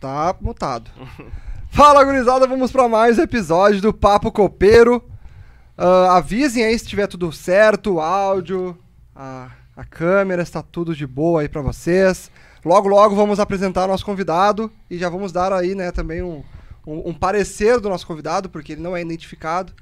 Tá 0.00 0.34
mutado. 0.40 0.90
Fala, 1.68 2.02
gurizada, 2.02 2.46
vamos 2.46 2.72
pra 2.72 2.88
mais 2.88 3.18
um 3.18 3.22
episódio 3.22 3.82
do 3.82 3.92
Papo 3.92 4.32
Copeiro. 4.32 5.04
Ah, 5.76 6.16
avisem 6.16 6.64
aí 6.64 6.78
se 6.78 6.86
tiver 6.86 7.06
tudo 7.06 7.30
certo, 7.30 7.96
o 7.96 8.00
áudio, 8.00 8.78
a, 9.14 9.50
a 9.76 9.84
câmera, 9.84 10.40
está 10.40 10.62
tudo 10.62 10.96
de 10.96 11.06
boa 11.06 11.42
aí 11.42 11.50
pra 11.50 11.60
vocês. 11.60 12.30
Logo, 12.64 12.88
logo 12.88 13.14
vamos 13.14 13.38
apresentar 13.38 13.84
o 13.84 13.88
nosso 13.88 14.06
convidado 14.06 14.72
e 14.90 14.96
já 14.96 15.10
vamos 15.10 15.32
dar 15.32 15.52
aí, 15.52 15.74
né, 15.74 15.92
também 15.92 16.22
um, 16.22 16.42
um, 16.86 17.10
um 17.10 17.14
parecer 17.14 17.78
do 17.78 17.90
nosso 17.90 18.06
convidado, 18.06 18.48
porque 18.48 18.72
ele 18.72 18.82
não 18.82 18.96
é 18.96 19.02
identificado. 19.02 19.74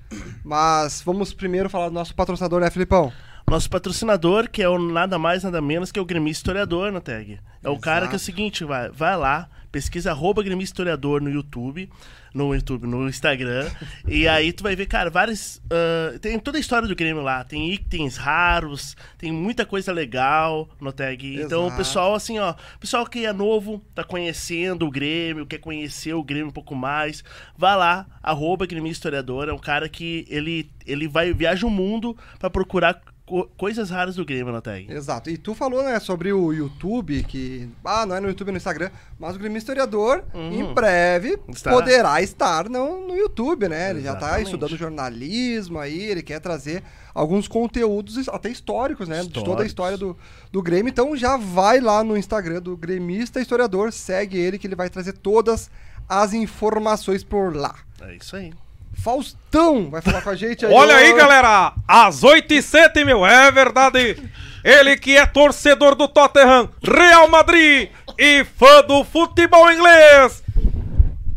Mas 0.44 1.00
vamos 1.00 1.32
primeiro 1.32 1.70
falar 1.70 1.90
do 1.90 1.94
nosso 1.94 2.12
patrocinador, 2.12 2.58
né, 2.60 2.70
Filipão? 2.72 3.12
Nosso 3.48 3.70
patrocinador, 3.70 4.50
que 4.50 4.62
é 4.62 4.68
o 4.68 4.78
nada 4.78 5.16
mais, 5.16 5.44
nada 5.44 5.62
menos 5.62 5.92
que 5.92 6.00
o 6.00 6.04
Grêmio 6.04 6.30
Historiador 6.30 6.90
na 6.90 7.00
tag. 7.00 7.38
É 7.62 7.70
o 7.70 7.78
cara 7.78 8.08
que 8.08 8.14
é 8.14 8.16
o 8.16 8.20
seguinte, 8.20 8.64
vai, 8.64 8.90
vai 8.90 9.16
lá, 9.16 9.48
pesquisa 9.78 10.10
arroba 10.10 10.42
Grêmio 10.42 10.64
Historiador 10.64 11.20
no 11.20 11.30
YouTube, 11.30 11.88
no 12.34 12.52
YouTube, 12.52 12.84
no 12.84 13.08
Instagram, 13.08 13.70
e 14.08 14.26
aí 14.26 14.52
tu 14.52 14.64
vai 14.64 14.74
ver, 14.74 14.86
cara, 14.86 15.08
vários. 15.08 15.62
ah, 15.70 16.18
tem 16.18 16.36
toda 16.36 16.58
a 16.58 16.60
história 16.60 16.88
do 16.88 16.96
Grêmio 16.96 17.22
lá, 17.22 17.44
tem 17.44 17.72
itens 17.72 18.16
raros, 18.16 18.96
tem 19.16 19.30
muita 19.30 19.64
coisa 19.64 19.92
legal 19.92 20.68
no 20.80 20.92
tag. 20.92 21.40
Então 21.40 21.62
o 21.62 21.66
Exato. 21.66 21.76
pessoal, 21.78 22.14
assim, 22.16 22.40
ó, 22.40 22.54
pessoal 22.80 23.06
que 23.06 23.24
é 23.24 23.32
novo, 23.32 23.80
tá 23.94 24.02
conhecendo 24.02 24.84
o 24.84 24.90
Grêmio, 24.90 25.46
quer 25.46 25.58
conhecer 25.58 26.12
o 26.12 26.24
Grêmio 26.24 26.48
um 26.48 26.52
pouco 26.52 26.74
mais, 26.74 27.22
vai 27.56 27.76
lá, 27.76 28.04
arroba 28.20 28.66
Grêmio 28.66 28.90
Historiador, 28.90 29.48
é 29.48 29.52
um 29.52 29.58
cara 29.58 29.88
que 29.88 30.26
ele, 30.28 30.68
ele 30.84 31.06
vai, 31.06 31.32
viaja 31.32 31.64
o 31.64 31.70
mundo 31.70 32.16
pra 32.40 32.50
procurar 32.50 33.00
co- 33.28 33.48
coisas 33.56 33.90
raras 33.90 34.16
do 34.16 34.24
Grêmio 34.24 34.52
na 34.52 34.60
tag. 34.60 34.90
Exato. 34.90 35.28
E 35.30 35.36
tu 35.36 35.54
falou, 35.54 35.82
né, 35.82 36.00
sobre 36.00 36.32
o 36.32 36.52
YouTube, 36.52 37.22
que. 37.24 37.68
Ah, 37.84 38.06
não 38.06 38.16
é 38.16 38.20
no 38.20 38.28
YouTube, 38.28 38.48
é 38.48 38.52
no 38.52 38.56
Instagram, 38.56 38.90
mas 39.18 39.36
o 39.36 39.38
Grêmio 39.38 39.58
Historiador, 39.58 40.24
em 40.34 40.64
breve, 40.72 41.34
Uhum. 41.34 41.52
Está. 41.54 41.70
poderá 41.70 42.20
estar 42.22 42.68
no, 42.68 43.06
no 43.06 43.14
YouTube, 43.16 43.68
né? 43.68 43.90
Ele 43.90 44.00
já 44.00 44.12
tá 44.14 44.18
Exatamente. 44.26 44.44
estudando 44.46 44.76
jornalismo 44.76 45.78
aí, 45.78 46.00
ele 46.04 46.22
quer 46.22 46.40
trazer 46.40 46.82
alguns 47.14 47.46
conteúdos 47.48 48.28
até 48.28 48.48
históricos, 48.48 49.08
né? 49.08 49.22
De 49.22 49.28
toda 49.28 49.62
a 49.62 49.66
Históricos. 49.66 49.66
história 49.66 49.98
do, 49.98 50.16
do 50.50 50.62
Grêmio. 50.62 50.88
Então 50.90 51.16
já 51.16 51.36
vai 51.36 51.80
lá 51.80 52.02
no 52.02 52.16
Instagram 52.16 52.60
do 52.62 52.76
Gremista 52.76 53.40
Historiador, 53.40 53.92
segue 53.92 54.38
ele 54.38 54.58
que 54.58 54.66
ele 54.66 54.76
vai 54.76 54.88
trazer 54.88 55.12
todas 55.14 55.70
as 56.08 56.32
informações 56.32 57.22
por 57.22 57.54
lá. 57.54 57.74
É 58.00 58.14
isso 58.14 58.36
aí. 58.36 58.52
Faustão 59.02 59.88
vai 59.90 60.00
falar 60.02 60.22
com 60.22 60.30
a 60.30 60.34
gente 60.36 60.66
aí. 60.66 60.72
Olha 60.72 60.96
aí, 60.96 61.12
galera! 61.14 61.72
Às 61.86 62.22
8 62.24 62.52
e 62.54 62.62
7, 62.62 63.04
meu, 63.04 63.24
é 63.24 63.50
verdade! 63.50 64.22
Ele 64.64 64.96
que 64.96 65.16
é 65.16 65.24
torcedor 65.24 65.94
do 65.94 66.08
Tottenham, 66.08 66.68
Real 66.82 67.28
Madrid 67.28 67.90
e 68.18 68.44
fã 68.58 68.82
do 68.82 69.04
futebol 69.04 69.70
inglês! 69.72 70.42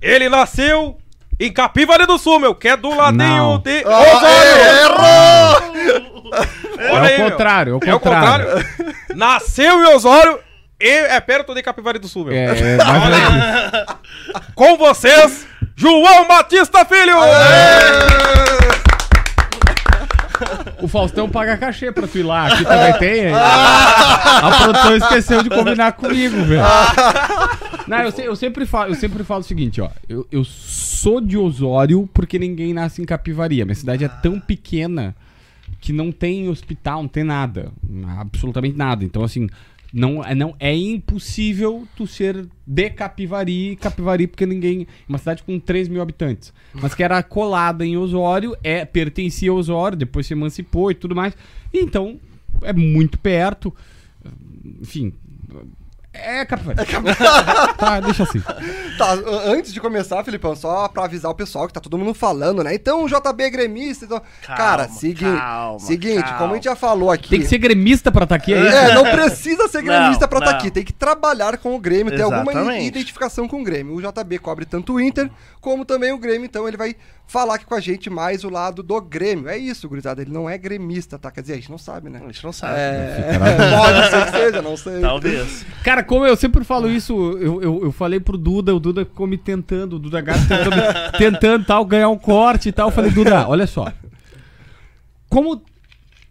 Ele 0.01 0.27
nasceu 0.27 0.97
em 1.39 1.51
Capivari 1.51 2.05
do 2.07 2.17
Sul, 2.17 2.39
meu, 2.39 2.55
que 2.55 2.67
é 2.67 2.75
do 2.77 2.89
ladinho 2.95 3.17
Não. 3.19 3.57
de 3.59 3.83
Ah, 3.85 3.99
Osório! 3.99 5.71
errou! 5.71 6.41
Olha 6.93 7.07
É 7.07 7.13
aí, 7.13 7.15
o 7.15 7.19
meu. 7.19 7.31
contrário, 7.31 7.79
é 7.83 7.93
o 7.93 7.95
É 7.95 7.99
contrário. 7.99 8.47
Nasceu 9.15 9.79
em 9.83 9.93
Osório 9.93 10.39
e 10.81 10.89
é 11.07 11.19
perto 11.19 11.53
de 11.53 11.61
Capivari 11.61 11.99
do 11.99 12.07
Sul, 12.07 12.25
meu. 12.25 12.33
É, 12.33 12.45
é, 12.75 12.77
mas. 12.77 13.85
Com 14.55 14.77
vocês, 14.77 15.45
João 15.75 16.27
Batista 16.27 16.83
Filho! 16.85 17.15
o 20.81 20.87
Faustão 20.87 21.29
paga 21.29 21.55
cachê 21.57 21.91
pra 21.91 22.07
tu 22.07 22.17
ir 22.17 22.23
lá. 22.23 22.47
Aqui 22.47 22.63
também 22.65 22.93
tem. 22.99 23.25
aí. 23.27 23.33
A 23.33 24.59
produção 24.63 24.95
esqueceu 24.97 25.43
de 25.43 25.49
combinar 25.49 25.91
comigo, 25.93 26.35
velho. 26.43 26.61
Não, 27.87 27.99
eu, 27.99 28.11
se- 28.11 28.23
eu 28.23 28.35
sempre 28.35 28.65
falo, 28.65 28.91
eu 28.91 28.95
sempre 28.95 29.23
falo 29.23 29.41
o 29.41 29.43
seguinte, 29.43 29.79
ó. 29.81 29.89
Eu, 30.09 30.25
eu 30.31 30.43
sou 30.43 31.21
de 31.21 31.37
Osório 31.37 32.09
porque 32.13 32.39
ninguém 32.39 32.73
nasce 32.73 33.01
em 33.01 33.05
Capivari. 33.05 33.61
A 33.61 33.65
minha 33.65 33.75
cidade 33.75 34.03
é 34.03 34.07
tão 34.07 34.39
pequena 34.39 35.15
que 35.79 35.93
não 35.93 36.11
tem 36.11 36.49
hospital, 36.49 37.01
não 37.03 37.09
tem 37.09 37.23
nada. 37.23 37.71
Absolutamente 38.19 38.75
nada. 38.77 39.03
Então, 39.03 39.23
assim, 39.23 39.47
não, 39.93 40.23
é- 40.23 40.33
não, 40.35 40.55
é 40.59 40.75
impossível 40.75 41.87
tu 41.95 42.07
ser 42.07 42.47
de 42.65 42.89
Capivari, 42.89 43.75
Capivari, 43.75 44.27
porque 44.27 44.45
ninguém. 44.45 44.87
Uma 45.07 45.17
cidade 45.17 45.43
com 45.43 45.59
3 45.59 45.87
mil 45.87 46.01
habitantes. 46.01 46.53
Mas 46.73 46.93
que 46.93 47.03
era 47.03 47.21
colada 47.21 47.85
em 47.85 47.97
Osório, 47.97 48.55
é, 48.63 48.85
pertencia 48.85 49.51
a 49.51 49.53
Osório, 49.53 49.97
depois 49.97 50.25
se 50.25 50.33
emancipou 50.33 50.89
e 50.91 50.95
tudo 50.95 51.15
mais. 51.15 51.35
Então, 51.73 52.19
é 52.61 52.71
muito 52.73 53.19
perto. 53.19 53.73
Enfim. 54.81 55.13
É 56.13 56.43
Capivari. 56.45 56.77
tá, 57.77 57.99
deixa 58.01 58.23
assim. 58.23 58.41
Tá, 58.97 59.13
antes 59.45 59.73
de 59.73 59.79
começar, 59.79 60.23
Filipão, 60.25 60.55
só 60.55 60.87
pra 60.89 61.05
avisar 61.05 61.31
o 61.31 61.35
pessoal 61.35 61.67
que 61.67 61.73
tá 61.73 61.79
todo 61.79 61.97
mundo 61.97 62.13
falando, 62.13 62.63
né? 62.63 62.75
Então, 62.75 63.05
o 63.05 63.07
JB 63.07 63.43
é 63.43 63.49
gremista. 63.49 64.05
Então... 64.05 64.21
Calma, 64.41 64.57
Cara, 64.57 64.87
segui... 64.89 65.23
calma, 65.23 65.79
seguinte, 65.79 66.23
calma. 66.23 66.37
como 66.37 66.51
a 66.51 66.55
gente 66.55 66.65
já 66.65 66.75
falou 66.75 67.09
aqui. 67.09 67.29
Tem 67.29 67.39
que 67.39 67.47
ser 67.47 67.57
gremista 67.57 68.11
pra 68.11 68.23
estar 68.23 68.35
aqui, 68.35 68.53
é 68.53 68.59
isso? 68.61 68.75
É, 68.75 68.93
não 68.93 69.03
precisa 69.03 69.67
ser 69.69 69.81
gremista 69.83 70.21
Não, 70.21 70.27
pra 70.29 70.39
estar 70.39 70.51
não. 70.51 70.57
aqui. 70.59 70.69
Tem 70.69 70.83
que 70.83 70.93
trabalhar 70.93 71.57
com 71.57 71.75
o 71.75 71.79
Grêmio, 71.79 72.13
ter 72.15 72.23
alguma 72.23 72.77
identificação 72.77 73.47
com 73.47 73.61
o 73.61 73.63
Grêmio. 73.63 73.95
O 73.95 74.01
JB 74.01 74.39
cobre 74.39 74.65
tanto 74.65 74.93
o 74.93 75.01
Inter 75.01 75.29
como 75.61 75.85
também 75.85 76.11
o 76.11 76.17
Grêmio, 76.17 76.45
então 76.45 76.67
ele 76.67 76.75
vai 76.75 76.95
falar 77.31 77.55
aqui 77.55 77.65
com 77.65 77.73
a 77.73 77.79
gente 77.79 78.09
mais 78.09 78.43
o 78.43 78.49
lado 78.49 78.83
do 78.83 78.99
Grêmio. 78.99 79.47
É 79.47 79.57
isso, 79.57 79.87
gurizada. 79.87 80.21
Ele 80.21 80.31
não 80.31 80.49
é 80.49 80.57
gremista, 80.57 81.17
tá? 81.17 81.31
Quer 81.31 81.41
dizer, 81.41 81.53
a 81.53 81.55
gente 81.55 81.71
não 81.71 81.77
sabe, 81.77 82.09
né? 82.09 82.19
A 82.21 82.27
gente 82.27 82.43
não 82.43 82.51
sabe. 82.51 82.73
É, 82.77 83.39
pode 83.77 84.09
ser 84.09 84.25
que 84.25 84.31
seja, 84.31 84.61
não 84.61 84.75
sei. 84.75 84.99
Talvez. 84.99 85.65
Cara, 85.81 86.03
como 86.03 86.25
eu 86.25 86.35
sempre 86.35 86.65
falo 86.65 86.89
isso, 86.89 87.13
eu, 87.39 87.61
eu, 87.63 87.83
eu 87.85 87.91
falei 87.93 88.19
pro 88.19 88.37
Duda, 88.37 88.75
o 88.75 88.79
Duda 88.81 89.05
ficou 89.05 89.25
me 89.25 89.37
tentando, 89.37 89.95
o 89.95 89.99
Duda 89.99 90.19
Gato 90.19 90.41
tentando, 90.45 91.17
tentando 91.17 91.65
tal, 91.65 91.85
ganhar 91.85 92.09
um 92.09 92.17
corte 92.17 92.67
e 92.67 92.71
tal. 92.73 92.89
Eu 92.89 92.93
falei, 92.93 93.11
Duda, 93.11 93.47
olha 93.47 93.65
só. 93.65 93.91
Como 95.29 95.63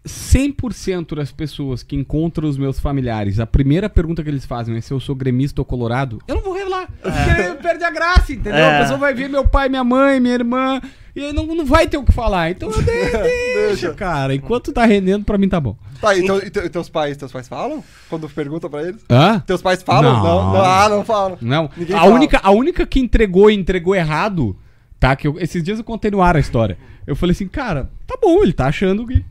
100% 0.07 1.15
das 1.15 1.31
pessoas 1.31 1.83
que 1.83 1.95
encontram 1.95 2.49
os 2.49 2.57
meus 2.57 2.79
familiares, 2.81 3.39
a 3.39 3.47
primeira 3.47 3.89
pergunta 3.89 4.23
que 4.23 4.29
eles 4.31 4.45
fazem 4.47 4.77
é 4.77 4.81
se 4.81 4.93
eu 4.93 5.01
sou 5.01 5.15
gremista 5.15 5.61
ou 5.61 5.65
colorado, 5.65 6.19
eu 6.27 6.37
não 6.37 6.43
vou 6.43 6.55
revelar. 6.55 6.89
Porque 7.03 7.55
perde 7.63 7.85
a 7.85 7.91
graça, 7.91 8.33
entendeu? 8.33 8.55
É. 8.55 8.77
A 8.79 8.81
pessoa 8.83 8.99
vai 8.99 9.13
ver 9.13 9.29
meu 9.29 9.47
pai, 9.47 9.69
minha 9.69 9.85
mãe, 9.85 10.19
minha 10.19 10.35
irmã, 10.35 10.81
e 11.15 11.21
aí 11.27 11.33
não, 11.33 11.45
não 11.47 11.67
vai 11.67 11.87
ter 11.87 11.99
o 11.99 12.05
que 12.05 12.13
falar. 12.13 12.51
Então 12.51 12.71
de- 12.71 12.83
deixa, 13.69 13.93
cara. 13.95 14.35
Enquanto 14.35 14.73
tá 14.73 14.85
rendendo, 14.87 15.25
pra 15.25 15.37
mim 15.37 15.49
tá 15.49 15.61
bom. 15.61 15.77
Tá, 16.01 16.17
então, 16.17 16.39
e, 16.39 16.49
te- 16.49 16.61
e 16.61 16.69
teus 16.71 16.89
pais, 16.89 17.17
teus 17.19 17.31
pais 17.31 17.47
falam? 17.47 17.85
Quando 18.09 18.27
perguntam 18.29 18.71
pra 18.71 18.83
eles? 18.83 19.05
Hã? 19.11 19.41
Teus 19.41 19.61
pais 19.61 19.83
falam? 19.83 20.15
Não. 20.15 20.23
Não, 20.25 20.53
não, 20.55 20.65
ah, 20.65 20.89
não 20.89 21.05
falam. 21.05 21.37
Não, 21.43 21.71
Ninguém 21.77 21.95
a 21.95 22.01
fala. 22.01 22.15
única, 22.15 22.41
a 22.43 22.51
única 22.51 22.87
que 22.87 23.01
entregou 23.01 23.51
e 23.51 23.55
entregou 23.55 23.95
errado, 23.95 24.57
tá? 24.99 25.15
Que 25.15 25.29
eu- 25.29 25.37
esses 25.39 25.63
dias 25.63 25.79
eu 25.79 25.85
contei 25.85 26.11
no 26.11 26.23
ar 26.23 26.37
a 26.37 26.41
história. 26.41 26.79
Eu 27.07 27.15
falei 27.15 27.33
assim, 27.33 27.49
cara, 27.49 27.91
tá 28.07 28.17
bom, 28.21 28.43
ele 28.43 28.55
tá 28.55 28.67
achando 28.67 29.07
que. 29.07 29.23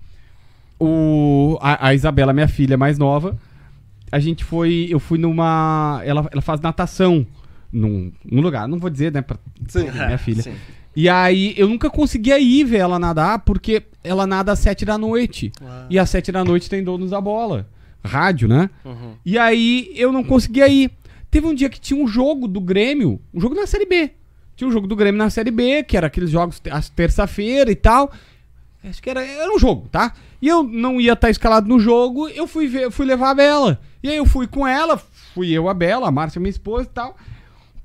O, 0.79 1.57
a, 1.62 1.90
a 1.90 1.94
Isabela, 1.94 2.31
minha 2.31 2.47
filha 2.47 2.78
mais 2.78 2.97
nova, 2.97 3.38
a 4.12 4.19
gente 4.19 4.44
foi. 4.44 4.88
Eu 4.90 5.00
fui 5.00 5.17
numa. 5.17 6.01
Ela, 6.06 6.27
ela 6.31 6.42
faz 6.42 6.62
natação 6.62 7.25
num, 7.71 8.12
num 8.24 8.42
lugar, 8.42 8.68
não 8.68 8.80
vou 8.80 8.89
dizer, 8.89 9.12
né? 9.12 9.21
Pra, 9.21 9.38
Sim. 9.68 9.89
minha 9.92 10.18
filha. 10.18 10.42
Sim. 10.44 10.56
E 10.95 11.07
aí 11.07 11.53
eu 11.56 11.68
nunca 11.68 11.89
conseguia 11.89 12.39
ir 12.39 12.63
ver 12.63 12.80
ela 12.80 13.00
nadar, 13.00 13.39
porque 13.39 13.83
ela 14.03 14.25
nada 14.25 14.51
às 14.51 14.59
sete 14.59 14.83
da 14.86 14.98
noite. 14.98 15.51
E 15.89 16.00
às 16.00 16.09
sete 16.09 16.31
da 16.31 16.44
noite 16.44 16.69
tem 16.69 16.83
donos 16.83 17.12
da 17.12 17.21
bola. 17.21 17.68
Rádio, 18.03 18.48
né? 18.48 18.69
E 19.25 19.38
aí 19.38 19.92
eu 19.95 20.12
não 20.12 20.24
conseguia 20.24 20.68
ir. 20.68 20.92
Teve 21.30 21.45
um 21.45 21.53
dia 21.53 21.69
que 21.69 21.80
tinha 21.80 22.01
um 22.01 22.07
jogo 22.07 22.48
do 22.48 22.59
Grêmio, 22.59 23.21
um 23.33 23.39
jogo 23.39 23.53
na 23.53 23.68
Série 23.68 23.86
B. 23.86 24.12
Tinha 24.56 24.68
um 24.68 24.71
jogo 24.71 24.88
do 24.88 24.95
Grêmio 24.95 25.18
na 25.18 25.30
Série 25.30 25.51
B, 25.51 25.83
que 25.83 25.95
era 25.95 26.07
aqueles 26.07 26.31
jogos 26.31 26.62
às 26.71 26.89
terça-feira 26.89 27.71
e 27.71 27.75
tal. 27.75 28.12
Acho 28.83 29.01
que 29.03 29.09
era, 29.09 29.25
era 29.25 29.53
um 29.53 29.59
jogo, 29.59 29.87
tá? 29.89 30.13
E 30.41 30.47
eu 30.47 30.63
não 30.63 31.01
ia 31.01 31.13
estar 31.13 31.29
escalado 31.29 31.67
no 31.67 31.79
jogo, 31.79 32.29
eu 32.29 32.47
fui 32.47 32.67
ver, 32.67 32.83
eu 32.83 32.91
fui 32.91 33.05
levar 33.05 33.31
a 33.31 33.35
Bela. 33.35 33.79
E 34.01 34.09
aí 34.09 34.15
eu 34.17 34.25
fui 34.25 34.47
com 34.47 34.65
ela, 34.65 34.97
fui 35.33 35.49
eu, 35.51 35.67
a 35.67 35.73
Bela, 35.73 36.07
a 36.07 36.11
Márcia, 36.11 36.39
minha 36.39 36.49
esposa 36.49 36.83
e 36.85 36.93
tal. 36.93 37.17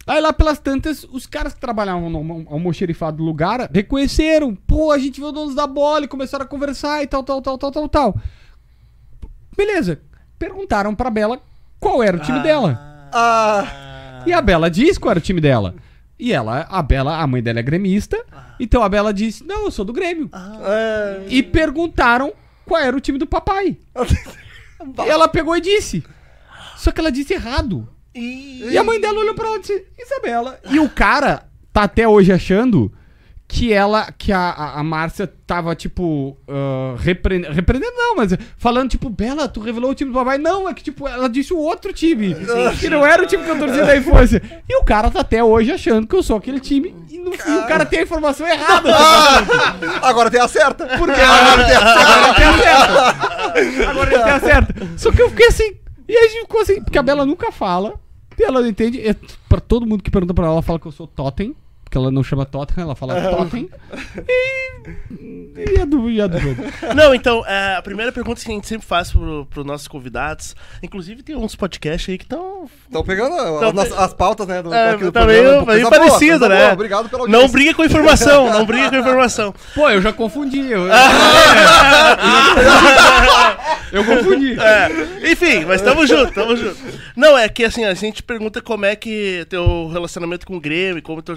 Aí 0.06 0.20
lá 0.20 0.32
pelas 0.32 0.58
tantas, 0.58 1.02
os 1.10 1.26
caras 1.26 1.52
que 1.54 1.60
trabalhavam 1.60 2.08
no 2.10 2.18
almo- 2.18 2.46
almoxerifado 2.48 3.16
do 3.16 3.24
lugar 3.24 3.68
reconheceram. 3.72 4.54
Pô, 4.54 4.92
a 4.92 4.98
gente 4.98 5.18
viu 5.20 5.32
donos 5.32 5.54
da 5.54 5.66
bola 5.66 6.04
e 6.04 6.08
começaram 6.08 6.44
a 6.44 6.48
conversar 6.48 7.02
e 7.02 7.06
tal, 7.06 7.24
tal, 7.24 7.40
tal, 7.42 7.56
tal, 7.58 7.72
tal, 7.72 7.88
tal. 7.88 8.20
Beleza. 9.56 10.00
Perguntaram 10.38 10.94
pra 10.94 11.10
Bela 11.10 11.40
qual 11.80 12.02
era 12.02 12.16
o 12.16 12.20
time 12.20 12.40
dela. 12.40 13.08
Ah, 13.12 14.22
E 14.26 14.32
a 14.32 14.40
Bela 14.42 14.70
disse 14.70 14.98
qual 15.00 15.10
era 15.12 15.18
o 15.18 15.22
time 15.22 15.40
dela. 15.40 15.74
E 16.18 16.32
ela, 16.32 16.66
a 16.70 16.82
Bela, 16.82 17.18
a 17.18 17.26
mãe 17.26 17.42
dela 17.42 17.58
é 17.58 17.62
gremista. 17.62 18.22
Então 18.58 18.82
a 18.82 18.88
Bela 18.88 19.12
disse: 19.12 19.44
Não, 19.44 19.64
eu 19.64 19.70
sou 19.70 19.84
do 19.84 19.92
Grêmio. 19.92 20.30
é... 20.64 21.24
E 21.28 21.42
perguntaram 21.42 22.32
qual 22.64 22.80
era 22.80 22.96
o 22.96 23.00
time 23.00 23.18
do 23.18 23.26
papai. 23.26 23.76
E 23.96 25.00
ela 25.08 25.28
pegou 25.28 25.56
e 25.56 25.60
disse. 25.60 26.04
Só 26.76 26.90
que 26.92 27.00
ela 27.00 27.10
disse 27.10 27.34
errado. 27.34 27.88
E 28.14 28.78
a 28.78 28.84
mãe 28.84 29.00
dela 29.00 29.18
olhou 29.18 29.34
pra 29.34 29.48
ela 29.48 29.56
e 29.56 29.60
disse, 29.60 29.84
Isabela. 29.98 30.60
E 30.70 30.78
o 30.78 30.88
cara 30.88 31.48
tá 31.72 31.82
até 31.82 32.06
hoje 32.06 32.32
achando 32.32 32.92
que 33.46 33.72
ela, 33.72 34.10
que 34.16 34.32
a, 34.32 34.38
a, 34.38 34.80
a 34.80 34.82
Márcia 34.82 35.26
tava, 35.46 35.74
tipo, 35.76 36.36
ah, 36.48 36.94
repreendendo, 36.98 37.54
repreendendo 37.54 37.92
não, 37.94 38.16
mas 38.16 38.36
falando, 38.56 38.90
tipo, 38.90 39.08
Bela, 39.10 39.46
tu 39.46 39.60
revelou 39.60 39.90
o 39.90 39.94
time 39.94 40.10
do 40.10 40.14
papai. 40.14 40.38
Não, 40.38 40.68
é 40.68 40.74
que, 40.74 40.82
tipo, 40.82 41.06
ela 41.06 41.28
disse 41.28 41.52
o 41.52 41.58
outro 41.58 41.92
time, 41.92 42.34
que 42.80 42.88
não 42.88 43.06
era 43.06 43.22
o 43.22 43.26
time 43.26 43.44
que 43.44 43.50
eu 43.50 43.58
torcia 43.58 43.84
da 43.84 43.96
infância. 43.96 44.42
E 44.68 44.76
o 44.76 44.84
cara 44.84 45.10
tá 45.10 45.20
até 45.20 45.44
hoje 45.44 45.70
achando 45.70 46.06
que 46.06 46.16
eu 46.16 46.22
sou 46.22 46.36
aquele 46.36 46.58
time, 46.58 46.94
e, 47.10 47.18
no 47.18 47.32
fim 47.32 47.56
o 47.56 47.66
cara 47.66 47.84
tem 47.84 48.00
a 48.00 48.02
informação 48.02 48.46
errada. 48.46 48.90
Agora 50.02 50.30
tem 50.30 50.40
a 50.40 50.48
certa. 50.48 50.86
Por 50.98 51.12
quê? 51.12 51.20
Agora 51.20 51.64
tem 51.64 51.76
a 51.76 51.80
Agora 51.80 52.34
tem 52.34 52.46
a 52.46 52.58
certa. 52.58 53.90
Agora 53.90 54.14
ele 54.14 54.22
tem 54.22 54.32
a 54.32 54.40
certa. 54.40 54.74
Só 54.96 55.12
que 55.12 55.22
eu 55.22 55.30
fiquei 55.30 55.46
assim. 55.46 55.76
E 56.08 56.16
a 56.16 56.22
gente 56.28 56.40
ficou 56.42 56.60
assim, 56.60 56.82
porque 56.82 56.98
a 56.98 57.02
Bela 57.02 57.24
nunca 57.24 57.52
fala. 57.52 57.94
E 58.38 58.42
ela 58.42 58.60
não 58.60 58.68
entende. 58.68 59.06
É, 59.06 59.14
pra 59.48 59.60
todo 59.60 59.86
mundo 59.86 60.02
que 60.02 60.10
pergunta 60.10 60.34
pra 60.34 60.44
ela, 60.44 60.54
ela 60.54 60.62
fala 60.62 60.78
que 60.78 60.86
eu 60.86 60.92
sou 60.92 61.06
Totem. 61.06 61.54
Porque 61.94 61.98
ela 61.98 62.10
não 62.10 62.24
chama 62.24 62.44
Totem, 62.44 62.82
ela 62.82 62.96
fala 62.96 63.14
Totem. 63.30 63.70
E. 64.28 64.64
E 65.76 65.80
a 65.80 65.84
do, 65.84 66.10
e 66.10 66.20
a 66.20 66.26
do 66.26 66.36
jogo. 66.38 66.62
Não, 66.96 67.14
então, 67.14 67.46
é, 67.46 67.76
a 67.76 67.82
primeira 67.82 68.10
pergunta 68.10 68.40
que 68.42 68.50
a 68.50 68.54
gente 68.54 68.66
sempre 68.66 68.84
faz 68.84 69.12
pro, 69.12 69.46
pros 69.46 69.64
nossos 69.64 69.86
convidados, 69.86 70.56
inclusive 70.82 71.22
tem 71.22 71.36
uns 71.36 71.54
podcasts 71.54 72.08
aí 72.10 72.18
que 72.18 72.24
estão. 72.24 72.68
Estão 72.84 73.04
pegando 73.04 73.34
Então, 73.34 73.80
as, 73.80 73.92
as 73.92 74.12
pautas, 74.12 74.48
né? 74.48 74.60
Do, 74.60 74.74
É, 74.74 74.96
do 74.96 75.12
tá 75.12 75.24
meio, 75.24 75.64
meio 75.64 75.82
boa, 75.82 75.90
parecido, 75.90 76.40
coisa 76.40 76.48
né? 76.48 76.60
boa. 76.62 76.72
Obrigado 76.72 77.08
pela 77.08 77.20
Não 77.28 77.34
audiência. 77.42 77.52
briga 77.52 77.74
com 77.74 77.84
informação, 77.84 78.50
não 78.52 78.66
briga 78.66 78.90
com 78.90 78.96
informação. 78.96 79.54
Pô, 79.74 79.88
eu 79.88 80.02
já 80.02 80.12
confundi. 80.12 80.68
Eu, 80.70 80.86
eu 83.92 84.04
confundi. 84.04 84.58
É, 84.58 85.30
enfim, 85.30 85.64
mas 85.64 85.80
tamo 85.80 86.04
junto, 86.06 86.32
tamo 86.32 86.56
junto. 86.56 86.76
Não, 87.16 87.38
é 87.38 87.48
que 87.48 87.64
assim, 87.64 87.84
a 87.84 87.94
gente 87.94 88.22
pergunta 88.24 88.60
como 88.60 88.84
é 88.84 88.96
que 88.96 89.46
teu 89.48 89.88
relacionamento 89.88 90.46
com 90.46 90.56
o 90.56 90.60
Grêmio, 90.60 91.00
como 91.02 91.22
tu, 91.22 91.34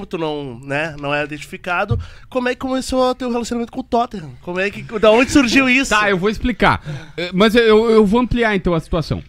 como 0.00 0.06
tu 0.06 0.16
não, 0.18 0.58
né, 0.60 0.96
não 0.98 1.14
é 1.14 1.22
identificado, 1.24 1.98
como 2.30 2.48
é 2.48 2.54
que 2.54 2.60
começou 2.60 3.10
o 3.10 3.14
teu 3.14 3.30
relacionamento 3.30 3.70
com 3.70 3.80
o 3.80 3.84
Tottenham? 3.84 4.32
Como 4.40 4.58
é 4.58 4.70
que, 4.70 4.82
da 4.98 5.10
onde 5.10 5.30
surgiu 5.30 5.68
isso? 5.70 5.90
Tá, 5.90 6.08
eu 6.08 6.16
vou 6.16 6.30
explicar. 6.30 6.82
Eh, 7.16 7.30
Mas 7.34 7.54
eu, 7.54 7.90
eu 7.90 8.06
vou 8.06 8.20
ampliar 8.20 8.56
então 8.56 8.72
a 8.74 8.80
situação. 8.80 9.22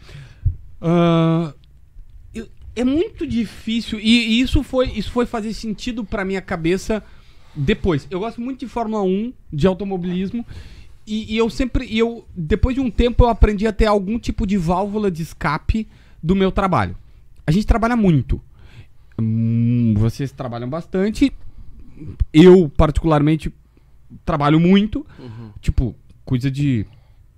Ah, 0.81 1.53
eu- 2.33 2.47
é 2.75 2.83
muito 2.83 3.27
difícil 3.27 3.99
e, 3.99 4.03
e 4.37 4.41
isso 4.41 4.63
foi 4.63 4.87
isso 4.91 5.11
foi 5.11 5.25
fazer 5.25 5.53
sentido 5.53 6.03
pra 6.05 6.23
minha 6.25 6.41
cabeça 6.41 7.03
depois. 7.55 8.07
Eu 8.09 8.19
gosto 8.19 8.39
muito 8.39 8.61
de 8.61 8.67
Fórmula 8.67 9.03
1, 9.03 9.33
de 9.51 9.67
automobilismo 9.67 10.45
e, 11.05 11.33
e 11.33 11.37
eu 11.37 11.49
sempre 11.49 11.95
eu 11.97 12.25
depois 12.35 12.73
de 12.75 12.81
um 12.81 12.89
tempo 12.89 13.25
eu 13.25 13.29
aprendi 13.29 13.67
a 13.67 13.73
ter 13.73 13.87
algum 13.87 14.17
tipo 14.17 14.47
de 14.47 14.57
válvula 14.57 15.11
de 15.11 15.21
escape 15.21 15.87
do 16.23 16.33
meu 16.35 16.51
trabalho. 16.51 16.95
A 17.45 17.51
gente 17.51 17.67
trabalha 17.67 17.95
muito. 17.97 18.41
Hum, 19.25 19.93
vocês 19.97 20.31
trabalham 20.31 20.67
bastante. 20.69 21.31
Eu 22.33 22.67
particularmente 22.75 23.53
trabalho 24.25 24.59
muito. 24.59 25.05
Tipo, 25.61 25.95
coisa 26.25 26.49
de, 26.49 26.85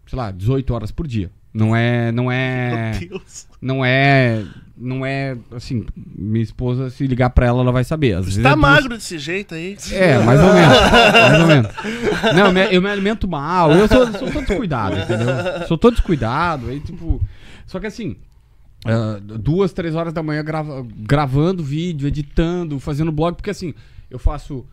sei 0.07 0.17
lá, 0.17 0.31
18 0.31 0.73
horas 0.73 0.91
por 0.91 1.05
dia. 1.05 1.29
Não 1.53 1.75
é, 1.75 2.11
não 2.11 2.31
é, 2.31 2.97
Meu 2.99 3.09
Deus. 3.09 3.47
não 3.61 3.85
é, 3.85 4.43
não 4.75 5.05
é, 5.05 5.37
assim, 5.51 5.85
minha 5.95 6.41
esposa 6.43 6.89
se 6.89 7.05
ligar 7.05 7.29
pra 7.29 7.45
ela, 7.45 7.61
ela 7.61 7.71
vai 7.71 7.83
saber. 7.83 8.13
Às 8.15 8.25
vezes 8.25 8.41
Tá 8.41 8.49
é 8.49 8.53
duas- 8.53 8.61
magro 8.61 8.89
desse 8.95 9.19
jeito 9.19 9.53
aí. 9.53 9.77
É, 9.91 10.17
mais 10.17 10.39
ou 10.41 10.51
menos, 10.51 10.77
mais 11.29 11.41
ou 11.41 11.47
menos. 11.47 11.71
Não, 12.35 12.47
eu 12.47 12.53
me, 12.53 12.75
eu 12.75 12.81
me 12.81 12.89
alimento 12.89 13.27
mal, 13.27 13.71
eu 13.71 13.87
sou, 13.87 14.07
sou 14.13 14.31
todo 14.31 14.45
descuidado, 14.47 14.97
entendeu? 14.97 15.27
Sou 15.67 15.77
todo 15.77 15.93
descuidado, 15.93 16.69
aí 16.69 16.79
tipo, 16.79 17.21
só 17.67 17.79
que 17.79 17.85
assim, 17.85 18.15
ah, 18.85 19.19
duas, 19.21 19.71
três 19.73 19.95
horas 19.95 20.13
da 20.13 20.21
manhã 20.23 20.43
grava- 20.43 20.85
gravando 20.95 21.63
vídeo, 21.63 22.07
editando, 22.07 22.79
fazendo 22.79 23.11
blog, 23.11 23.35
porque 23.35 23.49
assim, 23.49 23.73
eu 24.09 24.19
faço. 24.19 24.65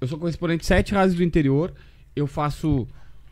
Eu 0.00 0.06
sou 0.06 0.18
correspondente 0.18 0.60
de 0.60 0.66
sete 0.66 0.92
rádios 0.94 1.14
do 1.16 1.22
interior, 1.24 1.72
eu 2.14 2.26
faço 2.26 2.86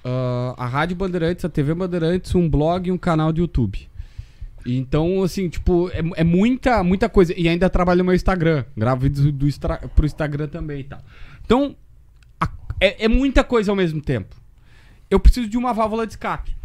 ah, 0.05 0.55
a 0.57 0.67
Rádio 0.67 0.97
Bandeirantes, 0.97 1.45
a 1.45 1.49
TV 1.49 1.75
Bandeirantes, 1.75 2.35
um 2.35 2.49
blog 2.49 2.89
e 2.89 2.93
um 2.93 2.99
canal 2.99 3.33
de 3.33 3.41
YouTube. 3.41 3.89
Então, 4.67 5.23
assim, 5.23 5.47
tipo, 5.51 5.91
é, 5.91 6.01
é 6.17 6.25
muita, 6.25 6.83
muita 6.83 7.07
coisa. 7.07 7.35
E 7.39 7.47
ainda 7.49 7.69
trabalho 7.69 7.99
no 7.99 8.05
meu 8.05 8.15
Instagram. 8.15 8.65
Gravo 8.75 9.03
vídeos 9.03 9.31
do, 9.31 9.47
Instra- 9.47 9.77
pro 9.95 10.07
Instagram 10.07 10.49
também 10.49 10.81
e 10.81 10.85
tal. 10.85 11.01
Então, 11.45 11.77
a- 12.41 12.49
é, 12.81 13.05
é 13.05 13.09
muita 13.09 13.45
coisa 13.45 13.71
ao 13.71 13.77
mesmo 13.77 14.01
tempo. 14.01 14.35
Eu 15.11 15.21
preciso 15.21 15.49
de 15.51 15.59
uma 15.59 15.75
válvula 15.75 16.07
de 16.07 16.15
escape. 16.15 16.57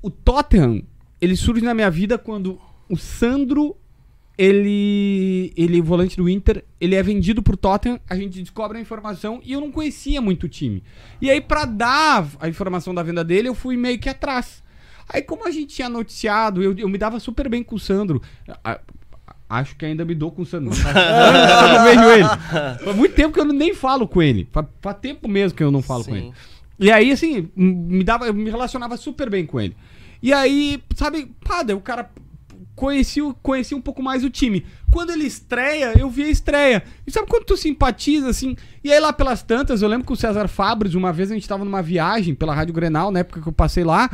O 0.00 0.10
Tottenham, 0.10 0.82
ele 1.20 1.36
surge 1.36 1.62
na 1.62 1.74
minha 1.74 1.90
vida 1.90 2.16
quando 2.16 2.58
o 2.88 2.96
Sandro, 2.96 3.76
ele, 4.38 5.52
ele 5.56 5.80
volante 5.80 6.16
do 6.16 6.28
Inter, 6.28 6.64
ele 6.80 6.94
é 6.94 7.02
vendido 7.02 7.42
pro 7.42 7.56
Tottenham, 7.56 7.98
a 8.08 8.14
gente 8.16 8.40
descobre 8.42 8.78
a 8.78 8.80
informação 8.80 9.40
e 9.44 9.52
eu 9.52 9.60
não 9.60 9.72
conhecia 9.72 10.20
muito 10.20 10.44
o 10.44 10.48
time. 10.48 10.82
E 11.20 11.30
aí, 11.30 11.40
pra 11.40 11.64
dar 11.64 12.26
a 12.38 12.48
informação 12.48 12.94
da 12.94 13.02
venda 13.02 13.24
dele, 13.24 13.48
eu 13.48 13.54
fui 13.54 13.76
meio 13.76 13.98
que 13.98 14.08
atrás. 14.08 14.62
Aí, 15.08 15.22
como 15.22 15.46
a 15.46 15.50
gente 15.50 15.74
tinha 15.74 15.88
noticiado, 15.88 16.62
eu, 16.62 16.76
eu 16.76 16.88
me 16.88 16.98
dava 16.98 17.18
super 17.20 17.48
bem 17.48 17.62
com 17.62 17.76
o 17.76 17.80
Sandro. 17.80 18.20
A- 18.62 18.80
acho 19.48 19.76
que 19.76 19.86
ainda 19.86 20.04
me 20.04 20.14
dou 20.14 20.30
com 20.32 20.42
o 20.42 20.46
Sandro. 20.46 20.74
eu 20.76 21.72
não 21.72 21.84
vejo 21.84 22.10
ele. 22.10 22.24
Faz 22.84 22.96
muito 22.96 23.14
tempo 23.14 23.32
que 23.32 23.40
eu 23.40 23.44
nem 23.44 23.74
falo 23.74 24.06
com 24.06 24.20
ele. 24.20 24.48
Faz, 24.52 24.66
faz 24.82 24.96
tempo 25.00 25.28
mesmo 25.28 25.56
que 25.56 25.62
eu 25.62 25.70
não 25.70 25.80
falo 25.80 26.04
com 26.04 26.10
Sim. 26.12 26.16
ele. 26.18 26.32
E 26.78 26.90
aí, 26.90 27.10
assim, 27.10 27.48
me 27.56 28.04
dava, 28.04 28.26
eu 28.26 28.34
me 28.34 28.50
relacionava 28.50 28.96
super 28.98 29.30
bem 29.30 29.46
com 29.46 29.58
ele. 29.60 29.74
E 30.22 30.32
aí, 30.32 30.82
sabe, 30.94 31.30
pá, 31.42 31.62
daí 31.62 31.74
o 31.76 31.80
cara 31.80 32.10
conhecia, 32.76 33.24
o- 33.24 33.34
conhecia 33.34 33.76
um 33.76 33.80
pouco 33.80 34.00
mais 34.02 34.22
o 34.22 34.30
time. 34.30 34.64
Quando 34.92 35.10
ele 35.10 35.24
estreia, 35.24 35.98
eu 35.98 36.08
vi 36.08 36.22
a 36.24 36.28
estreia. 36.28 36.84
E 37.06 37.10
sabe 37.10 37.26
quando 37.26 37.44
tu 37.44 37.56
simpatiza, 37.56 38.28
assim? 38.28 38.54
E 38.84 38.92
aí 38.92 39.00
lá 39.00 39.12
pelas 39.12 39.42
tantas, 39.42 39.82
eu 39.82 39.88
lembro 39.88 40.06
que 40.06 40.12
o 40.12 40.16
César 40.16 40.46
Fabres, 40.46 40.94
uma 40.94 41.12
vez 41.12 41.30
a 41.32 41.34
gente 41.34 41.48
tava 41.48 41.64
numa 41.64 41.82
viagem 41.82 42.34
pela 42.34 42.54
Rádio 42.54 42.74
Grenal, 42.74 43.10
na 43.10 43.20
época 43.20 43.40
que 43.40 43.48
eu 43.48 43.52
passei 43.52 43.82
lá. 43.82 44.08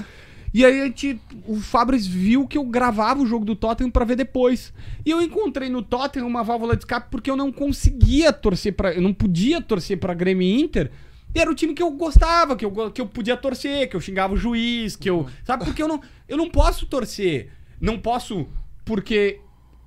E 0.54 0.64
aí 0.66 0.82
a 0.82 0.84
gente, 0.84 1.18
o 1.46 1.56
Fabres 1.56 2.06
viu 2.06 2.46
que 2.46 2.58
eu 2.58 2.64
gravava 2.64 3.22
o 3.22 3.26
jogo 3.26 3.42
do 3.44 3.56
Tottenham 3.56 3.90
pra 3.90 4.04
ver 4.04 4.16
depois. 4.16 4.72
E 5.04 5.10
eu 5.10 5.20
encontrei 5.22 5.68
no 5.70 5.80
Tottenham 5.82 6.26
uma 6.28 6.42
válvula 6.44 6.76
de 6.76 6.82
escape 6.82 7.08
porque 7.10 7.30
eu 7.30 7.36
não 7.36 7.50
conseguia 7.50 8.32
torcer 8.32 8.74
para, 8.74 8.92
eu 8.92 9.00
não 9.00 9.14
podia 9.14 9.60
torcer 9.62 9.98
pra 9.98 10.12
Grêmio 10.14 10.46
e 10.46 10.60
Inter. 10.60 10.90
E 11.34 11.40
era 11.40 11.50
o 11.50 11.54
time 11.54 11.72
que 11.72 11.82
eu 11.82 11.90
gostava, 11.92 12.54
que 12.54 12.66
eu, 12.66 12.90
que 12.90 13.00
eu 13.00 13.06
podia 13.06 13.34
torcer, 13.34 13.88
que 13.88 13.96
eu 13.96 14.00
xingava 14.02 14.34
o 14.34 14.36
juiz, 14.36 14.94
que 14.94 15.08
eu. 15.08 15.26
Sabe? 15.42 15.64
Porque 15.64 15.82
eu 15.82 15.88
não, 15.88 16.02
eu 16.28 16.36
não 16.36 16.50
posso 16.50 16.84
torcer. 16.84 17.48
Não 17.82 17.98
posso, 17.98 18.46
porque 18.84 19.40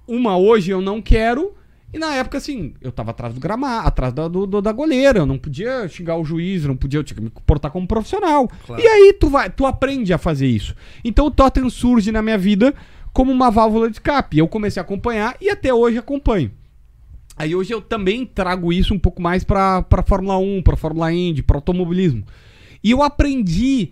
uma 0.08 0.38
hoje 0.38 0.70
eu 0.70 0.82
não 0.82 1.02
quero. 1.02 1.56
E 1.94 1.98
na 1.98 2.14
época, 2.14 2.38
assim, 2.40 2.74
eu 2.82 2.92
tava 2.92 3.12
atrás 3.12 3.34
do 3.34 3.40
gramado, 3.40 3.88
atrás 3.88 4.12
da, 4.14 4.28
do, 4.28 4.46
do- 4.46 4.62
da 4.62 4.74
goleira. 4.74 5.20
Eu 5.20 5.26
não 5.26 5.38
podia 5.38 5.88
xingar 5.88 6.18
o 6.18 6.26
juiz, 6.26 6.64
eu 6.64 6.68
não 6.68 6.76
podia 6.76 7.00
eu 7.00 7.04
tinha 7.06 7.16
que 7.16 7.24
me 7.24 7.30
comportar 7.30 7.72
como 7.72 7.88
profissional. 7.88 8.50
E 8.84 8.86
aí 8.86 9.14
tu 9.18 9.30
vai, 9.30 9.50
tu 9.50 9.66
aprende 9.66 10.12
a 10.14 10.18
fazer 10.18 10.46
isso. 10.48 10.76
Então 11.06 11.28
o 11.28 11.32
Tottenham 11.32 11.70
surge 11.70 12.12
na 12.12 12.22
minha 12.22 12.38
vida 12.38 12.76
como 13.14 13.32
uma 13.32 13.50
válvula 13.50 13.88
de 13.90 13.96
escape. 13.96 14.38
Eu 14.38 14.48
comecei 14.48 14.82
a 14.82 14.84
acompanhar 14.84 15.38
e 15.40 15.50
até 15.50 15.74
hoje 15.74 15.98
acompanho. 15.98 16.52
Aí 17.38 17.56
hoje 17.56 17.74
eu 17.74 17.82
também 17.82 18.26
trago 18.26 18.74
isso 18.74 18.94
um 18.94 19.00
pouco 19.00 19.22
mais 19.22 19.44
pra, 19.46 19.82
pra 19.82 20.04
Fórmula 20.04 20.38
1, 20.38 20.64
pra 20.64 20.76
Fórmula 20.76 21.14
Indy, 21.14 21.44
pra 21.44 21.58
automobilismo. 21.58 22.26
E 22.84 22.92
eu 22.92 23.02
aprendi. 23.04 23.92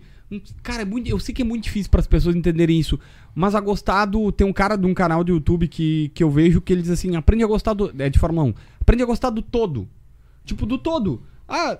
Cara, 0.62 0.82
é 0.82 0.84
muito, 0.84 1.08
eu 1.08 1.18
sei 1.18 1.34
que 1.34 1.42
é 1.42 1.44
muito 1.44 1.64
difícil 1.64 1.90
para 1.90 2.00
as 2.00 2.06
pessoas 2.06 2.34
entenderem 2.34 2.78
isso, 2.78 2.98
mas 3.34 3.54
a 3.54 3.60
gostar 3.60 4.04
do. 4.06 4.30
Tem 4.30 4.46
um 4.46 4.52
cara 4.52 4.76
de 4.76 4.86
um 4.86 4.94
canal 4.94 5.24
do 5.24 5.32
YouTube 5.32 5.66
que, 5.66 6.10
que 6.14 6.22
eu 6.22 6.30
vejo 6.30 6.60
que 6.60 6.72
ele 6.72 6.82
diz 6.82 6.90
assim: 6.90 7.16
aprende 7.16 7.42
a 7.42 7.48
gostar 7.48 7.72
do. 7.72 7.92
É 7.98 8.08
de 8.08 8.18
Fórmula 8.18 8.46
1. 8.48 8.54
Aprende 8.80 9.02
a 9.02 9.06
gostar 9.06 9.30
do 9.30 9.42
todo. 9.42 9.88
Tipo, 10.44 10.64
do 10.66 10.78
todo. 10.78 11.22
Ah, 11.48 11.78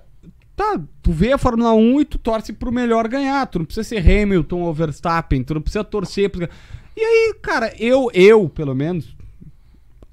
tá. 0.56 0.80
Tu 1.02 1.12
vê 1.12 1.32
a 1.32 1.38
Fórmula 1.38 1.72
1 1.72 2.00
e 2.00 2.04
tu 2.04 2.18
torce 2.18 2.52
pro 2.52 2.72
melhor 2.72 3.06
ganhar. 3.08 3.46
Tu 3.46 3.58
não 3.58 3.66
precisa 3.66 3.88
ser 3.88 3.98
Hamilton 3.98 4.62
ou 4.62 4.74
Verstappen, 4.74 5.44
tu 5.44 5.54
não 5.54 5.60
precisa 5.60 5.84
torcer. 5.84 6.30
E 6.96 7.00
aí, 7.00 7.34
cara, 7.42 7.72
eu, 7.78 8.10
eu, 8.12 8.48
pelo 8.48 8.74
menos, 8.74 9.16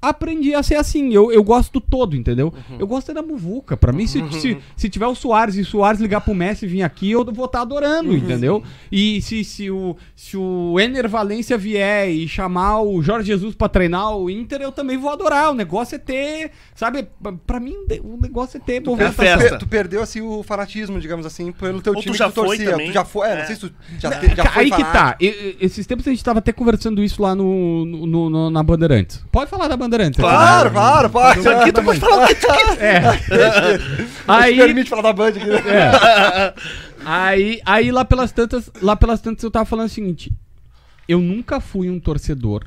aprendi 0.02 0.52
a 0.54 0.62
ser 0.62 0.74
assim. 0.74 1.14
Eu, 1.14 1.30
eu 1.32 1.42
gosto 1.42 1.72
do 1.74 1.80
todo, 1.80 2.16
entendeu? 2.16 2.52
Eu 2.78 2.86
gosto 2.86 3.10
é 3.10 3.14
da 3.14 3.22
muvuca. 3.22 3.76
Pra 3.76 3.92
mim, 3.92 4.06
se, 4.06 4.20
se, 4.32 4.58
se 4.76 4.88
tiver 4.90 5.06
o 5.06 5.14
Soares 5.14 5.56
e 5.56 5.60
o 5.60 5.64
Soares 5.64 6.00
ligar 6.00 6.20
pro 6.20 6.34
Messi 6.34 6.64
e 6.66 6.68
vir 6.68 6.82
aqui, 6.82 7.10
eu 7.12 7.24
vou 7.32 7.44
estar 7.46 7.62
adorando, 7.62 8.12
entendeu? 8.14 8.62
E 8.90 9.22
se, 9.22 9.44
se, 9.44 9.70
o, 9.70 9.96
se 10.16 10.36
o 10.36 10.78
Ener 10.80 11.08
Valência 11.08 11.56
vier 11.56 12.10
e 12.10 12.26
chamar 12.26 12.82
o 12.82 13.00
Jorge 13.02 13.28
Jesus 13.28 13.54
pra 13.54 13.68
treinar 13.68 14.16
o 14.16 14.28
Inter, 14.28 14.60
eu 14.60 14.72
também 14.72 14.98
vou 14.98 15.10
adorar. 15.10 15.50
O 15.52 15.54
negócio 15.54 15.94
é 15.94 15.98
ter, 15.98 16.50
sabe? 16.74 17.06
Pra 17.46 17.60
mim, 17.60 17.74
o 18.02 18.18
negócio 18.20 18.56
é 18.56 18.60
ter 18.60 18.80
quer 18.82 18.88
movimentação. 18.90 19.38
Per- 19.38 19.58
tu 19.58 19.68
perdeu 19.68 20.02
assim 20.02 20.20
o 20.20 20.42
fanatismo, 20.42 20.98
digamos 20.98 21.24
assim, 21.24 21.52
pelo 21.52 21.80
teu 21.80 21.92
Ou 21.92 22.00
tu 22.00 22.02
time 22.04 22.16
já 22.16 22.26
que 22.28 22.32
tu 22.34 22.40
foi 22.44 22.56
torcia. 22.56 22.70
também? 22.72 22.86
Tu 22.88 22.92
já 22.92 23.04
foi, 23.04 23.28
é, 23.28 23.34
não 23.36 23.42
É. 23.42 23.46
sei 23.46 23.54
se 23.54 23.60
tu 23.68 23.72
já, 24.00 24.10
te- 24.18 24.34
já 24.34 24.44
foi 24.46 24.64
Aí 24.64 24.70
que 24.70 24.78
tá. 24.78 24.84
fanático. 24.92 25.24
E- 25.24 25.56
Esses 25.60 25.86
tempos 25.86 26.06
a 26.08 26.10
gente 26.10 26.24
tava 26.24 26.40
até 26.40 26.52
conversando 26.52 27.02
isso 27.04 27.22
lá 27.22 27.34
no, 27.34 27.84
no- 27.84 28.30
no- 28.30 28.50
na 28.50 28.62
Bandeirantes. 28.62 29.24
Pode 29.30 29.48
falar 29.48 29.68
da 29.68 29.76
Bandeirantes. 29.76 29.91
Aqui, 30.00 30.12
Claro, 30.20 30.68
né? 30.68 30.74
claro, 30.74 31.10
pode. 31.10 31.40
Isso 31.40 31.48
aqui 31.50 31.72
tu 31.72 31.82
pode 31.82 32.00
falar 32.00 32.24
o 32.24 32.28
que 32.28 32.34
tu 32.34 32.46
quiser. 32.46 33.02
Aí, 34.28 34.56
Permite 34.56 34.88
falar 34.90 35.02
da 35.02 35.12
Band 35.12 35.28
aqui. 35.28 35.50
É. 35.50 36.54
aí, 37.04 37.60
aí 37.66 37.90
lá 37.92 38.04
pelas 38.04 38.30
tantas, 38.32 38.70
lá 38.80 38.94
pelas 38.96 39.20
tantas 39.20 39.42
eu 39.42 39.50
tava 39.50 39.64
falando 39.64 39.86
o 39.86 39.90
seguinte, 39.90 40.32
eu 41.08 41.20
nunca 41.20 41.60
fui 41.60 41.90
um 41.90 41.98
torcedor 41.98 42.64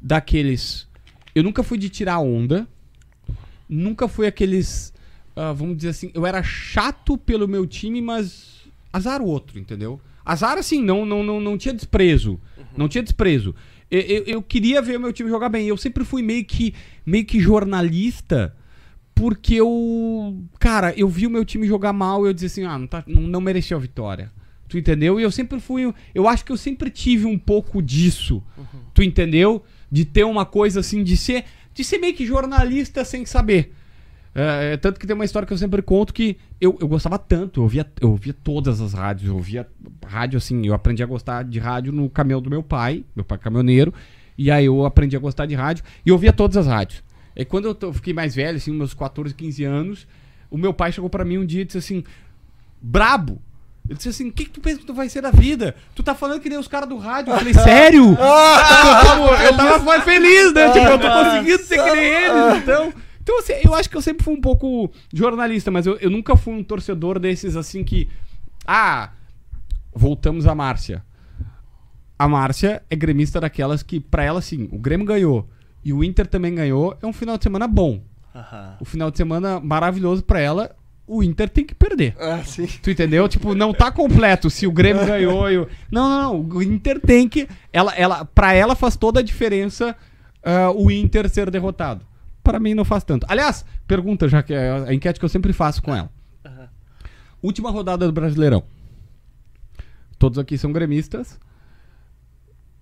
daqueles, 0.00 0.88
eu 1.34 1.42
nunca 1.42 1.62
fui 1.62 1.78
de 1.78 1.88
tirar 1.88 2.18
onda, 2.18 2.66
nunca 3.68 4.08
fui 4.08 4.26
aqueles. 4.26 4.92
ah, 5.36 5.52
vamos 5.52 5.76
dizer 5.76 5.90
assim, 5.90 6.10
eu 6.14 6.26
era 6.26 6.42
chato 6.42 7.16
pelo 7.16 7.46
meu 7.46 7.66
time, 7.66 8.00
mas 8.00 8.64
azar 8.92 9.22
o 9.22 9.26
outro, 9.26 9.58
entendeu? 9.58 10.00
Azar, 10.24 10.58
assim, 10.58 10.82
não, 10.82 11.06
não, 11.06 11.22
não, 11.22 11.40
não 11.40 11.56
tinha 11.58 11.74
desprezo. 11.74 12.38
Não 12.76 12.88
tinha 12.88 13.02
desprezo. 13.02 13.54
Eu, 13.90 14.00
eu, 14.00 14.24
eu 14.24 14.42
queria 14.42 14.80
ver 14.80 14.96
o 14.96 15.00
meu 15.00 15.12
time 15.12 15.28
jogar 15.28 15.48
bem. 15.48 15.66
Eu 15.66 15.76
sempre 15.76 16.04
fui 16.04 16.22
meio 16.22 16.44
que, 16.44 16.74
meio 17.04 17.24
que 17.24 17.40
jornalista, 17.40 18.54
porque 19.14 19.56
eu. 19.56 20.36
Cara, 20.58 20.94
eu 20.96 21.08
vi 21.08 21.26
o 21.26 21.30
meu 21.30 21.44
time 21.44 21.66
jogar 21.66 21.92
mal 21.92 22.24
e 22.24 22.28
eu 22.28 22.32
dizia 22.32 22.46
assim, 22.46 22.64
ah, 22.64 22.78
não, 22.78 22.86
tá, 22.86 23.04
não, 23.06 23.22
não 23.22 23.40
mereceu 23.40 23.76
a 23.76 23.80
vitória. 23.80 24.32
Tu 24.68 24.78
entendeu? 24.78 25.18
E 25.18 25.22
eu 25.24 25.30
sempre 25.32 25.58
fui. 25.58 25.92
Eu 26.14 26.28
acho 26.28 26.44
que 26.44 26.52
eu 26.52 26.56
sempre 26.56 26.90
tive 26.90 27.26
um 27.26 27.36
pouco 27.36 27.82
disso. 27.82 28.42
Tu 28.94 29.02
entendeu? 29.02 29.64
De 29.90 30.04
ter 30.04 30.24
uma 30.24 30.46
coisa 30.46 30.78
assim, 30.80 31.02
de 31.02 31.16
ser. 31.16 31.44
De 31.74 31.82
ser 31.82 31.98
meio 31.98 32.14
que 32.14 32.24
jornalista 32.24 33.04
sem 33.04 33.26
saber. 33.26 33.74
É, 34.34 34.74
é, 34.74 34.76
tanto 34.76 35.00
que 35.00 35.06
tem 35.06 35.14
uma 35.14 35.24
história 35.24 35.46
que 35.46 35.52
eu 35.52 35.58
sempre 35.58 35.82
conto 35.82 36.14
que 36.14 36.36
eu, 36.60 36.76
eu 36.80 36.86
gostava 36.86 37.18
tanto, 37.18 37.60
eu 37.60 37.64
ouvia, 37.64 37.86
eu 38.00 38.10
ouvia 38.10 38.32
todas 38.32 38.80
as 38.80 38.92
rádios, 38.92 39.28
eu 39.28 39.34
ouvia 39.34 39.66
rádio 40.06 40.36
assim, 40.36 40.64
eu 40.66 40.72
aprendi 40.72 41.02
a 41.02 41.06
gostar 41.06 41.42
de 41.42 41.58
rádio 41.58 41.92
no 41.92 42.08
caminhão 42.08 42.40
do 42.40 42.48
meu 42.48 42.62
pai, 42.62 43.04
meu 43.14 43.24
pai 43.24 43.36
é 43.38 43.40
caminhoneiro, 43.40 43.92
e 44.38 44.50
aí 44.50 44.66
eu 44.66 44.84
aprendi 44.84 45.16
a 45.16 45.18
gostar 45.18 45.46
de 45.46 45.54
rádio 45.54 45.84
e 46.06 46.10
eu 46.10 46.14
ouvia 46.14 46.32
todas 46.32 46.56
as 46.56 46.66
rádios. 46.66 47.02
E 47.34 47.44
quando 47.44 47.66
eu, 47.66 47.76
eu 47.80 47.92
fiquei 47.92 48.12
mais 48.12 48.34
velho, 48.34 48.56
assim, 48.56 48.72
meus 48.72 48.94
14, 48.94 49.34
15 49.34 49.64
anos, 49.64 50.06
o 50.48 50.56
meu 50.56 50.72
pai 50.72 50.92
chegou 50.92 51.10
pra 51.10 51.24
mim 51.24 51.38
um 51.38 51.46
dia 51.46 51.62
e 51.62 51.64
disse 51.64 51.78
assim, 51.78 52.04
brabo, 52.80 53.40
ele 53.88 53.96
disse 53.96 54.10
assim, 54.10 54.28
o 54.28 54.32
que, 54.32 54.44
que 54.44 54.50
tu 54.50 54.60
pensa 54.60 54.78
que 54.78 54.86
tu 54.86 54.94
vai 54.94 55.08
ser 55.08 55.20
da 55.20 55.32
vida? 55.32 55.74
Tu 55.94 56.02
tá 56.04 56.14
falando 56.14 56.40
que 56.40 56.48
nem 56.48 56.58
os 56.58 56.68
caras 56.68 56.88
do 56.88 56.96
rádio. 56.96 57.32
Eu 57.32 57.38
falei, 57.38 57.54
sério? 57.54 58.10
eu, 58.10 58.16
tava, 58.16 59.44
eu 59.44 59.56
tava 59.56 59.78
mais 59.80 60.04
feliz, 60.04 60.52
né? 60.52 60.70
Tipo, 60.70 60.86
eu 60.86 60.98
tô 60.98 61.08
conseguindo 61.10 61.62
ser 61.64 61.82
que 61.82 61.90
nem 61.90 62.04
eles, 62.04 62.62
então... 62.62 62.92
Então, 63.22 63.38
assim, 63.38 63.52
eu 63.64 63.74
acho 63.74 63.88
que 63.88 63.96
eu 63.96 64.02
sempre 64.02 64.24
fui 64.24 64.34
um 64.34 64.40
pouco 64.40 64.90
jornalista, 65.12 65.70
mas 65.70 65.86
eu, 65.86 65.96
eu 65.96 66.10
nunca 66.10 66.36
fui 66.36 66.54
um 66.54 66.64
torcedor 66.64 67.18
desses, 67.18 67.56
assim, 67.56 67.84
que... 67.84 68.08
Ah, 68.66 69.10
voltamos 69.94 70.46
à 70.46 70.54
Márcia. 70.54 71.04
A 72.18 72.28
Márcia 72.28 72.82
é 72.88 72.96
gremista 72.96 73.40
daquelas 73.40 73.82
que, 73.82 74.00
pra 74.00 74.24
ela, 74.24 74.38
assim, 74.38 74.68
o 74.72 74.78
Grêmio 74.78 75.06
ganhou 75.06 75.48
e 75.84 75.92
o 75.92 76.04
Inter 76.04 76.26
também 76.26 76.54
ganhou, 76.54 76.96
é 77.00 77.06
um 77.06 77.12
final 77.12 77.36
de 77.36 77.44
semana 77.44 77.66
bom. 77.66 78.02
Aham. 78.34 78.76
O 78.80 78.84
final 78.84 79.10
de 79.10 79.16
semana 79.16 79.58
maravilhoso 79.58 80.22
pra 80.22 80.40
ela, 80.40 80.76
o 81.06 81.22
Inter 81.22 81.48
tem 81.48 81.64
que 81.64 81.74
perder. 81.74 82.14
Ah, 82.18 82.42
sim. 82.44 82.66
Tu 82.82 82.90
entendeu? 82.90 83.28
Tipo, 83.28 83.54
não 83.54 83.72
tá 83.72 83.90
completo 83.90 84.48
se 84.50 84.66
o 84.66 84.72
Grêmio 84.72 85.04
ganhou 85.06 85.50
e 85.50 85.58
o... 85.58 85.68
Não, 85.90 86.08
não, 86.08 86.22
não. 86.22 86.56
O 86.56 86.62
Inter 86.62 87.00
tem 87.00 87.28
que. 87.28 87.48
Ela, 87.72 87.92
ela, 87.96 88.24
pra 88.24 88.52
ela 88.52 88.76
faz 88.76 88.96
toda 88.96 89.20
a 89.20 89.22
diferença 89.22 89.96
ah, 90.42 90.70
o 90.70 90.90
Inter 90.90 91.28
ser 91.28 91.50
derrotado. 91.50 92.06
Pra 92.50 92.58
mim 92.58 92.74
não 92.74 92.84
faz 92.84 93.04
tanto. 93.04 93.24
Aliás, 93.28 93.64
pergunta, 93.86 94.28
já 94.28 94.42
que 94.42 94.52
é 94.52 94.72
a 94.88 94.92
enquete 94.92 95.20
que 95.20 95.24
eu 95.24 95.28
sempre 95.28 95.52
faço 95.52 95.80
com 95.80 95.94
ela. 95.94 96.10
Última 97.40 97.70
rodada 97.70 98.04
do 98.06 98.12
Brasileirão. 98.12 98.64
Todos 100.18 100.36
aqui 100.36 100.58
são 100.58 100.72
gremistas. 100.72 101.38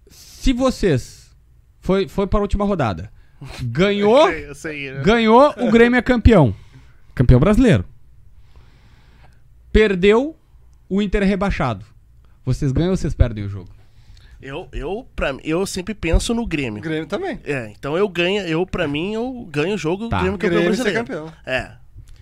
Se 0.08 0.54
vocês. 0.54 1.36
Foi, 1.80 2.08
foi 2.08 2.26
para 2.26 2.38
a 2.38 2.42
última 2.42 2.64
rodada. 2.64 3.12
Ganhou. 3.62 4.26
Eu 4.32 4.32
sei, 4.32 4.48
eu 4.48 4.54
sei, 4.54 4.92
né? 4.92 5.02
Ganhou, 5.02 5.54
o 5.58 5.70
Grêmio 5.70 5.98
é 5.98 6.02
campeão. 6.02 6.54
Campeão 7.14 7.38
brasileiro. 7.38 7.84
Perdeu, 9.70 10.34
o 10.88 11.02
Inter 11.02 11.22
é 11.22 11.26
rebaixado. 11.26 11.84
Vocês 12.42 12.72
ganham 12.72 12.92
ou 12.92 12.96
vocês 12.96 13.12
perdem 13.12 13.44
o 13.44 13.50
jogo? 13.50 13.68
Eu, 14.40 14.68
eu, 14.72 15.06
pra, 15.16 15.32
mim, 15.32 15.40
eu 15.44 15.66
sempre 15.66 15.94
penso 15.94 16.32
no 16.32 16.42
O 16.42 16.46
Grêmio. 16.46 16.80
Grêmio 16.82 17.06
também. 17.06 17.40
É, 17.44 17.72
então 17.76 17.96
eu 17.98 18.08
ganho, 18.08 18.42
eu, 18.42 18.64
pra 18.64 18.86
mim, 18.86 19.14
eu 19.14 19.46
ganho 19.50 19.74
o 19.74 19.78
jogo, 19.78 20.08
Tá. 20.08 20.18
Grêmio 20.18 20.36
O 20.36 20.38
campeão 20.38 20.60
Grêmio 20.60 20.76
ser 20.76 20.82
brasileiro. 20.82 21.06
campeão. 21.06 21.32
É. 21.44 21.72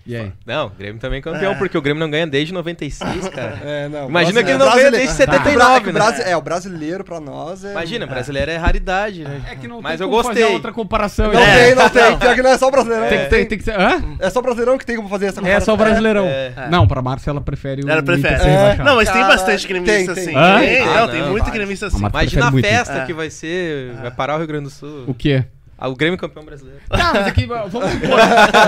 E 0.07 0.15
aí? 0.15 0.31
Não, 0.45 0.67
o 0.67 0.69
Grêmio 0.69 0.99
também 1.01 1.19
é 1.19 1.21
campeão, 1.21 1.51
É. 1.51 1.55
porque 1.55 1.77
o 1.77 1.81
Grêmio 1.81 1.99
não 1.99 2.09
ganha 2.09 2.25
desde 2.25 2.53
96, 2.53 3.27
cara. 3.29 3.59
É, 3.63 3.89
não. 3.89 4.07
Imagina 4.07 4.41
que 4.41 4.49
ele 4.51 4.57
não 4.57 4.73
ganha 4.73 4.89
desde 4.89 5.07
Tá. 5.09 5.13
79, 5.15 5.75
É 5.75 5.79
que 5.81 5.89
o 5.89 5.93
né? 5.93 6.31
É, 6.31 6.37
o 6.37 6.41
brasileiro 6.41 7.03
pra 7.03 7.19
nós 7.19 7.65
é. 7.65 7.71
Imagina, 7.71 8.05
brasileiro 8.07 8.49
é 8.49 8.55
raridade, 8.55 9.23
né? 9.25 9.41
É 9.51 9.55
que 9.55 9.67
não 9.67 9.81
Mas 9.81 9.97
tem 9.97 10.05
eu 10.05 10.09
como 10.11 10.23
fazer 10.23 10.39
gostei. 10.39 10.55
outra 10.55 10.71
comparação. 10.71 11.27
Não 11.31 11.33
né? 11.39 11.65
tem, 11.65 11.75
não 11.75 11.89
tem. 11.89 12.17
Pior 12.17 12.35
que 12.35 12.41
não 12.41 12.49
é 12.51 12.57
só 12.57 12.67
o 12.67 12.71
brasileirão. 12.71 13.07
Tem, 13.09 13.19
que- 13.19 13.25
tem, 13.29 13.45
tem 13.45 13.57
que 13.57 13.63
ser. 13.65 13.77
Hã? 13.79 14.01
É 14.19 14.29
só 14.29 14.39
o 14.39 14.41
brasileirão 14.41 14.77
que 14.77 14.85
tem 14.85 14.95
como 14.95 15.09
fazer 15.09 15.25
essa 15.27 15.45
É 15.47 15.59
só 15.59 15.73
o 15.73 15.77
Brasileirão. 15.77 16.25
É. 16.25 16.53
Não, 16.71 16.87
pra 16.87 17.01
Márcia 17.01 17.29
ela 17.31 17.41
prefere 17.41 17.83
o 17.83 17.89
Ela 17.89 18.01
prefere. 18.01 18.35
É. 18.35 18.75
Não, 18.77 18.95
mas 18.95 19.09
tem 19.09 19.21
bastante 19.23 19.67
gremista 19.67 20.13
tem, 20.13 20.23
assim. 20.23 20.33
tem. 20.33 20.33
Tem, 20.33 20.87
Ah, 20.87 21.01
não, 21.01 21.07
tem 21.09 21.21
não, 21.21 21.31
muito 21.31 21.51
gremista 21.51 21.87
assim. 21.87 21.97
Imagina 21.97 22.47
a 22.47 22.51
festa 22.51 23.05
que 23.05 23.13
vai 23.13 23.29
ser. 23.29 23.91
Vai 24.01 24.11
parar 24.11 24.35
o 24.35 24.37
Rio 24.37 24.47
Grande 24.47 24.65
do 24.65 24.69
Sul. 24.69 25.03
O 25.07 25.13
quê? 25.13 25.43
Ah, 25.77 25.87
o 25.89 25.95
Grêmio 25.95 26.17
campeão 26.17 26.43
brasileiro. 26.43 26.79
Tá, 26.89 27.11
mas 27.13 27.27
aqui, 27.27 27.45
vamos 27.45 27.69
pô, 27.71 27.79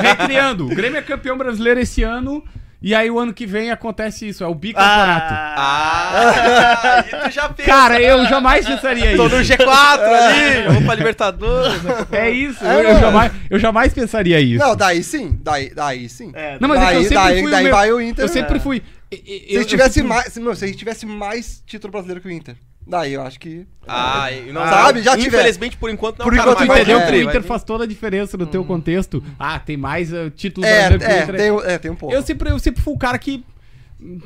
recriando. 0.02 0.66
O 0.66 0.70
Grêmio 0.76 0.98
é 1.00 1.02
campeão 1.02 1.38
brasileiro 1.38 1.80
esse 1.80 2.04
ano. 2.04 2.44
E 2.82 2.96
aí 2.96 3.12
o 3.12 3.20
ano 3.20 3.34
que 3.34 3.46
vem 3.46 3.72
acontece 3.72 4.30
isso, 4.30 4.42
é 4.42 4.48
o 4.48 4.56
bicampeonato. 4.56 5.34
Ah, 5.34 6.12
Ah, 6.14 7.00
e 7.06 7.24
tu 7.26 7.30
já 7.32 7.50
pensa. 7.50 7.70
Cara, 7.70 8.02
eu 8.02 8.26
jamais 8.26 8.66
pensaria 8.66 9.18
Tô 9.18 9.26
isso. 9.28 9.36
no 9.36 9.42
G4 9.44 10.00
ali, 10.02 10.64
vamos 10.68 10.86
pra 10.86 10.96
Libertadores. 10.96 11.84
né? 11.84 11.94
É 12.14 12.30
isso, 12.32 12.64
É, 12.64 12.76
eu, 12.76 12.80
eu 12.80 12.88
mano. 12.94 13.00
jamais, 13.02 13.32
eu 13.50 13.60
jamais 13.60 13.94
pensaria 13.94 14.40
isso. 14.40 14.64
Não, 14.64 14.78
daí 14.78 15.04
sim. 15.04 15.38
Daí, 15.44 15.74
daí 15.76 16.08
sim. 16.08 16.32
é, 16.34 16.58
Não, 16.62 16.70
mas 16.70 16.82
é 16.82 16.86
que 16.86 16.92
eu 16.92 16.94
Daí- 16.94 17.04
sempre 17.10 17.16
daí- 17.18 17.42
fui 17.42 17.52
daí 17.52 17.62
o 17.62 17.64
meu- 17.66 17.76
vai 17.76 17.92
o 17.92 18.00
Inter, 18.02 18.24
Eu 18.24 18.30
sempre 18.30 18.58
é. 18.58 18.60
fui. 18.62 18.82
e- 19.12 19.16
e- 19.16 19.50
Se 19.50 19.56
eu- 19.56 19.62
eu 19.62 19.66
tivesse 19.68 19.94
sempre- 19.96 20.10
mais. 20.10 20.32
Se, 20.34 20.40
meu, 20.40 20.56
se 20.56 20.66
ele 20.66 20.74
tivesse 20.76 21.06
mais 21.06 21.62
título 21.68 21.92
brasileiro 21.92 22.22
que 22.22 22.30
o 22.30 22.32
Inter. 22.32 22.56
Daí 22.90 23.14
eu 23.14 23.22
acho 23.22 23.40
que. 23.40 23.68
Ah, 23.88 24.32
e 24.32 24.52
não, 24.52 24.62
Sabe, 24.62 25.04
já 25.04 25.16
tiver. 25.16 25.38
Infelizmente, 25.40 25.78
por 25.78 25.92
enquanto, 25.92 26.18
não 26.18 26.26
Por 26.26 26.36
cara, 26.36 26.52
enquanto, 26.52 26.72
entendeu 26.72 27.00
ter, 27.00 27.06
que 27.12 27.12
o 27.18 27.22
Inter 27.30 27.44
faz 27.44 27.64
toda 27.64 27.84
a 27.84 27.88
diferença 27.88 28.36
no 28.36 28.48
teu 28.48 28.66
contexto? 28.66 29.24
Ah, 29.38 29.60
tem 29.60 29.78
mais 29.78 30.12
uh, 30.12 30.30
título 30.32 30.66
É, 30.66 30.90
que 30.90 30.96
o 30.96 31.08
é, 31.08 31.26
tem, 31.28 31.52
um- 31.52 31.62
é, 31.62 31.78
tem 31.78 31.92
um 31.92 31.96
pouco. 31.96 32.16
Eu 32.16 32.24
sempre, 32.24 32.50
eu 32.50 32.58
sempre 32.58 32.82
fui 32.82 32.94
o 32.94 32.98
cara 32.98 33.20
que. 33.20 33.44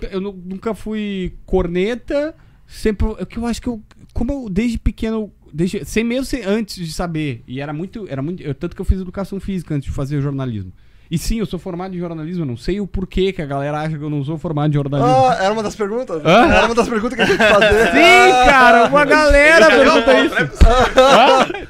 Eu 0.10 0.22
nu- 0.22 0.42
nunca 0.46 0.74
fui 0.74 1.34
corneta. 1.46 2.34
Sempre. 2.66 3.08
É 3.20 3.26
que 3.26 3.38
eu 3.38 3.46
acho 3.46 3.62
que 3.62 3.68
eu. 3.68 3.82
Como 4.14 4.32
eu, 4.32 4.50
desde 4.50 4.80
pequeno. 4.80 5.30
Desde, 5.52 5.84
sem 5.84 6.04
mesmo 6.04 6.24
ser 6.26 6.48
antes 6.48 6.76
de 6.78 6.94
saber. 6.94 7.44
E 7.46 7.60
era 7.60 7.74
muito. 7.74 8.06
Era 8.10 8.22
muito 8.22 8.42
eu- 8.42 8.56
tanto 8.56 8.76
que 8.78 8.82
eu 8.82 8.86
fiz 8.86 9.02
educação 9.02 9.40
física 9.42 9.76
antes 9.76 9.88
de 9.90 9.94
fazer 9.94 10.22
jornalismo. 10.22 10.72
E 11.12 11.18
sim, 11.18 11.40
eu 11.40 11.46
sou 11.46 11.60
formado 11.60 11.94
em 11.96 12.00
jornalismo. 12.00 12.42
Eu 12.44 12.48
não 12.48 12.58
sei 12.58 12.80
o 12.80 12.88
porquê 12.88 13.32
que 13.32 13.42
a 13.42 13.46
galera 13.46 13.82
acha 13.82 13.98
que 13.98 14.04
eu 14.04 14.10
não 14.10 14.24
sou 14.24 14.38
formado 14.40 14.72
em 14.72 14.74
jornalismo. 14.74 15.14
Ah, 15.28 15.38
era 15.40 15.54
uma 15.54 15.62
das 15.62 15.76
perguntas? 15.76 16.22
Hã? 16.26 16.48
Era 16.52 16.66
uma 16.66 16.74
das 16.76 16.90
perguntas 16.90 17.16
que 17.16 17.22
a 17.22 17.26
gente 17.26 17.40
ia 17.40 17.48
fazer. 17.50 17.86
Sim, 17.94 18.32
cara, 18.50 18.86
uma 18.88 19.06
galera 19.06 19.68
pergunta 19.68 20.14
isso. 20.20 20.36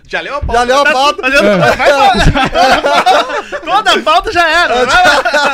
Já 0.08 0.22
leu 0.22 0.36
a 0.36 0.40
pauta? 0.42 0.60
Já 0.60 0.64
leu 0.64 0.80
a 0.82 0.86
pauta? 0.92 1.24
Toda 3.66 3.92
a 3.92 4.00
falta 4.02 4.32
já 4.32 4.50
era. 4.50 4.86
Vai. 4.86 5.04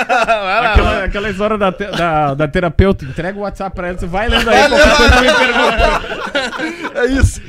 Vai 0.07 0.62
lá. 0.62 0.71
Aquela, 0.74 1.03
aquela 1.05 1.29
história 1.29 1.57
da, 1.57 1.71
te- 1.71 1.88
da, 1.91 2.33
da 2.36 2.48
terapeuta, 2.48 3.05
entrega 3.05 3.38
o 3.38 3.41
WhatsApp 3.41 3.75
pra 3.75 3.88
ela, 3.88 3.98
você 3.98 4.05
vai 4.07 4.27
lendo 4.27 4.50
aí, 4.50 4.67
qualquer 4.67 4.95
coisa 4.98 5.21
me 5.21 5.33
pergunta. 5.33 6.01
É 7.00 7.05
isso. 7.05 7.41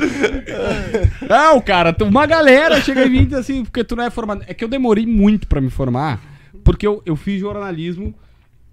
Não, 1.29 1.61
cara, 1.61 1.95
uma 2.03 2.25
galera 2.27 2.81
chega 2.81 3.05
em 3.05 3.11
mim 3.11 3.23
e 3.23 3.27
diz 3.27 3.39
assim, 3.39 3.65
porque 3.65 3.83
tu 3.83 3.97
não 3.97 4.05
é 4.05 4.11
formado. 4.11 4.45
É 4.47 4.55
que 4.55 4.63
eu 4.63 4.69
demorei 4.69 5.05
muito 5.07 5.49
pra 5.49 5.61
me 5.61 5.71
formar, 5.71 6.21
porque 6.65 6.87
eu, 6.87 7.03
eu 7.05 7.17
fiz 7.17 7.41
jornalismo 7.41 8.15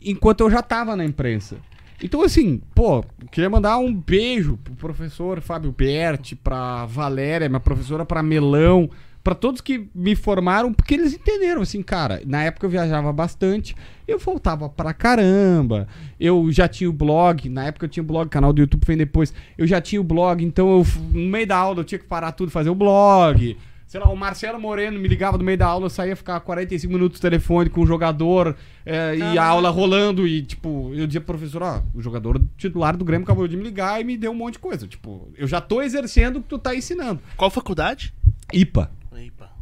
enquanto 0.01 0.41
eu 0.41 0.51
já 0.51 0.61
tava 0.61 0.95
na 0.95 1.05
imprensa. 1.05 1.57
Então, 2.01 2.21
assim, 2.21 2.61
pô, 2.75 3.03
queria 3.31 3.49
mandar 3.49 3.77
um 3.79 3.93
beijo 3.93 4.57
pro 4.63 4.75
professor 4.75 5.41
Fábio 5.41 5.71
Berti, 5.71 6.35
pra 6.35 6.85
Valéria, 6.85 7.49
minha 7.49 7.59
professora, 7.59 8.05
pra 8.05 8.21
Melão, 8.21 8.87
pra 9.23 9.33
todos 9.33 9.61
que 9.61 9.89
me 9.95 10.15
formaram, 10.15 10.71
porque 10.71 10.93
eles 10.93 11.13
entenderam, 11.13 11.63
assim, 11.63 11.81
cara, 11.81 12.21
na 12.25 12.43
época 12.43 12.67
eu 12.67 12.69
viajava 12.69 13.11
bastante, 13.11 13.75
eu 14.07 14.19
voltava 14.19 14.69
pra 14.69 14.93
caramba, 14.93 15.87
eu 16.19 16.51
já 16.51 16.67
tinha 16.67 16.89
o 16.89 16.93
blog, 16.93 17.49
na 17.49 17.65
época 17.65 17.87
eu 17.87 17.89
tinha 17.89 18.03
o 18.03 18.07
blog, 18.07 18.29
canal 18.29 18.53
do 18.53 18.61
YouTube 18.61 18.85
vem 18.85 18.95
depois, 18.95 19.33
eu 19.57 19.65
já 19.65 19.81
tinha 19.81 19.99
o 19.99 20.03
blog, 20.03 20.45
então 20.45 20.77
eu, 20.77 20.85
no 21.11 21.27
meio 21.29 21.47
da 21.47 21.57
aula 21.57 21.79
eu 21.79 21.83
tinha 21.83 21.97
que 21.99 22.05
parar 22.05 22.31
tudo 22.31 22.51
fazer 22.51 22.69
o 22.69 22.75
blog. 22.75 23.57
Sei 23.87 24.01
lá, 24.01 24.09
o 24.09 24.17
Marcelo 24.17 24.59
Moreno 24.59 24.99
me 24.99 25.07
ligava 25.07 25.37
no 25.37 25.45
meio 25.45 25.57
da 25.57 25.65
aula, 25.65 25.85
eu 25.85 25.89
saía 25.89 26.13
ficar 26.13 26.37
45 26.41 26.91
minutos 26.91 27.19
no 27.19 27.21
telefone 27.21 27.69
com 27.69 27.81
o 27.81 27.85
jogador 27.85 28.53
é, 28.85 29.15
e 29.15 29.37
a 29.37 29.45
aula 29.45 29.69
rolando. 29.69 30.27
E, 30.27 30.41
tipo, 30.41 30.91
eu 30.93 31.07
dizia 31.07 31.21
pro 31.21 31.37
professor, 31.37 31.63
ó, 31.63 31.81
o 31.95 32.01
jogador 32.01 32.41
titular 32.57 32.97
do 32.97 33.05
Grêmio 33.05 33.23
acabou 33.23 33.47
de 33.47 33.55
me 33.55 33.63
ligar 33.63 34.01
e 34.01 34.03
me 34.03 34.17
deu 34.17 34.31
um 34.31 34.35
monte 34.35 34.53
de 34.53 34.59
coisa. 34.59 34.85
Tipo, 34.85 35.29
eu 35.37 35.47
já 35.47 35.61
tô 35.61 35.81
exercendo 35.81 36.37
o 36.37 36.41
que 36.41 36.49
tu 36.49 36.59
tá 36.59 36.75
ensinando. 36.75 37.21
Qual 37.37 37.49
faculdade? 37.49 38.13
IPA. 38.51 38.91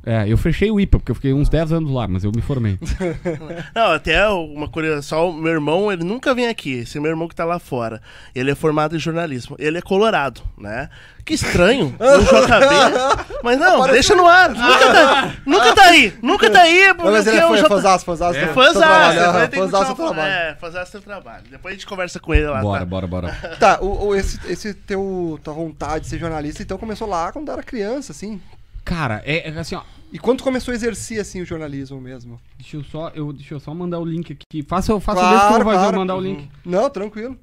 É, 0.05 0.25
eu 0.31 0.37
fechei 0.37 0.69
o 0.69 0.79
IPA, 0.79 0.99
porque 0.99 1.11
eu 1.11 1.15
fiquei 1.15 1.33
uns 1.33 1.49
10 1.49 1.71
anos 1.73 1.91
lá, 1.91 2.07
mas 2.07 2.23
eu 2.23 2.31
me 2.35 2.41
formei. 2.41 2.77
Não, 3.73 3.91
até 3.91 4.27
uma 4.29 4.67
coisa 4.67 5.01
só, 5.01 5.29
o 5.29 5.33
meu 5.33 5.51
irmão, 5.51 5.91
ele 5.91 6.03
nunca 6.03 6.33
vem 6.35 6.47
aqui, 6.47 6.79
esse 6.79 6.99
meu 6.99 7.09
irmão 7.09 7.27
que 7.27 7.35
tá 7.35 7.43
lá 7.43 7.57
fora. 7.59 8.01
Ele 8.35 8.51
é 8.51 8.55
formado 8.55 8.95
em 8.95 8.99
jornalismo. 8.99 9.55
Ele 9.57 9.77
é 9.77 9.81
colorado, 9.81 10.41
né? 10.57 10.89
Que 11.25 11.33
estranho, 11.33 11.85
no 11.97 12.21
JB. 12.23 13.35
Mas 13.43 13.57
não, 13.59 13.77
Apareceu. 13.81 13.93
deixa 13.93 14.15
no 14.15 14.27
ar. 14.27 14.49
Nunca 14.49 14.91
tá, 14.93 15.33
nunca 15.43 15.73
tá 15.73 15.83
aí. 15.85 16.13
Nunca 16.21 16.49
tá 16.51 16.61
aí. 16.61 16.87
Não, 16.93 17.05
mas 17.11 17.25
ele 17.25 17.41
porque 17.41 17.53
é 17.55 17.57
fã, 17.57 17.57
J- 17.57 17.67
fãzaço, 17.69 18.05
fãzaço. 18.05 18.37
É 18.39 18.47
fãzaço, 18.49 18.73
do 18.73 19.95
trabalho. 19.95 20.21
É, 20.21 20.55
fãzaço 20.59 20.91
seu 20.91 21.01
trabalho. 21.01 21.43
Depois 21.49 21.71
a 21.73 21.75
gente 21.75 21.87
conversa 21.87 22.19
com 22.19 22.31
ele 22.31 22.45
lá. 22.45 22.61
bora, 22.61 22.79
tá? 22.81 22.85
bora, 22.85 23.07
bora. 23.07 23.31
Tá, 23.59 23.79
o, 23.81 24.09
o- 24.09 24.15
esse, 24.15 24.39
esse 24.47 24.73
teu, 24.75 25.39
tua 25.43 25.53
vontade 25.55 26.03
de 26.03 26.09
ser 26.11 26.19
jornalista, 26.19 26.61
então 26.61 26.77
começou 26.77 27.07
lá 27.07 27.31
quando 27.31 27.51
era 27.51 27.63
criança, 27.63 28.11
assim. 28.11 28.39
Cara, 28.85 29.21
é, 29.25 29.49
é 29.49 29.59
assim, 29.59 29.75
ó. 29.75 29.81
E 30.13 30.19
quando 30.19 30.43
começou 30.43 30.71
a 30.71 30.75
exercer, 30.75 31.19
assim, 31.19 31.41
o 31.41 31.45
jornalismo 31.45 31.99
mesmo? 31.99 32.39
Deixa 32.57 32.77
eu 32.77 32.83
só, 32.83 33.11
eu, 33.13 33.33
deixa 33.33 33.53
eu 33.55 33.59
só 33.59 33.73
mandar 33.73 33.99
o 33.99 34.05
link 34.05 34.31
aqui. 34.31 34.63
Faça, 34.63 34.97
faça 35.01 35.19
Claro, 35.19 35.27
o 35.27 35.31
mesmo 35.37 35.47
que 35.49 35.53
eu 35.61 35.63
vou 35.65 35.73
fazer, 35.73 35.77
claro. 35.83 35.95
eu 35.95 35.99
mandar 35.99 36.15
o 36.15 36.21
link. 36.21 36.49
Não, 36.63 36.89
tranquilo. 36.89 37.37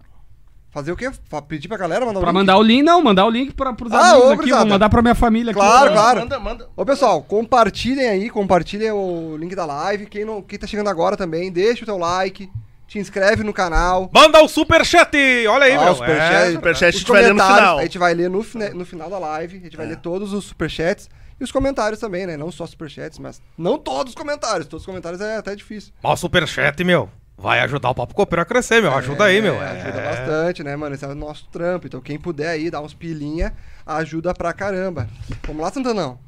Fazer 0.71 0.91
o 0.91 0.97
quê? 0.97 1.11
Pedir 1.49 1.69
pra 1.69 1.77
galera 1.77 2.07
mandar 2.07 2.19
o 2.21 2.23
Pra 2.23 2.31
link? 2.31 2.39
mandar 2.41 2.57
o 2.57 2.63
link, 2.63 2.83
não, 2.83 3.03
mandar 3.03 3.27
o 3.27 3.31
link 3.31 3.53
pra, 3.53 3.75
pros 3.75 3.93
Ah, 3.93 4.13
amigos 4.13 4.29
ô, 4.29 4.33
aqui, 4.33 4.51
vou 4.53 4.67
mandar 4.67 4.89
pra 4.89 5.03
minha 5.03 5.15
família 5.15 5.51
aqui. 5.51 5.61
Claro, 5.61 5.93
Pra- 5.93 5.93
claro. 6.01 6.21
Manda, 6.21 6.41
manda. 6.41 6.69
Ô, 6.75 6.87
pessoal, 6.87 7.21
compartilhem 7.23 8.09
aí, 8.09 8.31
compartilhem 8.31 8.91
o 8.91 9.37
link 9.37 9.55
da 9.55 9.67
live. 9.67 10.07
Quem, 10.07 10.25
não, 10.25 10.41
quem 10.41 10.59
tá 10.59 10.67
chegando 10.67 10.89
agora 10.89 11.15
também, 11.15 11.53
deixa 11.53 11.83
o 11.83 11.87
teu 11.87 11.99
like, 11.99 12.51
te 12.89 12.99
inscreve 12.99 13.43
no 13.45 13.53
canal. 13.53 14.11
Manda 14.15 14.41
o 14.43 14.49
superchat! 14.49 15.15
Olha 15.47 15.65
aí, 15.67 15.73
Ah, 15.73 15.81
meu. 15.85 15.93
o 15.93 15.97
superchat. 15.97 16.35
É, 16.49 16.53
Superchat 16.53 16.85
a 16.85 16.91
gente 16.99 17.11
vai 17.13 17.23
ler 17.23 17.35
no 17.35 17.43
final. 17.45 17.79
A 17.79 17.83
gente 17.83 17.99
vai 17.99 18.15
ler 18.15 18.31
no, 18.31 18.47
no 18.75 18.87
final 18.87 19.11
da 19.11 19.19
live, 19.19 19.57
a 19.59 19.61
gente 19.61 19.77
vai 19.77 19.87
ler 19.87 19.97
todos 19.99 20.33
os 20.33 20.45
superchats 20.47 21.11
e 21.43 21.45
os 21.45 21.51
comentários 21.53 21.99
também, 22.01 22.27
né? 22.27 22.37
Não 22.37 22.53
só 22.53 22.67
superchats, 22.67 23.19
mas 23.19 23.43
não 23.59 23.77
todos 23.77 24.13
os 24.13 24.15
comentários. 24.15 24.69
Todos 24.69 24.83
os 24.83 24.87
comentários 24.87 25.21
é 25.21 25.37
até 25.37 25.55
difícil. 25.57 25.93
Ó, 26.03 26.13
o 26.13 26.17
superchat, 26.17 26.83
meu. 26.85 27.11
Vai 27.37 27.59
ajudar 27.61 27.91
o 27.91 27.95
Papo 27.95 28.15
Copeiro 28.15 28.43
a 28.43 28.45
crescer, 28.45 28.81
meu. 28.81 28.95
Ajuda 28.95 29.25
aí, 29.25 29.43
meu. 29.43 29.61
É, 29.61 29.81
ajuda 29.81 30.01
bastante, 30.01 30.63
né, 30.63 30.77
mano? 30.77 30.95
Esse 30.95 31.05
é 31.05 31.09
o 31.09 31.15
nosso 31.17 31.49
trampo. 31.49 31.89
Então, 31.89 32.01
quem 32.01 32.17
puder 32.17 32.51
aí 32.51 32.71
dar 32.71 32.81
uns 32.81 32.95
pilinha, 32.95 33.53
ajuda 33.85 34.33
pra 34.33 34.53
caramba. 34.53 35.09
Vamos 35.45 35.63
lá, 35.63 35.73
Santanão. 35.73 36.21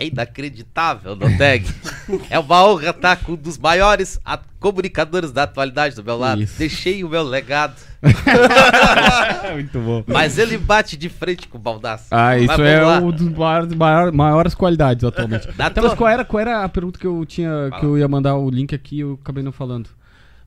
É 0.00 0.06
inacreditável, 0.06 1.16
Noteg. 1.16 1.66
é 2.30 2.38
uma 2.38 2.64
honra 2.64 2.90
estar 2.90 3.16
com 3.16 3.32
um 3.32 3.36
dos 3.36 3.58
maiores 3.58 4.20
comunicadores 4.60 5.32
da 5.32 5.42
atualidade 5.42 5.96
do 5.96 6.04
meu 6.04 6.16
lado. 6.16 6.40
Isso. 6.40 6.56
Deixei 6.56 7.02
o 7.02 7.08
meu 7.08 7.24
legado. 7.24 7.74
Muito 9.52 9.78
bom. 9.80 10.04
Mas 10.06 10.38
ele 10.38 10.56
bate 10.56 10.96
de 10.96 11.08
frente 11.08 11.48
com 11.48 11.58
o 11.58 11.60
Baldaço. 11.60 12.06
Ah, 12.12 12.36
isso 12.38 12.46
Mas 12.46 12.60
é 12.60 12.84
uma 12.84 13.12
das 13.12 13.22
maiores, 13.22 13.74
maior- 13.74 14.12
maiores 14.12 14.54
qualidades 14.54 15.02
atualmente. 15.04 15.48
Da 15.58 15.66
Então, 15.66 15.82
tua- 15.82 15.90
mas 15.90 15.98
qual 15.98 16.08
era, 16.08 16.24
qual 16.24 16.40
era 16.40 16.62
a 16.62 16.68
pergunta 16.68 16.98
que 16.98 17.06
eu 17.06 17.24
tinha, 17.26 17.50
que 17.80 17.84
eu 17.84 17.98
ia 17.98 18.06
mandar 18.06 18.36
o 18.36 18.48
link 18.48 18.72
aqui 18.74 18.96
e 18.96 19.00
eu 19.00 19.18
acabei 19.20 19.42
não 19.42 19.50
falando? 19.52 19.90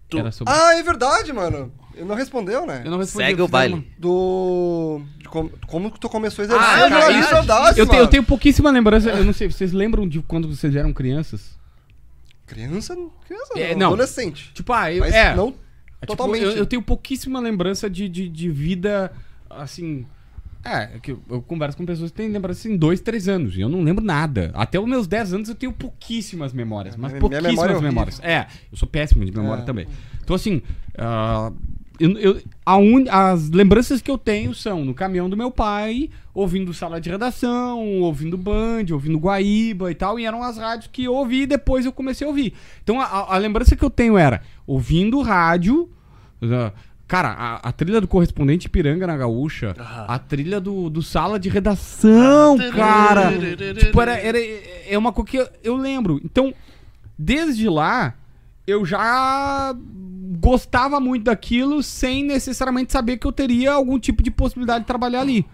Tu- 0.07 0.17
Era 0.17 0.31
sobre... 0.31 0.53
Ah, 0.53 0.75
é 0.77 0.83
verdade, 0.83 1.33
mano. 1.33 1.71
Ele 1.95 2.05
não 2.05 2.15
respondeu, 2.15 2.65
né? 2.65 2.81
Eu 2.85 2.91
não 2.91 2.97
respondi. 2.97 3.25
Segue 3.25 3.39
eu 3.39 3.45
o 3.45 3.47
fiz 3.47 3.51
baile. 3.51 3.73
uma- 3.75 3.83
Do. 3.97 5.01
de 5.19 5.27
como, 5.29 5.51
como 5.67 5.91
que 5.91 5.99
tu 5.99 6.09
começou 6.09 6.43
a 6.43 6.45
exercer. 6.45 6.65
Ah, 6.65 6.73
Ah, 6.73 6.77
cara, 6.77 6.89
jornalismo, 6.89 7.21
isso- 7.23 7.33
verdade, 7.33 7.79
Eu, 7.79 7.85
tenho, 7.85 7.95
eu 7.97 7.99
mano. 7.99 8.09
tenho 8.09 8.23
pouquíssima 8.23 8.71
lembrança. 8.71 9.09
Eu 9.09 9.23
não 9.23 9.33
sei, 9.33 9.49
vocês 9.51 9.71
lembram 9.71 10.07
de 10.07 10.21
quando 10.21 10.47
vocês 10.47 10.75
eram 10.75 10.91
crianças? 10.93 11.57
Criança, 12.47 12.95
criança 13.25 13.53
É, 13.59 13.71
não, 13.73 13.79
não. 13.79 13.87
adolescente. 13.87 14.51
Tipo, 14.53 14.73
ah, 14.73 14.91
eu, 14.91 14.99
Mas 15.01 15.13
é. 15.13 15.33
não 15.35 15.49
É, 15.49 15.51
tipo, 15.51 16.07
totalmente. 16.07 16.43
eu, 16.43 16.51
eu 16.51 16.65
tenho 16.65 16.81
pouquíssima 16.81 17.39
lembrança 17.39 17.89
de, 17.89 18.09
de, 18.09 18.27
de 18.27 18.49
vida, 18.49 19.11
assim... 19.49 20.05
É, 20.63 20.83
é 20.95 20.99
que 21.01 21.11
eu, 21.13 21.19
eu 21.27 21.41
converso 21.41 21.75
com 21.75 21.83
pessoas 21.87 22.11
que 22.11 22.17
têm 22.17 22.29
lembrança 22.29 22.69
em 22.69 22.77
dois, 22.77 23.01
três 23.01 23.27
anos. 23.27 23.57
E 23.57 23.61
eu 23.61 23.67
não 23.69 23.81
lembro 23.81 24.05
nada. 24.05 24.51
Até 24.53 24.79
os 24.79 24.87
meus 24.87 25.07
10 25.07 25.33
anos 25.33 25.49
eu 25.49 25.55
tenho 25.55 25.71
pouquíssimas 25.73 26.53
memórias. 26.53 26.95
Mas 26.95 27.11
minha 27.13 27.19
pouquíssimas 27.19 27.49
memória 27.51 27.71
é 27.71 27.75
horrível. 27.77 27.89
memórias. 27.91 28.19
É, 28.21 28.45
eu 28.71 28.77
sou 28.77 28.87
péssimo 28.87 29.25
de 29.25 29.31
memória 29.31 29.63
É. 29.63 29.65
também. 29.65 29.87
Então, 30.23 30.35
assim... 30.35 30.61
ah, 30.99 31.51
eu, 32.01 32.17
eu- 32.17 32.41
a 32.65 32.77
un- 32.77 33.05
as 33.09 33.49
lembranças 33.49 34.01
que 34.01 34.09
eu 34.11 34.17
tenho 34.17 34.53
são 34.53 34.83
no 34.83 34.93
caminhão 34.93 35.29
do 35.29 35.37
meu 35.37 35.51
pai, 35.51 36.09
ouvindo 36.33 36.73
sala 36.73 36.99
de 36.99 37.09
redação, 37.09 37.79
ouvindo 38.01 38.37
Band, 38.37 38.85
ouvindo 38.91 39.17
Guaíba 39.19 39.91
e 39.91 39.95
tal, 39.95 40.19
e 40.19 40.25
eram 40.25 40.41
as 40.43 40.57
rádios 40.57 40.89
que 40.91 41.03
eu 41.03 41.13
ouvi 41.13 41.41
e 41.43 41.47
depois 41.47 41.85
eu 41.85 41.91
comecei 41.91 42.25
a 42.25 42.29
ouvir. 42.29 42.53
Então 42.83 42.99
a, 42.99 43.05
a- 43.05 43.35
a 43.35 43.37
lembrança 43.37 43.75
que 43.75 43.83
eu 43.83 43.89
tenho 43.89 44.17
era 44.17 44.41
ouvindo 44.65 45.21
rádio. 45.21 45.89
ah, 46.43 46.71
Cara, 47.07 47.27
a, 47.37 47.55
a 47.67 47.71
trilha 47.73 47.99
do 47.99 48.07
correspondente 48.07 48.69
Piranga 48.69 49.05
na 49.05 49.17
Gaúcha, 49.17 49.75
a 50.07 50.17
trilha 50.17 50.61
do, 50.61 50.89
do 50.89 51.01
sala 51.01 51.37
de 51.37 51.49
redação, 51.49 52.55
cara. 52.71 53.31
tipo, 53.85 54.01
era, 54.01 54.17
era, 54.17 54.37
é 54.87 54.97
uma 54.97 55.11
coisa 55.11 55.29
que 55.29 55.37
eu, 55.37 55.47
eu 55.61 55.75
lembro. 55.75 56.21
Então, 56.23 56.53
desde 57.17 57.67
lá, 57.67 58.13
eu 58.71 58.85
já 58.85 59.75
gostava 60.39 60.99
muito 60.99 61.25
daquilo 61.25 61.83
sem 61.83 62.23
necessariamente 62.23 62.91
saber 62.91 63.17
que 63.17 63.27
eu 63.27 63.31
teria 63.31 63.73
algum 63.73 63.99
tipo 63.99 64.23
de 64.23 64.31
possibilidade 64.31 64.81
de 64.81 64.87
trabalhar 64.87 65.21
ali. 65.21 65.45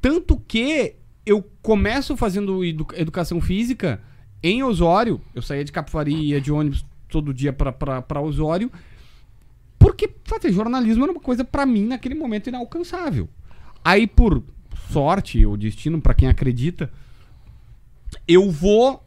Tanto 0.00 0.36
que 0.46 0.94
eu 1.26 1.42
começo 1.62 2.16
fazendo 2.16 2.64
edu- 2.64 2.86
educação 2.94 3.40
física 3.40 4.00
em 4.42 4.62
Osório. 4.62 5.20
Eu 5.34 5.42
saía 5.42 5.64
de 5.64 5.72
Capivari 5.72 6.14
e 6.14 6.28
ia 6.30 6.40
de 6.40 6.52
ônibus 6.52 6.84
todo 7.08 7.34
dia 7.34 7.52
pra 7.52 8.20
Osório. 8.20 8.70
Porque 9.78 10.10
fazer 10.24 10.52
jornalismo 10.52 11.02
era 11.04 11.12
uma 11.12 11.20
coisa 11.20 11.44
pra 11.44 11.66
mim 11.66 11.86
naquele 11.86 12.14
momento 12.14 12.48
inalcançável. 12.48 13.28
Aí 13.84 14.06
por 14.06 14.42
sorte 14.90 15.44
ou 15.44 15.56
destino 15.56 16.00
pra 16.00 16.14
quem 16.14 16.28
acredita, 16.28 16.90
eu 18.26 18.50
vou 18.50 19.02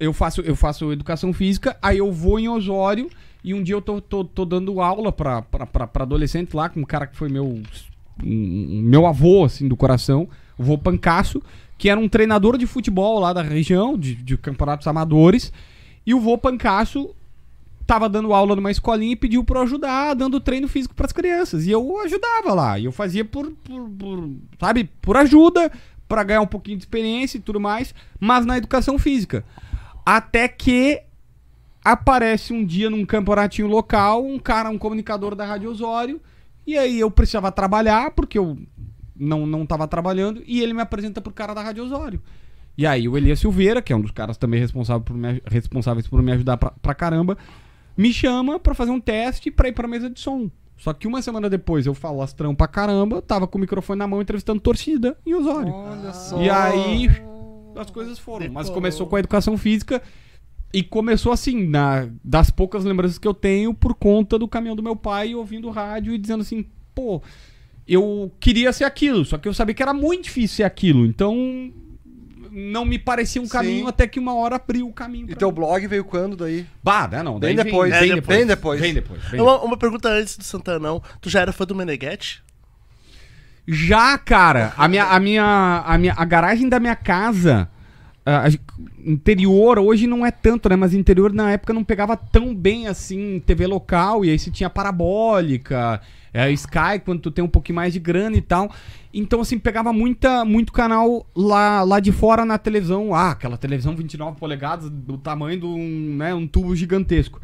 eu 0.00 0.12
faço 0.12 0.40
eu 0.42 0.54
faço 0.56 0.92
educação 0.92 1.32
física, 1.32 1.76
aí 1.82 1.98
eu 1.98 2.12
vou 2.12 2.38
em 2.38 2.48
Osório 2.48 3.08
e 3.42 3.54
um 3.54 3.62
dia 3.62 3.74
eu 3.74 3.80
tô, 3.82 4.00
tô, 4.00 4.24
tô 4.24 4.44
dando 4.44 4.80
aula 4.80 5.10
pra, 5.12 5.42
pra, 5.42 5.66
pra, 5.66 5.86
pra 5.86 6.02
adolescente 6.04 6.54
lá 6.54 6.68
com 6.68 6.80
um 6.80 6.84
cara 6.84 7.06
que 7.06 7.16
foi 7.16 7.28
meu 7.28 7.44
um- 7.44 7.62
meu 8.82 9.06
avô 9.06 9.44
assim 9.44 9.68
do 9.68 9.76
coração, 9.76 10.28
o 10.58 10.62
vô 10.62 10.76
Pancaço, 10.76 11.40
que 11.76 11.88
era 11.88 11.98
um 12.00 12.08
treinador 12.08 12.58
de 12.58 12.66
futebol 12.66 13.20
lá 13.20 13.32
da 13.32 13.42
região, 13.42 13.96
de, 13.96 14.14
de 14.16 14.36
campeonatos 14.36 14.86
amadores, 14.88 15.52
e 16.04 16.12
o 16.14 16.20
vô 16.20 16.36
Pancaço 16.36 17.14
tava 17.86 18.08
dando 18.08 18.34
aula 18.34 18.54
numa 18.56 18.70
escolinha 18.70 19.12
e 19.12 19.16
pediu 19.16 19.42
pra 19.44 19.60
eu 19.60 19.62
ajudar 19.62 20.14
dando 20.14 20.40
treino 20.40 20.68
físico 20.68 20.94
pras 20.94 21.12
crianças. 21.12 21.64
E 21.66 21.70
eu 21.70 22.00
ajudava 22.00 22.52
lá. 22.52 22.78
E 22.78 22.84
eu 22.84 22.92
fazia 22.92 23.24
por, 23.24 23.50
por, 23.64 23.88
por, 23.88 24.30
sabe, 24.60 24.90
por 25.00 25.16
ajuda, 25.16 25.70
pra 26.06 26.22
ganhar 26.22 26.42
um 26.42 26.46
pouquinho 26.46 26.76
de 26.76 26.82
experiência 26.82 27.38
e 27.38 27.40
tudo 27.40 27.58
mais, 27.60 27.94
mas 28.20 28.44
na 28.44 28.58
educação 28.58 28.98
física. 28.98 29.42
Até 30.10 30.48
que 30.48 31.02
aparece 31.84 32.52
um 32.52 32.64
dia 32.64 32.88
num 32.88 33.04
campeonatinho 33.04 33.68
local, 33.68 34.24
um 34.24 34.38
cara, 34.38 34.70
um 34.70 34.78
comunicador 34.78 35.34
da 35.34 35.44
Rádio 35.44 35.70
Osório, 35.70 36.18
e 36.66 36.78
aí 36.78 36.98
eu 36.98 37.10
precisava 37.10 37.52
trabalhar, 37.52 38.10
porque 38.12 38.38
eu 38.38 38.56
não, 39.14 39.46
não 39.46 39.66
tava 39.66 39.86
trabalhando, 39.86 40.42
e 40.46 40.62
ele 40.62 40.72
me 40.72 40.80
apresenta 40.80 41.20
pro 41.20 41.32
cara 41.32 41.52
da 41.54 41.62
Rádio 41.62 41.84
Osório. 41.84 42.22
E 42.76 42.86
aí 42.86 43.06
o 43.06 43.18
Elias 43.18 43.40
Silveira, 43.40 43.82
que 43.82 43.92
é 43.92 43.96
um 43.96 44.00
dos 44.00 44.10
caras 44.12 44.38
também 44.38 44.58
responsável 44.58 45.02
por 45.02 45.14
me- 45.14 45.42
responsáveis 45.44 46.06
por 46.08 46.22
me 46.22 46.32
ajudar 46.32 46.56
pra, 46.56 46.70
pra 46.70 46.94
caramba, 46.94 47.36
me 47.96 48.10
chama 48.10 48.58
pra 48.58 48.74
fazer 48.74 48.92
um 48.92 49.00
teste 49.00 49.50
pra 49.50 49.68
ir 49.68 49.72
pra 49.72 49.86
mesa 49.86 50.08
de 50.08 50.20
som. 50.20 50.50
Só 50.76 50.94
que 50.94 51.06
uma 51.06 51.20
semana 51.20 51.50
depois 51.50 51.84
eu 51.86 51.92
falastrão 51.92 52.54
pra 52.54 52.66
caramba, 52.68 53.20
tava 53.20 53.46
com 53.46 53.58
o 53.58 53.60
microfone 53.60 53.98
na 53.98 54.06
mão 54.06 54.22
entrevistando 54.22 54.60
torcida 54.60 55.18
em 55.26 55.34
Osório. 55.34 55.74
Olha 55.74 56.12
só. 56.14 56.40
E 56.40 56.48
aí 56.48 57.08
as 57.78 57.90
coisas 57.90 58.18
foram. 58.18 58.50
Mas 58.50 58.68
começou 58.68 59.06
com 59.06 59.16
a 59.16 59.18
educação 59.18 59.56
física 59.56 60.02
e 60.72 60.82
começou 60.82 61.32
assim, 61.32 61.66
na, 61.66 62.08
das 62.22 62.50
poucas 62.50 62.84
lembranças 62.84 63.18
que 63.18 63.26
eu 63.26 63.34
tenho 63.34 63.72
por 63.72 63.94
conta 63.94 64.38
do 64.38 64.46
caminhão 64.46 64.76
do 64.76 64.82
meu 64.82 64.96
pai 64.96 65.34
ouvindo 65.34 65.70
rádio 65.70 66.12
e 66.12 66.18
dizendo 66.18 66.42
assim, 66.42 66.66
pô, 66.94 67.22
eu 67.86 68.30
queria 68.38 68.72
ser 68.72 68.84
aquilo, 68.84 69.24
só 69.24 69.38
que 69.38 69.48
eu 69.48 69.54
sabia 69.54 69.74
que 69.74 69.82
era 69.82 69.94
muito 69.94 70.24
difícil 70.24 70.56
ser 70.58 70.64
aquilo. 70.64 71.06
Então 71.06 71.72
não 72.50 72.84
me 72.84 72.98
parecia 72.98 73.40
um 73.40 73.46
Sim. 73.46 73.50
caminho 73.50 73.86
até 73.86 74.06
que 74.06 74.18
uma 74.18 74.34
hora 74.34 74.56
abriu 74.56 74.86
o 74.88 74.92
caminho. 74.92 75.30
E 75.30 75.34
teu 75.34 75.48
mim. 75.48 75.54
blog 75.54 75.86
veio 75.86 76.04
quando 76.04 76.36
daí? 76.36 76.66
Bah, 76.82 77.08
né, 77.08 77.22
não, 77.22 77.38
daí 77.38 77.54
Bem 77.54 77.64
depois, 77.64 77.90
vem, 77.90 78.00
bem 78.00 78.08
vem 78.08 78.16
depois. 78.16 78.46
depois. 78.46 78.80
Bem 78.80 78.94
depois. 78.94 79.22
Vem 79.22 79.30
depois. 79.32 79.42
Uma, 79.42 79.62
uma 79.64 79.76
pergunta 79.76 80.08
antes 80.08 80.36
do 80.36 80.44
Santanão. 80.44 81.02
Tu 81.20 81.30
já 81.30 81.40
era 81.40 81.52
fã 81.52 81.64
do 81.64 81.74
Meneghetti? 81.74 82.42
Já, 83.70 84.16
cara, 84.16 84.72
a 84.78 84.88
minha, 84.88 85.04
a 85.04 85.20
minha, 85.20 85.82
a 85.84 85.98
minha, 85.98 86.14
a 86.16 86.24
garagem 86.24 86.70
da 86.70 86.80
minha 86.80 86.96
casa, 86.96 87.68
ah, 88.24 88.48
interior 89.04 89.78
hoje 89.78 90.06
não 90.06 90.24
é 90.24 90.30
tanto, 90.30 90.70
né? 90.70 90.74
Mas 90.74 90.94
interior 90.94 91.34
na 91.34 91.50
época 91.50 91.74
não 91.74 91.84
pegava 91.84 92.16
tão 92.16 92.54
bem 92.54 92.88
assim 92.88 93.42
TV 93.44 93.66
local 93.66 94.24
e 94.24 94.30
aí 94.30 94.38
se 94.38 94.50
tinha 94.50 94.70
parabólica, 94.70 96.00
é, 96.32 96.50
Sky 96.52 96.98
quando 97.04 97.20
tu 97.20 97.30
tem 97.30 97.44
um 97.44 97.48
pouquinho 97.48 97.76
mais 97.76 97.92
de 97.92 97.98
grana 97.98 98.38
e 98.38 98.40
tal. 98.40 98.72
Então 99.12 99.42
assim 99.42 99.58
pegava 99.58 99.92
muita, 99.92 100.46
muito 100.46 100.72
canal 100.72 101.26
lá, 101.36 101.82
lá 101.82 102.00
de 102.00 102.10
fora 102.10 102.46
na 102.46 102.56
televisão, 102.56 103.14
ah, 103.14 103.32
aquela 103.32 103.58
televisão 103.58 103.94
29 103.94 104.38
polegadas 104.38 104.88
do 104.88 105.18
tamanho 105.18 105.60
de 105.60 105.66
um, 105.66 106.16
né, 106.16 106.32
um 106.32 106.46
tubo 106.46 106.74
gigantesco. 106.74 107.38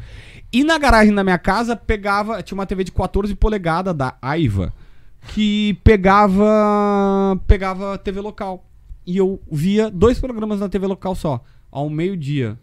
E 0.51 0.63
na 0.63 0.79
garagem 0.79 1.13
da 1.13 1.23
minha 1.23 1.37
casa 1.37 1.75
pegava, 1.75 2.41
tinha 2.41 2.57
uma 2.57 2.65
TV 2.65 2.83
de 2.83 2.91
14 2.91 3.35
polegadas 3.35 3.93
da 3.93 4.15
Aiva 4.19 4.73
que 5.33 5.77
pegava 5.83 7.39
pegava 7.47 7.97
TV 7.97 8.21
local. 8.21 8.63
E 9.05 9.17
eu 9.17 9.39
via 9.51 9.89
dois 9.89 10.19
programas 10.19 10.59
na 10.59 10.67
TV 10.67 10.87
local 10.87 11.15
só, 11.15 11.41
ao 11.71 11.89
meio-dia. 11.89 12.57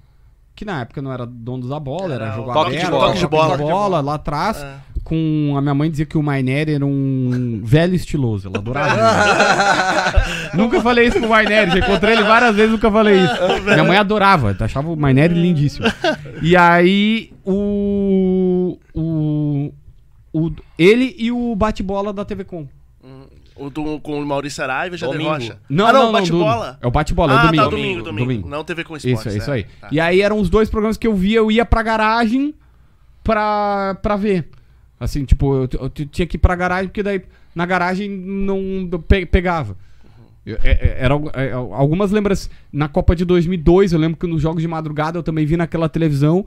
Que 0.55 0.65
na 0.65 0.83
época 0.83 1.01
não 1.01 1.13
era 1.13 1.25
Donos 1.25 1.69
da 1.69 1.81
Bola, 1.81 2.15
era, 2.15 2.27
Era 2.27 2.35
jogo 2.35 2.51
o 2.51 2.53
Toque 2.53 2.77
de 2.77 2.87
Bola. 2.87 3.07
Toque 3.07 3.19
de 3.19 3.27
bola, 3.27 3.57
Bola. 3.57 4.01
lá 4.01 4.15
atrás. 4.15 4.63
É. 4.63 4.93
Com 5.03 5.55
a 5.57 5.61
minha 5.61 5.75
mãe 5.75 5.91
dizia 5.91 6.07
que 6.07 6.17
o 6.17 6.23
Maineri 6.23 6.75
era 6.75 6.87
um 6.87 7.61
velho 7.65 7.95
estiloso, 7.95 8.49
ela 8.49 8.59
adorava. 8.59 8.95
nunca 10.55 10.81
falei 10.81 11.09
isso 11.09 11.19
pro 11.19 11.29
Maineri, 11.29 11.73
já 11.73 11.79
encontrei 11.79 12.15
ele 12.15 12.23
várias 12.23 12.55
vezes, 12.55 12.71
nunca 12.71 12.91
falei 12.91 13.17
isso. 13.25 13.35
Minha 13.65 13.83
mãe 13.83 13.97
adorava, 13.97 14.57
achava 14.61 14.91
o 14.91 14.97
Maineri 14.97 15.35
lindíssimo. 15.35 15.87
E 16.41 16.57
aí 16.57 17.33
o, 17.45 18.79
o, 18.95 19.73
o 20.33 20.51
ele 20.79 21.15
e 21.19 21.31
o 21.33 21.55
bate-bola 21.55 22.13
da 22.13 22.25
TV 22.25 22.45
Com. 22.45 22.67
O 23.57 23.67
O 23.67 23.71
do, 23.71 24.01
com 24.01 24.19
o 24.21 24.25
Maurício 24.27 24.63
Araiva 24.65 24.95
e 24.95 24.99
Jader 24.99 25.15
Domingo. 25.19 25.35
Rocha. 25.35 25.59
Não, 25.69 25.87
ah, 25.87 25.93
não, 25.93 26.03
não, 26.05 26.13
bate-bola. 26.13 26.79
É 26.81 26.87
o 26.87 26.91
bate-bola, 26.91 27.33
é 27.33 27.37
o 27.37 27.39
ah, 27.39 27.43
domingo. 27.47 27.63
tá, 27.65 27.69
domingo, 27.71 28.03
domingo, 28.03 28.27
Domingo. 28.29 28.49
Não 28.49 28.65
TV 28.65 28.85
com 28.85 28.97
esportes. 28.97 29.21
Isso, 29.27 29.29
é 29.29 29.39
isso 29.39 29.51
é. 29.51 29.55
aí. 29.55 29.67
Tá. 29.81 29.89
E 29.93 30.01
aí 30.01 30.21
eram 30.23 30.39
os 30.39 30.49
dois 30.49 30.71
programas 30.71 30.97
que 30.97 31.07
eu 31.07 31.15
via, 31.15 31.39
eu 31.39 31.51
ia 31.51 31.65
pra 31.67 31.83
garagem 31.83 32.55
pra, 33.23 33.97
pra 34.03 34.17
ver. 34.17 34.49
Assim, 34.99 35.25
tipo, 35.25 35.55
eu, 35.55 35.69
eu 35.81 35.91
t- 35.91 36.07
tinha 36.07 36.27
que 36.27 36.37
ir 36.37 36.39
pra 36.41 36.55
garagem, 36.55 36.89
porque 36.89 37.03
daí 37.03 37.23
na 37.55 37.67
garagem 37.67 38.09
não 38.09 38.89
pe- 39.07 39.27
pegava. 39.27 39.77
Eu- 40.47 40.57
é- 40.63 40.71
é- 40.71 40.97
Era, 41.01 41.15
é, 41.35 41.53
algumas 41.53 42.11
lembranças. 42.11 42.49
Na 42.73 42.89
Copa 42.89 43.15
de 43.15 43.25
2002, 43.25 43.93
eu 43.93 43.99
lembro 43.99 44.17
que 44.19 44.27
nos 44.27 44.41
jogos 44.41 44.63
de 44.63 44.69
madrugada 44.69 45.19
eu 45.19 45.23
também 45.23 45.45
vi 45.45 45.57
naquela 45.57 45.89
televisão, 45.89 46.47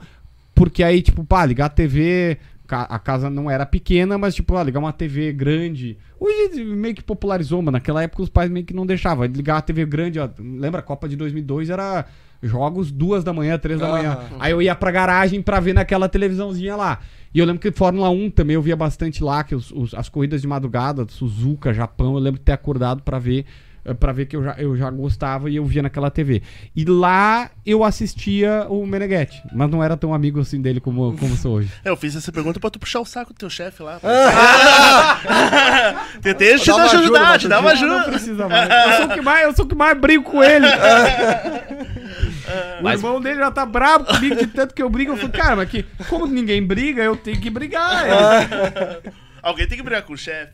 porque 0.54 0.84
aí, 0.84 1.02
tipo, 1.02 1.24
pá, 1.24 1.46
ligar 1.46 1.66
a 1.66 1.70
TV. 1.70 2.38
A 2.70 3.00
casa 3.00 3.30
não 3.30 3.50
era 3.50 3.66
pequena, 3.66 4.18
mas, 4.18 4.34
tipo, 4.36 4.56
ah, 4.56 4.64
ligar 4.64 4.80
uma 4.80 4.94
TV 4.94 5.32
grande. 5.34 5.98
Hoje 6.20 6.64
meio 6.64 6.96
que 6.96 7.04
popularizou, 7.04 7.62
mas 7.62 7.72
naquela 7.74 8.02
época 8.04 8.24
os 8.24 8.30
pais 8.30 8.50
meio 8.50 8.66
que 8.66 8.74
não 8.74 8.86
deixavam. 8.86 9.26
Ligar 9.26 9.58
a 9.58 9.62
TV 9.62 9.86
grande, 9.86 10.20
ó. 10.20 10.28
Lembra? 10.40 10.80
A 10.80 10.84
Copa 10.84 11.08
de 11.08 11.16
2002 11.16 11.70
era 11.70 12.06
jogos 12.42 12.92
duas 12.92 13.24
da 13.24 13.32
manhã, 13.34 13.58
três 13.58 13.80
da 13.80 13.88
manhã. 13.90 14.20
Aí 14.40 14.52
eu 14.52 14.62
ia 14.62 14.76
pra 14.76 14.92
garagem 14.92 15.42
pra 15.42 15.60
ver 15.60 15.74
naquela 15.74 16.08
televisãozinha 16.10 16.76
lá. 16.76 17.00
E 17.34 17.40
eu 17.40 17.46
lembro 17.46 17.62
que 17.62 17.72
Fórmula 17.72 18.10
1 18.10 18.30
também 18.30 18.54
eu 18.56 18.62
via 18.62 18.76
bastante 18.76 19.24
lá, 19.24 19.44
que 19.44 19.54
os- 19.56 19.72
os- 19.72 19.94
as 19.94 20.08
corridas 20.10 20.42
de 20.42 20.48
madrugada, 20.48 21.06
Suzuka, 21.10 21.74
Japão, 21.74 22.14
eu 22.14 22.20
lembro 22.20 22.40
de 22.40 22.46
ter 22.46 22.54
acordado 22.54 23.04
pra 23.04 23.20
ver 23.20 23.46
para 24.00 24.12
ver 24.12 24.26
que 24.26 24.36
eu 24.36 24.44
já, 24.44 24.54
eu 24.58 24.76
já 24.76 24.90
gostava 24.90 25.50
e 25.50 25.56
eu 25.58 25.66
via 25.66 25.82
naquela 25.84 26.10
TV. 26.10 26.42
E 26.76 26.84
lá 26.86 27.52
eu 27.66 27.84
assistia 27.84 28.66
o 28.70 28.86
Meneghetti, 28.86 29.42
mas 29.54 29.70
não 29.70 29.84
era 29.84 29.96
tão 29.96 30.14
amigo 30.14 30.40
assim 30.40 30.62
dele 30.62 30.80
como, 30.80 31.16
como 31.18 31.36
sou 31.36 31.56
hoje. 31.58 31.70
É, 31.86 31.90
Eu 31.90 31.98
fiz 31.98 32.16
essa 32.16 32.32
pergunta 32.32 32.60
pra 32.60 32.70
tu 32.70 32.80
puxar 32.80 33.00
o 33.02 33.06
saco 33.06 33.34
do 33.34 33.38
teu 33.38 33.50
chefe 33.50 33.84
lá. 33.84 34.00
Tentei 36.22 36.58
te 36.58 36.72
ajudar, 36.72 36.84
ajuda, 36.86 37.38
te 37.38 37.48
dar 37.48 37.60
uma 37.60 37.74
Não, 37.74 37.82
não 37.88 37.96
ajuda. 37.98 38.12
precisa 38.12 38.50
mais. 38.50 38.70
Eu 38.90 38.98
sou 38.98 39.06
o 39.06 39.10
que 39.14 39.22
mais, 39.22 39.44
eu 39.46 39.56
sou 39.56 39.66
o 39.66 39.68
que 39.68 39.76
mais 39.76 39.98
brigo 40.00 40.24
com 40.24 40.44
ele. 40.44 40.66
o 42.80 42.84
Mas- 42.84 43.00
irmão 43.00 43.22
dele 43.22 43.40
já 43.40 43.52
tá 43.52 43.66
bravo 43.66 44.06
comigo 44.06 44.36
de 44.36 44.48
tanto 44.48 44.74
que 44.74 44.82
eu 44.82 44.90
brigo. 44.90 45.12
Eu 45.14 45.18
falo, 45.18 45.32
cara, 45.32 45.56
mas 45.56 45.70
que, 45.70 45.84
como 46.10 46.26
ninguém 46.26 46.66
briga, 46.66 47.04
eu 47.04 47.16
tenho 47.16 47.40
que 47.40 47.50
brigar. 47.50 48.04
Alguém 49.42 49.68
tem 49.68 49.78
que 49.78 49.84
brigar 49.84 50.04
com 50.04 50.14
o 50.14 50.18
chefe. 50.18 50.54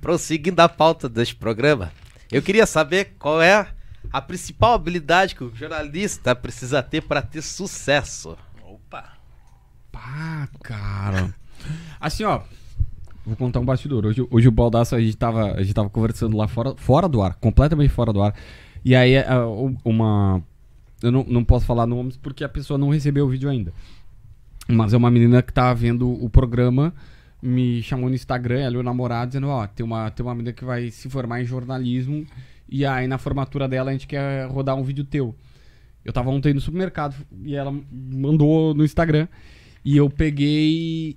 Prosseguindo 0.00 0.60
a 0.62 0.68
pauta 0.68 1.08
deste 1.08 1.34
programa, 1.34 1.92
eu 2.30 2.40
queria 2.42 2.66
saber 2.66 3.14
qual 3.18 3.42
é 3.42 3.66
a 4.12 4.20
principal 4.22 4.74
habilidade 4.74 5.34
que 5.34 5.44
o 5.44 5.54
jornalista 5.54 6.34
precisa 6.34 6.82
ter 6.82 7.02
para 7.02 7.20
ter 7.20 7.42
sucesso. 7.42 8.36
Opa. 8.64 9.04
Pá, 9.92 10.48
cara. 10.62 11.34
Assim, 12.00 12.24
ó. 12.24 12.40
Vou 13.26 13.36
contar 13.36 13.60
um 13.60 13.64
bastidor. 13.64 14.06
Hoje, 14.06 14.26
hoje 14.30 14.48
o 14.48 14.50
Baldaço, 14.52 14.94
a 14.96 15.00
gente, 15.00 15.16
tava, 15.16 15.52
a 15.52 15.62
gente 15.62 15.74
tava 15.74 15.90
conversando 15.90 16.34
lá 16.36 16.48
fora, 16.48 16.74
fora 16.76 17.06
do 17.06 17.20
ar, 17.20 17.34
completamente 17.34 17.90
fora 17.90 18.10
do 18.12 18.22
ar. 18.22 18.34
E 18.82 18.94
aí, 18.96 19.18
ah, 19.18 19.46
u- 19.46 19.76
uma. 19.84 20.42
Eu 21.02 21.12
não, 21.12 21.24
não 21.24 21.44
posso 21.44 21.66
falar 21.66 21.86
nomes 21.86 22.16
porque 22.16 22.42
a 22.42 22.48
pessoa 22.48 22.78
não 22.78 22.88
recebeu 22.88 23.26
o 23.26 23.28
vídeo 23.28 23.50
ainda. 23.50 23.72
Mas 24.66 24.94
é 24.94 24.96
uma 24.96 25.10
menina 25.10 25.42
que 25.42 25.52
tava 25.52 25.74
vendo 25.74 26.10
o 26.10 26.30
programa, 26.30 26.94
me 27.42 27.82
chamou 27.82 28.08
no 28.08 28.14
Instagram, 28.14 28.60
ela 28.60 28.74
e 28.74 28.78
o 28.78 28.82
namorado, 28.82 29.28
dizendo: 29.28 29.48
Ó, 29.48 29.66
tem 29.66 29.84
uma, 29.84 30.10
tem 30.10 30.24
uma 30.24 30.34
menina 30.34 30.52
que 30.52 30.64
vai 30.64 30.90
se 30.90 31.08
formar 31.08 31.40
em 31.40 31.44
jornalismo. 31.44 32.26
E 32.68 32.84
aí, 32.84 33.06
na 33.06 33.16
formatura 33.18 33.66
dela, 33.68 33.90
a 33.90 33.92
gente 33.92 34.06
quer 34.06 34.46
rodar 34.48 34.76
um 34.76 34.82
vídeo 34.82 35.04
teu. 35.04 35.34
Eu 36.04 36.12
tava 36.12 36.30
ontem 36.30 36.52
no 36.54 36.60
supermercado 36.60 37.14
e 37.42 37.54
ela 37.54 37.74
mandou 37.90 38.74
no 38.74 38.84
Instagram. 38.84 39.28
E 39.84 39.96
eu 39.96 40.08
peguei 40.10 41.16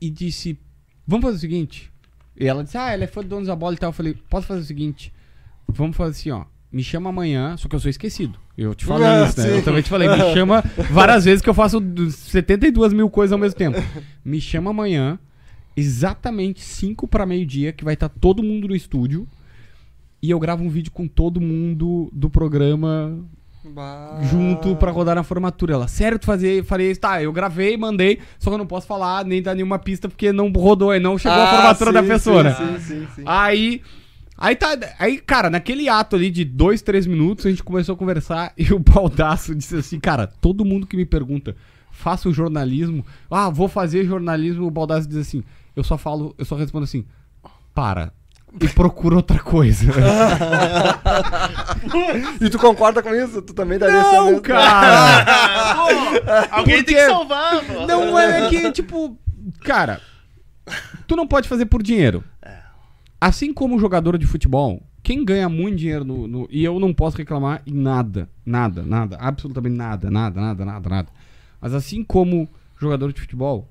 e 0.00 0.10
disse: 0.10 0.58
Vamos 1.06 1.24
fazer 1.24 1.36
o 1.36 1.40
seguinte. 1.40 1.90
E 2.38 2.46
ela 2.46 2.62
disse: 2.64 2.76
Ah, 2.76 2.90
ela 2.92 3.04
é 3.04 3.06
fã 3.06 3.22
do 3.22 3.28
Donos 3.28 3.48
da 3.48 3.56
Bola 3.56 3.74
e 3.74 3.78
tal. 3.78 3.88
Eu 3.90 3.94
falei: 3.94 4.14
Posso 4.28 4.46
fazer 4.46 4.60
o 4.60 4.64
seguinte? 4.64 5.12
Vamos 5.66 5.96
fazer 5.96 6.10
assim, 6.10 6.30
ó. 6.30 6.44
Me 6.70 6.82
chama 6.82 7.08
amanhã, 7.08 7.56
só 7.56 7.66
que 7.66 7.74
eu 7.74 7.80
sou 7.80 7.88
esquecido. 7.88 8.38
Eu 8.56 8.74
te 8.74 8.84
falei 8.84 9.06
Ah, 9.06 9.24
isso, 9.24 9.40
né? 9.40 9.46
sim. 9.46 9.54
Eu 9.54 9.64
também 9.64 9.80
te 9.82 9.88
falei, 9.88 10.06
me 10.08 10.18
chama 10.34 10.62
várias 10.90 11.24
vezes 11.24 11.40
que 11.40 11.48
eu 11.48 11.54
faço 11.54 11.80
72 12.10 12.92
mil 12.92 13.08
coisas 13.08 13.32
ao 13.32 13.38
mesmo 13.38 13.56
tempo. 13.56 13.78
Me 14.22 14.38
chama 14.38 14.70
amanhã, 14.70 15.18
exatamente 15.78 16.60
5 16.60 17.06
para 17.08 17.24
meio-dia, 17.26 17.72
que 17.72 17.84
vai 17.84 17.94
estar 17.94 18.08
todo 18.08 18.42
mundo 18.42 18.68
no 18.68 18.74
estúdio. 18.76 19.26
E 20.20 20.30
eu 20.30 20.38
gravo 20.40 20.64
um 20.64 20.68
vídeo 20.68 20.90
com 20.90 21.06
todo 21.06 21.40
mundo 21.40 22.10
do 22.12 22.28
programa 22.28 23.16
Bah. 23.64 24.18
junto 24.22 24.74
pra 24.76 24.90
rodar 24.90 25.14
na 25.14 25.22
formatura. 25.22 25.74
Ela, 25.74 25.86
sério, 25.88 26.18
tu 26.18 26.26
fazia, 26.26 26.62
faria 26.64 26.90
isso? 26.90 27.00
Tá, 27.00 27.22
eu 27.22 27.32
gravei, 27.32 27.76
mandei, 27.76 28.18
só 28.38 28.50
que 28.50 28.54
eu 28.54 28.58
não 28.58 28.66
posso 28.66 28.86
falar 28.86 29.24
nem 29.24 29.40
dar 29.40 29.54
nenhuma 29.54 29.78
pista 29.78 30.08
porque 30.08 30.32
não 30.32 30.50
rodou 30.50 30.92
e 30.94 30.98
não 30.98 31.16
chegou 31.16 31.38
a 31.38 31.44
Ah, 31.44 31.56
formatura 31.74 31.90
sim, 31.90 31.94
da 31.94 32.14
pessoa, 32.14 32.42
né? 32.42 32.54
Sim, 32.54 32.78
sim, 32.80 33.06
sim. 33.14 33.22
Aí. 33.24 33.80
Aí 34.36 34.54
tá. 34.56 34.76
Aí, 34.98 35.18
cara, 35.18 35.50
naquele 35.50 35.88
ato 35.88 36.16
ali 36.16 36.30
de 36.30 36.44
dois, 36.44 36.82
três 36.82 37.06
minutos, 37.06 37.46
a 37.46 37.50
gente 37.50 37.62
começou 37.62 37.94
a 37.94 37.98
conversar 37.98 38.52
e 38.58 38.72
o 38.72 38.78
baldaço 38.78 39.54
disse 39.54 39.76
assim, 39.76 40.00
cara, 40.00 40.26
todo 40.26 40.64
mundo 40.64 40.86
que 40.86 40.96
me 40.96 41.04
pergunta, 41.04 41.54
faço 41.92 42.32
jornalismo, 42.32 43.04
ah, 43.30 43.50
vou 43.50 43.68
fazer 43.68 44.04
jornalismo, 44.04 44.66
o 44.66 44.70
baldaço 44.70 45.08
diz 45.08 45.18
assim, 45.18 45.42
eu 45.78 45.84
só 45.84 45.96
falo, 45.96 46.34
eu 46.36 46.44
só 46.44 46.56
respondo 46.56 46.84
assim, 46.84 47.06
para. 47.74 48.12
E 48.60 48.68
procura 48.68 49.16
outra 49.16 49.38
coisa. 49.38 49.92
E 52.40 52.50
tu 52.50 52.58
concorda 52.58 53.02
com 53.02 53.14
isso? 53.14 53.42
Tu 53.42 53.52
também 53.54 53.78
daria 53.78 53.98
essa 53.98 54.12
não, 54.12 54.24
mesma- 54.26 54.40
cara! 54.40 55.24
Alguém 56.50 56.76
Porque- 56.78 56.82
tem 56.84 56.94
que 56.96 57.06
salvar, 57.06 57.64
pô. 57.64 57.86
Não 57.86 58.18
é 58.18 58.48
que, 58.48 58.72
tipo, 58.72 59.16
cara, 59.64 60.00
tu 61.06 61.16
não 61.16 61.26
pode 61.26 61.48
fazer 61.48 61.66
por 61.66 61.82
dinheiro. 61.82 62.22
Assim 63.20 63.52
como 63.52 63.78
jogador 63.78 64.16
de 64.16 64.26
futebol, 64.26 64.82
quem 65.02 65.24
ganha 65.24 65.48
muito 65.48 65.76
dinheiro 65.78 66.04
no, 66.04 66.28
no- 66.28 66.48
E 66.50 66.64
eu 66.64 66.78
não 66.78 66.94
posso 66.94 67.16
reclamar 67.16 67.62
em 67.66 67.74
nada, 67.74 68.28
nada, 68.46 68.82
nada, 68.82 69.16
absolutamente 69.20 69.74
nada, 69.76 70.10
nada, 70.10 70.40
nada, 70.40 70.64
nada, 70.64 70.88
nada. 70.88 71.08
Mas 71.60 71.74
assim 71.74 72.04
como 72.04 72.48
jogador 72.80 73.12
de 73.12 73.20
futebol, 73.20 73.68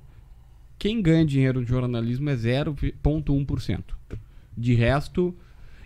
quem 0.77 1.01
ganha 1.01 1.25
dinheiro 1.25 1.59
no 1.61 1.65
jornalismo 1.67 2.29
é 2.29 2.35
0,1%. 2.35 3.83
De 4.55 4.73
resto. 4.73 5.35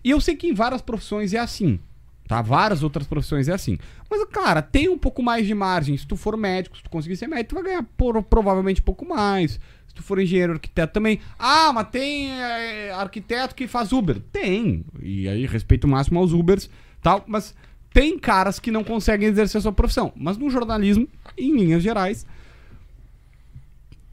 E 0.03 0.09
eu 0.09 0.21
sei 0.21 0.35
que 0.35 0.47
em 0.47 0.53
várias 0.53 0.81
profissões 0.81 1.33
é 1.33 1.39
assim. 1.39 1.79
Tá? 2.27 2.41
Várias 2.41 2.81
outras 2.83 3.05
profissões 3.05 3.47
é 3.49 3.53
assim. 3.53 3.77
Mas, 4.09 4.23
cara, 4.29 4.61
tem 4.61 4.87
um 4.87 4.97
pouco 4.97 5.21
mais 5.21 5.45
de 5.45 5.53
margem. 5.53 5.97
Se 5.97 6.07
tu 6.07 6.15
for 6.15 6.37
médico, 6.37 6.77
se 6.77 6.83
tu 6.83 6.89
conseguir 6.89 7.17
ser 7.17 7.27
médico, 7.27 7.49
tu 7.49 7.55
vai 7.55 7.63
ganhar 7.63 7.83
por- 7.97 8.23
provavelmente 8.23 8.79
um 8.81 8.83
pouco 8.85 9.05
mais. 9.07 9.59
Se 9.87 9.93
tu 9.93 10.01
for 10.01 10.19
engenheiro 10.19 10.53
arquiteto 10.53 10.93
também. 10.93 11.19
Ah, 11.37 11.71
mas 11.73 11.89
tem 11.89 12.31
é, 12.31 12.91
arquiteto 12.93 13.53
que 13.53 13.67
faz 13.67 13.91
Uber. 13.91 14.19
Tem. 14.31 14.85
E 15.01 15.27
aí, 15.27 15.45
respeito 15.45 15.87
máximo 15.87 16.19
aos 16.19 16.31
Ubers 16.31 16.69
tal. 17.01 17.25
Mas 17.27 17.53
tem 17.93 18.17
caras 18.17 18.57
que 18.59 18.71
não 18.71 18.85
conseguem 18.85 19.27
exercer 19.27 19.59
a 19.59 19.61
sua 19.61 19.73
profissão. 19.73 20.13
Mas 20.15 20.37
no 20.37 20.49
jornalismo, 20.49 21.09
em 21.37 21.53
linhas 21.57 21.83
gerais, 21.83 22.25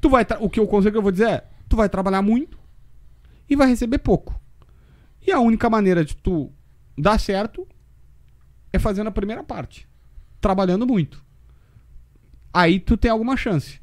tu 0.00 0.08
vai 0.08 0.26
o 0.40 0.48
que 0.48 0.60
eu 0.60 0.66
conselho 0.66 0.92
que 0.92 0.98
eu 0.98 1.02
vou 1.02 1.12
dizer 1.12 1.28
é, 1.28 1.44
tu 1.68 1.76
vai 1.76 1.88
trabalhar 1.88 2.22
muito 2.22 2.58
e 3.48 3.56
vai 3.56 3.68
receber 3.68 3.98
pouco. 3.98 4.38
E 5.26 5.32
a 5.32 5.40
única 5.40 5.68
maneira 5.68 6.04
de 6.04 6.16
tu 6.16 6.52
dar 6.96 7.18
certo 7.18 7.66
é 8.72 8.78
fazendo 8.78 9.08
a 9.08 9.12
primeira 9.12 9.42
parte, 9.42 9.88
trabalhando 10.40 10.86
muito. 10.86 11.24
Aí 12.52 12.80
tu 12.80 12.96
tem 12.96 13.10
alguma 13.10 13.36
chance. 13.36 13.80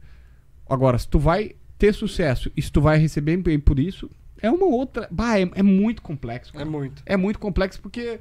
Agora, 0.68 0.98
se 0.98 1.08
tu 1.08 1.20
vai 1.20 1.56
ter 1.78 1.94
sucesso 1.94 2.52
e 2.56 2.62
se 2.62 2.72
tu 2.72 2.82
vai 2.82 2.98
receber 2.98 3.38
bem 3.38 3.60
por 3.60 3.80
isso, 3.80 4.10
é 4.42 4.50
uma 4.50 4.66
outra. 4.66 5.08
Bah, 5.12 5.40
é, 5.40 5.50
é 5.56 5.64
muito 5.64 6.02
complexo. 6.02 6.52
É 6.56 6.60
cara. 6.60 6.70
muito. 6.70 7.04
É 7.06 7.18
muito 7.18 7.40
complexo 7.40 7.82
porque. 7.82 8.20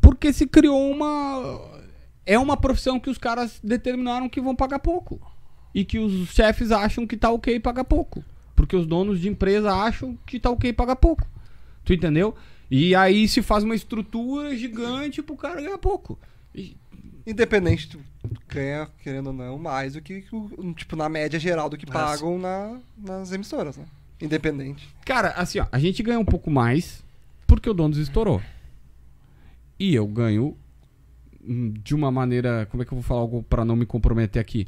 Porque 0.00 0.32
se 0.32 0.46
criou 0.46 0.90
uma. 0.90 1.80
É 2.24 2.38
uma 2.38 2.56
profissão 2.56 2.98
que 2.98 3.10
os 3.10 3.18
caras 3.18 3.60
determinaram 3.62 4.28
que 4.28 4.40
vão 4.40 4.54
pagar 4.54 4.80
pouco. 4.80 5.20
E 5.76 5.84
que 5.84 5.98
os 5.98 6.30
chefes 6.30 6.72
acham 6.72 7.06
que 7.06 7.18
tá 7.18 7.30
ok 7.30 7.60
pagar 7.60 7.84
pouco. 7.84 8.24
Porque 8.54 8.74
os 8.74 8.86
donos 8.86 9.20
de 9.20 9.28
empresa 9.28 9.70
acham 9.70 10.16
que 10.24 10.40
tá 10.40 10.50
ok 10.50 10.72
pagar 10.72 10.96
pouco. 10.96 11.28
Tu 11.84 11.92
entendeu? 11.92 12.34
E 12.70 12.94
aí 12.94 13.28
se 13.28 13.42
faz 13.42 13.62
uma 13.62 13.74
estrutura 13.74 14.56
gigante 14.56 15.20
pro 15.22 15.36
cara 15.36 15.60
ganhar 15.60 15.76
pouco. 15.76 16.18
E- 16.54 16.74
Independente, 17.26 17.90
tu 17.90 18.00
ganha, 18.48 18.88
querendo 19.02 19.26
ou 19.26 19.32
não, 19.34 19.58
mais 19.58 19.92
do 19.92 20.00
que, 20.00 20.24
tipo, 20.76 20.96
na 20.96 21.08
média 21.10 21.38
geral 21.38 21.68
do 21.68 21.76
que 21.76 21.84
pagam 21.84 22.38
na, 22.38 22.78
nas 22.96 23.32
emissoras, 23.32 23.76
né? 23.76 23.84
Independente. 24.18 24.88
Cara, 25.04 25.30
assim, 25.32 25.58
ó, 25.58 25.66
a 25.70 25.78
gente 25.78 26.02
ganha 26.02 26.18
um 26.18 26.24
pouco 26.24 26.50
mais 26.50 27.04
porque 27.46 27.68
o 27.68 27.74
dono 27.74 27.94
estourou. 28.00 28.40
E 29.78 29.94
eu 29.94 30.06
ganho 30.06 30.56
hum, 31.46 31.74
de 31.84 31.94
uma 31.94 32.10
maneira. 32.10 32.66
Como 32.70 32.82
é 32.82 32.86
que 32.86 32.92
eu 32.92 32.96
vou 32.96 33.02
falar 33.02 33.20
algo 33.20 33.42
pra 33.42 33.64
não 33.64 33.76
me 33.76 33.84
comprometer 33.84 34.40
aqui? 34.40 34.66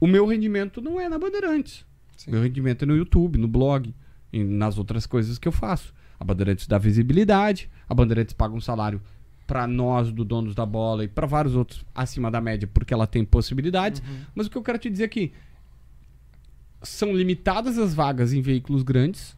O 0.00 0.06
meu 0.06 0.26
rendimento 0.26 0.80
não 0.80 1.00
é 1.00 1.08
na 1.08 1.18
Bandeirantes. 1.18 1.84
Sim. 2.16 2.30
Meu 2.30 2.42
rendimento 2.42 2.82
é 2.82 2.86
no 2.86 2.96
YouTube, 2.96 3.38
no 3.38 3.48
blog 3.48 3.94
e 4.32 4.42
nas 4.42 4.78
outras 4.78 5.06
coisas 5.06 5.38
que 5.38 5.48
eu 5.48 5.52
faço. 5.52 5.94
A 6.18 6.24
Bandeirantes 6.24 6.66
dá 6.66 6.78
visibilidade, 6.78 7.70
a 7.88 7.94
Bandeirantes 7.94 8.34
paga 8.34 8.54
um 8.54 8.60
salário 8.60 9.00
pra 9.46 9.66
nós, 9.66 10.10
do 10.10 10.24
donos 10.24 10.54
da 10.54 10.64
bola, 10.64 11.04
e 11.04 11.08
pra 11.08 11.26
vários 11.26 11.54
outros 11.54 11.84
acima 11.94 12.30
da 12.30 12.40
média, 12.40 12.68
porque 12.72 12.94
ela 12.94 13.06
tem 13.06 13.24
possibilidades. 13.24 14.02
Mas 14.34 14.46
o 14.46 14.50
que 14.50 14.56
eu 14.56 14.62
quero 14.62 14.78
te 14.78 14.88
dizer 14.88 15.04
aqui 15.04 15.32
são 16.82 17.14
limitadas 17.14 17.78
as 17.78 17.94
vagas 17.94 18.32
em 18.32 18.42
veículos 18.42 18.82
grandes 18.82 19.36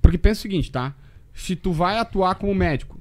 Porque 0.00 0.16
pensa 0.16 0.40
o 0.40 0.42
seguinte, 0.42 0.70
tá? 0.70 0.94
Se 1.34 1.54
tu 1.54 1.72
vai 1.72 1.98
atuar 1.98 2.34
como 2.34 2.54
médico, 2.54 2.98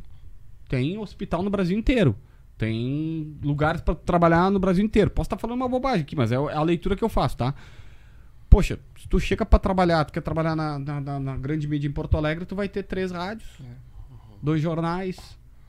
tem 0.69 0.97
hospital 0.97 1.43
no 1.43 1.49
Brasil 1.49 1.77
inteiro. 1.77 2.15
Tem 2.61 3.35
lugares 3.43 3.81
pra 3.81 3.95
trabalhar 3.95 4.51
no 4.51 4.59
Brasil 4.59 4.85
inteiro. 4.85 5.09
Posso 5.09 5.25
estar 5.25 5.37
falando 5.37 5.57
uma 5.57 5.67
bobagem 5.67 6.01
aqui, 6.01 6.15
mas 6.15 6.31
é 6.31 6.35
a 6.35 6.61
leitura 6.61 6.95
que 6.95 7.03
eu 7.03 7.09
faço, 7.09 7.35
tá? 7.35 7.55
Poxa, 8.47 8.77
se 8.99 9.07
tu 9.07 9.19
chega 9.19 9.43
pra 9.43 9.57
trabalhar, 9.57 10.05
tu 10.05 10.13
quer 10.13 10.21
trabalhar 10.21 10.55
na, 10.55 10.77
na, 10.77 11.01
na- 11.01 11.19
na 11.19 11.37
grande 11.37 11.67
mídia 11.67 11.87
em 11.87 11.91
Porto 11.91 12.17
Alegre, 12.17 12.45
tu 12.45 12.55
vai 12.55 12.69
ter 12.69 12.83
três 12.83 13.09
rádios, 13.09 13.49
dois 14.43 14.61
jornais. 14.61 15.17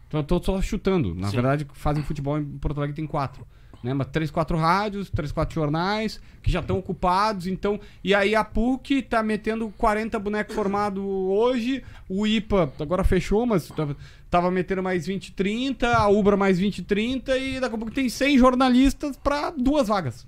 Então, 0.07 0.21
eu 0.21 0.25
tô 0.25 0.43
só 0.43 0.61
chutando. 0.61 1.15
Na 1.15 1.29
Sim. 1.29 1.37
verdade, 1.37 1.67
fazem 1.73 2.03
futebol 2.03 2.39
em 2.39 2.45
Porto 2.59 2.77
Alegre 2.77 2.95
tem 2.95 3.07
quatro. 3.07 3.47
Né? 3.83 3.95
Mas 3.95 4.09
três, 4.09 4.31
quatro 4.31 4.59
rádios, 4.59 5.09
três, 5.09 5.33
quatro 5.33 5.55
jornais, 5.55 6.21
que 6.43 6.53
já 6.53 6.61
estão 6.61 6.79
ocupados, 6.79 7.47
então. 7.47 7.81
E 8.05 8.15
aí 8.15 8.35
a 8.35 8.45
PUC 8.45 9.01
tá 9.01 9.23
metendo 9.23 9.73
40 9.79 10.19
bonecos 10.19 10.55
formados 10.55 11.03
hoje. 11.03 11.83
O 12.07 12.27
IPA 12.27 12.71
agora 12.79 13.03
fechou, 13.03 13.47
mas 13.47 13.67
tava, 13.69 13.97
tava 14.33 14.51
metendo 14.51 14.83
mais 14.83 15.07
20, 15.07 15.33
30, 15.33 15.95
a 15.95 16.09
Ubra 16.09 16.39
mais 16.39 16.59
20, 16.59 16.83
30, 16.85 17.37
e 17.37 17.61
daqui 17.61 17.75
a 17.75 17.79
pouco 17.79 17.93
tem 17.93 18.09
100 18.09 18.39
jornalistas 18.39 19.15
pra 19.15 19.51
duas 19.51 19.89
vagas. 19.89 20.27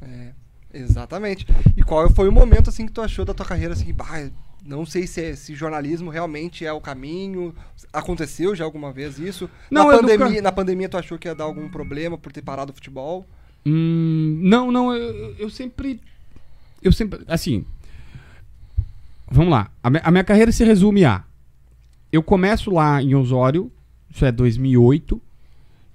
É, 0.00 0.30
exatamente. 0.72 1.44
E 1.76 1.82
qual 1.82 2.08
foi 2.10 2.28
o 2.28 2.32
momento 2.32 2.70
assim 2.70 2.86
que 2.86 2.92
tu 2.92 3.02
achou 3.02 3.24
da 3.24 3.34
tua 3.34 3.44
carreira 3.44 3.74
assim, 3.74 3.92
bah, 3.92 4.30
não 4.64 4.86
sei 4.86 5.04
se, 5.06 5.34
se 5.36 5.52
jornalismo 5.54 6.10
realmente 6.10 6.64
é 6.64 6.72
o 6.72 6.80
caminho. 6.80 7.52
Aconteceu 7.92 8.54
já 8.54 8.64
alguma 8.64 8.92
vez 8.92 9.18
isso? 9.18 9.50
Não, 9.70 9.88
na 9.90 9.96
pandemia, 9.98 10.26
nunca- 10.28 10.42
na 10.42 10.52
pandemia 10.52 10.88
tu 10.88 10.96
achou 10.96 11.18
que 11.18 11.26
ia 11.26 11.34
dar 11.34 11.44
algum 11.44 11.68
problema 11.68 12.16
por 12.16 12.30
ter 12.30 12.42
parado 12.42 12.70
o 12.70 12.74
futebol? 12.74 13.26
Hum, 13.66 14.38
não, 14.42 14.70
não, 14.70 14.94
eu, 14.94 15.34
eu- 15.38 15.50
sempre. 15.50 16.00
Eu 16.80 16.92
sempre. 16.92 17.20
Assim. 17.26 17.64
Vamos 19.30 19.50
lá. 19.50 19.70
A, 19.82 19.90
mi- 19.90 20.00
a 20.02 20.10
minha 20.10 20.24
carreira 20.24 20.50
se 20.52 20.64
resume 20.64 21.04
a. 21.04 21.24
Eu 22.12 22.22
começo 22.22 22.70
lá 22.70 23.02
em 23.02 23.14
Osório, 23.14 23.70
isso 24.10 24.24
é 24.24 24.32
2008, 24.32 25.20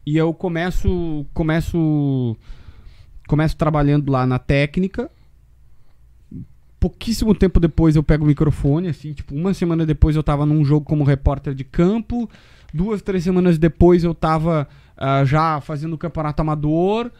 e 0.05 0.17
eu 0.17 0.33
começo. 0.33 1.25
Começo. 1.33 2.37
Começo 3.27 3.57
trabalhando 3.57 4.11
lá 4.11 4.25
na 4.25 4.37
técnica. 4.37 5.09
Pouquíssimo 6.79 7.33
tempo 7.33 7.59
depois 7.59 7.95
eu 7.95 8.03
pego 8.03 8.23
o 8.23 8.27
microfone, 8.27 8.89
assim, 8.89 9.13
tipo, 9.13 9.33
uma 9.33 9.53
semana 9.53 9.85
depois 9.85 10.15
eu 10.15 10.21
tava 10.21 10.45
num 10.45 10.63
jogo 10.63 10.85
como 10.85 11.03
repórter 11.03 11.55
de 11.55 11.63
campo. 11.63 12.29
Duas, 12.71 13.01
três 13.01 13.23
semanas 13.23 13.57
depois 13.57 14.03
eu 14.03 14.13
tava 14.13 14.67
ah, 14.95 15.25
já 15.25 15.59
fazendo 15.61 15.93
o 15.93 15.97
campeonato 15.97 16.41
amador. 16.41 17.11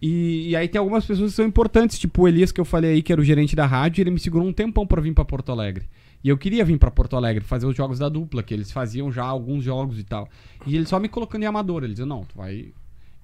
E, 0.00 0.50
e 0.50 0.56
aí 0.56 0.68
tem 0.68 0.78
algumas 0.78 1.04
pessoas 1.04 1.30
que 1.32 1.36
são 1.36 1.44
importantes, 1.44 1.98
tipo 1.98 2.22
o 2.22 2.28
Elias 2.28 2.52
que 2.52 2.60
eu 2.60 2.64
falei 2.64 2.92
aí, 2.92 3.02
que 3.02 3.12
era 3.12 3.20
o 3.20 3.24
gerente 3.24 3.54
da 3.54 3.66
rádio, 3.66 4.02
ele 4.02 4.10
me 4.10 4.18
segurou 4.18 4.46
um 4.46 4.52
tempão 4.52 4.86
pra 4.86 5.00
vir 5.00 5.12
pra 5.12 5.24
Porto 5.24 5.50
Alegre. 5.52 5.86
E 6.22 6.28
eu 6.28 6.36
queria 6.36 6.64
vir 6.64 6.78
pra 6.78 6.90
Porto 6.90 7.16
Alegre 7.16 7.42
fazer 7.42 7.66
os 7.66 7.74
jogos 7.74 7.98
da 7.98 8.08
dupla, 8.08 8.42
que 8.42 8.52
eles 8.52 8.70
faziam 8.70 9.10
já 9.10 9.24
alguns 9.24 9.64
jogos 9.64 9.98
e 9.98 10.04
tal. 10.04 10.28
E 10.66 10.76
ele 10.76 10.86
só 10.86 10.98
me 11.00 11.08
colocando 11.08 11.42
em 11.42 11.46
amador, 11.46 11.82
ele 11.82 11.92
dizia, 11.92 12.06
não, 12.06 12.24
tu 12.24 12.36
vai... 12.36 12.72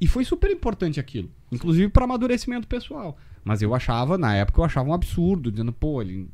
E 0.01 0.07
foi 0.07 0.25
super 0.25 0.51
importante 0.51 1.01
aquilo, 1.01 1.31
inclusive 1.51 1.89
pra 1.89 2.05
amadurecimento 2.05 2.67
pessoal. 2.67 3.17
Mas 3.45 3.63
eu 3.63 3.75
achava, 3.75 4.19
na 4.19 4.35
época 4.35 4.61
eu 4.61 4.65
achava 4.65 4.89
um 4.89 4.95
absurdo, 4.95 5.51
dizendo, 5.51 5.73
pô, 5.73 6.03
ele... 6.03 6.29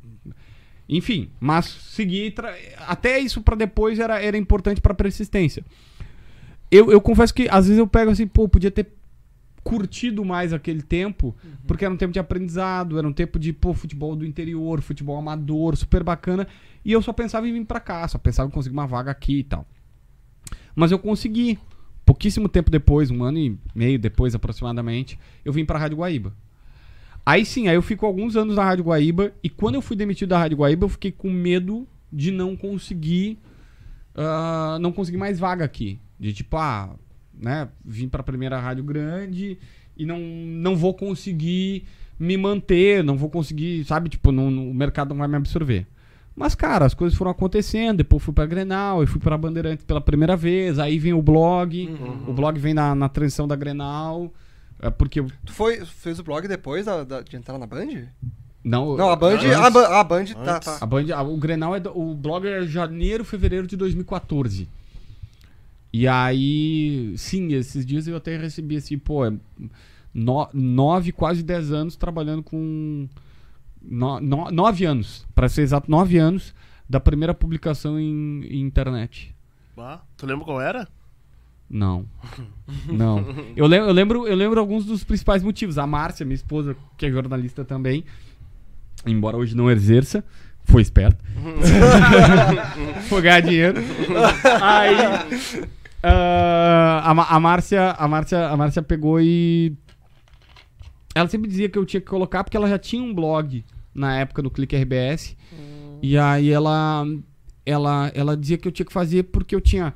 Enfim, 0.87 1.29
mas 1.39 1.65
segui, 1.65 2.31
tra- 2.31 2.55
até 2.87 3.19
isso 3.19 3.41
pra 3.41 3.55
depois 3.55 3.99
era, 3.99 4.21
era 4.21 4.37
importante 4.37 4.81
pra 4.81 4.93
persistência. 4.93 5.63
Eu, 6.69 6.91
eu 6.91 6.99
confesso 6.99 7.33
que 7.33 7.47
às 7.49 7.67
vezes 7.67 7.79
eu 7.79 7.87
pego 7.87 8.11
assim, 8.11 8.27
pô, 8.27 8.49
podia 8.49 8.71
ter 8.71 8.91
curtido 9.63 10.25
mais 10.25 10.51
aquele 10.51 10.81
tempo, 10.81 11.35
porque 11.65 11.85
era 11.85 11.93
um 11.93 11.97
tempo 11.97 12.11
de 12.11 12.19
aprendizado, 12.19 12.97
era 12.97 13.07
um 13.07 13.13
tempo 13.13 13.39
de, 13.39 13.53
pô, 13.53 13.73
futebol 13.73 14.15
do 14.15 14.25
interior, 14.25 14.81
futebol 14.81 15.17
amador, 15.17 15.75
super 15.75 16.03
bacana, 16.03 16.47
e 16.83 16.91
eu 16.91 17.01
só 17.01 17.13
pensava 17.13 17.47
em 17.47 17.53
vir 17.53 17.65
pra 17.65 17.79
cá, 17.79 18.07
só 18.07 18.17
pensava 18.17 18.49
em 18.49 18.51
conseguir 18.51 18.73
uma 18.73 18.85
vaga 18.85 19.11
aqui 19.11 19.39
e 19.39 19.43
tal. 19.43 19.65
Mas 20.75 20.91
eu 20.91 20.99
consegui. 20.99 21.59
Pouquíssimo 22.05 22.49
tempo 22.49 22.69
depois, 22.69 23.09
um 23.09 23.23
ano 23.23 23.37
e 23.37 23.57
meio 23.73 23.97
depois 23.97 24.35
aproximadamente, 24.35 25.17
eu 25.45 25.53
vim 25.53 25.63
pra 25.63 25.79
Rádio 25.79 25.99
Guaíba. 25.99 26.35
Aí 27.25 27.45
sim, 27.45 27.69
aí 27.69 27.75
eu 27.75 27.81
fico 27.81 28.05
alguns 28.05 28.35
anos 28.35 28.57
na 28.57 28.63
Rádio 28.65 28.83
Guaíba, 28.83 29.31
e 29.41 29.49
quando 29.49 29.75
eu 29.75 29.81
fui 29.81 29.95
demitido 29.95 30.29
da 30.29 30.37
Rádio 30.37 30.57
Guaíba, 30.57 30.83
eu 30.83 30.89
fiquei 30.89 31.13
com 31.13 31.29
medo 31.29 31.87
de 32.11 32.29
não 32.29 32.57
conseguir 32.57 33.39
ah, 34.15 34.77
não 34.79 34.91
conseguir 34.91 35.17
mais 35.17 35.39
vaga 35.39 35.65
aqui. 35.65 35.99
De 36.19 36.33
tipo, 36.33 36.57
ah, 36.57 36.95
né, 37.43 37.67
vim 37.83 38.07
pra 38.07 38.23
primeira 38.23 38.59
rádio 38.59 38.83
grande 38.83 39.57
e 39.97 40.05
não, 40.05 40.19
não 40.19 40.75
vou 40.75 40.93
conseguir 40.93 41.85
me 42.19 42.37
manter, 42.37 43.03
não 43.03 43.17
vou 43.17 43.29
conseguir, 43.29 43.83
sabe, 43.85 44.09
tipo, 44.09 44.31
não, 44.31 44.49
não- 44.49 44.69
o 44.69 44.73
mercado 44.73 45.09
não 45.09 45.17
vai 45.17 45.27
me 45.27 45.35
absorver. 45.35 45.85
Mas, 46.35 46.55
cara, 46.55 46.85
as 46.85 46.93
coisas 46.95 47.15
foram 47.17 47.29
acontecendo, 47.31 47.97
depois 47.97 48.23
fui 48.23 48.33
pra 48.33 48.45
Grenal, 48.47 49.01
eu 49.01 49.07
fui 49.07 49.19
pra 49.19 49.37
Bandeirantes 49.37 49.85
pela 49.85 50.01
primeira 50.01 50.35
vez, 50.35 50.79
aí 50.79 50.97
vem 50.97 51.13
o 51.13 51.21
blog, 51.21 51.87
o 52.27 52.33
blog 52.33 52.57
vem 52.59 52.73
na, 52.73 52.95
na 52.95 53.07
transição 53.09 53.47
da 53.47 53.55
Grenal, 53.55 54.33
é, 54.79 54.89
porque... 54.89 55.21
Tu 55.45 55.53
foi, 55.53 55.85
fez 55.85 56.17
o 56.19 56.23
blog 56.23 56.47
depois 56.47 56.85
da- 56.85 57.03
da- 57.03 57.21
de 57.21 57.35
entrar 57.35 57.57
na 57.59 57.67
Band? 57.67 58.05
Não, 58.63 58.95
Não, 58.97 59.09
a 59.09 59.15
Band. 59.15 59.33
antes. 59.33 59.51
A, 59.51 59.99
a 59.99 60.03
Band 60.03 60.25
tá, 60.43 60.59
tá. 60.59 60.77
A 60.81 60.85
Band, 60.85 61.05
a- 61.13 61.21
o 61.21 61.37
Grenal 61.37 61.75
é 61.75 61.79
do- 61.81 61.95
o 61.95 62.15
blog 62.15 62.47
é 62.47 62.63
janeiro, 62.65 63.23
fevereiro 63.25 63.67
de 63.67 63.75
2014. 63.75 64.67
E 65.95 66.07
aí, 66.07 67.13
sim, 67.17 67.53
esses 67.53 67.85
dias 67.85 68.07
eu 68.07 68.15
até 68.17 68.35
recebi 68.35 68.75
assim, 68.77 68.97
pô, 68.97 69.25
é 69.27 69.31
no- 70.11 70.49
nove, 70.51 71.11
quase 71.11 71.43
dez 71.43 71.71
anos 71.71 71.95
trabalhando 71.95 72.41
com 72.41 73.07
no- 73.79 74.19
no- 74.19 74.49
nove 74.51 74.85
anos, 74.85 75.23
pra 75.35 75.47
ser 75.47 75.61
exato, 75.61 75.91
nove 75.91 76.17
anos 76.17 76.53
da 76.89 76.99
primeira 76.99 77.33
publicação 77.33 77.99
em, 77.99 78.43
em 78.45 78.61
internet. 78.61 79.35
Ah, 79.77 80.01
tu 80.17 80.25
lembra 80.25 80.45
qual 80.45 80.59
era? 80.61 80.87
Não. 81.69 82.05
Não. 82.87 83.23
Eu 83.55 83.65
lembro, 83.67 83.87
eu 83.89 83.93
lembro, 83.93 84.27
eu 84.27 84.35
lembro 84.35 84.59
alguns 84.59 84.85
dos 84.85 85.03
principais 85.03 85.43
motivos. 85.43 85.77
A 85.77 85.85
Márcia, 85.87 86.25
minha 86.25 86.35
esposa, 86.35 86.75
que 86.97 87.05
é 87.05 87.11
jornalista 87.11 87.63
também, 87.63 88.03
embora 89.05 89.37
hoje 89.37 89.55
não 89.55 89.69
exerça, 89.71 90.23
foi 90.63 90.81
esperta. 90.81 91.23
foi 93.09 93.21
ganhar 93.21 93.39
dinheiro. 93.41 93.79
Aí 94.61 94.95
ah, 96.03 97.01
a, 97.05 97.35
a 97.35 97.39
Márcia, 97.39 97.91
a 97.91 98.07
Márcia, 98.07 98.47
a 98.47 98.57
Márcia 98.57 98.81
pegou 98.81 99.19
e 99.21 99.75
ela 101.15 101.29
sempre 101.29 101.49
dizia 101.49 101.69
que 101.69 101.77
eu 101.77 101.85
tinha 101.85 102.01
que 102.01 102.07
colocar 102.07 102.43
porque 102.43 102.57
ela 102.57 102.67
já 102.67 102.77
tinha 102.77 103.01
um 103.01 103.13
blog 103.13 103.63
na 103.93 104.17
época 104.17 104.41
no 104.41 104.51
Clique 104.51 104.75
RBS. 104.75 105.35
E 106.01 106.17
aí 106.17 106.49
ela 106.49 107.05
ela 107.65 108.11
ela 108.13 108.35
dizia 108.35 108.57
que 108.57 108.67
eu 108.67 108.71
tinha 108.71 108.85
que 108.85 108.91
fazer 108.91 109.23
porque 109.23 109.55
eu 109.55 109.61
tinha 109.61 109.93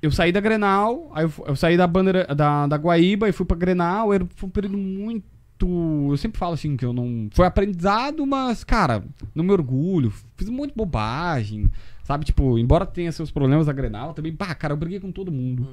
eu 0.00 0.10
saí 0.12 0.30
da 0.30 0.40
Grenal, 0.40 1.10
aí 1.12 1.24
eu, 1.24 1.32
eu 1.46 1.56
saí 1.56 1.76
da 1.76 1.86
bandeira 1.86 2.24
da, 2.34 2.66
da 2.66 2.76
Guaíba 2.76 3.28
e 3.28 3.32
fui 3.32 3.44
pra 3.44 3.56
Grenal, 3.56 4.12
era, 4.14 4.26
foi 4.36 4.48
um 4.48 4.52
período 4.52 4.78
muito. 4.78 5.26
Eu 5.60 6.16
sempre 6.16 6.38
falo 6.38 6.54
assim 6.54 6.76
que 6.76 6.84
eu 6.84 6.92
não. 6.92 7.28
Foi 7.32 7.44
aprendizado, 7.44 8.24
mas, 8.24 8.62
cara, 8.62 9.02
não 9.34 9.42
me 9.42 9.50
orgulho. 9.50 10.12
Fiz 10.36 10.48
um 10.48 10.52
monte 10.52 10.70
de 10.70 10.76
bobagem. 10.76 11.68
Sabe, 12.08 12.24
tipo, 12.24 12.58
embora 12.58 12.86
tenha 12.86 13.12
seus 13.12 13.30
problemas 13.30 13.66
da 13.66 13.72
Grenal, 13.74 14.14
também, 14.14 14.34
pá, 14.34 14.54
cara, 14.54 14.72
eu 14.72 14.78
briguei 14.78 14.98
com 14.98 15.12
todo 15.12 15.30
mundo. 15.30 15.68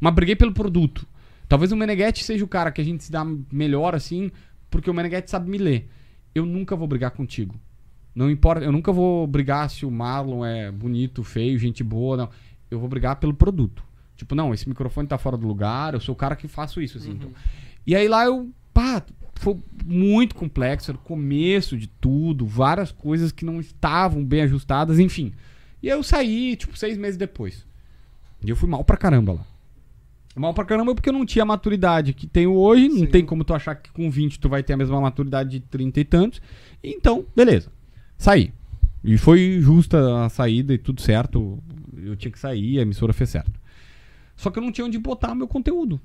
Mas 0.00 0.12
briguei 0.12 0.34
pelo 0.34 0.50
produto. 0.52 1.06
Talvez 1.48 1.70
o 1.70 1.76
Meneghetti 1.76 2.24
seja 2.24 2.44
o 2.44 2.48
cara 2.48 2.72
que 2.72 2.80
a 2.80 2.84
gente 2.84 3.04
se 3.04 3.12
dá 3.12 3.24
melhor 3.52 3.94
assim, 3.94 4.32
porque 4.68 4.90
o 4.90 4.92
Meneghetti 4.92 5.30
sabe 5.30 5.48
me 5.48 5.58
ler. 5.58 5.88
Eu 6.34 6.44
nunca 6.44 6.74
vou 6.74 6.88
brigar 6.88 7.12
contigo. 7.12 7.54
Não 8.12 8.28
importa, 8.28 8.64
eu 8.64 8.72
nunca 8.72 8.90
vou 8.90 9.28
brigar 9.28 9.70
se 9.70 9.86
o 9.86 9.90
Marlon 9.92 10.44
é 10.44 10.72
bonito, 10.72 11.22
feio, 11.22 11.56
gente 11.56 11.84
boa, 11.84 12.16
não. 12.16 12.30
Eu 12.68 12.80
vou 12.80 12.88
brigar 12.88 13.14
pelo 13.20 13.32
produto. 13.32 13.84
Tipo, 14.16 14.34
não, 14.34 14.52
esse 14.52 14.68
microfone 14.68 15.06
tá 15.06 15.16
fora 15.16 15.36
do 15.36 15.46
lugar, 15.46 15.94
eu 15.94 16.00
sou 16.00 16.16
o 16.16 16.18
cara 16.18 16.34
que 16.34 16.48
faço 16.48 16.82
isso, 16.82 16.98
assim. 16.98 17.12
então. 17.12 17.30
E 17.86 17.94
aí 17.94 18.08
lá 18.08 18.24
eu, 18.24 18.50
pá, 18.74 19.04
foi 19.36 19.56
muito 19.84 20.34
complexo, 20.34 20.90
era 20.90 20.98
o 20.98 21.00
começo 21.00 21.78
de 21.78 21.86
tudo, 21.86 22.44
várias 22.44 22.90
coisas 22.90 23.30
que 23.30 23.44
não 23.44 23.60
estavam 23.60 24.24
bem 24.24 24.42
ajustadas, 24.42 24.98
enfim. 24.98 25.32
E 25.86 25.88
aí 25.88 25.96
eu 25.96 26.02
saí, 26.02 26.56
tipo, 26.56 26.76
seis 26.76 26.98
meses 26.98 27.16
depois. 27.16 27.64
E 28.42 28.50
eu 28.50 28.56
fui 28.56 28.68
mal 28.68 28.82
pra 28.82 28.96
caramba 28.96 29.34
lá. 29.34 29.46
Mal 30.34 30.52
pra 30.52 30.64
caramba 30.64 30.92
porque 30.96 31.08
eu 31.08 31.12
não 31.12 31.24
tinha 31.24 31.44
a 31.44 31.46
maturidade 31.46 32.12
que 32.12 32.26
tenho 32.26 32.54
hoje. 32.54 32.88
Não 32.88 32.98
Sim. 32.98 33.06
tem 33.06 33.24
como 33.24 33.44
tu 33.44 33.54
achar 33.54 33.76
que 33.76 33.92
com 33.92 34.10
20 34.10 34.40
tu 34.40 34.48
vai 34.48 34.64
ter 34.64 34.72
a 34.72 34.76
mesma 34.76 35.00
maturidade 35.00 35.48
de 35.48 35.60
30 35.60 36.00
e 36.00 36.04
tantos. 36.04 36.42
Então, 36.82 37.24
beleza. 37.36 37.70
Saí. 38.18 38.52
E 39.04 39.16
foi 39.16 39.60
justa 39.60 40.24
a 40.24 40.28
saída 40.28 40.74
e 40.74 40.78
tudo 40.78 41.00
certo. 41.00 41.62
Eu 41.96 42.16
tinha 42.16 42.32
que 42.32 42.38
sair, 42.40 42.80
a 42.80 42.82
emissora 42.82 43.12
fez 43.12 43.30
certo. 43.30 43.60
Só 44.34 44.50
que 44.50 44.58
eu 44.58 44.64
não 44.64 44.72
tinha 44.72 44.84
onde 44.84 44.98
botar 44.98 45.36
meu 45.36 45.46
conteúdo. 45.46 46.00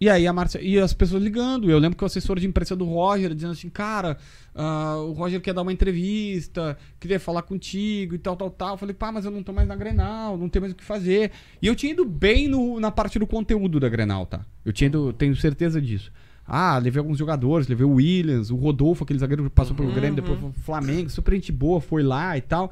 E 0.00 0.08
aí 0.08 0.26
a 0.28 0.32
Márcia. 0.32 0.60
E 0.62 0.78
as 0.78 0.92
pessoas 0.92 1.22
ligando. 1.22 1.68
Eu 1.70 1.78
lembro 1.78 1.96
que 1.98 2.04
o 2.04 2.06
assessor 2.06 2.38
de 2.38 2.46
imprensa 2.46 2.76
do 2.76 2.84
Roger 2.84 3.34
dizendo 3.34 3.52
assim, 3.52 3.68
cara, 3.68 4.16
ah, 4.54 4.96
o 4.98 5.12
Roger 5.12 5.40
quer 5.40 5.52
dar 5.52 5.62
uma 5.62 5.72
entrevista, 5.72 6.78
queria 7.00 7.18
falar 7.18 7.42
contigo 7.42 8.14
e 8.14 8.18
tal, 8.18 8.36
tal, 8.36 8.48
tal. 8.50 8.74
Eu 8.74 8.76
falei, 8.78 8.94
pá, 8.94 9.10
mas 9.10 9.24
eu 9.24 9.30
não 9.32 9.42
tô 9.42 9.52
mais 9.52 9.66
na 9.66 9.74
Grenal, 9.74 10.36
não 10.38 10.48
tenho 10.48 10.62
mais 10.62 10.72
o 10.72 10.76
que 10.76 10.84
fazer. 10.84 11.32
E 11.60 11.66
eu 11.66 11.74
tinha 11.74 11.92
ido 11.92 12.04
bem 12.04 12.46
no- 12.46 12.78
na 12.78 12.90
parte 12.92 13.18
do 13.18 13.26
conteúdo 13.26 13.80
da 13.80 13.88
Grenal, 13.88 14.24
tá? 14.24 14.44
Eu 14.64 14.72
tinha 14.72 14.86
ido, 14.86 15.12
tenho 15.12 15.34
certeza 15.34 15.80
disso. 15.82 16.12
Ah, 16.46 16.78
levei 16.78 16.98
alguns 17.00 17.18
jogadores, 17.18 17.66
levei 17.68 17.84
o 17.84 17.94
Williams, 17.94 18.50
o 18.50 18.56
Rodolfo, 18.56 19.04
aquele 19.04 19.18
zagueiro 19.18 19.44
que 19.44 19.50
passou 19.50 19.74
pelo 19.76 19.92
Grêmio, 19.92 20.16
depois 20.16 20.38
pro 20.38 20.52
Flamengo, 20.62 21.10
super 21.10 21.34
gente 21.34 21.52
boa, 21.52 21.80
foi 21.80 22.02
lá 22.02 22.38
e 22.38 22.40
tal. 22.40 22.70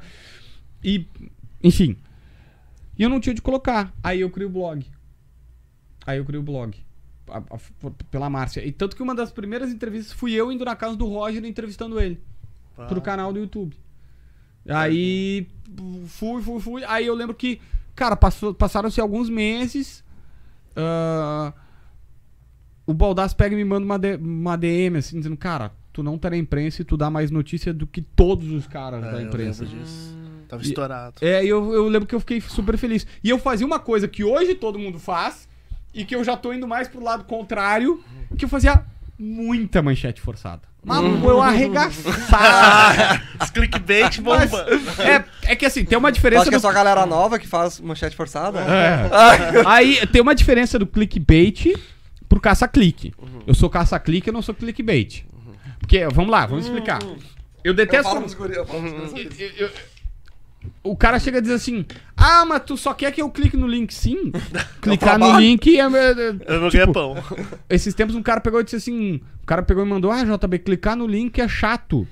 E, 0.83 1.05
enfim. 1.63 1.95
E 2.97 3.03
eu 3.03 3.09
não 3.09 3.19
tinha 3.19 3.35
de 3.35 3.41
colocar. 3.41 3.93
Aí 4.01 4.21
eu 4.21 4.29
criei 4.31 4.47
o 4.47 4.51
blog. 4.51 4.83
Aí 6.07 6.17
eu 6.17 6.25
criei 6.25 6.39
o 6.39 6.43
blog. 6.43 6.75
A- 7.29 7.37
a- 7.37 7.91
pela 8.11 8.29
Márcia. 8.29 8.65
E 8.65 8.71
tanto 8.71 8.95
que 8.95 9.03
uma 9.03 9.13
das 9.15 9.31
primeiras 9.31 9.71
entrevistas 9.71 10.13
fui 10.13 10.33
eu 10.33 10.51
indo 10.51 10.63
na 10.65 10.75
casa 10.75 10.95
do 10.95 11.05
Roger 11.07 11.43
entrevistando 11.45 11.99
ele. 11.99 12.19
Pro 12.87 13.01
canal 13.01 13.33
do 13.33 13.39
YouTube. 13.39 13.75
Aí 14.69 15.47
fui, 16.07 16.41
fui, 16.41 16.59
fui. 16.59 16.83
Aí 16.85 17.05
eu 17.07 17.15
lembro 17.15 17.33
que, 17.35 17.59
cara, 17.95 18.15
passou- 18.15 18.53
passaram-se 18.53 18.99
alguns 19.01 19.29
meses. 19.29 20.03
ah, 20.75 21.53
o 22.85 22.93
Baldasso 22.93 23.35
pega 23.35 23.53
e 23.55 23.57
me 23.57 23.65
manda 23.65 23.83
uma, 23.85 23.97
D- 23.97 24.15
uma 24.15 24.55
DM 24.55 24.97
assim, 24.97 25.17
dizendo, 25.17 25.35
cara, 25.35 25.71
tu 25.91 26.03
não 26.03 26.17
tá 26.17 26.29
na 26.29 26.37
imprensa 26.37 26.81
e 26.81 26.85
tu 26.85 26.95
dá 26.95 27.09
mais 27.09 27.31
notícia 27.31 27.73
do 27.73 27.87
que 27.87 28.01
todos 28.01 28.49
os 28.51 28.67
caras 28.67 29.03
É, 29.03 29.11
da 29.11 29.21
eu 29.21 29.27
imprensa. 29.27 29.63
lembro 29.63 29.79
disso. 29.79 30.15
Tava 30.47 30.61
E- 30.63 30.67
estourado. 30.67 31.15
É, 31.21 31.43
e 31.43 31.49
eu, 31.49 31.73
eu 31.73 31.87
lembro 31.89 32.07
que 32.07 32.13
eu 32.15 32.19
fiquei 32.19 32.39
super 32.39 32.77
feliz. 32.77 33.05
E 33.23 33.29
eu 33.29 33.39
fazia 33.39 33.65
uma 33.65 33.79
coisa 33.79 34.07
que 34.07 34.23
hoje 34.23 34.53
todo 34.55 34.77
mundo 34.79 34.99
faz, 34.99 35.49
e 35.93 36.05
que 36.05 36.15
eu 36.15 36.23
já 36.23 36.35
tô 36.37 36.53
indo 36.53 36.67
mais 36.67 36.87
pro 36.87 37.03
lado 37.03 37.23
contrário, 37.25 38.03
que 38.37 38.45
eu 38.45 38.49
fazia 38.49 38.83
muita 39.17 39.81
manchete 39.81 40.21
forçada. 40.21 40.61
Mas 40.83 41.03
eu 41.03 41.41
arregaçava. 41.41 43.21
Os 43.43 43.49
clickbait 43.49 44.21
bomba. 44.21 44.65
é, 45.45 45.51
é 45.51 45.55
que 45.55 45.65
assim, 45.65 45.83
tem 45.83 45.97
uma 45.97 46.11
diferença. 46.11 46.43
Acho 46.43 46.49
que 46.49 46.55
é 46.55 46.59
do- 46.59 46.61
só 46.61 46.69
a 46.69 46.73
galera 46.73 47.05
nova 47.05 47.37
que 47.39 47.47
faz 47.47 47.79
manchete 47.79 48.15
forçada. 48.15 48.59
É. 48.61 49.09
Aí 49.65 50.05
tem 50.07 50.21
uma 50.21 50.35
diferença 50.35 50.77
do 50.79 50.85
clickbait 50.87 51.73
pro 52.29 52.39
caça-clique. 52.39 53.13
Eu 53.45 53.53
sou 53.53 53.69
caça-clique, 53.69 54.27
eu 54.29 54.33
não 54.33 54.41
sou 54.41 54.53
clickbait. 54.55 55.23
Porque, 55.79 56.05
vamos 56.07 56.31
lá, 56.31 56.45
vamos 56.45 56.65
explicar. 56.65 56.99
Eu 57.03 57.17
Eu 57.63 57.73
detesto. 57.73 58.09
falo 58.09 58.25
guri, 58.35 58.55
eu 58.55 58.65
falo. 58.65 58.87
Eu- 58.87 59.49
eu- 59.57 59.69
o 60.83 60.95
cara 60.95 61.19
chega 61.19 61.37
a 61.37 61.41
dizer 61.41 61.55
assim: 61.55 61.85
Ah, 62.15 62.45
mas 62.45 62.63
tu 62.65 62.77
só 62.77 62.93
quer 62.93 63.11
que 63.11 63.21
eu 63.21 63.29
clique 63.29 63.55
no 63.57 63.67
link? 63.67 63.93
Sim. 63.93 64.31
Clicar 64.81 65.17
no 65.17 65.25
trabalho. 65.25 65.39
link 65.45 65.77
é. 65.77 65.81
é- 65.81 66.35
Eu 66.47 66.61
não 66.61 66.69
tipo, 66.69 66.93
pão. 66.93 67.15
Esses 67.69 67.93
tempos 67.93 68.15
um 68.15 68.23
cara 68.23 68.41
pegou 68.41 68.59
e 68.59 68.63
disse 68.63 68.75
assim: 68.77 69.21
O 69.41 69.45
cara 69.45 69.63
pegou 69.63 69.85
e 69.85 69.87
mandou: 69.87 70.11
Ah, 70.11 70.23
JB, 70.23 70.59
clicar 70.59 70.95
no 70.95 71.07
link 71.07 71.39
é 71.39 71.47
chato. 71.47 72.07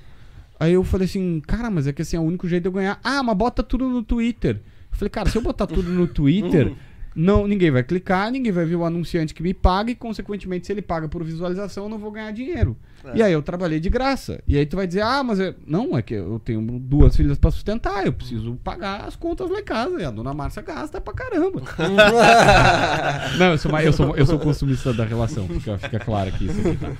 Aí 0.58 0.72
eu 0.72 0.84
falei 0.84 1.06
assim: 1.06 1.40
Cara, 1.46 1.70
mas 1.70 1.86
é 1.86 1.92
que 1.92 2.02
assim 2.02 2.16
é 2.16 2.20
o 2.20 2.22
único 2.22 2.48
jeito 2.48 2.62
de 2.62 2.68
eu 2.68 2.72
ganhar. 2.72 2.98
Ah, 3.02 3.22
mas 3.22 3.36
bota 3.36 3.62
tudo 3.62 3.88
no 3.88 4.02
Twitter. 4.02 4.60
Eu 4.90 4.96
falei: 4.98 5.10
Cara, 5.10 5.28
se 5.30 5.36
eu 5.36 5.42
botar 5.42 5.66
tudo 5.66 5.90
no 5.90 6.06
Twitter. 6.06 6.72
Não, 7.18 7.46
ninguém 7.46 7.70
vai 7.70 7.82
clicar, 7.82 8.30
ninguém 8.30 8.52
vai 8.52 8.66
ver 8.66 8.76
o 8.76 8.84
anunciante 8.84 9.32
que 9.32 9.42
me 9.42 9.54
paga 9.54 9.90
e, 9.90 9.94
consequentemente, 9.94 10.66
se 10.66 10.72
ele 10.72 10.82
paga 10.82 11.08
por 11.08 11.24
visualização, 11.24 11.84
eu 11.84 11.88
não 11.88 11.98
vou 11.98 12.10
ganhar 12.10 12.30
dinheiro. 12.30 12.76
E 13.14 13.22
aí 13.22 13.32
eu 13.32 13.40
trabalhei 13.40 13.80
de 13.80 13.88
graça. 13.88 14.42
E 14.46 14.58
aí 14.58 14.66
tu 14.66 14.76
vai 14.76 14.86
dizer, 14.86 15.00
ah, 15.00 15.22
mas 15.22 15.38
eu... 15.38 15.54
não, 15.66 15.96
é 15.96 16.02
que 16.02 16.12
eu 16.12 16.38
tenho 16.44 16.60
duas 16.78 17.16
filhas 17.16 17.38
pra 17.38 17.50
sustentar, 17.50 18.04
eu 18.04 18.12
preciso 18.12 18.56
pagar 18.62 19.06
as 19.06 19.16
contas 19.16 19.48
lá 19.48 19.60
em 19.60 19.64
casa. 19.64 19.98
E 19.98 20.04
a 20.04 20.10
dona 20.10 20.34
Márcia 20.34 20.60
gasta 20.60 21.00
pra 21.00 21.14
caramba. 21.14 21.62
não, 23.38 23.52
eu 23.52 23.58
sou, 23.58 23.72
mais- 23.72 23.86
eu, 23.86 23.92
sou, 23.94 24.14
eu 24.14 24.26
sou 24.26 24.38
consumista 24.38 24.92
da 24.92 25.04
relação, 25.04 25.48
fica, 25.48 25.78
fica 25.78 25.98
claro 25.98 26.28
aqui 26.28 26.44
isso 26.44 26.60
aqui, 26.60 26.76
tá? 26.76 26.92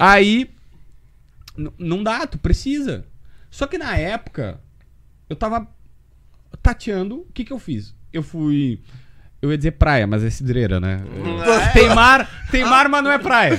Aí, 0.00 0.50
não 1.78 2.02
dá, 2.02 2.26
tu 2.26 2.36
precisa. 2.38 3.04
Só 3.48 3.66
que 3.68 3.78
na 3.78 3.96
época, 3.96 4.60
eu 5.30 5.36
tava 5.36 5.68
tateando, 6.60 7.20
o 7.20 7.26
que 7.32 7.44
que 7.44 7.52
eu 7.52 7.60
fiz? 7.60 7.94
Eu 8.12 8.24
fui. 8.24 8.80
Eu 9.46 9.52
ia 9.52 9.56
dizer 9.56 9.72
praia, 9.72 10.06
mas 10.06 10.24
é 10.24 10.30
cidreira, 10.30 10.80
né? 10.80 11.00
Tem 11.72 11.88
mar, 11.94 12.28
tem 12.50 12.64
mar, 12.64 12.88
mas 12.88 13.04
não 13.04 13.12
é 13.12 13.18
praia. 13.18 13.56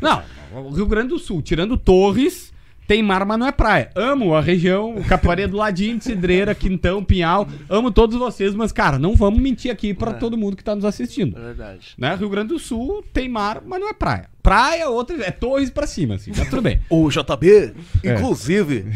Não, 0.00 0.22
o 0.64 0.70
Rio 0.70 0.86
Grande 0.86 1.08
do 1.08 1.18
Sul, 1.18 1.42
tirando 1.42 1.76
Torres, 1.76 2.50
tem 2.86 3.02
mar, 3.02 3.26
mas 3.26 3.38
não 3.38 3.46
é 3.46 3.52
praia. 3.52 3.90
Amo 3.94 4.34
a 4.34 4.40
região, 4.40 4.94
Capoeira 5.06 5.46
do 5.46 5.56
ladinho 5.56 6.00
Cidreira, 6.00 6.54
Quintão, 6.54 7.04
Pinhal. 7.04 7.46
Amo 7.68 7.90
todos 7.90 8.16
vocês, 8.16 8.54
mas, 8.54 8.72
cara, 8.72 8.98
não 8.98 9.14
vamos 9.14 9.38
mentir 9.40 9.70
aqui 9.70 9.92
pra 9.92 10.14
todo 10.14 10.36
mundo 10.38 10.56
que 10.56 10.64
tá 10.64 10.74
nos 10.74 10.84
assistindo. 10.84 11.36
É 11.36 11.40
verdade. 11.42 11.88
Né? 11.98 12.14
Rio 12.14 12.30
Grande 12.30 12.48
do 12.48 12.58
Sul 12.58 13.04
tem 13.12 13.28
mar, 13.28 13.60
mas 13.66 13.78
não 13.80 13.90
é 13.90 13.92
praia. 13.92 14.30
Praia, 14.42 14.88
outra, 14.88 15.16
é 15.24 15.30
Torres 15.30 15.68
pra 15.68 15.86
cima, 15.86 16.14
assim, 16.14 16.30
mas 16.34 16.48
tudo 16.48 16.62
bem. 16.62 16.80
O 16.88 17.10
JB, 17.10 17.74
É. 18.02 18.14
inclusive, 18.14 18.86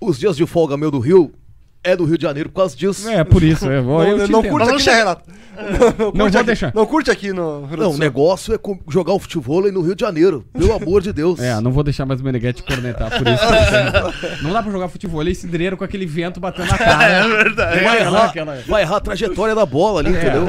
os 0.00 0.18
dias 0.18 0.36
de 0.36 0.46
folga 0.46 0.76
meu 0.76 0.90
do 0.90 1.00
Rio 1.00 1.32
é 1.82 1.96
do 1.96 2.04
Rio 2.04 2.18
de 2.18 2.22
Janeiro 2.22 2.48
por 2.50 2.56
causa 2.56 2.76
disso. 2.76 3.08
É, 3.08 3.24
por 3.24 3.42
isso. 3.42 3.64
Eu, 3.70 3.82
vou- 3.84 4.02
eu 4.04 4.18
Não, 4.28 4.42
não 4.42 4.42
curte 4.42 4.68
aqui, 4.70 4.86
não 4.86 4.92
né, 4.92 4.98
Renato? 4.98 5.30
Não, 5.60 5.90
vou 5.90 6.12
curte 6.12 6.36
aqui, 6.36 6.46
deixar. 6.46 6.72
Não 6.74 6.86
curte 6.86 7.10
aqui 7.10 7.32
no 7.32 7.64
Rio 7.66 7.76
Não, 7.78 7.90
o 7.92 7.98
negócio 7.98 8.54
é 8.54 8.58
jogar 8.90 9.12
o 9.12 9.18
futebol 9.18 9.62
no 9.70 9.80
Rio 9.82 9.94
de 9.94 10.00
Janeiro. 10.00 10.44
Pelo 10.52 10.72
amor 10.72 11.02
de 11.02 11.12
Deus. 11.12 11.38
É, 11.50 11.60
não 11.60 11.70
vou 11.72 11.82
deixar 11.82 12.04
mais 12.06 12.20
o 12.20 12.24
Meneghetti 12.24 12.62
cornetar 12.62 13.10
por 13.10 13.26
isso. 13.26 13.42
porque 13.46 14.42
não 14.42 14.52
dá 14.52 14.62
pra 14.62 14.70
jogar 14.72 14.88
futebol 14.88 15.20
ali 15.20 15.34
cidreiro 15.34 15.76
com 15.76 15.84
aquele 15.84 16.06
vento 16.06 16.38
batendo 16.40 16.68
na 16.68 16.78
cara. 16.78 17.04
É 17.24 17.28
verdade. 17.28 17.80
Vai 17.84 17.98
errar, 18.00 18.24
aquela- 18.26 18.56
vai 18.66 18.82
errar 18.82 18.96
a 18.96 19.00
trajetória 19.00 19.54
da 19.54 19.66
bola 19.66 20.00
ali, 20.00 20.14
É. 20.14 20.18
entendeu? 20.20 20.46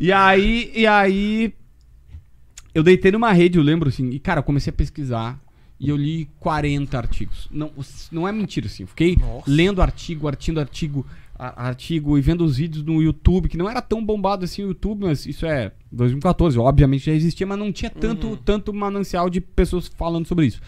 E 0.00 0.12
aí, 0.12 0.70
e 0.74 0.86
aí. 0.86 1.52
Eu 2.74 2.82
deitei 2.82 3.10
numa 3.10 3.32
rede, 3.32 3.56
eu 3.58 3.64
lembro 3.64 3.88
assim, 3.88 4.10
e 4.10 4.18
cara, 4.18 4.40
eu 4.40 4.44
comecei 4.44 4.70
a 4.70 4.74
pesquisar 4.76 5.38
e 5.78 5.88
eu 5.88 5.96
li 5.96 6.28
40 6.40 6.96
artigos. 6.96 7.48
Não, 7.50 7.70
não 8.10 8.26
é 8.26 8.32
mentira, 8.32 8.66
assim. 8.66 8.84
eu 8.84 8.86
Fiquei 8.86 9.16
lendo 9.46 9.82
artigo, 9.82 10.26
artigo, 10.26 10.58
artigo, 10.58 11.06
artigo 11.38 12.16
e 12.16 12.20
vendo 12.20 12.44
os 12.44 12.56
vídeos 12.56 12.84
no 12.84 13.02
YouTube, 13.02 13.48
que 13.48 13.58
não 13.58 13.68
era 13.68 13.82
tão 13.82 14.04
bombado 14.04 14.44
assim 14.44 14.62
o 14.64 14.68
YouTube, 14.68 15.04
mas 15.04 15.26
isso 15.26 15.44
é 15.44 15.72
2014, 15.92 16.58
obviamente 16.58 17.06
já 17.06 17.12
existia, 17.12 17.46
mas 17.46 17.58
não 17.58 17.70
tinha 17.70 17.90
tanto, 17.90 18.36
tanto 18.38 18.72
manancial 18.72 19.28
de 19.28 19.40
pessoas 19.40 19.88
falando 19.88 20.26
sobre 20.26 20.46
isso. 20.46 20.60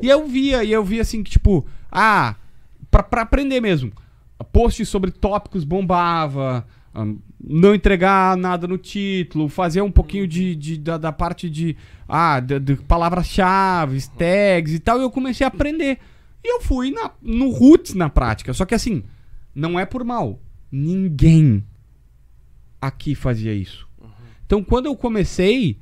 E 0.00 0.08
eu 0.08 0.26
via, 0.26 0.64
e 0.64 0.72
eu 0.72 0.82
via 0.82 1.02
assim 1.02 1.22
que, 1.22 1.30
tipo, 1.30 1.66
ah, 1.92 2.34
pra, 2.90 3.02
pra 3.02 3.22
aprender 3.22 3.60
mesmo. 3.60 3.92
Posts 4.52 4.88
sobre 4.88 5.10
tópicos 5.10 5.64
bombava, 5.64 6.66
não 7.42 7.74
entregar 7.74 8.36
nada 8.36 8.66
no 8.68 8.78
título, 8.78 9.48
fazer 9.48 9.82
um 9.82 9.90
pouquinho 9.90 10.26
de, 10.28 10.54
de- 10.54 10.78
da, 10.78 10.96
da 10.96 11.12
parte 11.12 11.50
de, 11.50 11.76
ah, 12.08 12.38
de, 12.40 12.58
de 12.60 12.76
palavras-chave, 12.76 14.06
tags 14.16 14.72
e 14.74 14.78
tal, 14.78 14.98
e 14.98 15.02
eu 15.02 15.10
comecei 15.10 15.44
a 15.44 15.48
aprender. 15.48 15.98
E 16.42 16.54
eu 16.56 16.60
fui 16.60 16.90
na, 16.90 17.10
no 17.22 17.50
roots 17.50 17.94
na 17.94 18.08
prática. 18.08 18.52
Só 18.52 18.64
que 18.64 18.74
assim, 18.74 19.02
não 19.54 19.78
é 19.80 19.84
por 19.86 20.04
mal. 20.04 20.38
Ninguém 20.70 21.64
aqui 22.80 23.14
fazia 23.14 23.52
isso. 23.52 23.86
Então 24.46 24.62
quando 24.62 24.86
eu 24.86 24.94
comecei, 24.94 25.78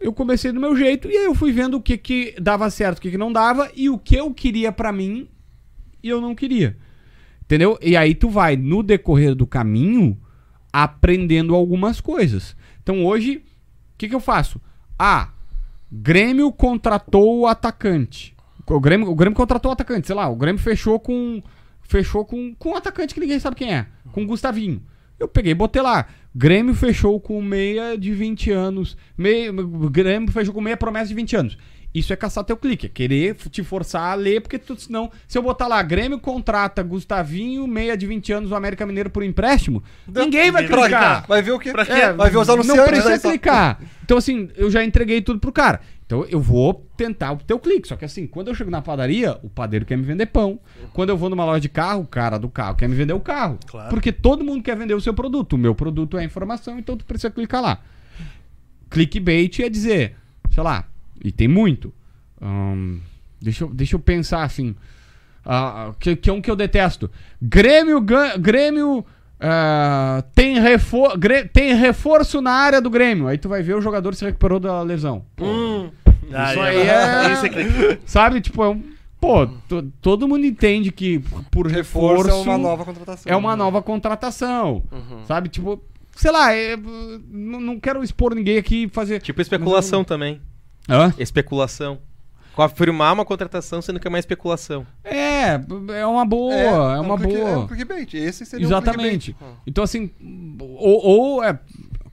eu 0.00 0.12
comecei 0.12 0.52
do 0.52 0.60
meu 0.60 0.76
jeito 0.76 1.08
e 1.08 1.16
aí 1.16 1.24
eu 1.24 1.34
fui 1.34 1.50
vendo 1.50 1.76
o 1.78 1.80
que 1.80 1.96
que 1.96 2.34
dava 2.40 2.68
certo, 2.70 2.98
o 2.98 3.00
que 3.00 3.10
que 3.10 3.18
não 3.18 3.32
dava 3.32 3.70
e 3.74 3.88
o 3.88 3.98
que 3.98 4.14
eu 4.16 4.32
queria 4.34 4.70
pra 4.70 4.92
mim 4.92 5.28
e 6.02 6.08
eu 6.08 6.20
não 6.20 6.34
queria. 6.34 6.76
Entendeu? 7.44 7.78
E 7.80 7.96
aí 7.96 8.14
tu 8.14 8.28
vai 8.28 8.56
no 8.56 8.82
decorrer 8.82 9.34
do 9.34 9.46
caminho 9.46 10.18
aprendendo 10.72 11.54
algumas 11.54 12.00
coisas. 12.00 12.56
Então 12.82 13.04
hoje, 13.04 13.36
o 13.36 13.42
que 13.98 14.08
que 14.08 14.14
eu 14.14 14.20
faço? 14.20 14.60
Ah, 14.98 15.30
Grêmio 15.92 16.50
contratou 16.50 17.40
o 17.40 17.46
atacante. 17.46 18.34
O 18.66 18.80
Grêmio, 18.80 19.08
o 19.08 19.14
Grêmio 19.14 19.36
contratou 19.36 19.70
o 19.70 19.72
atacante, 19.72 20.06
sei 20.06 20.16
lá, 20.16 20.28
o 20.28 20.36
Grêmio 20.36 20.60
fechou 20.60 20.98
com 20.98 21.42
fechou 21.82 22.24
com, 22.24 22.54
com 22.54 22.70
um 22.70 22.76
atacante 22.76 23.12
que 23.12 23.20
ninguém 23.20 23.38
sabe 23.38 23.56
quem 23.56 23.74
é, 23.74 23.86
com 24.10 24.22
o 24.22 24.26
Gustavinho. 24.26 24.82
Eu 25.18 25.28
peguei 25.28 25.52
e 25.52 25.54
botei 25.54 25.80
lá. 25.80 26.06
Grêmio 26.34 26.74
fechou 26.74 27.20
com 27.20 27.40
meia 27.40 27.96
de 27.96 28.12
20 28.12 28.50
anos. 28.50 28.96
Meia, 29.16 29.52
Grêmio 29.90 30.32
fechou 30.32 30.52
com 30.52 30.60
meia 30.60 30.76
promessa 30.76 31.08
de 31.08 31.14
20 31.14 31.36
anos. 31.36 31.58
Isso 31.94 32.12
é 32.12 32.16
caçar 32.16 32.42
teu 32.42 32.56
clique, 32.56 32.86
é 32.86 32.88
querer 32.88 33.36
te 33.36 33.62
forçar 33.62 34.10
a 34.10 34.14
ler, 34.14 34.40
porque 34.40 34.58
tu, 34.58 34.76
senão, 34.76 35.12
se 35.28 35.38
eu 35.38 35.42
botar 35.42 35.68
lá, 35.68 35.80
Grêmio 35.80 36.18
contrata 36.18 36.82
Gustavinho, 36.82 37.68
meia 37.68 37.96
de 37.96 38.04
20 38.04 38.32
anos, 38.32 38.50
o 38.50 38.54
América 38.56 38.84
Mineiro 38.84 39.10
por 39.10 39.22
empréstimo, 39.22 39.80
ninguém 40.08 40.50
vai 40.50 40.66
clicar. 40.66 40.90
cá. 40.90 41.24
Vai 41.28 41.40
ver 41.40 41.52
o 41.52 41.58
quê? 41.58 41.70
Pra 41.70 41.86
quê? 41.86 41.92
É, 41.92 42.12
Vai 42.12 42.30
ver 42.30 42.38
os 42.38 42.48
anunciantes. 42.48 42.82
Não 42.82 42.88
precisa 42.88 43.10
né, 43.10 43.18
clicar. 43.18 43.80
Então, 44.02 44.18
assim, 44.18 44.50
eu 44.56 44.68
já 44.70 44.84
entreguei 44.84 45.22
tudo 45.22 45.38
pro 45.38 45.52
cara. 45.52 45.80
Então, 46.04 46.26
eu 46.28 46.40
vou 46.40 46.86
tentar 46.96 47.32
o 47.32 47.36
teu 47.36 47.58
clique. 47.58 47.86
Só 47.88 47.96
que, 47.96 48.04
assim, 48.04 48.26
quando 48.26 48.48
eu 48.48 48.54
chego 48.54 48.70
na 48.70 48.82
padaria, 48.82 49.38
o 49.42 49.48
padeiro 49.48 49.86
quer 49.86 49.96
me 49.96 50.02
vender 50.02 50.26
pão. 50.26 50.58
Quando 50.92 51.10
eu 51.10 51.16
vou 51.16 51.30
numa 51.30 51.44
loja 51.44 51.60
de 51.60 51.68
carro, 51.68 52.02
o 52.02 52.06
cara 52.06 52.38
do 52.38 52.48
carro 52.48 52.76
quer 52.76 52.88
me 52.88 52.94
vender 52.94 53.14
o 53.14 53.20
carro. 53.20 53.58
Claro. 53.66 53.88
Porque 53.88 54.12
todo 54.12 54.44
mundo 54.44 54.62
quer 54.62 54.76
vender 54.76 54.94
o 54.94 55.00
seu 55.00 55.14
produto. 55.14 55.54
O 55.54 55.58
meu 55.58 55.74
produto 55.74 56.18
é 56.18 56.24
informação, 56.24 56.78
então 56.78 56.96
tu 56.96 57.04
precisa 57.04 57.30
clicar 57.30 57.62
lá. 57.62 57.78
Clickbait 58.90 59.60
é 59.60 59.68
dizer, 59.68 60.16
sei 60.52 60.62
lá, 60.62 60.86
e 61.22 61.30
tem 61.32 61.48
muito. 61.48 61.92
Deixa, 63.40 63.64
eu, 63.64 63.68
deixa 63.68 63.94
eu 63.96 64.00
pensar 64.00 64.42
assim. 64.42 64.74
Ah, 65.44 65.92
que, 66.00 66.16
que 66.16 66.30
é 66.30 66.32
um 66.32 66.40
que 66.40 66.50
eu 66.50 66.56
detesto. 66.56 67.10
Grêmio, 67.40 68.00
gan- 68.00 68.38
Grêmio 68.38 69.04
ah, 69.38 70.24
tem, 70.34 70.58
refor 70.58 71.18
Grê- 71.18 71.44
tem 71.44 71.74
reforço 71.74 72.40
na 72.40 72.52
área 72.52 72.80
do 72.80 72.88
Grêmio. 72.88 73.26
Aí 73.28 73.36
tu 73.36 73.48
vai 73.48 73.62
ver 73.62 73.76
o 73.76 73.80
jogador 73.82 74.14
se 74.14 74.24
recuperou 74.24 74.58
da 74.58 74.80
lesão. 74.82 75.24
Ah, 76.32 76.50
Isso 76.52 76.60
aí 76.60 76.76
é- 76.78 77.92
é. 77.92 77.98
Sabe, 78.06 78.40
tipo, 78.40 78.62
é 78.62 78.68
um. 78.70 78.82
Pô, 79.20 79.46
to- 79.46 79.90
todo 80.02 80.28
mundo 80.28 80.44
entende 80.44 80.90
que 80.92 81.18
por 81.50 81.66
Reforço 81.66 82.26
reforço 82.28 82.48
é 82.50 82.52
uma 82.52 82.58
nova 82.58 82.84
contratação. 82.84 83.32
é 83.32 83.36
uma 83.36 83.56
nova 83.56 83.82
contratação. 83.82 84.82
Sabe, 85.26 85.48
tipo, 85.50 85.82
sei 86.14 86.30
lá, 86.30 86.54
é, 86.54 86.76
não 87.30 87.60
não 87.60 87.80
quero 87.80 88.02
expor 88.02 88.34
ninguém 88.34 88.56
aqui 88.58 88.84
e 88.84 88.88
fazer. 88.88 89.20
Tipo 89.20 89.40
especulação 89.42 90.04
também. 90.04 90.40
Hã? 90.88 91.12
Especulação. 91.18 91.98
Confirmar 92.54 93.12
uma 93.12 93.24
contratação 93.24 93.82
sendo 93.82 93.98
que 93.98 94.06
é 94.06 94.10
uma 94.10 94.18
especulação. 94.18 94.86
É, 95.02 95.58
é 95.98 96.06
uma 96.06 96.24
boa, 96.24 96.54
é, 96.54 97.00
uma 97.00 97.14
um 97.14 97.18
click- 97.18 97.34
boa. 97.36 97.48
É 97.50 97.56
um 97.58 97.66
clickbait. 97.66 98.14
Esse 98.14 98.46
seria 98.46 98.64
Exatamente. 98.64 99.32
um 99.32 99.34
clickbait. 99.34 99.58
Então, 99.66 99.82
assim, 99.82 100.10
ou, 100.60 101.04
ou 101.04 101.42
é 101.44 101.58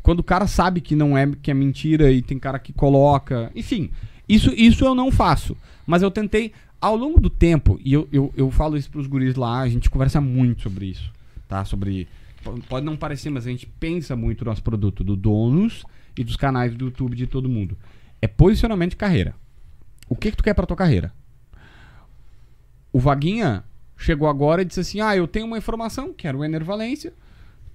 quando 0.02 0.20
o 0.20 0.24
cara 0.24 0.48
sabe 0.48 0.82
que 0.82 0.96
não 0.96 1.16
é 1.16 1.30
que 1.42 1.52
é 1.52 1.54
mentira 1.54 2.12
e 2.12 2.24
tem 2.24 2.40
cara 2.40 2.58
que 2.58 2.74
coloca. 2.74 3.52
Enfim, 3.56 3.92
isso, 4.28 4.52
isso 4.56 4.84
eu 4.84 4.96
não 4.96 5.12
faço. 5.12 5.56
Mas 5.86 6.02
eu 6.02 6.10
tentei, 6.10 6.54
ao 6.80 6.96
longo 6.96 7.20
do 7.22 7.30
tempo, 7.30 7.80
e 7.86 7.94
eu, 7.94 8.08
eu, 8.12 8.34
eu 8.36 8.50
falo 8.50 8.76
isso 8.78 8.90
pros 8.90 9.06
guris 9.06 9.36
lá, 9.36 9.60
a 9.60 9.70
gente 9.70 9.92
conversa 9.92 10.20
muito 10.20 10.64
sobre 10.64 10.88
isso, 10.88 11.12
tá? 11.48 11.64
Sobre. 11.66 12.08
Pode 12.68 12.84
não 12.84 12.98
parecer, 12.98 13.30
mas 13.30 13.46
a 13.46 13.52
gente 13.52 13.68
pensa 13.80 14.16
muito 14.16 14.44
no 14.44 14.50
nosso 14.50 14.64
produto, 14.64 15.04
do 15.04 15.16
donos 15.16 15.84
e 16.18 16.24
dos 16.24 16.36
canais 16.36 16.74
do 16.74 16.86
YouTube 16.86 17.16
de 17.16 17.28
todo 17.28 17.48
mundo. 17.48 17.78
É 18.22 18.28
posicionamento 18.28 18.92
de 18.92 18.98
carreira. 18.98 19.36
O 20.08 20.16
que, 20.16 20.32
que 20.32 20.38
tu 20.38 20.44
quer 20.44 20.54
pra 20.54 20.66
tua 20.66 20.78
carreira? 20.78 21.14
O 22.94 23.00
Vaguinha 23.00 23.64
chegou 23.98 24.28
agora 24.28 24.62
e 24.62 24.66
disse 24.66 24.80
assim: 24.80 25.02
Ah, 25.02 25.16
eu 25.16 25.28
tenho 25.28 25.46
uma 25.46 25.58
informação, 25.58 26.14
que 26.14 26.28
era 26.28 26.38
o 26.38 26.44
Ener 26.44 26.64
Valência. 26.64 27.14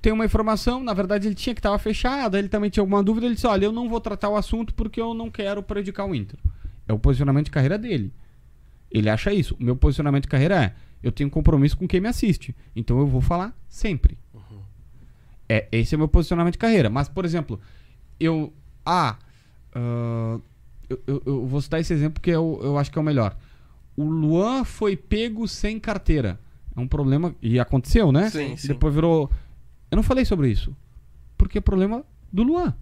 Tem 0.01 0.13
uma 0.13 0.25
informação, 0.25 0.85
na 0.85 0.93
verdade 0.93 1.27
ele 1.27 1.35
tinha 1.35 1.55
que 1.55 1.59
estava 1.59 1.79
fechado, 1.79 2.37
ele 2.37 2.49
também 2.49 2.71
tinha 2.71 2.83
alguma 2.83 3.03
dúvida, 3.03 3.27
ele 3.27 3.35
disse: 3.35 3.47
Olha, 3.47 3.65
eu 3.65 3.73
não 3.73 3.89
vou 3.89 4.01
tratar 4.01 4.29
o 4.29 4.37
assunto 4.37 4.75
porque 4.75 5.01
eu 5.01 5.15
não 5.15 5.31
quero 5.31 5.63
prejudicar 5.63 6.05
o 6.05 6.15
Inter. 6.15 6.39
É 6.87 6.93
o 6.93 6.99
posicionamento 6.99 7.47
de 7.47 7.51
carreira 7.51 7.77
dele. 7.79 8.13
Ele 8.91 9.11
acha 9.11 9.33
isso. 9.33 9.57
O 9.59 9.65
meu 9.65 9.75
posicionamento 9.75 10.23
de 10.23 10.29
carreira 10.29 10.63
é: 10.63 10.75
eu 11.03 11.11
tenho 11.11 11.31
compromisso 11.31 11.77
com 11.77 11.89
quem 11.89 12.01
me 12.01 12.09
assiste. 12.09 12.55
Então 12.75 12.99
eu 12.99 13.07
vou 13.07 13.21
falar 13.21 13.57
sempre. 13.69 14.19
É, 15.49 15.69
esse 15.71 15.95
é 15.95 15.97
o 15.97 15.99
meu 15.99 16.09
posicionamento 16.09 16.55
de 16.55 16.59
carreira. 16.59 16.91
Mas, 16.91 17.09
por 17.09 17.25
exemplo, 17.25 17.61
eu. 18.19 18.53
Ah. 18.85 19.17
Ah, 19.77 20.39
eu, 20.89 21.01
eu- 21.07 21.23
eu 21.27 21.47
vou 21.47 21.61
citar 21.61 21.81
esse 21.81 21.93
exemplo 21.93 22.15
porque 22.15 22.31
eu, 22.31 22.59
eu 22.63 22.79
acho 22.79 22.91
que 22.91 22.99
é 22.99 23.01
o 23.01 23.05
melhor. 23.05 23.37
O 23.97 24.05
Luan 24.05 24.65
foi 24.65 24.97
pego 24.97 25.47
sem 25.49 25.79
carteira. 25.81 26.39
É 26.77 26.81
um 26.81 26.87
problema. 26.89 27.35
E 27.41 27.59
aconteceu, 27.59 28.13
né? 28.13 28.29
Sim, 28.31 28.57
sim. 28.57 28.69
Depois 28.69 28.95
virou. 28.95 29.31
Eu 29.91 29.97
não 29.97 30.03
falei 30.03 30.25
sobre 30.25 30.51
isso. 30.51 30.77
Porque 31.39 31.59
é 31.59 31.61
problema 31.61 32.05
do 32.33 32.43
Luan. 32.43 32.75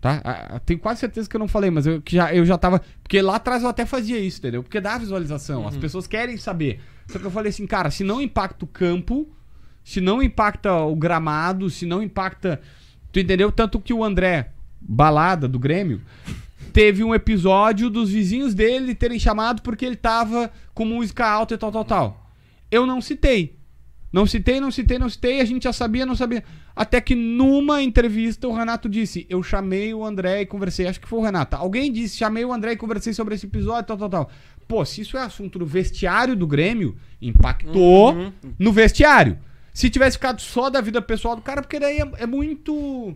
Tá? 0.00 0.20
Ah, 0.24 0.48
ah, 0.54 0.58
Tenho 0.60 0.78
quase 0.78 1.00
certeza 1.00 1.28
que 1.28 1.34
eu 1.34 1.40
não 1.40 1.48
falei, 1.48 1.70
mas 1.70 1.84
eu, 1.86 2.00
que 2.00 2.14
já, 2.14 2.32
eu 2.32 2.44
já 2.46 2.56
tava. 2.56 2.80
Porque 3.02 3.20
lá 3.20 3.34
atrás 3.36 3.64
eu 3.64 3.68
até 3.68 3.84
fazia 3.84 4.18
isso, 4.18 4.38
entendeu? 4.38 4.62
Porque 4.62 4.80
dá 4.80 4.96
visualização. 4.96 5.66
As 5.66 5.76
pessoas 5.76 6.06
querem 6.06 6.36
saber. 6.36 6.80
Só 7.08 7.18
que 7.18 7.24
eu 7.24 7.30
falei 7.30 7.50
assim, 7.50 7.66
cara, 7.66 7.90
se 7.90 8.04
não 8.04 8.20
impacta 8.22 8.64
o 8.64 8.68
campo, 8.68 9.28
se 9.82 10.00
não 10.00 10.22
impacta 10.22 10.72
o 10.74 10.94
gramado, 10.94 11.68
se 11.68 11.84
não 11.84 12.00
impacta. 12.00 12.60
Tu 13.10 13.18
entendeu? 13.18 13.50
Tanto 13.50 13.80
que 13.80 13.92
o 13.92 14.04
André, 14.04 14.52
balada 14.80 15.48
do 15.48 15.58
Grêmio, 15.58 16.00
teve 16.72 17.02
um 17.02 17.14
episódio 17.14 17.90
dos 17.90 18.10
vizinhos 18.10 18.54
dele 18.54 18.94
terem 18.94 19.18
chamado 19.18 19.62
porque 19.62 19.84
ele 19.84 19.96
tava 19.96 20.50
com 20.74 20.84
música 20.84 21.26
alta 21.26 21.54
e 21.54 21.58
tal, 21.58 21.72
tal, 21.72 21.84
tal. 21.84 22.30
Eu 22.70 22.86
não 22.86 23.00
citei. 23.00 23.58
Não 24.10 24.26
citei, 24.26 24.58
não 24.58 24.70
citei, 24.70 24.98
não 24.98 25.08
citei, 25.08 25.40
a 25.40 25.44
gente 25.44 25.64
já 25.64 25.72
sabia, 25.72 26.06
não 26.06 26.14
sabia. 26.16 26.42
Até 26.74 27.00
que 27.00 27.14
numa 27.14 27.82
entrevista 27.82 28.48
o 28.48 28.54
Renato 28.54 28.88
disse: 28.88 29.26
Eu 29.28 29.42
chamei 29.42 29.92
o 29.92 30.04
André 30.04 30.42
e 30.42 30.46
conversei. 30.46 30.86
Acho 30.86 31.00
que 31.00 31.08
foi 31.08 31.18
o 31.18 31.22
Renato. 31.22 31.56
Alguém 31.56 31.92
disse: 31.92 32.16
Chamei 32.16 32.44
o 32.44 32.52
André 32.52 32.72
e 32.72 32.76
conversei 32.76 33.12
sobre 33.12 33.34
esse 33.34 33.46
episódio, 33.46 33.86
tal, 33.86 33.98
tal, 33.98 34.08
tal. 34.08 34.30
Pô, 34.66 34.84
se 34.84 35.02
isso 35.02 35.18
é 35.18 35.22
assunto 35.22 35.58
do 35.58 35.66
vestiário 35.66 36.34
do 36.34 36.46
Grêmio, 36.46 36.96
impactou 37.20 38.32
no 38.58 38.72
vestiário. 38.72 39.38
Se 39.74 39.90
tivesse 39.90 40.16
ficado 40.16 40.40
só 40.40 40.70
da 40.70 40.80
vida 40.80 41.02
pessoal 41.02 41.36
do 41.36 41.42
cara, 41.42 41.62
porque 41.62 41.78
daí 41.78 41.98
é, 41.98 42.10
é 42.18 42.26
muito. 42.26 43.14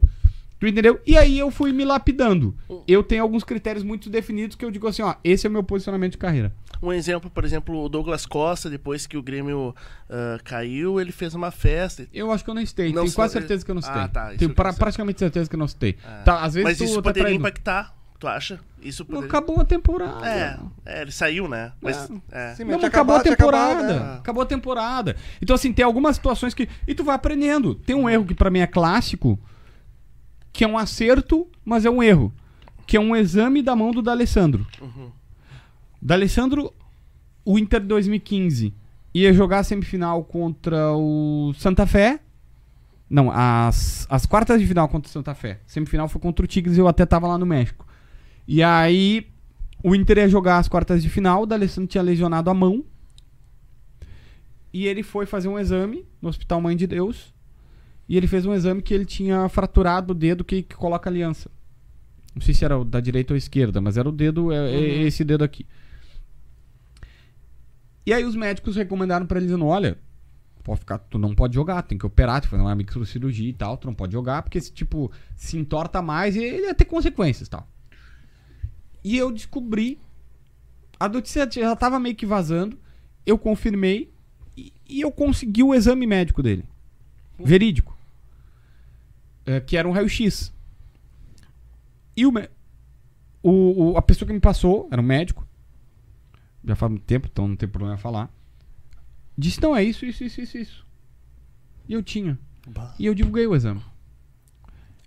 Tu 0.62 0.68
entendeu? 0.68 1.00
E 1.04 1.18
aí 1.18 1.40
eu 1.40 1.50
fui 1.50 1.72
me 1.72 1.84
lapidando. 1.84 2.56
Eu 2.86 3.02
tenho 3.02 3.20
alguns 3.20 3.42
critérios 3.42 3.82
muito 3.82 4.08
definidos 4.08 4.54
que 4.54 4.64
eu 4.64 4.70
digo 4.70 4.86
assim: 4.86 5.02
ó, 5.02 5.16
esse 5.24 5.44
é 5.44 5.50
o 5.50 5.52
meu 5.52 5.64
posicionamento 5.64 6.12
de 6.12 6.18
carreira. 6.18 6.54
Um 6.80 6.92
exemplo, 6.92 7.28
por 7.28 7.44
exemplo, 7.44 7.82
o 7.82 7.88
Douglas 7.88 8.24
Costa, 8.24 8.70
depois 8.70 9.04
que 9.04 9.16
o 9.16 9.22
Grêmio 9.24 9.74
ah, 10.08 10.38
caiu, 10.44 11.00
ele 11.00 11.10
fez 11.10 11.34
uma 11.34 11.50
festa. 11.50 12.06
Eu 12.14 12.30
acho 12.30 12.44
que 12.44 12.50
eu 12.50 12.54
não 12.54 12.64
citei. 12.64 12.92
Não 12.92 13.02
Tenho 13.02 13.12
quase 13.12 13.32
certeza 13.32 13.64
que 13.64 13.70
eu 13.72 13.74
não 13.74 13.82
citei. 13.82 14.02
Ah, 14.02 14.06
tá, 14.06 14.28
isso 14.28 14.38
Tenho 14.38 14.54
pra- 14.54 14.72
praticamente 14.72 15.18
certeza 15.18 15.50
que 15.50 15.56
eu 15.56 15.58
não 15.58 15.66
citei. 15.66 15.96
Ah. 16.06 16.22
Tá, 16.24 16.42
às 16.44 16.54
vezes 16.54 16.68
Mas 16.68 16.78
tu 16.78 16.84
isso 16.84 16.94
tá 16.94 17.02
poderia 17.02 17.22
traindo. 17.24 17.40
impactar, 17.40 17.96
tu 18.20 18.28
acha? 18.28 18.60
Isso 18.80 19.02
Não 19.02 19.06
poderia... 19.16 19.26
acabou 19.26 19.60
a 19.60 19.64
temporada. 19.64 20.28
É, 20.28 20.58
é, 20.86 21.02
ele 21.02 21.10
saiu, 21.10 21.48
né? 21.48 21.72
Mas, 21.80 22.08
é. 22.30 22.54
Sim, 22.54 22.62
Não, 22.62 22.70
mas 22.70 22.78
tinha 22.78 22.88
acabou 22.88 23.16
a 23.16 23.18
acabado, 23.18 23.22
tinha 23.24 23.36
temporada. 23.36 23.80
acabado, 23.80 24.04
né? 24.12 24.16
Acabou 24.20 24.42
a 24.44 24.46
temporada. 24.46 25.16
Então, 25.42 25.56
assim, 25.56 25.72
tem 25.72 25.84
algumas 25.84 26.14
situações 26.14 26.54
que. 26.54 26.68
E 26.86 26.94
tu 26.94 27.02
vai 27.02 27.16
aprendendo. 27.16 27.74
Tem 27.74 27.96
um 27.96 28.08
erro 28.08 28.24
que 28.24 28.34
pra 28.34 28.48
mim 28.48 28.60
é 28.60 28.66
clássico, 28.68 29.36
que 30.52 30.64
é 30.64 30.68
um 30.68 30.76
acerto, 30.76 31.46
mas 31.64 31.84
é 31.84 31.90
um 31.90 32.02
erro. 32.02 32.32
Que 32.86 32.96
é 32.96 33.00
um 33.00 33.16
exame 33.16 33.62
da 33.62 33.74
mão 33.74 33.90
do 33.90 34.02
D'Alessandro. 34.02 34.66
D'Alessandro, 36.00 36.72
o 37.44 37.58
Inter 37.58 37.80
de 37.80 37.86
2015 37.86 38.74
ia 39.14 39.32
jogar 39.32 39.60
a 39.60 39.64
semifinal 39.64 40.24
contra 40.24 40.92
o 40.92 41.52
Santa 41.56 41.86
Fé. 41.86 42.20
Não, 43.08 43.30
as, 43.30 44.06
as 44.08 44.26
quartas 44.26 44.60
de 44.60 44.66
final 44.66 44.88
contra 44.88 45.08
o 45.08 45.12
Santa 45.12 45.34
Fé. 45.34 45.60
Semifinal 45.66 46.08
foi 46.08 46.20
contra 46.20 46.44
o 46.44 46.48
Tigres 46.48 46.78
eu 46.78 46.88
até 46.88 47.04
tava 47.04 47.26
lá 47.26 47.38
no 47.38 47.46
México. 47.46 47.86
E 48.48 48.62
aí, 48.62 49.26
o 49.82 49.94
Inter 49.94 50.18
ia 50.18 50.28
jogar 50.28 50.58
as 50.58 50.68
quartas 50.68 51.02
de 51.02 51.08
final, 51.08 51.42
o 51.42 51.46
D'Alessandro 51.46 51.88
tinha 51.88 52.02
lesionado 52.02 52.50
a 52.50 52.54
mão. 52.54 52.84
E 54.72 54.86
ele 54.86 55.02
foi 55.02 55.26
fazer 55.26 55.48
um 55.48 55.58
exame 55.58 56.06
no 56.20 56.30
Hospital 56.30 56.60
Mãe 56.60 56.74
de 56.74 56.86
Deus. 56.86 57.32
E 58.12 58.16
ele 58.18 58.26
fez 58.26 58.44
um 58.44 58.52
exame 58.52 58.82
que 58.82 58.92
ele 58.92 59.06
tinha 59.06 59.48
fraturado 59.48 60.12
o 60.12 60.14
dedo 60.14 60.44
que, 60.44 60.62
que 60.62 60.76
coloca 60.76 61.08
aliança. 61.08 61.50
Não 62.34 62.42
sei 62.42 62.52
se 62.52 62.62
era 62.62 62.76
o 62.76 62.84
da 62.84 63.00
direita 63.00 63.32
ou 63.32 63.38
esquerda, 63.38 63.80
mas 63.80 63.96
era 63.96 64.06
o 64.06 64.12
dedo, 64.12 64.52
é, 64.52 64.70
é 64.70 65.02
esse 65.04 65.24
dedo 65.24 65.42
aqui. 65.42 65.66
E 68.04 68.12
aí 68.12 68.22
os 68.22 68.36
médicos 68.36 68.76
recomendaram 68.76 69.24
pra 69.24 69.38
ele 69.38 69.46
dizendo, 69.46 69.64
olha, 69.64 69.96
pode 70.62 70.80
ficar, 70.80 70.98
tu 70.98 71.16
não 71.18 71.34
pode 71.34 71.54
jogar, 71.54 71.80
tem 71.84 71.96
que 71.96 72.04
operar, 72.04 72.42
tem 72.42 72.48
que 72.48 72.50
fazer 72.50 72.62
uma 72.62 72.74
microcirurgia 72.74 73.48
e 73.48 73.54
tal, 73.54 73.78
tu 73.78 73.86
não 73.86 73.94
pode 73.94 74.12
jogar, 74.12 74.42
porque 74.42 74.60
se 74.60 74.70
tipo, 74.70 75.10
se 75.34 75.56
entorta 75.56 76.02
mais, 76.02 76.36
ele 76.36 76.66
ia 76.66 76.74
ter 76.74 76.84
consequências 76.84 77.48
e 77.48 77.50
tal. 77.50 77.66
E 79.02 79.16
eu 79.16 79.32
descobri, 79.32 79.98
a 81.00 81.08
notícia 81.08 81.48
já 81.50 81.74
tava 81.74 81.98
meio 81.98 82.14
que 82.14 82.26
vazando, 82.26 82.78
eu 83.24 83.38
confirmei 83.38 84.12
e, 84.54 84.70
e 84.86 85.00
eu 85.00 85.10
consegui 85.10 85.62
o 85.62 85.74
exame 85.74 86.06
médico 86.06 86.42
dele. 86.42 86.66
Verídico. 87.38 88.01
É, 89.44 89.60
que 89.60 89.76
era 89.76 89.88
um 89.88 89.92
raio-x. 89.92 90.52
E 92.16 92.26
o, 92.26 92.32
o, 93.42 93.92
o- 93.92 93.96
a 93.96 94.02
pessoa 94.02 94.26
que 94.26 94.32
me 94.32 94.40
passou, 94.40 94.88
era 94.90 95.00
um 95.00 95.04
médico, 95.04 95.46
já 96.64 96.76
faz 96.76 96.90
muito 96.90 97.04
tempo, 97.04 97.28
então 97.30 97.48
não 97.48 97.56
tem 97.56 97.68
problema 97.68 97.96
falar. 97.96 98.30
Disse, 99.36 99.60
não, 99.60 99.74
é 99.74 99.82
isso, 99.82 100.04
isso, 100.04 100.22
isso, 100.24 100.40
isso, 100.40 100.58
isso. 100.58 100.86
E 101.88 101.92
eu 101.94 102.02
tinha. 102.02 102.38
Bah. 102.68 102.94
E 102.98 103.06
eu 103.06 103.14
divulguei 103.14 103.46
o 103.46 103.54
exame. 103.56 103.82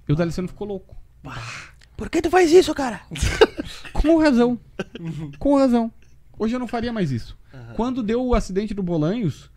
E 0.07 0.11
o 0.11 0.15
D'Alessandro 0.15 0.51
ficou 0.51 0.67
louco. 0.67 0.95
Por 1.95 2.09
que 2.09 2.21
tu 2.21 2.29
faz 2.29 2.51
isso, 2.51 2.73
cara? 2.75 3.01
Com 3.93 4.17
razão. 4.19 4.59
Com 5.39 5.57
razão. 5.57 5.91
Hoje 6.37 6.55
eu 6.55 6.59
não 6.59 6.67
faria 6.67 6.91
mais 6.91 7.11
isso. 7.11 7.37
Quando 7.75 8.03
deu 8.03 8.23
o 8.25 8.35
acidente 8.35 8.73
do 8.73 8.83
Bolanhos, 8.83 9.49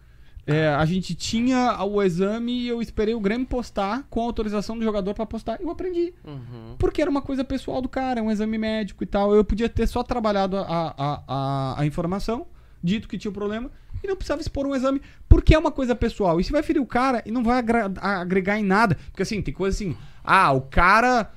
é, 0.48 0.68
a 0.68 0.84
gente 0.86 1.14
tinha 1.14 1.76
o 1.84 2.02
exame 2.02 2.52
e 2.52 2.68
eu 2.68 2.80
esperei 2.82 3.14
o 3.14 3.20
Grêmio 3.20 3.46
postar 3.46 4.04
com 4.08 4.20
autorização 4.22 4.76
do 4.78 4.82
jogador 4.84 5.12
pra 5.14 5.26
postar. 5.26 5.60
Eu 5.60 5.70
aprendi. 5.70 6.14
Uhum. 6.26 6.74
Porque 6.78 7.02
era 7.02 7.10
uma 7.10 7.20
coisa 7.22 7.44
pessoal 7.44 7.82
do 7.82 7.88
cara, 7.88 8.22
um 8.22 8.30
exame 8.30 8.56
médico 8.58 9.04
e 9.04 9.06
tal. 9.06 9.34
Eu 9.34 9.44
podia 9.44 9.68
ter 9.68 9.86
só 9.86 10.02
trabalhado 10.02 10.56
a, 10.56 10.62
a, 10.96 11.22
a, 11.28 11.80
a 11.82 11.86
informação, 11.86 12.46
dito 12.82 13.06
que 13.08 13.18
tinha 13.18 13.30
o 13.30 13.34
problema, 13.34 13.70
e 14.02 14.06
não 14.06 14.16
precisava 14.16 14.40
expor 14.40 14.66
um 14.66 14.74
exame, 14.74 15.02
porque 15.28 15.54
é 15.54 15.58
uma 15.58 15.70
coisa 15.72 15.94
pessoal. 15.94 16.40
Isso 16.40 16.52
vai 16.52 16.62
ferir 16.62 16.80
o 16.80 16.86
cara 16.86 17.22
e 17.26 17.30
não 17.30 17.42
vai 17.44 17.62
agregar 18.00 18.58
em 18.58 18.64
nada. 18.64 18.96
Porque 19.10 19.22
assim, 19.22 19.42
tem 19.42 19.52
coisa 19.52 19.74
assim, 19.76 19.96
ah, 20.24 20.52
o 20.52 20.62
cara. 20.62 21.30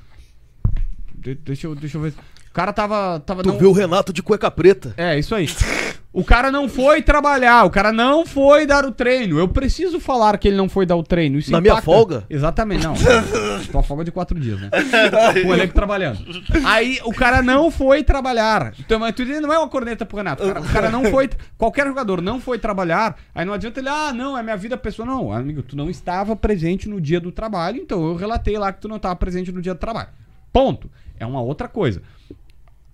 De- 1.15 1.35
deixa, 1.35 1.67
eu, 1.67 1.75
deixa 1.75 1.97
eu 1.97 2.01
ver. 2.01 2.13
O 2.49 2.53
cara 2.53 2.71
tava. 2.73 3.19
tava 3.19 3.43
Tu 3.43 3.49
não- 3.49 3.57
viu 3.57 3.69
o 3.69 3.73
Renato 3.73 4.11
de 4.13 4.21
cueca 4.21 4.49
preta. 4.51 4.93
é, 4.97 5.17
isso 5.17 5.33
aí. 5.35 5.47
O 6.13 6.25
cara 6.25 6.51
não 6.51 6.67
foi 6.67 7.01
trabalhar, 7.01 7.63
o 7.63 7.69
cara 7.69 7.93
não 7.93 8.25
foi 8.25 8.65
dar 8.65 8.83
o 8.83 8.91
treino. 8.91 9.39
Eu 9.39 9.47
preciso 9.47 9.97
falar 9.97 10.37
que 10.37 10.49
ele 10.49 10.57
não 10.57 10.67
foi 10.67 10.85
dar 10.85 10.97
o 10.97 11.03
treino. 11.03 11.39
Isso 11.39 11.49
Na 11.49 11.61
minha 11.61 11.81
folga? 11.81 12.25
Exatamente, 12.29 12.83
não. 12.83 12.95
Tua 13.71 13.81
folga 13.81 14.03
de 14.03 14.11
quatro 14.11 14.37
dias, 14.37 14.59
né? 14.59 14.69
O 15.47 15.53
elenco 15.53 15.73
trabalhando. 15.73 16.19
Aí 16.65 16.99
o 17.05 17.13
cara 17.13 17.41
não 17.41 17.71
foi 17.71 18.03
trabalhar. 18.03 18.73
Então, 18.77 18.99
mas 18.99 19.15
tu 19.15 19.23
não 19.23 19.53
é 19.53 19.57
uma 19.57 19.69
corneta 19.69 20.05
pro 20.05 20.17
Renato. 20.17 20.43
O 20.43 20.47
cara, 20.47 20.61
o 20.61 20.73
cara 20.73 20.91
não 20.91 21.05
foi. 21.05 21.29
Qualquer 21.57 21.87
jogador 21.87 22.21
não 22.21 22.41
foi 22.41 22.59
trabalhar. 22.59 23.17
Aí 23.33 23.45
não 23.45 23.53
adianta 23.53 23.79
ele, 23.79 23.87
ah, 23.87 24.11
não, 24.11 24.37
é 24.37 24.43
minha 24.43 24.57
vida 24.57 24.75
pessoal. 24.75 25.07
Não, 25.07 25.31
amigo, 25.31 25.63
tu 25.63 25.77
não 25.77 25.89
estava 25.89 26.35
presente 26.35 26.89
no 26.89 26.99
dia 26.99 27.21
do 27.21 27.31
trabalho, 27.31 27.77
então 27.81 28.05
eu 28.05 28.15
relatei 28.17 28.57
lá 28.57 28.73
que 28.73 28.81
tu 28.81 28.89
não 28.89 28.97
estava 28.97 29.15
presente 29.15 29.49
no 29.49 29.61
dia 29.61 29.73
do 29.73 29.79
trabalho. 29.79 30.09
Ponto. 30.51 30.91
É 31.17 31.25
uma 31.25 31.41
outra 31.41 31.69
coisa. 31.69 32.01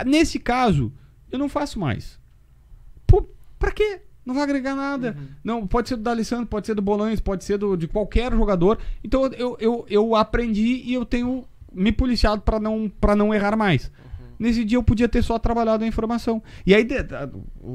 Nesse 0.06 0.38
caso, 0.38 0.94
eu 1.32 1.40
não 1.40 1.50
faço 1.50 1.80
mais. 1.80 2.20
Pô, 3.08 3.28
pra 3.58 3.72
quê? 3.72 4.02
Não 4.26 4.36
vai 4.36 4.44
agregar 4.44 4.76
nada. 4.76 5.18
Não, 5.42 5.66
pode 5.66 5.88
ser 5.88 5.96
do 5.96 6.04
D'Alessandro, 6.04 6.46
pode 6.46 6.68
ser 6.68 6.76
do 6.76 6.82
Bolanes, 6.82 7.22
pode 7.22 7.46
ser 7.46 7.58
do, 7.58 7.78
de 7.78 7.88
qualquer 7.88 8.34
jogador. 8.34 8.78
Então 9.02 9.26
eu, 9.28 9.56
eu, 9.60 9.86
eu 9.90 10.16
aprendi 10.16 10.84
e 10.84 10.94
eu 10.94 11.06
tenho 11.06 11.46
me 11.74 11.94
policiado 11.94 12.42
pra 12.42 12.60
não, 12.60 12.92
pra 13.00 13.16
não 13.16 13.34
errar 13.34 13.56
mais. 13.56 13.90
Nesse 14.38 14.64
dia 14.64 14.78
eu 14.78 14.84
podia 14.84 15.08
ter 15.08 15.24
só 15.24 15.40
trabalhado 15.40 15.84
a 15.84 15.88
informação. 15.88 16.44
E 16.66 16.76
aí, 16.76 16.86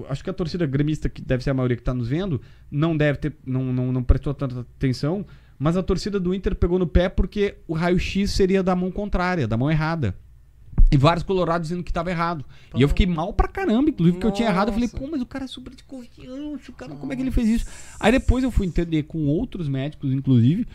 acho 0.09 0.23
que 0.23 0.31
a 0.31 0.33
torcida 0.33 0.67
gremista, 0.67 1.09
que 1.09 1.23
deve 1.23 1.43
ser 1.43 1.51
a 1.51 1.55
maioria 1.55 1.77
que 1.77 1.83
tá 1.83 1.95
nos 1.95 2.09
vendo, 2.09 2.41
não 2.71 2.97
deve 2.97 3.19
ter, 3.19 3.37
não, 3.45 3.65
não, 3.73 3.91
não 3.91 4.03
prestou 4.03 4.33
tanta 4.33 4.61
atenção, 4.61 5.27
mas 5.59 5.77
a 5.77 5.83
torcida 5.83 6.21
do 6.21 6.35
Inter 6.35 6.55
pegou 6.55 6.79
no 6.79 6.87
pé 6.87 7.09
porque 7.09 7.57
o 7.67 7.73
raio-x 7.73 8.31
seria 8.31 8.63
da 8.63 8.77
mão 8.77 8.91
contrária, 8.91 9.49
da 9.49 9.57
mão 9.57 9.71
errada. 9.71 10.15
E 10.93 10.97
vários 10.99 11.25
colorados 11.25 11.69
dizendo 11.69 11.83
que 11.83 11.91
tava 11.93 12.11
errado. 12.11 12.45
E 12.75 12.83
eu 12.83 12.89
fiquei 12.89 13.07
mal 13.07 13.33
pra 13.33 13.49
caramba, 13.49 13.89
inclusive, 13.89 14.19
porque 14.19 14.27
eu 14.27 14.31
tinha 14.31 14.49
errado. 14.49 14.69
Eu 14.69 14.75
falei, 14.75 14.89
pô, 14.91 15.09
mas 15.11 15.23
o 15.23 15.27
cara 15.27 15.47
é 15.47 15.49
super 15.49 15.75
de 15.75 15.83
confiança, 15.85 16.71
o 16.71 16.75
cara, 16.75 16.95
como 16.95 17.11
é 17.13 17.17
que 17.17 17.23
ele 17.23 17.31
fez 17.31 17.49
isso? 17.49 17.67
Aí 17.99 18.13
depois 18.13 18.45
eu 18.45 18.51
fui 18.51 18.67
entender 18.67 19.05
com 19.05 19.27
outros 19.27 19.71
médicos, 19.71 20.13
inclusive, 20.13 20.67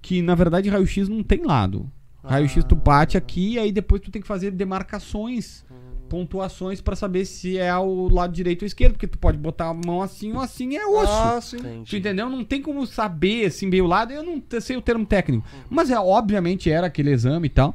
que 0.00 0.22
na 0.22 0.36
verdade 0.36 0.68
raio-x 0.68 1.08
não 1.08 1.24
tem 1.24 1.42
lado. 1.42 1.90
Raio-x 2.22 2.64
tu 2.64 2.76
bate 2.76 3.18
aqui, 3.18 3.58
aí 3.58 3.72
depois 3.72 4.00
tu 4.00 4.12
tem 4.12 4.22
que 4.22 4.28
fazer 4.28 4.52
demarcações, 4.52 5.64
pontuações 6.08 6.80
pra 6.80 6.94
saber 6.94 7.24
se 7.24 7.58
é 7.58 7.68
ao 7.68 8.08
lado 8.08 8.32
direito 8.32 8.62
ou 8.62 8.66
esquerdo, 8.66 8.92
porque 8.92 9.08
tu 9.08 9.18
pode 9.18 9.36
botar 9.36 9.70
a 9.70 9.74
mão 9.74 10.00
assim 10.00 10.32
ou 10.32 10.40
assim, 10.40 10.76
é 10.76 10.86
osso. 10.86 11.10
Ah, 11.10 11.40
sim. 11.40 11.82
Tu 11.84 11.96
entendeu? 11.96 12.30
Não 12.30 12.44
tem 12.44 12.62
como 12.62 12.86
saber 12.86 13.46
assim 13.46 13.68
bem 13.68 13.80
o 13.80 13.86
lado, 13.86 14.12
eu 14.12 14.22
não 14.22 14.40
sei 14.60 14.76
o 14.76 14.80
termo 14.80 15.04
técnico. 15.04 15.44
Mas 15.68 15.90
é 15.90 15.98
obviamente 15.98 16.70
era 16.70 16.86
aquele 16.86 17.10
exame 17.10 17.46
e 17.46 17.50
tal. 17.50 17.74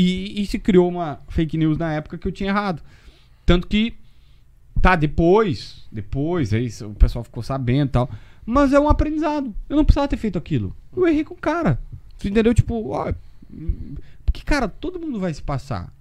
E, 0.00 0.40
e 0.40 0.46
se 0.46 0.58
criou 0.60 0.88
uma 0.88 1.18
fake 1.28 1.56
news 1.58 1.76
na 1.76 1.92
época 1.92 2.16
que 2.16 2.28
eu 2.28 2.30
tinha 2.32 2.50
errado. 2.50 2.80
Tanto 3.44 3.66
que 3.66 3.94
tá 4.80 4.94
depois, 4.94 5.86
depois 5.90 6.52
aí 6.54 6.68
o 6.82 6.94
pessoal 6.94 7.24
ficou 7.24 7.42
sabendo 7.42 7.88
e 7.88 7.92
tal. 7.92 8.10
Mas 8.46 8.72
é 8.72 8.78
um 8.78 8.88
aprendizado. 8.88 9.52
Eu 9.68 9.76
não 9.76 9.84
precisava 9.84 10.06
ter 10.06 10.16
feito 10.16 10.38
aquilo. 10.38 10.74
Eu 10.96 11.06
errei 11.08 11.24
com 11.24 11.34
o 11.34 11.38
cara. 11.38 11.80
Tu 12.18 12.28
entendeu? 12.28 12.54
Tipo, 12.54 12.90
ó, 12.90 13.12
porque 14.24 14.42
cara, 14.44 14.68
todo 14.68 15.00
mundo 15.00 15.18
vai 15.18 15.34
se 15.34 15.42
passar. 15.42 15.92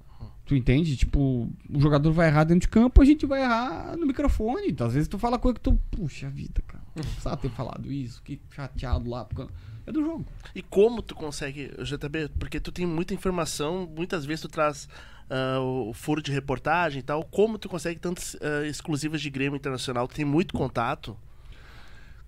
Tu 0.46 0.56
entende? 0.56 0.96
Tipo, 0.96 1.50
o 1.70 1.80
jogador 1.80 2.12
vai 2.14 2.28
errar 2.28 2.46
dentro 2.46 2.62
de 2.62 2.68
campo, 2.70 3.02
a 3.02 3.06
gente 3.06 3.26
vai 3.26 3.42
errar 3.42 3.98
no 3.98 4.06
microfone. 4.06 4.68
Então, 4.70 4.88
às 4.88 4.94
vezes 4.94 5.08
tu 5.10 5.18
fala 5.20 5.38
coisa 5.38 5.56
que 5.56 5.62
tu, 5.62 5.78
puxa 5.92 6.30
vida, 6.30 6.62
cara. 6.66 6.84
Não 6.96 7.04
precisava 7.04 7.36
ter 7.36 7.50
falado 7.50 7.92
isso, 7.92 8.22
que 8.24 8.40
chateado 8.52 9.10
lá. 9.10 9.26
porque- 9.26 9.52
É 9.88 9.92
do 9.92 10.02
jogo. 10.04 10.26
E 10.54 10.62
como 10.62 11.02
tu 11.02 11.16
consegue, 11.16 11.72
JB, 11.82 12.30
porque 12.38 12.60
tu 12.60 12.74
tem 12.74 12.86
muita 12.86 13.14
informação, 13.14 13.90
muitas 13.96 14.26
vezes 14.26 14.42
tu 14.42 14.50
traz 14.50 14.88
ah, 15.30 15.62
o 15.62 15.94
furo 15.94 16.22
de 16.22 16.30
reportagem 16.30 17.00
e 17.00 17.04
tal, 17.04 17.24
como 17.24 17.58
tu 17.58 17.70
consegue 17.70 17.98
tantas 17.98 18.36
ah, 18.42 18.68
exclusivas 18.68 19.22
de 19.22 19.30
Grêmio 19.30 19.56
Internacional? 19.56 20.06
Tu 20.06 20.16
tem 20.16 20.26
muito 20.26 20.54
contato? 20.54 21.16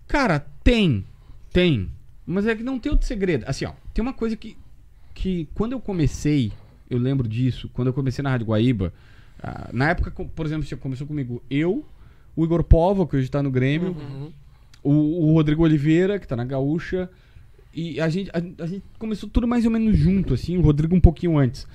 Cara, 0.08 0.40
tem. 0.64 1.04
Tem. 1.52 1.92
Mas 2.26 2.48
é 2.48 2.56
que 2.56 2.64
não 2.64 2.80
tem 2.80 2.92
outro 2.92 3.06
segredo. 3.06 3.44
Assim, 3.46 3.66
ó, 3.66 3.74
tem 3.94 4.02
uma 4.02 4.14
coisa 4.14 4.38
que. 4.38 4.58
Que 5.14 5.50
quando 5.54 5.74
eu 5.74 5.82
comecei, 5.82 6.54
eu 6.90 6.98
lembro 6.98 7.28
disso, 7.28 7.70
quando 7.74 7.90
eu 7.90 7.94
comecei 7.94 8.24
na 8.24 8.30
Rádio 8.30 8.48
Guaíba, 8.48 8.94
ah, 9.44 9.70
na 9.74 9.90
época, 9.90 10.12
por 10.12 10.46
exemplo, 10.46 10.66
começou 10.78 11.06
comigo 11.06 11.44
eu, 11.50 11.86
o 12.38 12.46
Igor 12.46 12.64
Povo, 12.64 13.06
que 13.06 13.18
hoje 13.18 13.30
tá 13.30 13.44
no 13.44 13.52
Grêmio, 13.52 13.98
o, 14.82 14.92
o 15.28 15.34
Rodrigo 15.34 15.64
Oliveira, 15.64 16.18
que 16.18 16.26
tá 16.26 16.38
na 16.38 16.46
Gaúcha, 16.46 17.10
e 17.74 18.00
a 18.02 18.10
gente, 18.10 18.30
a, 18.32 18.64
a 18.64 18.68
gente 18.68 18.84
começou 18.98 19.30
tudo 19.30 19.48
mais 19.48 19.66
ou 19.66 19.72
menos 19.72 19.98
junto, 19.98 20.34
assim, 20.34 20.58
o 20.58 20.62
Rodrigo 20.62 20.96
um 20.96 21.00
pouquinho 21.02 21.38
antes. 21.38 21.68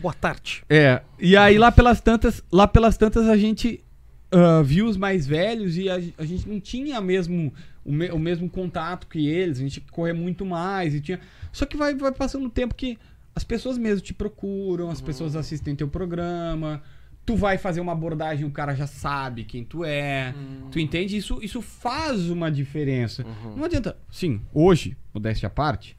Boa 0.00 0.14
tarde. 0.14 0.62
É, 0.68 1.00
e 1.18 1.36
aí 1.36 1.58
lá 1.58 1.70
pelas 1.72 2.00
tantas, 2.00 2.42
lá 2.52 2.66
pelas 2.68 2.96
tantas 2.96 3.28
a 3.28 3.36
gente 3.36 3.82
ah, 4.30 4.62
viu 4.62 4.86
os 4.86 4.96
mais 4.96 5.26
velhos 5.26 5.76
e 5.78 5.88
a, 5.88 5.94
a 6.18 6.24
gente 6.24 6.48
não 6.48 6.60
tinha 6.60 7.00
mesmo 7.00 7.52
o, 7.84 7.92
me- 7.92 8.10
o 8.10 8.18
mesmo 8.18 8.48
contato 8.48 9.06
que 9.06 9.26
eles, 9.26 9.58
a 9.58 9.62
gente 9.62 9.72
tinha 9.74 9.86
que 9.86 9.92
correr 9.92 10.12
muito 10.12 10.44
mais 10.44 10.94
e 10.94 11.00
tinha. 11.00 11.20
Só 11.52 11.64
que 11.64 11.76
vai, 11.76 11.94
vai 11.94 12.12
passando 12.12 12.46
o 12.46 12.50
tempo 12.50 12.74
que 12.74 12.98
as 13.34 13.44
pessoas 13.44 13.78
mesmo 13.78 14.00
te 14.00 14.12
procuram, 14.12 14.90
as 14.90 15.00
pessoas 15.00 15.36
assistem 15.36 15.74
teu 15.76 15.88
programa, 15.88 16.82
tu 17.26 17.34
vai 17.34 17.58
fazer 17.58 17.80
uma 17.80 17.92
abordagem, 17.92 18.46
o 18.46 18.50
cara 18.50 18.74
já 18.74 18.86
sabe 18.86 19.44
quem 19.44 19.64
tu 19.64 19.84
é. 19.84 20.32
Tu 20.70 20.78
entende? 20.78 21.16
Isso, 21.16 21.40
isso 21.42 21.60
faz 21.60 22.30
uma 22.30 22.50
diferença. 22.50 23.26
Não 23.56 23.64
adianta. 23.64 23.96
Sim, 24.10 24.40
hoje, 24.54 24.96
modéstia 25.12 25.48
à 25.48 25.50
parte, 25.50 25.96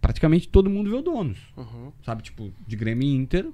praticamente 0.00 0.48
todo 0.48 0.70
mundo 0.70 0.88
vê 0.88 0.96
o 0.96 1.02
donos. 1.02 1.38
Uhum. 1.56 1.92
Sabe, 2.06 2.22
tipo, 2.22 2.52
de 2.66 2.76
Grêmio 2.76 3.06
e 3.06 3.14
Inter, 3.14 3.48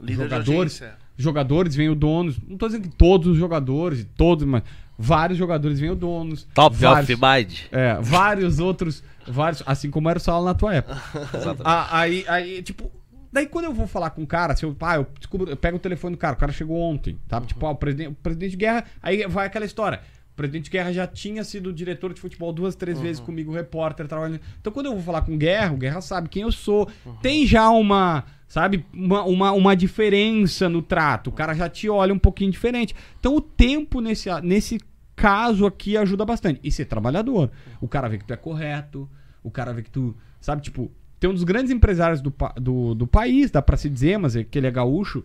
Líder 0.00 0.24
Jogadores? 0.24 0.82
jogadores 1.16 1.74
vêm 1.74 1.88
o 1.88 1.94
donos. 1.94 2.38
Não 2.46 2.58
tô 2.58 2.66
dizendo 2.66 2.88
que 2.88 2.96
todos 2.96 3.28
os 3.28 3.38
jogadores, 3.38 4.06
todos, 4.16 4.44
mas 4.44 4.62
vários 4.98 5.38
jogadores 5.38 5.80
vêm 5.80 5.90
o 5.90 5.94
donos. 5.96 6.46
Top 6.54 6.76
vários, 6.76 7.08
of 7.08 7.20
mind. 7.22 7.58
É, 7.70 7.94
vários 8.00 8.58
outros, 8.58 9.02
vários, 9.26 9.62
assim 9.64 9.90
como 9.90 10.10
era 10.10 10.18
o 10.18 10.20
Saulo 10.20 10.44
na 10.44 10.54
tua 10.54 10.74
época. 10.74 11.00
Exatamente. 11.34 11.88
Aí, 11.90 12.24
aí, 12.28 12.62
tipo, 12.62 12.90
daí 13.32 13.46
quando 13.46 13.64
eu 13.64 13.72
vou 13.72 13.86
falar 13.86 14.10
com 14.10 14.22
o 14.22 14.26
cara, 14.26 14.54
se 14.54 14.64
eu, 14.64 14.76
ah, 14.80 14.96
eu, 14.96 15.06
descubro, 15.18 15.50
eu 15.50 15.56
pego 15.56 15.76
o 15.76 15.80
telefone 15.80 16.14
do 16.14 16.18
cara, 16.18 16.34
o 16.34 16.38
cara 16.38 16.52
chegou 16.52 16.76
ontem, 16.78 17.18
tá? 17.26 17.40
Tipo, 17.40 17.66
ah, 17.66 17.70
o 17.70 17.76
presidente, 17.76 18.08
o 18.08 18.14
presidente 18.14 18.50
de 18.50 18.56
guerra, 18.56 18.84
aí 19.00 19.26
vai 19.26 19.46
aquela 19.46 19.64
história. 19.64 20.00
O 20.32 20.34
presidente 20.34 20.64
de 20.64 20.70
guerra 20.70 20.92
já 20.92 21.06
tinha 21.06 21.44
sido 21.44 21.72
diretor 21.72 22.14
de 22.14 22.20
futebol 22.20 22.52
duas, 22.54 22.74
três 22.74 22.98
vezes 22.98 23.20
comigo, 23.20 23.52
repórter, 23.52 24.08
trabalhando. 24.08 24.40
Então, 24.58 24.72
quando 24.72 24.86
eu 24.86 24.92
vou 24.94 25.02
falar 25.02 25.20
com 25.22 25.34
o 25.34 25.36
Guerra, 25.36 25.74
o 25.74 25.76
Guerra 25.76 26.00
sabe 26.00 26.30
quem 26.30 26.42
eu 26.42 26.50
sou. 26.50 26.88
Tem 27.20 27.46
já 27.46 27.68
uma, 27.68 28.24
sabe, 28.48 28.82
uma, 28.94 29.24
uma, 29.24 29.52
uma 29.52 29.76
diferença 29.76 30.70
no 30.70 30.80
trato. 30.80 31.28
O 31.28 31.32
cara 31.32 31.52
já 31.52 31.68
te 31.68 31.86
olha 31.86 32.14
um 32.14 32.18
pouquinho 32.18 32.50
diferente. 32.50 32.94
Então, 33.20 33.36
o 33.36 33.42
tempo 33.42 34.00
nesse, 34.00 34.30
nesse 34.40 34.80
caso 35.14 35.66
aqui 35.66 35.98
ajuda 35.98 36.24
bastante. 36.24 36.60
E 36.64 36.72
ser 36.72 36.86
trabalhador. 36.86 37.50
O 37.78 37.86
cara 37.86 38.08
vê 38.08 38.16
que 38.16 38.24
tu 38.24 38.32
é 38.32 38.36
correto, 38.36 39.10
o 39.42 39.50
cara 39.50 39.74
vê 39.74 39.82
que 39.82 39.90
tu, 39.90 40.16
sabe, 40.40 40.62
tipo, 40.62 40.90
tem 41.22 41.30
um 41.30 41.34
dos 41.34 41.44
grandes 41.44 41.70
empresários 41.70 42.20
do, 42.20 42.34
do, 42.60 42.96
do 42.96 43.06
país, 43.06 43.48
dá 43.48 43.62
pra 43.62 43.76
se 43.76 43.88
dizer, 43.88 44.18
mas 44.18 44.34
é 44.34 44.42
que 44.42 44.58
ele 44.58 44.66
é 44.66 44.72
gaúcho, 44.72 45.22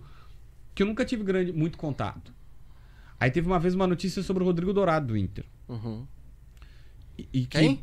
que 0.75 0.83
eu 0.83 0.85
nunca 0.85 1.03
tive 1.03 1.23
grande, 1.23 1.51
muito 1.51 1.75
contato. 1.75 2.31
Aí 3.19 3.31
teve 3.31 3.47
uma 3.47 3.57
vez 3.57 3.73
uma 3.73 3.87
notícia 3.87 4.21
sobre 4.21 4.43
o 4.43 4.45
Rodrigo 4.45 4.71
Dourado 4.71 5.07
do 5.07 5.17
Inter. 5.17 5.43
Uhum. 5.67 6.05
E, 7.17 7.27
e 7.33 7.45
que... 7.47 7.57
Quem? 7.57 7.79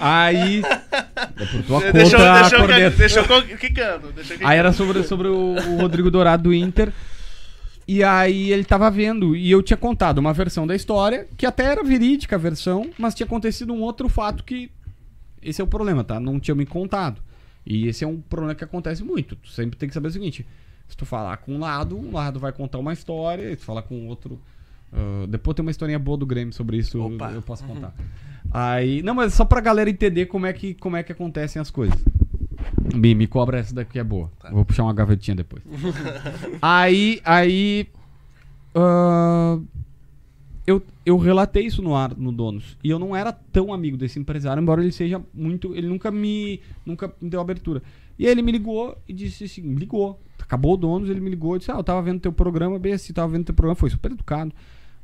Aí. 0.00 0.62
É 0.64 1.44
por 1.44 1.62
tua 1.64 1.92
Deixa, 1.92 2.16
eu- 2.16 2.20
conta, 2.60 2.74
deixa, 2.74 2.90
deixa 2.96 3.20
eu 3.20 3.58
quicando. 3.58 4.14
Aí 4.44 4.58
era 4.58 4.72
sobre, 4.72 5.02
sobre 5.02 5.28
o, 5.28 5.56
o 5.56 5.76
Rodrigo 5.78 6.10
Dourado 6.10 6.44
do 6.44 6.54
Inter. 6.54 6.90
E 7.86 8.02
aí 8.02 8.50
ele 8.50 8.64
tava 8.64 8.90
vendo, 8.90 9.36
e 9.36 9.50
eu 9.50 9.62
tinha 9.62 9.76
contado 9.76 10.16
uma 10.16 10.32
versão 10.32 10.66
da 10.66 10.74
história, 10.74 11.28
que 11.36 11.44
até 11.44 11.64
era 11.64 11.84
verídica 11.84 12.36
a 12.36 12.38
versão, 12.38 12.90
mas 12.98 13.14
tinha 13.14 13.26
acontecido 13.26 13.74
um 13.74 13.82
outro 13.82 14.08
fato 14.08 14.42
que. 14.42 14.70
Esse 15.48 15.60
é 15.60 15.64
o 15.64 15.66
problema, 15.66 16.02
tá? 16.02 16.18
Não 16.18 16.40
tinha 16.40 16.54
me 16.54 16.66
contado. 16.66 17.22
E 17.64 17.86
esse 17.86 18.04
é 18.04 18.06
um 18.06 18.20
problema 18.20 18.54
que 18.54 18.64
acontece 18.64 19.02
muito. 19.02 19.36
Tu 19.36 19.50
sempre 19.50 19.76
tem 19.76 19.88
que 19.88 19.94
saber 19.94 20.08
o 20.08 20.10
seguinte: 20.10 20.46
se 20.88 20.96
tu 20.96 21.04
falar 21.04 21.36
com 21.38 21.54
um 21.54 21.58
lado, 21.58 21.98
um 21.98 22.12
lado 22.12 22.38
vai 22.38 22.52
contar 22.52 22.78
uma 22.78 22.92
história, 22.92 23.52
e 23.52 23.56
tu 23.56 23.64
falar 23.64 23.82
com 23.82 23.94
o 23.94 24.06
outro. 24.06 24.40
ah, 24.92 25.26
depois 25.28 25.54
tem 25.54 25.64
uma 25.64 25.70
historinha 25.70 25.98
boa 25.98 26.16
do 26.16 26.26
Grêmio 26.26 26.52
sobre 26.52 26.76
isso, 26.76 27.00
Opa. 27.00 27.30
eu 27.32 27.42
posso 27.42 27.64
contar. 27.64 27.94
Aí. 28.50 29.02
Não, 29.02 29.14
mas 29.14 29.34
só 29.34 29.44
pra 29.44 29.60
galera 29.60 29.90
entender 29.90 30.26
como 30.26 30.46
é 30.46 30.52
que, 30.52 30.74
como 30.74 30.96
é 30.96 31.02
que 31.02 31.12
acontecem 31.12 31.60
as 31.60 31.70
coisas. 31.70 31.98
Me, 32.94 33.14
me 33.14 33.26
cobra 33.26 33.58
essa 33.58 33.74
daqui 33.74 33.98
é 33.98 34.04
boa. 34.04 34.30
Vou 34.50 34.64
puxar 34.64 34.84
uma 34.84 34.94
gavetinha 34.94 35.34
depois. 35.34 35.62
aí, 36.62 37.20
aí. 37.24 37.88
ah, 38.74 39.58
eu, 40.66 40.82
eu 41.04 41.16
relatei 41.16 41.64
isso 41.64 41.80
no 41.80 41.94
ar, 41.94 42.16
no 42.16 42.32
Donos. 42.32 42.76
E 42.82 42.90
eu 42.90 42.98
não 42.98 43.14
era 43.14 43.32
tão 43.32 43.72
amigo 43.72 43.96
desse 43.96 44.18
empresário, 44.18 44.60
embora 44.60 44.82
ele 44.82 44.92
seja 44.92 45.22
muito. 45.32 45.74
Ele 45.74 45.86
nunca 45.86 46.10
me. 46.10 46.60
Nunca 46.84 47.12
me 47.20 47.30
deu 47.30 47.40
abertura. 47.40 47.82
E 48.18 48.26
aí 48.26 48.32
ele 48.32 48.42
me 48.42 48.50
ligou 48.50 48.96
e 49.08 49.12
disse 49.12 49.44
assim: 49.44 49.62
me 49.62 49.76
ligou. 49.76 50.20
Acabou 50.40 50.74
o 50.74 50.76
Donos, 50.76 51.08
ele 51.08 51.20
me 51.20 51.30
ligou 51.30 51.56
e 51.56 51.58
disse: 51.60 51.70
Ah, 51.70 51.76
eu 51.76 51.84
tava 51.84 52.02
vendo 52.02 52.20
teu 52.20 52.32
programa, 52.32 52.78
bem 52.78 52.94
assim, 52.94 53.12
tava 53.12 53.28
vendo 53.28 53.44
teu 53.44 53.54
programa, 53.54 53.76
foi 53.76 53.90
super 53.90 54.10
educado. 54.10 54.52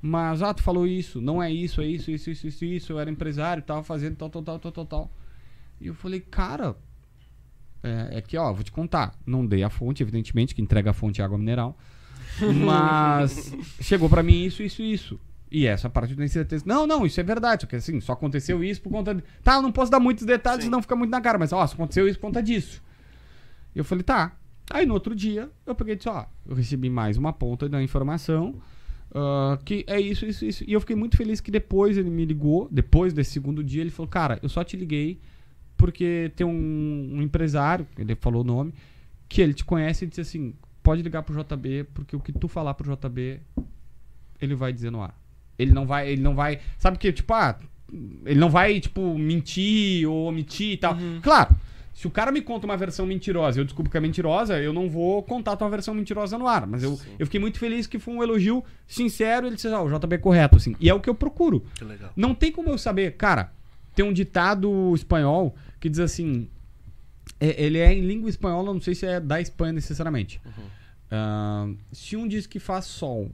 Mas, 0.01 0.43
ah, 0.43 0.53
tu 0.53 0.65
falou 0.65 0.85
isso, 0.85 1.21
não 1.21 1.41
é 1.41 1.53
isso, 1.53 1.81
é 1.81 1.87
isso, 1.87 2.11
isso, 2.11 2.29
isso, 2.31 2.47
isso, 2.49 2.65
isso. 2.65 2.93
Eu 2.93 2.99
era 2.99 3.09
empresário, 3.09 3.63
tava 3.63 3.85
fazendo 3.85 4.17
tal, 4.17 4.29
tal, 4.29 4.43
tal, 4.43 4.59
tal, 4.59 4.73
tal, 4.73 4.85
tal. 4.85 5.11
E 5.81 5.87
eu 5.87 5.95
falei, 5.95 6.19
cara, 6.19 6.77
é, 7.85 8.19
é 8.19 8.21
que, 8.21 8.37
ó, 8.37 8.53
vou 8.53 8.65
te 8.65 8.73
contar. 8.73 9.17
Não 9.25 9.47
dei 9.47 9.63
a 9.63 9.71
fonte, 9.71 10.03
evidentemente, 10.03 10.57
que 10.57 10.63
entrega 10.63 10.91
a 10.91 10.93
fonte 10.93 11.21
é 11.21 11.25
água 11.25 11.39
mineral. 11.39 11.79
Mas 12.65 13.55
chegou 13.81 14.09
pra 14.09 14.25
mim 14.25 14.45
isso, 14.45 14.63
isso, 14.63 14.83
isso. 14.83 15.21
E 15.53 15.67
essa 15.67 15.91
parte 15.91 16.13
eu 16.13 16.17
tenho 16.17 16.29
certeza. 16.31 16.65
Não, 16.67 16.87
não, 16.87 17.05
isso 17.05 17.21
é 17.21 17.23
verdade. 17.23 17.63
Só 17.63 17.67
que 17.67 17.77
assim, 17.77 18.01
só 18.01 18.15
aconteceu 18.15 18.65
isso 18.65 18.81
por 18.81 18.91
conta. 18.91 19.15
De... 19.15 19.23
Tá, 19.43 19.57
eu 19.57 19.63
não 19.63 19.71
posso 19.71 19.91
dar 19.91 20.01
muitos 20.01 20.25
detalhes, 20.25 20.65
Sim. 20.65 20.69
senão 20.69 20.81
fica 20.81 20.97
muito 20.97 21.11
na 21.11 21.21
cara. 21.21 21.39
Mas, 21.39 21.53
ó, 21.53 21.67
só 21.67 21.75
aconteceu 21.75 22.09
isso 22.09 22.19
por 22.19 22.29
conta 22.29 22.43
disso. 22.43 22.83
E 23.75 23.79
eu 23.79 23.85
falei, 23.85 24.03
tá. 24.03 24.35
Aí 24.71 24.87
no 24.87 24.95
outro 24.95 25.15
dia, 25.15 25.51
eu 25.67 25.75
peguei 25.75 25.93
e 25.93 25.97
disse, 25.97 26.09
ó, 26.09 26.25
eu 26.47 26.55
recebi 26.55 26.89
mais 26.89 27.19
uma 27.19 27.35
ponta 27.35 27.69
da 27.69 27.83
informação. 27.83 28.55
ah, 29.15 29.59
que 29.63 29.85
é 29.87 30.01
isso, 30.01 30.25
isso, 30.25 30.45
isso. 30.47 30.65
E 30.67 30.73
eu 30.73 30.81
fiquei 30.81 30.97
muito 30.97 31.19
feliz 31.19 31.39
que 31.39 31.51
depois 31.51 31.99
ele 31.99 32.09
me 32.09 32.25
ligou, 32.25 32.67
depois 32.71 33.13
desse 33.13 33.33
segundo 33.33 33.63
dia, 33.63 33.83
ele 33.83 33.91
falou, 33.91 34.09
cara, 34.09 34.39
eu 34.43 34.49
só 34.49 34.65
te 34.65 34.75
liguei 34.75 35.21
porque 35.77 36.33
tem 36.35 36.47
um, 36.47 37.11
um 37.17 37.21
empresário, 37.21 37.87
ele 37.99 38.15
falou 38.15 38.43
o 38.43 38.45
nome, 38.45 38.73
que 39.29 39.43
ele 39.43 39.53
te 39.53 39.65
conhece 39.65 40.05
e 40.05 40.09
disse 40.09 40.21
assim, 40.21 40.55
pode 40.83 41.03
ligar 41.03 41.23
pro 41.25 41.35
JB, 41.35 41.85
porque 41.93 42.17
o 42.17 42.21
que 42.21 42.33
tu 42.33 42.49
falar 42.49 42.73
pro 42.75 42.97
JB, 42.97 43.41
ele 44.41 44.55
vai 44.55 44.73
dizer 44.73 44.91
no 44.91 45.03
ar. 45.03 45.22
Ele 45.63 45.73
não 45.73 45.87
vai, 45.87 46.11
ele 46.11 46.23
não 46.23 46.35
vai, 46.35 46.61
sabe 46.79 46.99
que 46.99 47.13
tipo, 47.13 47.33
ah, 47.33 47.59
ele 48.27 48.39
não 48.41 48.51
vai 48.51 48.81
tipo 48.81 49.17
mentir 49.19 50.09
ou 50.09 50.27
omitir 50.29 50.73
e 50.73 50.77
tal. 50.77 50.97
Claro, 51.23 51.55
se 51.95 52.07
o 52.07 52.11
cara 52.11 52.33
me 52.33 52.41
conta 52.41 52.67
uma 52.67 52.77
versão 52.77 53.05
mentirosa, 53.07 53.59
e 53.59 53.61
eu 53.61 53.65
desculpo 53.65 53.91
que 53.91 53.97
é 53.97 54.01
mentirosa, 54.01 54.59
eu 54.61 54.73
não 54.73 54.89
vou 54.89 55.23
contar 55.23 55.57
tua 55.57 55.69
versão 55.69 55.95
mentirosa 55.95 56.37
no 56.39 56.49
ar, 56.49 56.67
mas 56.67 56.83
eu, 56.83 56.99
eu 57.19 57.27
fiquei 57.27 57.39
muito 57.39 57.59
feliz 57.59 57.87
que 57.87 57.99
foi 57.99 58.15
um 58.15 58.23
elogio 58.23 58.65
sincero, 58.89 59.47
ele 59.47 59.57
disse, 59.57 59.69
ah, 59.69 59.83
o 59.83 59.89
JB 59.99 60.15
é 60.15 60.19
correto 60.19 60.57
assim. 60.57 60.75
E 60.81 60.89
é 60.89 60.95
o 60.95 61.01
que 61.01 61.09
eu 61.11 61.15
procuro. 61.15 61.65
Que 61.75 61.85
legal. 61.85 62.11
Não 62.17 62.35
tem 62.35 62.51
como 62.51 62.71
eu 62.71 62.79
saber. 62.79 63.13
Cara, 63.17 63.53
tem 63.95 64.05
um 64.05 64.13
ditado 64.13 64.93
espanhol 64.95 65.55
que 65.79 65.89
diz 65.89 65.99
assim. 66.01 66.49
é- 67.39 67.63
ele 67.63 67.79
é 67.79 67.93
em 67.93 68.01
língua 68.01 68.31
espanhola, 68.31 68.73
não 68.73 68.81
sei 68.81 68.95
se 68.95 69.05
é 69.07 69.21
da 69.21 69.41
Espanha 69.41 69.73
necessariamente. 69.75 70.41
Ah, 71.11 71.69
se 71.93 72.17
um 72.17 72.27
diz 72.27 72.47
que 72.47 72.59
faz 72.59 72.87
sol 72.87 73.31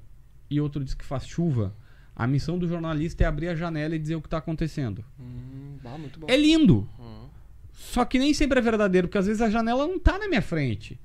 e 0.51 0.61
outro 0.61 0.83
diz 0.85 0.95
que 0.95 1.05
faz 1.05 1.27
chuva, 1.27 1.73
a 2.19 2.27
missão 2.27 2.59
do 2.59 2.67
jornalista 2.67 3.23
é 3.23 3.27
abrir 3.29 3.49
a 3.49 3.55
janela 3.55 3.95
e 3.95 3.99
dizer 3.99 4.17
o 4.17 4.21
que 4.21 4.29
tá 4.29 4.39
acontecendo. 4.39 5.05
Hum, 5.21 5.79
ah, 5.85 5.97
muito 5.97 6.19
bom. 6.19 6.27
É 6.29 6.37
lindo. 6.37 6.89
Só 7.73 8.05
que 8.05 8.19
nem 8.19 8.35
sempre 8.35 8.59
é 8.59 8.63
verdadeiro, 8.63 9.07
porque 9.07 9.19
às 9.19 9.27
vezes 9.27 9.41
a 9.41 9.49
janela 9.49 9.87
não 9.87 10.01
tá 10.01 10.19
na 10.19 10.27
minha 10.27 10.43
frente. 10.43 10.99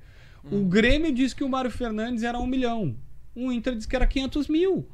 O 0.50 0.64
Grêmio 0.64 1.12
diz 1.12 1.32
que 1.32 1.44
o 1.44 1.48
Mário 1.48 1.70
Fernandes 1.70 2.24
era 2.24 2.38
um 2.38 2.46
milhão. 2.46 2.96
O 3.34 3.50
Inter 3.52 3.76
diz 3.76 3.86
que 3.86 3.94
era 3.94 4.06
500 4.06 4.48
mil. 4.48 4.86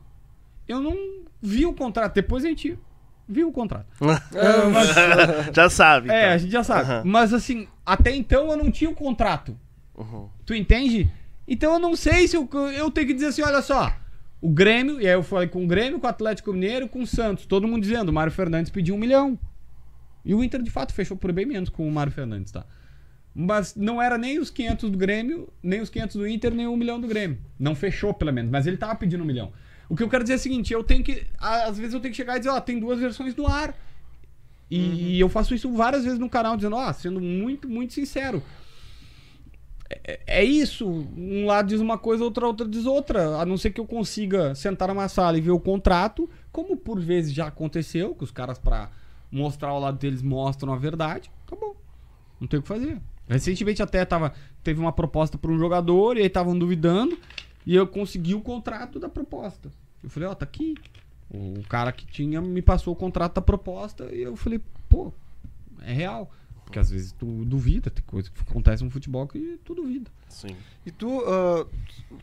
Eu 0.69 0.79
não 0.79 1.25
vi 1.41 1.65
o 1.67 1.73
contrato. 1.73 2.15
Depois 2.15 2.45
a 2.45 2.49
gente 2.49 2.79
viu 3.27 3.49
o 3.49 3.53
contrato. 3.53 3.87
Já 5.53 5.71
sabe. 5.71 6.11
É, 6.11 6.21
então. 6.21 6.35
a 6.35 6.39
gente 6.39 6.53
já 6.53 6.63
sabe. 6.63 6.83
Aham. 6.83 7.03
Mas 7.05 7.33
assim, 7.33 7.67
até 7.85 8.15
então 8.15 8.51
eu 8.51 8.57
não 8.57 8.71
tinha 8.71 8.91
o 8.91 8.95
contrato. 8.95 9.59
Uhum. 9.97 10.29
Tu 10.45 10.55
entende? 10.55 11.11
Então 11.49 11.73
eu 11.73 11.79
não 11.79 11.97
sei 11.97 12.29
se 12.29 12.37
eu, 12.37 12.49
eu 12.77 12.91
tenho 12.91 13.07
que 13.09 13.15
dizer 13.15 13.27
assim, 13.27 13.43
olha 13.43 13.63
só. 13.63 13.93
O 14.41 14.49
Grêmio, 14.49 15.01
e 15.01 15.07
aí 15.07 15.13
eu 15.13 15.23
falei 15.23 15.49
com 15.49 15.65
o 15.65 15.67
Grêmio, 15.67 16.01
com 16.01 16.07
o 16.07 16.11
Atlético 16.11 16.53
Mineiro, 16.53 16.89
com 16.89 17.03
o 17.03 17.07
Santos. 17.07 17.45
Todo 17.45 17.69
mundo 17.69 17.83
dizendo, 17.83 18.09
o 18.09 18.13
Mário 18.13 18.33
Fernandes 18.33 18.71
pediu 18.71 18.95
um 18.95 18.99
milhão. 18.99 19.39
E 20.25 20.35
o 20.35 20.43
Inter, 20.43 20.63
de 20.63 20.71
fato, 20.71 20.95
fechou 20.95 21.17
por 21.17 21.31
bem 21.33 21.45
menos 21.45 21.69
com 21.69 21.87
o 21.87 21.91
Mário 21.93 22.13
Fernandes, 22.13 22.51
tá? 22.53 22.65
Mas 23.35 23.75
não 23.75 24.01
era 24.01 24.17
nem 24.19 24.39
os 24.39 24.51
500 24.51 24.91
do 24.91 24.99
Grêmio, 24.99 25.53
nem 25.63 25.81
os 25.81 25.89
500 25.91 26.17
do 26.17 26.27
Inter, 26.27 26.55
nem 26.55 26.67
o 26.67 26.77
milhão 26.77 27.01
do 27.01 27.07
Grêmio. 27.07 27.39
Não 27.59 27.75
fechou, 27.75 28.13
pelo 28.15 28.33
menos. 28.33 28.51
Mas 28.51 28.67
ele 28.67 28.77
tava 28.77 28.95
pedindo 28.95 29.23
um 29.23 29.27
milhão. 29.27 29.53
O 29.89 29.97
que 29.97 30.03
eu 30.03 30.09
quero 30.09 30.25
dizer 30.25 30.35
é 30.35 30.37
o 30.37 30.41
seguinte, 30.41 30.73
eu 30.73 30.83
tenho 30.83 31.05
que... 31.05 31.27
Às 31.39 31.79
vezes 31.79 31.95
eu 31.95 32.01
tenho 32.01 32.13
que 32.13 32.17
chegar 32.17 32.37
e 32.37 32.39
dizer, 32.39 32.51
ó, 32.51 32.61
tem 32.61 32.79
duas 32.79 32.99
versões 32.99 33.35
do 33.35 33.47
ar. 33.47 33.75
E 34.71 35.19
eu 35.19 35.29
faço 35.29 35.53
isso 35.53 35.71
várias 35.73 36.05
vezes 36.05 36.19
no 36.19 36.31
canal, 36.31 36.57
dizendo, 36.57 36.77
ó, 36.77 36.93
sendo 36.93 37.21
muito, 37.21 37.69
muito 37.69 37.93
sincero. 37.93 38.43
É, 39.91 40.21
é 40.27 40.45
isso. 40.45 40.89
Um 40.89 41.47
lado 41.47 41.69
diz 41.69 41.81
uma 41.81 41.99
coisa, 41.99 42.23
outra 42.23 42.47
outra 42.47 42.69
diz 42.69 42.87
outra. 42.87 43.41
A 43.41 43.45
não 43.45 43.57
ser 43.57 43.71
que 43.71 43.81
eu 43.81 43.87
consiga 43.87 44.55
sentar 44.55 44.89
numa 44.89 45.09
sala 45.09 45.37
e 45.37 45.41
ver 45.41 45.51
o 45.51 45.61
contrato, 45.61 46.31
como 46.53 46.77
por 46.77 47.01
vezes 47.01 47.33
já 47.33 47.49
aconteceu, 47.49 48.15
que 48.15 48.25
os 48.25 48.31
caras, 48.31 48.59
pra 48.59 48.91
mostrar 49.31 49.75
o 49.75 49.81
lado 49.81 49.99
deles, 49.99 50.23
mostram 50.23 50.73
a 50.73 50.77
verdade. 50.77 51.31
Acabou. 51.47 51.77
Não 52.41 52.47
tem 52.47 52.61
o 52.61 52.63
que 52.63 52.69
fazer. 52.69 53.01
Recentemente 53.29 53.83
até 53.83 54.05
tava, 54.05 54.33
teve 54.63 54.81
uma 54.81 54.93
proposta 54.93 55.39
para 55.39 55.51
um 55.51 55.59
jogador 55.59 56.17
e 56.17 56.21
aí 56.21 56.27
estavam 56.27 56.59
duvidando 56.59 57.17
e 57.65 57.77
eu 57.77 57.87
consegui 57.87 58.35
o 58.35 58.41
contrato 58.41 58.99
da 58.99 59.09
proposta. 59.09 59.71
Eu 60.03 60.11
falei, 60.11 60.29
ó, 60.29 60.35
tá 60.35 60.45
aqui. 60.45 60.75
O 61.33 61.63
cara 61.69 61.93
que 61.93 62.05
tinha 62.07 62.41
me 62.41 62.61
passou 62.61 62.93
o 62.93 62.97
contrato 62.97 63.35
da 63.35 63.41
proposta 63.41 64.13
e 64.13 64.23
eu 64.23 64.35
falei, 64.35 64.61
pô, 64.89 65.13
é 65.83 65.93
real. 65.93 66.31
Porque 66.71 66.79
às 66.79 66.89
vezes 66.89 67.11
tu 67.11 67.27
duvida, 67.45 67.91
tem 67.91 68.03
coisa 68.07 68.31
que 68.31 68.41
acontece 68.49 68.85
no 68.85 68.91
futebol 68.91 69.27
que 69.27 69.59
tu 69.65 69.75
duvida. 69.75 70.09
Sim. 70.29 70.55
E 70.87 70.91
tu, 70.93 71.21
ah, 71.27 71.67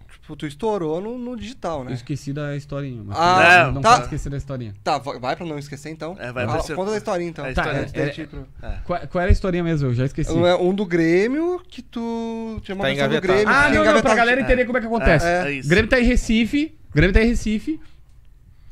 tipo, 0.09 0.37
tu 0.37 0.47
estourou 0.47 1.01
no, 1.01 1.17
no 1.17 1.35
digital, 1.35 1.79
Eu 1.79 1.85
né? 1.85 1.93
esqueci 1.93 2.31
da 2.31 2.55
historinha. 2.55 3.03
Mas 3.03 3.17
Ah, 3.19 3.63
não, 3.65 3.73
não 3.73 3.81
tá. 3.81 3.91
pode 3.91 4.03
esquecer 4.05 4.29
da 4.29 4.37
historinha. 4.37 4.73
Tá, 4.81 4.97
vai 4.99 5.35
pra 5.35 5.45
não 5.45 5.59
esquecer 5.59 5.89
então. 5.89 6.15
É, 6.17 6.31
vai 6.31 6.45
Fala- 6.45 6.63
pra- 6.63 6.75
Conta 6.77 6.91
da 6.91 6.97
historinha 6.97 7.29
então. 7.29 7.43
A 7.43 7.53
Tá, 7.53 7.63
da 7.63 7.71
é- 7.81 8.05
gente 8.05 8.21
ir 8.21 8.27
pro- 8.27 8.47
Qual, 8.85 9.07
qual 9.09 9.21
era 9.21 9.29
a 9.29 9.33
historinha 9.33 9.63
mesmo? 9.65 9.89
Eu 9.89 9.93
já 9.93 10.05
esqueci. 10.05 10.31
Um 10.31 10.47
é 10.47 10.55
um 10.55 10.73
do 10.73 10.85
Grêmio 10.85 11.61
que 11.67 11.81
tu 11.81 12.57
tinha 12.63 12.73
uma 12.73 12.85
Tá 12.85 13.07
do. 13.07 13.21
Grêmio. 13.21 13.49
Ah, 13.49 13.69
não, 13.69 13.83
não, 13.83 14.01
pra 14.01 14.15
galera 14.15 14.39
entender 14.39 14.63
como 14.65 14.77
é 14.77 14.81
que 14.81 14.87
acontece. 14.87 15.25
É, 15.25 15.47
é 15.47 15.51
isso. 15.51 15.67
O 15.67 15.69
Grêmio 15.69 15.89
tá 15.89 15.99
em 15.99 16.03
Recife. 16.05 16.73
o 16.89 16.93
Grêmio 16.95 17.13
tá 17.13 17.21
em 17.21 17.27
Recife. 17.27 17.79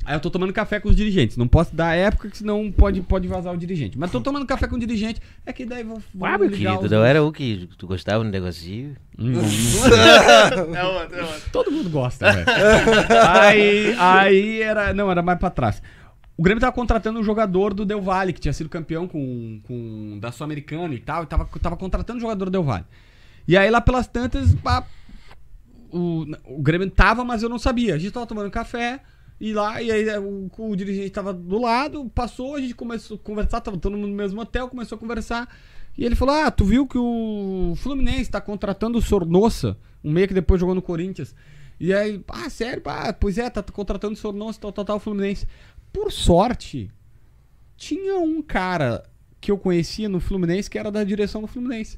Aí 0.06 0.16
eu 0.16 0.20
tô 0.20 0.30
tomando 0.30 0.54
café 0.54 0.80
com 0.80 0.88
os 0.88 0.96
dirigentes. 0.96 1.36
Não 1.36 1.48
posso 1.48 1.76
dar 1.76 1.96
época, 1.96 2.30
que 2.30 2.38
senão 2.38 2.72
pode, 2.72 3.02
pode 3.02 3.28
vazar 3.28 3.52
o 3.54 3.58
dirigente. 3.58 3.98
Mas 3.98 4.12
tô 4.12 4.22
tomando 4.22 4.46
café 4.46 4.68
com 4.68 4.76
o 4.76 4.80
dirigente. 4.80 5.20
É 5.46 5.52
que 5.52 5.66
daí 5.66 5.84
vou. 5.84 6.00
vou 6.14 6.28
Ah, 6.28 6.38
meu 6.38 6.48
ligar 6.48 6.70
querido, 6.74 6.86
os- 6.86 6.92
não 6.92 7.04
era 7.04 7.24
o 7.24 7.32
que 7.32 7.68
tu 7.78 7.88
gostava 7.88 8.24
no 8.24 8.30
negocinho? 8.30 8.96
Hum, 9.18 9.34
É 10.76 10.84
outro, 10.84 11.16
é 11.18 11.22
outro. 11.24 11.50
Todo 11.52 11.72
mundo 11.72 11.90
gosta, 11.90 12.32
velho. 12.32 12.46
aí, 13.30 13.96
aí 13.98 14.62
era. 14.62 14.94
Não, 14.94 15.10
era 15.10 15.22
mais 15.22 15.40
pra 15.40 15.50
trás. 15.50 15.82
O 16.38 16.44
Grêmio 16.44 16.60
tava 16.62 16.74
contratando 16.74 17.18
um 17.20 17.24
jogador 17.24 17.74
do 17.74 17.86
Del 17.86 18.02
Valle, 18.02 18.34
que 18.34 18.42
tinha 18.42 18.54
sido 18.54 18.70
campeão 18.70 19.08
com, 19.08 19.60
com 19.64 20.18
da 20.20 20.32
Sul-Americana 20.32 20.94
e 20.94 21.00
tal, 21.00 21.24
e 21.24 21.26
tava, 21.26 21.48
tava 21.62 21.78
contratando 21.78 22.18
um 22.18 22.22
jogador 22.22 22.46
do 22.46 22.52
Del 22.52 22.64
Valle. 22.64 22.84
E 23.48 23.56
aí 23.58 23.70
lá 23.72 23.80
pelas 23.80 24.06
tantas, 24.06 24.54
pá, 24.56 24.86
o, 25.92 26.26
o 26.44 26.62
Grêmio 26.62 26.90
tava, 26.92 27.24
mas 27.24 27.42
eu 27.42 27.48
não 27.50 27.58
sabia. 27.58 27.96
A 27.96 27.98
gente 27.98 28.12
tava 28.12 28.26
tomando 28.26 28.52
café, 28.52 29.00
e 29.40 29.54
lá, 29.54 29.82
e 29.82 29.92
aí 29.92 30.18
o, 30.18 30.50
o 30.58 30.76
dirigente 30.76 31.10
tava 31.10 31.34
do 31.34 31.60
lado, 31.60 32.10
passou, 32.10 32.56
a 32.56 32.62
gente 32.62 32.74
começou 32.74 33.16
a 33.16 33.20
conversar, 33.20 33.62
tava 33.62 33.78
todo 33.78 33.98
mundo 33.98 34.08
no 34.08 34.16
mesmo 34.16 34.40
hotel, 34.42 34.70
começou 34.70 34.96
a 34.96 35.00
conversar. 35.00 35.54
E 35.98 36.06
ele 36.06 36.16
falou: 36.16 36.36
Ah, 36.36 36.52
tu 36.52 36.66
viu 36.66 36.88
que 36.88 36.98
o 36.98 37.74
Fluminense 37.78 38.30
tá 38.30 38.40
contratando 38.40 38.98
o 38.98 39.02
Sornossa, 39.02 39.78
um 40.04 40.12
meia 40.12 40.28
que 40.28 40.34
depois 40.34 40.60
jogou 40.60 40.76
no 40.76 40.82
Corinthians. 40.82 41.36
E 41.80 41.94
aí, 41.94 42.24
ah, 42.30 42.50
sério? 42.50 42.82
Ah, 42.86 43.12
pois 43.12 43.38
é, 43.38 43.50
tá 43.50 43.62
contratando 43.62 44.14
o 44.14 44.18
Sornossa, 44.18 44.60
tal, 44.60 44.72
tal, 44.72 44.86
tal, 44.86 45.00
Fluminense. 45.00 45.46
Por 45.92 46.12
sorte, 46.12 46.90
tinha 47.76 48.18
um 48.18 48.42
cara 48.42 49.04
que 49.42 49.52
eu 49.52 49.58
conhecia 49.58 50.08
no 50.08 50.20
Fluminense 50.20 50.70
que 50.70 50.80
era 50.80 50.92
da 50.92 51.04
direção 51.04 51.42
do 51.42 51.48
Fluminense. 51.48 51.98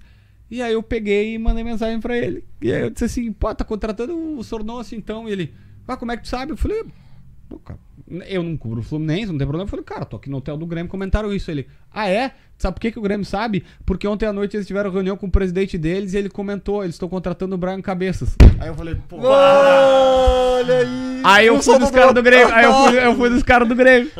E 0.49 0.61
aí 0.61 0.73
eu 0.73 0.81
peguei 0.81 1.33
e 1.33 1.37
mandei 1.37 1.63
mensagem 1.63 1.99
pra 1.99 2.17
ele. 2.17 2.43
E 2.61 2.71
aí 2.71 2.81
eu 2.81 2.89
disse 2.89 3.05
assim, 3.05 3.31
pô, 3.31 3.53
tá 3.53 3.63
contratando 3.63 4.37
o 4.37 4.43
Sornossa 4.43 4.95
então? 4.95 5.27
E 5.27 5.31
ele, 5.31 5.53
ah, 5.87 5.97
como 5.97 6.11
é 6.11 6.17
que 6.17 6.23
tu 6.23 6.29
sabe? 6.29 6.53
Eu 6.53 6.57
falei, 6.57 6.83
eu 8.27 8.41
não 8.41 8.55
cubro 8.55 8.79
o 8.79 8.83
Fluminense, 8.83 9.31
não 9.31 9.37
tem 9.37 9.47
problema. 9.47 9.65
Eu 9.65 9.69
falei, 9.69 9.83
cara, 9.83 10.05
tô 10.05 10.15
aqui 10.15 10.29
no 10.29 10.37
hotel 10.37 10.57
do 10.57 10.65
Grêmio, 10.65 10.89
comentaram 10.89 11.33
isso. 11.33 11.51
Ele, 11.51 11.67
ah, 11.93 12.09
é? 12.09 12.31
Sabe 12.57 12.75
por 12.75 12.81
que, 12.81 12.91
que 12.91 12.99
o 12.99 13.01
Grêmio 13.01 13.25
sabe? 13.25 13.63
Porque 13.85 14.07
ontem 14.07 14.25
à 14.25 14.33
noite 14.33 14.55
eles 14.55 14.65
tiveram 14.65 14.91
reunião 14.91 15.17
com 15.17 15.27
o 15.27 15.31
presidente 15.31 15.77
deles 15.77 16.13
e 16.13 16.17
ele 16.17 16.29
comentou, 16.29 16.83
eles 16.83 16.95
estão 16.95 17.09
contratando 17.09 17.55
o 17.55 17.57
Brian 17.57 17.81
Cabeças. 17.81 18.35
Aí 18.59 18.67
eu 18.67 18.75
falei, 18.75 18.95
pô. 19.07 19.17
Olha 19.19 20.77
aí! 20.79 21.21
Aí 21.23 21.47
eu 21.47 21.61
fui 21.61 21.77
dos 21.77 21.91
caras 21.91 22.13
do 22.13 22.23
Grêmio. 22.23 22.53
Aí 22.53 22.65
eu 22.65 22.73
fui, 22.73 23.05
eu 23.05 23.15
fui 23.15 23.29
dos 23.29 23.43
caras 23.43 23.67
do 23.67 23.75
Grêmio. 23.75 24.11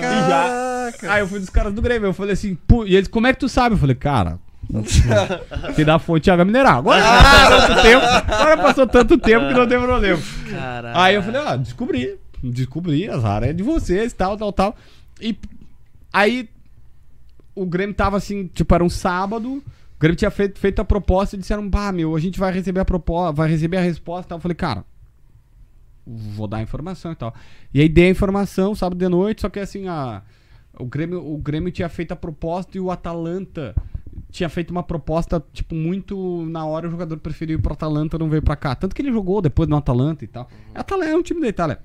Caraca! 0.00 1.12
Aí 1.12 1.20
eu 1.20 1.28
fui 1.28 1.38
dos 1.38 1.50
caras 1.50 1.72
do 1.72 1.80
Grêmio. 1.80 2.08
Eu 2.08 2.14
falei 2.14 2.32
assim, 2.32 2.56
pô, 2.66 2.84
e 2.84 2.96
eles, 2.96 3.08
como 3.08 3.26
é 3.26 3.32
que 3.32 3.38
tu 3.38 3.48
sabe? 3.48 3.74
Eu 3.74 3.78
falei, 3.78 3.94
cara. 3.94 4.38
que 5.74 5.84
da 5.84 5.98
fonte 5.98 6.30
água 6.30 6.44
mineral. 6.44 6.78
Agora 6.78 7.02
passou 7.02 7.66
tanto 7.66 7.82
tempo. 7.82 8.04
Agora 8.06 8.56
passou 8.56 8.86
tanto 8.86 9.18
tempo 9.18 9.48
que 9.48 9.54
não 9.54 9.66
tem 9.66 9.80
problema. 9.80 10.18
Caralho. 10.50 10.98
Aí 10.98 11.14
eu 11.14 11.22
falei, 11.22 11.40
ó, 11.40 11.56
descobri. 11.56 12.18
Descobri, 12.42 13.08
azar 13.08 13.42
é 13.42 13.52
de 13.52 13.62
vocês, 13.62 14.12
tal, 14.12 14.36
tal, 14.36 14.52
tal. 14.52 14.76
E 15.20 15.36
aí 16.12 16.48
o 17.54 17.66
Grêmio 17.66 17.94
tava 17.94 18.16
assim, 18.16 18.46
tipo, 18.46 18.74
era 18.74 18.84
um 18.84 18.88
sábado. 18.88 19.62
O 19.96 20.00
Grêmio 20.00 20.16
tinha 20.16 20.30
feito, 20.30 20.58
feito 20.58 20.80
a 20.80 20.84
proposta 20.84 21.36
e 21.36 21.38
disseram, 21.38 21.68
bah, 21.68 21.92
meu, 21.92 22.16
a 22.16 22.20
gente 22.20 22.38
vai 22.38 22.52
receber 22.52 22.80
a 22.80 22.84
proposta, 22.84 23.32
vai 23.32 23.50
receber 23.50 23.76
a 23.76 23.82
resposta 23.82 24.26
e 24.26 24.28
tal. 24.30 24.38
Eu 24.38 24.42
falei, 24.42 24.54
cara, 24.54 24.84
vou 26.06 26.46
dar 26.46 26.58
a 26.58 26.62
informação 26.62 27.12
e 27.12 27.16
tal. 27.16 27.34
E 27.72 27.80
aí 27.80 27.88
dei 27.88 28.06
a 28.06 28.10
informação 28.10 28.74
sábado 28.74 28.98
de 28.98 29.08
noite, 29.08 29.42
só 29.42 29.48
que 29.48 29.60
assim, 29.60 29.88
a, 29.88 30.22
o, 30.78 30.86
Grêmio, 30.86 31.24
o 31.24 31.36
Grêmio 31.36 31.70
tinha 31.70 31.88
feito 31.88 32.12
a 32.12 32.16
proposta 32.16 32.76
e 32.76 32.80
o 32.80 32.90
Atalanta 32.90 33.74
tinha 34.30 34.48
feito 34.48 34.70
uma 34.70 34.82
proposta, 34.82 35.44
tipo, 35.52 35.74
muito 35.74 36.46
na 36.46 36.64
hora 36.64 36.86
o 36.86 36.90
jogador 36.90 37.16
preferiu 37.18 37.58
ir 37.58 37.62
pro 37.62 37.72
Atalanta 37.72 38.18
não 38.18 38.28
veio 38.28 38.42
pra 38.42 38.56
cá. 38.56 38.74
Tanto 38.74 38.94
que 38.94 39.02
ele 39.02 39.12
jogou 39.12 39.42
depois 39.42 39.68
no 39.68 39.76
Atalanta 39.76 40.24
e 40.24 40.28
tal. 40.28 40.48
Atalanta 40.74 41.10
é 41.10 41.16
um 41.16 41.22
time 41.22 41.40
da 41.40 41.48
Itália. 41.48 41.80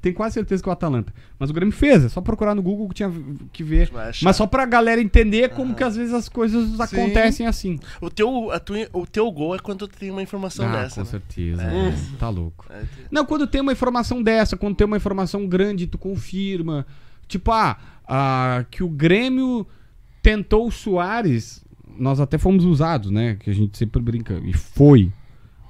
Tenho 0.00 0.14
quase 0.14 0.34
certeza 0.34 0.62
que 0.62 0.68
é 0.68 0.70
o 0.70 0.72
Atalanta. 0.72 1.12
Mas 1.38 1.48
o 1.48 1.52
Grêmio 1.54 1.72
fez, 1.74 2.04
é 2.04 2.08
só 2.10 2.20
procurar 2.20 2.54
no 2.54 2.62
Google 2.62 2.86
que 2.88 2.96
tinha 2.96 3.10
que 3.52 3.62
ver. 3.64 3.90
Mas 4.22 4.36
só 4.36 4.46
pra 4.46 4.66
galera 4.66 5.00
entender 5.00 5.50
como 5.50 5.74
que 5.74 5.82
às 5.82 5.96
vezes 5.96 6.12
as 6.12 6.28
coisas 6.28 6.78
acontecem 6.78 7.46
assim. 7.46 7.78
O 8.00 8.10
teu, 8.10 8.50
a 8.50 8.60
tua- 8.60 8.88
o 8.92 9.06
teu 9.06 9.30
gol 9.32 9.54
é 9.54 9.58
quando 9.58 9.88
tu 9.88 9.98
tem 9.98 10.10
uma 10.10 10.22
informação 10.22 10.66
Ah, 10.68 10.82
dessa. 10.82 10.96
com 10.96 11.00
né? 11.00 11.06
certeza. 11.06 11.62
É. 11.62 11.66
né? 11.90 11.98
Tá 12.18 12.28
louco. 12.28 12.66
É, 12.70 12.82
Não, 13.10 13.24
quando 13.24 13.46
tem 13.46 13.60
uma 13.62 13.72
informação 13.72 14.22
dessa, 14.22 14.56
quando 14.56 14.76
tem 14.76 14.86
uma 14.86 14.96
informação 14.98 15.46
grande, 15.46 15.86
tu 15.86 15.96
confirma. 15.96 16.86
Tipo, 17.26 17.52
ah, 17.52 17.78
ah, 18.06 18.64
que 18.70 18.82
o 18.82 18.88
Grêmio 18.88 19.66
tentou 20.22 20.66
o 20.66 20.70
Soares, 20.70 21.64
nós 21.98 22.20
até 22.20 22.36
fomos 22.36 22.64
usados, 22.64 23.10
né? 23.10 23.36
Que 23.40 23.48
a 23.48 23.54
gente 23.54 23.78
sempre 23.78 24.02
brinca. 24.02 24.34
E 24.44 24.52
foi 24.52 25.10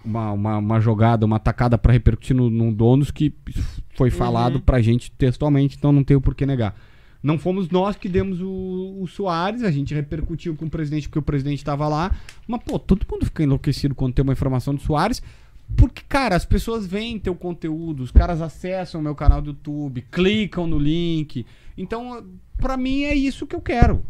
uma, 0.06 0.32
uma, 0.32 0.58
uma 0.58 0.80
jogada, 0.80 1.26
uma 1.26 1.38
tacada 1.38 1.76
pra 1.76 1.92
repercutir 1.92 2.34
no, 2.34 2.48
no 2.48 2.72
donos 2.72 3.10
que 3.10 3.34
foi 3.94 4.10
falado 4.10 4.60
pra 4.60 4.80
gente 4.80 5.10
textualmente, 5.10 5.76
então 5.76 5.92
não 5.92 6.04
tenho 6.04 6.20
por 6.20 6.34
que 6.34 6.46
negar. 6.46 6.74
Não 7.22 7.38
fomos 7.38 7.68
nós 7.70 7.96
que 7.96 8.08
demos 8.08 8.40
o, 8.40 8.98
o 9.00 9.06
Soares, 9.08 9.64
a 9.64 9.70
gente 9.70 9.92
repercutiu 9.92 10.54
com 10.54 10.66
o 10.66 10.70
presidente 10.70 11.08
porque 11.08 11.18
o 11.18 11.22
presidente 11.22 11.58
estava 11.58 11.88
lá. 11.88 12.14
Mas, 12.46 12.62
pô, 12.62 12.78
todo 12.78 13.04
mundo 13.10 13.24
fica 13.24 13.42
enlouquecido 13.42 13.94
quando 13.94 14.14
tem 14.14 14.22
uma 14.22 14.32
informação 14.32 14.74
do 14.74 14.80
Soares. 14.80 15.20
Porque, 15.76 16.02
cara, 16.08 16.36
as 16.36 16.44
pessoas 16.44 16.86
veem 16.86 17.18
teu 17.18 17.34
conteúdo, 17.34 18.02
os 18.04 18.12
caras 18.12 18.40
acessam 18.40 19.00
o 19.00 19.04
meu 19.04 19.16
canal 19.16 19.42
do 19.42 19.50
YouTube, 19.50 20.06
clicam 20.12 20.68
no 20.68 20.78
link. 20.78 21.44
Então, 21.76 22.24
pra 22.58 22.76
mim 22.76 23.02
é 23.02 23.14
isso 23.14 23.46
que 23.46 23.56
eu 23.56 23.60
quero. 23.60 24.04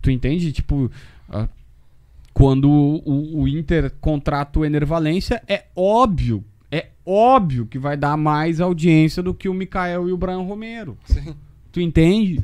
Tu 0.00 0.12
entende? 0.12 0.52
Tipo, 0.52 0.88
quando 2.32 2.70
o, 2.70 3.42
o 3.42 3.48
Inter 3.48 3.92
contrata 4.00 4.58
o 4.58 4.64
Enervalência, 4.64 5.42
é 5.46 5.64
óbvio, 5.76 6.44
é 6.70 6.88
óbvio 7.04 7.66
que 7.66 7.78
vai 7.78 7.96
dar 7.96 8.16
mais 8.16 8.60
audiência 8.60 9.22
do 9.22 9.34
que 9.34 9.48
o 9.48 9.54
Mikael 9.54 10.08
e 10.08 10.12
o 10.12 10.16
Brian 10.16 10.42
Romero. 10.42 10.96
Sim. 11.04 11.34
Tu 11.70 11.80
entende? 11.80 12.42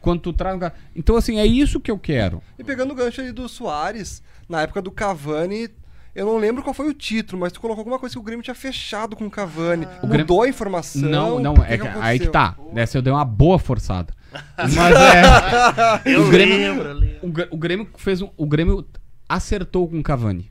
Quando 0.00 0.20
tu 0.20 0.32
traz 0.32 0.56
um 0.56 0.58
cara... 0.60 0.74
Então, 0.94 1.16
assim, 1.16 1.38
é 1.38 1.46
isso 1.46 1.80
que 1.80 1.90
eu 1.90 1.98
quero. 1.98 2.42
E 2.58 2.64
pegando 2.64 2.92
o 2.92 2.94
gancho 2.94 3.20
aí 3.20 3.32
do 3.32 3.48
Soares, 3.48 4.22
na 4.48 4.62
época 4.62 4.80
do 4.80 4.90
Cavani, 4.90 5.68
eu 6.14 6.24
não 6.24 6.38
lembro 6.38 6.62
qual 6.62 6.72
foi 6.72 6.88
o 6.88 6.94
título, 6.94 7.40
mas 7.40 7.52
tu 7.52 7.60
colocou 7.60 7.80
alguma 7.80 7.98
coisa 7.98 8.14
que 8.14 8.18
o 8.18 8.22
Grêmio 8.22 8.42
tinha 8.42 8.54
fechado 8.54 9.16
com 9.16 9.26
o 9.26 9.30
Cavani. 9.30 9.86
O 10.02 10.06
Mudou 10.06 10.08
Grêmio- 10.08 10.42
a 10.42 10.48
informação? 10.48 11.02
Não, 11.02 11.38
não, 11.40 11.54
é 11.64 11.76
que 11.76 11.84
que, 11.84 11.98
aí 12.00 12.18
que 12.18 12.28
tá. 12.28 12.56
Dessa 12.72 12.98
eu 12.98 13.02
dei 13.02 13.12
uma 13.12 13.24
boa 13.24 13.58
forçada. 13.58 14.12
Mas 14.56 14.76
é. 14.76 16.14
Eu 16.14 16.26
o 16.26 16.30
Grêmio, 16.30 16.92
lembro, 16.92 17.50
o, 17.50 17.54
o 17.54 17.58
Grêmio 17.58 17.88
fez 17.96 18.20
um, 18.22 18.30
o 18.36 18.46
Grêmio 18.46 18.86
acertou 19.28 19.88
com 19.88 19.98
o 19.98 20.02
Cavani. 20.02 20.50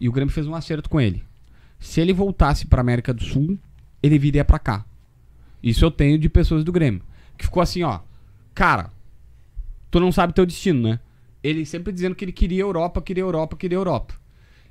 E 0.00 0.08
o 0.08 0.12
Grêmio 0.12 0.32
fez 0.32 0.46
um 0.46 0.54
acerto 0.54 0.88
com 0.88 1.00
ele. 1.00 1.22
Se 1.78 2.00
ele 2.00 2.12
voltasse 2.12 2.66
pra 2.66 2.80
América 2.80 3.12
do 3.12 3.22
Sul, 3.22 3.58
ele 4.02 4.18
viria 4.18 4.44
pra 4.44 4.58
cá. 4.58 4.84
Isso 5.62 5.84
eu 5.84 5.90
tenho 5.90 6.18
de 6.18 6.28
pessoas 6.28 6.64
do 6.64 6.72
Grêmio. 6.72 7.02
Que 7.36 7.44
ficou 7.44 7.62
assim, 7.62 7.82
ó. 7.82 8.00
Cara, 8.54 8.90
tu 9.90 10.00
não 10.00 10.10
sabe 10.10 10.32
teu 10.32 10.46
destino, 10.46 10.88
né? 10.88 11.00
Ele 11.42 11.64
sempre 11.64 11.92
dizendo 11.92 12.14
que 12.14 12.24
ele 12.24 12.32
queria 12.32 12.62
Europa, 12.62 13.00
queria 13.00 13.22
Europa, 13.22 13.56
queria 13.56 13.76
Europa. 13.76 14.14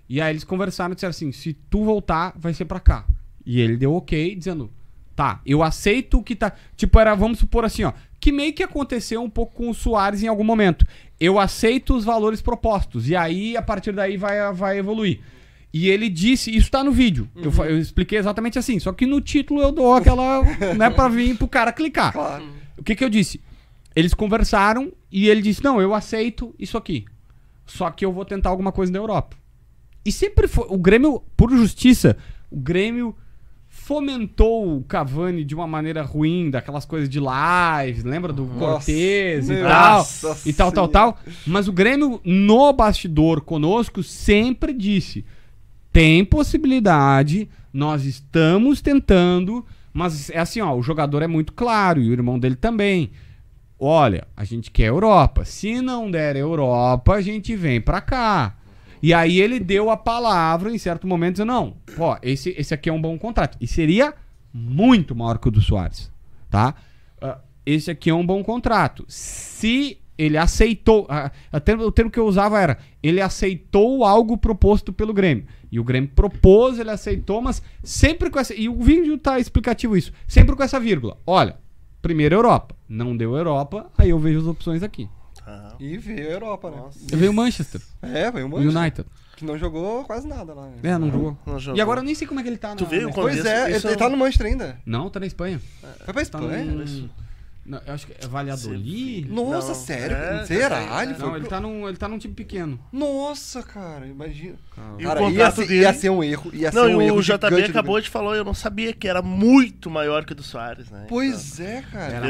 E 0.08 0.20
aí 0.20 0.32
eles 0.32 0.44
conversaram 0.44 0.92
e 0.92 0.96
disseram 0.96 1.12
assim: 1.12 1.32
se 1.32 1.54
tu 1.54 1.84
voltar, 1.84 2.34
vai 2.36 2.54
ser 2.54 2.66
pra 2.66 2.80
cá. 2.80 3.06
E 3.46 3.60
ele 3.60 3.78
deu 3.78 3.94
ok, 3.94 4.36
dizendo: 4.36 4.72
tá, 5.16 5.42
eu 5.46 5.62
aceito 5.62 6.18
o 6.18 6.24
que 6.24 6.36
tá. 6.36 6.54
Tipo, 6.76 7.00
era, 7.00 7.14
vamos 7.14 7.40
supor 7.40 7.66
assim, 7.66 7.84
ó. 7.84 7.94
Que 8.20 8.32
meio 8.32 8.54
que 8.54 8.64
aconteceu 8.64 9.22
um 9.24 9.30
pouco 9.30 9.54
com 9.56 9.70
o 9.70 9.74
Soares 9.74 10.22
em 10.24 10.28
algum 10.28 10.44
momento. 10.44 10.86
Eu 11.20 11.40
aceito 11.40 11.96
os 11.96 12.04
valores 12.04 12.42
propostos. 12.42 13.08
E 13.10 13.16
aí, 13.16 13.56
a 13.56 13.62
partir 13.62 13.92
daí, 13.94 14.18
vai, 14.18 14.52
vai 14.54 14.78
evoluir. 14.78 15.20
E 15.74 15.88
ele 15.90 16.10
disse, 16.10 16.56
isso 16.56 16.70
tá 16.72 16.84
no 16.84 16.92
vídeo. 16.92 17.30
Eu, 17.36 17.52
fa- 17.52 17.68
eu 17.68 17.78
expliquei 17.78 18.18
exatamente 18.18 18.58
assim. 18.58 18.80
Só 18.80 18.92
que 18.92 19.06
no 19.06 19.22
título 19.22 19.62
eu 19.62 19.72
dou 19.72 19.94
aquela. 19.94 20.42
né, 20.76 20.90
pra 20.90 21.08
vir 21.08 21.38
pro 21.38 21.48
cara 21.48 21.72
clicar. 21.72 22.12
Claro. 22.12 22.44
O 22.78 22.84
que 22.84 22.96
que 22.96 23.04
eu 23.04 23.10
disse? 23.10 23.40
Eles 23.96 24.14
conversaram 24.14 24.92
e 25.12 25.28
ele 25.30 25.42
disse: 25.42 25.64
Não, 25.64 25.80
eu 25.80 25.94
aceito 25.94 26.54
isso 26.58 26.78
aqui. 26.78 27.06
Só 27.66 27.90
que 27.92 28.04
eu 28.04 28.12
vou 28.12 28.26
tentar 28.26 28.50
alguma 28.50 28.72
coisa 28.72 28.92
na 28.92 28.98
Europa. 28.98 29.38
E 30.04 30.12
sempre 30.12 30.48
foi. 30.48 30.66
O 30.70 30.78
Grêmio, 30.78 31.22
por 31.38 31.52
justiça, 31.52 32.18
o 32.50 32.58
Grêmio 32.60 33.16
fomentou 33.90 34.78
o 34.78 34.84
Cavani 34.84 35.44
de 35.44 35.56
uma 35.56 35.66
maneira 35.66 36.04
ruim, 36.04 36.52
daquelas 36.52 36.86
coisas 36.86 37.10
de 37.10 37.20
live, 37.20 38.04
lembra 38.04 38.32
do 38.32 38.46
Cortez 38.46 39.50
e 39.50 39.64
tal, 39.64 40.08
e 40.46 40.54
tal, 40.54 40.72
tal, 40.72 40.88
tal. 40.88 41.18
Mas 41.48 41.68
o 41.68 41.74
Grêmio, 41.74 42.22
no 42.24 42.72
bastidor 42.72 43.42
conosco, 43.42 44.04
sempre 44.04 44.74
disse: 44.74 45.26
tem 45.92 46.24
possibilidade, 46.24 47.50
nós 47.74 48.06
estamos 48.06 48.80
tentando, 48.80 49.66
mas 49.92 50.30
é 50.30 50.38
assim, 50.38 50.62
ó, 50.62 50.76
o 50.76 50.84
jogador 50.84 51.24
é 51.24 51.28
muito 51.28 51.52
claro, 51.54 52.00
e 52.00 52.10
o 52.10 52.14
irmão 52.14 52.38
dele 52.38 52.56
também. 52.56 53.10
Olha, 53.80 54.28
a 54.38 54.44
gente 54.44 54.70
quer 54.70 54.90
Europa. 54.90 55.46
Se 55.46 55.82
não 55.82 56.12
der 56.12 56.36
Europa, 56.36 57.16
a 57.16 57.22
gente 57.22 57.56
vem 57.56 57.82
pra 57.82 58.02
cá. 58.02 58.56
E 59.02 59.14
aí 59.14 59.40
ele 59.40 59.60
deu 59.60 59.90
a 59.90 59.98
palavra 59.98 60.72
em 60.72 60.78
certo 60.78 61.08
momento, 61.08 61.34
dizendo, 61.34 61.54
não, 61.54 61.78
ó, 61.98 62.18
esse, 62.22 62.54
esse 62.58 62.74
aqui 62.74 62.90
é 62.90 62.94
um 62.94 63.02
bom 63.02 63.18
contrato. 63.18 63.58
E 63.62 63.68
seria 63.68 64.14
muito 64.54 65.16
maior 65.16 65.38
que 65.38 65.48
o 65.48 65.52
do 65.52 65.62
Soares, 65.62 66.12
tá? 66.50 66.76
Ah, 67.22 67.40
esse 67.66 67.90
aqui 67.90 68.10
é 68.10 68.14
um 68.14 68.26
bom 68.26 68.44
contrato. 68.44 69.06
Se 69.08 69.98
ele 70.18 70.38
aceitou, 70.38 71.06
ah, 71.10 71.32
até 71.52 71.76
o 71.76 71.92
termo 71.92 72.12
que 72.12 72.20
eu 72.20 72.26
usava 72.26 72.60
era, 72.60 72.78
ele 73.02 73.22
aceitou 73.22 74.04
algo 74.04 74.38
proposto 74.38 74.92
pelo 74.92 75.14
Grêmio. 75.14 75.46
E 75.72 75.80
o 75.80 75.84
Grêmio 75.84 76.10
propôs, 76.14 76.78
ele 76.78 76.90
aceitou, 76.90 77.42
mas 77.42 77.62
sempre 77.82 78.30
com 78.30 78.40
essa, 78.40 78.54
e 78.54 78.68
o 78.68 78.82
vídeo 78.82 79.18
tá 79.18 79.40
explicativo 79.40 79.96
isso, 79.96 80.12
sempre 80.28 80.56
com 80.56 80.64
essa 80.64 80.80
vírgula. 80.80 81.18
Olha, 81.26 81.58
primeiro 82.02 82.36
Europa, 82.36 82.76
não 82.88 83.16
deu 83.16 83.36
Europa, 83.36 83.90
aí 83.98 84.10
eu 84.10 84.20
vejo 84.20 84.40
as 84.40 84.46
opções 84.46 84.84
aqui. 84.84 85.08
Ah, 85.50 85.76
E 85.80 85.98
veio 85.98 86.28
a 86.30 86.32
Europa, 86.34 86.70
né? 86.70 86.78
Eu 87.12 87.18
vejo 87.18 87.32
o 87.32 87.34
Manchester, 87.34 87.82
É, 88.02 88.30
veio 88.32 88.46
o 88.46 88.50
o 88.50 88.52
Manchester, 88.52 88.82
United. 88.82 89.06
Que 89.36 89.46
não 89.46 89.58
jogou 89.58 90.04
quase 90.04 90.28
nada 90.28 90.54
lá. 90.54 90.68
né? 90.68 90.74
É, 90.84 90.98
não 90.98 91.10
jogou. 91.10 91.38
não 91.46 91.58
jogou. 91.60 91.78
E 91.78 91.82
agora 91.82 92.02
eu 92.02 92.04
nem 92.04 92.14
sei 92.14 92.28
como 92.28 92.40
é 92.40 92.44
que 92.44 92.50
ele 92.50 92.58
tá 92.58 92.76
Tu 92.76 92.84
na- 92.84 92.90
veio 92.90 93.08
na 93.08 93.14
Pois 93.14 93.44
é, 93.46 93.72
ele, 93.74 93.88
ele 93.88 93.96
tá 93.96 94.10
no 94.10 94.18
Manchester 94.18 94.48
ainda. 94.48 94.78
Não, 94.86 95.10
tá 95.10 95.20
na 95.20 95.26
Espanha. 95.26 95.60
Foi 95.82 95.92
pra 96.06 96.14
Tá 96.14 96.22
Espanha? 96.22 97.10
Não, 97.70 97.80
eu 97.86 97.94
acho 97.94 98.08
que 98.08 98.14
é 98.20 98.28
Valladolid. 98.28 99.30
Nossa, 99.32 99.68
Não, 99.70 99.76
sério? 99.76 100.16
é, 100.18 100.46
Será? 100.46 100.70
tá- 100.88 101.04
Ele 101.04 101.12
Não, 101.14 101.20
foi 101.20 101.40
ele 101.40 101.48
tá, 101.48 101.60
num, 101.62 101.88
ele 101.88 101.98
tá 101.98 102.08
num 102.08 102.18
time 102.18 102.34
pequeno. 102.34 102.80
Nossa, 102.92 103.62
cara, 103.62 104.08
imagina. 104.08 104.56
E 104.98 105.06
o 105.06 105.08
Cara, 105.08 105.22
ia 105.30 105.52
ser, 105.52 105.68
dele- 105.68 105.82
ia 105.82 105.94
ser 105.94 106.10
um 106.10 106.24
erro. 106.24 106.50
Ia 106.52 106.72
Não, 106.72 106.86
ser 106.86 106.92
e 106.92 106.96
um 106.96 107.02
erro 107.02 107.18
o 107.18 107.22
JB 107.22 107.64
acabou 107.66 108.02
de 108.02 108.10
falar, 108.10 108.36
eu 108.38 108.44
não 108.44 108.56
sabia 108.56 108.92
que 108.92 109.08
era 109.08 109.22
muito 109.22 109.88
maior 109.90 110.26
que 110.26 110.32
o 110.34 110.36
do 110.36 110.42
Soares, 110.42 110.90
né? 110.90 111.06
Pois 111.08 111.60
é, 111.60 111.84
cara. 111.92 112.14
Era 112.14 112.28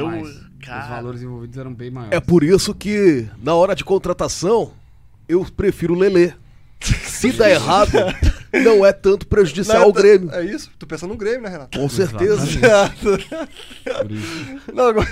cara. 0.62 0.84
Os 0.84 0.90
valores 0.90 1.22
envolvidos 1.22 1.58
eram 1.58 1.74
bem 1.74 1.90
maiores. 1.90 2.18
É 2.18 2.20
por 2.20 2.44
isso 2.44 2.76
que, 2.76 3.26
na 3.42 3.56
hora 3.56 3.74
de 3.74 3.86
contratação, 3.86 4.74
eu 5.28 5.46
prefiro 5.56 5.94
o 5.94 5.98
Lelê. 5.98 6.34
Se 6.82 7.32
dá 7.32 7.48
errado, 7.50 7.92
não 8.54 8.86
é 8.86 8.92
tanto 8.92 9.28
prejudicial 9.28 9.84
ao 9.84 9.94
Grêmio. 9.94 10.30
É 10.34 10.44
isso? 10.44 10.72
Tu 10.80 10.86
pensando 10.88 11.10
no 11.12 11.18
Grêmio, 11.18 11.42
né, 11.42 11.50
Renato? 11.50 11.78
Com 11.78 11.88
certeza. 11.90 12.46
Não, 14.74 14.88
agora, 14.88 15.08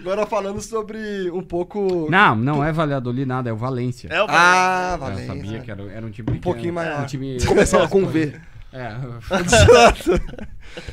agora 0.00 0.26
falando 0.26 0.60
sobre 0.60 1.30
um 1.30 1.42
pouco. 1.42 2.08
Não, 2.10 2.36
não 2.36 2.64
é 2.64 2.72
Valladolid 2.72 3.26
nada, 3.26 3.50
é 3.50 3.52
o 3.52 3.56
Valência. 3.56 4.08
É 4.10 4.22
o 4.22 4.26
Ah, 4.28 4.92
É, 4.94 4.98
Valência. 4.98 5.22
eu 5.22 5.26
sabia 5.36 5.60
que 5.60 5.70
era, 5.70 5.82
era 5.92 6.06
um 6.06 6.10
time 6.10 6.26
pequeno. 6.26 6.42
pouquinho 6.42 6.72
maior. 6.74 7.02
Um 7.02 7.06
time... 7.06 7.38
Começava 7.44 7.88
com 7.88 8.06
V. 8.06 8.34
É, 8.72 8.90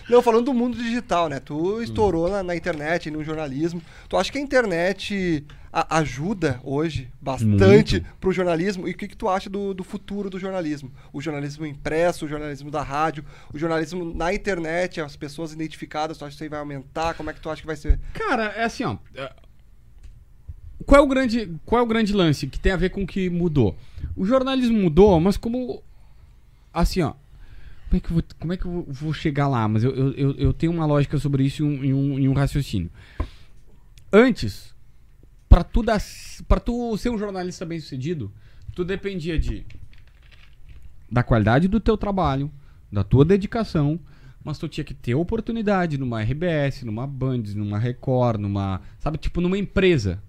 Não, 0.10 0.22
falando 0.22 0.46
do 0.46 0.54
mundo 0.54 0.78
digital, 0.78 1.28
né? 1.30 1.40
Tu 1.40 1.82
estourou 1.82 2.30
na, 2.30 2.44
na 2.44 2.56
internet, 2.56 3.10
no 3.12 3.24
jornalismo. 3.24 3.82
Tu 4.08 4.16
acha 4.18 4.32
que 4.32 4.38
a 4.38 4.42
internet 4.42 5.46
a- 5.72 5.98
ajuda 5.98 6.60
hoje 6.64 7.12
bastante 7.20 7.96
Muito. 8.00 8.16
pro 8.20 8.32
jornalismo? 8.32 8.88
E 8.88 8.92
o 8.92 8.96
que, 8.98 9.08
que 9.08 9.18
tu 9.18 9.28
acha 9.28 9.50
do, 9.50 9.74
do 9.74 9.84
futuro 9.84 10.30
do 10.30 10.40
jornalismo? 10.40 10.92
O 11.12 11.20
jornalismo 11.20 11.66
impresso, 11.66 12.26
o 12.26 12.30
jornalismo 12.30 12.70
da 12.72 12.82
rádio, 12.82 13.26
o 13.54 13.58
jornalismo 13.58 14.14
na 14.14 14.34
internet, 14.34 15.02
as 15.02 15.16
pessoas 15.16 15.52
identificadas, 15.52 16.18
tu 16.18 16.24
acha 16.26 16.30
que 16.32 16.36
isso 16.36 16.44
aí 16.44 16.50
vai 16.50 16.60
aumentar? 16.60 17.16
Como 17.16 17.30
é 17.30 17.34
que 17.34 17.42
tu 17.42 17.50
acha 17.50 17.62
que 17.62 17.68
vai 17.68 17.76
ser? 17.76 18.00
Cara, 18.14 18.46
é 18.56 18.64
assim, 18.64 18.84
ó. 18.84 18.98
é, 19.16 19.34
Qual 20.86 21.02
é 21.02 21.04
o 21.04 21.08
grande, 21.08 21.52
qual 21.66 21.82
é 21.82 21.84
o 21.84 21.88
grande 21.88 22.14
lance 22.14 22.48
que 22.48 22.60
tem 22.60 22.72
a 22.72 22.78
ver 22.78 22.90
com 22.92 23.04
o 23.04 23.08
que 23.08 23.30
mudou? 23.30 23.76
O 24.16 24.26
jornalismo 24.26 24.78
mudou, 24.78 25.20
mas 25.20 25.38
como 25.38 25.82
assim, 26.74 27.02
ó. 27.02 27.14
Como 27.94 27.98
é 27.98 28.00
que 28.00 28.10
eu 28.10 28.14
vou, 28.14 28.24
como 28.40 28.54
é 28.54 28.58
que 28.58 28.66
eu 28.66 28.86
vou- 28.90 29.14
chegar 29.14 29.48
lá? 29.48 29.68
Mas 29.68 29.84
eu, 29.84 29.94
eu, 30.16 30.32
eu, 30.32 30.54
tenho 30.54 30.72
uma 30.72 30.86
lógica 30.86 31.18
sobre 31.20 31.44
isso 31.44 31.64
e 31.64 31.66
um, 31.66 31.84
e 31.84 31.94
um, 31.94 32.20
e 32.20 32.30
um 32.30 32.34
raciocínio. 32.34 32.90
Antes, 34.12 34.74
pra 35.48 35.64
tu, 35.64 35.84
pra 36.48 36.60
tu 36.60 36.98
ser 36.98 37.10
um 37.10 37.18
jornalista 37.18 37.66
bem 37.66 37.80
sucedido, 37.80 38.32
tu 38.74 38.84
dependia 38.84 39.38
de 39.38 39.66
da 41.12 41.22
qualidade 41.22 41.68
do 41.68 41.80
teu 41.80 41.96
trabalho, 41.96 42.52
da 42.92 43.04
tua 43.04 43.24
dedicação, 43.24 44.00
mas 44.44 44.58
tu 44.58 44.68
tinha 44.68 44.84
que 44.84 44.96
ter 44.96 45.14
oportunidade 45.14 45.98
numa 46.00 46.24
RBS, 46.24 46.84
numa 46.84 47.06
Band, 47.06 47.44
numa 47.56 47.78
Record, 47.78 48.42
numa, 48.42 48.82
sabe, 48.98 49.20
tipo 49.20 49.40
numa 49.40 49.58
empresa. 49.58 50.22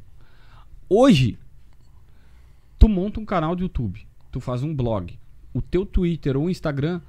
Hoje, 0.86 1.38
tu 2.78 2.86
monta 2.88 3.18
um 3.18 3.24
canal 3.24 3.56
de 3.56 3.62
YouTube, 3.62 4.06
tu 4.30 4.38
faz 4.38 4.62
um 4.62 4.74
blog, 4.74 5.18
o 5.54 5.62
teu 5.62 5.86
Twitter 5.86 6.36
ou 6.36 6.50
Instagram, 6.50 7.00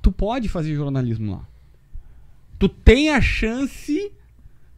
tu 0.00 0.10
pode 0.12 0.48
fazer 0.48 0.74
jornalismo 0.74 1.32
lá. 1.32 1.48
Tu 2.58 2.68
tem 2.68 3.10
a 3.10 3.20
chance 3.20 4.12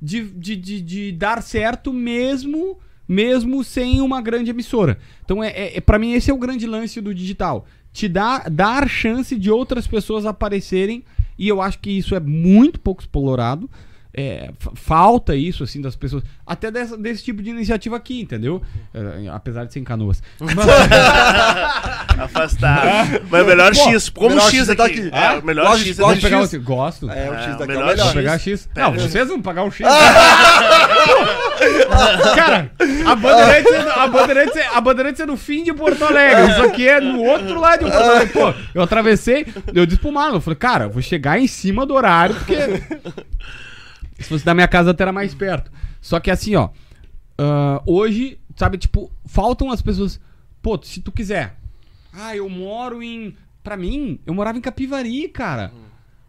de, 0.01 0.23
de, 0.25 0.57
de, 0.57 0.81
de 0.81 1.13
dar 1.13 1.43
certo 1.43 1.93
mesmo 1.93 2.79
mesmo 3.07 3.63
sem 3.63 4.01
uma 4.01 4.23
grande 4.23 4.51
emissora. 4.51 4.99
Então, 5.25 5.43
é, 5.43 5.49
é, 5.49 5.77
é, 5.77 5.81
para 5.81 5.99
mim, 5.99 6.13
esse 6.13 6.31
é 6.31 6.35
o 6.35 6.39
grande 6.39 6.67
lance 6.67 7.01
do 7.01 7.15
digital. 7.15 7.67
Te 7.93 8.09
dá, 8.09 8.39
dar 8.49 8.89
chance 8.89 9.37
de 9.37 9.51
outras 9.51 9.87
pessoas 9.87 10.25
aparecerem, 10.25 11.05
e 11.39 11.47
eu 11.47 11.61
acho 11.61 11.79
que 11.79 11.91
isso 11.91 12.15
é 12.15 12.21
muito 12.21 12.81
pouco 12.81 13.03
explorado. 13.03 13.69
É, 14.15 14.51
fa- 14.59 14.73
falta 14.75 15.35
isso, 15.35 15.65
assim, 15.65 15.81
das 15.81 15.97
pessoas. 15.97 16.23
Até 16.47 16.71
dessa- 16.71 16.99
desse 16.99 17.25
tipo 17.25 17.43
de 17.43 17.49
iniciativa 17.49 17.97
aqui, 17.97 18.21
entendeu? 18.21 18.61
É, 18.93 19.29
apesar 19.31 19.65
de 19.65 19.73
ser 19.73 19.79
em 19.81 19.85
canoas. 19.85 20.23
Afastado. 22.19 23.23
Mas 23.31 23.43
o 23.43 23.47
melhor 23.47 23.73
Pô, 23.75 23.91
X, 23.91 24.09
como 24.11 24.29
melhor 24.31 24.51
X 24.51 24.55
X 24.61 24.69
aqui. 24.69 24.77
tá 24.77 24.85
aqui. 24.85 25.11
É, 25.13 25.39
o 25.39 25.45
melhor 25.45 25.79
X 25.79 25.97
pegar 26.21 26.41
X. 26.47 26.55
Gosto. 26.63 27.11
É, 27.11 27.31
o 27.31 27.35
É, 27.35 27.43
X 27.43 27.55
o 27.55 27.59
daqui 27.59 27.73
é 27.73 27.77
o 27.77 27.87
melhor. 27.87 28.05
Vou 28.05 28.13
pegar 28.15 28.39
X. 28.39 28.69
Não, 28.77 28.93
vocês 28.93 29.29
vão 29.29 29.41
pagar 29.43 29.65
um 29.65 29.71
X. 29.71 29.87
Cara, 32.35 32.71
a 33.07 33.15
Bandeirantes, 33.15 33.73
é 33.73 33.83
no- 33.85 33.91
a, 33.91 34.07
Bandeirantes, 34.09 34.57
é- 34.57 34.67
a 34.75 34.81
Bandeirantes 34.81 35.21
é 35.21 35.27
no 35.27 35.37
fim 35.37 35.63
de 35.65 35.73
Porto 35.73 36.05
Alegre. 36.05 36.51
Isso 36.53 36.63
aqui 36.63 36.89
é 36.89 37.01
no 37.01 37.23
outro 37.23 37.61
lado 37.61 37.85
de 37.85 37.91
Porto 37.91 38.05
Alegre. 38.05 38.33
Pô, 38.33 38.55
eu 38.75 38.83
atravessei, 38.83 39.47
eu 39.75 39.87
disse 39.87 40.01
pro 40.01 40.13
Marlon, 40.13 40.37
eu 40.37 40.41
falei, 40.41 40.57
cara, 40.59 40.85
eu 40.85 40.91
vou 40.91 41.03
chegar 41.03 41.39
em 41.39 41.47
cima 41.47 41.87
do 41.87 41.95
horário, 41.95 42.35
porque. 42.35 42.55
Se 44.23 44.29
fosse 44.29 44.45
da 44.45 44.55
minha 44.55 44.69
casa 44.69 44.91
até 44.91 45.05
era 45.05 45.13
mais 45.13 45.35
perto. 45.35 45.71
Só 46.01 46.21
que 46.21 46.31
assim, 46.31 46.55
ó. 46.55 46.71
ah, 47.39 47.83
hoje, 47.87 48.39
sabe, 48.57 48.79
tipo, 48.79 49.11
faltam 49.25 49.71
as 49.71 49.83
pessoas. 49.83 50.21
Pô, 50.61 50.81
se 50.83 51.01
tu 51.01 51.11
quiser. 51.11 51.57
Ah, 52.13 52.37
eu 52.37 52.49
moro 52.49 53.03
em. 53.03 53.35
Pra 53.63 53.77
mim, 53.77 54.19
eu 54.27 54.35
morava 54.35 54.59
em 54.59 54.61
Capivari, 54.61 55.29
cara. 55.29 55.73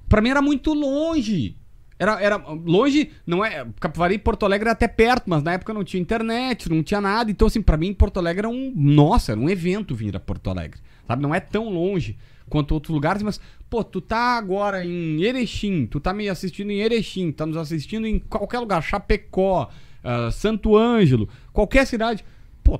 Pra 0.08 0.22
mim 0.22 0.30
era 0.30 0.42
muito 0.42 0.74
longe. 0.74 1.58
Era, 1.98 2.22
era 2.22 2.38
longe, 2.38 3.12
não 3.26 3.44
é. 3.44 3.66
Capivari 3.80 4.16
e 4.16 4.20
Porto 4.20 4.46
Alegre 4.46 4.68
era 4.68 4.74
até 4.74 4.88
perto, 4.88 5.24
mas 5.28 5.42
na 5.42 5.54
época 5.54 5.74
não 5.74 5.84
tinha 5.84 6.02
internet, 6.02 6.70
não 6.70 6.84
tinha 6.84 7.02
nada. 7.02 7.32
Então, 7.32 7.48
assim, 7.48 7.62
pra 7.62 7.78
mim, 7.78 7.94
Porto 7.94 8.18
Alegre 8.18 8.42
era 8.42 8.50
um. 8.50 8.72
Nossa, 8.76 9.32
era 9.32 9.42
um 9.42 9.50
evento 9.50 9.96
vir 9.96 10.16
a 10.16 10.20
Porto 10.20 10.50
Alegre. 10.50 10.80
Sabe? 11.08 11.22
Não 11.22 11.34
é 11.34 11.40
tão 11.40 11.70
longe 11.70 12.18
quanto 12.50 12.74
outros 12.74 12.94
lugares, 12.94 13.22
mas, 13.24 13.40
pô, 13.70 13.84
tu 13.84 14.00
tá 14.02 14.38
agora 14.38 14.86
em 14.86 15.22
Erechim, 15.24 15.86
tu 15.86 16.00
tá 16.00 16.14
me 16.14 16.30
assistindo 16.30 16.72
em 16.72 16.80
Erechim, 16.80 17.32
tá 17.32 17.46
nos 17.46 17.58
assistindo 17.58 18.06
em 18.08 18.20
qualquer 18.20 18.60
lugar, 18.60 18.82
Chapecó, 18.82 19.70
ah, 20.04 20.30
Santo 20.32 20.76
Ângelo, 20.78 21.28
qualquer 21.52 21.86
cidade. 21.88 22.24
Pô, 22.64 22.80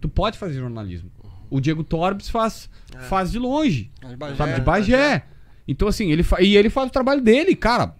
tu 0.00 0.08
pode 0.08 0.38
fazer 0.38 0.54
jornalismo. 0.60 1.10
O 1.50 1.60
Diego 1.60 1.82
Torbes 1.82 2.28
faz, 2.30 2.70
faz 3.08 3.32
de 3.32 3.38
longe. 3.38 3.90
De 4.08 4.16
Bagé, 4.16 4.36
sabe, 4.36 4.54
de 4.54 4.60
Bagé. 4.60 5.24
Então, 5.66 5.88
assim, 5.88 6.10
ele 6.12 6.22
fa- 6.22 6.40
e 6.40 6.56
ele 6.56 6.70
faz 6.70 6.88
o 6.88 6.92
trabalho 6.92 7.20
dele, 7.20 7.54
cara. 7.56 7.94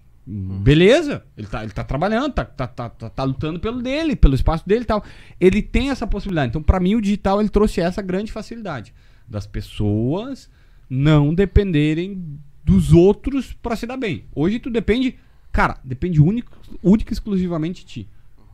Beleza, 0.62 1.24
ele 1.36 1.46
tá, 1.48 1.62
ele 1.64 1.72
tá 1.72 1.82
trabalhando, 1.82 2.32
tá, 2.32 2.44
tá, 2.44 2.66
tá, 2.68 2.88
tá, 2.88 3.10
tá 3.10 3.22
lutando 3.24 3.58
pelo 3.58 3.82
dele, 3.82 4.14
pelo 4.14 4.34
espaço 4.34 4.66
dele 4.68 4.82
e 4.82 4.86
tal. 4.86 5.02
Ele 5.40 5.60
tem 5.60 5.90
essa 5.90 6.06
possibilidade. 6.06 6.50
Então, 6.50 6.62
pra 6.62 6.78
mim, 6.78 6.94
o 6.94 7.00
digital 7.00 7.40
ele 7.40 7.48
trouxe 7.48 7.80
essa 7.80 8.00
grande 8.00 8.30
facilidade 8.30 8.94
das 9.26 9.46
pessoas 9.46 10.48
não 10.90 11.32
dependerem 11.32 12.20
dos 12.64 12.92
outros 12.92 13.52
pra 13.52 13.76
se 13.76 13.86
dar 13.86 13.96
bem. 13.96 14.24
Hoje 14.34 14.58
tu 14.58 14.68
depende, 14.68 15.16
cara, 15.52 15.78
depende 15.84 16.20
único, 16.20 16.50
única 16.82 17.12
e 17.12 17.14
exclusivamente 17.14 17.84
de 17.84 17.86
ti. 17.86 18.08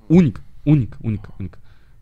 Única, 0.08 0.42
única, 0.64 0.98
única, 1.02 1.32
única. 1.40 1.58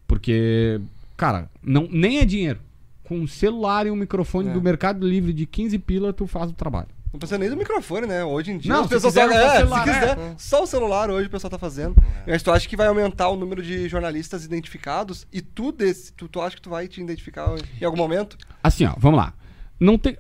Porque, 0.07 0.81
cara, 1.17 1.49
não, 1.63 1.89
nem 1.91 2.19
é 2.19 2.25
dinheiro. 2.25 2.61
Com 3.05 3.21
um 3.21 3.27
celular 3.27 3.87
e 3.87 3.91
um 3.91 3.97
microfone 3.97 4.49
É. 4.49 4.53
do 4.53 4.61
Mercado 4.61 5.07
Livre 5.07 5.33
de 5.33 5.47
15 5.47 5.79
pila, 5.79 6.13
tu 6.13 6.27
faz 6.27 6.51
o 6.51 6.55
trabalho. 6.55 6.89
Não 7.13 7.19
precisa 7.19 7.39
nem 7.39 7.49
do 7.49 7.57
microfone, 7.57 8.09
né? 8.09 8.25
Hoje 8.25 8.51
em 8.51 8.59
dia 8.59 8.73
Não, 8.73 8.81
as 8.81 8.89
se 8.89 8.95
pessoas 8.95 9.15
quiser, 9.15 9.29
só, 9.29 9.39
só 9.39 9.47
é, 9.47 9.57
celular, 9.59 9.85
se 9.87 9.93
quiser, 9.93 10.19
é. 10.19 10.35
só 10.37 10.63
o 10.65 10.67
celular 10.67 11.11
hoje 11.11 11.29
o 11.29 11.31
pessoal 11.31 11.51
tá 11.51 11.59
fazendo. 11.59 11.95
Mas 12.27 12.43
tu 12.43 12.51
acha 12.51 12.69
que 12.69 12.77
vai 12.77 12.89
aumentar 12.89 13.29
o 13.29 13.37
número 13.37 13.63
de 13.63 13.89
jornalistas 13.89 14.45
identificados 14.45 15.25
e 15.33 15.41
tu 15.41 15.71
desse, 15.71 16.13
tu, 16.13 16.27
tu 16.27 16.41
acha 16.41 16.57
que 16.57 16.63
tu 16.63 16.71
vai 16.71 16.89
te 16.89 17.01
identificar 17.01 17.55
em 17.81 17.85
algum 17.85 17.97
momento? 17.97 18.37
Assim, 18.61 18.85
ó, 18.85 18.95
vamos 18.99 19.19
lá. 19.19 19.33
Não 19.79 19.99
tem. 19.99 20.17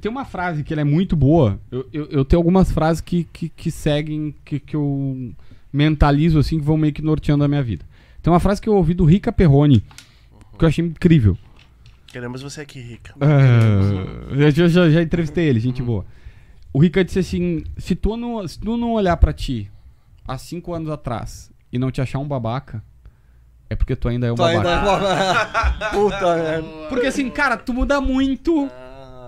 Tem 0.00 0.10
uma 0.10 0.26
frase 0.26 0.62
que 0.62 0.74
é 0.74 0.84
muito 0.84 1.16
boa. 1.16 1.58
Eu, 1.70 1.88
eu, 1.92 2.06
eu 2.06 2.24
tenho 2.24 2.38
algumas 2.38 2.70
frases 2.70 3.00
que, 3.00 3.24
que, 3.24 3.48
que 3.48 3.70
seguem, 3.70 4.34
que, 4.44 4.60
que 4.60 4.76
eu 4.76 5.32
mentalizo 5.72 6.38
assim, 6.38 6.58
que 6.58 6.64
vão 6.64 6.76
meio 6.76 6.92
que 6.92 7.00
norteando 7.00 7.44
a 7.44 7.48
minha 7.48 7.62
vida. 7.62 7.84
Tem 8.22 8.30
uma 8.30 8.40
frase 8.40 8.60
que 8.60 8.68
eu 8.68 8.74
ouvi 8.74 8.92
do 8.92 9.04
Rica 9.04 9.32
Perrone, 9.32 9.82
que 10.58 10.64
eu 10.64 10.68
achei 10.68 10.84
incrível. 10.84 11.38
Queremos 12.06 12.42
você 12.42 12.60
aqui, 12.60 12.80
Rica. 12.80 13.14
Ah, 13.20 14.34
eu 14.34 14.50
já, 14.50 14.68
já, 14.68 14.90
já 14.90 15.02
entrevistei 15.02 15.48
ele, 15.48 15.60
gente 15.60 15.82
boa. 15.82 16.04
O 16.72 16.78
Rica 16.78 17.04
disse 17.04 17.20
assim: 17.20 17.64
se 17.78 17.94
tu 17.94 18.16
não, 18.16 18.46
se 18.46 18.58
tu 18.58 18.76
não 18.76 18.92
olhar 18.92 19.16
pra 19.16 19.32
ti 19.32 19.70
há 20.26 20.36
cinco 20.36 20.74
anos 20.74 20.90
atrás 20.90 21.50
e 21.72 21.78
não 21.78 21.90
te 21.90 22.00
achar 22.00 22.18
um 22.18 22.28
babaca, 22.28 22.82
é 23.70 23.76
porque 23.76 23.94
tu 23.96 24.08
ainda 24.08 24.26
é 24.26 24.32
um 24.32 24.34
babaca. 24.34 24.68
ainda 24.68 25.86
é 25.86 25.90
Puta 25.94 26.34
merda. 26.36 26.68
Porque 26.88 27.06
assim, 27.06 27.30
cara, 27.30 27.56
tu 27.56 27.72
muda 27.72 28.00
muito 28.00 28.68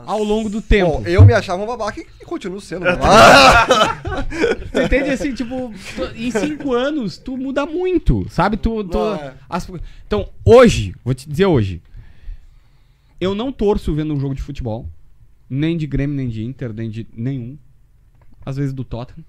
ao 0.04 0.22
longo 0.22 0.50
do 0.50 0.60
tempo. 0.60 0.98
Bom, 0.98 1.06
eu 1.06 1.24
me 1.24 1.32
achava 1.32 1.62
um 1.62 1.66
babaca 1.66 2.00
e, 2.00 2.24
continuo 2.24 2.60
sendo 2.60 2.82
um 2.86 2.96
babaca. 2.96 4.02
Tu 4.72 4.80
entende 4.80 5.10
assim, 5.10 5.32
tipo, 5.34 5.72
tu- 5.94 6.16
em 6.16 6.30
cinco 6.30 6.72
anos 6.72 7.18
tu 7.18 7.36
muda 7.36 7.64
muito, 7.66 8.26
sabe? 8.30 8.56
Tu, 8.56 8.82
tu- 8.84 9.14
é. 9.14 9.34
as- 9.48 9.70
então, 10.06 10.28
hoje, 10.44 10.94
vou 11.04 11.14
te 11.14 11.28
dizer 11.28 11.46
hoje, 11.46 11.80
eu 13.20 13.34
não 13.34 13.52
torço 13.52 13.94
vendo 13.94 14.12
um 14.14 14.18
jogo 14.20 14.34
de 14.34 14.42
futebol, 14.42 14.88
nem 15.48 15.76
de 15.76 15.86
Grêmio, 15.86 16.16
nem 16.16 16.28
de 16.28 16.42
Inter, 16.44 16.72
nem 16.72 16.90
de 16.90 17.06
nenhum. 17.14 17.56
Às 18.44 18.56
vezes 18.56 18.72
do 18.72 18.82
Tottenham. 18.82 19.24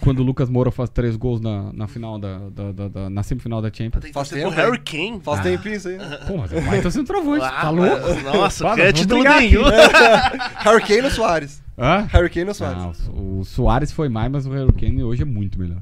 Quando 0.00 0.18
o 0.18 0.22
Lucas 0.22 0.48
Moura 0.50 0.70
faz 0.70 0.90
três 0.90 1.16
gols 1.16 1.40
na, 1.40 1.72
na 1.72 1.86
final 1.86 2.18
da, 2.18 2.38
da, 2.50 2.72
da- 2.72 2.88
da- 2.88 3.10
na 3.10 3.22
semifinal 3.22 3.62
da 3.62 3.68
Champions. 3.72 4.02
Tem 4.02 4.10
que 4.10 4.14
Faz 4.14 4.28
tempo, 4.28 4.50
Harry 4.50 4.78
Kane. 4.80 5.20
Faz 5.22 5.40
tempinho 5.40 5.76
isso 5.76 5.88
aí. 5.88 5.96
Pô, 6.26 6.36
mas 6.36 6.52
é 6.52 6.58
um 6.58 6.64
baita 6.64 6.90
centroavante, 6.90 7.40
tá 7.40 7.60
Ah, 7.62 7.70
louco? 7.70 8.00
mas- 8.02 8.22
Nossa, 8.34 8.64
Para, 8.64 8.76
quer 8.76 8.82
vamos 8.86 9.00
título 9.00 9.22
nenhum. 9.24 9.62
Harry 10.58 10.82
Kane 10.82 11.02
ou 11.02 11.10
Soares? 11.10 11.62
Hã? 11.78 12.06
Harry 12.10 12.28
Kane 12.30 12.48
ou 12.48 12.54
Soares? 12.54 13.06
Não, 13.08 13.14
o 13.14 13.34
o 13.40 13.44
Soares 13.44 13.92
foi 13.92 14.08
mais, 14.08 14.30
mas 14.30 14.46
o 14.46 14.50
Harry 14.50 14.72
Kane 14.72 15.02
hoje 15.04 15.22
é 15.22 15.24
muito 15.24 15.58
melhor. 15.58 15.78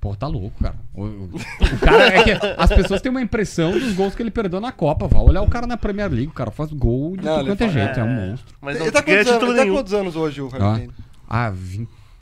Pô, 0.00 0.14
tá 0.14 0.26
louco, 0.26 0.52
cara. 0.62 0.74
O, 0.92 1.04
o- 1.04 1.30
o 1.34 1.78
cara 1.80 2.06
é 2.14 2.22
que 2.22 2.30
as 2.58 2.68
pessoas 2.70 3.00
têm 3.00 3.10
uma 3.10 3.22
impressão 3.22 3.72
dos 3.72 3.94
gols 3.94 4.14
que 4.14 4.22
ele 4.22 4.30
perdeu 4.30 4.60
na 4.60 4.70
Copa. 4.72 5.08
Vai 5.08 5.22
olhar 5.22 5.40
o 5.42 5.48
cara 5.48 5.66
na 5.66 5.76
Premier 5.78 6.10
League, 6.10 6.28
o 6.28 6.32
cara 6.34 6.50
faz 6.50 6.70
gol 6.72 7.16
de 7.16 7.24
Não, 7.24 7.44
quanto 7.44 7.62
é 7.64 7.68
jeito, 7.70 7.98
é, 8.00 8.04
um 8.04 8.08
monstro. 8.30 8.54
Mas 8.60 8.78
não 8.78 8.84
ele 8.86 8.92
tá 8.92 9.02
quantos, 9.02 9.26
anos, 9.26 9.32
título 9.32 9.52
ele 9.58 9.66
tá 9.66 9.72
quantos 9.72 9.94
anos 9.94 10.16
hoje, 10.16 10.42
o 10.42 10.48
Harry 10.48 10.64
Ah, 10.64 10.72
Kane? 10.78 10.90
ah 11.28 11.50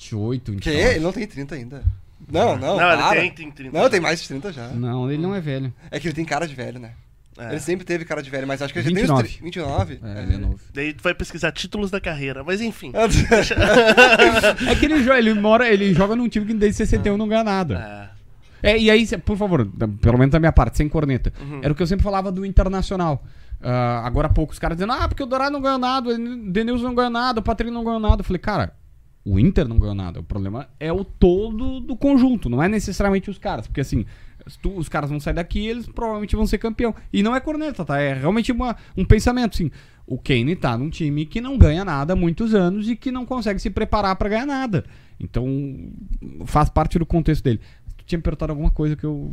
28, 0.03 0.53
Que? 0.57 0.71
29. 0.71 0.91
Ele 0.95 1.01
não 1.01 1.13
tem 1.13 1.27
30 1.27 1.55
ainda. 1.55 1.83
Não, 2.31 2.57
não, 2.57 2.77
Não, 2.77 2.93
ele 2.93 3.03
para. 3.03 3.21
tem, 3.21 3.31
tem 3.33 3.51
30. 3.51 3.79
Não, 3.79 3.91
tem 3.91 4.01
mais 4.01 4.21
de 4.23 4.29
30 4.29 4.53
já. 4.53 4.69
Não, 4.69 5.11
ele 5.11 5.21
não 5.23 5.35
é 5.35 5.41
velho. 5.41 5.73
É 5.91 5.99
que 5.99 6.07
ele 6.07 6.15
tem 6.15 6.25
cara 6.25 6.47
de 6.47 6.55
velho, 6.55 6.79
né? 6.79 6.93
É. 7.39 7.51
Ele 7.51 7.61
sempre 7.61 7.85
teve 7.85 8.05
cara 8.05 8.23
de 8.23 8.29
velho, 8.31 8.47
mas 8.47 8.61
acho 8.63 8.73
que 8.73 8.79
ele 8.79 8.89
já 8.91 8.95
tem 8.95 9.03
29. 9.03 9.23
uns 9.29 9.33
tri- 9.33 9.43
29. 9.43 10.01
É, 10.05 10.23
ele 10.23 10.35
é 10.35 10.39
novo. 10.39 10.59
Daí 10.73 10.93
tu 10.93 11.03
vai 11.03 11.15
pesquisar 11.15 11.51
títulos 11.51 11.91
da 11.91 12.01
carreira. 12.01 12.45
Mas 12.45 12.61
enfim. 12.61 12.93
É 14.71 14.75
que 14.77 14.85
ele, 14.87 15.03
jo- 15.03 15.13
ele 15.13 15.35
mora, 15.35 15.69
ele 15.69 15.93
joga 15.95 16.15
num 16.15 16.29
time 16.29 16.47
que 16.47 16.55
desde 16.55 16.77
61 16.79 17.17
não 17.17 17.27
ganha 17.29 17.45
nada. 17.45 18.11
É. 18.63 18.73
É, 18.75 18.79
e 18.79 18.91
aí, 18.91 19.05
por 19.19 19.37
favor, 19.37 19.67
pelo 20.01 20.19
menos 20.19 20.31
da 20.31 20.39
minha 20.39 20.53
parte, 20.53 20.77
sem 20.77 20.89
corneta. 20.89 21.33
Uhum. 21.41 21.59
Era 21.63 21.73
o 21.73 21.75
que 21.77 21.83
eu 21.83 21.87
sempre 21.87 22.05
falava 22.05 22.31
do 22.31 22.47
Internacional. 22.47 23.25
Ah, 23.61 24.03
agora 24.05 24.29
há 24.29 24.31
pouco, 24.31 24.53
os 24.53 24.59
caras 24.59 24.77
dizendo, 24.77 24.93
ah, 24.93 25.09
porque 25.09 25.23
o 25.23 25.27
Dourado 25.27 25.53
não 25.53 25.61
ganhou 25.61 25.79
nada, 25.79 26.11
o 26.11 26.19
Denilson 26.51 26.85
não 26.85 26.95
ganhou 26.95 27.11
nada, 27.11 27.41
o 27.41 27.43
Patrick 27.43 27.73
não 27.73 27.83
ganhou 27.83 27.99
nada. 27.99 28.21
Eu 28.21 28.25
falei, 28.25 28.39
cara, 28.39 28.73
o 29.25 29.39
Inter 29.39 29.69
não 29.69 29.79
ganhou 29.79 29.95
nada. 29.95 30.21
O 30.21 30.23
problema 30.25 30.69
é 30.81 30.93
o 30.93 31.05
todo 31.05 31.81
do 31.81 31.97
conjunto, 31.97 32.49
não 32.49 32.63
é 32.63 32.69
necessariamente 32.69 33.31
os 33.31 33.39
caras. 33.39 33.67
Porque 33.67 33.81
assim, 33.81 34.05
tu- 34.61 34.77
os 34.77 34.89
caras 34.89 35.11
vão 35.11 35.21
sair 35.21 35.35
daqui 35.35 35.67
eles 35.67 35.87
provavelmente 35.87 36.35
vão 36.37 36.47
ser 36.47 36.59
campeão. 36.59 36.95
E 37.13 37.23
não 37.23 37.35
é 37.37 37.41
corneta, 37.41 37.85
tá? 37.85 37.99
É 38.01 38.13
realmente 38.15 38.51
uma, 38.53 38.77
um 38.97 39.05
pensamento, 39.05 39.55
assim. 39.55 39.71
O 40.07 40.19
Kane 40.19 40.57
tá 40.57 40.77
num 40.77 40.91
time 40.91 41.25
que 41.25 41.41
não 41.41 41.57
ganha 41.57 41.85
nada 41.85 42.13
há 42.13 42.17
muitos 42.17 42.53
anos 42.55 42.89
e 42.89 42.97
que 42.97 43.13
não 43.13 43.25
consegue 43.25 43.61
se 43.61 43.71
preparar 43.71 44.17
pra 44.17 44.29
ganhar 44.29 44.45
nada. 44.47 44.85
Então, 45.19 45.47
faz 46.45 46.69
parte 46.69 46.99
do 46.99 47.07
contexto 47.07 47.45
dele. 47.45 47.61
Tu 47.97 48.05
tinha 48.05 48.19
me 48.19 48.23
perguntado 48.23 48.51
alguma 48.51 48.71
coisa 48.71 48.97
que 48.97 49.05
eu. 49.05 49.33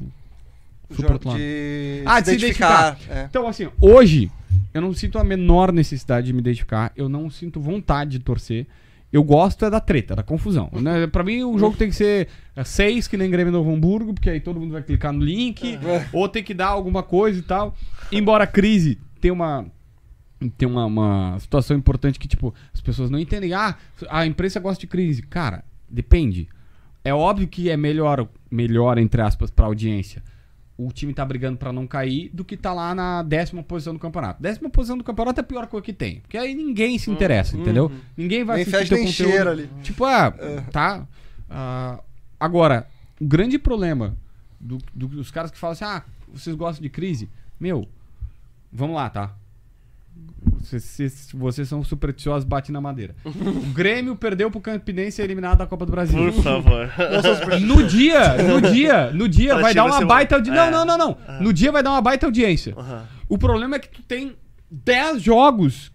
Fui 0.91 1.03
pro 1.03 1.13
outro 1.15 1.29
lado. 1.29 1.39
de 1.39 2.03
Ah, 2.05 2.19
de 2.19 2.27
se 2.29 2.35
identificar. 2.35 2.97
É. 3.09 3.23
Então, 3.29 3.47
assim, 3.47 3.67
hoje, 3.81 4.31
eu 4.73 4.81
não 4.81 4.93
sinto 4.93 5.17
a 5.17 5.23
menor 5.23 5.71
necessidade 5.73 6.27
de 6.27 6.33
me 6.33 6.39
identificar. 6.39 6.91
Eu 6.95 7.09
não 7.09 7.29
sinto 7.29 7.59
vontade 7.59 8.11
de 8.11 8.19
torcer. 8.19 8.67
Eu 9.11 9.23
gosto 9.23 9.65
é 9.65 9.69
da 9.69 9.79
treta, 9.79 10.15
da 10.15 10.23
confusão. 10.23 10.69
Né? 10.71 11.07
Pra 11.07 11.23
mim, 11.23 11.43
o 11.43 11.57
jogo 11.57 11.75
tem 11.75 11.89
que 11.89 11.95
ser 11.95 12.27
é, 12.55 12.63
seis, 12.63 13.07
que 13.07 13.17
nem 13.17 13.29
Grêmio 13.29 13.51
Novo 13.51 13.71
Hamburgo, 13.73 14.13
porque 14.13 14.29
aí 14.29 14.39
todo 14.39 14.59
mundo 14.59 14.71
vai 14.71 14.83
clicar 14.83 15.11
no 15.11 15.23
link, 15.23 15.79
ou 16.13 16.29
tem 16.29 16.43
que 16.43 16.53
dar 16.53 16.67
alguma 16.67 17.01
coisa 17.01 17.39
e 17.39 17.41
tal. 17.41 17.75
Embora 18.11 18.43
a 18.43 18.47
crise 18.47 18.99
tenha 19.19 19.33
uma. 19.33 19.65
Tem 20.57 20.67
uma, 20.67 20.85
uma 20.85 21.37
situação 21.39 21.75
importante 21.75 22.17
que, 22.17 22.27
tipo, 22.27 22.53
as 22.73 22.79
pessoas 22.79 23.09
não 23.09 23.19
entendem. 23.19 23.53
Ah, 23.53 23.75
a 24.09 24.25
imprensa 24.25 24.59
gosta 24.59 24.79
de 24.79 24.87
crise. 24.87 25.21
Cara, 25.23 25.65
depende. 25.89 26.47
É 27.03 27.13
óbvio 27.13 27.47
que 27.47 27.69
é 27.69 27.75
melhor, 27.75 28.25
melhor 28.49 28.97
entre 28.97 29.21
aspas, 29.21 29.51
pra 29.51 29.65
audiência 29.65 30.23
o 30.81 30.91
time 30.93 31.13
tá 31.13 31.25
brigando 31.25 31.57
pra 31.57 31.73
não 31.73 31.85
cair 31.85 32.29
do 32.33 32.45
que 32.45 32.55
tá 32.55 32.73
lá 32.73 32.95
na 32.95 33.21
décima 33.21 33.61
posição 33.61 33.93
do 33.93 33.99
campeonato. 33.99 34.41
Décima 34.41 34.69
posição 34.69 34.97
do 34.97 35.03
campeonato 35.03 35.39
é 35.39 35.41
a 35.41 35.45
pior 35.45 35.67
coisa 35.67 35.83
que 35.85 35.91
tem. 35.91 36.21
Porque 36.21 36.37
aí 36.37 36.55
ninguém 36.55 36.97
se 36.97 37.11
interessa, 37.11 37.57
entendeu? 37.57 37.91
Ninguém 38.15 38.43
vai 38.45 38.55
Nem 38.57 38.61
assistir 38.63 38.77
festa 38.79 38.95
teu 38.95 39.03
nem 39.03 39.11
conteúdo. 39.11 39.31
cheiro 39.31 39.49
ali. 39.49 39.69
Tipo, 39.83 40.05
ah, 40.05 40.33
tá. 40.71 41.05
ah, 41.49 41.99
agora, 42.39 42.87
o 43.19 43.25
grande 43.25 43.59
problema 43.59 44.15
do- 44.59 44.77
do- 44.93 45.07
dos 45.07 45.29
caras 45.31 45.51
que 45.51 45.57
falam 45.57 45.73
assim, 45.73 45.83
ah, 45.85 46.03
vocês 46.33 46.55
gostam 46.55 46.81
de 46.81 46.89
crise? 46.89 47.27
Meu, 47.59 47.85
vamos 48.71 48.95
lá, 48.95 49.09
tá? 49.09 49.33
Vocês, 50.61 51.29
vocês- 51.33 51.67
são 51.67 51.83
supersticiosos, 51.83 52.43
bate 52.43 52.71
na 52.71 52.79
madeira. 52.79 53.15
O 53.25 53.73
Grêmio 53.73 54.15
perdeu 54.15 54.51
pro 54.51 54.59
Campinense 54.61 55.19
e 55.19 55.21
é 55.21 55.25
eliminado 55.25 55.57
da 55.59 55.65
Copa 55.67 55.85
do 55.85 55.91
Brasil. 55.91 56.31
Por 56.33 56.43
favor. 56.43 56.89
No 57.61 57.83
dia, 57.83 58.35
no 58.43 58.61
dia, 58.61 59.11
no 59.11 59.27
dia 59.27 59.55
vai 59.55 59.73
dar 59.73 59.85
uma 59.85 60.05
baita 60.05 60.35
audiência. 60.35 60.61
É. 60.61 60.71
Não, 60.71 60.85
não, 60.85 60.97
não, 60.97 61.17
não. 61.27 61.41
No 61.41 61.53
dia 61.53 61.71
vai 61.71 61.81
dar 61.81 61.91
uma 61.91 62.01
baita 62.01 62.25
audiência. 62.25 62.75
O 63.27 63.37
problema 63.37 63.77
é 63.77 63.79
que 63.79 63.89
tu 63.89 64.01
tem 64.03 64.35
10 64.69 65.21
jogos 65.21 65.91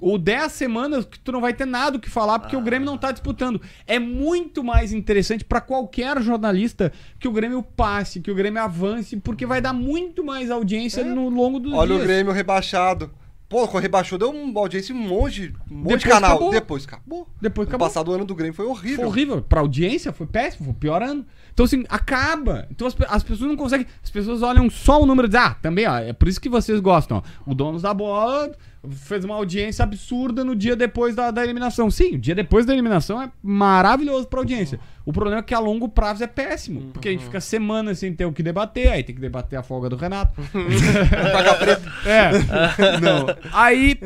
ou 0.00 0.18
10 0.18 0.52
semanas 0.52 1.04
que 1.06 1.18
tu 1.18 1.32
não 1.32 1.40
vai 1.40 1.54
ter 1.54 1.64
nada 1.64 1.96
o 1.96 2.00
que 2.00 2.10
falar 2.10 2.38
porque 2.38 2.56
o 2.56 2.60
Grêmio 2.60 2.84
não 2.86 2.98
tá 2.98 3.12
disputando. 3.12 3.60
É 3.86 3.98
muito 3.98 4.62
mais 4.64 4.92
interessante 4.92 5.44
pra 5.44 5.60
qualquer 5.60 6.20
jornalista 6.20 6.92
que 7.18 7.28
o 7.28 7.32
Grêmio 7.32 7.62
passe, 7.62 8.20
que 8.20 8.30
o 8.30 8.34
Grêmio 8.34 8.60
avance, 8.62 9.16
porque 9.18 9.46
vai 9.46 9.60
dar 9.60 9.72
muito 9.72 10.24
mais 10.24 10.50
audiência 10.50 11.04
no 11.04 11.28
longo 11.28 11.58
dos 11.60 11.72
Olha 11.72 11.88
dias. 11.94 12.00
o 12.00 12.04
Grêmio 12.04 12.32
rebaixado. 12.32 13.10
Pô, 13.48 13.68
quando 13.68 13.82
rebaixou, 13.82 14.18
deu 14.18 14.30
uma 14.30 14.60
audiência 14.60 14.92
em 14.92 14.96
um 14.96 15.00
monte, 15.08 15.54
um 15.70 15.76
monte 15.76 16.00
de 16.00 16.08
canal. 16.08 16.32
acabou. 16.32 16.50
Depois 16.50 16.84
acabou. 16.84 17.28
Depois 17.40 17.66
O 17.66 17.70
acabou. 17.70 17.86
passado 17.86 18.12
ano 18.12 18.24
do 18.24 18.34
Grêmio 18.34 18.54
foi 18.54 18.66
horrível. 18.66 18.96
Foi 18.96 19.06
horrível. 19.06 19.40
Pra 19.42 19.60
audiência 19.60 20.12
foi 20.12 20.26
péssimo, 20.26 20.64
foi 20.64 20.72
o 20.72 20.76
pior 20.76 21.00
ano. 21.02 21.24
Então, 21.56 21.64
assim, 21.64 21.84
acaba. 21.88 22.66
Então 22.70 22.86
as, 22.86 22.94
as 23.08 23.22
pessoas 23.22 23.48
não 23.48 23.56
conseguem. 23.56 23.86
As 24.04 24.10
pessoas 24.10 24.42
olham 24.42 24.68
só 24.68 25.02
o 25.02 25.06
número 25.06 25.26
e 25.26 25.30
dizem, 25.30 25.40
ah, 25.40 25.54
também, 25.54 25.88
ó, 25.88 25.96
é 25.96 26.12
por 26.12 26.28
isso 26.28 26.38
que 26.38 26.50
vocês 26.50 26.78
gostam. 26.80 27.16
ó. 27.16 27.50
O 27.50 27.54
dono 27.54 27.80
da 27.80 27.94
bola 27.94 28.52
fez 28.90 29.24
uma 29.24 29.34
audiência 29.34 29.82
absurda 29.82 30.44
no 30.44 30.54
dia 30.54 30.76
depois 30.76 31.16
da, 31.16 31.30
da 31.30 31.42
eliminação. 31.42 31.90
Sim, 31.90 32.16
o 32.16 32.18
dia 32.18 32.34
depois 32.34 32.66
da 32.66 32.74
eliminação 32.74 33.22
é 33.22 33.30
maravilhoso 33.42 34.26
pra 34.28 34.40
audiência. 34.40 34.78
O 35.06 35.14
problema 35.14 35.38
é 35.38 35.42
que 35.42 35.54
a 35.54 35.58
longo 35.58 35.88
prazo 35.88 36.22
é 36.22 36.26
péssimo. 36.26 36.90
Porque 36.92 37.08
a 37.08 37.12
gente 37.12 37.24
fica 37.24 37.40
semanas 37.40 38.00
sem 38.00 38.12
ter 38.14 38.26
o 38.26 38.32
que 38.34 38.42
debater, 38.42 38.92
aí 38.92 39.02
tem 39.02 39.14
que 39.14 39.20
debater 39.20 39.58
a 39.58 39.62
folga 39.62 39.88
do 39.88 39.96
Renato. 39.96 40.38
É. 42.04 43.00
Não. 43.00 43.26
Aí 43.50 43.98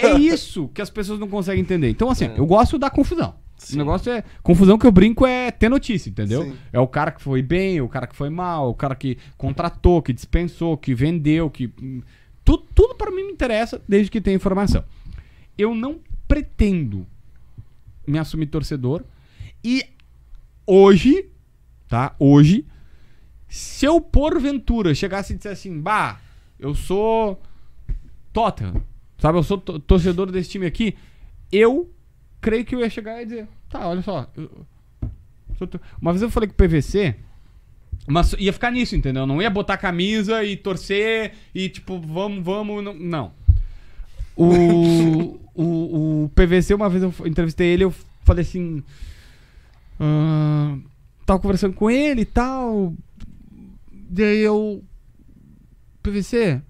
é 0.00 0.12
isso 0.12 0.68
que 0.72 0.80
as 0.80 0.88
pessoas 0.88 1.18
não 1.18 1.26
conseguem 1.26 1.62
entender. 1.62 1.90
Então, 1.90 2.08
assim, 2.08 2.30
eu 2.36 2.46
gosto 2.46 2.78
da 2.78 2.88
confusão. 2.88 3.34
O 3.72 3.76
negócio 3.76 4.10
é. 4.10 4.24
Confusão 4.42 4.78
que 4.78 4.86
eu 4.86 4.92
brinco 4.92 5.26
é 5.26 5.50
ter 5.50 5.68
notícia, 5.68 6.08
entendeu? 6.08 6.44
Sim. 6.44 6.56
É 6.72 6.80
o 6.80 6.88
cara 6.88 7.10
que 7.12 7.20
foi 7.20 7.42
bem, 7.42 7.80
o 7.80 7.88
cara 7.88 8.06
que 8.06 8.16
foi 8.16 8.30
mal, 8.30 8.70
o 8.70 8.74
cara 8.74 8.94
que 8.94 9.18
contratou, 9.36 10.00
que 10.00 10.12
dispensou, 10.12 10.76
que 10.76 10.94
vendeu, 10.94 11.50
que. 11.50 11.72
Tudo, 12.44 12.64
tudo 12.74 12.94
para 12.94 13.10
mim 13.10 13.24
me 13.24 13.32
interessa 13.32 13.80
desde 13.88 14.10
que 14.10 14.20
tenha 14.20 14.34
informação. 14.36 14.82
Eu 15.58 15.74
não 15.74 16.00
pretendo 16.26 17.06
me 18.06 18.18
assumir 18.18 18.46
torcedor 18.46 19.04
e 19.62 19.84
hoje, 20.66 21.26
tá? 21.88 22.14
Hoje, 22.18 22.64
se 23.48 23.84
eu 23.84 24.00
porventura 24.00 24.94
chegasse 24.94 25.32
e 25.32 25.36
dissesse 25.36 25.68
assim, 25.68 25.80
bah, 25.80 26.18
eu 26.58 26.74
sou 26.74 27.40
Tottenham, 28.32 28.82
sabe? 29.18 29.38
Eu 29.38 29.42
sou 29.42 29.58
to- 29.58 29.78
torcedor 29.80 30.30
desse 30.30 30.50
time 30.50 30.66
aqui, 30.66 30.96
eu 31.52 31.90
creio 32.40 32.64
que 32.64 32.74
eu 32.74 32.80
ia 32.80 32.90
chegar 32.90 33.20
e 33.22 33.26
dizer, 33.26 33.48
tá, 33.68 33.86
olha 33.88 34.02
só. 34.02 34.26
eu- 34.36 34.66
Uma 36.00 36.12
vez 36.12 36.22
eu 36.22 36.30
falei 36.30 36.48
com 36.48 36.54
o 36.54 36.56
PVC, 36.56 37.14
mas 38.06 38.34
ia 38.38 38.52
ficar 38.52 38.70
nisso, 38.70 38.96
entendeu? 38.96 39.26
Não 39.26 39.42
ia 39.42 39.50
botar 39.50 39.76
camisa 39.76 40.42
e 40.42 40.56
torcer 40.56 41.32
e 41.54 41.68
tipo, 41.68 42.00
vamos, 42.00 42.42
vamos. 42.44 42.82
Não. 42.82 42.94
não. 42.94 43.32
O, 44.36 45.38
o, 45.54 46.24
o 46.24 46.28
PVC, 46.34 46.72
uma 46.74 46.88
vez 46.88 47.02
eu 47.02 47.12
entrevistei 47.26 47.66
ele, 47.68 47.84
eu 47.84 47.94
falei 48.24 48.42
assim. 48.42 48.82
ah, 49.98 50.78
tava 51.26 51.40
conversando 51.40 51.74
com 51.74 51.90
ele 51.90 52.22
e 52.22 52.26
tal. 52.26 52.94
Daí 53.92 54.38
eu. 54.38 54.82
PVC. 56.02 56.62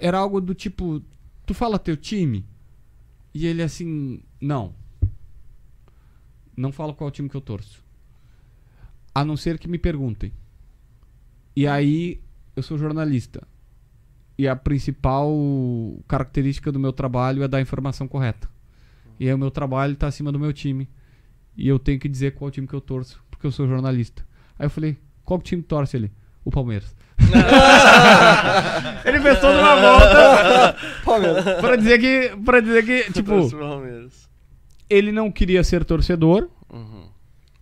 Era 0.00 0.18
algo 0.18 0.40
do 0.40 0.54
tipo. 0.54 1.02
Tu 1.44 1.54
fala 1.54 1.76
teu 1.78 1.96
time? 1.96 2.44
E 3.34 3.46
ele 3.46 3.62
assim. 3.62 4.22
Não. 4.40 4.74
Não 6.56 6.72
falo 6.72 6.94
qual 6.94 7.10
time 7.10 7.28
que 7.28 7.36
eu 7.36 7.40
torço. 7.40 7.82
A 9.14 9.24
não 9.24 9.36
ser 9.36 9.58
que 9.58 9.68
me 9.68 9.78
perguntem. 9.78 10.32
E 11.54 11.66
aí, 11.66 12.20
eu 12.56 12.62
sou 12.62 12.78
jornalista. 12.78 13.46
E 14.38 14.48
a 14.48 14.56
principal 14.56 15.30
característica 16.08 16.72
do 16.72 16.80
meu 16.80 16.92
trabalho 16.92 17.42
é 17.42 17.48
dar 17.48 17.58
a 17.58 17.62
informação 17.62 18.08
correta. 18.08 18.48
E 19.20 19.28
aí 19.28 19.34
o 19.34 19.38
meu 19.38 19.50
trabalho 19.50 19.94
tá 19.94 20.06
acima 20.06 20.32
do 20.32 20.38
meu 20.38 20.52
time. 20.52 20.88
E 21.56 21.68
eu 21.68 21.78
tenho 21.78 22.00
que 22.00 22.08
dizer 22.08 22.34
qual 22.34 22.50
time 22.50 22.66
que 22.66 22.74
eu 22.74 22.80
torço, 22.80 23.22
porque 23.30 23.46
eu 23.46 23.52
sou 23.52 23.68
jornalista. 23.68 24.26
Aí 24.58 24.66
eu 24.66 24.70
falei, 24.70 24.98
qual 25.24 25.40
time 25.40 25.62
torce 25.62 25.96
ele? 25.96 26.10
O 26.44 26.50
Palmeiras. 26.50 26.94
ele 29.04 29.20
fez 29.20 29.40
toda 29.40 29.58
uma 29.58 29.76
volta 29.76 30.76
pra 31.60 31.76
dizer 31.76 31.98
que. 31.98 32.36
pra 32.44 32.60
dizer 32.60 32.84
que, 32.84 33.12
tipo, 33.12 33.32
ele 34.88 35.12
não 35.12 35.30
queria 35.30 35.62
ser 35.64 35.84
torcedor, 35.84 36.48
Uhum. 36.72 37.04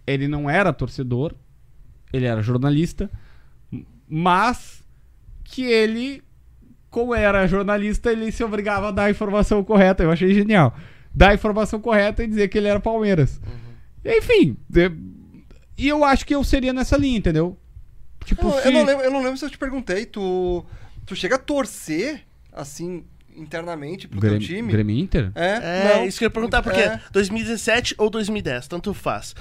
ele 0.06 0.28
não 0.28 0.48
era 0.48 0.72
torcedor, 0.72 1.34
ele 2.12 2.26
era 2.26 2.42
jornalista, 2.42 3.10
mas 4.08 4.82
que 5.44 5.62
ele, 5.64 6.22
como 6.90 7.14
era 7.14 7.46
jornalista, 7.46 8.12
ele 8.12 8.30
se 8.32 8.42
obrigava 8.44 8.88
a 8.88 8.90
dar 8.92 9.04
a 9.04 9.10
informação 9.10 9.62
correta. 9.64 10.02
Eu 10.02 10.10
achei 10.12 10.32
genial. 10.34 10.74
Dar 11.12 11.30
a 11.30 11.34
informação 11.34 11.80
correta 11.80 12.22
e 12.22 12.26
dizer 12.28 12.48
que 12.48 12.58
ele 12.58 12.68
era 12.68 12.78
Palmeiras. 12.78 13.40
Enfim, 14.04 14.56
de- 14.68 14.92
e 15.76 15.88
eu 15.88 16.04
acho 16.04 16.24
que 16.24 16.34
eu 16.34 16.44
seria 16.44 16.72
nessa 16.72 16.96
linha, 16.96 17.18
entendeu? 17.18 17.56
Tipo, 18.24 18.48
Eu, 18.48 18.54
eu 18.54 18.62
se- 18.62 18.70
não 18.70 18.84
lembro, 18.84 19.04
eu 19.04 19.10
não 19.10 19.22
lembro 19.22 19.36
se 19.36 19.44
eu 19.44 19.50
te 19.50 19.58
perguntei, 19.58 20.06
tu, 20.06 20.64
tu 21.06 21.14
chega 21.16 21.36
a 21.36 21.38
torcer, 21.38 22.22
assim, 22.52 23.04
internamente 23.36 24.06
pro 24.08 24.20
Grêmio, 24.20 24.38
teu 24.40 24.48
time? 24.48 24.70
Grêmio 24.72 24.96
Inter? 24.98 25.32
É, 25.34 25.50
É, 25.62 25.94
não. 25.96 26.06
isso 26.06 26.18
que 26.18 26.24
eu 26.24 26.26
ia 26.26 26.30
perguntar, 26.30 26.62
porque 26.62 26.80
É. 26.80 27.00
2017 27.12 27.94
ou 27.98 28.10
2010, 28.10 28.68
tanto 28.68 28.92
faz. 28.94 29.34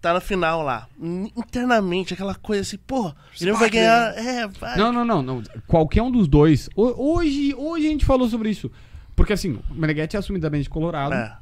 Tá 0.00 0.12
na 0.12 0.20
final 0.20 0.62
lá. 0.62 0.88
Internamente, 1.36 2.12
aquela 2.14 2.34
coisa 2.34 2.62
assim, 2.62 2.76
pô, 2.78 3.14
Grêmio 3.38 3.56
vai 3.58 3.70
ganhar. 3.70 4.16
É, 4.18 4.48
vai. 4.48 4.76
Não, 4.76 4.92
não, 4.92 5.04
não, 5.04 5.22
não. 5.22 5.42
Qualquer 5.66 6.02
um 6.02 6.10
dos 6.10 6.26
dois. 6.26 6.68
Ho- 6.74 7.14
Hoje, 7.14 7.54
hoje 7.56 7.86
a 7.86 7.90
gente 7.90 8.04
falou 8.04 8.28
sobre 8.28 8.50
isso. 8.50 8.70
Porque 9.14 9.32
assim, 9.32 9.60
o 9.70 9.74
Meneghetti 9.74 10.16
é 10.16 10.18
assumidamente 10.18 10.68
colorado. 10.68 11.14
É. 11.14 11.36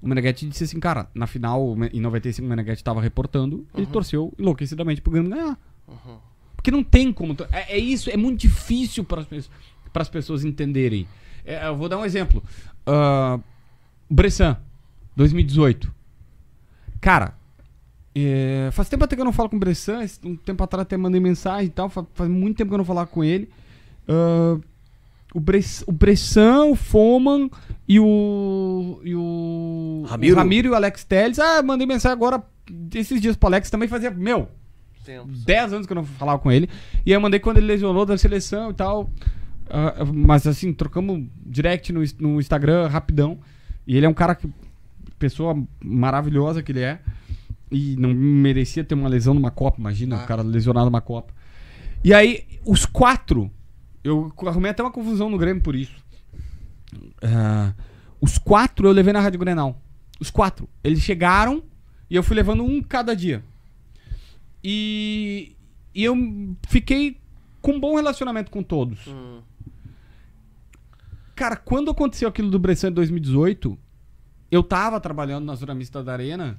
O 0.00 0.08
Meneghetti 0.08 0.48
disse 0.48 0.64
assim, 0.64 0.80
cara, 0.80 1.08
na 1.14 1.26
final, 1.26 1.76
em 1.92 2.00
95, 2.00 2.44
o 2.46 2.48
Meneghetti 2.48 2.82
tava 2.82 3.00
reportando, 3.02 3.66
ele 3.74 3.84
Uhum. 3.86 3.92
torceu 3.92 4.32
enlouquecidamente 4.38 5.00
pro 5.02 5.12
Grêmio 5.12 5.30
ganhar. 5.30 5.58
Porque 6.56 6.70
não 6.70 6.82
tem 6.84 7.12
como. 7.12 7.36
É, 7.50 7.74
é 7.74 7.78
isso, 7.78 8.08
é 8.10 8.16
muito 8.16 8.40
difícil 8.40 9.04
para 9.04 9.24
as 9.94 10.08
pessoas 10.08 10.44
entenderem. 10.44 11.06
É, 11.44 11.66
eu 11.66 11.76
vou 11.76 11.88
dar 11.88 11.98
um 11.98 12.04
exemplo. 12.04 12.42
Ah, 12.86 13.38
Bressan, 14.08 14.56
2018. 15.16 15.92
Cara, 17.00 17.34
é, 18.14 18.68
faz 18.72 18.88
tempo 18.88 19.04
até 19.04 19.16
que 19.16 19.20
eu 19.20 19.24
não 19.24 19.32
falo 19.32 19.48
com 19.48 19.56
o 19.56 19.58
Bressan, 19.58 20.04
um 20.24 20.36
tempo 20.36 20.62
atrás 20.62 20.82
até 20.82 20.96
mandei 20.96 21.20
mensagem 21.20 21.66
e 21.66 21.70
tal, 21.70 21.88
fa- 21.88 22.06
faz, 22.14 22.30
muito 22.30 22.56
tempo 22.58 22.68
que 22.70 22.74
eu 22.74 22.78
não 22.78 22.84
falava 22.84 23.08
com 23.08 23.24
ele. 23.24 23.48
Ah, 24.06 24.58
o, 25.34 25.40
Bress, 25.40 25.82
o 25.86 25.92
Bressan, 25.92 26.64
o 26.66 26.76
Foman 26.76 27.50
e 27.88 27.98
o. 27.98 29.00
E 29.02 29.14
o. 29.16 30.04
Ramiro. 30.06 30.34
o 30.34 30.38
Ramiro 30.38 30.68
e 30.68 30.70
o 30.70 30.74
Alex 30.74 31.04
Telles. 31.04 31.38
Ah, 31.38 31.62
mandei 31.62 31.86
mensagem 31.86 32.14
agora 32.14 32.42
esses 32.94 33.20
dias 33.20 33.34
pro 33.34 33.48
Alex 33.48 33.68
também 33.70 33.88
fazia. 33.88 34.10
Meu, 34.10 34.48
Tempo. 35.04 35.28
10 35.28 35.72
anos 35.72 35.86
que 35.86 35.92
eu 35.92 35.96
não 35.96 36.04
falava 36.04 36.38
com 36.38 36.50
ele. 36.50 36.68
E 37.04 37.10
aí 37.10 37.16
eu 37.16 37.20
mandei 37.20 37.40
quando 37.40 37.58
ele 37.58 37.66
lesionou 37.66 38.06
da 38.06 38.16
seleção 38.16 38.70
e 38.70 38.74
tal. 38.74 39.10
Ah, 39.68 40.04
mas 40.12 40.46
assim, 40.46 40.72
trocamos 40.72 41.26
direct 41.44 41.92
no, 41.92 42.02
no 42.20 42.40
Instagram 42.40 42.88
rapidão. 42.88 43.38
E 43.86 43.96
ele 43.96 44.06
é 44.06 44.08
um 44.08 44.14
cara 44.14 44.34
que. 44.34 44.48
Pessoa 45.18 45.56
maravilhosa 45.82 46.62
que 46.62 46.72
ele 46.72 46.80
é. 46.80 47.00
E 47.70 47.96
não 47.96 48.12
merecia 48.12 48.84
ter 48.84 48.94
uma 48.94 49.08
lesão 49.08 49.32
numa 49.32 49.50
Copa, 49.50 49.80
imagina, 49.80 50.22
o 50.22 50.26
cara 50.26 50.42
lesionado 50.42 50.86
numa 50.86 51.00
Copa. 51.00 51.32
E 52.04 52.12
aí, 52.12 52.44
os 52.64 52.84
quatro. 52.84 53.50
Eu 54.04 54.32
arrumei 54.46 54.72
até 54.72 54.82
uma 54.82 54.90
confusão 54.90 55.30
no 55.30 55.38
Grêmio 55.38 55.62
por 55.62 55.76
isso. 55.76 55.94
Ah, 57.22 57.72
os 58.20 58.36
quatro 58.36 58.88
eu 58.88 58.92
levei 58.92 59.12
na 59.12 59.20
Rádio 59.20 59.38
Grenal. 59.38 59.80
Os 60.20 60.28
quatro. 60.28 60.68
Eles 60.82 61.00
chegaram 61.00 61.62
e 62.10 62.16
eu 62.16 62.22
fui 62.22 62.36
levando 62.36 62.64
um 62.64 62.82
cada 62.82 63.14
dia. 63.16 63.42
E, 64.62 65.56
e 65.94 66.04
eu 66.04 66.16
fiquei 66.68 67.18
com 67.60 67.72
um 67.72 67.80
bom 67.80 67.96
relacionamento 67.96 68.50
com 68.50 68.62
todos. 68.62 69.06
Hum. 69.06 69.40
Cara, 71.34 71.56
quando 71.56 71.90
aconteceu 71.90 72.28
aquilo 72.28 72.50
do 72.50 72.58
Bressan 72.58 72.88
em 72.88 72.92
2018, 72.92 73.78
eu 74.50 74.62
tava 74.62 75.00
trabalhando 75.00 75.44
na 75.44 75.54
Zona 75.54 75.74
Mista 75.74 76.02
da 76.02 76.12
Arena 76.12 76.58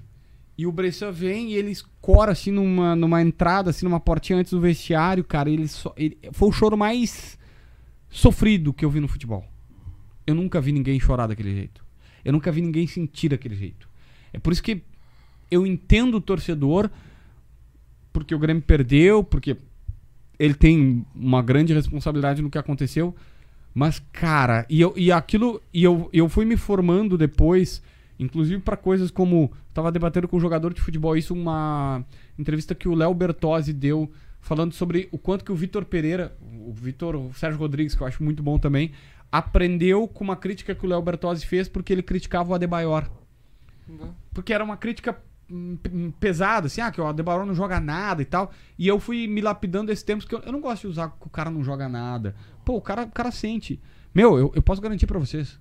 e 0.58 0.66
o 0.68 0.72
Bressan 0.72 1.12
vem 1.12 1.51
e 1.51 1.56
ele 1.56 1.72
escora 1.72 2.32
assim 2.32 2.51
numa, 2.51 2.95
numa 2.95 3.22
entrada, 3.22 3.70
assim, 3.70 3.86
numa 3.86 3.99
portinha 3.99 4.39
antes 4.39 4.51
do 4.51 4.60
vestiário, 4.60 5.24
cara. 5.24 5.49
Ele, 5.49 5.68
só, 5.68 5.93
ele 5.97 6.18
foi 6.32 6.49
o 6.49 6.51
choro 6.51 6.78
mais 6.78 7.38
sofrido 8.10 8.74
que 8.74 8.84
eu 8.84 8.89
vi 8.89 8.99
no 8.99 9.08
futebol. 9.08 9.45
Eu 10.26 10.36
nunca 10.36 10.62
vi 10.62 10.72
ninguém 10.72 10.99
chorar 10.99 11.28
daquele 11.28 11.54
jeito. 11.54 11.84
Eu 12.24 12.32
nunca 12.32 12.51
vi 12.51 12.62
ninguém 12.62 12.88
sentir 12.88 13.30
daquele 13.30 13.56
jeito. 13.56 13.89
É 14.32 14.39
por 14.39 14.54
isso 14.54 14.64
que 14.64 14.82
eu 15.51 15.66
entendo 15.68 16.18
o 16.18 16.22
torcedor, 16.22 16.89
porque 18.14 18.34
o 18.34 18.39
Grêmio 18.39 18.61
perdeu, 18.61 19.24
porque 19.24 19.57
ele 20.39 20.53
tem 20.53 21.05
uma 21.14 21.41
grande 21.41 21.74
responsabilidade 21.74 22.41
no 22.41 22.49
que 22.49 22.57
aconteceu. 22.57 23.16
Mas, 23.74 23.99
cara, 24.11 24.66
e, 24.70 24.80
eu, 24.80 24.93
e 24.95 25.11
aquilo. 25.11 25.61
E 25.74 25.84
eu, 25.84 26.09
eu 26.14 26.30
fui 26.30 26.45
me 26.45 26.55
formando 26.55 27.18
depois, 27.18 27.82
inclusive 28.20 28.61
para 28.61 28.78
coisas 28.78 29.09
como. 29.09 29.51
Tava 29.74 29.91
debatendo 29.91 30.28
com 30.28 30.38
um 30.38 30.39
jogador 30.39 30.72
de 30.72 30.80
futebol 30.80 31.18
isso, 31.18 31.34
uma 31.34 32.05
entrevista 32.38 32.76
que 32.76 32.88
o 32.88 32.93
Léo 32.93 33.11
Bertozzi 33.11 33.74
deu, 33.74 34.11
falando 34.39 34.72
sobre 34.72 35.09
o 35.11 35.18
quanto 35.18 35.43
que 35.43 35.51
o 35.51 35.55
Vitor 35.55 35.84
Pereira, 35.84 36.38
o 36.39 36.72
Vitor, 36.72 37.16
o 37.16 37.34
Sérgio 37.34 37.59
Rodrigues, 37.59 37.95
que 37.95 38.03
eu 38.03 38.05
acho 38.05 38.24
muito 38.24 38.43
bom 38.43 38.59
também, 38.59 38.91
aprendeu 39.32 40.07
com 40.07 40.24
uma 40.24 40.36
crítica 40.36 40.76
que 40.76 40.86
o 40.86 40.89
Léo 40.89 41.01
Bertozzi 41.01 41.43
fez 41.43 41.68
porque 41.68 41.91
ele 41.91 42.03
criticava 42.03 42.51
o 42.51 42.53
Adebayor. 42.53 43.09
Porque 44.32 44.53
era 44.53 44.64
uma 44.64 44.78
crítica 44.78 45.18
pesada, 46.20 46.68
assim, 46.68 46.82
ah, 46.82 46.91
que 46.91 47.00
o 47.00 47.06
Adebayor 47.06 47.46
não 47.46 47.54
joga 47.54 47.80
nada 47.80 48.22
e 48.22 48.26
tal. 48.26 48.52
E 48.78 48.88
eu 48.88 49.00
fui 49.00 49.28
me 49.28 49.41
lapidando 49.41 49.91
esses 49.91 50.04
tempos 50.04 50.26
que 50.26 50.34
eu, 50.34 50.39
eu 50.39 50.52
não 50.52 50.62
gosto 50.62 50.82
de 50.82 50.88
usar 50.88 51.10
que 51.10 51.28
o 51.28 51.30
cara 51.30 51.52
não 51.52 51.64
joga 51.64 51.88
nada. 51.88 52.36
Pô, 52.66 52.76
o 52.76 52.82
cara, 52.82 53.04
o 53.04 53.12
cara 53.12 53.32
sente. 53.32 53.80
Meu, 54.14 54.38
eu, 54.38 54.52
eu 54.56 54.62
posso 54.62 54.82
garantir 54.82 55.08
pra 55.08 55.20
vocês. 55.20 55.60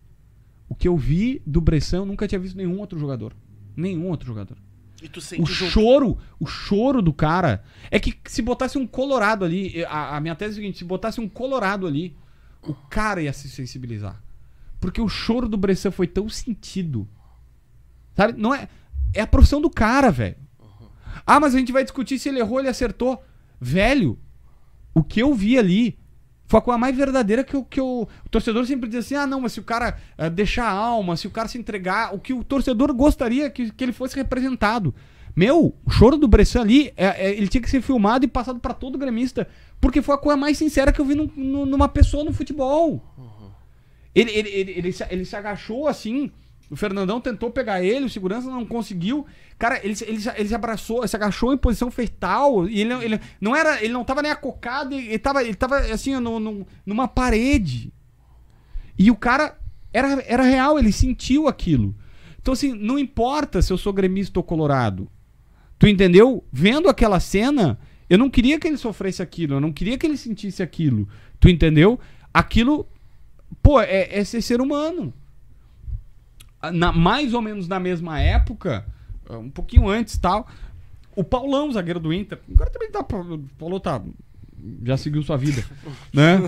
O 0.68 0.74
que 0.74 0.88
eu 0.88 0.96
vi 0.96 1.42
do 1.46 1.60
Bressan, 1.60 1.98
eu 1.98 2.06
nunca 2.06 2.26
tinha 2.26 2.38
visto 2.38 2.56
nenhum 2.56 2.78
outro 2.78 2.98
jogador. 2.98 3.34
Nenhum 3.76 4.08
outro 4.08 4.26
jogador. 4.26 4.56
E 5.02 5.08
tu 5.08 5.20
sente 5.20 5.42
O 5.42 5.46
choro, 5.46 6.16
o 6.38 6.46
choro 6.46 7.02
do 7.02 7.12
cara. 7.12 7.64
É 7.90 7.98
que 7.98 8.16
se 8.26 8.40
botasse 8.40 8.78
um 8.78 8.86
colorado 8.86 9.44
ali, 9.44 9.84
a, 9.84 10.16
a 10.16 10.20
minha 10.20 10.34
tese 10.34 10.52
é 10.52 10.52
a 10.52 10.56
seguinte: 10.56 10.78
se 10.78 10.84
botasse 10.84 11.20
um 11.20 11.28
colorado 11.28 11.86
ali, 11.86 12.16
o 12.62 12.72
cara 12.72 13.20
ia 13.20 13.32
se 13.32 13.48
sensibilizar. 13.48 14.22
Porque 14.80 15.00
o 15.00 15.08
choro 15.08 15.48
do 15.48 15.56
Bressan 15.56 15.90
foi 15.90 16.06
tão 16.06 16.28
sentido. 16.28 17.08
Sabe? 18.16 18.40
Não 18.40 18.54
é. 18.54 18.68
É 19.14 19.20
a 19.20 19.26
profissão 19.26 19.60
do 19.60 19.70
cara, 19.70 20.10
velho. 20.10 20.36
Ah, 21.26 21.38
mas 21.38 21.54
a 21.54 21.58
gente 21.58 21.72
vai 21.72 21.82
discutir 21.84 22.18
se 22.18 22.28
ele 22.28 22.38
errou 22.40 22.54
ou 22.54 22.60
ele 22.60 22.68
acertou. 22.68 23.22
Velho, 23.60 24.18
o 24.94 25.02
que 25.02 25.20
eu 25.20 25.32
vi 25.34 25.58
ali 25.58 25.98
foi 26.46 26.58
a 26.58 26.62
coisa 26.62 26.78
mais 26.78 26.96
verdadeira 26.96 27.44
que, 27.44 27.54
eu, 27.54 27.64
que 27.64 27.78
eu, 27.80 28.08
o 28.24 28.28
torcedor 28.28 28.66
sempre 28.66 28.88
diz 28.88 29.00
assim: 29.06 29.14
ah, 29.14 29.26
não, 29.26 29.40
mas 29.40 29.52
se 29.52 29.60
o 29.60 29.64
cara 29.64 29.96
eh, 30.18 30.28
deixar 30.28 30.64
a 30.64 30.70
alma, 30.72 31.16
se 31.16 31.26
o 31.26 31.30
cara 31.30 31.48
se 31.48 31.58
entregar, 31.58 32.14
o 32.14 32.18
que 32.18 32.32
o 32.34 32.42
torcedor 32.42 32.92
gostaria 32.92 33.48
que, 33.50 33.70
que 33.70 33.84
ele 33.84 33.92
fosse 33.92 34.16
representado. 34.16 34.94
Meu, 35.34 35.74
o 35.86 35.90
choro 35.90 36.18
do 36.18 36.28
Bressan 36.28 36.60
ali, 36.60 36.92
é- 36.94 37.28
é- 37.28 37.34
ele 37.36 37.48
tinha 37.48 37.62
que 37.62 37.70
ser 37.70 37.80
filmado 37.80 38.24
e 38.24 38.28
passado 38.28 38.60
pra 38.60 38.74
todo 38.74 38.98
gremista, 38.98 39.48
porque 39.80 40.02
foi 40.02 40.14
a 40.14 40.18
coisa 40.18 40.36
mais 40.36 40.58
sincera 40.58 40.92
que 40.92 41.00
eu 41.00 41.04
vi 41.06 41.14
num- 41.14 41.30
num- 41.34 41.64
numa 41.64 41.88
pessoa 41.88 42.22
no 42.24 42.34
futebol. 42.34 43.02
Ele, 44.14 44.30
ele, 44.30 44.48
ele, 44.50 44.70
ele, 44.72 44.92
se, 44.92 45.06
ele 45.08 45.24
se 45.24 45.34
agachou 45.34 45.88
assim. 45.88 46.30
O 46.72 46.76
Fernandão 46.76 47.20
tentou 47.20 47.50
pegar 47.50 47.84
ele, 47.84 48.06
o 48.06 48.08
segurança 48.08 48.48
não 48.48 48.64
conseguiu. 48.64 49.26
Cara, 49.58 49.78
ele, 49.84 49.94
ele, 50.06 50.22
ele 50.36 50.48
se 50.48 50.54
abraçou, 50.54 51.06
se 51.06 51.14
agachou 51.14 51.52
em 51.52 51.58
posição 51.58 51.90
fetal. 51.90 52.66
E 52.66 52.80
ele, 52.80 52.94
ele 52.94 53.20
não 53.38 53.54
era. 53.54 53.84
Ele 53.84 53.92
não 53.92 54.02
tava 54.02 54.22
nem 54.22 54.30
acocado, 54.30 54.94
ele 54.94 55.18
tava, 55.18 55.44
ele 55.44 55.54
tava 55.54 55.76
assim, 55.80 56.16
no, 56.18 56.40
no- 56.40 56.66
numa 56.86 57.06
parede. 57.06 57.92
E 58.98 59.10
o 59.10 59.14
cara 59.16 59.58
era, 59.92 60.24
era 60.26 60.42
real, 60.44 60.78
ele 60.78 60.90
sentiu 60.92 61.46
aquilo. 61.46 61.94
Então, 62.40 62.54
assim, 62.54 62.72
não 62.72 62.98
importa 62.98 63.60
se 63.60 63.70
eu 63.70 63.76
sou 63.76 63.92
gremista 63.92 64.38
ou 64.40 64.42
colorado. 64.42 65.06
Tu 65.78 65.86
entendeu? 65.88 66.42
Vendo 66.50 66.88
aquela 66.88 67.20
cena, 67.20 67.78
eu 68.08 68.16
não 68.16 68.30
queria 68.30 68.58
que 68.58 68.66
ele 68.66 68.78
sofresse 68.78 69.20
aquilo, 69.20 69.56
eu 69.56 69.60
não 69.60 69.72
queria 69.72 69.98
que 69.98 70.06
ele 70.06 70.16
sentisse 70.16 70.62
aquilo. 70.62 71.06
Tu 71.38 71.50
entendeu? 71.50 72.00
Aquilo, 72.32 72.88
pô, 73.62 73.78
é, 73.78 74.08
é 74.10 74.24
ser 74.24 74.62
humano. 74.62 75.12
Na, 76.70 76.92
mais 76.92 77.34
ou 77.34 77.42
menos 77.42 77.66
na 77.66 77.80
mesma 77.80 78.20
época, 78.20 78.86
um 79.30 79.50
pouquinho 79.50 79.88
antes 79.88 80.16
tal, 80.18 80.46
o 81.16 81.24
Paulão, 81.24 81.72
zagueiro 81.72 82.00
do 82.00 82.12
Inter, 82.12 82.38
agora 82.52 82.70
também 82.70 82.90
tá. 82.90 83.00
O 83.00 83.38
Paulo 83.58 83.80
tá. 83.80 84.02
Já 84.84 84.96
seguiu 84.96 85.22
sua 85.22 85.36
vida, 85.36 85.64
né? 86.14 86.38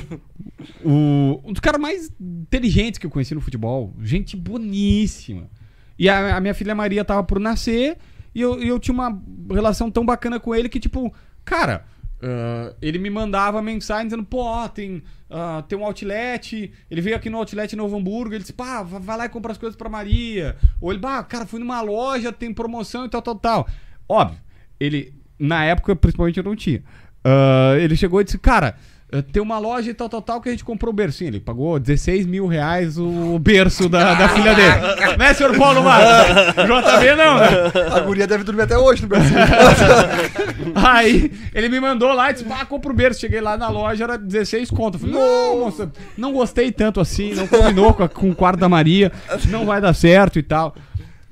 O, 0.84 1.40
um 1.44 1.52
dos 1.52 1.60
caras 1.60 1.80
mais 1.80 2.12
inteligentes 2.20 2.98
que 2.98 3.06
eu 3.06 3.10
conheci 3.10 3.34
no 3.34 3.40
futebol. 3.40 3.92
Gente 4.00 4.36
boníssima. 4.36 5.50
E 5.98 6.08
a, 6.08 6.36
a 6.36 6.40
minha 6.40 6.54
filha 6.54 6.74
Maria 6.74 7.04
tava 7.04 7.24
por 7.24 7.40
nascer 7.40 7.98
e 8.34 8.40
eu, 8.40 8.62
e 8.62 8.68
eu 8.68 8.78
tinha 8.78 8.94
uma 8.94 9.20
relação 9.50 9.90
tão 9.90 10.04
bacana 10.04 10.40
com 10.40 10.54
ele 10.54 10.68
que, 10.68 10.80
tipo, 10.80 11.12
cara, 11.44 11.86
ah, 12.24 12.74
ele 12.80 12.98
me 12.98 13.10
mandava 13.10 13.60
mensagem 13.60 14.06
dizendo, 14.06 14.24
pô, 14.24 14.66
tem, 14.70 15.02
ah, 15.28 15.62
tem 15.68 15.78
um 15.78 15.84
outlet. 15.84 16.72
Ele 16.90 17.00
veio 17.00 17.14
aqui 17.16 17.28
no 17.28 17.36
outlet 17.38 17.76
Novo 17.76 17.96
Hamburgo. 17.96 18.32
Ele 18.34 18.40
disse, 18.40 18.52
pá, 18.54 18.82
va- 18.82 18.98
vai 18.98 19.16
lá 19.18 19.26
e 19.26 19.28
compra 19.28 19.52
as 19.52 19.58
coisas 19.58 19.76
pra 19.76 19.88
Maria. 19.90 20.56
Ou 20.80 20.90
ele, 20.90 21.00
bah, 21.00 21.22
cara, 21.22 21.44
fui 21.46 21.60
numa 21.60 21.80
loja, 21.82 22.32
tem 22.32 22.52
promoção 22.54 23.04
e 23.04 23.08
tal, 23.10 23.20
tal, 23.20 23.34
tal. 23.34 23.68
Óbvio, 24.08 24.38
ele, 24.80 25.12
na 25.38 25.64
época, 25.64 25.94
principalmente, 25.94 26.38
eu 26.38 26.44
não 26.44 26.56
tinha. 26.56 26.82
Ah, 27.22 27.74
ele 27.78 27.96
chegou 27.96 28.20
e 28.20 28.24
disse, 28.24 28.38
cara. 28.38 28.76
Eh, 29.14 29.22
Tem 29.22 29.42
uma 29.42 29.58
loja 29.58 29.90
e 29.90 29.94
tal, 29.94 30.08
tal, 30.08 30.20
tal 30.22 30.40
que 30.40 30.48
a 30.48 30.52
gente 30.52 30.64
comprou 30.64 30.92
o 30.92 30.96
berço. 30.96 31.18
Sim, 31.18 31.26
ele 31.26 31.40
pagou 31.40 31.78
16 31.78 32.26
mil 32.26 32.46
reais 32.46 32.98
o 32.98 33.38
berço 33.38 33.88
da, 33.88 34.14
da 34.14 34.28
filha 34.28 34.54
dele. 34.54 35.16
né, 35.18 35.32
senhor 35.34 35.56
Paulo 35.56 35.82
Marcos? 35.82 36.54
JB 36.56 37.14
não, 37.16 37.38
né? 37.38 37.46
A 37.94 38.00
guria 38.00 38.26
deve 38.26 38.44
dormir 38.44 38.62
até 38.62 38.76
hoje 38.78 39.02
no 39.02 39.08
Brasil. 39.08 39.36
Aí 40.74 41.32
ele 41.54 41.68
me 41.68 41.80
mandou 41.80 42.12
lá 42.12 42.30
e 42.30 42.34
disse: 42.34 42.46
Ah, 42.50 42.64
compra 42.64 42.90
o 42.92 42.94
berço. 42.94 43.20
Cheguei 43.20 43.40
lá 43.40 43.56
na 43.56 43.68
loja, 43.68 44.04
era 44.04 44.18
16 44.18 44.70
conto. 44.70 44.94
Eu 44.96 45.00
falei: 45.00 45.14
Não, 45.14 45.58
moça, 45.60 45.92
não 46.16 46.32
gostei 46.32 46.70
tanto 46.72 47.00
assim, 47.00 47.34
não 47.34 47.46
combinou 47.46 47.92
com, 47.94 48.02
a- 48.02 48.08
com 48.08 48.30
o 48.30 48.34
quarto 48.34 48.60
da 48.60 48.68
Maria, 48.68 49.12
não 49.48 49.64
vai 49.66 49.80
dar 49.80 49.94
certo 49.94 50.38
e 50.38 50.42
tal. 50.42 50.74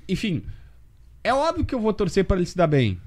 Enfim, 0.09 0.43
é 1.25 1.33
óbvio 1.33 1.65
que 1.65 1.75
eu 1.75 1.81
vou 1.81 1.93
torcer 1.93 2.25
pra 2.25 2.37
ele 2.37 2.47
se 2.47 2.57
dar 2.57 2.67
bem. 2.67 2.99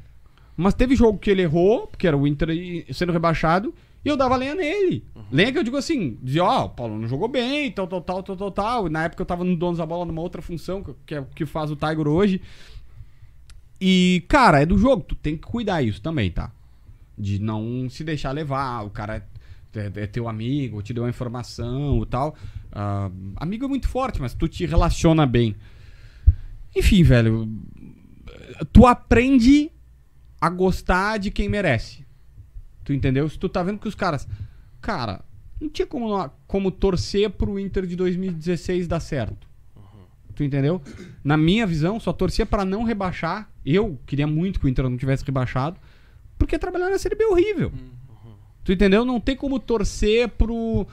Mas 0.57 0.73
teve 0.73 0.95
jogo 0.95 1.19
que 1.19 1.30
ele 1.30 1.41
errou, 1.41 1.88
porque 1.88 2.07
era 2.07 2.15
o 2.17 2.26
Inter 2.26 2.47
sendo 2.93 3.11
rebaixado, 3.11 3.73
e 4.06 4.08
eu 4.10 4.16
dava 4.16 4.36
lenha 4.38 4.53
nele. 4.56 5.03
Lenha 5.32 5.51
que 5.51 5.58
eu 5.58 5.64
digo 5.64 5.76
assim, 5.76 6.18
dizia, 6.22 6.43
ó, 6.43 6.66
o 6.66 6.70
Paulo 6.70 6.97
não 6.99 7.08
jogou 7.08 7.28
bem, 7.28 7.72
tal, 7.72 7.88
tal, 7.88 7.99
tal, 8.01 8.22
tal, 8.24 8.36
tal, 8.38 8.51
tal. 8.51 8.88
E 8.88 8.89
na 8.91 9.03
época 9.06 9.24
eu 9.24 9.26
tava 9.26 9.43
no 9.43 9.56
Donos 9.58 9.80
da 9.80 9.86
Bola 9.86 10.06
numa 10.06 10.22
outra 10.22 10.41
função, 10.41 10.84
que- 11.06 11.16
é 11.16 11.20
o 11.20 11.26
que 11.26 11.45
faz 11.45 11.72
o 11.72 11.76
Tiger 11.76 12.08
hoje. 12.08 12.39
E, 13.82 14.24
cara, 14.28 14.62
é 14.62 14.66
do 14.66 14.78
jogo, 14.78 15.03
tu 15.03 15.16
tem 15.16 15.36
que 15.36 15.41
cuidar 15.43 15.82
isso 15.82 16.01
também, 16.01 16.32
tá? 16.32 16.51
De 17.18 17.39
não 17.39 17.89
se 17.89 18.03
deixar 18.03 18.32
levar, 18.32 18.84
o 18.86 18.89
cara 18.89 19.28
é, 19.74 19.91
é 19.95 20.08
teu 20.08 20.28
amigo, 20.30 20.82
te 20.82 20.93
deu 20.93 21.03
uma 21.03 21.10
informação 21.10 22.01
e 22.03 22.06
tal. 22.06 22.36
Ah, 22.72 23.10
amigo 23.38 23.66
é 23.66 23.68
muito 23.68 23.88
forte, 23.89 24.22
mas 24.22 24.34
tu 24.34 24.47
te 24.47 24.66
relaciona 24.66 25.26
bem. 25.26 25.56
Enfim, 26.76 27.03
velho, 27.03 27.49
tu 28.72 28.86
aprende 28.86 29.72
a 30.39 30.49
gostar 30.49 31.18
de 31.18 31.32
quem 31.32 31.49
merece. 31.49 32.05
Tu 32.86 32.93
entendeu? 32.93 33.27
Se 33.27 33.38
tu 33.38 33.49
tá 33.49 33.61
vendo 33.61 33.79
que 33.79 33.88
os 33.88 33.95
caras. 33.95 34.25
Cara, 34.79 35.25
não 35.59 35.67
tinha 35.69 35.86
como, 35.86 36.29
como 36.47 36.71
torcer 36.71 37.29
pro 37.31 37.59
Inter 37.59 37.86
de 37.86 37.95
2016 37.97 38.88
dar 38.88 38.99
certo. 39.01 39.47
Tu 40.36 40.43
entendeu? 40.43 40.81
Na 41.23 41.36
minha 41.38 41.65
visão, 41.65 41.99
só 41.99 42.11
torcia 42.13 42.45
pra 42.45 42.63
não 42.65 42.83
rebaixar. 42.83 43.49
Eu 43.65 43.99
queria 44.05 44.27
muito 44.27 44.59
que 44.59 44.65
o 44.65 44.69
Inter 44.69 44.88
não 44.89 44.97
tivesse 44.97 45.23
rebaixado. 45.25 45.77
Porque 46.38 46.59
trabalhar 46.59 46.89
na 46.89 46.97
Série 46.99 47.15
B 47.15 47.23
é 47.23 47.27
horrível. 47.27 47.71
Tu 48.63 48.71
entendeu? 48.73 49.03
Não 49.05 49.19
tem 49.19 49.36
como 49.36 49.59
torcer 49.59 50.27
pro. 50.29 50.86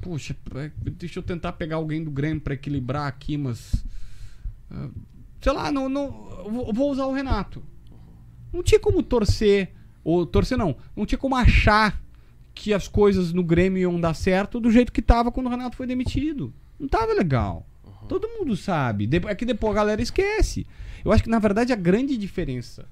Puxa, 0.00 0.34
pra- 0.44 0.70
deixa 0.78 1.20
eu 1.20 1.22
tentar 1.22 1.52
pegar 1.52 1.76
alguém 1.76 2.02
do 2.02 2.10
Grêmio 2.10 2.40
pra 2.40 2.54
equilibrar 2.54 3.06
aqui, 3.06 3.36
mas. 3.38 3.84
ah, 4.70 4.88
Sei 5.40 5.52
lá, 5.52 5.70
não, 5.72 5.88
não, 5.88 6.10
vou 6.74 6.90
usar 6.90 7.06
o 7.06 7.12
Renato. 7.12 7.62
Não 8.52 8.62
tinha 8.62 8.78
como 8.80 9.02
torcer. 9.02 9.72
Ou 10.04 10.26
torcer 10.26 10.58
não. 10.58 10.76
Não 10.96 11.06
tinha 11.06 11.18
como 11.18 11.36
achar 11.36 12.00
que 12.54 12.74
as 12.74 12.88
coisas 12.88 13.32
no 13.32 13.42
Grêmio 13.42 13.80
iam 13.80 14.00
dar 14.00 14.14
certo 14.14 14.60
do 14.60 14.70
jeito 14.70 14.92
que 14.92 15.02
tava 15.02 15.32
quando 15.32 15.46
o 15.46 15.50
Renato 15.50 15.76
foi 15.76 15.86
demitido. 15.86 16.52
Não 16.78 16.88
tava 16.88 17.12
legal. 17.12 17.66
Todo 18.08 18.28
mundo 18.28 18.56
sabe. 18.56 19.08
É 19.26 19.34
que 19.34 19.44
depois 19.44 19.72
a 19.72 19.76
galera 19.76 20.02
esquece. 20.02 20.66
Eu 21.04 21.12
acho 21.12 21.22
que, 21.22 21.30
na 21.30 21.38
verdade, 21.38 21.72
a 21.72 21.76
grande 21.76 22.16
diferença 22.16 22.86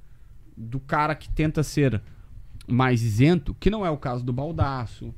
do 0.57 0.81
cara 0.81 1.15
que 1.15 1.29
tenta 1.29 1.63
ser 1.63 2.01
mais 2.67 3.03
isento, 3.03 3.55
que 3.59 3.71
não 3.71 3.85
é 3.85 3.91
o 3.91 3.97
caso 3.97 4.25
do 4.25 4.33
Baldaço, 4.33 5.15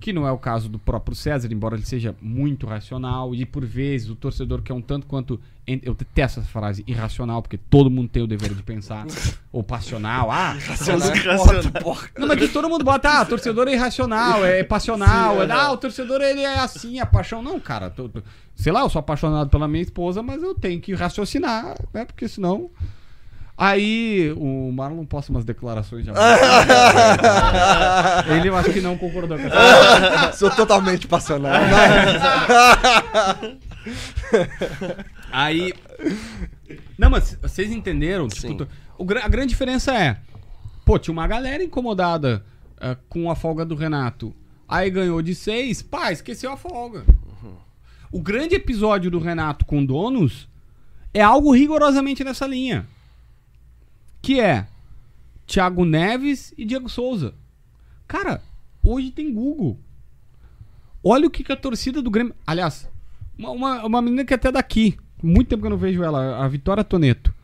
que 0.00 0.12
não 0.14 0.26
é 0.26 0.32
o 0.32 0.38
caso 0.38 0.68
do 0.68 0.78
próprio 0.78 1.14
César, 1.14 1.52
embora 1.52 1.76
ele 1.76 1.84
seja 1.84 2.16
muito 2.22 2.66
racional, 2.66 3.34
e 3.34 3.44
por 3.44 3.64
vezes 3.66 4.08
o 4.08 4.16
torcedor 4.16 4.62
que 4.62 4.72
é 4.72 4.74
um 4.74 4.80
tanto 4.80 5.06
quanto. 5.06 5.38
Eu 5.66 5.94
detesto 5.94 6.40
essa 6.40 6.48
frase 6.48 6.82
irracional, 6.86 7.42
porque 7.42 7.56
todo 7.56 7.88
mundo 7.90 8.08
tem 8.08 8.22
o 8.22 8.26
dever 8.26 8.52
de 8.54 8.62
pensar. 8.62 9.06
ou 9.52 9.62
passional. 9.62 10.28
Ah, 10.30 10.56
não, 12.18 12.26
mas 12.26 12.38
que 12.38 12.48
todo 12.48 12.68
mundo 12.68 12.84
bota, 12.84 13.20
ah, 13.20 13.24
torcedor 13.24 13.68
é 13.68 13.74
irracional, 13.74 14.44
é 14.44 14.64
passional, 14.64 15.42
é, 15.42 15.50
ah, 15.52 15.70
o 15.72 15.76
torcedor 15.76 16.20
ele 16.22 16.40
é 16.40 16.58
assim, 16.58 16.98
a 16.98 17.06
paixão. 17.06 17.42
Não, 17.42 17.60
cara, 17.60 17.90
tô- 17.90 18.08
tô- 18.08 18.22
sei 18.56 18.72
lá, 18.72 18.80
eu 18.80 18.88
sou 18.90 18.98
apaixonado 19.00 19.48
pela 19.50 19.68
minha 19.68 19.82
esposa, 19.82 20.22
mas 20.22 20.42
eu 20.42 20.54
tenho 20.54 20.80
que 20.80 20.92
raciocinar, 20.94 21.76
né? 21.92 22.04
Porque 22.04 22.26
senão. 22.26 22.70
Aí 23.62 24.32
o 24.38 24.72
Marlon 24.72 25.04
posta 25.04 25.30
umas 25.30 25.44
declarações 25.44 26.06
já. 26.06 26.14
ele 28.34 28.48
eu 28.48 28.56
acho 28.56 28.72
que 28.72 28.80
não 28.80 28.96
concordou 28.96 29.38
com 29.38 29.44
essa. 29.44 30.32
Sou 30.38 30.50
totalmente 30.50 31.06
passional. 31.06 31.52
Aí. 35.30 35.74
Não, 36.96 37.10
mas 37.10 37.36
vocês 37.42 37.70
entenderam? 37.70 38.28
Tipo, 38.28 38.66
o 38.96 39.04
a 39.22 39.28
grande 39.28 39.48
diferença 39.48 39.94
é. 39.94 40.16
Pô, 40.82 40.98
tinha 40.98 41.12
uma 41.12 41.26
galera 41.26 41.62
incomodada 41.62 42.42
ah, 42.80 42.96
com 43.10 43.30
a 43.30 43.36
folga 43.36 43.62
do 43.62 43.74
Renato. 43.74 44.34
Aí 44.66 44.88
ganhou 44.88 45.20
de 45.20 45.34
seis, 45.34 45.82
pá, 45.82 46.10
esqueceu 46.10 46.50
a 46.50 46.56
folga. 46.56 47.04
O 48.10 48.22
grande 48.22 48.54
episódio 48.54 49.10
do 49.10 49.18
Renato 49.18 49.66
com 49.66 49.84
donos 49.84 50.48
é 51.12 51.20
algo 51.20 51.52
rigorosamente 51.52 52.24
nessa 52.24 52.46
linha. 52.46 52.88
Que 54.20 54.40
é 54.40 54.66
Thiago 55.46 55.84
Neves 55.84 56.54
e 56.56 56.64
Diego 56.64 56.88
Souza. 56.88 57.34
Cara, 58.06 58.42
hoje 58.82 59.10
tem 59.10 59.32
Google. 59.32 59.78
Olha 61.02 61.26
o 61.26 61.30
que, 61.30 61.42
que 61.42 61.52
a 61.52 61.56
torcida 61.56 62.02
do 62.02 62.10
Grêmio. 62.10 62.34
Aliás, 62.46 62.88
uma, 63.38 63.50
uma, 63.50 63.86
uma 63.86 64.02
menina 64.02 64.24
que 64.24 64.34
é 64.34 64.36
até 64.36 64.52
daqui. 64.52 64.96
Muito 65.22 65.48
tempo 65.48 65.62
que 65.62 65.66
eu 65.66 65.70
não 65.70 65.76
vejo 65.76 66.02
ela, 66.02 66.44
a 66.44 66.48
Vitória 66.48 66.84
Toneto. 66.84 67.34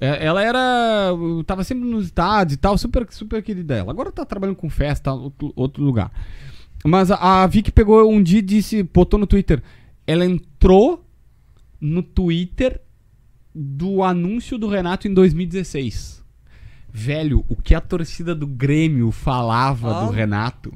É, 0.00 0.24
ela 0.24 0.42
era. 0.42 1.10
Tava 1.46 1.62
sempre 1.62 1.88
nos 1.88 2.06
estádios 2.06 2.54
e 2.54 2.56
tal, 2.56 2.78
super, 2.78 3.06
super 3.10 3.42
querida 3.42 3.76
ela. 3.76 3.90
Agora 3.90 4.10
tá 4.10 4.24
trabalhando 4.24 4.56
com 4.56 4.70
festa, 4.70 5.12
outro, 5.12 5.52
outro 5.54 5.84
lugar. 5.84 6.10
Mas 6.84 7.10
a, 7.10 7.42
a 7.42 7.46
Vicky 7.46 7.70
pegou 7.70 8.10
um 8.10 8.22
dia 8.22 8.38
e 8.38 8.42
disse, 8.42 8.82
botou 8.82 9.20
no 9.20 9.26
Twitter. 9.26 9.62
Ela 10.06 10.24
entrou 10.24 11.04
no 11.80 12.02
Twitter 12.02 12.80
do 13.54 14.02
anúncio 14.02 14.56
do 14.56 14.68
Renato 14.68 15.06
em 15.06 15.12
2016. 15.12 16.19
Velho, 16.92 17.44
o 17.48 17.56
que 17.56 17.74
a 17.74 17.80
torcida 17.80 18.34
do 18.34 18.46
Grêmio 18.46 19.10
falava 19.10 19.90
Ah. 19.96 20.04
do 20.06 20.10
Renato. 20.12 20.72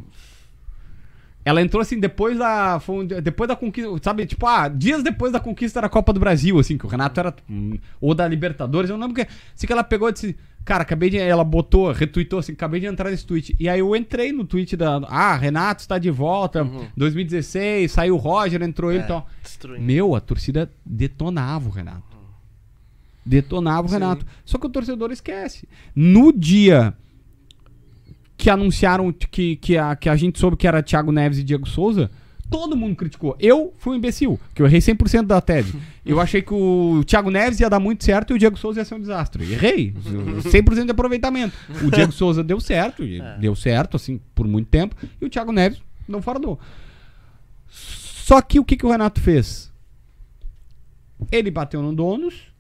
Ela 1.46 1.60
entrou 1.60 1.82
assim 1.82 2.00
depois 2.00 2.38
da. 2.38 2.80
foi 2.80 3.04
um- 3.04 3.06
depois 3.06 3.46
da 3.46 3.54
conquista. 3.54 3.90
Sabe, 4.02 4.24
tipo, 4.24 4.46
ah, 4.46 4.66
dias 4.66 5.02
depois 5.02 5.30
da 5.30 5.38
conquista 5.38 5.78
da 5.78 5.90
Copa 5.90 6.10
do 6.10 6.18
Brasil, 6.18 6.58
assim, 6.58 6.78
que 6.78 6.86
o 6.86 6.88
Renato 6.88 7.20
era. 7.20 7.34
hum, 7.50 7.76
Ou 8.00 8.14
da 8.14 8.26
Libertadores, 8.26 8.88
eu 8.88 8.96
não 8.96 9.06
lembro 9.08 9.22
que. 9.22 9.30
Assim 9.54 9.66
que 9.66 9.72
ela 9.72 9.84
pegou 9.84 10.08
e 10.08 10.12
disse. 10.12 10.36
Cara, 10.64 10.80
acabei 10.82 11.10
de. 11.10 11.18
Ela 11.18 11.44
botou, 11.44 11.92
retweetou 11.92 12.38
assim, 12.38 12.52
acabei 12.52 12.80
de 12.80 12.86
entrar 12.86 13.10
nesse 13.10 13.26
tweet. 13.26 13.54
E 13.60 13.68
aí 13.68 13.80
eu 13.80 13.94
entrei 13.94 14.32
no 14.32 14.46
tweet 14.46 14.74
da. 14.74 14.96
Ah, 15.06 15.36
Renato 15.36 15.82
está 15.82 15.98
de 15.98 16.10
volta. 16.10 16.66
2016, 16.96 17.92
saiu 17.92 18.14
o 18.14 18.18
Roger, 18.18 18.62
entrou 18.62 18.90
ele 18.90 19.02
e 19.04 19.06
tal. 19.06 19.28
Destruindo. 19.42 19.84
Meu, 19.84 20.14
a 20.16 20.20
torcida 20.20 20.70
detonava 20.86 21.68
o 21.68 21.70
Renato. 21.70 22.13
Detonava 23.24 23.86
o 23.86 23.90
Renato. 23.90 24.26
Só 24.44 24.58
que 24.58 24.66
o 24.66 24.70
torcedor 24.70 25.10
esquece. 25.10 25.66
No 25.94 26.32
dia 26.32 26.94
que 28.36 28.50
anunciaram 28.50 29.12
que, 29.12 29.56
que, 29.56 29.78
a, 29.78 29.96
que 29.96 30.08
a 30.08 30.16
gente 30.16 30.38
soube 30.38 30.56
que 30.56 30.66
era 30.66 30.82
Thiago 30.82 31.12
Neves 31.12 31.38
e 31.38 31.42
Diego 31.42 31.68
Souza, 31.68 32.10
todo 32.50 32.76
mundo 32.76 32.94
criticou. 32.96 33.36
Eu 33.40 33.72
fui 33.78 33.94
um 33.94 33.96
imbecil, 33.96 34.38
que 34.54 34.60
eu 34.60 34.66
errei 34.66 34.80
100% 34.80 35.26
da 35.26 35.40
tese. 35.40 35.74
Eu 36.04 36.20
achei 36.20 36.42
que 36.42 36.52
o 36.52 37.02
Thiago 37.06 37.30
Neves 37.30 37.60
ia 37.60 37.70
dar 37.70 37.80
muito 37.80 38.04
certo 38.04 38.32
e 38.32 38.36
o 38.36 38.38
Diego 38.38 38.58
Souza 38.58 38.80
ia 38.80 38.84
ser 38.84 38.94
um 38.94 39.00
desastre. 39.00 39.50
Errei. 39.50 39.94
100% 39.94 40.84
de 40.84 40.90
aproveitamento. 40.90 41.56
O 41.82 41.90
Diego 41.90 42.12
Souza 42.12 42.44
deu 42.44 42.60
certo, 42.60 43.02
e 43.02 43.22
deu 43.40 43.54
certo, 43.54 43.96
assim, 43.96 44.20
por 44.34 44.46
muito 44.46 44.68
tempo, 44.68 44.94
e 45.18 45.24
o 45.24 45.30
Thiago 45.30 45.50
Neves 45.50 45.80
não 46.06 46.20
fardou. 46.20 46.60
Só 47.70 48.42
que 48.42 48.60
o 48.60 48.64
que, 48.64 48.76
que 48.76 48.84
o 48.84 48.90
Renato 48.90 49.18
fez? 49.18 49.72
Ele 51.32 51.50
bateu 51.50 51.80
no 51.80 51.94
donos 51.94 52.53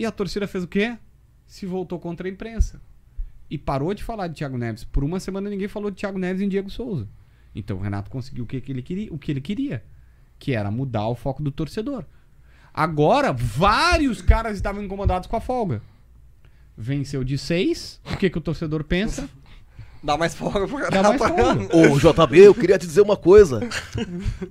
e 0.00 0.06
a 0.06 0.10
torcida 0.10 0.46
fez 0.48 0.64
o 0.64 0.66
quê? 0.66 0.96
Se 1.46 1.66
voltou 1.66 1.98
contra 1.98 2.26
a 2.26 2.30
imprensa. 2.30 2.80
E 3.50 3.58
parou 3.58 3.92
de 3.92 4.02
falar 4.02 4.28
de 4.28 4.34
Thiago 4.36 4.56
Neves. 4.56 4.82
Por 4.82 5.04
uma 5.04 5.20
semana 5.20 5.50
ninguém 5.50 5.68
falou 5.68 5.90
de 5.90 5.98
Thiago 5.98 6.18
Neves 6.18 6.40
e 6.40 6.46
Diego 6.46 6.70
Souza. 6.70 7.06
Então 7.54 7.76
o 7.76 7.80
Renato 7.80 8.10
conseguiu 8.10 8.44
o 8.44 8.46
que, 8.46 8.60
que 8.62 8.72
ele 8.72 8.80
queria, 8.80 9.12
o 9.12 9.18
que 9.18 9.30
ele 9.30 9.42
queria, 9.42 9.84
que 10.38 10.52
era 10.54 10.70
mudar 10.70 11.06
o 11.08 11.14
foco 11.14 11.42
do 11.42 11.50
torcedor. 11.50 12.04
Agora, 12.72 13.30
vários 13.30 14.22
caras 14.22 14.56
estavam 14.56 14.82
incomodados 14.82 15.26
com 15.28 15.36
a 15.36 15.40
folga. 15.40 15.82
Venceu 16.78 17.22
de 17.22 17.36
seis. 17.36 18.00
O 18.10 18.16
que, 18.16 18.30
que 18.30 18.38
o 18.38 18.40
torcedor 18.40 18.84
pensa? 18.84 19.28
Dá 20.02 20.16
mais 20.16 20.34
folga 20.34 20.66
pro 20.66 20.78
Dá 20.90 21.02
mais 21.02 21.20
Renato. 21.20 21.68
folga. 21.68 21.76
Ô, 21.76 21.98
JB, 21.98 22.38
eu 22.38 22.54
queria 22.54 22.78
te 22.78 22.86
dizer 22.86 23.02
uma 23.02 23.18
coisa. 23.18 23.60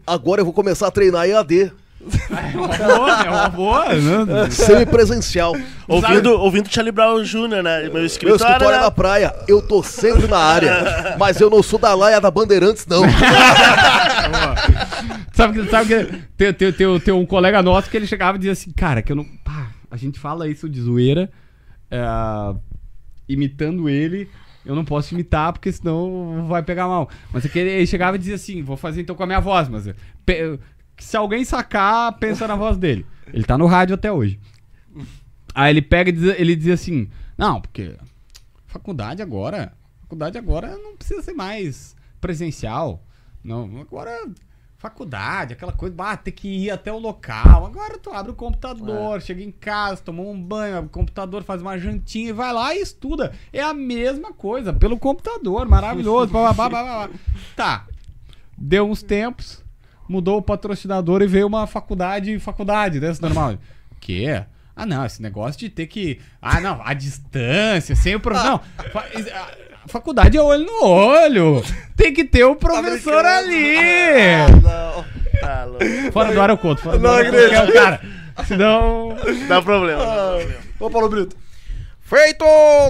Agora 0.05 0.41
eu 0.41 0.45
vou 0.45 0.53
começar 0.53 0.87
a 0.87 0.91
treinar 0.91 1.27
EAD, 1.27 1.71
É 2.01 2.57
uma 2.57 2.67
boa, 2.77 3.23
é 3.23 3.29
uma 3.29 3.49
boa. 3.49 3.93
Né? 3.93 4.49
semipresencial. 4.49 5.53
Ouvindo, 5.87 6.31
ouvindo 6.39 6.71
Charlie 6.71 6.91
Brown 6.91 7.21
Jr., 7.23 7.61
né? 7.63 7.83
Meu 7.83 7.93
Meu 7.93 8.05
escritório. 8.05 8.35
escritório 8.45 8.77
é 8.77 8.81
na 8.81 8.91
praia, 8.91 9.35
eu 9.47 9.61
tô 9.61 9.83
sempre 9.83 10.27
na 10.27 10.37
área. 10.37 11.15
Mas 11.19 11.41
eu 11.41 11.49
não 11.49 11.61
sou 11.61 11.77
da 11.79 11.93
laia 11.93 12.21
da 12.21 12.31
Bandeirantes, 12.31 12.85
não. 12.87 13.01
Sabe 15.33 15.61
que, 15.63 15.69
sabe 15.69 15.87
que 15.87 16.17
tem, 16.35 16.53
tem, 16.53 16.73
tem, 16.73 16.99
tem 16.99 17.13
um 17.13 17.25
colega 17.25 17.61
nosso 17.63 17.89
que 17.89 17.95
ele 17.97 18.07
chegava 18.07 18.35
e 18.35 18.39
dizia 18.39 18.51
assim, 18.51 18.71
cara, 18.71 19.01
que 19.01 19.11
eu 19.11 19.15
não. 19.15 19.23
Pá, 19.43 19.67
a 19.89 19.95
gente 19.95 20.19
fala 20.19 20.47
isso 20.49 20.67
de 20.69 20.81
zoeira, 20.81 21.29
é, 21.89 22.01
imitando 23.27 23.87
ele. 23.89 24.29
Eu 24.65 24.75
não 24.75 24.83
posso 24.83 25.13
imitar 25.13 25.53
porque 25.53 25.71
senão 25.71 26.45
vai 26.47 26.61
pegar 26.61 26.87
mal. 26.87 27.09
Mas 27.31 27.45
é 27.45 27.49
que 27.49 27.57
ele, 27.57 27.69
ele 27.71 27.87
chegava 27.87 28.17
e 28.17 28.19
dizia 28.19 28.35
assim: 28.35 28.61
vou 28.61 28.75
fazer 28.75 29.01
então 29.01 29.15
com 29.15 29.23
a 29.23 29.25
minha 29.25 29.39
voz, 29.39 29.69
mas 29.69 29.89
pe- 30.25 30.59
se 30.99 31.17
alguém 31.17 31.43
sacar, 31.45 32.17
pensa 32.19 32.47
na 32.47 32.55
voz 32.55 32.77
dele. 32.77 33.05
Ele 33.33 33.43
tá 33.43 33.57
no 33.57 33.65
rádio 33.65 33.95
até 33.95 34.11
hoje. 34.11 34.39
Aí 35.53 35.71
ele 35.71 35.81
pega 35.81 36.09
e 36.09 36.13
diz, 36.13 36.23
ele 36.39 36.55
diz 36.55 36.79
assim: 36.79 37.09
Não, 37.37 37.61
porque 37.61 37.95
faculdade 38.67 39.21
agora, 39.21 39.73
faculdade 40.01 40.37
agora 40.37 40.77
não 40.77 40.95
precisa 40.95 41.21
ser 41.21 41.33
mais 41.33 41.95
presencial. 42.19 43.03
Não, 43.43 43.79
agora 43.79 44.11
faculdade, 44.79 45.53
aquela 45.53 45.73
coisa, 45.73 45.93
bah, 45.93 46.15
ter 46.15 46.31
que 46.31 46.47
ir 46.47 46.71
até 46.71 46.91
o 46.91 46.97
local. 46.97 47.65
Agora 47.65 47.97
tu 47.97 48.11
abre 48.11 48.31
o 48.31 48.35
computador, 48.35 49.21
chega 49.21 49.43
em 49.43 49.51
casa, 49.51 50.01
toma 50.01 50.23
um 50.23 50.41
banho, 50.41 50.77
abre 50.77 50.87
o 50.87 50.91
computador, 50.91 51.43
faz 51.43 51.61
uma 51.61 51.77
jantinha 51.77 52.29
e 52.29 52.33
vai 52.33 52.53
lá 52.53 52.73
e 52.73 52.81
estuda. 52.81 53.33
É 53.51 53.61
a 53.61 53.73
mesma 53.73 54.31
coisa, 54.31 54.71
pelo 54.71 54.97
computador, 54.97 55.67
maravilhoso. 55.67 56.31
blá, 56.31 56.53
blá, 56.53 56.69
blá, 56.69 56.83
blá, 56.83 57.07
blá. 57.07 57.19
Tá. 57.57 57.87
Deu 58.57 58.89
uns 58.89 59.03
tempos, 59.03 59.63
mudou 60.09 60.37
o 60.37 60.41
patrocinador 60.41 61.21
e 61.21 61.27
veio 61.27 61.47
uma 61.47 61.65
faculdade, 61.67 62.37
faculdade, 62.39 62.99
desse 62.99 63.21
normal. 63.21 63.55
Que? 64.01 64.25
Ah, 64.75 64.85
não, 64.85 65.05
esse 65.05 65.21
negócio 65.21 65.59
de 65.59 65.69
ter 65.69 65.87
que. 65.87 66.19
Ah, 66.41 66.59
não, 66.59 66.81
a 66.83 66.93
distância, 66.93 67.95
sem 67.95 68.15
o 68.15 68.19
professor. 68.19 68.49
Não, 68.49 68.61
fa- 68.91 69.05
a- 69.33 69.49
a 69.85 69.87
faculdade 69.87 70.37
é 70.37 70.41
olho 70.41 70.65
no 70.65 70.83
olho. 70.85 71.63
Tem 71.95 72.13
que 72.13 72.23
ter 72.25 72.43
o 72.45 72.55
professor 72.55 73.21
brincando. 73.23 73.27
ali. 73.27 73.75
Não. 74.63 75.05
Tá 75.39 75.63
louco. 75.65 76.11
Fora 76.11 76.33
do 76.33 76.41
ar 76.41 76.49
eu 76.49 76.57
conto. 76.57 76.81
Fora 76.81 76.97
do 76.97 77.03
Não 77.03 77.09
ar 77.11 77.25
eu 77.25 77.31
conto, 77.31 77.43
acredito. 77.43 77.71
que 77.71 77.77
é 77.77 77.81
o 77.81 77.83
cara. 77.83 78.01
Senão. 78.47 79.17
Dá 79.47 79.61
problema. 79.61 80.05
dá 80.05 80.11
problema. 80.37 80.59
Ô, 80.79 80.89
Paulo 80.89 81.09
Brito. 81.09 81.35
Feito 82.09 82.43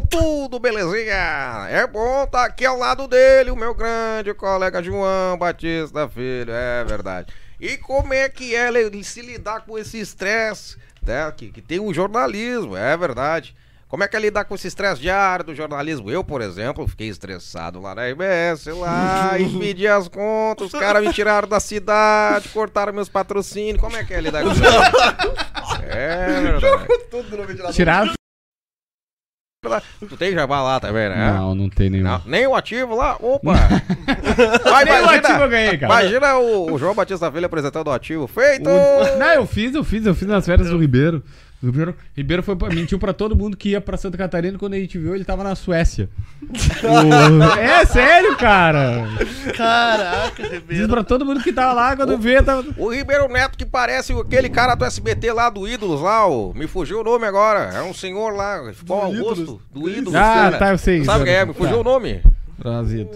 tudo, 0.09 0.59
belezinha? 0.59 1.67
É 1.69 1.85
bom 1.85 2.23
estar 2.23 2.45
aqui 2.45 2.65
ao 2.65 2.77
lado 2.77 3.05
dele, 3.05 3.51
o 3.51 3.55
meu 3.55 3.75
grande 3.75 4.33
colega 4.33 4.81
João 4.81 5.37
Batista 5.37 6.07
Filho, 6.07 6.53
é 6.53 6.85
verdade. 6.85 7.27
E 7.59 7.75
como 7.75 8.13
é 8.13 8.29
que 8.29 8.55
é 8.55 8.69
ele 8.69 9.03
se 9.03 9.21
lidar 9.21 9.65
com 9.65 9.77
esse 9.77 9.99
estresse, 9.99 10.77
né? 11.05 11.29
Que, 11.35 11.51
que 11.51 11.61
tem 11.61 11.81
o 11.81 11.93
jornalismo, 11.93 12.77
é 12.77 12.95
verdade. 12.95 13.53
Como 13.89 14.05
é 14.05 14.07
que 14.07 14.15
é 14.15 14.19
lidar 14.21 14.45
com 14.45 14.55
esse 14.55 14.69
estresse 14.69 15.01
diário 15.01 15.43
do 15.43 15.53
jornalismo? 15.53 16.09
Eu, 16.09 16.23
por 16.23 16.39
exemplo, 16.39 16.87
fiquei 16.87 17.09
estressado 17.09 17.81
lá 17.81 17.93
na 17.93 18.07
RBS, 18.07 18.67
lá, 18.67 19.37
e 19.37 19.49
pedi 19.59 19.85
as 19.85 20.07
contas, 20.07 20.73
os 20.73 20.79
caras 20.79 21.03
me 21.05 21.11
tiraram 21.11 21.49
da 21.49 21.59
cidade, 21.59 22.47
cortaram 22.47 22.93
meus 22.93 23.09
patrocínios. 23.09 23.81
Como 23.81 23.97
é 23.97 24.03
que 24.05 24.13
é 24.13 24.21
lidar 24.21 24.43
com 24.43 24.51
isso? 24.53 24.63
É 25.89 26.41
verdade. 26.41 26.87
Tudo 27.11 27.35
no 27.35 27.43
ventilador. 27.43 27.75
Tirar. 27.75 28.19
Tu 29.61 30.15
tem 30.15 30.31
jabá 30.31 30.61
lá 30.61 30.79
também, 30.79 31.09
né? 31.09 31.33
Não, 31.33 31.53
não 31.53 31.69
tem 31.69 31.89
nenhum. 31.89 32.05
Não, 32.05 32.21
nem 32.25 32.47
o 32.47 32.55
ativo 32.55 32.95
lá? 32.95 33.17
Opa! 33.19 33.51
Nem 34.85 34.93
o 34.93 35.03
imagina, 35.03 35.15
ativo 35.17 35.43
eu 35.43 35.49
ganhei, 35.49 35.77
cara. 35.77 36.01
imagina 36.01 36.37
o, 36.37 36.71
o 36.73 36.79
João 36.79 36.95
Batista 36.95 37.29
Filho 37.29 37.45
apresentando 37.45 37.87
o 37.87 37.91
ativo. 37.91 38.25
Feito! 38.25 38.69
Não, 39.19 39.33
eu 39.33 39.45
fiz, 39.45 39.75
eu 39.75 39.83
fiz, 39.83 40.05
eu 40.05 40.15
fiz 40.15 40.29
nas 40.29 40.45
férias 40.45 40.69
do 40.69 40.77
Ribeiro. 40.77 41.21
O 41.61 41.65
Ribeiro, 41.65 41.93
Ribeiro 42.15 42.41
foi, 42.43 42.55
pra- 42.55 42.69
mentiu 42.69 42.97
pra 42.97 43.11
todo 43.11 43.35
mundo 43.35 43.57
que 43.57 43.69
ia 43.71 43.81
pra 43.81 43.97
Santa 43.97 44.17
Catarina 44.17 44.57
quando 44.57 44.75
a 44.75 44.79
gente 44.79 44.97
viu 44.97 45.13
ele 45.13 45.25
tava 45.25 45.43
na 45.43 45.55
Suécia. 45.55 46.09
O- 46.41 47.43
É 47.59 47.85
sério, 47.85 48.37
cara. 48.37 49.05
Caraca, 49.57 50.41
Diz 50.43 50.51
Ribeiro. 50.53 50.87
pra 50.87 51.03
todo 51.03 51.25
mundo 51.25 51.41
que 51.43 51.51
tava 51.51 51.73
lá 51.73 51.95
quando 51.97 52.17
vê, 52.17 52.41
tava. 52.41 52.65
O 52.77 52.89
Ribeiro 52.93 53.27
Neto 53.27 53.57
que 53.57 53.65
parece 53.65 54.13
aquele 54.13 54.49
cara 54.49 54.73
do 54.75 54.85
SBT 54.85 55.33
lá 55.33 55.49
do 55.49 55.67
Ídolos 55.67 56.01
lá, 56.01 56.25
o, 56.27 56.53
me 56.53 56.65
fugiu 56.65 57.01
o 57.01 57.03
nome 57.03 57.25
agora. 57.25 57.71
É 57.75 57.81
um 57.83 57.93
senhor 57.93 58.33
lá, 58.33 58.71
ficou 58.73 59.01
ao 59.01 59.11
gosto 59.13 59.61
do 59.73 59.89
Ídolos. 59.89 60.15
Ah, 60.15 60.21
cara. 60.21 60.57
tá, 60.57 60.69
eu 60.71 60.77
sei. 60.77 61.03
Sabe 61.03 61.25
quem 61.25 61.33
é? 61.33 61.45
Me 61.45 61.53
fugiu 61.53 61.75
Tá. 61.75 61.81
o 61.81 61.83
nome. 61.83 62.21
Trazido. 62.57 63.09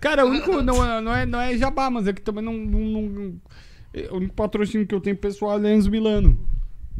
Cara, 0.00 0.24
o 0.26 0.28
único. 0.30 0.62
Não 0.62 0.84
é, 0.84 1.00
não, 1.00 1.14
é, 1.14 1.26
não 1.26 1.40
é 1.40 1.56
jabá, 1.56 1.88
mas 1.90 2.06
é 2.08 2.12
que 2.12 2.20
também 2.22 2.42
não. 2.44 2.52
não, 2.54 3.02
não- 3.02 3.34
é, 3.94 4.08
o 4.10 4.16
único 4.16 4.34
patrocínio 4.34 4.86
que 4.86 4.94
eu 4.94 5.00
tenho 5.00 5.16
pessoal 5.16 5.64
é 5.64 5.74
Enzo 5.74 5.90
Milano. 5.90 6.38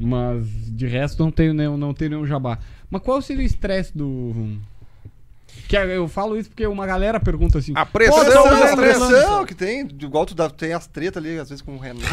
Mas 0.00 0.46
de 0.76 0.86
resto 0.86 1.22
não 1.22 1.30
tenho 1.30 1.52
nenhum, 1.52 1.76
não 1.76 1.92
tenho 1.92 2.10
nenhum 2.12 2.26
jabá. 2.26 2.58
Mas 2.90 3.02
qual 3.02 3.20
seria 3.20 3.42
o 3.42 3.46
estresse 3.46 3.96
do. 3.96 4.56
Que 5.66 5.76
é, 5.76 5.96
eu 5.96 6.06
falo 6.08 6.38
isso 6.38 6.48
porque 6.50 6.66
uma 6.66 6.86
galera 6.86 7.18
pergunta 7.18 7.58
assim. 7.58 7.72
A 7.74 7.84
pressão, 7.84 8.16
"Pô, 8.18 8.24
Pressão, 8.24 8.46
Enzo 8.46 8.54
a 8.54 8.76
Milano?" 8.76 8.82
pressão 9.08 9.44
que 9.46 9.54
tem, 9.54 9.80
igual 10.00 10.24
tu 10.24 10.34
dá, 10.34 10.48
tem 10.48 10.72
as 10.72 10.86
tretas 10.86 11.22
ali, 11.22 11.38
às 11.38 11.48
vezes 11.48 11.60
com 11.62 11.74
o 11.74 11.78
Renato, 11.78 12.06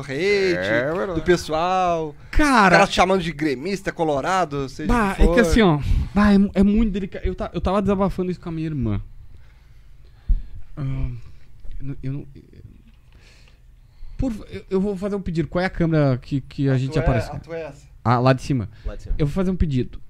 hate, 0.00 0.56
É 0.56 0.92
verdade. 0.92 1.20
do 1.20 1.22
pessoal, 1.22 2.14
Cara, 2.30 2.76
cara 2.76 2.86
te 2.86 2.94
chamando 2.94 3.22
de 3.22 3.32
gremista, 3.32 3.92
colorado, 3.92 4.68
seja 4.68 4.88
Bah, 4.92 5.12
o 5.12 5.16
que 5.16 5.22
é 5.22 5.34
que 5.34 5.40
assim, 5.40 5.62
ó. 5.62 5.78
Bah, 6.14 6.32
é, 6.32 6.38
é 6.54 6.62
muito 6.62 6.92
delicado. 6.92 7.24
Eu, 7.24 7.34
ta- 7.34 7.50
eu 7.54 7.60
tava 7.60 7.80
desabafando 7.80 8.30
isso 8.30 8.40
com 8.40 8.48
a 8.48 8.52
minha 8.52 8.66
irmã. 8.66 9.00
Ah, 10.76 10.82
eu 11.80 11.86
não- 11.86 11.96
eu 12.02 12.12
não. 12.12 12.26
Por, 14.30 14.46
eu, 14.48 14.62
eu 14.70 14.80
vou 14.80 14.96
fazer 14.96 15.16
um 15.16 15.20
pedido. 15.20 15.48
Qual 15.48 15.60
é 15.60 15.66
a 15.66 15.70
câmera 15.70 16.16
que, 16.16 16.40
que 16.40 16.68
a, 16.68 16.78
gente 16.78 16.92
Tu 16.92 16.98
é- 16.98 17.02
apareceu? 17.02 17.34
a 17.34 17.38
tu 17.40 17.52
é 17.52 17.62
essa. 17.64 17.86
Ah, 18.04 18.20
lá 18.20 18.32
de 18.32 18.40
cima. 18.42 18.68
Lá 18.86 18.94
de 18.94 19.02
cima. 19.02 19.14
Eu 19.18 19.26
vou 19.26 19.34
fazer 19.34 19.50
um 19.50 19.56
pedido. 19.56 20.00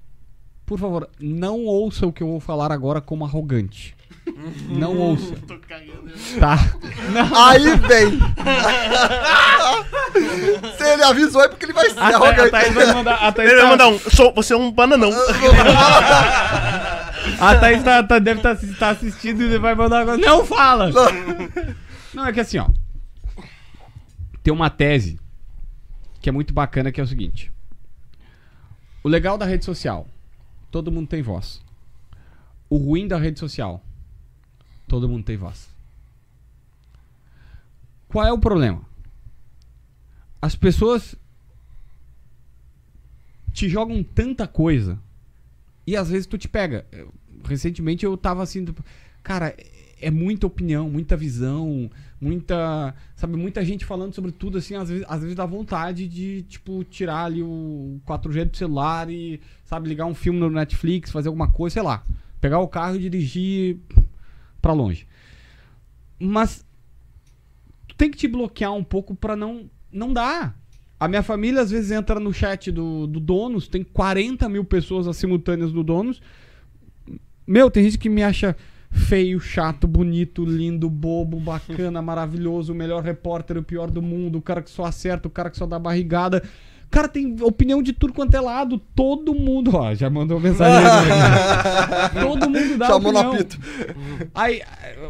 Por 0.65 0.77
favor, 0.79 1.09
não 1.19 1.65
ouça 1.65 2.05
o 2.05 2.13
que 2.13 2.21
eu 2.21 2.27
vou 2.27 2.39
falar 2.39 2.71
agora 2.71 3.01
como 3.01 3.25
arrogante. 3.25 3.95
Não 4.69 4.95
ouça. 4.97 5.33
Tô 5.47 5.57
cagando. 5.59 6.11
Tá? 6.39 6.57
Aí 7.47 7.65
vem. 7.77 8.19
Se 10.77 10.83
ele 10.93 11.03
avisou 11.03 11.41
é 11.43 11.47
porque 11.49 11.65
ele 11.65 11.73
vai 11.73 11.89
ser 11.89 11.99
A, 11.99 12.11
Tha- 12.11 12.17
a 12.17 12.21
arrogante. 12.27 12.51
Thaís 12.51 12.73
vai 12.73 12.93
mandar. 12.93 13.15
A 13.15 13.31
Thaís 13.31 13.49
Ele 13.51 13.61
vai 13.61 13.65
tá- 13.65 13.71
mandar 13.71 13.87
um. 13.89 13.99
Sou, 14.11 14.33
você 14.33 14.53
é 14.53 14.57
um 14.57 14.71
bananão. 14.71 15.11
A 17.39 17.55
Thaís 17.55 17.83
tá, 17.83 18.03
tá- 18.03 18.19
deve 18.19 18.41
estar 18.53 18.89
assistindo 18.91 19.41
e 19.43 19.57
vai 19.57 19.73
mandar 19.75 20.01
agora. 20.01 20.17
Não 20.17 20.45
fala! 20.45 20.91
Não, 22.13 22.25
é 22.27 22.31
que 22.33 22.39
assim, 22.39 22.59
ó. 22.59 22.67
Tem 24.43 24.53
uma 24.53 24.69
tese 24.69 25.19
que 26.21 26.29
é 26.29 26.31
muito 26.31 26.53
bacana 26.53 26.91
que 26.91 26.99
é 26.99 27.03
o 27.03 27.07
seguinte. 27.07 27.51
O 29.03 29.07
legal 29.09 29.37
da 29.37 29.45
rede 29.45 29.65
social, 29.65 30.07
todo 30.69 30.91
mundo 30.91 31.07
tem 31.07 31.21
voz. 31.21 31.61
O 32.69 32.77
ruim 32.77 33.07
da 33.07 33.17
rede 33.17 33.39
social, 33.39 33.83
todo 34.87 35.09
mundo 35.09 35.23
tem 35.23 35.37
voz. 35.37 35.69
Qual 38.07 38.25
é 38.25 38.31
o 38.31 38.39
problema? 38.39 38.81
As 40.41 40.55
pessoas 40.55 41.15
te 43.51 43.69
jogam 43.69 44.03
tanta 44.03 44.47
coisa 44.47 44.99
e 45.85 45.95
às 45.95 46.09
vezes 46.09 46.27
tu 46.27 46.37
te 46.37 46.47
pega. 46.47 46.85
Recentemente 47.43 48.05
eu 48.05 48.15
tava 48.17 48.43
assim, 48.43 48.63
tipo, 48.65 48.83
cara, 49.21 49.55
é 50.01 50.11
muita 50.11 50.47
opinião, 50.47 50.89
muita 50.89 51.15
visão, 51.15 51.89
muita, 52.23 52.95
sabe, 53.15 53.35
muita 53.35 53.63
gente 53.65 53.83
falando 53.83 54.13
sobre 54.13 54.31
tudo 54.31 54.57
assim, 54.57 54.75
às 54.75 54.89
vezes, 54.89 55.05
às 55.09 55.21
vezes 55.21 55.35
dá 55.35 55.45
vontade 55.45 56.07
de, 56.07 56.43
tipo, 56.43 56.83
tirar 56.85 57.25
ali 57.25 57.43
o 57.43 57.99
4G 58.07 58.45
do 58.45 58.57
celular 58.57 59.09
e, 59.09 59.41
sabe, 59.65 59.89
ligar 59.89 60.05
um 60.05 60.15
filme 60.15 60.39
no 60.39 60.49
Netflix, 60.49 61.11
fazer 61.11 61.27
alguma 61.27 61.51
coisa, 61.51 61.73
sei 61.73 61.83
lá, 61.83 62.03
pegar 62.39 62.59
o 62.59 62.67
carro 62.67 62.95
e 62.95 62.99
dirigir 62.99 63.77
pra 64.61 64.71
longe. 64.71 65.05
Mas 66.17 66.65
tem 67.97 68.09
que 68.09 68.17
te 68.17 68.27
bloquear 68.27 68.73
um 68.73 68.83
pouco 68.83 69.13
pra 69.13 69.35
não 69.35 69.69
não 69.91 70.11
dá. 70.11 70.55
A 70.99 71.07
minha 71.07 71.21
família 71.21 71.61
às 71.61 71.69
vezes 71.69 71.91
entra 71.91 72.19
no 72.19 72.33
chat 72.33 72.71
do, 72.71 73.05
do 73.05 73.19
Donos, 73.19 73.67
tem 73.67 73.83
40 73.83 74.47
mil 74.47 74.63
pessoas 74.63 75.07
as 75.07 75.17
simultâneas 75.17 75.73
no 75.73 75.83
Donos. 75.83 76.21
Meu, 77.45 77.69
tem 77.69 77.83
gente 77.83 77.97
que 77.97 78.09
me 78.09 78.23
acha 78.23 78.55
feio, 78.93 79.39
chato, 79.39 79.87
bonito, 79.87 80.45
lindo, 80.45 80.89
bobo, 80.89 81.39
bacana, 81.39 82.01
maravilhoso, 82.01 82.71
o 82.73 82.75
melhor 82.75 83.03
repórter, 83.03 83.57
o 83.57 83.63
pior 83.63 83.89
do 83.91 84.01
mundo, 84.01 84.37
o 84.37 84.41
cara 84.41 84.61
que 84.61 84.69
só 84.69 84.85
acerta, 84.85 85.27
o 85.27 85.31
cara 85.31 85.49
que 85.49 85.57
só 85.57 85.65
dá 85.65 85.77
barrigada. 85.79 86.43
Cara, 86.91 87.07
tem 87.07 87.35
opinião 87.41 87.81
de 87.81 87.91
tudo 87.91 88.13
quanto 88.13 88.35
é 88.35 88.39
lado. 88.39 88.77
Todo 88.95 89.33
mundo, 89.33 89.71
ó, 89.75 89.95
já 89.95 90.11
mandou 90.11 90.39
mensagem. 90.39 90.87
aí, 90.87 91.09
né? 91.09 92.09
Todo 92.21 92.47
mundo 92.47 92.77
dá 92.77 92.85
Chamou 92.85 93.11
opinião. 93.11 93.33
apito. 93.33 93.57
Aí, 94.35 94.61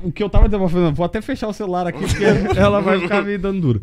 o 0.01 0.09
que 0.09 0.23
eu 0.23 0.29
tava 0.29 0.47
Fernando, 0.69 0.95
vou 0.95 1.05
até 1.05 1.21
fechar 1.21 1.49
o 1.49 1.53
celular 1.53 1.85
aqui, 1.85 1.99
porque 1.99 2.23
ela 2.57 2.79
vai 2.79 3.01
ficar 3.01 3.21
me 3.21 3.37
dando 3.37 3.59
duro. 3.59 3.81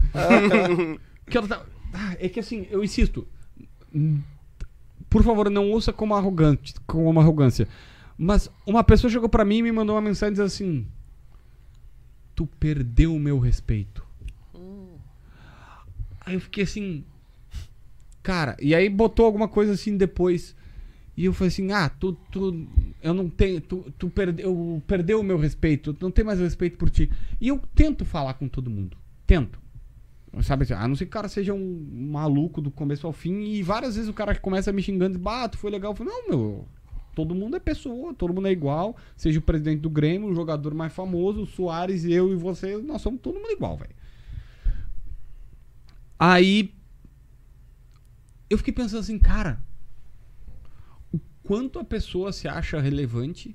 que 1.26 1.32
tava- 1.42 1.66
ah, 1.92 2.14
é 2.18 2.26
que 2.30 2.40
assim, 2.40 2.66
eu 2.70 2.82
insisto. 2.82 3.28
Por 5.10 5.22
favor, 5.22 5.50
não 5.50 5.70
ouça 5.70 5.92
como 5.92 6.14
arrogante, 6.14 6.72
como 6.86 7.10
uma 7.10 7.20
arrogância. 7.20 7.68
Mas 8.22 8.50
uma 8.66 8.84
pessoa 8.84 9.10
chegou 9.10 9.30
pra 9.30 9.46
mim 9.46 9.56
e 9.56 9.62
me 9.62 9.72
mandou 9.72 9.94
uma 9.96 10.02
mensagem 10.02 10.34
dizendo 10.34 10.48
assim: 10.48 10.86
Tu 12.34 12.46
perdeu 12.46 13.14
o 13.14 13.18
meu 13.18 13.38
respeito. 13.38 14.06
Aí 16.20 16.34
eu 16.34 16.40
fiquei 16.40 16.64
assim. 16.64 17.02
Cara, 18.22 18.58
e 18.60 18.74
aí 18.74 18.90
botou 18.90 19.24
alguma 19.24 19.48
coisa 19.48 19.72
assim 19.72 19.96
depois. 19.96 20.54
E 21.16 21.24
eu 21.24 21.32
falei 21.32 21.48
assim: 21.48 21.72
Ah, 21.72 21.88
tu. 21.88 22.12
tu 22.30 22.68
eu 23.02 23.14
não 23.14 23.26
tenho. 23.30 23.58
Tu, 23.58 23.90
tu 23.98 24.10
perdeu, 24.10 24.82
perdeu 24.86 25.20
o 25.20 25.24
meu 25.24 25.38
respeito. 25.38 25.94
Tu 25.94 26.04
não 26.04 26.10
tem 26.10 26.22
mais 26.22 26.38
respeito 26.38 26.76
por 26.76 26.90
ti. 26.90 27.10
E 27.40 27.48
eu 27.48 27.58
tento 27.74 28.04
falar 28.04 28.34
com 28.34 28.46
todo 28.48 28.68
mundo. 28.68 28.98
Tento. 29.26 29.58
Sabe 30.42 30.64
assim, 30.64 30.74
a 30.74 30.86
não 30.86 30.94
ser 30.94 31.06
que 31.06 31.10
o 31.10 31.12
cara 31.12 31.28
seja 31.28 31.54
um 31.54 32.08
maluco 32.12 32.60
do 32.60 32.70
começo 32.70 33.06
ao 33.06 33.14
fim. 33.14 33.44
E 33.44 33.62
várias 33.62 33.94
vezes 33.96 34.10
o 34.10 34.14
cara 34.14 34.34
começa 34.34 34.70
me 34.74 34.82
xingando 34.82 35.14
e 35.14 35.16
diz, 35.16 35.22
bah, 35.22 35.48
tu 35.48 35.56
foi 35.56 35.70
legal. 35.70 35.92
Eu 35.92 35.96
falo, 35.96 36.10
não, 36.10 36.28
meu. 36.28 36.68
Todo 37.14 37.34
mundo 37.34 37.56
é 37.56 37.60
pessoa, 37.60 38.14
todo 38.14 38.32
mundo 38.32 38.48
é 38.48 38.52
igual. 38.52 38.96
Seja 39.16 39.38
o 39.38 39.42
presidente 39.42 39.80
do 39.80 39.90
Grêmio, 39.90 40.28
o 40.28 40.34
jogador 40.34 40.74
mais 40.74 40.92
famoso, 40.92 41.42
o 41.42 41.46
Soares, 41.46 42.04
eu 42.04 42.32
e 42.32 42.36
você, 42.36 42.76
nós 42.78 43.02
somos 43.02 43.20
todo 43.20 43.34
mundo 43.34 43.50
igual, 43.50 43.76
velho. 43.76 43.94
Aí. 46.18 46.72
Eu 48.48 48.58
fiquei 48.58 48.72
pensando 48.72 49.00
assim, 49.00 49.18
cara. 49.18 49.60
O 51.12 51.18
quanto 51.42 51.78
a 51.78 51.84
pessoa 51.84 52.32
se 52.32 52.48
acha 52.48 52.80
relevante 52.80 53.54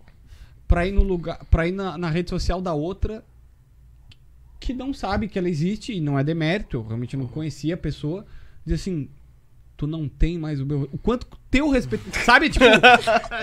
pra 0.68 0.88
ir 0.88 0.91
no 0.91 1.03
lugar. 1.03 1.44
para 1.45 1.68
ir 1.68 1.72
na, 1.72 1.98
na 1.98 2.10
rede 2.10 2.30
social 2.30 2.61
da 2.61 2.73
outra 2.73 3.23
que 4.60 4.73
não 4.73 4.94
sabe 4.94 5.27
que 5.27 5.38
ela 5.38 5.49
existe 5.49 5.94
e 5.94 6.02
não 6.02 6.18
é 6.18 6.23
demérito, 6.23 6.77
eu 6.77 6.88
realmente 6.88 7.15
não 7.15 7.27
conhecia 7.27 7.76
a 7.76 7.77
pessoa, 7.77 8.26
diz 8.65 8.82
assim, 8.82 9.10
tu 9.77 9.85
não 9.88 10.07
tem 10.07 10.38
mais 10.38 10.60
o 10.61 10.65
meu, 10.65 10.89
o 10.91 10.97
quanto 10.97 11.27
teu 11.52 11.69
respeito, 11.69 12.03
sabe, 12.23 12.49
tipo, 12.49 12.64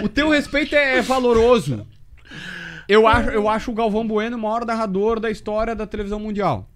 o 0.04 0.08
teu 0.08 0.30
respeito 0.30 0.74
é 0.74 1.00
valoroso. 1.02 1.86
Eu 2.88 3.06
acho, 3.06 3.30
eu 3.30 3.48
acho 3.48 3.70
o 3.70 3.74
Galvão 3.74 4.06
Bueno 4.06 4.36
o 4.36 4.40
maior 4.40 4.64
narrador 4.66 5.20
da 5.20 5.30
história 5.30 5.74
da 5.74 5.86
televisão 5.86 6.18
mundial. 6.18 6.68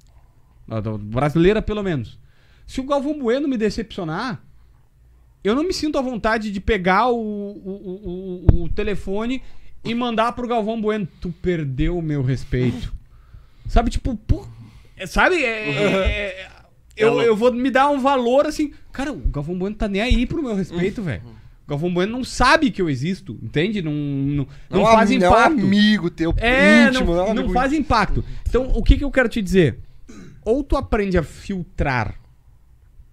Brasileira, 1.00 1.60
pelo 1.62 1.82
menos. 1.82 2.18
Se 2.66 2.80
o 2.80 2.84
Galvão 2.84 3.18
Bueno 3.18 3.46
me 3.48 3.56
decepcionar, 3.56 4.42
eu 5.44 5.54
não 5.54 5.62
me 5.62 5.72
sinto 5.72 5.98
à 5.98 6.02
vontade 6.02 6.50
de 6.50 6.60
pegar 6.60 7.08
o, 7.08 7.16
o, 7.16 8.46
o, 8.50 8.60
o- 8.60 8.64
o 8.64 8.68
telefone 8.68 9.42
e 9.84 9.94
mandar 9.94 10.32
pro 10.32 10.48
Galvão 10.48 10.80
Bueno. 10.80 11.06
Tu 11.20 11.30
perdeu 11.40 11.96
o 11.98 12.02
meu 12.02 12.22
respeito. 12.22 12.92
Sabe, 13.68 13.90
tipo, 13.90 14.16
pô, 14.16 14.46
é- 14.96 15.06
sabe? 15.06 15.36
É, 15.44 15.68
é- 15.70 16.40
é- 16.42 16.48
eu, 16.96 17.20
eu 17.22 17.36
vou 17.36 17.52
me 17.52 17.70
dar 17.70 17.88
um 17.90 18.00
valor 18.00 18.46
assim. 18.46 18.72
Cara, 18.92 19.12
o 19.12 19.16
Galvão 19.18 19.58
Bueno 19.58 19.76
tá 19.76 19.86
nem 19.88 20.00
aí 20.02 20.26
pro 20.26 20.42
meu 20.42 20.54
respeito, 20.54 21.02
velho. 21.02 21.22
O 21.66 21.68
Galvão 21.70 21.92
Bueno 21.92 22.12
não 22.12 22.24
sabe 22.24 22.70
que 22.70 22.80
eu 22.80 22.88
existo, 22.88 23.38
entende? 23.42 23.82
Não, 23.82 23.92
não, 23.92 24.46
não, 24.70 24.78
Não, 24.80 24.84
faz 24.84 25.10
am- 25.10 25.18
não 25.18 25.26
é 25.26 25.28
um 25.28 25.32
impacto. 25.32 25.60
amigo 25.66 26.10
teu 26.10 26.34
É, 26.36 26.84
íntimo, 26.88 27.14
não, 27.14 27.26
é 27.26 27.30
um 27.30 27.34
não 27.34 27.48
faz 27.50 27.72
impacto. 27.72 28.24
Então, 28.48 28.70
o 28.74 28.82
que, 28.82 28.96
que 28.96 29.04
eu 29.04 29.10
quero 29.10 29.28
te 29.28 29.42
dizer? 29.42 29.78
Ou 30.44 30.62
tu 30.62 30.76
aprende 30.76 31.18
a 31.18 31.22
filtrar 31.24 32.20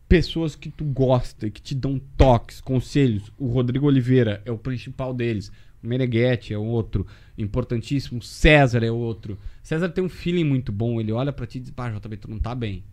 pessoas 0.07 0.55
que 0.55 0.69
tu 0.69 0.83
gosta, 0.85 1.49
que 1.49 1.61
te 1.61 1.73
dão 1.73 1.99
toques, 2.15 2.61
conselhos. 2.61 3.31
O 3.37 3.47
Rodrigo 3.47 3.87
Oliveira 3.87 4.41
é 4.45 4.51
o 4.51 4.57
principal 4.57 5.13
deles. 5.13 5.51
O 5.83 5.87
Meneghetti 5.87 6.53
é 6.53 6.57
outro. 6.57 7.05
Importantíssimo. 7.37 8.19
O 8.19 8.23
César 8.23 8.83
é 8.83 8.91
outro. 8.91 9.37
César 9.63 9.89
tem 9.89 10.03
um 10.03 10.09
feeling 10.09 10.43
muito 10.43 10.71
bom. 10.71 10.99
Ele 11.01 11.11
olha 11.11 11.33
pra 11.33 11.47
ti 11.47 11.57
e 11.57 11.61
diz: 11.61 11.71
Pá, 11.71 11.89
JB, 11.89 12.17
tu 12.17 12.29
não 12.29 12.37
tá 12.39 12.53
bem. 12.53 12.83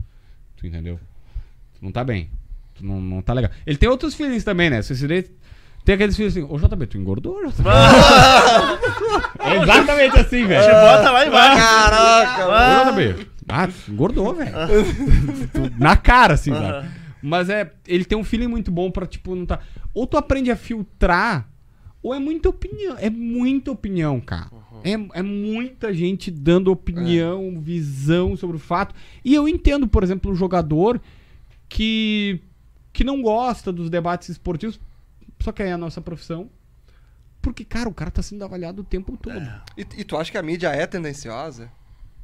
Tu 0.61 0.67
entendeu? 0.67 1.01
Tu 1.79 1.85
não 1.85 1.91
tá 1.91 2.05
bem. 2.05 2.31
Tu 2.75 2.85
não, 2.85 3.01
não 3.01 3.23
tá 3.23 3.33
legal. 3.33 3.51
Ele 3.67 3.77
tem 3.79 3.89
outros 3.89 4.15
feelings 4.15 4.45
também, 4.45 4.69
né? 4.71 4.83
Você 4.83 4.95
tem 5.85 5.95
aqueles 5.95 6.15
feelings 6.17 6.37
assim: 6.37 6.47
Ô 6.49 6.59
JB, 6.59 6.87
tu 6.87 6.99
engordou, 6.99 7.41
JB? 7.51 7.65
é 9.41 9.57
exatamente 9.63 10.19
assim, 10.19 10.47
velho. 10.47 10.63
Te 10.63 10.71
bota 10.71 11.11
lá 11.11 11.27
embaixo. 11.27 11.63
Caraca, 11.63 12.47
Ô, 12.47 12.93
JB. 12.93 13.27
Ah, 13.49 13.67
tu 13.67 13.91
engordou, 13.91 14.35
velho. 14.35 14.53
Tu- 15.53 15.73
Na 15.79 15.97
cara, 15.97 16.35
assim, 16.35 16.53
sabe? 16.53 16.89
Mas 17.23 17.49
é. 17.49 17.73
Ele 17.87 18.05
tem 18.05 18.17
um 18.17 18.25
feeling 18.25 18.47
muito 18.47 18.71
bom 18.71 18.91
pra, 18.91 19.07
tipo, 19.07 19.35
não 19.35 19.47
tá. 19.47 19.59
Ou 19.95 20.07
tu 20.07 20.17
aprende 20.17 20.51
a 20.51 20.57
filtrar, 20.57 21.49
ou 22.03 22.15
é 22.15 22.19
muita 22.19 22.49
opinião. 22.49 22.97
É 22.99 23.11
muita 23.11 23.73
opinião, 23.73 24.21
cara. 24.21 24.51
É, 24.85 25.19
é 25.19 25.23
muita 25.23 25.93
gente 25.93 26.31
dando 26.31 26.71
opinião, 26.71 27.61
visão 27.61 28.37
sobre 28.37 28.57
o 28.57 28.61
fato. 28.61 28.95
E 29.25 29.35
eu 29.35 29.49
entendo, 29.49 29.87
por 29.87 30.03
exemplo, 30.03 30.31
um 30.31 30.35
jogador 30.35 31.01
que, 31.69 32.41
que 32.93 33.05
não 33.05 33.23
gosta 33.23 33.73
dos 33.73 33.91
debates 33.91 34.29
esportivos, 34.29 34.81
só 35.41 35.53
que 35.53 35.63
é 35.63 35.73
a 35.73 35.79
nossa 35.79 36.01
profissão. 36.01 36.49
Porque, 37.43 37.65
cara, 37.65 37.89
o 37.89 37.95
cara 37.95 38.11
tá 38.11 38.23
sendo 38.23 38.45
avaliado 38.45 38.83
o 38.83 38.85
tempo 38.85 39.17
todo. 39.17 39.43
E, 39.77 39.81
e 39.99 40.05
tu 40.05 40.17
acha 40.17 40.31
que 40.31 40.37
a 40.37 40.43
mídia 40.43 40.69
é 40.69 40.87
tendenciosa? 40.87 41.71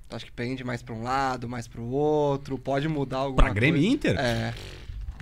Tu 0.08 0.14
acha 0.14 0.26
que 0.26 0.32
pende 0.32 0.62
mais 0.62 0.82
pra 0.82 0.94
um 0.94 1.02
lado, 1.02 1.48
mais 1.48 1.66
pro 1.66 1.82
outro? 1.84 2.58
Pode 2.58 2.86
mudar 2.86 3.18
alguma 3.18 3.44
Pra 3.44 3.52
Grêmio 3.52 3.78
e 3.78 3.82
coisa? 3.82 3.94
Inter? 3.94 4.18
É. 4.18 4.54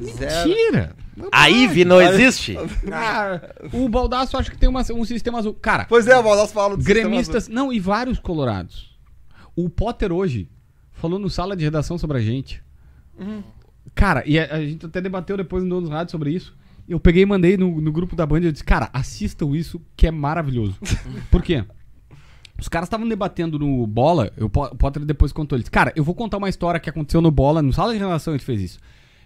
Mentira! 0.00 0.96
A 1.30 1.48
IVE 1.48 1.84
não 1.84 2.00
existe? 2.02 2.56
Ah, 2.92 3.40
o 3.72 3.88
Baldaço 3.88 4.36
acho 4.36 4.50
que 4.50 4.58
tem 4.58 4.68
uma- 4.68 4.82
um 4.92 5.04
sistema 5.04 5.38
azul. 5.38 5.54
Cara, 5.54 5.84
Pois 5.88 6.06
é, 6.08 6.18
o 6.18 6.22
Baldasso 6.22 6.52
fala 6.52 6.76
do 6.76 6.82
gremistas. 6.82 7.48
Não, 7.48 7.72
e 7.72 7.78
vários 7.78 8.18
colorados. 8.18 8.98
O 9.54 9.70
Potter 9.70 10.10
hoje 10.12 10.48
falou 10.92 11.18
no 11.18 11.30
sala 11.30 11.56
de 11.56 11.62
redação 11.62 11.96
sobre 11.98 12.18
a 12.18 12.20
gente. 12.20 12.60
Cara, 13.94 14.24
e 14.26 14.38
a, 14.38 14.54
a 14.56 14.60
gente 14.64 14.84
até 14.86 15.00
debateu 15.00 15.36
depois 15.36 15.62
no 15.62 15.70
Donos 15.70 15.90
Rádio 15.90 16.10
sobre 16.10 16.30
isso. 16.32 16.56
Eu 16.88 16.98
peguei 16.98 17.22
e 17.22 17.26
mandei 17.26 17.56
no, 17.56 17.80
no 17.80 17.92
grupo 17.92 18.16
da 18.16 18.26
Band 18.26 18.40
e 18.40 18.46
eu 18.46 18.52
disse, 18.52 18.64
cara, 18.64 18.90
assistam 18.92 19.54
isso 19.56 19.80
que 19.96 20.06
é 20.06 20.10
maravilhoso. 20.10 20.76
Por 21.30 21.42
quê? 21.42 21.64
Os 22.60 22.68
caras 22.68 22.86
estavam 22.88 23.08
debatendo 23.08 23.58
no 23.58 23.86
Bola, 23.86 24.32
eu, 24.36 24.46
o 24.46 24.50
Potter 24.50 25.04
depois 25.04 25.32
contou, 25.32 25.56
ele 25.56 25.62
disse, 25.62 25.70
cara, 25.70 25.92
eu 25.96 26.04
vou 26.04 26.14
contar 26.14 26.36
uma 26.38 26.48
história 26.48 26.78
que 26.80 26.88
aconteceu 26.90 27.20
no 27.20 27.30
Bola, 27.30 27.62
no 27.62 27.72
sala 27.72 27.92
de 27.92 27.98
redação 27.98 28.34
a 28.34 28.36
gente 28.36 28.46
fez 28.46 28.60
isso. 28.60 28.78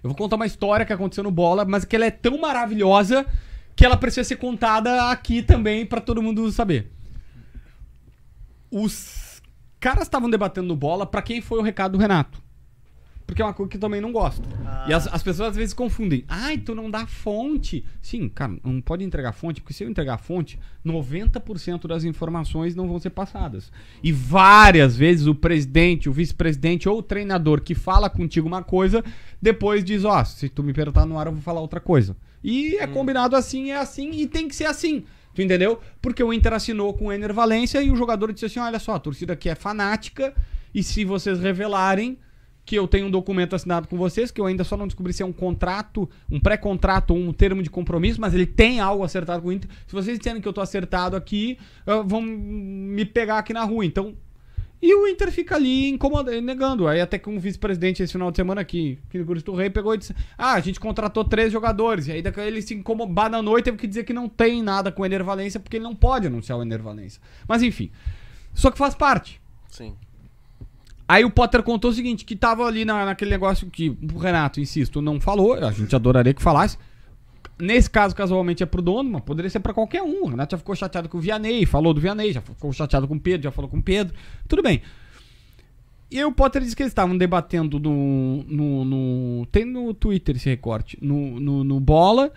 Eu 0.03 0.11
vou 0.11 0.16
contar 0.16 0.37
uma 0.37 0.47
história 0.47 0.87
que 0.87 0.93
aconteceu 0.93 1.25
no 1.25 1.31
Bola, 1.31 1.65
mas 1.65 1.85
que 1.85 1.97
ela 1.97 2.07
é 2.07 2.11
tão 2.11 2.39
maravilhosa 2.39 3.27
que 3.75 3.85
ela 3.85 3.97
precisa 3.97 4.25
ser 4.25 4.37
contada 4.37 5.11
aqui 5.11 5.41
também 5.41 5.87
pra 5.87 6.01
todo 6.01 6.20
mundo 6.20 6.51
saber. 6.51 6.91
os 8.70 9.41
caras 9.79 10.03
estavam 10.03 10.29
debatendo 10.29 10.66
no 10.66 10.75
bola 10.75 11.07
pra 11.07 11.23
quem 11.23 11.41
foi 11.41 11.61
o 11.61 11.62
recado 11.62 11.93
do 11.93 11.99
Renato. 11.99 12.43
Porque 13.28 13.42
é 13.42 13.44
uma 13.44 13.52
coisa 13.52 13.68
que 13.68 13.76
eu 13.76 13.80
também 13.80 14.00
não 14.00 14.10
gosto. 14.10 14.48
E 14.88 14.92
as, 14.92 15.06
as 15.06 15.22
pessoas 15.22 15.50
às 15.50 15.56
vezes 15.56 15.74
confundem. 15.74 16.24
Ai, 16.26 16.56
tu 16.56 16.74
não 16.74 16.90
dá 16.90 17.06
fonte. 17.06 17.84
Sim, 18.00 18.26
cara, 18.26 18.56
não 18.64 18.80
pode 18.80 19.05
entregar 19.05 19.32
fonte, 19.32 19.60
porque 19.60 19.74
se 19.74 19.84
eu 19.84 19.90
entregar 19.90 20.16
fonte, 20.16 20.59
90% 20.84 21.86
das 21.86 22.05
informações 22.05 22.74
não 22.74 22.88
vão 22.88 22.98
ser 22.98 23.10
passadas. 23.10 23.70
E 24.02 24.10
várias 24.10 24.96
vezes 24.96 25.26
o 25.26 25.34
presidente, 25.34 26.09
o 26.09 26.12
vice-presidente 26.12 26.88
ou 26.88 26.98
o 26.98 27.02
treinador 27.02 27.60
que 27.60 27.74
fala 27.74 28.09
contigo 28.09 28.48
uma 28.48 28.64
coisa, 28.64 29.05
depois 29.42 29.84
diz, 29.84 30.06
ó, 30.06 30.24
se 30.24 30.48
tu 30.48 30.62
me 30.62 30.72
perguntar 30.72 31.05
no 31.05 31.18
ar, 31.18 31.26
eu 31.26 31.32
vou 31.34 31.42
falar 31.42 31.60
outra 31.60 31.80
coisa. 31.80 32.16
E 32.42 32.76
é 32.76 32.86
combinado 32.86 33.36
assim, 33.36 33.72
é 33.72 33.76
assim, 33.76 34.10
e 34.12 34.26
tem 34.26 34.48
que 34.48 34.56
ser 34.56 34.64
assim. 34.64 35.05
Tu 35.34 35.42
entendeu? 35.42 35.78
Porque 36.00 36.24
o 36.24 36.32
Inter 36.32 36.55
assinou 36.55 36.94
com 36.94 37.09
o 37.09 37.12
Ener 37.12 37.34
Valência 37.34 37.82
e 37.82 37.90
o 37.90 37.96
jogador 37.96 38.32
disse 38.32 38.46
assim: 38.46 38.59
olha 38.59 38.78
só, 38.78 38.94
a 38.94 38.98
torcida 38.98 39.34
aqui 39.34 39.50
é 39.50 39.55
fanática, 39.55 40.34
e 40.74 40.82
se 40.82 41.05
vocês 41.05 41.38
revelarem 41.40 42.18
que 42.69 42.77
eu 42.77 42.86
tenho 42.86 43.07
um 43.07 43.11
documento 43.11 43.57
assinado 43.57 43.89
com 43.89 43.97
vocês, 43.97 44.31
que 44.31 44.39
eu 44.39 44.45
ainda 44.45 44.62
só 44.62 44.77
não 44.77 44.86
descobri 44.86 45.11
se 45.15 45.23
é 45.23 45.27
um 45.27 45.32
contrato, 45.32 46.07
um 46.31 46.39
pré-contrato 46.39 47.15
ou 47.15 47.19
um 47.19 47.32
termo 47.32 47.62
de 47.62 47.70
compromisso, 47.70 48.20
mas 48.20 48.35
ele 48.35 48.45
tem 48.45 48.78
algo 48.78 49.03
acertado 49.03 49.40
com 49.40 49.49
o 49.49 49.53
Inter. 49.53 49.70
Se 49.86 49.95
vocês 49.95 50.19
disserem 50.19 50.39
que 50.43 50.47
eu 50.47 50.53
tô 50.53 50.61
acertado 50.61 51.16
aqui, 51.16 51.57
vão 52.05 52.20
me 52.20 53.07
pegar 53.07 53.39
aqui 53.39 53.55
na 53.55 53.65
rua. 53.65 53.86
Então. 53.86 54.15
E 54.82 54.95
o 54.95 55.09
Inter 55.09 55.32
fica 55.32 55.57
ali 55.57 55.89
incomodando, 55.89 56.43
negando. 56.43 56.86
Aí 56.86 57.01
até 57.01 57.19
que 57.19 57.31
um 57.31 57.39
vice-presidente 57.39 58.03
esse 58.03 58.12
final 58.12 58.31
de 58.31 58.36
semana 58.36 58.61
aqui, 58.61 58.99
que 59.09 59.24
Cristo 59.24 59.55
Rei, 59.55 59.70
pegou 59.70 59.95
e 59.95 59.99
disse: 59.99 60.15
Ah, 60.36 60.53
a 60.53 60.61
gente 60.61 60.78
contratou 60.78 61.24
três 61.24 61.51
jogadores. 61.51 62.07
E 62.07 62.12
aí 62.12 62.20
daqui 62.20 62.39
ele 62.39 62.61
se 62.61 62.74
incomodou, 62.74 63.15
bananou 63.15 63.59
e 63.59 63.62
teve 63.62 63.78
que 63.78 63.86
dizer 63.86 64.05
que 64.05 64.12
não 64.12 64.28
tem 64.28 64.62
nada 64.62 64.93
com 64.93 65.01
o 65.01 65.07
Ener 65.07 65.24
Valência, 65.24 65.59
porque 65.59 65.78
ele 65.78 65.85
não 65.85 65.97
pode 65.97 66.27
anunciar 66.27 66.59
o 66.59 66.62
Ener 66.62 66.82
Valência. 66.82 67.19
Mas 67.49 67.62
enfim. 67.62 67.90
Só 68.53 68.70
que 68.70 68.77
faz 68.77 68.95
parte. 68.95 69.40
Sim. 69.70 69.97
Aí 71.09 71.24
o 71.24 71.30
Potter 71.30 71.62
contou 71.62 71.90
o 71.90 71.94
seguinte, 71.94 72.22
que 72.24 72.36
tava 72.36 72.66
ali 72.66 72.85
na, 72.85 73.06
naquele 73.06 73.30
negócio 73.30 73.66
que 73.70 73.97
o 74.14 74.18
Renato, 74.18 74.60
insisto, 74.60 75.01
não 75.01 75.18
falou, 75.18 75.55
a 75.55 75.72
gente 75.72 75.97
adoraria 75.97 76.35
que 76.35 76.43
falasse. 76.43 76.76
Nesse 77.59 77.89
caso, 77.90 78.14
casualmente, 78.14 78.62
é 78.62 78.66
pro 78.66 78.82
dono, 78.82 79.10
mas 79.10 79.22
poderia 79.22 79.51
ser 79.51 79.60
pra 79.60 79.72
qualquer 79.72 80.02
um. 80.02 80.24
O 80.24 80.28
Renato 80.28 80.52
já 80.55 80.59
ficou 80.59 80.76
chateado 80.76 81.09
com 81.09 81.16
o 81.18 81.20
Vianney, 81.20 81.64
falou 81.66 81.93
do 81.94 82.01
Vianney, 82.01 82.32
já 82.32 82.40
ficou 82.43 82.72
chateado 82.72 83.09
com 83.09 83.14
o 83.16 83.20
Pedro, 83.20 83.44
já 83.44 83.51
falou 83.51 83.68
com 83.70 83.78
o 83.78 83.82
Pedro. 83.82 84.14
Tudo 84.47 84.62
bem. 84.62 84.82
E 86.10 86.22
o 86.24 86.30
Potter 86.32 86.62
disse 86.62 86.76
que 86.76 86.82
eles 86.82 86.90
estavam 86.93 87.16
debatendo 87.18 87.78
no, 87.80 88.43
no, 88.44 88.85
no- 88.85 89.47
Tem 89.47 89.64
no 89.64 89.93
Twitter 89.93 90.36
esse 90.36 90.48
recorte. 90.48 90.97
No, 91.02 91.39
no, 91.40 91.64
no 91.64 91.80
Bola. 91.80 92.32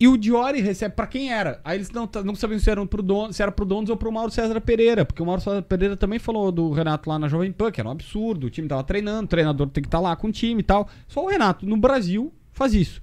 E 0.00 0.08
o 0.08 0.16
Diori 0.16 0.62
recebe 0.62 0.94
pra 0.94 1.06
quem 1.06 1.30
era. 1.30 1.60
Aí 1.62 1.76
eles 1.76 1.90
não, 1.90 2.08
não 2.24 2.34
sabiam 2.34 2.58
se, 2.58 2.70
eram 2.70 2.86
pro 2.86 3.02
dono, 3.02 3.34
se 3.34 3.42
era 3.42 3.52
pro 3.52 3.66
Donos 3.66 3.90
ou 3.90 3.98
pro 3.98 4.10
Mauro 4.10 4.30
César 4.30 4.58
Pereira. 4.58 5.04
Porque 5.04 5.22
o 5.22 5.26
Mauro 5.26 5.42
César 5.42 5.60
Pereira 5.60 5.94
também 5.94 6.18
falou 6.18 6.50
do 6.50 6.72
Renato 6.72 7.06
lá 7.10 7.18
na 7.18 7.28
Jovem 7.28 7.52
Pan, 7.52 7.70
que 7.70 7.82
era 7.82 7.88
um 7.88 7.92
absurdo. 7.92 8.46
O 8.46 8.50
time 8.50 8.66
tava 8.66 8.82
treinando, 8.82 9.24
o 9.24 9.28
treinador 9.28 9.68
tem 9.68 9.82
que 9.82 9.88
estar 9.88 10.00
lá 10.00 10.16
com 10.16 10.28
o 10.28 10.32
time 10.32 10.60
e 10.60 10.64
tal. 10.64 10.88
Só 11.06 11.22
o 11.22 11.28
Renato, 11.28 11.66
no 11.66 11.76
Brasil, 11.76 12.32
faz 12.50 12.72
isso. 12.72 13.02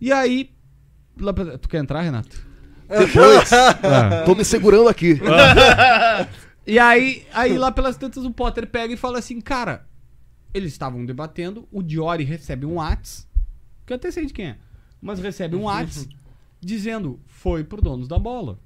E 0.00 0.12
aí. 0.12 0.50
Tu 1.60 1.68
quer 1.68 1.78
entrar, 1.78 2.00
Renato? 2.02 2.48
Depois, 2.88 3.50
Ah. 3.82 4.22
tô 4.24 4.34
me 4.36 4.44
segurando 4.44 4.88
aqui. 4.88 5.20
E 6.66 6.78
aí, 6.78 7.26
aí 7.34 7.58
lá 7.58 7.72
pelas 7.72 7.96
tantas 7.96 8.24
o 8.24 8.30
Potter 8.30 8.66
pega 8.68 8.94
e 8.94 8.96
fala 8.96 9.18
assim, 9.18 9.40
cara, 9.40 9.84
eles 10.54 10.72
estavam 10.72 11.04
debatendo, 11.04 11.66
o 11.72 11.82
Diori 11.82 12.22
recebe 12.22 12.64
um 12.66 12.74
Whats, 12.76 13.26
que 13.84 13.92
eu 13.92 13.96
até 13.96 14.10
sei 14.10 14.26
de 14.26 14.32
quem 14.32 14.46
é, 14.50 14.56
mas 15.00 15.18
recebe 15.18 15.56
um 15.56 15.64
Whats 15.64 16.08
dizendo, 16.60 17.20
foi 17.26 17.64
pro 17.64 17.82
donos 17.82 18.06
da 18.06 18.18
bola. 18.18 18.58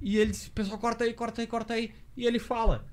E 0.00 0.16
ele 0.16 0.30
diz, 0.30 0.48
pessoal, 0.48 0.78
corta 0.78 1.04
aí, 1.04 1.12
corta 1.12 1.42
aí, 1.42 1.46
corta 1.46 1.74
aí. 1.74 1.92
E 2.16 2.26
ele 2.26 2.38
fala, 2.38 2.86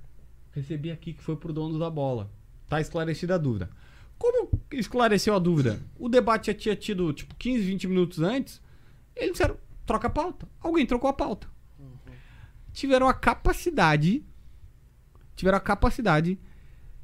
recebi 0.52 0.92
aqui 0.92 1.14
que 1.14 1.24
foi 1.24 1.36
pro 1.36 1.54
dono 1.54 1.80
da 1.80 1.90
bola. 1.90 2.30
Tá 2.68 2.82
esclarecida 2.82 3.36
a 3.36 3.38
dúvida. 3.38 3.70
Como 4.18 4.50
esclareceu 4.72 5.36
a 5.36 5.40
dúvida? 5.40 5.80
O 5.98 6.10
debate 6.10 6.48
já 6.48 6.54
tinha 6.54 6.76
tido, 6.76 7.14
tipo, 7.14 7.36
15, 7.36 7.64
20 7.64 7.88
minutos 7.88 8.20
antes. 8.20 8.62
Eles 9.16 9.32
disseram, 9.32 9.58
troca 9.86 10.08
a 10.08 10.10
pauta. 10.10 10.48
Alguém 10.60 10.86
trocou 10.86 11.10
a 11.10 11.14
pauta 11.14 11.48
tiveram 12.78 13.08
a 13.08 13.14
capacidade 13.14 14.24
tiveram 15.36 15.58
a 15.58 15.62
capacidade 15.62 16.40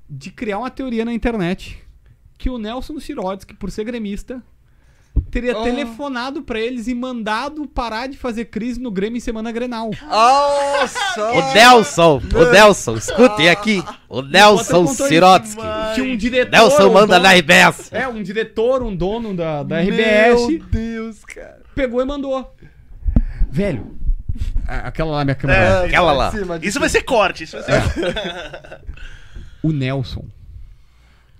de 0.07 0.29
criar 0.29 0.59
uma 0.59 0.69
teoria 0.69 1.03
na 1.03 1.11
internet 1.11 1.83
que 2.37 2.47
o 2.47 2.59
Nelson 2.59 2.99
Sirotsky, 2.99 3.55
por 3.55 3.71
ser 3.71 3.83
gremista, 3.83 4.43
teria 5.29 5.55
telefonado 5.63 6.41
pra 6.43 6.59
eles 6.59 6.87
e 6.87 6.93
mandado 6.93 7.67
parar 7.67 8.07
de 8.07 8.17
fazer 8.17 8.45
crise 8.45 8.79
no 8.79 8.91
Grêmio 8.91 9.17
em 9.17 9.19
semana 9.19 9.51
Grenal. 9.51 9.89
Nossa! 10.07 11.31
O 11.33 11.53
Nelson, 11.53 12.21
o 12.35 12.51
Nelson, 12.51 12.95
escutem 12.95 13.49
aqui. 13.49 13.83
O 14.09 14.21
Nelson 14.21 14.85
Sirotsky. 14.87 15.61
Tinha 15.95 16.13
um 16.13 16.17
diretor. 16.17 16.51
Nelson 16.51 16.87
um 16.89 16.93
manda 16.93 17.07
dono- 17.19 17.23
na 17.23 17.33
RBS. 17.33 17.91
É, 17.91 18.07
um 18.07 18.21
diretor, 18.21 18.83
um 18.83 18.95
dono 18.95 19.35
da, 19.35 19.63
da 19.63 19.79
RBS, 19.81 20.47
Meu 20.47 20.59
Deus, 20.65 21.25
cara. 21.25 21.61
pegou 21.75 22.01
e 22.01 22.05
mandou. 22.05 22.55
Velho, 23.49 23.97
a- 24.67 24.87
aquela 24.87 25.11
lá, 25.11 25.23
minha 25.25 25.35
câmera. 25.35 25.83
Aquela 25.85 26.11
lá. 26.13 26.29
de 26.29 26.37
cima, 26.39 26.59
de 26.59 26.67
Isso 26.67 26.79
vai 26.79 26.89
ser 26.89 27.01
corte. 27.03 27.43
Isso 27.43 27.57
vai 27.59 27.63
ser 27.65 28.81
O 29.61 29.71
Nelson 29.71 30.25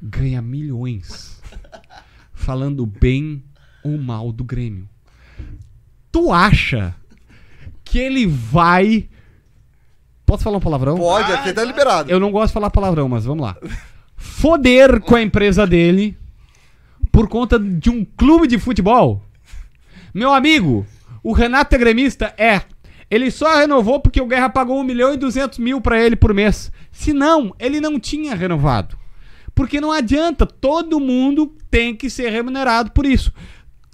ganha 0.02 0.42
milhões 0.42 1.42
falando 2.34 2.86
bem 2.86 3.44
ou 3.84 3.98
mal 3.98 4.32
do 4.32 4.44
Grêmio. 4.44 4.88
Tu 6.12 6.32
acha 6.32 6.96
que 7.84 8.00
ele 8.00 8.26
vai. 8.26 9.10
Posso 10.26 10.44
falar 10.44 10.58
um 10.58 10.62
palavrão? 10.62 10.98
Pode, 10.98 11.32
aqui 11.32 11.54
tá 11.54 11.64
liberado. 11.64 12.10
Eu 12.10 12.20
não 12.20 12.32
gosto 12.32 12.48
de 12.48 12.54
falar 12.54 12.70
palavrão, 12.70 13.10
mas 13.10 13.26
vamos 13.26 13.44
lá. 13.44 13.58
Foder 14.16 15.02
com 15.02 15.16
a 15.16 15.22
empresa 15.22 15.68
dele 15.68 16.18
por 17.12 17.28
conta 17.28 17.60
de 17.60 17.90
um 17.90 18.04
clube 18.04 18.48
de 18.48 18.58
futebol. 18.58 19.22
Meu 20.14 20.34
amigo, 20.34 20.86
o 21.22 21.32
Renato 21.32 21.76
é 21.76 21.78
gremista? 21.78 22.34
É. 22.38 22.62
Ele 23.10 23.30
só 23.30 23.58
renovou 23.58 24.00
porque 24.00 24.20
o 24.20 24.26
Guerra 24.26 24.50
pagou 24.50 24.80
1 24.80 24.84
milhão 24.84 25.14
e 25.14 25.18
200 25.18 25.60
mil 25.60 25.80
pra 25.80 26.02
ele 26.02 26.16
por 26.16 26.34
mês. 26.34 26.72
Se 26.92 27.14
não, 27.14 27.54
ele 27.60 27.80
não 27.80 28.00
tinha 28.00 28.34
renovado. 28.34 28.98
Porque 29.54 29.80
não 29.80 29.92
adianta, 29.92 30.46
todo 30.46 31.00
mundo 31.00 31.56
tem 31.70 31.96
que 31.96 32.10
ser 32.10 32.32
remunerado 32.32 32.92
por 32.92 33.06
isso. 33.06 33.32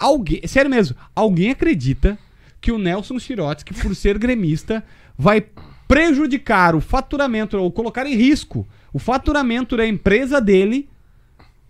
Alguém, 0.00 0.40
sério 0.46 0.70
mesmo, 0.70 0.96
alguém 1.14 1.50
acredita 1.50 2.18
que 2.58 2.72
o 2.72 2.78
Nelson 2.78 3.18
Sirotsky, 3.18 3.74
por 3.74 3.94
ser 3.94 4.18
gremista, 4.18 4.82
vai 5.16 5.44
prejudicar 5.86 6.74
o 6.74 6.80
faturamento 6.80 7.58
ou 7.58 7.70
colocar 7.70 8.06
em 8.06 8.16
risco 8.16 8.66
o 8.94 8.98
faturamento 8.98 9.76
da 9.76 9.86
empresa 9.86 10.40
dele 10.40 10.88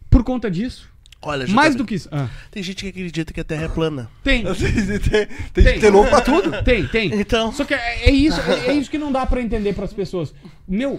por 0.09 0.23
conta 0.23 0.49
disso? 0.51 0.89
Olha, 1.23 1.47
Mais 1.49 1.75
do 1.75 1.85
que 1.85 1.97
isso. 1.97 2.09
Ah, 2.11 2.29
Tem 2.51 2.63
gente 2.63 2.83
que 2.83 2.89
acredita 2.89 3.33
que 3.33 3.41
a 3.41 3.45
Terra 3.45 3.65
é 3.65 3.69
plana. 3.69 4.09
tem. 4.25 4.43
tem, 4.55 5.01
tem, 5.01 5.65
tem, 5.65 5.81
tem 5.81 5.91
louco 5.91 6.09
pra 6.09 6.21
tudo. 6.23 6.63
Tem, 6.63 6.87
tem. 6.87 7.13
Então. 7.21 7.53
Só 7.53 7.65
que 7.65 7.75
é, 7.75 8.09
é 8.09 8.11
isso, 8.11 8.41
é, 8.41 8.69
é 8.69 8.73
isso 8.73 8.91
que 8.91 8.97
não 8.97 9.13
dá 9.13 9.27
pra 9.27 9.43
entender 9.43 9.75
pras 9.75 9.93
pessoas. 9.93 10.33
Meu, 10.67 10.99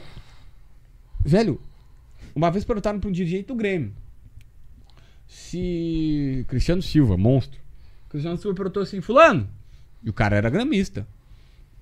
velho, 1.25 1.59
uma 2.35 2.51
vez 2.51 2.63
perguntaram 2.63 2.99
pra 2.99 3.09
um 3.09 3.11
dirigente 3.11 3.47
do 3.47 3.55
Grêmio 3.55 3.93
se 5.31 6.45
Cristiano 6.49 6.81
Silva, 6.81 7.15
monstro. 7.15 7.57
Cristiano 8.09 8.37
Silva 8.37 8.53
perguntou 8.53 8.83
assim, 8.83 8.99
fulano. 8.99 9.47
E 10.03 10.09
o 10.09 10.13
cara 10.13 10.35
era 10.35 10.49
gramista. 10.49 11.07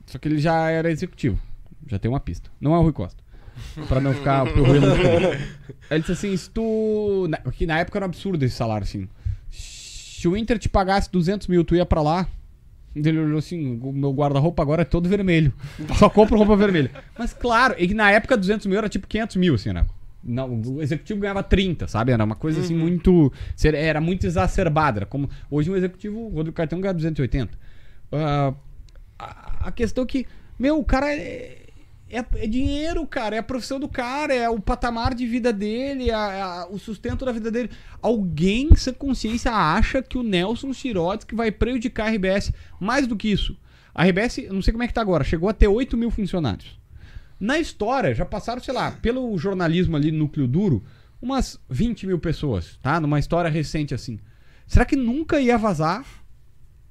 Só 0.06 0.20
que 0.20 0.28
ele 0.28 0.38
já 0.38 0.70
era 0.70 0.92
executivo. 0.92 1.40
Já 1.88 1.98
tem 1.98 2.12
uma 2.12 2.20
pista. 2.20 2.52
Não 2.62 2.76
é 2.76 2.78
o 2.78 2.84
Rui 2.84 2.94
Costa. 2.94 3.24
Pra 3.88 4.00
não 4.00 4.14
ficar 4.14 4.44
ruim 4.44 4.86
Aí 5.90 5.98
ele 5.98 6.00
disse 6.02 6.12
assim, 6.12 6.38
se 6.38 6.48
tu... 6.52 7.26
Na, 7.28 7.38
que 7.52 7.66
na 7.66 7.80
época 7.80 7.98
era 7.98 8.06
um 8.06 8.10
absurdo 8.10 8.46
esse 8.46 8.56
salário, 8.56 8.84
assim. 8.84 9.10
Se 9.50 10.28
o 10.28 10.38
Inter 10.38 10.60
te 10.60 10.70
pagasse 10.70 11.12
200 11.12 11.48
mil, 11.48 11.64
tu 11.64 11.76
ia 11.76 11.88
pra 11.88 12.04
lá? 12.04 12.28
Ele 12.96 13.18
olhou 13.18 13.40
assim, 13.40 13.80
o 13.82 13.92
meu 13.92 14.14
guarda-roupa 14.14 14.62
agora 14.62 14.84
é 14.84 14.86
todo 14.86 15.10
vermelho. 15.10 15.52
Só 15.98 16.08
compro 16.08 16.38
roupa 16.38 16.56
vermelha. 16.56 16.92
Mas 17.18 17.34
claro, 17.34 17.74
e 17.80 17.88
que 17.88 17.96
na 17.96 18.12
época 18.12 18.38
200 18.38 18.68
mil 18.68 18.78
era 18.78 18.90
tipo 18.90 19.08
500 19.08 19.36
mil, 19.38 19.56
assim, 19.56 19.74
né? 19.74 19.88
Não, 20.24 20.62
o 20.62 20.82
executivo 20.82 21.20
ganhava 21.22 21.42
30, 21.42 21.88
sabe? 21.88 22.12
Era 22.12 22.24
uma 22.24 22.36
coisa 22.36 22.60
assim 22.60 22.76
muito... 22.76 23.32
ser- 23.56 23.74
Era 23.76 24.02
muito 24.02 24.26
exacerbada. 24.28 25.00
Era 25.00 25.06
como, 25.06 25.30
hoje 25.50 25.72
um 25.72 25.76
executivo, 25.76 26.20
o 26.20 26.30
Rodrigo 26.30 26.56
Cartão 26.56 26.82
ganha 26.82 26.94
280. 26.94 27.58
Ah, 28.12 28.54
a, 29.18 29.68
a 29.68 29.72
questão 29.72 30.04
é 30.04 30.08
que, 30.08 30.26
meu, 30.58 30.78
o 30.80 30.84
cara 30.84 31.14
é, 31.14 31.68
é, 32.10 32.18
é 32.36 32.48
dinheiro, 32.48 33.06
cara. 33.08 33.36
É 33.36 33.40
a 33.40 33.44
profissão 33.44 33.80
do 33.80 33.88
cara, 33.88 34.34
é 34.34 34.50
o 34.50 34.60
patamar 34.60 35.14
de 35.14 35.26
vida 35.26 35.54
dele, 35.54 36.10
é 36.10 36.14
a- 36.14 36.64
a- 36.64 36.68
o 36.70 36.78
sustento 36.80 37.24
da 37.26 37.32
vida 37.32 37.50
dele. 37.52 37.70
Alguém 38.02 38.76
sem 38.76 38.94
consciência 38.94 39.52
acha 39.52 40.02
que 40.02 40.18
o 40.18 40.24
Nelson 40.24 40.74
Sirotsky 40.74 41.36
vai 41.36 41.52
prejudicar 41.52 42.08
a 42.08 42.12
RBS. 42.12 42.52
Mais 42.80 43.08
do 43.08 43.16
que 43.16 43.30
isso. 43.30 43.58
A 43.94 44.04
RBS, 44.06 44.48
não 44.52 44.62
sei 44.62 44.72
como 44.72 44.84
é 44.84 44.88
que 44.88 44.94
tá 44.94 45.02
agora, 45.02 45.24
chegou 45.24 45.50
a 45.50 45.54
ter 45.54 45.68
8 45.68 45.96
mil 45.98 46.10
funcionários. 46.12 46.79
Na 47.40 47.58
história, 47.58 48.14
já 48.14 48.26
passaram, 48.26 48.62
sei 48.62 48.74
lá, 48.74 48.92
pelo 48.92 49.38
jornalismo 49.38 49.96
ali 49.96 50.12
no 50.12 50.20
núcleo 50.20 50.48
duro, 50.48 50.84
umas 51.22 51.60
20 51.70 52.08
mil 52.08 52.20
pessoas, 52.20 52.78
tá? 52.82 53.00
Numa 53.00 53.20
história 53.20 53.50
recente 53.50 53.94
assim. 53.94 54.20
Será 54.68 54.86
que 54.86 54.96
nunca 54.96 55.40
ia 55.40 55.58
vazar 55.58 56.04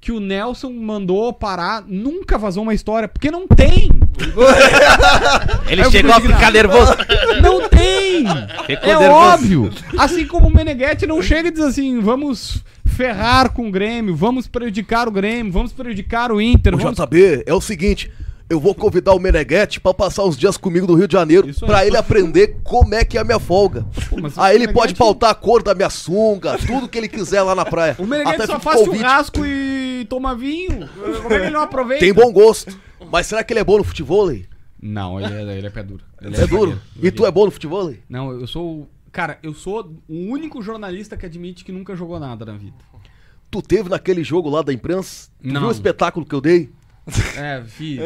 que 0.01 0.11
o 0.11 0.19
Nelson 0.19 0.71
mandou 0.71 1.31
parar? 1.31 1.83
Nunca 1.87 2.37
vazou 2.37 2.63
uma 2.63 2.73
história, 2.73 3.07
porque 3.07 3.29
não 3.29 3.47
tem! 3.47 3.89
Ele 5.69 5.89
chegou 5.91 6.13
a 6.13 6.19
ficar 6.19 6.51
nervoso. 6.51 6.93
Não 7.41 7.69
tem! 7.69 8.25
Ficou 8.65 8.89
é 8.89 8.99
nervoso. 8.99 9.11
óbvio! 9.11 9.73
Assim 9.97 10.25
como 10.25 10.47
o 10.47 10.53
Meneghetti 10.53 11.05
não 11.05 11.21
chega 11.21 11.49
e 11.49 11.51
diz 11.51 11.61
assim: 11.61 11.99
vamos 11.99 12.63
ferrar 12.85 13.51
com 13.51 13.67
o 13.67 13.71
Grêmio, 13.71 14.15
vamos 14.15 14.47
prejudicar 14.47 15.07
o 15.07 15.11
Grêmio, 15.11 15.53
vamos 15.53 15.71
prejudicar 15.71 16.31
o 16.31 16.41
Inter. 16.41 16.75
O 16.75 16.77
Vamos... 16.77 16.99
JB, 16.99 17.43
é 17.45 17.53
o 17.53 17.61
seguinte, 17.61 18.11
eu 18.49 18.59
vou 18.59 18.73
convidar 18.73 19.13
o 19.13 19.19
Meneghetti 19.19 19.79
pra 19.79 19.93
passar 19.93 20.23
uns 20.25 20.37
dias 20.37 20.57
comigo 20.57 20.87
no 20.87 20.95
Rio 20.95 21.07
de 21.07 21.13
Janeiro, 21.13 21.47
pra 21.59 21.85
ele 21.85 21.95
aprender 21.97 22.57
como 22.63 22.95
é 22.95 23.05
que 23.05 23.17
é 23.17 23.21
a 23.21 23.23
minha 23.23 23.39
folga. 23.39 23.85
o 24.11 24.41
Aí 24.41 24.55
ele 24.55 24.67
pode 24.73 24.95
pautar 24.95 25.29
a 25.29 25.35
cor 25.35 25.61
da 25.61 25.75
minha 25.75 25.89
sunga, 25.89 26.57
tudo 26.57 26.87
que 26.87 26.97
ele 26.97 27.07
quiser 27.07 27.41
lá 27.43 27.53
na 27.53 27.65
praia. 27.65 27.95
O 27.99 28.05
Meneghetti 28.05 28.41
Até 28.41 28.47
só 28.47 28.59
faz 28.59 28.79
convite. 28.79 28.97
churrasco 29.01 29.45
e 29.45 30.05
toma 30.09 30.35
vinho. 30.35 30.89
Como 31.21 31.33
é 31.33 31.39
que 31.39 31.45
ele 31.45 31.49
não 31.51 31.61
aproveita? 31.61 32.03
Tem 32.03 32.13
bom 32.13 32.31
gosto. 32.31 32.75
Mas 33.11 33.27
será 33.27 33.43
que 33.43 33.53
ele 33.53 33.59
é 33.59 33.63
bom 33.63 33.77
no 33.77 33.83
futebol? 33.83 34.31
Não, 34.81 35.19
ele 35.19 35.33
é, 35.51 35.57
ele 35.57 35.67
é 35.67 35.69
pé 35.69 35.83
duro. 35.83 36.03
Ele 36.21 36.35
é 36.35 36.47
duro. 36.47 36.71
zagueiro, 36.71 36.81
E 37.01 37.11
tu 37.11 37.25
é 37.25 37.31
bom 37.31 37.45
no 37.45 37.51
futebol? 37.51 37.93
Não, 38.09 38.31
eu 38.31 38.47
sou. 38.47 38.89
Cara, 39.11 39.37
eu 39.43 39.53
sou 39.53 39.91
o 40.07 40.31
único 40.31 40.61
jornalista 40.61 41.17
que 41.17 41.25
admite 41.25 41.65
que 41.65 41.71
nunca 41.71 41.95
jogou 41.95 42.19
nada 42.19 42.45
na 42.45 42.53
vida. 42.53 42.77
Tu 43.51 43.61
teve 43.61 43.89
naquele 43.89 44.23
jogo 44.23 44.49
lá 44.49 44.61
da 44.61 44.71
imprensa? 44.71 45.29
Tu 45.41 45.47
Não. 45.51 45.61
viu 45.61 45.69
o 45.69 45.71
espetáculo 45.71 46.25
que 46.25 46.35
eu 46.35 46.39
dei? 46.41 46.69
É, 47.37 47.59
vi. 47.61 47.99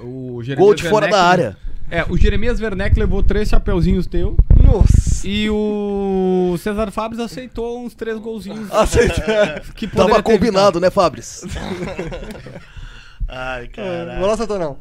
o 0.00 0.36
o 0.36 0.42
Jeremias 0.44 0.66
Gol 0.66 0.74
de 0.74 0.82
fora 0.88 1.06
Werneck- 1.06 1.12
da 1.12 1.22
área. 1.28 1.56
É, 1.90 2.04
o 2.08 2.16
Jeremias 2.16 2.58
Werneck 2.60 2.98
levou 2.98 3.22
três 3.22 3.48
chapeuzinhos 3.48 4.06
teu. 4.06 4.36
Nossa. 4.64 5.26
E 5.28 5.48
o 5.50 6.56
César 6.58 6.90
Fabres 6.90 7.20
aceitou 7.20 7.84
uns 7.84 7.94
três 7.94 8.18
golzinhos. 8.18 8.72
Aceita. 8.72 9.62
Que 9.76 9.86
Tava 9.86 10.14
ter 10.16 10.22
combinado, 10.22 10.80
né, 10.80 10.90
Fabris? 10.90 11.44
Ai, 13.28 13.68
Vamos 13.76 13.90
caralho. 13.96 14.26
lá, 14.26 14.36
Satanão. 14.36 14.78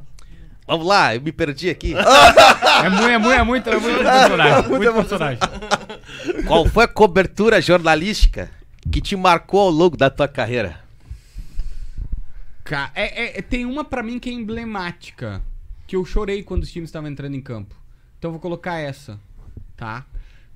Vamos 0.67 0.85
lá, 0.87 1.15
eu 1.15 1.21
me 1.21 1.31
perdi 1.31 1.69
aqui. 1.69 1.91
evitado. 1.93 2.85
É 2.85 2.89
muito, 2.89 3.09
é 3.09 3.17
muito, 3.17 3.37
é 3.37 3.43
muito, 3.43 3.69
é 3.69 3.79
muito 3.79 3.97
personagem. 4.03 4.69
Muito 4.69 4.93
personagem. 4.93 5.39
Qual 6.47 6.65
foi 6.65 6.85
a 6.85 6.87
cobertura 6.87 7.61
jornalística 7.61 8.49
que 8.91 9.01
te 9.01 9.15
marcou 9.15 9.59
ao 9.61 9.69
longo 9.69 9.97
da 9.97 10.09
tua 10.09 10.27
carreira? 10.27 10.79
Ca- 12.71 12.89
é- 12.95 13.23
é- 13.23 13.39
é- 13.39 13.41
tem 13.41 13.65
uma 13.65 13.83
pra 13.83 14.01
mim 14.01 14.17
que 14.17 14.29
é 14.29 14.33
emblemática. 14.33 15.41
Que 15.85 15.97
eu 15.97 16.05
chorei 16.05 16.41
quando 16.41 16.63
os 16.63 16.71
times 16.71 16.87
estavam 16.87 17.09
entrando 17.09 17.35
em 17.35 17.41
campo. 17.41 17.75
Então 18.17 18.29
eu 18.29 18.31
vou 18.31 18.39
colocar 18.39 18.77
essa, 18.77 19.19
tá? 19.75 20.05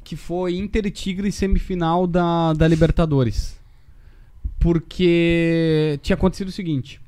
Que 0.02 0.16
foi 0.16 0.56
Inter 0.56 0.86
e 0.86 0.92
Tigre 0.92 1.30
semifinal 1.30 2.08
da, 2.08 2.54
da 2.54 2.70
Libertadores. 2.70 3.60
Porque 4.58 6.00
tinha 6.02 6.16
acontecido 6.16 6.48
o 6.48 6.54
seguinte. 6.54 7.02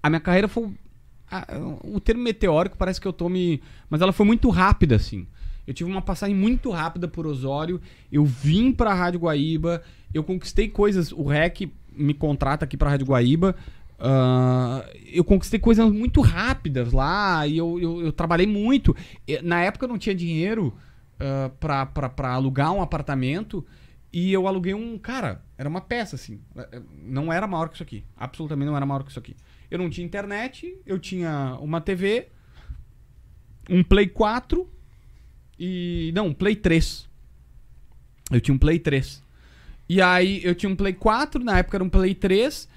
A 0.00 0.08
minha 0.08 0.20
carreira 0.20 0.46
foi. 0.46 0.72
o 1.82 1.98
termo 1.98 2.22
meteórico 2.22 2.76
parece 2.76 3.00
que 3.00 3.08
eu 3.08 3.12
tome. 3.12 3.60
Mas 3.88 4.00
ela 4.00 4.12
foi 4.12 4.26
muito 4.26 4.48
rápida, 4.48 4.94
assim. 4.94 5.26
Eu 5.66 5.74
tive 5.74 5.90
uma 5.90 6.02
passagem 6.02 6.36
muito 6.36 6.70
rápida 6.70 7.08
por 7.08 7.26
Osório. 7.26 7.80
Eu 8.12 8.24
vim 8.24 8.70
pra 8.70 8.94
Rádio 8.94 9.20
Guaíba. 9.20 9.82
Eu 10.14 10.22
conquistei 10.22 10.68
coisas. 10.68 11.10
O 11.10 11.24
REC 11.24 11.68
me 11.92 12.14
contrata 12.14 12.64
aqui 12.64 12.76
pra 12.76 12.90
Rádio 12.90 13.06
Guaíba. 13.06 13.54
ah, 13.98 14.84
eu 15.12 15.24
conquistei 15.24 15.58
coisas 15.58 15.90
muito 15.90 16.20
rápidas 16.20 16.92
lá. 16.92 17.46
E 17.46 17.56
eu, 17.56 17.78
eu, 17.80 18.00
eu 18.02 18.12
trabalhei 18.12 18.46
muito. 18.46 18.96
Na 19.42 19.60
época 19.62 19.84
eu 19.84 19.88
não 19.88 19.98
tinha 19.98 20.14
dinheiro 20.14 20.74
ah, 21.18 21.50
pra, 21.60 21.86
pra, 21.86 22.08
pra 22.08 22.32
alugar 22.32 22.72
um 22.72 22.82
apartamento. 22.82 23.64
E 24.12 24.32
eu 24.32 24.48
aluguei 24.48 24.74
um. 24.74 24.98
Cara, 24.98 25.42
era 25.56 25.68
uma 25.68 25.80
peça, 25.80 26.16
assim. 26.16 26.40
Não 27.02 27.32
era 27.32 27.46
maior 27.46 27.68
que 27.68 27.74
isso 27.74 27.82
aqui. 27.82 28.04
Absolutamente 28.16 28.68
não 28.68 28.76
era 28.76 28.86
maior 28.86 29.04
que 29.04 29.10
isso 29.10 29.18
aqui. 29.18 29.36
Eu 29.70 29.78
não 29.78 29.88
tinha 29.88 30.04
internet, 30.04 30.76
eu 30.84 30.98
tinha 30.98 31.56
uma 31.60 31.80
TV, 31.80 32.28
um 33.68 33.84
Play 33.84 34.08
4 34.08 34.68
e. 35.58 36.10
Não, 36.12 36.26
um 36.26 36.34
Play 36.34 36.56
3. 36.56 37.08
Eu 38.32 38.40
tinha 38.40 38.54
um 38.54 38.58
Play 38.58 38.80
3. 38.80 39.22
E 39.90 40.00
aí 40.00 40.40
eu 40.44 40.54
tinha 40.54 40.70
um 40.70 40.76
Play 40.76 40.92
4, 40.92 41.42
na 41.42 41.58
época 41.58 41.76
era 41.76 41.82
um 41.82 41.88
Play 41.88 42.14
3. 42.14 42.68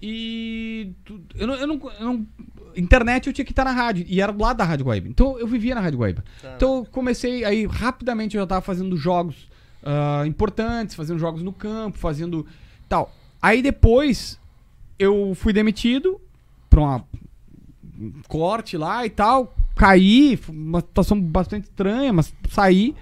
E. 0.00 0.90
Eu 1.34 1.46
não, 1.46 1.54
eu 1.54 1.66
não, 1.66 1.92
eu 2.00 2.06
não- 2.06 2.26
Internet 2.74 3.26
eu 3.26 3.32
tinha 3.34 3.44
que 3.44 3.52
estar 3.52 3.64
na 3.66 3.72
rádio. 3.72 4.06
E 4.08 4.22
era 4.22 4.32
do 4.32 4.42
lado 4.42 4.56
da 4.56 4.64
Rádio 4.64 4.86
Guaíba. 4.86 5.06
Então 5.06 5.38
eu 5.38 5.46
vivia 5.46 5.74
na 5.74 5.82
Rádio 5.82 5.98
Guaíba. 5.98 6.24
Então 6.56 6.76
eu 6.76 6.86
comecei. 6.86 7.44
Aí 7.44 7.66
rapidamente 7.66 8.38
eu 8.38 8.42
já 8.42 8.46
tava 8.46 8.62
fazendo 8.62 8.96
jogos 8.96 9.50
ah, 9.82 10.22
importantes, 10.26 10.94
fazendo 10.94 11.18
jogos 11.18 11.42
no 11.42 11.52
campo, 11.52 11.98
fazendo. 11.98 12.46
Tal. 12.88 13.14
Aí 13.42 13.60
depois 13.60 14.40
eu 14.98 15.34
fui 15.34 15.52
demitido 15.52 16.18
pra 16.70 16.80
uma 16.80 17.04
um 18.00 18.12
corte 18.26 18.78
lá 18.78 19.04
e 19.04 19.10
tal. 19.10 19.54
Caí, 19.76 20.40
uma 20.48 20.80
situação 20.80 21.20
bastante 21.20 21.64
estranha, 21.64 22.14
mas 22.14 22.32
saí. 22.48 22.96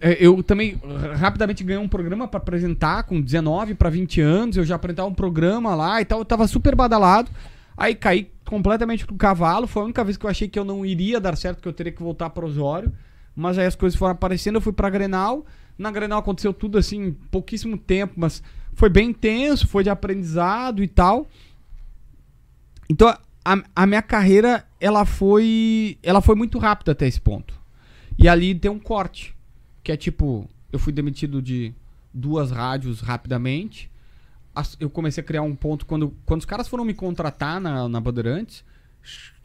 É, 0.00 0.16
eu 0.20 0.42
também 0.42 0.80
rapidamente 1.16 1.62
ganhei 1.62 1.82
um 1.82 1.88
programa 1.88 2.26
pra 2.26 2.38
apresentar 2.38 3.04
com 3.04 3.20
19 3.20 3.74
pra 3.74 3.90
20 3.90 4.20
anos. 4.20 4.56
Eu 4.56 4.64
já 4.64 4.74
apresentava 4.76 5.08
um 5.08 5.14
programa 5.14 5.74
lá 5.74 6.00
e 6.00 6.04
tal. 6.04 6.18
Eu 6.18 6.24
tava 6.24 6.46
super 6.46 6.74
badalado. 6.74 7.30
Aí 7.76 7.94
caí 7.94 8.30
completamente 8.44 9.06
pro 9.06 9.14
cavalo. 9.16 9.66
Foi 9.66 9.82
a 9.82 9.84
única 9.84 10.04
vez 10.04 10.16
que 10.16 10.26
eu 10.26 10.30
achei 10.30 10.48
que 10.48 10.58
eu 10.58 10.64
não 10.64 10.84
iria 10.84 11.20
dar 11.20 11.36
certo, 11.36 11.62
que 11.62 11.68
eu 11.68 11.72
teria 11.72 11.92
que 11.92 12.02
voltar 12.02 12.30
pro 12.30 12.46
Osório. 12.46 12.92
Mas 13.34 13.58
aí 13.58 13.66
as 13.66 13.76
coisas 13.76 13.98
foram 13.98 14.12
aparecendo. 14.12 14.56
Eu 14.56 14.60
fui 14.60 14.72
pra 14.72 14.90
Grenal. 14.90 15.46
Na 15.78 15.90
Grenal 15.90 16.18
aconteceu 16.18 16.52
tudo 16.52 16.76
assim, 16.76 17.06
em 17.06 17.12
pouquíssimo 17.12 17.78
tempo, 17.78 18.12
mas 18.16 18.42
foi 18.74 18.90
bem 18.90 19.08
intenso, 19.08 19.66
foi 19.66 19.82
de 19.82 19.88
aprendizado 19.88 20.82
e 20.82 20.88
tal. 20.88 21.26
Então, 22.88 23.08
a, 23.44 23.62
a 23.74 23.86
minha 23.86 24.02
carreira, 24.02 24.66
ela 24.78 25.06
foi, 25.06 25.96
ela 26.02 26.20
foi 26.20 26.34
muito 26.34 26.58
rápida 26.58 26.92
até 26.92 27.06
esse 27.06 27.20
ponto. 27.20 27.59
E 28.22 28.28
ali 28.28 28.54
tem 28.54 28.70
um 28.70 28.78
corte, 28.78 29.34
que 29.82 29.90
é 29.92 29.96
tipo, 29.96 30.48
eu 30.72 30.78
fui 30.78 30.92
demitido 30.92 31.40
de 31.40 31.72
duas 32.12 32.50
rádios 32.50 33.00
rapidamente. 33.00 33.90
As- 34.54 34.76
Eu 34.80 34.90
comecei 34.90 35.22
a 35.22 35.24
criar 35.26 35.42
um 35.42 35.54
ponto 35.54 35.86
quando, 35.86 36.14
quando 36.26 36.40
os 36.40 36.46
caras 36.46 36.68
foram 36.68 36.84
me 36.84 36.92
contratar 36.94 37.60
na, 37.60 37.88
na 37.88 38.00
Bandeirantes, 38.00 38.64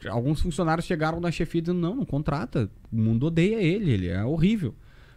alguns 0.08 0.40
funcionários 0.40 0.84
chegaram 0.86 1.20
na 1.20 1.30
chefia 1.30 1.62
dizendo, 1.62 1.80
não, 1.80 1.94
não 1.96 2.04
contrata, 2.04 2.70
o 2.92 2.96
mundo 2.96 3.26
odeia 3.26 3.60
ele, 3.62 3.90
ele 3.90 4.08
é 4.08 4.22
horrível. 4.24 4.74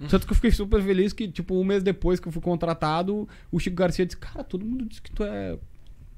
Tanto 0.09 0.25
que 0.25 0.31
eu 0.31 0.35
fiquei 0.35 0.51
super 0.51 0.81
feliz 0.81 1.11
que, 1.11 1.27
tipo, 1.27 1.53
um 1.59 1.63
mês 1.65 1.83
depois 1.83 2.21
que 2.21 2.27
eu 2.29 2.31
fui 2.31 2.41
contratado, 2.41 3.27
o 3.51 3.59
Chico 3.59 3.75
Garcia 3.75 4.05
disse, 4.05 4.15
cara, 4.15 4.45
todo 4.45 4.63
mundo 4.65 4.85
diz 4.85 5.01
que 5.01 5.11
tu 5.11 5.23
é 5.25 5.57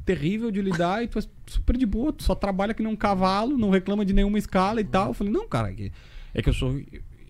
terrível 0.06 0.52
de 0.52 0.62
lidar 0.62 1.04
e 1.04 1.08
tu 1.08 1.18
é 1.18 1.24
super 1.48 1.76
de 1.76 1.86
boa, 1.88 2.14
tu 2.14 2.22
só 2.24 2.36
trabalha 2.36 2.76
que 2.76 2.84
nem 2.84 2.92
um 2.92 2.96
cavalo, 2.96 3.58
não 3.58 3.72
reclama 3.72 4.06
de 4.06 4.14
nenhuma 4.14 4.38
escala 4.38 4.80
e 4.82 4.84
tal. 4.84 5.08
Eu 5.08 5.14
falei, 5.16 5.34
não, 5.34 5.48
cara, 5.48 5.72
é 5.72 5.74
que, 5.74 5.92
é 6.36 6.42
que 6.44 6.50
eu 6.50 6.54
sou. 6.54 6.80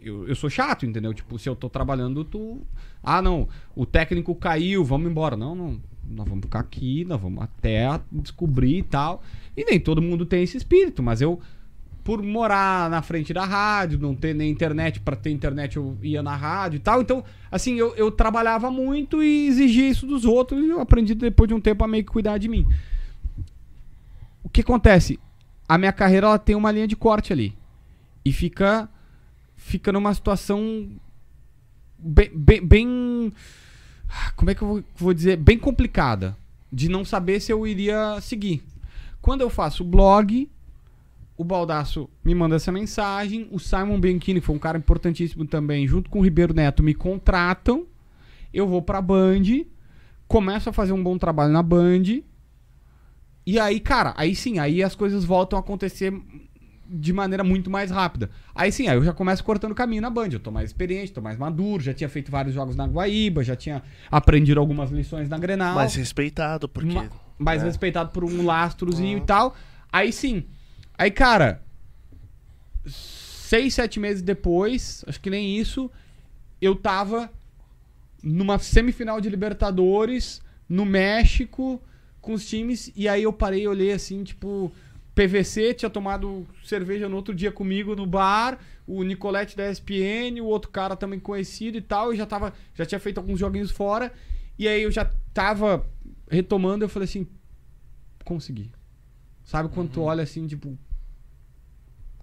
Eu, 0.01 0.27
eu 0.27 0.35
sou 0.35 0.49
chato, 0.49 0.85
entendeu? 0.85 1.13
Tipo, 1.13 1.37
se 1.37 1.47
eu 1.47 1.55
tô 1.55 1.69
trabalhando, 1.69 2.25
tu. 2.25 2.61
Ah, 3.03 3.21
não, 3.21 3.47
o 3.75 3.85
técnico 3.85 4.33
caiu, 4.33 4.83
vamos 4.83 5.09
embora. 5.09 5.37
Não, 5.37 5.53
não. 5.53 5.79
Nós 6.03 6.27
vamos 6.27 6.43
ficar 6.45 6.59
aqui, 6.59 7.05
nós 7.05 7.21
vamos 7.21 7.43
até 7.43 7.87
descobrir 8.11 8.79
e 8.79 8.83
tal. 8.83 9.21
E 9.55 9.63
nem 9.63 9.79
todo 9.79 10.01
mundo 10.01 10.25
tem 10.25 10.43
esse 10.43 10.57
espírito, 10.57 11.03
mas 11.03 11.21
eu, 11.21 11.39
por 12.03 12.21
morar 12.21 12.89
na 12.89 13.01
frente 13.01 13.31
da 13.31 13.45
rádio, 13.45 13.99
não 13.99 14.15
ter 14.15 14.33
nem 14.33 14.51
internet, 14.51 14.99
pra 14.99 15.15
ter 15.15 15.29
internet 15.29 15.77
eu 15.77 15.95
ia 16.01 16.23
na 16.23 16.35
rádio 16.35 16.77
e 16.77 16.79
tal. 16.79 17.01
Então, 17.01 17.23
assim, 17.51 17.75
eu, 17.75 17.95
eu 17.95 18.11
trabalhava 18.11 18.71
muito 18.71 19.23
e 19.23 19.47
exigia 19.47 19.87
isso 19.87 20.07
dos 20.07 20.25
outros 20.25 20.59
e 20.63 20.69
eu 20.69 20.79
aprendi 20.79 21.13
depois 21.13 21.47
de 21.47 21.53
um 21.53 21.61
tempo 21.61 21.83
a 21.83 21.87
meio 21.87 22.03
que 22.03 22.11
cuidar 22.11 22.37
de 22.39 22.49
mim. 22.49 22.65
O 24.43 24.49
que 24.49 24.61
acontece? 24.61 25.19
A 25.69 25.77
minha 25.77 25.93
carreira 25.93 26.27
ela 26.27 26.39
tem 26.39 26.55
uma 26.55 26.71
linha 26.71 26.87
de 26.87 26.95
corte 26.95 27.31
ali. 27.31 27.55
E 28.25 28.33
fica 28.33 28.89
fica 29.61 29.91
numa 29.91 30.13
situação 30.13 30.89
bem, 31.97 32.31
bem, 32.33 32.65
bem- 32.65 33.33
como 34.35 34.49
é 34.51 34.55
que 34.55 34.61
eu 34.61 34.83
vou, 34.95 35.13
dizer, 35.13 35.37
bem 35.37 35.57
complicada 35.57 36.35
de 36.73 36.89
não 36.89 37.05
saber 37.05 37.39
se 37.39 37.51
eu 37.51 37.65
iria 37.65 38.19
seguir. 38.21 38.63
Quando 39.21 39.41
eu 39.41 39.49
faço 39.49 39.83
blog, 39.83 40.49
o 41.37 41.43
Baldaço 41.43 42.09
me 42.25 42.33
manda 42.33 42.55
essa 42.55 42.71
mensagem, 42.71 43.47
o 43.51 43.59
Simon 43.59 43.99
Bianchini, 43.99 44.39
que 44.41 44.45
foi 44.45 44.55
um 44.55 44.59
cara 44.59 44.77
importantíssimo 44.77 45.45
também, 45.45 45.87
junto 45.87 46.09
com 46.09 46.19
o 46.19 46.23
Ribeiro 46.23 46.53
Neto, 46.53 46.81
me 46.81 46.93
contratam, 46.95 47.85
eu 48.53 48.67
vou 48.67 48.81
pra 48.81 49.01
Band, 49.01 49.43
começo 50.27 50.69
a 50.69 50.73
fazer 50.73 50.91
um 50.91 51.03
bom 51.03 51.17
trabalho 51.17 51.53
na 51.53 51.61
Band, 51.63 52.21
e 53.45 53.59
aí, 53.59 53.79
cara, 53.79 54.13
aí 54.17 54.35
sim, 54.35 54.59
aí 54.59 54.83
as 54.83 54.95
coisas 54.95 55.23
voltam 55.23 55.57
a 55.57 55.61
acontecer 55.61 56.13
de 56.91 57.13
maneira 57.13 57.43
muito 57.43 57.69
mais 57.69 57.89
rápida. 57.89 58.29
Aí 58.53 58.71
sim, 58.71 58.87
aí 58.87 58.97
eu 58.97 59.03
já 59.03 59.13
começo 59.13 59.43
cortando 59.43 59.73
caminho 59.73 60.01
na 60.01 60.09
Band. 60.09 60.29
Eu 60.33 60.39
tô 60.39 60.51
mais 60.51 60.69
experiente, 60.69 61.13
tô 61.13 61.21
mais 61.21 61.37
maduro, 61.37 61.81
já 61.81 61.93
tinha 61.93 62.09
feito 62.09 62.29
vários 62.29 62.53
jogos 62.53 62.75
na 62.75 62.85
Guaíba, 62.85 63.43
já 63.43 63.55
tinha 63.55 63.81
aprendido 64.11 64.59
algumas 64.59 64.91
lições 64.91 65.29
na 65.29 65.37
Grenal. 65.37 65.75
Mais 65.75 65.95
respeitado, 65.95 66.67
porque. 66.67 66.93
Ma- 66.93 67.09
mais 67.39 67.61
né? 67.61 67.67
respeitado 67.69 68.11
por 68.11 68.23
um 68.23 68.45
lastrozinho 68.45 69.17
e 69.19 69.21
tal. 69.21 69.55
Aí 69.91 70.11
sim. 70.11 70.43
Aí, 70.97 71.09
cara, 71.09 71.63
seis, 72.85 73.73
sete 73.73 73.99
meses 73.99 74.21
depois, 74.21 75.03
acho 75.07 75.19
que 75.19 75.29
nem 75.29 75.57
isso, 75.57 75.89
eu 76.61 76.75
tava 76.75 77.31
numa 78.21 78.59
semifinal 78.59 79.19
de 79.19 79.29
Libertadores, 79.29 80.41
no 80.69 80.85
México, 80.85 81.81
com 82.19 82.33
os 82.33 82.47
times. 82.47 82.91
E 82.95 83.07
aí 83.07 83.23
eu 83.23 83.33
parei 83.33 83.63
e 83.63 83.67
olhei 83.67 83.91
assim, 83.91 84.23
tipo, 84.23 84.71
PVC 85.13 85.73
tinha 85.73 85.89
tomado 85.89 86.47
cerveja 86.63 87.09
no 87.09 87.15
outro 87.15 87.35
dia 87.35 87.51
comigo 87.51 87.95
no 87.95 88.05
bar, 88.05 88.57
o 88.87 89.03
Nicolete 89.03 89.57
da 89.57 89.69
ESPN, 89.69 90.41
o 90.41 90.45
outro 90.45 90.71
cara 90.71 90.95
também 90.95 91.19
conhecido 91.19 91.77
e 91.77 91.81
tal, 91.81 92.13
e 92.13 92.17
já 92.17 92.25
tava, 92.25 92.53
já 92.73 92.85
tinha 92.85 92.99
feito 92.99 93.17
alguns 93.17 93.39
joguinhos 93.39 93.71
fora. 93.71 94.11
E 94.57 94.67
aí 94.67 94.83
eu 94.83 94.91
já 94.91 95.09
tava 95.33 95.85
retomando, 96.29 96.85
eu 96.85 96.89
falei 96.89 97.05
assim, 97.05 97.27
consegui. 98.23 98.71
Sabe 99.43 99.69
quando 99.69 99.91
tu 99.91 100.01
olha 100.01 100.23
assim, 100.23 100.47
tipo, 100.47 100.77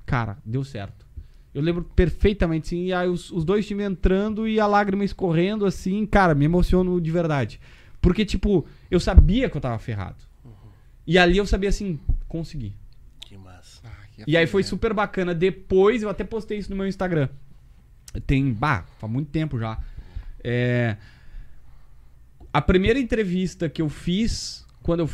cara, 0.06 0.38
deu 0.44 0.64
certo. 0.64 1.06
Eu 1.52 1.62
lembro 1.62 1.82
perfeitamente, 1.82 2.68
assim, 2.68 2.84
e 2.86 2.92
aí 2.92 3.08
os, 3.08 3.30
os 3.30 3.44
dois 3.44 3.66
times 3.66 3.86
entrando 3.86 4.46
e 4.46 4.60
a 4.60 4.66
lágrima 4.66 5.04
escorrendo, 5.04 5.66
assim, 5.66 6.06
cara, 6.06 6.34
me 6.34 6.44
emociono 6.44 7.00
de 7.00 7.10
verdade. 7.10 7.60
Porque, 8.00 8.24
tipo, 8.24 8.64
eu 8.90 9.00
sabia 9.00 9.50
que 9.50 9.56
eu 9.56 9.60
tava 9.60 9.78
ferrado. 9.78 10.27
E 11.08 11.16
ali 11.16 11.38
eu 11.38 11.46
sabia, 11.46 11.70
assim, 11.70 11.98
consegui. 12.28 12.74
Que 13.18 13.38
massa. 13.38 13.80
E 14.26 14.36
aí 14.36 14.46
foi 14.46 14.62
super 14.62 14.92
bacana. 14.92 15.34
Depois, 15.34 16.02
eu 16.02 16.10
até 16.10 16.22
postei 16.22 16.58
isso 16.58 16.68
no 16.68 16.76
meu 16.76 16.86
Instagram. 16.86 17.30
Tem, 18.26 18.52
bah, 18.52 18.84
faz 18.98 19.10
muito 19.10 19.30
tempo 19.30 19.58
já. 19.58 19.78
É, 20.44 20.98
a 22.52 22.60
primeira 22.60 22.98
entrevista 22.98 23.70
que 23.70 23.80
eu 23.80 23.88
fiz, 23.88 24.66
quando 24.82 25.00
eu, 25.00 25.10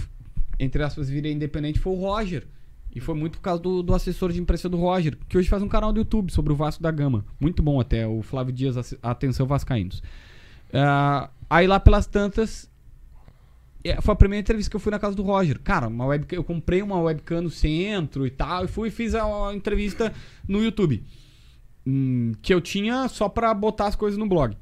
entre 0.59 0.83
aspas, 0.83 1.09
virei 1.09 1.33
independente, 1.33 1.79
foi 1.79 1.93
o 1.93 1.97
Roger. 1.97 2.45
E 2.93 2.99
foi 2.99 3.15
muito 3.15 3.39
por 3.39 3.43
causa 3.43 3.63
do, 3.63 3.81
do 3.81 3.95
assessor 3.95 4.33
de 4.33 4.41
imprensa 4.41 4.69
do 4.69 4.77
Roger, 4.77 5.17
que 5.29 5.39
hoje 5.39 5.49
faz 5.49 5.63
um 5.63 5.69
canal 5.69 5.93
do 5.93 6.01
YouTube 6.01 6.33
sobre 6.33 6.53
o 6.53 6.57
Vasco 6.57 6.83
da 6.83 6.91
Gama. 6.91 7.25
Muito 7.39 7.63
bom 7.63 7.81
até, 7.81 8.05
o 8.05 8.21
Flávio 8.21 8.53
Dias, 8.53 8.97
Atenção 9.01 9.47
Vascaínos. 9.47 10.03
Ah, 10.73 11.31
aí 11.49 11.69
lá 11.69 11.79
pelas 11.79 12.07
tantas, 12.07 12.69
foi 14.01 14.13
a 14.13 14.17
primeira 14.17 14.41
entrevista 14.41 14.71
que 14.71 14.77
eu 14.77 14.81
fui 14.81 14.91
na 14.91 14.99
casa 14.99 15.15
do 15.15 15.23
Roger. 15.23 15.61
Cara, 15.61 15.89
uma 15.89 16.07
webcam, 16.07 16.37
eu 16.37 16.45
comprei 16.45 16.81
uma 16.81 17.01
webcam 17.01 17.43
no 17.43 17.51
centro 17.51 18.27
e 18.27 18.31
tal, 18.31 18.65
e 18.65 18.69
fui 18.69 18.89
e 18.89 18.91
fiz 18.91 19.15
a, 19.15 19.25
a 19.25 19.55
entrevista 19.55 20.13
no 20.49 20.63
YouTube. 20.63 21.03
Hum, 21.87 22.33
que 22.41 22.55
eu 22.55 22.61
tinha 22.61 23.09
só 23.09 23.29
pra 23.29 23.53
botar 23.53 23.87
as 23.87 23.95
coisas 23.95 24.19
no 24.19 24.27
blog. 24.27 24.57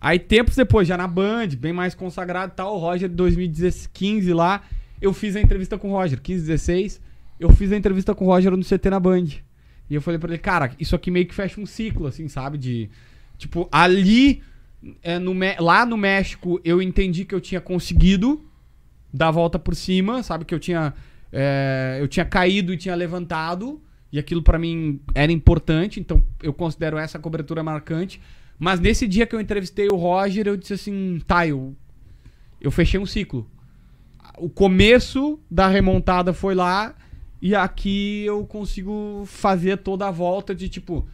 Aí, 0.00 0.18
tempos 0.18 0.56
depois, 0.56 0.86
já 0.86 0.96
na 0.96 1.06
Band, 1.06 1.48
bem 1.56 1.72
mais 1.72 1.94
consagrado 1.94 2.52
e 2.52 2.56
tal, 2.56 2.74
o 2.74 2.78
Roger, 2.78 3.08
2015 3.08 4.32
lá, 4.34 4.62
eu 5.00 5.12
fiz 5.12 5.36
a 5.36 5.40
entrevista 5.40 5.78
com 5.78 5.90
o 5.90 5.92
Roger, 5.92 6.20
15, 6.20 6.44
16, 6.44 7.00
eu 7.38 7.50
fiz 7.50 7.72
a 7.72 7.76
entrevista 7.76 8.14
com 8.14 8.26
o 8.26 8.28
Roger 8.28 8.50
no 8.56 8.64
CT 8.64 8.90
na 8.90 9.00
Band. 9.00 9.26
E 9.88 9.94
eu 9.94 10.02
falei 10.02 10.18
pra 10.18 10.28
ele, 10.28 10.38
cara, 10.38 10.72
isso 10.78 10.96
aqui 10.96 11.10
meio 11.10 11.26
que 11.26 11.34
fecha 11.34 11.60
um 11.60 11.66
ciclo, 11.66 12.06
assim, 12.06 12.28
sabe? 12.28 12.58
De. 12.58 12.90
Tipo, 13.38 13.68
ali, 13.70 14.42
é, 15.02 15.18
no, 15.18 15.32
lá 15.60 15.86
no 15.86 15.96
México, 15.96 16.60
eu 16.64 16.82
entendi 16.82 17.24
que 17.24 17.34
eu 17.34 17.40
tinha 17.40 17.60
conseguido 17.60 18.44
dar 19.12 19.28
a 19.28 19.30
volta 19.30 19.58
por 19.58 19.74
cima, 19.74 20.22
sabe? 20.22 20.44
Que 20.44 20.54
eu 20.54 20.58
tinha. 20.58 20.92
é, 21.32 21.98
eu 22.00 22.08
tinha 22.08 22.24
caído 22.24 22.72
e 22.72 22.76
tinha 22.76 22.94
levantado. 22.94 23.80
E 24.12 24.18
aquilo 24.18 24.42
pra 24.42 24.58
mim 24.58 25.00
era 25.12 25.32
importante, 25.32 25.98
então 25.98 26.22
eu 26.40 26.52
considero 26.52 26.96
essa 26.96 27.18
cobertura 27.18 27.64
marcante. 27.64 28.20
Mas 28.58 28.78
nesse 28.78 29.08
dia 29.08 29.26
que 29.26 29.34
eu 29.34 29.40
entrevistei 29.40 29.88
o 29.88 29.96
Roger, 29.96 30.46
eu 30.46 30.56
disse 30.56 30.74
assim, 30.74 31.20
tá, 31.26 31.46
eu, 31.46 31.74
eu 32.60 32.70
fechei 32.70 33.00
um 33.00 33.06
ciclo. 33.06 33.50
O 34.38 34.48
começo 34.48 35.40
da 35.50 35.66
remontada 35.66 36.32
foi 36.32 36.54
lá, 36.54 36.94
e 37.42 37.54
aqui 37.54 38.24
eu 38.24 38.46
consigo 38.46 39.24
fazer 39.26 39.78
toda 39.78 40.06
a 40.06 40.10
volta 40.10 40.54
de 40.54 40.68
tipo. 40.68 41.06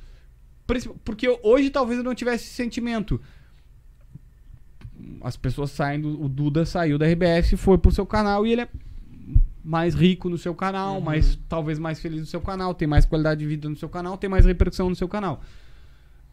Porque 1.04 1.26
hoje 1.42 1.70
talvez 1.70 1.98
eu 1.98 2.04
não 2.04 2.14
tivesse 2.14 2.44
esse 2.44 2.54
sentimento. 2.54 3.20
As 5.22 5.36
pessoas 5.36 5.70
saindo, 5.70 6.22
o 6.22 6.28
Duda 6.28 6.64
saiu 6.64 6.98
da 6.98 7.06
RBS, 7.06 7.54
foi 7.56 7.78
pro 7.78 7.90
seu 7.90 8.06
canal 8.06 8.46
e 8.46 8.52
ele 8.52 8.62
é 8.62 8.68
mais 9.62 9.94
rico 9.94 10.28
no 10.30 10.38
seu 10.38 10.54
canal, 10.54 11.00
mais 11.00 11.38
talvez 11.48 11.78
mais 11.78 12.00
feliz 12.00 12.20
no 12.20 12.26
seu 12.26 12.40
canal, 12.40 12.74
tem 12.74 12.88
mais 12.88 13.04
qualidade 13.04 13.40
de 13.40 13.46
vida 13.46 13.68
no 13.68 13.76
seu 13.76 13.88
canal, 13.88 14.16
tem 14.16 14.28
mais 14.30 14.44
repercussão 14.46 14.88
no 14.88 14.96
seu 14.96 15.08
canal. 15.08 15.42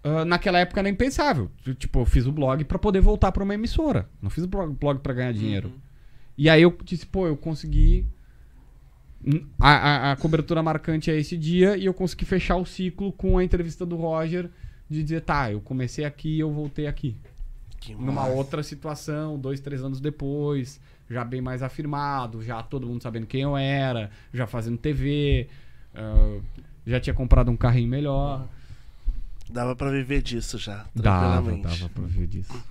Ah, 0.03 0.23
naquela 0.23 0.59
época 0.59 0.79
era 0.79 0.87
impensável. 0.89 1.51
Eu, 1.65 1.75
Tipo, 1.75 1.99
eu 1.99 2.05
fiz 2.05 2.25
o 2.25 2.31
blog 2.31 2.63
pra 2.63 2.79
poder 2.79 3.01
voltar 3.01 3.31
pra 3.31 3.43
uma 3.43 3.53
emissora. 3.53 4.07
Não 4.21 4.29
fiz 4.29 4.43
o 4.43 4.47
blog, 4.47 4.73
blog 4.79 4.99
para 4.99 5.13
ganhar 5.13 5.33
dinheiro. 5.33 5.71
E 6.37 6.49
aí 6.49 6.61
eu 6.61 6.75
disse, 6.83 7.05
pô, 7.05 7.27
eu 7.27 7.35
consegui. 7.35 8.05
Hum, 9.25 9.45
A, 9.59 9.71
a- 9.71 10.11
a 10.11 10.15
cobertura 10.15 10.61
marcante 10.63 11.09
é 11.11 11.17
esse 11.17 11.35
dia 11.35 11.75
e 11.75 11.85
eu 11.85 11.93
consegui 11.93 12.23
fechar 12.25 12.55
o 12.55 12.65
ciclo 12.65 13.11
com 13.11 13.37
a 13.37 13.43
entrevista 13.43 13.85
do 13.85 13.95
Roger 13.95 14.49
de 14.89 15.03
dizer, 15.03 15.21
tá, 15.21 15.51
eu 15.51 15.59
comecei 15.59 16.05
aqui 16.05 16.37
e 16.37 16.39
eu 16.39 16.51
voltei 16.51 16.87
aqui. 16.87 17.15
Que 17.95 17.95
Numa 17.95 18.23
massa. 18.23 18.33
outra 18.33 18.63
situação, 18.63 19.39
dois, 19.39 19.59
três 19.61 19.81
anos 19.81 20.01
depois, 20.01 20.79
já 21.09 21.23
bem 21.23 21.39
mais 21.41 21.63
afirmado, 21.63 22.43
já 22.43 22.61
todo 22.61 22.85
mundo 22.85 23.01
sabendo 23.01 23.25
quem 23.25 23.41
eu 23.41 23.55
era, 23.55 24.09
já 24.33 24.45
fazendo 24.45 24.77
TV, 24.77 25.47
ah, 25.95 26.39
já 26.85 26.99
tinha 26.99 27.13
comprado 27.13 27.49
um 27.49 27.55
carrinho 27.57 27.87
melhor. 27.87 28.45
Dava 29.49 29.75
pra 29.75 29.89
viver 29.89 30.21
disso 30.21 30.57
já. 30.57 30.85
Dava, 30.93 31.41
tranquilamente. 31.41 31.79
dava 31.79 31.89
pra 31.89 32.03
ver 32.05 32.27
disso. 32.27 32.61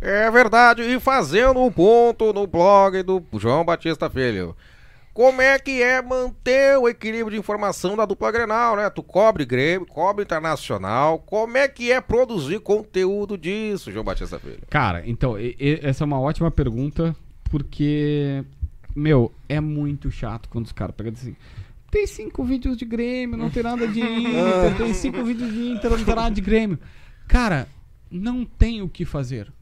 É 0.00 0.30
verdade, 0.30 0.82
e 0.82 0.98
fazendo 0.98 1.60
um 1.62 1.70
ponto 1.70 2.32
no 2.32 2.46
blog 2.46 3.02
do 3.02 3.24
João 3.34 3.64
Batista 3.64 4.10
Filho. 4.10 4.56
Como 5.18 5.42
é 5.42 5.58
que 5.58 5.82
é 5.82 6.00
manter 6.00 6.78
o 6.78 6.88
equilíbrio 6.88 7.32
de 7.32 7.38
informação 7.40 7.96
da 7.96 8.06
dupla 8.06 8.30
Grenal, 8.30 8.76
né? 8.76 8.88
Tu 8.88 9.02
cobre 9.02 9.44
Grêmio, 9.44 9.84
cobre 9.84 10.22
Internacional. 10.22 11.18
Como 11.18 11.56
é 11.56 11.66
que 11.66 11.90
é 11.90 12.00
produzir 12.00 12.60
conteúdo 12.60 13.36
disso, 13.36 13.90
João 13.90 14.04
Batista 14.04 14.38
Filho? 14.38 14.60
Cara, 14.70 15.02
então, 15.04 15.36
e- 15.36 15.56
e- 15.58 15.80
essa 15.82 16.04
é 16.04 16.06
uma 16.06 16.20
ótima 16.20 16.52
pergunta, 16.52 17.16
porque, 17.50 18.44
meu, 18.94 19.32
é 19.48 19.60
muito 19.60 20.08
chato 20.08 20.48
quando 20.48 20.66
os 20.66 20.72
caras 20.72 20.94
pegam 20.94 21.12
assim. 21.12 21.34
Tem 21.90 22.06
cinco 22.06 22.44
vídeos 22.44 22.76
de 22.76 22.84
Grêmio, 22.84 23.36
não 23.36 23.50
tem 23.50 23.64
nada 23.64 23.88
de 23.88 24.00
Inter, 24.00 24.76
tem 24.76 24.94
cinco 24.94 25.24
vídeos 25.24 25.52
de 25.52 25.68
Inter, 25.72 25.90
não 25.90 26.04
tem 26.04 26.14
nada 26.14 26.30
de 26.32 26.40
Grêmio. 26.40 26.78
Cara, 27.26 27.66
não 28.08 28.44
tem 28.44 28.82
o 28.82 28.88
que 28.88 29.04
fazer. 29.04 29.52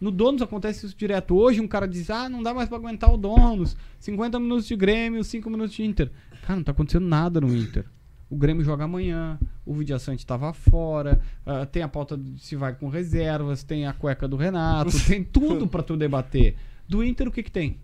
No 0.00 0.10
Donos 0.10 0.42
acontece 0.42 0.86
isso 0.86 0.96
direto. 0.96 1.36
Hoje 1.36 1.60
um 1.60 1.66
cara 1.66 1.86
diz, 1.86 2.08
ah, 2.10 2.28
não 2.28 2.42
dá 2.42 2.54
mais 2.54 2.68
pra 2.68 2.78
aguentar 2.78 3.12
o 3.12 3.16
Donos. 3.16 3.76
50 3.98 4.38
minutos 4.38 4.66
de 4.66 4.76
Grêmio, 4.76 5.24
5 5.24 5.50
minutos 5.50 5.74
de 5.74 5.82
Inter. 5.84 6.10
Cara, 6.42 6.56
não 6.56 6.64
tá 6.64 6.72
acontecendo 6.72 7.06
nada 7.06 7.40
no 7.40 7.54
Inter. 7.54 7.84
O 8.30 8.36
Grêmio 8.36 8.62
joga 8.62 8.84
amanhã, 8.84 9.38
o 9.64 9.74
Vidiaçante 9.74 10.24
tava 10.24 10.52
fora, 10.52 11.20
ah, 11.46 11.64
tem 11.64 11.82
a 11.82 11.88
pauta 11.88 12.16
de 12.16 12.38
se 12.40 12.54
vai 12.56 12.74
com 12.74 12.88
reservas, 12.88 13.62
tem 13.62 13.86
a 13.86 13.92
cueca 13.92 14.28
do 14.28 14.36
Renato, 14.36 14.92
tem 15.06 15.24
tudo 15.24 15.66
pra 15.66 15.82
tu 15.82 15.96
debater. 15.96 16.54
Do 16.86 17.02
Inter, 17.02 17.28
o 17.28 17.32
que 17.32 17.42
que 17.42 17.50
tem? 17.50 17.78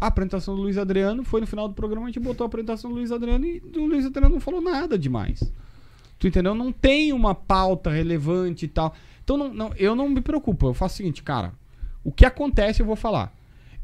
A 0.00 0.06
apresentação 0.06 0.56
do 0.56 0.62
Luiz 0.62 0.78
Adriano 0.78 1.22
foi 1.22 1.42
no 1.42 1.46
final 1.46 1.68
do 1.68 1.74
programa, 1.74 2.06
a 2.06 2.08
gente 2.08 2.20
botou 2.20 2.44
a 2.44 2.48
apresentação 2.48 2.90
do 2.90 2.96
Luiz 2.96 3.12
Adriano 3.12 3.44
e 3.44 3.62
o 3.76 3.86
Luiz 3.86 4.06
Adriano 4.06 4.34
não 4.34 4.40
falou 4.40 4.62
nada 4.62 4.98
demais. 4.98 5.42
Tu 6.18 6.26
entendeu? 6.26 6.54
Não 6.54 6.70
tem 6.70 7.12
uma 7.12 7.34
pauta 7.34 7.90
relevante 7.90 8.66
e 8.66 8.68
tal. 8.68 8.94
Então 9.30 9.36
não, 9.36 9.54
não- 9.54 9.72
eu 9.76 9.94
não 9.94 10.08
me 10.08 10.20
preocupo. 10.20 10.66
Eu 10.68 10.74
faço 10.74 10.94
o 10.94 10.96
seguinte, 10.96 11.22
cara. 11.22 11.52
O 12.02 12.10
que 12.10 12.24
acontece 12.26 12.82
eu 12.82 12.86
vou 12.86 12.96
falar. 12.96 13.32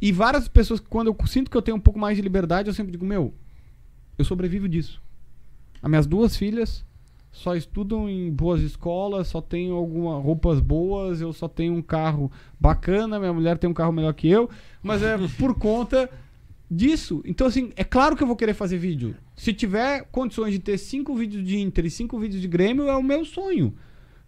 E 0.02 0.10
várias 0.10 0.48
pessoas, 0.48 0.80
quando 0.80 1.06
eu 1.06 1.26
sinto 1.26 1.50
que 1.50 1.56
eu 1.56 1.62
tenho 1.62 1.76
um 1.76 1.80
pouco 1.80 1.98
mais 2.00 2.16
de 2.16 2.22
liberdade, 2.22 2.68
eu 2.68 2.74
sempre 2.74 2.90
digo, 2.92 3.06
meu, 3.06 3.32
eu 4.18 4.24
sobrevivo 4.24 4.68
disso. 4.68 5.00
As 5.80 5.88
minhas 5.88 6.06
duas 6.06 6.36
filhas 6.36 6.84
só 7.30 7.54
estudam 7.54 8.08
em 8.08 8.30
boas 8.32 8.60
escolas, 8.60 9.28
só 9.28 9.40
tenho 9.40 9.74
algumas 9.74 10.22
roupas 10.24 10.58
boas, 10.58 11.20
eu 11.20 11.32
só 11.32 11.46
tenho 11.48 11.74
um 11.74 11.82
carro 11.82 12.30
bacana, 12.58 13.18
minha 13.18 13.32
mulher 13.32 13.56
tem 13.58 13.70
um 13.70 13.74
carro 13.74 13.92
melhor 13.92 14.14
que 14.14 14.26
eu, 14.28 14.50
mas 14.82 15.02
é 15.02 15.16
por 15.38 15.54
conta 15.60 16.10
disso. 16.68 17.22
Então, 17.24 17.46
assim, 17.46 17.70
é 17.76 17.84
claro 17.84 18.16
que 18.16 18.22
eu 18.22 18.26
vou 18.26 18.36
querer 18.36 18.54
fazer 18.54 18.78
vídeo. 18.78 19.14
Se 19.36 19.52
tiver 19.52 20.04
condições 20.10 20.50
de 20.52 20.58
ter 20.58 20.76
cinco 20.78 21.14
vídeos 21.14 21.44
de 21.46 21.58
Inter 21.58 21.86
e 21.86 21.90
cinco 21.90 22.18
vídeos 22.18 22.42
de 22.42 22.48
Grêmio, 22.48 22.88
é 22.88 22.96
o 22.96 23.02
meu 23.02 23.24
sonho. 23.24 23.72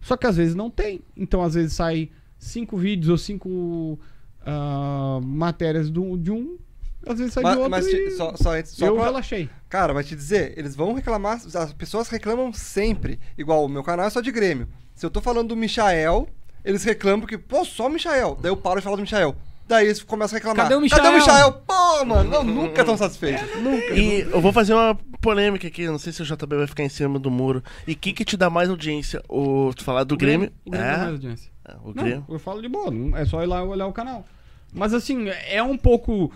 Só 0.01 0.15
que 0.17 0.25
às 0.27 0.37
vezes 0.37 0.55
não 0.55 0.69
tem. 0.69 1.01
Então, 1.15 1.41
às 1.43 1.53
vezes 1.53 1.73
sai 1.73 2.09
cinco 2.37 2.77
vídeos 2.77 3.09
ou 3.09 3.17
cinco 3.17 3.99
ah, 4.45 5.19
matérias 5.23 5.89
do, 5.89 6.17
de 6.17 6.31
um, 6.31 6.57
às 7.05 7.17
vezes 7.19 7.33
sai 7.33 7.43
Mas, 7.43 7.53
de 7.53 7.57
outro. 7.59 7.71
mas 7.71 7.87
e 7.87 8.11
só, 8.11 8.35
só, 8.35 8.51
só 8.65 8.85
eu 8.85 8.95
pra- 8.95 9.05
relaxei. 9.05 9.49
Cara, 9.67 9.93
mas 9.93 10.07
te 10.07 10.15
dizer, 10.15 10.53
eles 10.57 10.75
vão 10.75 10.93
reclamar, 10.93 11.39
as 11.53 11.73
pessoas 11.73 12.09
reclamam 12.09 12.51
sempre. 12.53 13.19
Igual, 13.37 13.65
o 13.65 13.69
meu 13.69 13.83
canal 13.83 14.05
é 14.05 14.09
só 14.09 14.21
de 14.21 14.31
Grêmio. 14.31 14.67
Se 14.95 15.05
eu 15.05 15.09
tô 15.09 15.21
falando 15.21 15.49
do 15.49 15.55
Michael, 15.55 16.27
eles 16.63 16.83
reclamam 16.83 17.21
porque, 17.21 17.37
pô, 17.37 17.63
só 17.63 17.87
o 17.87 17.89
Michael. 17.89 18.37
Daí 18.41 18.51
eu 18.51 18.57
paro 18.57 18.79
de 18.79 18.83
falar 18.83 18.95
do 18.97 19.01
Michael. 19.01 19.35
Daí 19.69 19.85
eles 19.85 20.01
começam 20.01 20.35
a 20.35 20.39
reclamar. 20.39 20.63
Cadê 20.67 20.75
o 20.75 20.89
Cadê 20.89 21.07
o 21.07 21.13
Michael? 21.13 21.19
Michael? 21.19 21.51
Pô, 21.67 22.05
mano, 22.05 22.29
não, 22.29 22.43
nunca 22.43 22.83
tão 22.83 22.97
satisfeito. 22.97 23.43
Nunca. 23.59 23.93
E 23.93 24.21
eu 24.21 24.41
vou 24.41 24.51
fazer 24.51 24.73
uma 24.73 24.95
polêmica 25.21 25.67
aqui, 25.67 25.85
não 25.85 25.99
sei 25.99 26.11
se 26.11 26.23
o 26.23 26.25
JB 26.25 26.57
vai 26.57 26.65
ficar 26.67 26.83
em 26.83 26.89
cima 26.89 27.19
do 27.19 27.29
muro. 27.29 27.63
E 27.87 27.93
o 27.93 27.95
que, 27.95 28.11
que 28.11 28.25
te 28.25 28.35
dá 28.35 28.49
mais 28.49 28.67
audiência? 28.67 29.21
O, 29.29 29.71
tu 29.75 29.83
falar 29.83 30.03
do 30.05 30.17
Grêmio? 30.17 30.51
O 30.65 30.71
Grêmio 30.71 30.87
é, 30.87 30.91
dá 30.91 30.97
mais 30.97 31.11
audiência. 31.11 31.51
É, 31.65 31.75
o 31.83 31.93
Não, 31.93 32.03
Grêmio. 32.03 32.25
eu 32.27 32.39
falo 32.39 32.61
de 32.63 32.67
boa, 32.67 32.89
não- 32.89 33.15
é 33.15 33.23
só 33.25 33.43
ir 33.43 33.45
lá 33.45 33.63
olhar 33.63 33.85
o 33.85 33.93
canal. 33.93 34.25
Mas 34.73 34.91
assim, 34.93 35.29
é 35.29 35.61
um 35.61 35.77
pouco. 35.77 36.33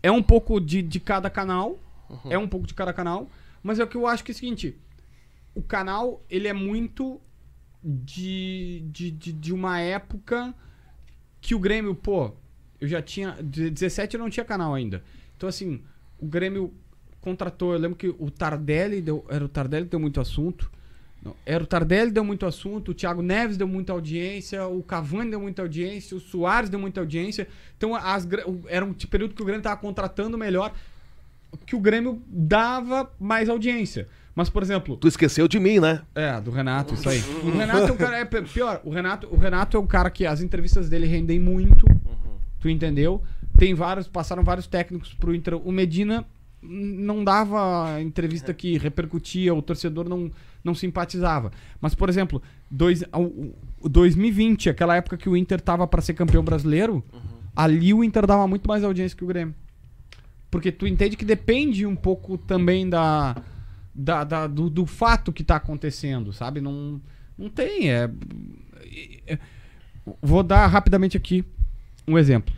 É 0.00 0.10
um 0.12 0.22
pouco 0.22 0.60
de, 0.60 0.80
de 0.80 1.00
cada 1.00 1.28
canal. 1.28 1.78
É 2.30 2.38
um 2.38 2.46
pouco 2.46 2.68
de 2.68 2.74
cada 2.74 2.92
canal. 2.92 3.28
Mas 3.64 3.80
é 3.80 3.82
o 3.84 3.86
que 3.88 3.96
eu 3.96 4.06
acho 4.06 4.22
que 4.22 4.30
é 4.30 4.34
o 4.34 4.36
seguinte: 4.36 4.78
o 5.56 5.60
canal, 5.62 6.22
ele 6.30 6.46
é 6.46 6.52
muito 6.52 7.20
de, 7.82 8.84
de, 8.92 9.10
de, 9.10 9.32
de 9.32 9.52
uma 9.52 9.80
época 9.80 10.54
que 11.40 11.52
o 11.54 11.58
Grêmio, 11.58 11.94
pô, 11.94 12.32
eu 12.80 12.88
já 12.88 13.00
tinha. 13.02 13.36
de 13.42 13.70
17 13.70 14.14
eu 14.16 14.20
não 14.20 14.30
tinha 14.30 14.44
canal 14.44 14.74
ainda. 14.74 15.02
Então, 15.36 15.48
assim, 15.48 15.80
o 16.20 16.26
Grêmio 16.26 16.72
contratou. 17.20 17.72
Eu 17.72 17.78
lembro 17.78 17.96
que 17.96 18.08
o 18.18 18.30
Tardelli 18.30 19.00
deu. 19.00 19.24
Era 19.28 19.44
o 19.44 19.48
Tardelli 19.48 19.84
que 19.84 19.90
deu 19.90 20.00
muito 20.00 20.20
assunto. 20.20 20.70
Não, 21.22 21.34
era 21.44 21.64
o 21.64 21.66
Tardelli 21.66 22.12
deu 22.12 22.22
muito 22.22 22.46
assunto, 22.46 22.90
o 22.92 22.94
Thiago 22.94 23.20
Neves 23.20 23.56
deu 23.56 23.66
muita 23.66 23.92
audiência, 23.92 24.64
o 24.68 24.80
Cavani 24.82 25.30
deu 25.30 25.40
muita 25.40 25.60
audiência, 25.62 26.16
o 26.16 26.20
Soares 26.20 26.70
deu 26.70 26.78
muita 26.78 27.00
audiência. 27.00 27.48
Então, 27.76 27.96
as, 27.96 28.28
era 28.68 28.84
um 28.84 28.92
período 28.92 29.34
que 29.34 29.42
o 29.42 29.44
Grêmio 29.44 29.58
estava 29.60 29.76
contratando 29.80 30.38
melhor, 30.38 30.72
que 31.64 31.74
o 31.74 31.80
Grêmio 31.80 32.22
dava 32.28 33.10
mais 33.18 33.48
audiência. 33.48 34.06
Mas, 34.36 34.48
por 34.50 34.62
exemplo, 34.62 34.98
Tu 34.98 35.08
esqueceu 35.08 35.48
de 35.48 35.58
mim, 35.58 35.80
né? 35.80 36.02
é, 36.14 36.38
do 36.40 36.50
Renato, 36.52 36.94
isso 36.94 37.08
aí. 37.08 37.20
O 37.42 37.50
Renato 37.56 37.88
é 37.88 37.92
o 37.92 37.96
cara. 37.96 38.18
É 38.18 38.24
pi- 38.24 38.42
pior, 38.42 38.80
o 38.84 38.90
Renato, 38.90 39.26
o 39.28 39.36
Renato 39.36 39.76
é 39.76 39.80
o 39.80 39.86
cara 39.86 40.10
que 40.10 40.26
as 40.26 40.42
entrevistas 40.42 40.88
dele 40.88 41.06
rendem 41.06 41.40
muito. 41.40 41.86
Tu 42.66 42.70
entendeu? 42.70 43.22
Tem 43.56 43.74
vários, 43.74 44.08
passaram 44.08 44.42
vários 44.42 44.66
técnicos 44.66 45.14
pro 45.14 45.32
Inter. 45.32 45.54
O 45.54 45.70
Medina 45.70 46.26
não 46.60 47.22
dava 47.22 48.00
entrevista 48.02 48.52
que 48.52 48.76
repercutia, 48.76 49.54
o 49.54 49.62
torcedor 49.62 50.08
não, 50.08 50.28
não 50.64 50.74
simpatizava. 50.74 51.52
Mas, 51.80 51.94
por 51.94 52.08
exemplo, 52.08 52.42
dois, 52.68 53.04
o, 53.14 53.54
o 53.82 53.88
2020, 53.88 54.68
aquela 54.68 54.96
época 54.96 55.16
que 55.16 55.28
o 55.28 55.36
Inter 55.36 55.60
tava 55.60 55.86
pra 55.86 56.02
ser 56.02 56.14
campeão 56.14 56.42
brasileiro, 56.42 57.04
ali 57.54 57.94
o 57.94 58.02
Inter 58.02 58.26
dava 58.26 58.48
muito 58.48 58.66
mais 58.66 58.82
audiência 58.82 59.16
que 59.16 59.22
o 59.22 59.28
Grêmio. 59.28 59.54
Porque 60.50 60.72
tu 60.72 60.88
entende 60.88 61.16
que 61.16 61.24
depende 61.24 61.86
um 61.86 61.94
pouco 61.94 62.36
também 62.36 62.88
da, 62.88 63.36
da, 63.94 64.24
da- 64.24 64.46
do, 64.48 64.68
do 64.68 64.86
fato 64.86 65.32
que 65.32 65.44
tá 65.44 65.54
acontecendo, 65.54 66.32
sabe? 66.32 66.60
Não, 66.60 67.00
não 67.38 67.48
tem. 67.48 67.92
É, 67.92 68.10
é- 69.24 69.38
vou 70.20 70.42
dar 70.42 70.66
rapidamente 70.66 71.16
aqui 71.16 71.44
um 72.06 72.18
exemplo. 72.18 72.54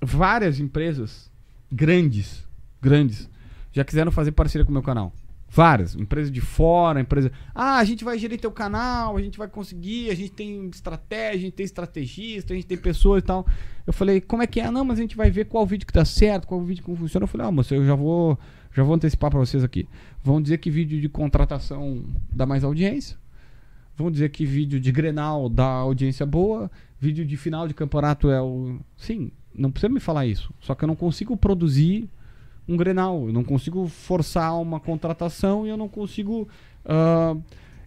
Várias 0.00 0.60
empresas 0.60 1.30
grandes, 1.70 2.46
grandes, 2.80 3.28
já 3.72 3.84
quiseram 3.84 4.12
fazer 4.12 4.32
parceria 4.32 4.64
com 4.64 4.70
o 4.70 4.72
meu 4.72 4.82
canal. 4.82 5.12
Várias. 5.48 5.94
Empresas 5.94 6.30
de 6.30 6.40
fora, 6.40 7.00
empresa. 7.00 7.30
Ah, 7.54 7.78
a 7.78 7.84
gente 7.84 8.04
vai 8.04 8.18
gerir 8.18 8.38
teu 8.38 8.50
canal, 8.50 9.16
a 9.16 9.22
gente 9.22 9.38
vai 9.38 9.48
conseguir, 9.48 10.10
a 10.10 10.14
gente 10.14 10.32
tem 10.32 10.68
estratégia, 10.68 11.38
a 11.38 11.40
gente 11.40 11.54
tem 11.54 11.64
estrategista, 11.64 12.52
a 12.52 12.56
gente 12.56 12.66
tem 12.66 12.76
pessoas 12.76 13.22
e 13.22 13.26
tal. 13.26 13.46
Eu 13.86 13.92
falei, 13.92 14.20
como 14.20 14.42
é 14.42 14.46
que 14.46 14.60
é? 14.60 14.66
Ah, 14.66 14.70
Não, 14.70 14.84
mas 14.84 14.98
a 14.98 15.02
gente 15.02 15.16
vai 15.16 15.30
ver 15.30 15.46
qual 15.46 15.64
vídeo 15.64 15.86
que 15.86 15.92
dá 15.92 16.04
certo, 16.04 16.46
qual 16.46 16.60
vídeo 16.60 16.82
que 16.84 16.90
não 16.90 16.96
funciona. 16.96 17.24
Eu 17.24 17.28
falei, 17.28 17.46
ah, 17.46 17.50
moço, 17.50 17.74
eu 17.74 17.86
já 17.86 17.94
vou, 17.94 18.38
já 18.74 18.82
vou 18.82 18.94
antecipar 18.94 19.30
pra 19.30 19.38
vocês 19.38 19.62
aqui. 19.64 19.88
Vão 20.22 20.42
dizer 20.42 20.58
que 20.58 20.70
vídeo 20.70 21.00
de 21.00 21.08
contratação 21.08 22.04
dá 22.32 22.44
mais 22.44 22.64
audiência. 22.64 23.16
Vão 23.96 24.10
dizer 24.10 24.28
que 24.28 24.44
vídeo 24.44 24.78
de 24.78 24.92
Grenal 24.92 25.48
dá 25.48 25.64
audiência 25.64 26.26
boa, 26.26 26.70
vídeo 26.98 27.24
de 27.24 27.36
final 27.36 27.66
de 27.68 27.74
campeonato 27.74 28.30
é 28.30 28.40
o. 28.40 28.78
Sim, 28.96 29.30
não 29.54 29.70
precisa 29.70 29.92
me 29.92 30.00
falar 30.00 30.26
isso. 30.26 30.52
Só 30.60 30.74
que 30.74 30.84
eu 30.84 30.88
não 30.88 30.96
consigo 30.96 31.36
produzir 31.36 32.08
um 32.68 32.76
Grenal, 32.76 33.26
eu 33.28 33.32
não 33.32 33.44
consigo 33.44 33.86
forçar 33.86 34.60
uma 34.60 34.80
contratação 34.80 35.66
e 35.66 35.68
eu 35.70 35.76
não 35.76 35.88
consigo. 35.88 36.48
ah, 36.84 37.36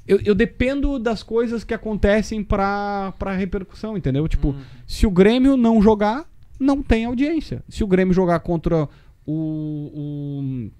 eu, 0.07 0.19
eu 0.25 0.33
dependo 0.33 0.97
das 0.97 1.21
coisas 1.21 1.63
que 1.63 1.73
acontecem 1.73 2.43
pra, 2.43 3.13
pra 3.19 3.35
repercussão, 3.35 3.95
entendeu? 3.95 4.27
Tipo, 4.27 4.55
se 4.87 5.05
o 5.05 5.11
Grêmio 5.11 5.55
não 5.55 5.79
jogar, 5.81 6.25
não 6.59 6.81
tem 6.81 7.05
audiência. 7.05 7.63
Se 7.69 7.83
o 7.83 7.87
Grêmio 7.87 8.13
jogar 8.13 8.39
contra 8.39 8.89
o- 9.25 9.91
o 9.93 10.71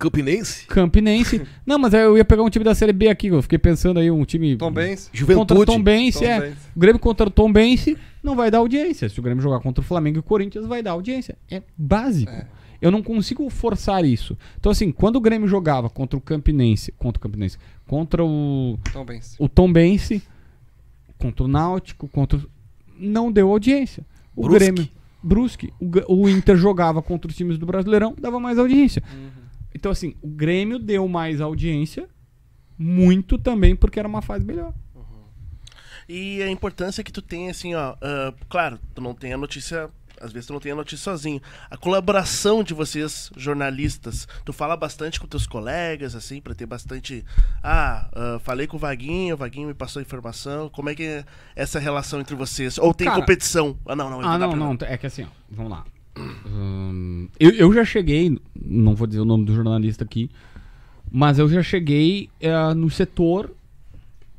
Campinense? 0.00 0.66
Campinense. 0.66 1.42
Não, 1.64 1.78
mas 1.78 1.92
eu 1.92 2.16
ia 2.16 2.24
pegar 2.24 2.42
um 2.42 2.48
time 2.50 2.64
da 2.64 2.74
Série 2.74 2.92
B 2.92 3.08
aqui, 3.08 3.28
eu 3.28 3.42
fiquei 3.42 3.58
pensando 3.58 4.00
aí, 4.00 4.10
um 4.10 4.24
time. 4.24 4.56
Tom 4.56 4.72
Benz. 4.72 5.06
Contra 5.08 5.18
Juventude. 5.18 5.52
o 5.60 5.66
Tom 5.66 5.82
é. 6.24 6.54
O 6.74 6.80
Grêmio 6.80 6.98
contra 6.98 7.26
o 7.28 7.30
Tom 7.30 7.52
Bense 7.52 7.96
não 8.22 8.34
vai 8.34 8.50
dar 8.50 8.58
audiência. 8.58 9.08
Se 9.08 9.20
o 9.20 9.22
Grêmio 9.22 9.42
jogar 9.42 9.60
contra 9.60 9.82
o 9.82 9.84
Flamengo 9.84 10.16
e 10.18 10.20
o 10.20 10.22
Corinthians, 10.22 10.66
vai 10.66 10.82
dar 10.82 10.92
audiência. 10.92 11.36
É 11.50 11.62
básico. 11.76 12.32
Eu 12.80 12.90
não 12.90 13.02
consigo 13.02 13.48
forçar 13.50 14.02
isso. 14.06 14.36
Então, 14.58 14.72
assim, 14.72 14.90
quando 14.90 15.16
o 15.16 15.20
Grêmio 15.20 15.46
jogava 15.46 15.90
contra 15.90 16.16
o 16.16 16.20
Campinense, 16.20 16.92
contra 16.92 17.18
o 17.18 17.20
Campinense, 17.20 17.58
contra 17.86 18.24
o, 18.24 18.78
Tom 18.90 19.04
Benz. 19.04 19.36
o 19.38 19.48
Tom 19.50 19.70
Bense, 19.70 20.22
contra 21.18 21.44
o 21.44 21.48
Náutico, 21.48 22.08
contra. 22.08 22.38
o- 22.38 22.42
Não 22.98 23.30
deu 23.30 23.50
audiência. 23.50 24.02
O 24.34 24.44
Brusque. 24.44 24.58
Grêmio. 24.64 24.88
Brusque. 25.22 25.72
O, 26.08 26.22
o 26.22 26.28
Inter 26.30 26.56
jogava 26.56 27.02
contra 27.02 27.30
os 27.30 27.36
times 27.36 27.58
do 27.58 27.66
Brasileirão, 27.66 28.14
dava 28.18 28.40
mais 28.40 28.58
audiência. 28.58 29.02
Então, 29.80 29.90
assim, 29.90 30.14
o 30.20 30.28
Grêmio 30.28 30.78
deu 30.78 31.08
mais 31.08 31.40
audiência, 31.40 32.06
muito 32.78 33.38
também 33.38 33.74
porque 33.74 33.98
era 33.98 34.06
uma 34.06 34.20
fase 34.20 34.44
melhor. 34.44 34.74
E 36.06 36.42
a 36.42 36.50
importância 36.50 37.02
que 37.02 37.10
tu 37.10 37.22
tem, 37.22 37.48
assim, 37.48 37.74
ó. 37.74 37.94
ah, 38.02 38.34
claro, 38.48 38.78
tu 38.94 39.00
não 39.00 39.14
tem 39.14 39.32
a 39.32 39.38
notícia. 39.38 39.88
Às 40.20 40.32
vezes 40.32 40.48
tu 40.48 40.52
não 40.52 40.60
tem 40.60 40.72
a 40.72 40.74
notícia 40.74 41.02
sozinho. 41.02 41.40
A 41.70 41.78
colaboração 41.78 42.62
de 42.62 42.74
vocês, 42.74 43.30
jornalistas, 43.38 44.28
tu 44.44 44.52
fala 44.52 44.76
bastante 44.76 45.18
com 45.18 45.26
teus 45.26 45.46
colegas, 45.46 46.14
assim, 46.14 46.42
pra 46.42 46.54
ter 46.54 46.66
bastante. 46.66 47.24
Ah, 47.62 48.10
ah, 48.12 48.38
falei 48.40 48.66
com 48.66 48.76
o 48.76 48.80
Vaguinho, 48.80 49.34
o 49.34 49.38
Vaguinho 49.38 49.68
me 49.68 49.72
passou 49.74 50.00
a 50.00 50.02
informação. 50.02 50.68
Como 50.68 50.90
é 50.90 50.94
que 50.94 51.04
é 51.04 51.24
essa 51.56 51.78
relação 51.78 52.20
entre 52.20 52.34
vocês? 52.34 52.76
Ou 52.76 52.92
tem 52.92 53.06
Cara- 53.06 53.18
competição? 53.18 53.78
Ah, 53.86 53.96
não, 53.96 54.10
não. 54.10 54.20
Ah, 54.20 54.36
dá 54.36 54.46
não, 54.46 54.76
pra- 54.76 54.86
não. 54.88 54.92
É 54.94 54.98
que 54.98 55.06
assim, 55.06 55.22
ó, 55.22 55.28
vamos 55.48 55.70
lá. 55.72 55.86
Eu, 57.38 57.50
eu 57.52 57.72
já 57.72 57.84
cheguei, 57.84 58.38
não 58.54 58.94
vou 58.94 59.06
dizer 59.06 59.20
o 59.20 59.24
nome 59.24 59.44
do 59.44 59.54
jornalista 59.54 60.04
aqui, 60.04 60.30
mas 61.10 61.38
eu 61.38 61.48
já 61.48 61.62
cheguei 61.62 62.28
eh, 62.40 62.74
no 62.74 62.90
setor. 62.90 63.50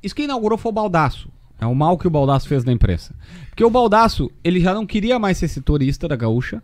Isso 0.01 0.15
que 0.15 0.23
inaugurou 0.23 0.57
foi 0.57 0.69
o 0.69 0.73
Baldaço. 0.73 1.29
É 1.59 1.65
o 1.65 1.75
mal 1.75 1.97
que 1.97 2.07
o 2.07 2.09
Baldaço 2.09 2.47
fez 2.47 2.63
na 2.63 2.71
imprensa. 2.71 3.13
Porque 3.49 3.63
o 3.63 3.69
Baldaço, 3.69 4.31
ele 4.43 4.59
já 4.59 4.73
não 4.73 4.85
queria 4.85 5.19
mais 5.19 5.37
ser 5.37 5.47
setorista 5.47 6.07
da 6.07 6.15
Gaúcha. 6.15 6.61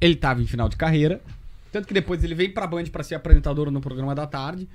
Ele 0.00 0.14
tava 0.14 0.40
em 0.40 0.46
final 0.46 0.68
de 0.68 0.76
carreira. 0.76 1.20
Tanto 1.70 1.86
que 1.86 1.92
depois 1.92 2.24
ele 2.24 2.34
veio 2.34 2.54
pra 2.54 2.66
Band 2.66 2.84
pra 2.84 3.02
ser 3.02 3.14
apresentador 3.14 3.70
no 3.70 3.80
programa 3.80 4.14
da 4.14 4.26
tarde. 4.26 4.68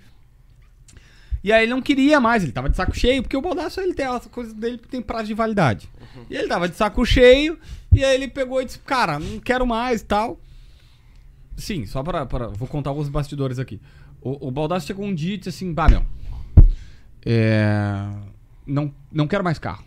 E 1.43 1.51
aí 1.51 1.63
ele 1.63 1.71
não 1.71 1.81
queria 1.81 2.21
mais, 2.21 2.41
ele 2.41 2.53
tava 2.53 2.69
de 2.69 2.77
saco 2.77 2.97
cheio, 2.97 3.21
porque 3.21 3.35
o 3.35 3.41
Baldaço 3.41 3.81
ele 3.81 3.93
tem 3.93 4.05
as 4.05 4.25
coisas 4.27 4.53
dele 4.53 4.77
que 4.77 4.87
tem 4.87 5.01
prazo 5.01 5.25
de 5.25 5.33
validade. 5.33 5.89
E 6.29 6.35
ele 6.35 6.47
tava 6.47 6.69
de 6.69 6.75
saco 6.75 7.05
cheio, 7.05 7.59
e 7.93 8.03
aí 8.03 8.15
ele 8.15 8.27
pegou 8.27 8.61
e 8.61 8.65
disse, 8.65 8.79
cara, 8.79 9.19
não 9.19 9.39
quero 9.39 9.65
mais 9.65 10.01
e 10.01 10.05
tal. 10.05 10.39
Sim, 11.55 11.85
só 11.85 12.01
para, 12.01 12.25
para. 12.25 12.47
Vou 12.47 12.67
contar 12.67 12.89
alguns 12.89 13.09
bastidores 13.09 13.59
aqui. 13.59 13.79
O, 14.21 14.47
o 14.47 14.51
Baldaço 14.51 14.87
chegou 14.87 15.05
um 15.05 15.13
dia 15.13 15.35
e 15.35 15.37
disse 15.37 15.49
assim, 15.49 15.73
bah, 15.73 15.87
meu. 15.87 16.03
É. 17.25 18.09
Não, 18.65 18.93
não 19.11 19.27
quero 19.27 19.43
mais 19.43 19.59
carro. 19.59 19.83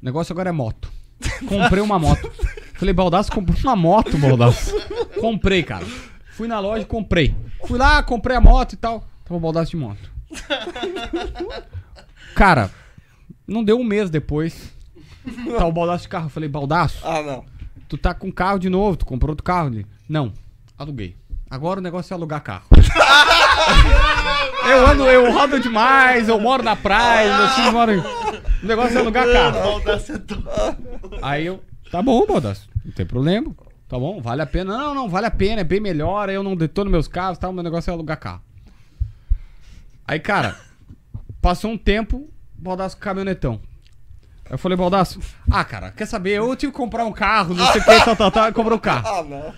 O 0.00 0.04
negócio 0.04 0.32
agora 0.32 0.50
é 0.50 0.52
moto. 0.52 0.92
Comprei 1.48 1.82
uma 1.82 1.98
moto. 1.98 2.30
Falei, 2.74 2.94
Baldaço, 2.94 3.32
comprou 3.32 3.58
uma 3.64 3.74
moto, 3.74 4.16
Baldaço. 4.18 4.72
Comprei, 5.20 5.64
cara. 5.64 5.84
Fui 6.30 6.46
na 6.46 6.60
loja 6.60 6.82
e 6.82 6.86
comprei. 6.86 7.34
Fui 7.66 7.76
lá, 7.76 8.00
comprei 8.04 8.36
a 8.36 8.40
moto 8.40 8.74
e 8.74 8.76
tal. 8.76 9.04
Tava 9.24 9.40
Baldaço 9.40 9.72
de 9.72 9.76
moto. 9.76 10.12
Cara, 12.36 12.70
não 13.44 13.64
deu 13.64 13.76
um 13.76 13.82
mês 13.82 14.10
depois. 14.10 14.72
Tá 15.56 15.66
o 15.66 15.72
Baldaço 15.72 16.02
de 16.04 16.08
carro. 16.08 16.26
Eu 16.26 16.30
falei, 16.30 16.48
Baldaço, 16.48 16.98
Ah, 17.06 17.22
não. 17.22 17.44
tu 17.88 17.96
tá 17.98 18.12
com 18.14 18.30
carro 18.32 18.58
de 18.58 18.68
novo, 18.68 18.96
tu 18.96 19.06
comprou 19.06 19.30
outro 19.32 19.44
carro? 19.44 19.68
Ele, 19.68 19.86
não, 20.08 20.32
aluguei. 20.76 21.16
Agora 21.50 21.80
o 21.80 21.82
negócio 21.82 22.12
é 22.12 22.14
alugar 22.14 22.42
carro. 22.42 22.66
eu 24.68 24.86
ando, 24.86 25.04
eu 25.04 25.32
rodo 25.32 25.58
demais, 25.60 26.28
eu 26.28 26.38
moro 26.38 26.62
na 26.62 26.76
praia, 26.76 27.36
meus 27.38 27.52
filhos 27.54 27.72
moram. 27.72 27.94
O 28.62 28.66
negócio 28.66 28.96
é 28.98 29.00
alugar 29.00 29.26
carro. 29.32 29.82
Aí 31.22 31.46
eu, 31.46 31.62
tá 31.90 32.02
bom, 32.02 32.26
Baldaço, 32.26 32.68
não 32.84 32.92
tem 32.92 33.06
problema. 33.06 33.54
Tá 33.88 33.98
bom, 33.98 34.20
vale 34.20 34.42
a 34.42 34.46
pena. 34.46 34.76
Não, 34.76 34.94
não, 34.94 35.08
vale 35.08 35.26
a 35.26 35.30
pena, 35.30 35.62
é 35.62 35.64
bem 35.64 35.80
melhor. 35.80 36.28
Eu 36.28 36.42
não 36.42 36.54
detono 36.54 36.90
meus 36.90 37.08
carros, 37.08 37.38
tá? 37.38 37.48
O 37.48 37.52
meu 37.54 37.64
negócio 37.64 37.90
é 37.90 37.94
alugar 37.94 38.18
carro. 38.18 38.42
Aí, 40.06 40.20
cara, 40.20 40.56
passou 41.40 41.70
um 41.70 41.78
tempo, 41.78 42.28
Baldaço 42.54 42.96
com 42.96 43.02
caminhonetão. 43.02 43.60
Eu 44.50 44.58
falei, 44.58 44.76
Baldaço, 44.76 45.20
ah, 45.50 45.64
cara, 45.64 45.90
quer 45.92 46.06
saber? 46.06 46.30
Eu 46.38 46.54
tive 46.56 46.72
que 46.72 46.78
comprar 46.78 47.04
um 47.04 47.12
carro, 47.12 47.54
não 47.54 47.66
sei 47.72 47.80
o 47.80 47.84
que, 47.84 48.04
tal, 48.04 48.16
tal, 48.16 48.30
tal, 48.30 48.48
e 48.48 48.52
comprou 48.52 48.76
um 48.76 48.80
carro. 48.80 49.06
Ah, 49.18 49.22
não. 49.22 49.54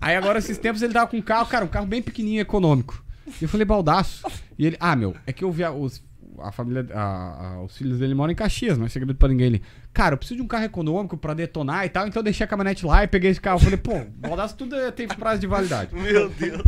Aí 0.00 0.14
agora, 0.14 0.38
esses 0.38 0.58
tempos, 0.58 0.82
ele 0.82 0.92
tava 0.92 1.06
com 1.06 1.16
um 1.16 1.22
carro, 1.22 1.46
cara, 1.46 1.64
um 1.64 1.68
carro 1.68 1.86
bem 1.86 2.02
pequenininho, 2.02 2.40
econômico. 2.42 3.02
E 3.40 3.44
eu 3.44 3.48
falei, 3.48 3.64
baldaço. 3.64 4.26
E 4.58 4.66
ele, 4.66 4.76
ah, 4.78 4.94
meu, 4.94 5.16
é 5.26 5.32
que 5.32 5.42
eu 5.42 5.50
vi 5.50 5.64
a, 5.64 5.72
os, 5.72 6.04
a 6.38 6.52
família, 6.52 6.86
a- 6.94 7.54
a- 7.54 7.62
os 7.62 7.76
filhos 7.78 7.98
dele 7.98 8.14
moram 8.14 8.30
em 8.30 8.36
Caxias, 8.36 8.76
não 8.76 8.84
é 8.84 8.88
segredo 8.90 9.14
pra 9.16 9.26
ninguém 9.28 9.46
ali. 9.46 9.62
Cara, 9.94 10.12
eu 10.14 10.18
preciso 10.18 10.36
de 10.36 10.42
um 10.42 10.46
carro 10.46 10.64
econômico 10.64 11.16
pra 11.16 11.32
detonar 11.32 11.86
e 11.86 11.88
tal, 11.88 12.06
então 12.06 12.20
eu 12.20 12.24
deixei 12.24 12.44
a 12.44 12.46
caminhonete 12.46 12.84
lá 12.84 13.02
e 13.04 13.06
peguei 13.06 13.30
esse 13.30 13.40
carro. 13.40 13.56
Eu 13.56 13.62
falei, 13.64 13.78
pô, 13.78 14.04
baldaço 14.18 14.54
tudo 14.54 14.76
é- 14.76 14.90
tem 14.90 15.08
prazo 15.08 15.40
de 15.40 15.46
validade. 15.46 15.92
Meu 15.96 16.28
Deus. 16.28 16.62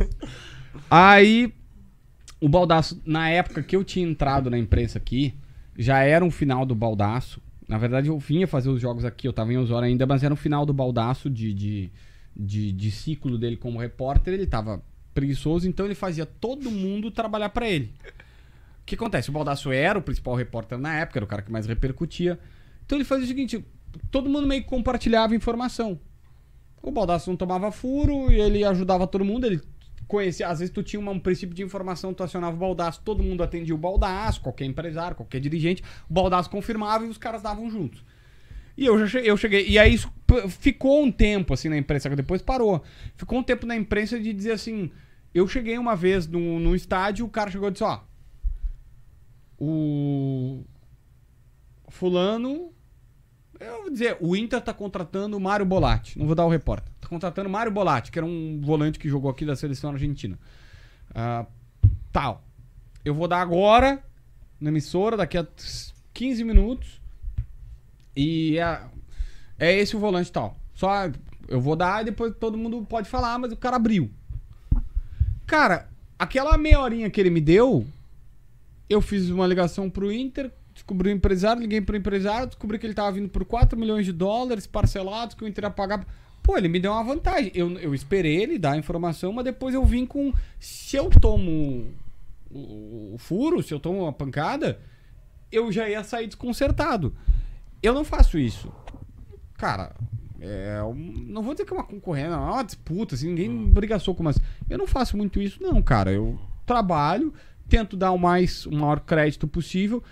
Aí, 0.90 1.53
o 2.40 2.49
Baldaço, 2.49 3.01
na 3.05 3.28
época 3.28 3.62
que 3.62 3.77
eu 3.77 3.85
tinha 3.85 4.09
entrado 4.09 4.49
na 4.51 4.59
imprensa 4.59 4.97
aqui, 4.99 5.35
já 5.77 5.99
era 5.99 6.24
um 6.24 6.31
final 6.31 6.65
do 6.65 6.74
Baldaço. 6.74 7.43
Na 7.69 7.77
verdade, 7.77 8.09
eu 8.09 8.19
vinha 8.19 8.49
fazer 8.49 8.70
os 8.70 8.81
jogos 8.81 9.05
aqui, 9.05 9.28
eu 9.28 9.32
tava 9.32 9.53
em 9.53 9.59
Osório 9.59 9.86
ainda, 9.86 10.07
mas 10.07 10.23
era 10.23 10.32
um 10.32 10.36
final 10.36 10.65
do 10.65 10.73
Baldaço 10.73 11.28
de, 11.28 11.53
de, 11.53 11.93
de, 12.35 12.73
de 12.73 12.90
ciclo 12.90 13.36
dele 13.36 13.59
como 13.59 13.78
repórter. 13.78 14.32
Ele 14.32 14.47
tava 14.47 14.82
preguiçoso, 15.12 15.69
então 15.69 15.85
ele 15.85 15.95
fazia 15.95 16.24
todo 16.24 16.70
mundo 16.70 17.11
trabalhar 17.11 17.51
pra 17.51 17.69
ele. 17.69 17.93
O 18.81 18.85
que 18.86 18.95
acontece? 18.95 19.28
O 19.28 19.32
Baldaço 19.32 19.70
era 19.70 19.99
o 19.99 20.03
principal 20.03 20.35
repórter 20.35 20.78
na 20.78 20.95
época, 20.97 21.19
era 21.19 21.24
o 21.27 21.28
cara 21.28 21.43
que 21.43 21.53
mais 21.53 21.66
repercutia. 21.66 22.39
Então 22.86 22.97
ele 22.97 23.05
fazia 23.05 23.27
o 23.27 23.28
seguinte: 23.28 23.62
todo 24.11 24.31
mundo 24.31 24.47
meio 24.47 24.62
que 24.62 24.69
compartilhava 24.69 25.36
informação. 25.36 26.01
O 26.82 26.90
Baldaço 26.90 27.28
não 27.28 27.36
tomava 27.36 27.70
furo 27.70 28.32
e 28.32 28.40
ele 28.40 28.65
ajudava 28.65 29.07
todo 29.07 29.24
mundo, 29.24 29.47
ele 29.47 29.61
conhecia, 30.09 30.49
às 30.49 30.59
vezes 30.59 30.75
tu 30.75 30.83
tinha 30.83 30.99
uma- 30.99 31.13
um 31.13 31.21
princípio 31.21 31.55
de 31.55 31.63
informação, 31.63 32.13
tu 32.13 32.23
acionava 32.25 32.57
o 32.57 32.59
Baldaço, 32.59 33.03
todo 33.05 33.23
mundo 33.23 33.43
atendia 33.43 33.75
o 33.75 33.79
Baldaço, 33.79 34.41
qualquer 34.41 34.65
empresário, 34.65 35.15
qualquer 35.17 35.41
dirigente, 35.41 35.83
o 36.09 36.13
Baldaço 36.13 36.51
confirmava 36.51 37.05
e 37.05 37.09
os 37.09 37.19
caras 37.19 37.43
davam 37.43 37.71
juntos. 37.71 38.05
E 38.77 38.87
eu 38.87 38.99
já 38.99 39.07
cheguei, 39.09 39.31
eu 39.31 39.37
cheguei. 39.37 39.69
E 39.69 39.77
aí 39.79 39.93
isso 39.93 40.09
ficou 40.49 41.03
um 41.03 41.11
tempo 41.11 41.53
assim 41.53 41.69
na 41.69 41.77
imprensa, 41.77 42.09
que 42.09 42.15
depois 42.15 42.41
parou. 42.41 42.81
Ficou 43.17 43.39
um 43.41 43.43
tempo 43.43 43.67
na 43.67 43.75
imprensa 43.77 44.21
de 44.21 44.33
dizer 44.33 44.53
assim. 44.53 44.91
Eu 45.35 45.49
cheguei 45.49 45.77
uma 45.77 45.97
vez 45.97 46.29
num, 46.29 46.61
num 46.61 46.77
estádio, 46.77 47.27
o 47.27 47.29
cara 47.29 47.51
chegou 47.51 47.69
e 47.69 47.73
disse, 47.73 47.83
ó. 47.83 48.01
O. 49.59 50.65
Fulano. 51.89 52.73
Eu 53.59 53.83
vou 53.83 53.91
dizer, 53.91 54.17
o 54.21 54.37
Inter 54.37 54.61
tá 54.61 54.73
contratando 54.73 55.37
o 55.37 55.41
Mário 55.41 55.67
Bolatti. 55.67 56.17
Não 56.17 56.27
vou 56.27 56.37
dar 56.37 56.45
o 56.47 56.49
repórter. 56.49 56.93
Tá 57.09 57.15
contratando 57.15 57.49
Mário 57.49 57.73
Bolatti, 57.73 58.13
que 58.13 58.19
era 58.19 58.27
um 58.27 58.61
volante 58.63 58.99
que 58.99 59.09
jogou 59.09 59.31
aqui 59.31 59.47
da 59.47 59.57
seleção 59.57 59.91
argentina. 59.91 60.39
Ah, 61.15 61.47
tal. 62.13 62.45
Eu 63.03 63.15
vou 63.15 63.27
dar 63.27 63.41
agora, 63.41 64.03
na 64.61 64.69
emissora, 64.69 65.17
daqui 65.17 65.39
a 65.39 65.47
15 66.13 66.45
minutos. 66.45 67.01
E 68.15 68.59
é, 68.59 68.83
é 69.59 69.75
esse 69.75 69.97
o 69.97 69.99
volante 69.99 70.31
tal. 70.31 70.59
Só 70.75 71.11
eu 71.49 71.61
vou 71.61 71.75
dar 71.75 72.03
e 72.03 72.07
depois 72.07 72.35
todo 72.39 72.59
mundo 72.59 72.85
pode 72.85 73.09
falar, 73.09 73.39
mas 73.39 73.53
o 73.53 73.57
cara 73.57 73.77
abriu. 73.77 74.11
Cara, 75.47 75.89
aquela 76.19 76.59
meia 76.59 76.79
horinha 76.79 77.09
que 77.09 77.19
ele 77.19 77.31
me 77.31 77.41
deu, 77.41 77.87
eu 78.89 79.01
fiz 79.01 79.31
uma 79.31 79.47
ligação 79.47 79.89
pro 79.89 80.13
Inter, 80.13 80.53
descobri 80.75 81.09
o 81.09 81.13
empresário, 81.13 81.63
liguei 81.63 81.81
pro 81.81 81.97
empresário, 81.97 82.49
descobri 82.49 82.79
que 82.79 82.87
ele 82.87 82.93
tava 82.93 83.13
vindo 83.13 83.31
por 83.31 83.47
4 83.47 83.79
milhões 83.79 84.05
de 84.05 84.13
dólares 84.13 84.67
parcelados, 84.67 85.35
que 85.35 85.43
o 85.43 85.49
Inter 85.49 85.65
ia 85.65 85.71
pagar. 85.71 86.07
Pô, 86.49 86.57
ele 86.57 86.66
me 86.66 86.81
deu 86.81 86.93
uma 86.93 87.05
vantagem. 87.05 87.53
Eu, 87.55 87.79
eu 87.79 87.95
esperei 87.95 88.35
ele 88.43 88.59
dar 88.59 88.73
a 88.73 88.79
informação, 88.79 89.35
mas 89.35 89.45
depois 89.45 89.75
eu 89.75 89.85
vim 89.85 90.07
com. 90.07 90.33
Se 90.59 90.97
eu 90.97 91.11
tomo 91.11 91.93
o, 92.51 93.12
o 93.12 93.19
furo, 93.19 93.62
se 93.62 93.75
eu 93.75 93.79
tomo 93.79 94.05
uma 94.05 94.15
pancada, 94.15 94.81
eu 95.53 95.70
já 95.70 95.87
ia 95.87 96.03
sair 96.03 96.27
desconcertado. 96.27 97.15
Eu 97.83 97.93
não 97.93 98.03
faço 98.03 98.39
isso. 98.39 98.73
Cara, 99.59 99.95
é, 100.41 100.79
não 101.27 101.43
vou 101.43 101.53
dizer 101.53 101.66
que 101.66 101.73
é 101.75 101.77
uma 101.77 101.85
concorrência, 101.85 102.31
não, 102.31 102.49
é 102.49 102.53
uma 102.53 102.65
disputa, 102.65 103.15
assim, 103.15 103.29
ninguém 103.29 103.66
briga 103.66 103.99
soco, 103.99 104.23
mas 104.23 104.39
eu 104.70 104.79
não 104.79 104.87
faço 104.87 105.19
muito 105.19 105.43
isso, 105.43 105.62
não, 105.62 105.83
cara. 105.83 106.11
Eu 106.11 106.41
trabalho, 106.65 107.31
tento 107.69 107.95
dar 107.95 108.12
o 108.12 108.19
mais, 108.19 108.65
o 108.65 108.73
maior 108.73 109.01
crédito 109.01 109.47
possível, 109.47 110.03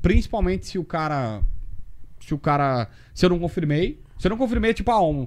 principalmente 0.00 0.66
se 0.66 0.78
o 0.78 0.84
cara. 0.86 1.42
Se 2.18 2.32
o 2.32 2.38
cara. 2.38 2.88
Se 3.12 3.26
eu 3.26 3.28
não 3.28 3.38
confirmei. 3.38 4.00
Se 4.18 4.26
eu 4.26 4.30
não 4.30 4.38
confirmei, 4.38 4.72
tipo, 4.72 4.90
ah, 4.90 5.02
um, 5.02 5.26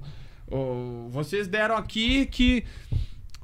ó, 0.52 1.08
vocês 1.10 1.48
deram 1.48 1.76
aqui 1.76 2.26
que 2.26 2.64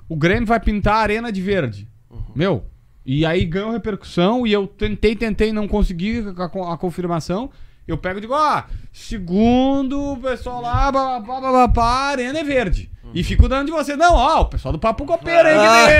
o 0.10 0.16
Grêmio 0.16 0.46
vai 0.46 0.60
pintar 0.60 0.96
a 0.96 1.00
arena 1.02 1.32
de 1.32 1.42
verde. 1.42 1.88
Meu. 2.36 2.66
E 3.06 3.26
aí 3.26 3.46
ganhou 3.46 3.72
repercussão 3.72 4.46
e 4.46 4.52
eu 4.54 4.68
tentei, 4.68 5.16
tentei, 5.16 5.52
não 5.52 5.68
consegui 5.68 6.24
a, 6.38 6.48
co- 6.50 6.64
a 6.70 6.78
confirmação. 6.78 7.50
Eu 7.88 7.98
pego 7.98 8.20
e 8.20 8.22
digo, 8.22 8.34
ah, 8.36 8.68
segundo 8.94 10.14
o 10.14 10.18
pessoal 10.18 10.62
lá, 10.62 10.90
a 10.90 12.10
arena 12.10 12.40
é 12.40 12.44
verde. 12.44 12.90
E 13.14 13.24
fico 13.24 13.50
dando 13.50 13.66
de 13.66 13.72
você. 13.74 13.96
Não, 13.98 14.14
ó, 14.14 14.42
o 14.42 14.46
pessoal 14.46 14.72
do 14.72 14.80
Papo 14.80 15.04
Copeiro 15.06 15.46
aí 15.50 15.56
que 15.56 15.94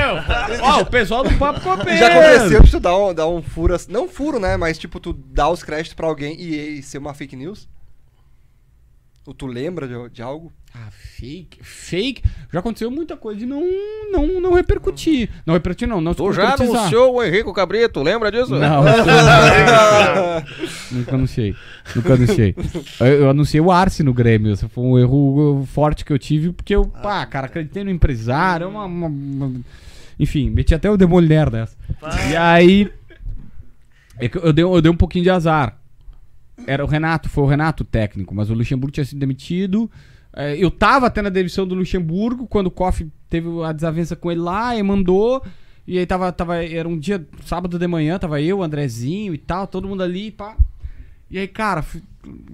deu. 0.54 0.64
Ó, 0.64 0.82
o 0.82 0.86
pessoal 0.86 1.24
do 1.24 1.38
Papo 1.38 1.60
Copeiro. 1.64 1.98
Já 1.98 2.08
aconteceu 2.08 2.62
de 2.64 2.72
tu 2.72 2.80
dar 2.80 2.96
um, 2.98 3.14
dar 3.14 3.28
um 3.28 3.42
furo, 3.42 3.74
assim- 3.76 3.92
não 3.92 4.08
furo, 4.08 4.40
né? 4.40 4.56
Mas 4.56 4.78
tipo, 4.78 4.98
tu 5.00 5.12
dar 5.12 5.50
os 5.50 5.62
créditos 5.64 5.94
pra 5.94 6.08
alguém 6.08 6.40
e, 6.40 6.80
e 6.80 6.84
ser 6.84 7.00
uma 7.00 7.14
fake 7.14 7.36
news? 7.36 7.68
Ou 9.26 9.34
tu 9.34 9.46
lembra 9.46 9.88
de, 9.88 10.10
de 10.14 10.22
algo? 10.22 10.54
Ah, 10.74 10.88
fake. 10.90 11.60
Fake. 11.62 12.24
Já 12.52 12.60
aconteceu 12.60 12.90
muita 12.90 13.18
coisa 13.18 13.40
de 13.40 13.46
não, 13.46 13.62
não, 14.12 14.40
não 14.40 14.54
repercutir. 14.54 15.30
Não 15.46 15.54
repercutir, 15.54 15.88
não. 15.88 16.00
Não 16.00 16.14
Tu 16.14 16.32
já 16.32 16.54
anunciou 16.54 17.16
o 17.16 17.24
Henrique 17.24 17.52
Cabrito, 17.54 18.02
lembra 18.02 18.32
disso? 18.32 18.56
Não, 18.56 18.84
nunca 20.92 21.16
anunciei. 21.16 21.56
Nunca 21.96 22.14
anunciei. 22.14 22.56
Eu, 23.00 23.06
eu 23.08 23.30
anunciei 23.30 23.62
o 23.62 23.72
Arce 23.72 24.04
no 24.04 24.14
Grêmio. 24.14 24.54
Esse 24.54 24.68
foi 24.70 24.84
um 24.84 24.98
erro 24.98 25.68
forte 25.72 26.06
que 26.06 26.14
eu 26.14 26.20
tive, 26.20 26.52
porque 26.52 26.76
eu, 26.76 26.86
pá, 26.86 27.26
cara, 27.26 27.48
acreditei 27.48 27.84
no 27.84 27.90
empresário, 27.90 28.68
uma, 28.68 28.86
uma- 28.86 29.08
uma- 29.08 29.62
Enfim, 30.20 30.50
meti 30.50 30.74
até 30.74 30.90
o 30.90 30.98
Demoliner 30.98 31.52
nessa. 31.52 31.76
E 32.32 32.36
aí. 32.36 32.92
é 34.20 34.30
Eu 34.42 34.54
dei, 34.54 34.64
eu 34.64 34.82
dei 34.82 34.92
um 34.92 34.98
pouquinho 34.98 35.24
de 35.24 35.30
azar. 35.30 35.78
Era 36.68 36.84
o 36.84 36.88
Renato, 36.88 37.28
foi 37.28 37.44
o 37.44 37.48
Renato 37.48 37.84
o 37.84 37.86
técnico, 37.86 38.36
mas 38.36 38.50
o 38.50 38.54
Luxemburgo 38.54 38.94
tinha 38.94 39.06
sido 39.06 39.20
demitido. 39.20 39.90
É, 40.34 40.56
Eu 40.58 40.72
tava 40.72 41.08
até 41.08 41.22
na 41.22 41.30
demissão 41.30 41.68
do 41.68 41.76
Luxemburgo, 41.76 42.48
quando 42.48 42.68
o 42.68 42.72
Koff 42.72 43.06
teve 43.30 43.48
a 43.64 43.72
desavença 43.72 44.16
com 44.16 44.32
ele 44.32 44.42
lá 44.42 44.76
e 44.76 44.84
mandou. 44.84 45.44
E 45.88 45.98
aí 45.98 46.06
tava, 46.06 46.32
tava. 46.32 46.64
Era 46.64 46.88
um 46.88 46.98
dia, 46.98 47.28
sábado 47.46 47.78
de 47.78 47.88
manhã, 47.88 48.18
tava 48.20 48.42
eu, 48.42 48.60
o 48.60 48.64
Andrezinho 48.64 49.34
e 49.34 49.38
tal, 49.38 49.68
todo 49.68 49.88
mundo 49.88 50.04
ali, 50.04 50.32
pá. 50.32 50.56
E 51.30 51.40
aí, 51.40 51.48
cara, 51.48 51.84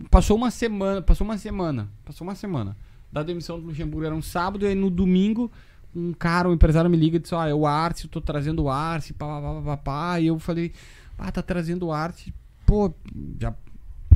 passou 0.10 0.38
uma 0.38 0.52
semana, 0.52 1.02
passou 1.02 1.26
uma 1.26 1.38
semana, 1.38 1.90
passou 2.06 2.26
uma 2.26 2.36
semana. 2.36 2.78
Da 3.12 3.24
demissão 3.24 3.60
do 3.60 3.68
Luxemburgo 3.68 4.06
era 4.06 4.16
um 4.16 4.22
sábado, 4.22 4.66
e 4.66 4.70
aí 4.70 4.76
no 4.76 4.90
domingo, 4.90 5.52
um 5.96 6.14
cara, 6.14 6.50
um 6.50 6.54
empresário 6.54 6.90
me 6.90 6.98
liga 6.98 7.18
e 7.18 7.20
disse, 7.20 7.34
ó, 7.34 7.46
é 7.46 7.54
o 7.54 7.66
Arce, 7.66 8.06
eu 8.06 8.10
tô 8.10 8.22
trazendo 8.22 8.64
o 8.64 8.70
Arce, 8.70 9.14
pá, 9.14 9.26
pá, 9.26 9.42
pá, 9.42 9.62
pá, 9.62 9.78
pá. 9.78 10.20
E 10.20 10.28
eu 10.28 10.38
falei, 10.40 10.72
ah, 11.18 11.32
tá 11.32 11.42
trazendo 11.42 11.88
o 11.88 11.92
Arce. 11.92 12.34
Pô, 12.66 12.94
já 13.40 13.54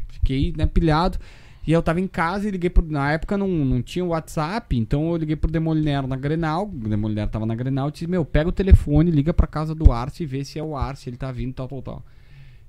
fiquei, 0.10 0.54
né, 0.56 0.66
pilhado. 0.66 1.18
E 1.66 1.72
eu 1.72 1.84
tava 1.84 2.00
em 2.02 2.08
casa 2.08 2.48
e 2.48 2.52
liguei 2.52 2.70
por. 2.70 2.84
Na 2.84 3.12
época 3.12 3.38
não, 3.38 3.48
não 3.48 3.82
tinha 3.84 4.04
WhatsApp, 4.04 4.76
então 4.76 5.12
eu 5.12 5.18
liguei 5.18 5.36
pro 5.36 5.52
Demoliner 5.52 6.08
na 6.08 6.16
Grenal. 6.16 6.66
O 6.68 6.90
Demoliner 6.90 7.28
tava 7.30 7.46
na 7.46 7.54
Grenal 7.56 7.90
e 7.90 7.92
disse: 7.92 8.08
Meu, 8.08 8.26
pega 8.26 8.50
o 8.50 8.54
telefone, 8.54 9.12
liga 9.12 9.34
pra 9.34 9.46
casa 9.46 9.76
do 9.76 9.92
Arce 9.92 10.24
e 10.24 10.26
vê 10.26 10.44
se 10.44 10.58
é 10.58 10.64
o 10.64 10.76
Arce, 10.76 11.10
ele 11.10 11.18
tá 11.18 11.32
vindo, 11.32 11.54
tal, 11.54 11.68
tal, 11.68 11.82
tal. 11.82 12.06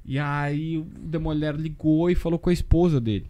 E 0.05 0.19
aí 0.19 0.77
o 0.78 0.85
Demoliner 0.85 1.55
ligou 1.55 2.10
e 2.10 2.14
falou 2.14 2.39
com 2.39 2.51
a 2.51 2.52
esposa 2.52 3.01
dele. 3.01 3.27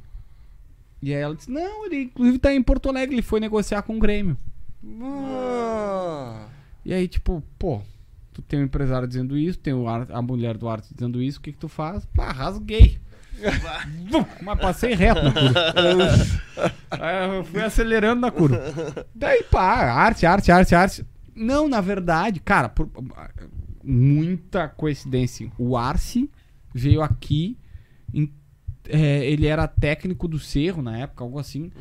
E 1.01 1.15
aí 1.15 1.21
ela 1.23 1.35
disse: 1.37 1.51
Não, 1.51 1.87
ele 1.87 2.03
inclusive 2.05 2.39
tá 2.39 2.53
em 2.53 2.63
Porto 2.63 2.89
Alegre, 2.89 3.15
ele 3.15 3.23
foi 3.23 3.39
negociar 3.39 3.83
com 3.83 3.97
o 3.97 4.01
Grêmio. 4.01 4.37
Ah, 5.01 6.47
E 6.85 6.93
aí, 6.93 7.07
tipo, 7.07 7.43
pô, 7.59 7.81
tu 8.33 8.43
tem 8.43 8.59
um 8.61 8.65
empresário 8.65 9.07
dizendo 9.07 9.37
isso, 9.39 9.59
tem 9.59 9.73
o 9.73 9.89
Ar- 9.89 10.09
a 10.11 10.21
mulher 10.21 10.57
do 10.57 10.69
Arce 10.69 10.93
dizendo 10.93 11.23
isso, 11.23 11.39
o 11.39 11.43
que 11.43 11.53
que 11.53 11.59
tu 11.59 11.69
faz? 11.69 12.05
Pá, 12.07 12.33
rasguei. 12.33 12.99
Mas 14.43 14.59
passei 14.61 14.95
reto 14.95 15.23
na 15.23 15.33
curva. 15.33 16.75
Aí 16.91 17.37
eu 17.37 17.45
fui 17.45 17.63
acelerando 17.63 18.21
na 18.21 18.31
curva. 18.31 18.63
Daí, 19.15 19.43
pá, 19.45 19.91
arte, 19.93 20.27
arte, 20.27 20.53
arte, 20.53 20.75
arte. 20.75 21.07
Não, 21.35 21.67
na 21.69 21.81
verdade, 21.81 22.41
cara, 22.41 22.69
por- 22.69 22.91
muita 23.83 24.69
coincidência. 24.69 25.51
O 25.59 25.77
Arce 25.77 26.31
veio 26.75 27.03
aqui, 27.03 27.59
em- 28.13 28.33
é, 28.89 29.25
ele 29.31 29.47
era 29.47 29.67
técnico 29.67 30.29
do 30.29 30.39
Cerro 30.39 30.83
na 30.83 30.99
época, 30.99 31.25
algo 31.25 31.39
assim. 31.39 31.73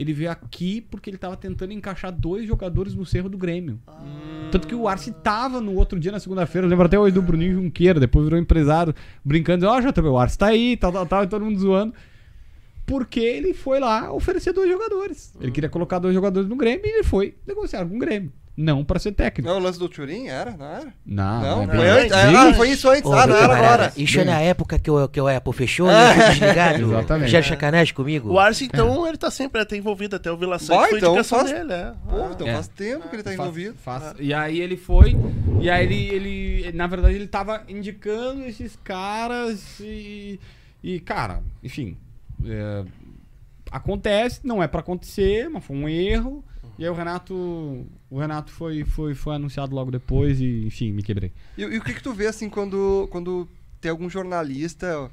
Ele 0.00 0.14
veio 0.14 0.30
aqui 0.30 0.80
porque 0.80 1.10
ele 1.10 1.18
tava 1.18 1.36
tentando 1.36 1.74
encaixar 1.74 2.10
dois 2.10 2.48
jogadores 2.48 2.94
no 2.94 3.04
Cerro 3.04 3.28
do 3.28 3.36
Grêmio. 3.36 3.78
Tanto 4.50 4.66
que 4.66 4.74
o 4.74 4.88
Arce 4.88 5.12
tava 5.12 5.60
no 5.60 5.74
outro 5.74 6.00
dia, 6.00 6.10
na 6.10 6.18
segunda-feira, 6.18 6.66
lembro 6.66 6.86
até 6.86 6.98
hoje 6.98 7.14
do 7.14 7.20
Bruninho 7.20 7.60
Junqueira, 7.60 8.00
depois 8.00 8.24
virou 8.24 8.40
empresário, 8.40 8.94
brincando, 9.22 9.66
ó, 9.66 9.78
JB, 9.78 10.08
o 10.08 10.16
Arce 10.16 10.38
tá 10.38 10.46
aí, 10.46 10.74
tal, 10.78 10.90
tal, 10.90 11.04
tal, 11.04 11.24
e 11.24 11.26
todo 11.26 11.44
mundo 11.44 11.60
zoando. 11.60 11.92
Porque 12.86 13.20
ele 13.20 13.52
foi 13.52 13.78
lá 13.78 14.10
oferecer 14.10 14.54
dois 14.54 14.70
jogadores. 14.70 15.34
Ele 15.38 15.52
queria 15.52 15.68
colocar 15.68 15.98
dois 15.98 16.14
jogadores 16.14 16.48
no 16.48 16.56
Grêmio 16.56 16.86
e 16.86 16.88
ele 16.88 17.04
foi 17.04 17.34
negociar 17.46 17.84
com 17.84 17.94
o 17.94 17.98
Grêmio. 17.98 18.32
Não 18.56 18.84
pra 18.84 18.98
ser 18.98 19.12
técnico. 19.12 19.48
não, 19.48 19.58
o 19.58 19.60
lance 19.62 19.78
do 19.78 19.88
Turim 19.88 20.26
era? 20.26 20.50
Não 20.54 20.66
era? 20.66 20.92
Não, 21.06 21.40
Não, 21.40 21.62
é 21.72 21.76
foi 21.76 21.88
antes. 21.88 22.12
Ah, 22.12 22.54
foi 22.54 22.70
isso 22.70 22.90
antes. 22.90 23.04
Ô, 23.10 23.14
ah, 23.14 23.26
não 23.26 23.36
era 23.36 23.56
agora. 23.56 23.92
Isso 23.96 24.20
é 24.20 24.24
na 24.24 24.38
época 24.40 24.78
que 24.78 24.90
o, 24.90 25.08
que 25.08 25.18
o 25.20 25.28
Apple 25.28 25.52
fechou, 25.54 25.86
né? 25.86 26.28
Desligado. 26.30 26.82
Exatamente. 26.82 27.30
Já 27.30 27.42
sacanagem 27.42 27.94
comigo. 27.94 28.30
O 28.30 28.38
Arce, 28.38 28.64
então, 28.66 29.06
ele 29.06 29.16
tá 29.16 29.30
sempre 29.30 29.62
até 29.62 29.76
envolvido, 29.76 30.16
até 30.16 30.30
o 30.30 30.36
Vila 30.36 30.58
Sante 30.58 30.76
Vai, 30.78 30.88
foi 30.90 30.98
então 30.98 31.12
indicação 31.14 31.38
faz- 31.38 31.50
dele, 31.52 31.72
é. 31.72 31.92
Pô, 32.08 32.30
então 32.32 32.46
É. 32.48 32.54
faz 32.54 32.68
tempo 32.68 33.08
que 33.08 33.16
ele 33.16 33.22
tá 33.22 33.30
Faz- 33.30 33.40
envolvido. 33.40 33.74
faz- 33.78 34.14
E 34.18 34.34
aí 34.34 34.60
ele 34.60 34.76
foi, 34.76 35.16
e 35.60 35.70
aí 35.70 35.84
ele, 35.86 36.08
ele, 36.66 36.72
na 36.76 36.86
verdade, 36.86 37.14
ele 37.14 37.28
tava 37.28 37.62
indicando 37.68 38.44
esses 38.44 38.76
caras 38.84 39.80
e, 39.80 40.38
e 40.82 41.00
cara, 41.00 41.40
enfim, 41.62 41.96
é, 42.44 42.84
acontece, 43.70 44.40
não 44.44 44.62
é 44.62 44.66
pra 44.68 44.80
acontecer, 44.80 45.48
mas 45.48 45.64
foi 45.64 45.76
um 45.76 45.88
erro. 45.88 46.44
E 46.78 46.84
aí 46.84 46.90
o 46.90 46.94
Renato, 46.94 47.86
o 48.10 48.18
Renato 48.18 48.50
foi, 48.50 48.84
foi, 48.84 49.14
foi 49.14 49.36
anunciado 49.36 49.74
logo 49.74 49.90
depois 49.90 50.40
e, 50.40 50.66
enfim, 50.66 50.92
me 50.92 51.02
quebrei. 51.02 51.32
E, 51.56 51.62
e 51.62 51.78
o 51.78 51.82
que 51.82 51.94
que 51.94 52.02
tu 52.02 52.12
vê, 52.12 52.26
assim, 52.26 52.50
quando, 52.50 53.06
quando 53.10 53.48
tem 53.80 53.90
algum 53.90 54.10
jornalista 54.10 55.10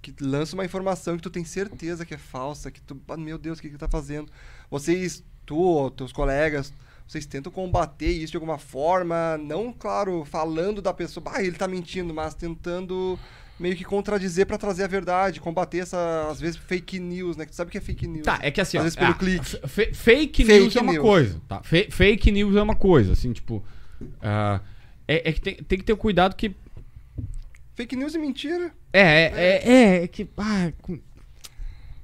que 0.00 0.14
lança 0.20 0.54
uma 0.54 0.64
informação 0.64 1.16
que 1.16 1.22
tu 1.22 1.30
tem 1.30 1.44
certeza 1.44 2.06
que 2.06 2.14
é 2.14 2.18
falsa, 2.18 2.70
que 2.70 2.80
tu, 2.80 2.98
ah, 3.08 3.16
meu 3.16 3.36
Deus, 3.36 3.58
o 3.58 3.62
que 3.62 3.68
que 3.68 3.76
tá 3.76 3.88
fazendo? 3.88 4.32
Vocês, 4.70 5.22
tu 5.44 5.90
teus 5.90 6.10
colegas, 6.10 6.72
vocês 7.06 7.26
tentam 7.26 7.52
combater 7.52 8.10
isso 8.10 8.30
de 8.30 8.36
alguma 8.36 8.58
forma, 8.58 9.36
não, 9.38 9.72
claro, 9.72 10.24
falando 10.24 10.80
da 10.80 10.94
pessoa, 10.94 11.24
ah, 11.34 11.42
ele 11.42 11.56
tá 11.56 11.68
mentindo, 11.68 12.14
mas 12.14 12.34
tentando 12.34 13.18
meio 13.58 13.74
que 13.76 13.84
contradizer 13.84 14.46
pra 14.46 14.56
trazer 14.58 14.84
a 14.84 14.86
verdade, 14.86 15.40
combater 15.40 15.78
essa, 15.78 16.28
às 16.30 16.40
vezes, 16.40 16.56
fake 16.56 16.98
news, 17.00 17.36
né? 17.36 17.44
Que 17.44 17.50
tu 17.52 17.54
sabe 17.56 17.68
o 17.68 17.72
que 17.72 17.78
é 17.78 17.80
fake 17.80 18.06
news. 18.06 18.24
Tá, 18.24 18.38
é 18.42 18.50
que 18.50 18.60
assim, 18.60 18.76
Às 18.76 18.80
ó, 18.80 18.84
vezes 18.84 18.96
pelo 18.96 19.10
ah, 19.10 19.14
clique. 19.14 19.44
fake, 19.68 19.94
Fake 19.94 20.44
news 20.44 20.76
é 20.76 20.80
uma 20.80 20.92
news. 20.92 21.02
coisa, 21.04 21.40
tá? 21.48 21.60
Fe- 21.62 21.88
fake 21.90 22.30
news 22.30 22.54
é 22.56 22.62
uma 22.62 22.76
coisa, 22.76 23.12
assim, 23.12 23.32
tipo. 23.32 23.64
ah, 24.22 24.60
é, 25.06 25.28
é 25.28 25.32
que 25.32 25.40
tem, 25.40 25.54
tem 25.56 25.78
que 25.78 25.84
ter 25.84 25.96
cuidado 25.96 26.36
que. 26.36 26.54
Fake 27.74 27.94
news 27.96 28.14
e 28.14 28.18
mentira. 28.18 28.72
É, 28.92 29.00
é, 29.00 29.32
é, 29.36 29.72
é, 29.72 30.04
é 30.04 30.08
que. 30.08 30.28
Ah, 30.36 30.70
com- 30.82 30.98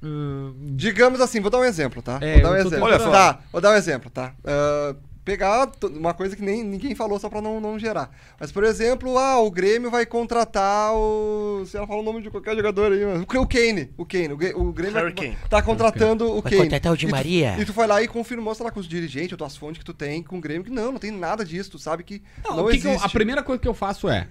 ah, 0.03 0.51
Digamos 0.75 1.19
assim, 1.21 1.39
vou 1.39 1.49
dar 1.51 1.59
um 1.59 1.63
exemplo, 1.65 2.01
tá? 2.01 2.19
É, 2.21 2.33
vou 2.35 2.41
dar 2.43 2.51
um 2.51 2.55
exemplo. 2.55 2.85
Olha 2.85 2.99
só. 2.99 3.11
Tá, 3.11 3.39
vou 3.51 3.61
dar 3.61 3.71
um 3.71 3.75
exemplo, 3.75 4.09
tá? 4.09 4.33
Ah, 4.43 4.95
pegar 5.25 5.71
uma 5.91 6.13
coisa 6.13 6.35
que 6.35 6.41
nem 6.43 6.63
ninguém 6.63 6.93
falou 6.93 7.17
só 7.19 7.27
pra 7.29 7.41
não, 7.41 7.59
não 7.59 7.79
gerar. 7.79 8.15
Mas, 8.39 8.51
por 8.51 8.63
exemplo, 8.63 9.17
ah, 9.17 9.39
o 9.41 9.49
Grêmio 9.49 9.89
vai 9.89 10.05
contratar 10.05 10.93
o. 10.93 11.63
Se 11.65 11.75
ela 11.75 11.87
fala 11.87 11.99
o 11.99 12.03
nome 12.03 12.21
de 12.21 12.29
qualquer 12.29 12.55
jogador 12.55 12.91
aí, 12.91 13.03
mas. 13.03 13.21
O 13.23 13.47
Kane. 13.47 13.89
O 13.97 14.05
Kane. 14.05 14.33
O, 14.53 14.71
Grêmio 14.71 14.93
Harry 14.95 15.13
vai, 15.15 15.25
Kane. 15.31 15.37
tá 15.49 15.61
contratando 15.63 16.25
o 16.31 16.41
Vai 16.41 16.51
Kane. 16.51 16.61
contratar 16.63 16.93
o 16.93 16.95
Di 16.97 17.05
E 17.05 17.09
tu- 17.09 17.11
Maria. 17.11 17.59
E 17.59 17.65
tu 17.65 17.73
foi 17.73 17.87
lá 17.87 18.01
e 18.03 18.07
confirmou, 18.07 18.53
sei 18.53 18.63
lá, 18.65 18.71
com 18.71 18.79
os 18.79 18.87
dirigentes 18.87 19.31
ou 19.31 19.37
tuas 19.37 19.57
fontes 19.57 19.79
que 19.79 19.85
tu 19.85 19.93
tem 19.95 20.21
com 20.21 20.37
o 20.37 20.41
Grêmio, 20.41 20.63
que 20.63 20.69
não, 20.71 20.91
não 20.91 20.99
tem 20.99 21.09
nada 21.11 21.43
disso, 21.43 21.71
tu 21.71 21.79
sabe 21.79 22.03
que 22.03 22.21
Não, 22.43 22.57
não, 22.57 22.67
que 22.67 22.77
que 22.77 22.85
eu- 22.87 22.91
existe. 22.91 23.05
a 23.07 23.09
primeira 23.09 23.41
coisa 23.41 23.59
que 23.59 23.67
eu 23.67 23.73
faço 23.73 24.07
é. 24.07 24.27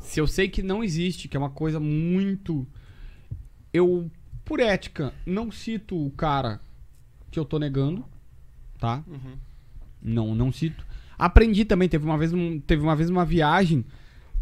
Se 0.00 0.20
eu 0.20 0.26
sei 0.26 0.48
que 0.48 0.62
não 0.62 0.82
existe, 0.84 1.28
que 1.28 1.36
é 1.36 1.40
uma 1.40 1.50
coisa 1.50 1.78
muito. 1.78 2.66
Eu, 3.72 4.10
por 4.44 4.58
ética, 4.60 5.14
não 5.24 5.50
cito 5.52 5.96
o 5.96 6.10
cara 6.10 6.60
que 7.30 7.38
eu 7.38 7.44
tô 7.44 7.58
negando, 7.58 8.04
tá? 8.78 9.02
Não, 10.04 10.34
não 10.34 10.52
cito. 10.52 10.84
Aprendi 11.18 11.64
também, 11.64 11.88
teve 11.88 12.04
uma 12.04 12.18
vez, 12.18 12.32
um- 12.32 12.60
teve 12.60 12.82
uma 12.82 12.94
vez 12.94 13.08
uma 13.08 13.24
viagem 13.24 13.84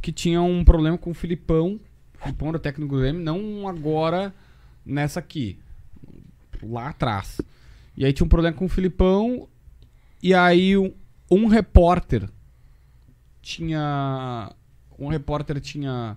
que 0.00 0.10
tinha 0.10 0.42
um 0.42 0.64
problema 0.64 0.98
com 0.98 1.10
o 1.10 1.14
Filipão. 1.14 1.78
O 2.18 2.22
Filipão 2.22 2.48
era 2.48 2.58
técnico 2.58 2.92
do 2.92 3.00
Grêmio, 3.00 3.22
não 3.22 3.68
agora 3.68 4.34
nessa 4.84 5.20
aqui. 5.20 5.58
Lá 6.62 6.88
atrás. 6.88 7.40
E 7.96 8.04
aí 8.04 8.12
tinha 8.12 8.26
um 8.26 8.28
problema 8.28 8.56
com 8.56 8.64
o 8.64 8.68
Filipão. 8.68 9.48
E 10.22 10.34
aí 10.34 10.76
um, 10.76 10.92
um 11.30 11.46
repórter 11.46 12.28
tinha. 13.40 14.52
Um 14.98 15.08
repórter 15.08 15.60
tinha. 15.60 16.16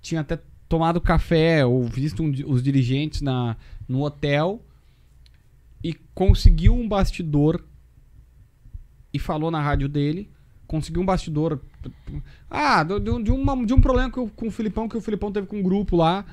Tinha 0.00 0.20
até 0.20 0.38
tomado 0.68 1.00
café 1.00 1.64
ou 1.64 1.84
visto 1.84 2.22
um 2.22 2.30
os 2.46 2.62
dirigentes 2.62 3.20
na, 3.22 3.56
no 3.88 4.02
hotel 4.02 4.62
e 5.82 5.94
conseguiu 6.14 6.74
um 6.74 6.86
bastidor 6.88 7.64
e 9.18 9.20
falou 9.20 9.50
na 9.50 9.60
rádio 9.60 9.88
dele. 9.88 10.30
Conseguiu 10.66 11.02
um 11.02 11.06
bastidor. 11.06 11.60
Ah, 12.50 12.82
do- 12.82 13.00
de, 13.22 13.30
uma- 13.30 13.64
de 13.66 13.72
um 13.74 13.80
problema 13.80 14.10
o- 14.16 14.28
com 14.30 14.48
o 14.48 14.50
Filipão, 14.50 14.88
que 14.88 14.96
o 14.96 15.00
Filipão 15.00 15.32
teve 15.32 15.46
com 15.46 15.56
um 15.58 15.62
grupo 15.62 15.96
lá. 15.96 16.24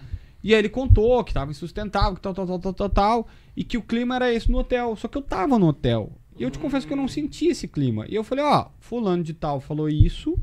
E 0.44 0.54
aí 0.54 0.60
ele 0.60 0.70
contou 0.70 1.24
que 1.24 1.34
tava 1.34 1.52
insustentável, 1.52 2.16
que 2.16 2.22
tal, 2.22 2.34
tal, 2.34 2.46
tal, 2.46 2.60
tal, 2.60 2.74
tal, 2.74 2.90
tal. 2.90 3.28
E 3.56 3.64
que 3.64 3.78
o 3.78 3.82
clima 3.82 4.16
era 4.16 4.32
esse 4.34 4.52
no 4.52 4.58
hotel. 4.60 4.96
Só 4.96 5.08
que 5.08 5.18
eu 5.18 5.22
tava 5.22 5.58
no 5.58 5.68
hotel. 5.68 6.12
E 6.38 6.44
eu 6.44 6.52
te 6.52 6.60
confesso 6.60 6.86
que 6.86 6.92
eu 6.94 6.98
não 6.98 7.08
senti 7.08 7.48
esse 7.48 7.68
clima. 7.68 8.06
E 8.10 8.14
eu 8.16 8.24
falei, 8.24 8.44
ó, 8.44 8.68
fulano 8.80 9.24
de 9.24 9.34
tal 9.34 9.60
falou 9.62 9.88
isso. 9.90 10.38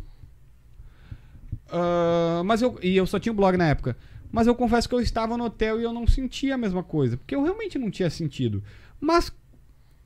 ah, 1.71 2.43
mas 2.45 2.63
eu. 2.63 2.79
E 2.83 2.97
eu 2.97 3.07
só 3.07 3.19
tinha 3.19 3.33
um 3.33 3.37
blog 3.37 3.57
na 3.57 3.69
época. 3.69 3.97
Mas 4.31 4.47
eu 4.47 4.55
confesso 4.55 4.89
que 4.89 4.95
eu 4.95 5.01
estava 5.01 5.37
no 5.37 5.45
hotel 5.45 5.79
e 5.79 5.85
eu 5.85 5.93
não 5.93 6.07
sentia 6.07 6.55
a 6.55 6.59
mesma 6.59 6.83
coisa. 6.83 7.17
Porque 7.19 7.35
eu 7.35 7.43
realmente 7.43 7.79
não 7.79 7.91
tinha 7.91 8.09
sentido. 8.09 8.63
Mas 8.99 9.31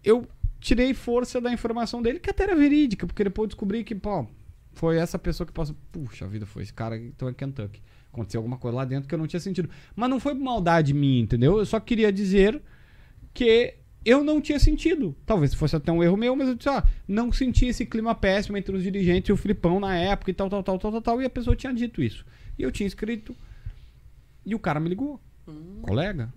eu 0.03 0.27
tirei 0.61 0.95
força 0.95 1.41
da 1.41 1.53
informação 1.53 2.03
dele, 2.03 2.19
que 2.19 2.31
até 2.31 2.45
era 2.45 2.57
verídica, 2.57 3.07
porque 3.07 3.25
depois 3.25 3.45
eu 3.45 3.49
descobri 3.49 3.85
que, 3.85 3.95
pô, 3.95 4.27
foi 4.73 4.99
essa 4.99 5.19
pessoa 5.19 5.47
que 5.47 5.53
passou. 5.53 5.77
Puxa, 5.91 6.25
a 6.25 6.29
vida 6.29 6.47
foi 6.47 6.63
esse 6.63 6.73
cara, 6.73 6.97
então 6.97 7.29
é 7.29 7.33
Kentucky. 7.33 7.83
Aconteceu 8.13 8.39
alguma 8.39 8.57
coisa 8.57 8.77
lá 8.77 8.85
dentro 8.85 9.09
que 9.09 9.15
eu 9.15 9.19
não 9.19 9.27
tinha 9.27 9.41
sentido. 9.41 9.69
Mas 9.95 10.09
não 10.09 10.21
foi 10.21 10.35
maldade 10.35 10.95
minha, 10.95 11.21
entendeu? 11.21 11.59
Eu 11.59 11.67
só 11.67 11.79
queria 11.79 12.13
dizer 12.13 12.63
que 13.35 13.75
eu 14.05 14.23
não 14.23 14.41
tinha 14.41 14.59
sentido. 14.59 15.15
Talvez 15.27 15.53
fosse 15.53 15.77
até 15.77 15.91
um 15.91 16.03
erro 16.03 16.17
meu, 16.17 16.37
mas 16.37 16.49
eu 16.49 16.55
disse, 16.55 16.69
ah, 16.69 16.85
não 17.09 17.33
senti 17.33 17.67
esse 17.67 17.85
clima 17.85 18.15
péssimo 18.15 18.57
entre 18.57 18.75
os 18.75 18.83
dirigentes 18.83 19.29
e 19.29 19.33
o 19.33 19.37
Filipão 19.37 19.81
na 19.81 19.97
época 19.97 20.31
e 20.31 20.35
tal, 20.35 20.49
tal, 20.49 20.63
tal, 20.63 20.79
tal, 20.79 20.93
tal, 20.93 21.03
tal. 21.03 21.23
E 21.23 21.25
a 21.25 21.31
pessoa 21.31 21.57
tinha 21.57 21.73
dito 21.73 22.03
isso. 22.03 22.25
E 22.59 22.63
eu 22.63 22.71
tinha 22.71 22.87
escrito. 22.87 23.37
E 24.45 24.55
o 24.55 24.59
cara 24.59 24.79
me 24.79 24.89
ligou. 24.89 25.21
Colega. 25.83 26.33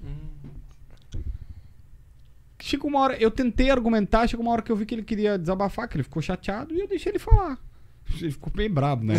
Chegou 2.62 2.90
uma 2.90 3.00
hora, 3.00 3.18
eu 3.18 3.32
tentei 3.32 3.70
argumentar, 3.70 4.28
chegou 4.28 4.46
uma 4.46 4.52
hora 4.52 4.62
que 4.62 4.72
eu 4.72 4.76
vi 4.76 4.86
que 4.86 4.94
ele 4.94 5.04
queria 5.04 5.38
desabafar, 5.38 5.88
que 5.88 5.96
ele 5.96 6.04
ficou 6.04 6.22
chateado, 6.22 6.74
e 6.74 6.80
eu 6.80 6.88
deixei 6.88 7.12
ele 7.12 7.20
falar. 7.20 7.58
Ele 8.20 8.32
ficou 8.32 8.52
bem 8.54 8.70
brabo, 8.70 9.06
né? 9.06 9.16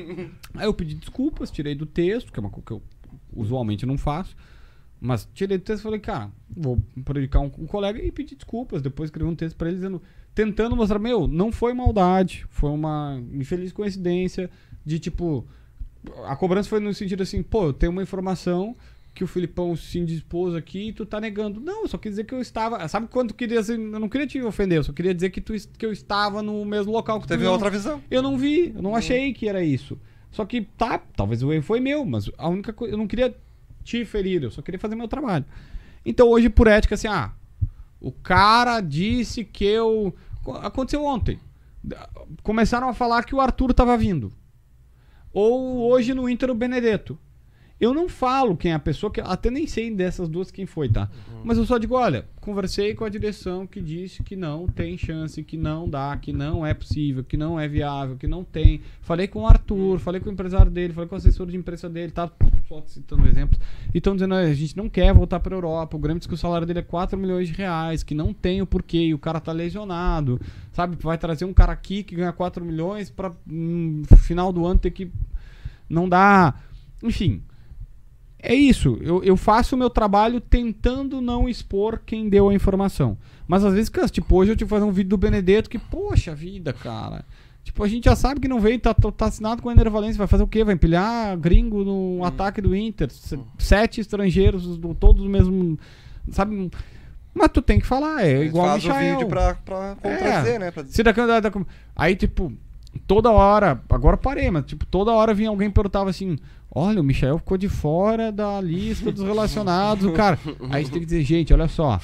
Aí 0.54 0.66
eu 0.66 0.74
pedi 0.74 0.94
desculpas, 0.94 1.50
tirei 1.50 1.74
do 1.74 1.86
texto, 1.86 2.32
que 2.32 2.38
é 2.38 2.42
uma 2.42 2.50
coisa 2.50 2.66
que 2.66 2.72
eu 2.72 2.82
usualmente 3.32 3.86
não 3.86 3.96
faço. 3.96 4.36
Mas 5.00 5.28
tirei 5.34 5.58
do 5.58 5.64
texto 5.64 5.80
e 5.80 5.82
falei, 5.82 6.00
cara, 6.00 6.30
vou 6.48 6.82
prejudicar 7.04 7.40
um, 7.40 7.50
um 7.58 7.66
colega 7.66 8.02
e 8.02 8.10
pedi 8.10 8.34
desculpas. 8.34 8.82
Depois 8.82 9.08
escrevi 9.08 9.28
um 9.28 9.34
texto 9.34 9.56
pra 9.56 9.68
ele 9.68 9.76
dizendo, 9.76 10.02
tentando 10.34 10.76
mostrar, 10.76 10.98
meu, 10.98 11.26
não 11.26 11.52
foi 11.52 11.72
maldade, 11.74 12.46
foi 12.48 12.70
uma 12.70 13.22
infeliz 13.32 13.72
coincidência 13.72 14.50
de 14.84 14.98
tipo. 14.98 15.46
A 16.26 16.36
cobrança 16.36 16.68
foi 16.68 16.80
no 16.80 16.92
sentido 16.92 17.22
assim, 17.22 17.42
pô, 17.42 17.66
eu 17.66 17.72
tenho 17.72 17.92
uma 17.92 18.02
informação 18.02 18.76
que 19.14 19.22
o 19.22 19.26
Filipão 19.28 19.76
se 19.76 19.98
indispôs 19.98 20.54
aqui 20.54 20.88
e 20.88 20.92
tu 20.92 21.06
tá 21.06 21.20
negando. 21.20 21.60
Não, 21.60 21.82
eu 21.82 21.88
só 21.88 21.96
quis 21.96 22.12
dizer 22.12 22.24
que 22.24 22.34
eu 22.34 22.40
estava. 22.40 22.86
Sabe 22.88 23.06
quando 23.06 23.28
tu 23.28 23.34
queria 23.34 23.60
eu 23.60 23.78
não 24.00 24.08
queria 24.08 24.26
te 24.26 24.42
ofender, 24.42 24.78
eu 24.78 24.84
só 24.84 24.92
queria 24.92 25.14
dizer 25.14 25.30
que, 25.30 25.40
tu, 25.40 25.54
que 25.78 25.86
eu 25.86 25.92
estava 25.92 26.42
no 26.42 26.64
mesmo 26.64 26.92
local 26.92 27.20
que 27.20 27.26
tu. 27.26 27.28
Teve 27.28 27.44
não- 27.44 27.52
outra 27.52 27.70
visão. 27.70 28.02
eu 28.10 28.20
não 28.20 28.36
vi, 28.36 28.72
eu 28.74 28.82
não 28.82 28.96
achei 28.96 29.32
que 29.32 29.48
era 29.48 29.62
isso. 29.62 29.98
Só 30.32 30.44
que 30.44 30.62
tá, 30.62 30.98
talvez 30.98 31.44
o 31.44 31.52
erro 31.52 31.62
foi 31.62 31.78
meu, 31.78 32.04
mas 32.04 32.28
a 32.36 32.48
única 32.48 32.72
coisa, 32.72 32.92
eu 32.94 32.98
não 32.98 33.06
queria 33.06 33.32
te 33.84 34.04
ferir, 34.04 34.42
eu 34.42 34.50
só 34.50 34.60
queria 34.62 34.80
fazer 34.80 34.96
meu 34.96 35.06
trabalho. 35.06 35.44
Então 36.04 36.28
hoje 36.28 36.48
por 36.48 36.66
ética 36.66 36.96
assim, 36.96 37.06
ah, 37.06 37.32
o 38.00 38.10
cara 38.10 38.80
disse 38.80 39.44
que 39.44 39.64
eu 39.64 40.12
aconteceu 40.60 41.04
ontem. 41.04 41.38
Começaram 42.42 42.88
a 42.88 42.94
falar 42.94 43.24
que 43.24 43.34
o 43.34 43.40
Arthur 43.40 43.72
tava 43.72 43.96
vindo. 43.96 44.32
Ou 45.32 45.88
hoje 45.88 46.14
no 46.14 46.28
Inter 46.28 46.50
o 46.50 46.54
Benedetto. 46.54 47.18
Eu 47.80 47.92
não 47.92 48.08
falo 48.08 48.56
quem 48.56 48.70
é 48.70 48.74
a 48.74 48.78
pessoa, 48.78 49.12
que 49.12 49.20
até 49.20 49.50
nem 49.50 49.66
sei 49.66 49.92
dessas 49.92 50.28
duas 50.28 50.50
quem 50.50 50.64
foi, 50.64 50.88
tá? 50.88 51.10
Mas 51.42 51.58
eu 51.58 51.66
só 51.66 51.76
digo, 51.76 51.96
olha, 51.96 52.24
conversei 52.40 52.94
com 52.94 53.04
a 53.04 53.08
direção 53.08 53.66
que 53.66 53.80
disse 53.80 54.22
que 54.22 54.36
não 54.36 54.66
tem 54.68 54.96
chance, 54.96 55.42
que 55.42 55.56
não 55.56 55.88
dá, 55.88 56.16
que 56.16 56.32
não 56.32 56.64
é 56.64 56.72
possível, 56.72 57.24
que 57.24 57.36
não 57.36 57.58
é 57.58 57.66
viável, 57.66 58.16
que 58.16 58.28
não 58.28 58.44
tem. 58.44 58.80
Falei 59.02 59.26
com 59.26 59.42
o 59.42 59.46
Arthur, 59.46 59.98
falei 59.98 60.20
com 60.20 60.30
o 60.30 60.32
empresário 60.32 60.70
dele, 60.70 60.92
falei 60.92 61.08
com 61.08 61.16
o 61.16 61.18
assessor 61.18 61.46
de 61.48 61.56
imprensa 61.56 61.88
dele, 61.90 62.12
tá? 62.12 62.30
Só 62.68 62.80
citando 62.86 63.26
exemplos. 63.26 63.58
E 63.92 63.98
estão 63.98 64.14
dizendo, 64.14 64.34
"Olha, 64.36 64.48
a 64.48 64.54
gente 64.54 64.76
não 64.76 64.88
quer 64.88 65.12
voltar 65.12 65.40
pra 65.40 65.54
Europa, 65.54 65.96
o 65.96 66.00
Grêmio 66.00 66.20
diz 66.20 66.28
que 66.28 66.34
o 66.34 66.38
salário 66.38 66.66
dele 66.66 66.78
é 66.78 66.82
4 66.82 67.18
milhões 67.18 67.48
de 67.48 67.54
reais, 67.54 68.02
que 68.02 68.14
não 68.14 68.32
tem 68.32 68.62
o 68.62 68.66
porquê, 68.66 68.98
e 68.98 69.14
o 69.14 69.18
cara 69.18 69.40
tá 69.40 69.52
lesionado, 69.52 70.40
sabe? 70.72 70.96
Vai 71.00 71.18
trazer 71.18 71.44
um 71.44 71.52
cara 71.52 71.72
aqui 71.72 72.04
que 72.04 72.14
ganha 72.14 72.32
4 72.32 72.64
milhões 72.64 73.10
pra 73.10 73.32
no 73.44 74.06
final 74.16 74.52
do 74.52 74.64
ano 74.64 74.78
ter 74.78 74.92
que 74.92 75.10
não 75.90 76.08
dá. 76.08 76.54
Enfim. 77.02 77.42
É 78.46 78.54
isso. 78.54 78.98
Eu, 79.00 79.22
eu 79.24 79.36
faço 79.36 79.74
o 79.74 79.78
meu 79.78 79.88
trabalho 79.88 80.40
tentando 80.40 81.20
não 81.20 81.48
expor 81.48 82.00
quem 82.04 82.28
deu 82.28 82.48
a 82.50 82.54
informação. 82.54 83.16
Mas 83.48 83.64
às 83.64 83.72
vezes, 83.74 83.88
cara, 83.88 84.08
tipo, 84.08 84.36
hoje 84.36 84.52
eu 84.52 84.56
tive 84.56 84.68
que 84.68 84.74
fazer 84.74 84.84
um 84.84 84.92
vídeo 84.92 85.10
do 85.10 85.16
Benedetto 85.16 85.70
que, 85.70 85.78
poxa 85.78 86.34
vida, 86.34 86.72
cara. 86.72 87.24
Tipo, 87.62 87.82
a 87.82 87.88
gente 87.88 88.04
já 88.04 88.14
sabe 88.14 88.40
que 88.40 88.48
não 88.48 88.60
veio, 88.60 88.78
tá, 88.78 88.92
tá, 88.92 89.10
tá 89.10 89.26
assinado 89.26 89.62
com 89.62 89.68
o 89.70 89.72
Ender 89.72 89.90
Valencia. 89.90 90.18
Vai 90.18 90.26
fazer 90.26 90.42
o 90.42 90.46
quê? 90.46 90.62
Vai 90.62 90.74
empilhar 90.74 91.36
gringo 91.38 91.82
no 91.84 92.22
ataque 92.24 92.60
do 92.60 92.76
Inter. 92.76 93.10
Se- 93.10 93.38
Sete 93.58 94.00
estrangeiros, 94.02 94.76
do, 94.76 94.94
todos 94.94 95.22
do 95.22 95.28
mesmo. 95.30 95.78
Sabe? 96.30 96.70
Mas 97.32 97.48
tu 97.52 97.62
tem 97.62 97.80
que 97.80 97.86
falar, 97.86 98.24
é 98.24 98.44
igual 98.44 98.66
faz 98.66 98.84
o 98.84 98.88
Michael. 98.88 99.14
vídeo 99.16 99.28
pra, 99.28 99.54
pra 99.54 99.96
contradizer, 99.96 100.54
É. 100.54 100.58
né? 100.58 100.70
Pra... 100.70 100.84
Se 100.84 101.02
da, 101.02 101.10
da, 101.12 101.40
da- 101.40 101.52
aí, 101.96 102.14
tipo, 102.14 102.52
toda 103.06 103.30
hora, 103.30 103.80
agora 103.88 104.16
parei, 104.16 104.50
mas 104.50 104.64
tipo, 104.66 104.86
toda 104.86 105.12
hora 105.12 105.34
vinha 105.34 105.48
alguém 105.48 105.68
e 105.68 105.72
perguntava 105.72 106.10
assim: 106.10 106.38
olha, 106.74 107.00
o 107.00 107.04
Michael 107.04 107.38
ficou 107.38 107.56
de 107.56 107.68
fora 107.68 108.32
da 108.32 108.60
lista 108.60 109.12
dos 109.12 109.22
relacionados, 109.22 110.04
o 110.04 110.12
cara. 110.14 110.38
Aí 110.70 110.76
a 110.76 110.78
gente 110.78 110.90
tem 110.90 111.00
que 111.00 111.06
dizer, 111.06 111.22
gente, 111.22 111.52
olha 111.52 111.68
só, 111.68 112.00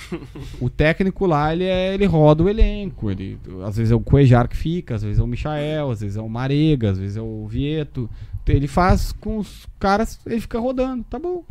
o 0.60 0.70
técnico 0.70 1.26
lá, 1.26 1.52
ele, 1.52 1.64
é, 1.64 1.92
ele 1.92 2.06
roda 2.06 2.42
o 2.42 2.48
elenco. 2.48 3.10
Ele, 3.10 3.38
às 3.64 3.76
vezes 3.76 3.90
é 3.90 3.94
o 3.94 4.00
Cuejar 4.00 4.48
que 4.48 4.56
fica, 4.56 4.94
às 4.94 5.02
vezes 5.02 5.18
é 5.18 5.22
o 5.22 5.26
Michael, 5.26 5.90
às 5.90 6.00
vezes 6.00 6.16
é 6.16 6.22
o 6.22 6.28
Marega, 6.28 6.90
às 6.90 6.98
vezes 6.98 7.16
é 7.16 7.22
o 7.22 7.46
Vieto. 7.46 8.08
Ele 8.46 8.66
faz 8.66 9.12
com 9.12 9.38
os 9.38 9.68
caras, 9.78 10.18
ele 10.26 10.40
fica 10.40 10.58
rodando, 10.58 11.04
tá 11.04 11.20
bom. 11.20 11.44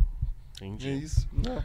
É 0.60 0.66
Entendi. 0.66 1.04
isso. 1.04 1.26
Não. 1.32 1.62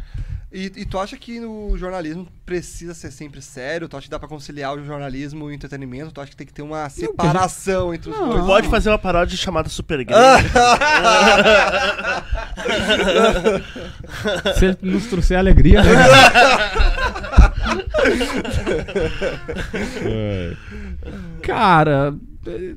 E, 0.51 0.71
e 0.77 0.85
tu 0.85 0.97
acha 0.97 1.17
que 1.17 1.41
o 1.41 1.77
jornalismo 1.77 2.27
precisa 2.45 2.93
ser 2.93 3.11
sempre 3.11 3.41
sério? 3.41 3.89
Tu 3.89 3.97
acha 3.97 4.05
que 4.05 4.11
dá 4.11 4.17
pra 4.17 4.27
conciliar 4.27 4.73
o 4.77 4.85
jornalismo 4.85 5.49
e 5.49 5.51
o 5.51 5.53
entretenimento? 5.53 6.13
Tu 6.13 6.21
acha 6.21 6.31
que 6.31 6.37
tem 6.37 6.47
que 6.47 6.53
ter 6.53 6.61
uma 6.61 6.87
separação 6.89 7.93
entre 7.93 8.09
os 8.09 8.17
Não. 8.17 8.29
dois? 8.29 8.45
Pode 8.45 8.69
fazer 8.69 8.89
uma 8.89 8.97
paródia 8.97 9.35
chamada 9.37 9.67
Super 9.67 10.05
Grêmio. 10.05 10.23
Se 14.57 14.65
ele 14.65 14.77
nos 14.81 15.05
trouxer 15.07 15.37
alegria, 15.37 15.83
né? 15.83 15.91
É. 20.07 20.55
Cara, 21.41 22.15
é, 22.45 22.75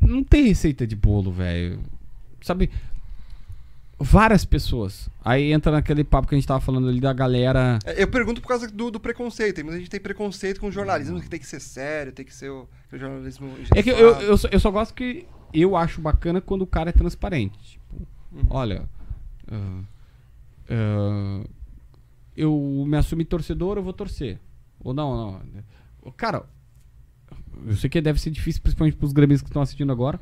não 0.00 0.24
tem 0.24 0.46
receita 0.48 0.86
de 0.86 0.96
bolo, 0.96 1.30
velho. 1.30 1.78
Sabe? 2.40 2.70
Várias 4.04 4.44
pessoas. 4.44 5.08
Aí 5.24 5.52
entra 5.52 5.70
naquele 5.70 6.02
papo 6.02 6.26
que 6.26 6.34
a 6.34 6.38
gente 6.38 6.48
tava 6.48 6.60
falando 6.60 6.88
ali 6.88 7.00
da 7.00 7.12
galera. 7.12 7.78
É, 7.84 8.02
Eu 8.02 8.08
pergunto 8.08 8.40
por 8.40 8.48
causa 8.48 8.66
do, 8.66 8.90
do 8.90 8.98
preconceito. 8.98 9.54
Tem 9.54 9.64
muita 9.64 9.78
gente 9.78 9.88
tem 9.90 10.00
preconceito 10.00 10.60
com 10.60 10.66
o 10.66 10.72
jornalismo, 10.72 11.20
que 11.20 11.28
tem 11.28 11.38
que 11.38 11.46
ser 11.46 11.60
sério, 11.60 12.12
tem 12.12 12.24
que 12.24 12.34
ser 12.34 12.50
o, 12.50 12.68
o 12.92 12.98
jornalismo. 12.98 13.54
É 13.74 13.80
que 13.80 13.90
eu, 13.90 13.94
engessado. 13.94 14.24
eu, 14.24 14.36
só, 14.36 14.48
eu 14.48 14.60
só 14.60 14.70
gosto 14.72 14.92
que 14.92 15.24
eu 15.54 15.76
acho 15.76 16.00
bacana 16.00 16.40
quando 16.40 16.62
o 16.62 16.66
cara 16.66 16.90
é 16.90 16.92
transparente. 16.92 17.56
Tipo, 17.60 18.06
olha. 18.50 18.88
ah, 19.48 19.82
ah, 20.68 21.44
eu 22.36 22.84
me 22.86 22.96
assumi 22.96 23.24
torcedor, 23.24 23.76
eu 23.76 23.84
vou 23.84 23.92
torcer. 23.92 24.40
Ou 24.80 24.92
não, 24.92 25.40
não. 26.04 26.12
Cara, 26.16 26.44
eu 27.66 27.76
sei 27.76 27.88
que 27.88 28.00
deve 28.00 28.20
ser 28.20 28.30
difícil, 28.30 28.62
principalmente 28.62 28.96
pros 28.96 29.12
gremistas 29.12 29.42
que 29.42 29.50
estão 29.50 29.62
assistindo 29.62 29.92
agora. 29.92 30.18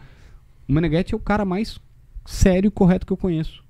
O 0.68 0.72
Meneghetti 0.72 1.14
é 1.14 1.16
o 1.16 1.20
cara 1.20 1.44
mais 1.44 1.80
sério 2.26 2.68
e 2.68 2.70
correto 2.70 3.06
que 3.06 3.12
eu 3.12 3.16
conheço. 3.16 3.64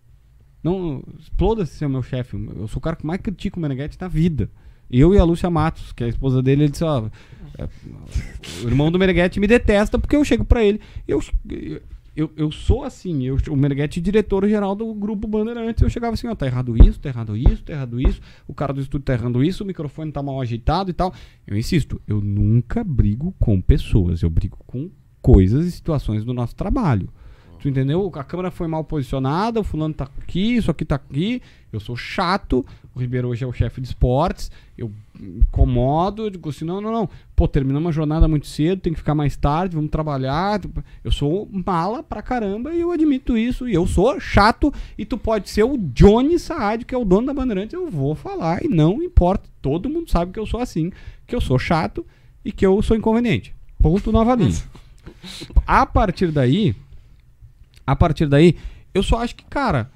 Não, 0.62 1.02
exploda-se 1.18 1.74
ser 1.74 1.88
meu 1.88 2.02
chefe. 2.02 2.36
Eu 2.56 2.68
sou 2.68 2.78
o 2.78 2.80
cara 2.80 2.96
que 2.96 3.06
mais 3.06 3.20
critica 3.20 3.58
o 3.58 3.60
Meneghetti 3.60 3.96
na 4.00 4.08
vida. 4.08 4.50
Eu 4.90 5.14
e 5.14 5.18
a 5.18 5.24
Lúcia 5.24 5.48
Matos, 5.48 5.92
que 5.92 6.02
é 6.02 6.06
a 6.06 6.10
esposa 6.10 6.42
dele, 6.42 6.64
ele 6.64 6.70
disse, 6.72 6.84
ó, 6.84 7.08
é, 7.56 7.68
o 8.64 8.68
irmão 8.68 8.90
do 8.90 8.98
Meneghetti 8.98 9.38
me 9.38 9.46
detesta 9.46 9.98
porque 9.98 10.16
eu 10.16 10.24
chego 10.24 10.44
pra 10.44 10.64
ele. 10.64 10.80
Eu, 11.06 11.22
eu, 12.16 12.30
eu 12.36 12.50
sou 12.50 12.84
assim, 12.84 13.22
eu, 13.24 13.38
o 13.48 13.56
Meneghetti 13.56 14.00
diretor-geral 14.00 14.74
do 14.74 14.92
grupo 14.92 15.28
Bandeirantes. 15.28 15.82
Eu 15.82 15.88
chegava 15.88 16.14
assim, 16.14 16.26
ó, 16.26 16.34
tá 16.34 16.46
errado 16.46 16.76
isso, 16.76 16.98
tá 16.98 17.08
errado 17.08 17.36
isso, 17.36 17.62
tá 17.62 17.72
errado 17.72 18.00
isso. 18.00 18.20
O 18.46 18.52
cara 18.52 18.72
do 18.72 18.80
estúdio 18.80 19.04
tá 19.04 19.12
errando 19.12 19.42
isso, 19.42 19.62
o 19.62 19.66
microfone 19.66 20.12
tá 20.12 20.22
mal 20.22 20.40
ajeitado 20.40 20.90
e 20.90 20.92
tal. 20.92 21.14
Eu 21.46 21.56
insisto, 21.56 22.00
eu 22.06 22.20
nunca 22.20 22.82
brigo 22.82 23.34
com 23.38 23.60
pessoas, 23.60 24.22
eu 24.22 24.30
brigo 24.30 24.58
com 24.66 24.90
coisas 25.22 25.66
e 25.66 25.70
situações 25.70 26.24
do 26.24 26.34
nosso 26.34 26.54
trabalho. 26.56 27.08
Tu 27.60 27.68
entendeu? 27.68 28.10
A 28.14 28.24
câmera 28.24 28.50
foi 28.50 28.66
mal 28.66 28.82
posicionada, 28.82 29.60
o 29.60 29.64
fulano 29.64 29.92
tá 29.92 30.08
aqui, 30.18 30.56
isso 30.56 30.70
aqui 30.70 30.82
tá 30.82 30.94
aqui. 30.94 31.42
Eu 31.70 31.78
sou 31.78 31.94
chato. 31.94 32.64
O 32.94 32.98
Ribeiro 32.98 33.28
hoje 33.28 33.44
é 33.44 33.46
o 33.46 33.52
chefe 33.52 33.82
de 33.82 33.88
esportes. 33.88 34.50
Eu 34.78 34.90
incomodo, 35.20 36.24
eu 36.24 36.30
digo 36.30 36.48
assim: 36.48 36.64
não, 36.64 36.80
não, 36.80 36.90
não. 36.90 37.08
Pô, 37.36 37.46
terminamos 37.46 37.86
uma 37.86 37.92
jornada 37.92 38.26
muito 38.26 38.46
cedo, 38.46 38.80
tem 38.80 38.94
que 38.94 38.98
ficar 38.98 39.14
mais 39.14 39.36
tarde, 39.36 39.76
vamos 39.76 39.90
trabalhar. 39.90 40.58
Eu 41.04 41.12
sou 41.12 41.46
mala 41.52 42.02
pra 42.02 42.22
caramba 42.22 42.72
e 42.72 42.80
eu 42.80 42.90
admito 42.90 43.36
isso. 43.36 43.68
E 43.68 43.74
eu 43.74 43.86
sou 43.86 44.18
chato. 44.18 44.72
E 44.96 45.04
tu 45.04 45.18
pode 45.18 45.50
ser 45.50 45.64
o 45.64 45.76
Johnny 45.76 46.38
Saad, 46.38 46.86
que 46.86 46.94
é 46.94 46.98
o 46.98 47.04
dono 47.04 47.26
da 47.26 47.34
Bandeirante. 47.34 47.74
Eu 47.74 47.90
vou 47.90 48.14
falar 48.14 48.64
e 48.64 48.68
não 48.68 49.02
importa. 49.02 49.50
Todo 49.60 49.90
mundo 49.90 50.10
sabe 50.10 50.32
que 50.32 50.40
eu 50.40 50.46
sou 50.46 50.60
assim, 50.60 50.90
que 51.26 51.36
eu 51.36 51.42
sou 51.42 51.58
chato 51.58 52.06
e 52.42 52.50
que 52.50 52.64
eu 52.64 52.80
sou 52.80 52.96
inconveniente. 52.96 53.54
Ponto 53.82 54.10
nova 54.10 54.34
linha. 54.34 54.56
A 55.66 55.84
partir 55.84 56.32
daí, 56.32 56.74
a 57.90 57.96
partir 57.96 58.26
daí, 58.26 58.56
eu 58.94 59.02
só 59.02 59.18
acho 59.18 59.34
que, 59.34 59.44
cara, 59.44 59.90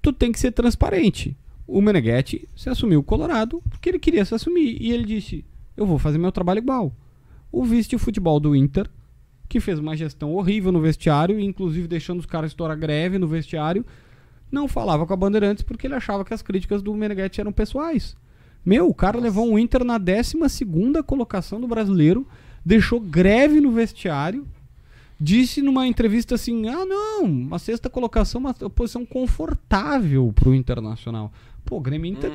tu 0.00 0.12
tem 0.12 0.32
que 0.32 0.40
ser 0.40 0.52
transparente. 0.52 1.36
O 1.66 1.80
Meneghetti 1.80 2.48
se 2.56 2.68
assumiu 2.68 3.00
o 3.00 3.02
Colorado 3.02 3.62
porque 3.68 3.88
ele 3.88 3.98
queria 3.98 4.24
se 4.24 4.34
assumir. 4.34 4.76
E 4.80 4.92
ele 4.92 5.04
disse: 5.04 5.44
Eu 5.76 5.86
vou 5.86 5.98
fazer 5.98 6.18
meu 6.18 6.32
trabalho 6.32 6.58
igual. 6.58 6.92
O 7.52 7.64
vice 7.64 7.90
de 7.90 7.98
futebol 7.98 8.40
do 8.40 8.56
Inter, 8.56 8.88
que 9.48 9.60
fez 9.60 9.78
uma 9.78 9.96
gestão 9.96 10.32
horrível 10.34 10.72
no 10.72 10.80
vestiário, 10.80 11.38
inclusive 11.38 11.86
deixando 11.86 12.20
os 12.20 12.26
caras 12.26 12.50
estourar 12.50 12.78
greve 12.78 13.18
no 13.18 13.26
vestiário, 13.26 13.84
não 14.50 14.66
falava 14.66 15.06
com 15.06 15.12
a 15.12 15.16
Bandeirantes 15.16 15.62
porque 15.62 15.86
ele 15.86 15.94
achava 15.94 16.24
que 16.24 16.34
as 16.34 16.42
críticas 16.42 16.82
do 16.82 16.94
Meneghetti 16.94 17.40
eram 17.40 17.52
pessoais. 17.52 18.16
Meu, 18.64 18.88
o 18.88 18.94
cara 18.94 19.18
levou 19.18 19.48
um 19.48 19.58
Inter 19.58 19.84
na 19.84 19.98
12 19.98 20.36
colocação 21.06 21.60
do 21.60 21.68
brasileiro, 21.68 22.26
deixou 22.64 23.00
greve 23.00 23.60
no 23.60 23.70
vestiário, 23.70 24.46
disse 25.20 25.60
numa 25.60 25.86
entrevista 25.86 26.34
assim: 26.36 26.68
ah, 26.68 26.84
não, 26.86 27.48
a 27.54 27.58
sexta 27.58 27.90
colocação 27.90 28.40
é 28.40 28.44
uma 28.44 28.54
posição 28.70 29.04
confortável 29.04 30.32
pro 30.34 30.54
Internacional. 30.54 31.32
Pô, 31.64 31.76
o 31.76 31.80
Grêmio 31.80 32.10
Inter. 32.10 32.30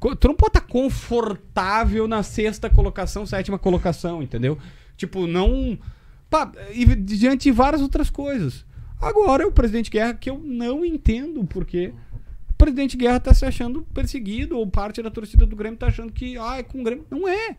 co- 0.00 0.16
Tu 0.16 0.26
não 0.28 0.34
pode 0.34 0.50
estar 0.58 0.62
confortável 0.62 2.08
na 2.08 2.22
sexta 2.22 2.68
colocação, 2.68 3.24
sétima 3.24 3.58
colocação, 3.58 4.22
entendeu? 4.22 4.58
Tipo, 4.96 5.26
não. 5.26 5.78
Pá, 6.28 6.50
e 6.72 6.84
diante 6.96 7.44
de 7.44 7.52
várias 7.52 7.80
outras 7.82 8.10
coisas. 8.10 8.64
Agora 9.00 9.42
é 9.42 9.46
o 9.46 9.52
presidente 9.52 9.90
Guerra 9.90 10.14
que 10.14 10.30
eu 10.30 10.38
não 10.38 10.84
entendo 10.84 11.44
porque 11.44 11.92
o 12.50 12.52
presidente 12.54 12.96
Guerra 12.96 13.20
tá 13.20 13.34
se 13.34 13.44
achando 13.44 13.82
perseguido, 13.94 14.56
ou 14.58 14.66
parte 14.66 15.02
da 15.02 15.10
torcida 15.10 15.44
do 15.46 15.54
Grêmio 15.54 15.78
tá 15.78 15.88
achando 15.88 16.12
que, 16.12 16.36
ah, 16.38 16.56
é 16.58 16.62
com 16.62 16.80
o 16.80 16.84
Grêmio. 16.84 17.06
Não 17.10 17.28
é. 17.28 17.56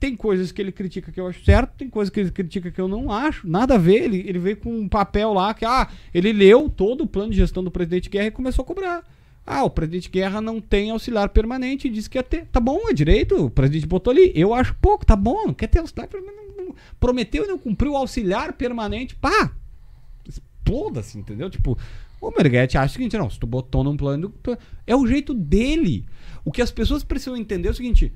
Tem 0.00 0.14
coisas 0.14 0.52
que 0.52 0.62
ele 0.62 0.70
critica 0.70 1.10
que 1.10 1.18
eu 1.18 1.26
acho 1.26 1.44
certo, 1.44 1.74
tem 1.76 1.90
coisas 1.90 2.12
que 2.12 2.20
ele 2.20 2.30
critica 2.30 2.70
que 2.70 2.80
eu 2.80 2.86
não 2.86 3.10
acho. 3.10 3.48
Nada 3.48 3.74
a 3.74 3.78
ver. 3.78 4.04
Ele, 4.04 4.24
ele 4.26 4.38
veio 4.38 4.56
com 4.56 4.72
um 4.72 4.88
papel 4.88 5.32
lá 5.32 5.52
que, 5.52 5.64
ah, 5.64 5.88
ele 6.14 6.32
leu 6.32 6.68
todo 6.68 7.02
o 7.02 7.06
plano 7.06 7.32
de 7.32 7.36
gestão 7.36 7.64
do 7.64 7.70
presidente 7.70 8.08
Guerra 8.08 8.26
e 8.26 8.30
começou 8.30 8.62
a 8.62 8.66
cobrar. 8.66 9.04
Ah, 9.44 9.64
o 9.64 9.70
presidente 9.70 10.08
Guerra 10.08 10.40
não 10.40 10.60
tem 10.60 10.90
auxiliar 10.90 11.30
permanente 11.30 11.88
disse 11.88 12.08
que 12.08 12.18
ia 12.18 12.22
ter. 12.22 12.46
Tá 12.46 12.60
bom, 12.60 12.88
é 12.88 12.92
direito. 12.92 13.46
O 13.46 13.50
presidente 13.50 13.86
botou 13.86 14.12
ali. 14.12 14.30
Eu 14.34 14.54
acho 14.54 14.74
pouco, 14.74 15.04
tá 15.04 15.16
bom. 15.16 15.52
Quer 15.52 15.68
ter 15.68 15.80
auxiliar 15.80 16.06
permanente. 16.06 16.38
Prometeu 17.00 17.44
e 17.44 17.48
não 17.48 17.58
cumpriu 17.58 17.92
o 17.92 17.96
auxiliar 17.96 18.52
permanente. 18.52 19.16
Pá! 19.16 19.50
Exploda-se, 20.28 21.18
entendeu? 21.18 21.48
Tipo, 21.48 21.78
o 22.20 22.30
Merguete 22.30 22.76
acha 22.76 22.92
o 22.92 22.94
seguinte: 22.94 23.16
não, 23.16 23.30
se 23.30 23.38
tu 23.38 23.46
botou 23.46 23.82
num 23.82 23.96
plano. 23.96 24.32
É 24.86 24.94
o 24.94 25.06
jeito 25.06 25.32
dele. 25.32 26.04
O 26.44 26.52
que 26.52 26.62
as 26.62 26.70
pessoas 26.70 27.02
precisam 27.02 27.36
entender 27.36 27.68
é 27.68 27.70
o 27.70 27.74
seguinte: 27.74 28.12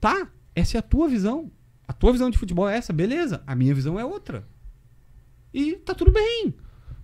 tá, 0.00 0.28
essa 0.54 0.76
é 0.76 0.80
a 0.80 0.82
tua 0.82 1.08
visão. 1.08 1.50
A 1.86 1.92
tua 1.92 2.12
visão 2.12 2.30
de 2.30 2.38
futebol 2.38 2.68
é 2.68 2.76
essa, 2.76 2.92
beleza. 2.92 3.42
A 3.46 3.54
minha 3.54 3.74
visão 3.74 3.98
é 3.98 4.04
outra. 4.04 4.46
E 5.52 5.74
tá 5.76 5.94
tudo 5.94 6.10
bem. 6.10 6.54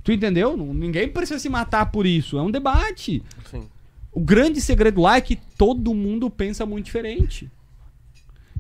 Tu 0.03 0.13
entendeu? 0.13 0.57
Ninguém 0.57 1.09
precisa 1.09 1.39
se 1.39 1.49
matar 1.49 1.91
por 1.91 2.07
isso. 2.07 2.39
É 2.39 2.43
um 2.43 2.51
debate. 2.51 3.23
Sim. 3.51 3.69
O 4.11 4.21
grande 4.21 4.61
segredo 4.61 5.03
lá 5.03 5.17
é 5.17 5.21
que 5.21 5.37
todo 5.37 5.93
mundo 5.95 6.31
pensa 6.31 6.65
muito 6.65 6.87
diferente. 6.87 7.51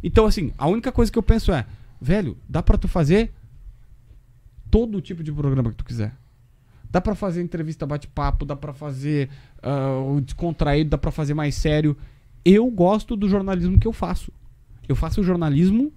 Então, 0.02 0.26
assim, 0.26 0.52
a 0.58 0.68
única 0.68 0.92
coisa 0.92 1.10
que 1.10 1.18
eu 1.18 1.22
penso 1.22 1.50
é, 1.52 1.66
velho, 2.00 2.36
dá 2.48 2.62
pra 2.62 2.76
tu 2.76 2.86
fazer 2.86 3.32
todo 4.70 5.00
tipo 5.00 5.22
de 5.22 5.32
programa 5.32 5.70
que 5.70 5.76
tu 5.76 5.84
quiser. 5.84 6.14
Dá 6.90 7.00
pra 7.00 7.14
fazer 7.14 7.42
entrevista 7.42 7.86
bate-papo, 7.86 8.44
dá 8.44 8.54
pra 8.54 8.72
fazer 8.72 9.30
o 10.06 10.20
descontraído, 10.20 10.90
dá 10.90 10.98
pra 10.98 11.10
fazer 11.10 11.34
mais 11.34 11.54
sério. 11.54 11.96
Eu 12.44 12.70
gosto 12.70 13.16
do 13.16 13.28
jornalismo 13.28 13.78
que 13.78 13.86
eu 13.86 13.92
faço. 13.92 14.30
Eu 14.88 14.96
faço 14.96 15.22
jornalismo 15.22 15.92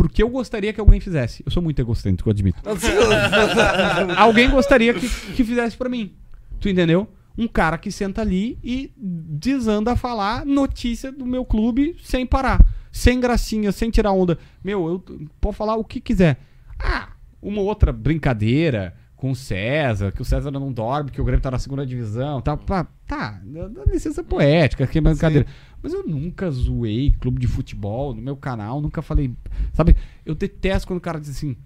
porque 0.00 0.22
eu 0.22 0.30
gostaria 0.30 0.72
que 0.72 0.80
alguém 0.80 0.98
fizesse. 0.98 1.42
Eu 1.44 1.52
sou 1.52 1.62
muito 1.62 1.78
egocêntrico, 1.78 2.28
eu 2.28 2.32
admito. 2.32 2.58
alguém 4.16 4.48
gostaria 4.48 4.94
que, 4.94 5.06
que 5.08 5.44
fizesse 5.44 5.76
pra 5.76 5.90
mim. 5.90 6.14
Tu 6.58 6.70
entendeu? 6.70 7.06
Um 7.36 7.46
cara 7.46 7.76
que 7.76 7.92
senta 7.92 8.22
ali 8.22 8.58
e 8.64 8.92
desanda 8.96 9.92
a 9.92 9.96
falar 9.96 10.46
notícia 10.46 11.12
do 11.12 11.26
meu 11.26 11.44
clube 11.44 11.96
sem 12.02 12.24
parar. 12.24 12.64
Sem 12.90 13.20
gracinha, 13.20 13.72
sem 13.72 13.90
tirar 13.90 14.12
onda. 14.12 14.38
Meu, 14.64 14.88
eu 14.88 15.04
pode 15.38 15.56
falar 15.56 15.76
o 15.76 15.84
que 15.84 16.00
quiser. 16.00 16.40
Ah, 16.78 17.10
uma 17.42 17.60
outra 17.60 17.92
brincadeira 17.92 18.94
com 19.20 19.32
o 19.32 19.36
César, 19.36 20.12
que 20.12 20.22
o 20.22 20.24
César 20.24 20.50
não 20.50 20.72
dorme, 20.72 21.10
que 21.10 21.20
o 21.20 21.24
Grêmio 21.24 21.42
tá 21.42 21.50
na 21.50 21.58
segunda 21.58 21.84
divisão, 21.84 22.40
tá, 22.40 22.56
pá, 22.56 22.86
tá, 23.06 23.38
licença 23.86 24.24
poética, 24.24 24.86
que 24.86 24.96
é 24.96 25.00
brincadeira. 25.02 25.46
Mas 25.82 25.92
eu 25.92 26.06
nunca 26.06 26.50
zoei 26.50 27.10
clube 27.12 27.40
de 27.40 27.46
futebol 27.46 28.14
no 28.14 28.20
meu 28.20 28.36
canal, 28.36 28.80
nunca 28.80 29.00
falei, 29.02 29.32
sabe? 29.72 29.96
Eu 30.24 30.34
detesto 30.34 30.86
quando 30.86 30.98
o 30.98 31.02
cara 31.02 31.18
diz 31.20 31.30
assim, 31.30 31.56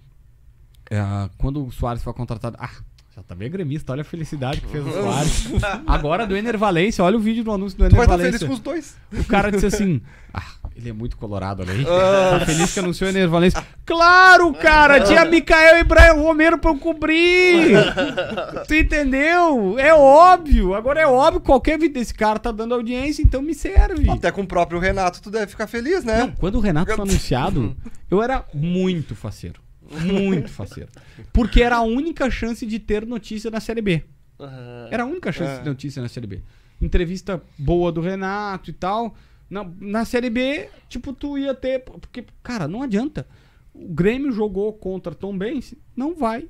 ah, 0.90 1.28
quando 1.38 1.64
o 1.66 1.72
Soares 1.72 2.02
foi 2.02 2.12
contratado, 2.12 2.56
ah, 2.60 2.70
já 3.14 3.22
tá 3.22 3.34
bem 3.34 3.50
gremista, 3.50 3.92
olha 3.92 4.02
a 4.02 4.04
felicidade 4.04 4.60
que 4.60 4.68
fez 4.68 4.86
o 4.86 4.90
Soares. 4.90 5.46
Agora 5.86 6.26
do 6.26 6.36
Ener 6.36 6.58
Valência, 6.58 7.02
olha 7.04 7.16
o 7.16 7.20
vídeo 7.20 7.44
do 7.44 7.52
anúncio 7.52 7.78
do 7.78 7.88
Tu 7.88 7.96
vai 7.96 8.06
Ener 8.06 8.14
estar 8.14 8.18
feliz 8.18 8.40
Valência. 8.40 8.46
com 8.48 8.54
os 8.54 8.60
dois. 8.60 8.96
O 9.12 9.24
cara 9.24 9.50
disse 9.50 9.66
assim: 9.66 10.00
Ah, 10.32 10.44
ele 10.76 10.90
é 10.90 10.92
muito 10.92 11.16
colorado, 11.16 11.62
olha 11.62 11.72
aí. 11.72 11.84
Tá 11.84 12.44
feliz 12.44 12.72
que 12.72 12.80
anunciou 12.80 13.08
o 13.08 13.12
Ener 13.12 13.28
Valência. 13.28 13.64
Claro, 13.86 14.52
cara! 14.54 15.00
Tinha 15.00 15.24
Micael 15.24 15.78
e 15.78 15.84
Brian 15.84 16.14
Romero 16.14 16.58
pra 16.58 16.70
eu 16.70 16.78
cobrir! 16.78 17.76
tu 18.66 18.74
entendeu? 18.74 19.78
É 19.78 19.94
óbvio. 19.94 20.74
Agora 20.74 21.00
é 21.00 21.06
óbvio 21.06 21.40
que 21.40 21.46
qualquer 21.46 21.78
vídeo 21.78 21.94
desse 21.94 22.12
cara 22.12 22.38
tá 22.38 22.50
dando 22.50 22.74
audiência, 22.74 23.22
então 23.22 23.40
me 23.40 23.54
serve. 23.54 24.10
Até 24.10 24.32
com 24.32 24.42
o 24.42 24.46
próprio 24.46 24.80
Renato, 24.80 25.22
tu 25.22 25.30
deve 25.30 25.46
ficar 25.46 25.66
feliz, 25.68 26.04
né? 26.04 26.18
Não, 26.18 26.32
quando 26.32 26.56
o 26.56 26.60
Renato 26.60 26.92
foi 26.92 27.02
anunciado, 27.02 27.76
eu 28.10 28.20
era 28.20 28.44
muito 28.52 29.14
faceiro. 29.14 29.60
Muito 29.90 30.50
faceiro. 30.50 30.90
Porque 31.32 31.62
era 31.62 31.76
a 31.76 31.82
única 31.82 32.28
chance 32.30 32.66
de 32.66 32.78
ter 32.78 33.06
notícia 33.06 33.50
na 33.50 33.60
Série 33.60 33.82
B. 33.82 34.02
Aham. 34.40 34.88
Era 34.90 35.02
a 35.04 35.06
única 35.06 35.30
chance 35.30 35.52
de 35.52 35.62
ter 35.62 35.68
notícia 35.68 36.02
na 36.02 36.08
Série 36.08 36.26
B. 36.26 36.42
Entrevista 36.80 37.40
boa 37.56 37.92
do 37.92 38.00
Renato 38.00 38.70
e 38.70 38.72
tal. 38.72 39.14
Na, 39.54 39.70
na 39.80 40.04
Série 40.04 40.30
B, 40.30 40.68
tipo, 40.88 41.12
tu 41.12 41.38
ia 41.38 41.54
ter. 41.54 41.84
Porque, 41.84 42.24
cara, 42.42 42.66
não 42.66 42.82
adianta. 42.82 43.24
O 43.72 43.86
Grêmio 43.88 44.32
jogou 44.32 44.72
contra 44.72 45.14
Tom 45.14 45.38
Benz, 45.38 45.74
não 45.96 46.16
vai 46.16 46.48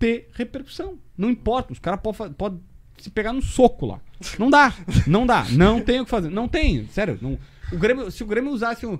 ter 0.00 0.28
repercussão. 0.32 0.98
Não 1.16 1.30
importa. 1.30 1.72
Os 1.72 1.78
caras 1.78 2.00
podem 2.00 2.32
pode 2.32 2.58
se 2.98 3.08
pegar 3.08 3.32
no 3.32 3.40
soco 3.40 3.86
lá. 3.86 4.00
Não 4.36 4.50
dá. 4.50 4.74
Não 5.06 5.24
dá. 5.24 5.46
Não 5.52 5.80
tem 5.80 6.00
o 6.00 6.04
que 6.04 6.10
fazer. 6.10 6.28
Não 6.28 6.48
tem. 6.48 6.86
Sério. 6.88 7.18
Não, 7.22 7.38
o 7.72 7.78
Grêmio, 7.78 8.10
se 8.10 8.22
o 8.24 8.26
Grêmio 8.26 8.50
usasse 8.50 8.84
um. 8.84 8.98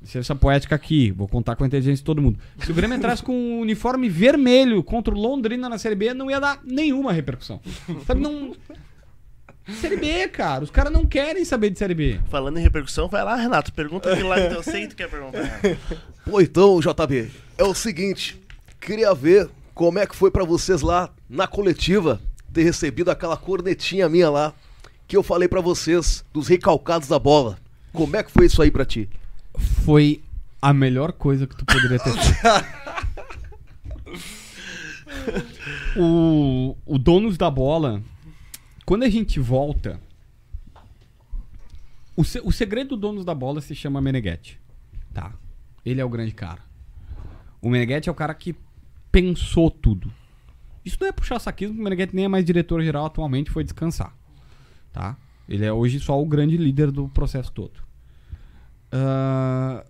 licença 0.00 0.34
poética 0.34 0.74
aqui, 0.74 1.10
vou 1.10 1.26
contar 1.26 1.56
com 1.56 1.64
a 1.64 1.66
inteligência 1.66 2.02
de 2.02 2.04
todo 2.04 2.20
mundo. 2.20 2.38
Se 2.58 2.70
o 2.70 2.74
Grêmio 2.74 2.96
entrasse 2.98 3.22
com 3.22 3.32
um 3.32 3.60
uniforme 3.60 4.10
vermelho 4.10 4.82
contra 4.84 5.14
o 5.14 5.18
Londrina 5.18 5.70
na 5.70 5.78
Série 5.78 5.94
B, 5.94 6.12
não 6.12 6.30
ia 6.30 6.38
dar 6.38 6.60
nenhuma 6.64 7.12
repercussão. 7.12 7.60
Sabe, 8.06 8.20
não. 8.20 8.54
Série 9.80 9.96
B, 9.96 10.28
cara. 10.28 10.64
Os 10.64 10.70
caras 10.70 10.92
não 10.92 11.06
querem 11.06 11.44
saber 11.44 11.70
de 11.70 11.78
Série 11.78 11.94
B. 11.94 12.20
Falando 12.28 12.58
em 12.58 12.62
repercussão, 12.62 13.08
vai 13.08 13.22
lá, 13.22 13.36
Renato. 13.36 13.72
Pergunta 13.72 14.12
aquilo 14.12 14.28
lá 14.28 14.36
que 14.36 14.54
eu 14.54 14.62
sei 14.62 14.82
que 14.82 14.88
tu 14.88 14.96
quer 14.96 15.08
perguntar. 15.08 15.60
Pô, 16.24 16.40
então, 16.42 16.80
JB, 16.80 17.30
é 17.56 17.64
o 17.64 17.74
seguinte, 17.74 18.40
queria 18.80 19.14
ver 19.14 19.48
como 19.74 19.98
é 19.98 20.06
que 20.06 20.16
foi 20.16 20.30
pra 20.30 20.44
vocês 20.44 20.82
lá 20.82 21.10
na 21.28 21.46
coletiva 21.46 22.20
ter 22.52 22.62
recebido 22.64 23.10
aquela 23.10 23.36
cornetinha 23.36 24.08
minha 24.08 24.28
lá 24.28 24.52
que 25.06 25.16
eu 25.16 25.22
falei 25.22 25.48
pra 25.48 25.60
vocês 25.60 26.24
dos 26.32 26.48
recalcados 26.48 27.08
da 27.08 27.18
bola. 27.18 27.58
Como 27.92 28.16
é 28.16 28.22
que 28.22 28.30
foi 28.30 28.46
isso 28.46 28.62
aí 28.62 28.70
pra 28.70 28.84
ti? 28.84 29.08
Foi 29.84 30.22
a 30.62 30.72
melhor 30.72 31.12
coisa 31.12 31.46
que 31.46 31.56
tu 31.56 31.64
poderia 31.64 31.98
ter 31.98 32.12
feito. 32.12 32.40
o, 35.96 36.76
o 36.86 36.98
Donos 36.98 37.36
da 37.36 37.50
Bola, 37.50 38.02
quando 38.90 39.04
a 39.04 39.08
gente 39.08 39.38
volta. 39.38 40.00
O, 42.16 42.24
se- 42.24 42.40
o 42.42 42.50
segredo 42.50 42.88
do 42.88 42.96
Donos 42.96 43.24
da 43.24 43.32
Bola 43.32 43.60
se 43.60 43.72
chama 43.72 44.00
Meneghetti. 44.00 44.60
Tá? 45.14 45.32
Ele 45.86 46.00
é 46.00 46.04
o 46.04 46.08
grande 46.08 46.32
cara. 46.34 46.60
O 47.62 47.70
Meneghetti 47.70 48.08
é 48.08 48.12
o 48.12 48.14
cara 48.16 48.34
que 48.34 48.52
pensou 49.12 49.70
tudo. 49.70 50.12
Isso 50.84 50.98
não 51.00 51.06
é 51.06 51.12
puxar 51.12 51.38
saquismo, 51.38 51.74
porque 51.74 51.82
o 51.82 51.84
Meneghetti 51.84 52.16
nem 52.16 52.24
é 52.24 52.28
mais 52.28 52.44
diretor-geral 52.44 53.06
atualmente, 53.06 53.48
foi 53.48 53.62
descansar. 53.62 54.12
Tá? 54.92 55.16
Ele 55.48 55.64
é 55.64 55.72
hoje 55.72 56.00
só 56.00 56.20
o 56.20 56.26
grande 56.26 56.56
líder 56.56 56.90
do 56.90 57.08
processo 57.10 57.52
todo. 57.52 57.80
Ah, 58.90 59.84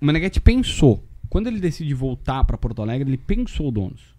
o 0.00 0.04
Meneghetti 0.04 0.40
pensou. 0.40 1.06
Quando 1.30 1.46
ele 1.46 1.60
decide 1.60 1.94
voltar 1.94 2.42
para 2.42 2.58
Porto 2.58 2.82
Alegre, 2.82 3.08
ele 3.08 3.18
pensou 3.18 3.68
o 3.68 3.70
donos. 3.70 4.13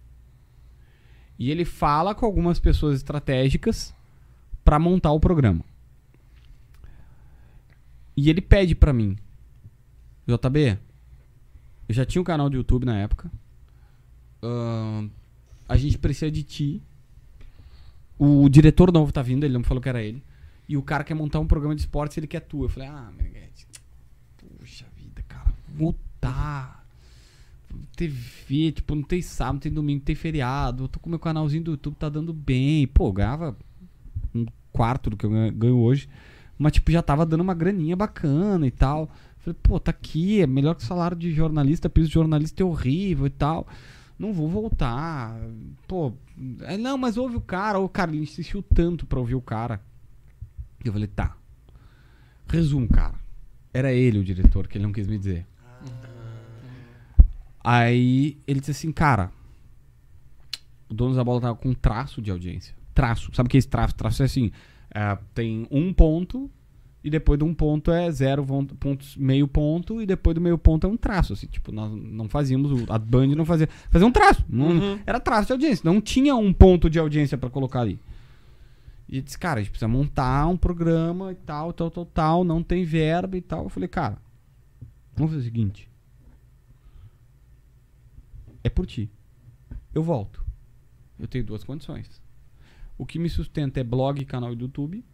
E 1.38 1.50
ele 1.50 1.64
fala 1.64 2.14
com 2.14 2.24
algumas 2.24 2.58
pessoas 2.58 2.96
estratégicas 2.96 3.94
para 4.64 4.78
montar 4.78 5.12
o 5.12 5.20
programa. 5.20 5.64
E 8.16 8.30
ele 8.30 8.40
pede 8.40 8.74
para 8.74 8.92
mim, 8.92 9.16
JB, 10.26 10.78
eu 11.88 11.94
já 11.94 12.04
tinha 12.04 12.20
um 12.20 12.24
canal 12.24 12.48
do 12.48 12.56
YouTube 12.56 12.86
na 12.86 12.98
época. 12.98 13.30
Ahn, 14.42 15.08
a 15.68 15.76
gente 15.76 15.98
precisa 15.98 16.30
de 16.30 16.42
ti. 16.42 16.82
O 18.18 18.48
diretor 18.48 18.90
novo 18.90 19.12
tá 19.12 19.20
vindo, 19.20 19.44
ele 19.44 19.54
não 19.54 19.62
falou 19.62 19.82
que 19.82 19.88
era 19.88 20.02
ele. 20.02 20.22
E 20.68 20.76
o 20.76 20.82
cara 20.82 21.04
quer 21.04 21.14
montar 21.14 21.38
um 21.38 21.46
programa 21.46 21.74
de 21.74 21.82
esportes, 21.82 22.16
ele 22.16 22.26
quer 22.26 22.40
tu. 22.40 22.64
Eu 22.64 22.68
falei, 22.68 22.88
ah, 22.88 23.12
Meneghetti, 23.16 23.66
Puxa 24.58 24.86
vida, 24.96 25.22
cara. 25.28 25.52
Voltar. 25.68 26.75
TV, 27.96 28.72
tipo, 28.72 28.94
não 28.94 29.02
tem 29.02 29.20
sábado, 29.22 29.54
não 29.54 29.60
tem 29.60 29.72
domingo, 29.72 29.98
não 30.00 30.04
tem 30.04 30.14
feriado. 30.14 30.84
Eu 30.84 30.88
tô 30.88 30.98
com 31.00 31.10
meu 31.10 31.18
canalzinho 31.18 31.64
do 31.64 31.70
YouTube, 31.72 31.94
tá 31.96 32.08
dando 32.08 32.32
bem. 32.32 32.86
Pô, 32.86 33.12
ganhava 33.12 33.56
um 34.34 34.46
quarto 34.72 35.10
do 35.10 35.16
que 35.16 35.24
eu 35.26 35.30
ganho- 35.52 35.76
hoje. 35.76 36.08
Mas, 36.58 36.72
tipo, 36.72 36.90
já 36.90 37.02
tava 37.02 37.26
dando 37.26 37.40
uma 37.42 37.54
graninha 37.54 37.96
bacana 37.96 38.66
e 38.66 38.70
tal. 38.70 39.10
Falei, 39.38 39.58
pô, 39.62 39.78
tá 39.78 39.90
aqui, 39.90 40.40
é 40.40 40.46
melhor 40.46 40.74
que 40.74 40.82
o 40.82 40.86
salário 40.86 41.16
de 41.16 41.30
jornalista, 41.32 41.88
piso 41.88 42.08
de 42.08 42.14
jornalista 42.14 42.62
é 42.62 42.66
horrível 42.66 43.26
e 43.26 43.30
tal. 43.30 43.66
Não 44.18 44.32
vou 44.32 44.48
voltar. 44.48 45.38
Pô, 45.86 46.12
é, 46.62 46.76
não, 46.78 46.96
mas 46.96 47.16
ouve 47.18 47.36
o 47.36 47.40
cara. 47.40 47.78
O 47.78 47.88
cara, 47.88 48.10
ele 48.10 48.22
insistiu 48.22 48.62
tanto 48.62 49.06
pra 49.06 49.18
ouvir 49.18 49.34
o 49.34 49.40
cara. 49.42 49.80
Eu 50.84 50.92
falei, 50.92 51.08
tá. 51.08 51.36
Resumo, 52.48 52.88
cara. 52.88 53.14
Era 53.74 53.92
ele 53.92 54.18
o 54.18 54.24
diretor, 54.24 54.66
que 54.66 54.78
ele 54.78 54.84
não 54.86 54.92
quis 54.92 55.06
me 55.06 55.18
dizer. 55.18 55.46
Aí 57.68 58.38
ele 58.46 58.60
disse 58.60 58.70
assim, 58.70 58.92
cara, 58.92 59.32
o 60.88 60.94
dono 60.94 61.16
da 61.16 61.24
bola 61.24 61.40
tava 61.40 61.56
com 61.56 61.70
um 61.70 61.74
traço 61.74 62.22
de 62.22 62.30
audiência. 62.30 62.72
Traço. 62.94 63.30
Sabe 63.34 63.48
o 63.48 63.50
que 63.50 63.56
é 63.56 63.58
esse 63.58 63.66
traço? 63.68 63.92
Traço 63.96 64.22
é 64.22 64.26
assim, 64.26 64.52
é, 64.94 65.18
tem 65.34 65.66
um 65.68 65.92
ponto 65.92 66.48
e 67.02 67.10
depois 67.10 67.38
de 67.38 67.44
um 67.44 67.52
ponto 67.52 67.90
é 67.90 68.08
zero 68.12 68.44
pontos, 68.78 69.16
meio 69.16 69.48
ponto 69.48 70.00
e 70.00 70.06
depois 70.06 70.34
do 70.36 70.40
meio 70.40 70.56
ponto 70.56 70.86
é 70.86 70.90
um 70.90 70.96
traço. 70.96 71.32
Assim, 71.32 71.48
tipo, 71.48 71.72
nós 71.72 71.90
não 71.92 72.28
fazíamos, 72.28 72.84
a 72.88 72.98
Band 72.98 73.26
não 73.34 73.44
fazia, 73.44 73.68
fazia 73.90 74.06
um 74.06 74.12
traço. 74.12 74.44
não- 74.48 75.00
Era 75.04 75.18
traço 75.18 75.46
de 75.48 75.52
audiência. 75.52 75.82
Não 75.84 76.00
tinha 76.00 76.36
um 76.36 76.52
ponto 76.52 76.88
de 76.88 77.00
audiência 77.00 77.36
pra 77.36 77.50
colocar 77.50 77.80
ali. 77.80 77.98
E 79.08 79.20
disse, 79.20 79.36
cara, 79.38 79.58
a 79.58 79.62
gente 79.62 79.70
precisa 79.70 79.88
montar 79.88 80.46
um 80.46 80.56
programa 80.56 81.32
e 81.32 81.34
tal, 81.36 81.72
tal, 81.72 81.90
tal, 81.90 82.06
tal, 82.06 82.44
não 82.44 82.62
tem 82.62 82.84
verba 82.84 83.36
e 83.36 83.40
tal. 83.40 83.64
Eu 83.64 83.68
falei, 83.70 83.88
cara, 83.88 84.18
vamos 85.16 85.32
fazer 85.32 85.42
o 85.42 85.44
seguinte. 85.44 85.88
É 88.66 88.68
por 88.68 88.84
ti. 88.84 89.08
Eu 89.94 90.02
volto. 90.02 90.44
Eu 91.16 91.28
tenho 91.28 91.44
duas 91.44 91.62
condições. 91.62 92.20
O 92.98 93.06
que 93.06 93.16
me 93.16 93.30
sustenta 93.30 93.78
é 93.78 93.84
blog 93.84 94.20
e 94.20 94.24
canal 94.24 94.56
do 94.56 94.64
YouTube. 94.64 95.04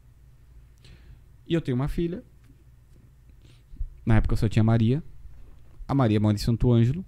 E 1.46 1.52
eu 1.52 1.60
tenho 1.60 1.74
uma 1.74 1.86
filha. 1.86 2.24
Na 4.06 4.16
época 4.16 4.32
eu 4.32 4.38
só 4.38 4.48
tinha 4.48 4.64
Maria. 4.64 5.02
A 5.86 5.94
Maria 5.94 6.18
mora 6.18 6.34
em 6.34 6.38
Santo 6.38 6.72
Ângelo. 6.72 7.04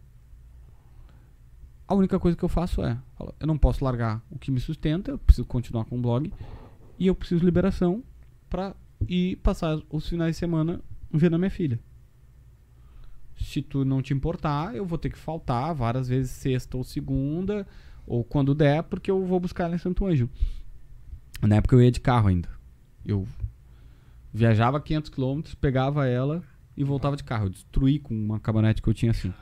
A 1.88 1.94
única 1.94 2.20
coisa 2.20 2.36
que 2.36 2.44
eu 2.44 2.48
faço 2.50 2.84
é: 2.84 3.00
eu 3.40 3.46
não 3.46 3.56
posso 3.56 3.82
largar 3.82 4.22
o 4.30 4.38
que 4.38 4.50
me 4.50 4.60
sustenta, 4.60 5.12
eu 5.12 5.18
preciso 5.18 5.46
continuar 5.46 5.86
com 5.86 5.96
o 5.96 6.02
blog. 6.02 6.30
E 6.98 7.06
eu 7.06 7.14
preciso 7.14 7.40
de 7.40 7.46
liberação 7.46 8.04
pra 8.50 8.76
ir 9.08 9.36
passar 9.36 9.80
os 9.88 10.06
finais 10.06 10.36
de 10.36 10.40
semana 10.40 10.82
vendo 11.10 11.36
a 11.36 11.38
minha 11.38 11.50
filha. 11.50 11.80
Se 13.36 13.62
tu 13.62 13.84
não 13.84 14.02
te 14.02 14.12
importar, 14.14 14.74
eu 14.74 14.86
vou 14.86 14.98
ter 14.98 15.10
que 15.10 15.18
faltar 15.18 15.74
várias 15.74 16.08
vezes 16.08 16.30
sexta 16.30 16.76
ou 16.76 16.84
segunda, 16.84 17.66
ou 18.06 18.22
quando 18.24 18.54
der, 18.54 18.82
porque 18.82 19.10
eu 19.10 19.24
vou 19.24 19.40
buscar 19.40 19.64
ela 19.64 19.74
em 19.74 19.78
Santo 19.78 20.06
Ângelo. 20.06 20.30
Na 21.42 21.56
época 21.56 21.76
eu 21.76 21.82
ia 21.82 21.90
de 21.90 22.00
carro 22.00 22.28
ainda. 22.28 22.48
Eu 23.04 23.26
viajava 24.32 24.80
500 24.80 25.10
km, 25.10 25.40
pegava 25.60 26.06
ela 26.06 26.42
e 26.76 26.82
voltava 26.82 27.16
de 27.16 27.24
carro. 27.24 27.46
Eu 27.46 27.50
destruí 27.50 27.98
com 27.98 28.14
uma 28.14 28.40
caminhonete 28.40 28.82
que 28.82 28.88
eu 28.88 28.94
tinha 28.94 29.10
assim. 29.10 29.32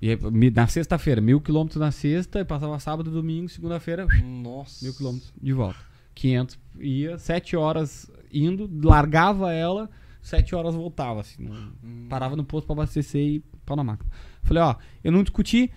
E 0.00 0.10
aí, 0.10 0.18
na 0.50 0.66
sexta-feira, 0.66 1.20
mil 1.20 1.40
quilômetros 1.40 1.80
na 1.80 1.90
sexta, 1.90 2.44
passava 2.44 2.78
sábado, 2.78 3.10
domingo, 3.10 3.48
segunda-feira, 3.48 4.06
mil 4.06 4.94
quilômetros 4.94 5.32
de 5.40 5.52
volta. 5.52 5.78
500 6.14 6.58
ia, 6.78 7.18
sete 7.18 7.56
horas 7.56 8.10
indo, 8.32 8.68
largava 8.86 9.52
ela, 9.52 9.88
sete 10.22 10.54
horas 10.54 10.74
voltava, 10.74 11.20
assim. 11.20 11.42
não- 11.42 12.08
Parava 12.08 12.34
no 12.36 12.44
posto 12.44 12.66
pra 12.66 12.72
abastecer 12.74 13.20
e 13.20 13.40
pau 13.66 13.76
na 13.76 13.84
máquina. 13.84 14.08
Falei, 14.42 14.62
ó, 14.62 14.76
eu 15.04 15.12
não 15.12 15.22
discuti. 15.22 15.70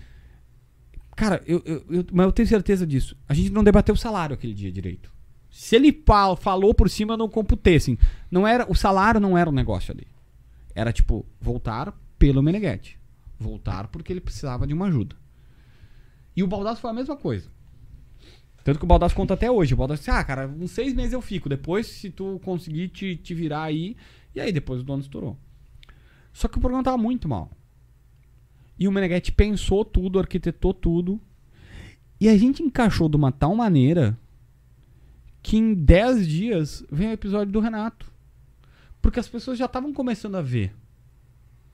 Cara, 1.14 1.42
eu, 1.46 1.62
eu, 1.64 1.84
eu- 1.90 2.06
mas 2.12 2.26
eu 2.26 2.32
tenho 2.32 2.48
certeza 2.48 2.86
disso. 2.86 3.16
A 3.28 3.34
gente 3.34 3.50
não 3.50 3.64
debateu 3.64 3.94
o 3.94 3.98
salário 3.98 4.34
aquele 4.34 4.54
dia 4.54 4.70
direito. 4.70 5.12
Se 5.50 5.74
ele 5.76 6.02
fa- 6.06 6.36
falou 6.36 6.74
por 6.74 6.90
cima, 6.90 7.14
eu 7.14 7.16
não 7.18 7.28
computei, 7.28 7.76
assim. 7.76 7.96
Não 8.30 8.46
era, 8.46 8.70
o 8.70 8.74
salário 8.74 9.18
não 9.20 9.36
era 9.36 9.48
o 9.48 9.52
negócio 9.52 9.92
ali. 9.92 10.06
Era 10.74 10.92
tipo, 10.92 11.24
voltar 11.40 11.92
pelo 12.18 12.42
Meneghetti. 12.42 12.98
Voltar 13.38 13.88
porque 13.88 14.12
ele 14.12 14.20
precisava 14.20 14.66
de 14.66 14.74
uma 14.74 14.86
ajuda. 14.86 15.16
E 16.36 16.42
o 16.42 16.46
Baldasso 16.46 16.80
foi 16.82 16.90
a 16.90 16.94
mesma 16.94 17.16
coisa. 17.16 17.50
Tanto 18.62 18.78
que 18.78 18.84
o 18.84 18.88
Baldasso 18.88 19.14
conta 19.14 19.32
até 19.34 19.50
hoje. 19.50 19.72
O 19.72 19.76
Baldasso 19.76 20.00
disse, 20.00 20.10
ah, 20.10 20.22
cara, 20.24 20.46
uns 20.48 20.72
seis 20.72 20.92
meses 20.92 21.12
eu 21.14 21.22
fico. 21.22 21.48
Depois, 21.48 21.86
se 21.86 22.10
tu 22.10 22.38
conseguir 22.44 22.88
te, 22.88 23.16
te 23.16 23.32
virar 23.32 23.62
aí. 23.62 23.96
E 24.36 24.40
aí, 24.40 24.52
depois 24.52 24.82
o 24.82 24.84
dono 24.84 25.00
estourou. 25.00 25.36
Só 26.30 26.46
que 26.46 26.58
o 26.58 26.60
programa 26.60 26.84
tava 26.84 26.98
muito 26.98 27.26
mal. 27.26 27.50
E 28.78 28.86
o 28.86 28.92
Meneghetti 28.92 29.32
pensou 29.32 29.82
tudo, 29.82 30.18
arquitetou 30.18 30.74
tudo. 30.74 31.18
E 32.20 32.28
a 32.28 32.36
gente 32.36 32.62
encaixou 32.62 33.08
de 33.08 33.16
uma 33.16 33.32
tal 33.32 33.56
maneira 33.56 34.18
que 35.42 35.56
em 35.56 35.72
10 35.72 36.28
dias 36.28 36.84
vem 36.92 37.08
o 37.08 37.12
episódio 37.12 37.50
do 37.50 37.60
Renato. 37.60 38.12
Porque 39.00 39.18
as 39.18 39.26
pessoas 39.26 39.56
já 39.56 39.64
estavam 39.64 39.92
começando 39.94 40.34
a 40.34 40.42
ver. 40.42 40.74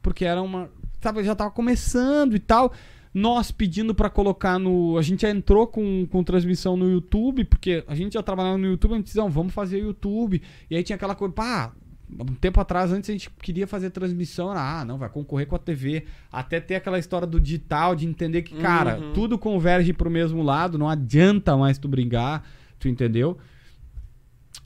Porque 0.01 0.25
era 0.25 0.41
uma. 0.41 0.71
Tava, 1.01 1.25
já 1.25 1.35
tava 1.35 1.51
começando 1.51 2.37
e 2.37 2.39
tal. 2.39 2.73
Nós 3.13 3.51
pedindo 3.51 3.95
pra 3.97 4.09
colocar 4.09 4.59
no. 4.59 4.97
A 4.97 5.03
gente 5.03 5.23
já 5.23 5.31
entrou 5.31 5.67
com, 5.67 6.07
com 6.07 6.23
transmissão 6.23 6.77
no 6.77 6.89
YouTube, 6.89 7.45
porque 7.45 7.83
a 7.89 7.95
gente 7.97 8.13
já 8.13 8.23
trabalhava 8.23 8.57
no 8.57 8.67
YouTube, 8.67 8.93
a 8.93 8.97
gente 8.97 9.07
disse, 9.07 9.19
vamos 9.19 9.53
fazer 9.53 9.79
YouTube. 9.79 10.41
E 10.71 10.77
aí 10.77 10.85
tinha 10.85 10.97
aquela 10.97 11.15
coisa, 11.15 11.35
pá, 11.35 11.73
um 12.21 12.35
tempo 12.35 12.61
atrás, 12.61 12.93
antes 12.93 13.09
a 13.09 13.13
gente 13.13 13.31
queria 13.31 13.67
fazer 13.67 13.91
transmissão, 13.91 14.51
era, 14.51 14.81
ah, 14.81 14.85
não, 14.85 14.99
vai 14.99 15.09
concorrer 15.09 15.47
com 15.47 15.57
a 15.57 15.59
TV. 15.59 16.05
Até 16.31 16.61
ter 16.61 16.75
aquela 16.75 16.99
história 16.99 17.27
do 17.27 17.41
digital, 17.41 17.95
de 17.95 18.07
entender 18.07 18.43
que, 18.43 18.55
cara, 18.57 19.01
tudo 19.15 19.39
converge 19.39 19.93
pro 19.93 20.11
mesmo 20.11 20.43
lado, 20.43 20.79
não 20.79 20.89
adianta 20.89 21.57
mais 21.57 21.79
tu 21.79 21.89
brigar, 21.89 22.45
tu 22.79 22.89
entendeu? 22.89 23.39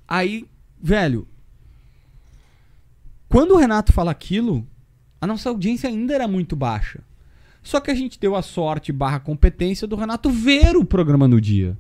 Aí, 0.09 0.47
velho, 0.81 1.27
quando 3.29 3.53
o 3.53 3.57
Renato 3.57 3.93
fala 3.93 4.11
aquilo, 4.11 4.67
a 5.21 5.27
nossa 5.27 5.49
audiência 5.49 5.89
ainda 5.89 6.15
era 6.15 6.29
muito 6.29 6.55
baixa. 6.55 7.01
Só 7.63 7.81
que 7.81 7.91
a 7.91 7.95
gente 7.95 8.21
deu 8.21 8.37
a 8.37 8.43
sorte 8.43 8.93
barra 8.93 9.19
competência 9.19 9.89
do 9.89 9.97
Renato 9.97 10.31
ver 10.31 10.77
o 10.77 10.85
programa 10.85 11.27
no 11.27 11.41
dia. 11.41 11.77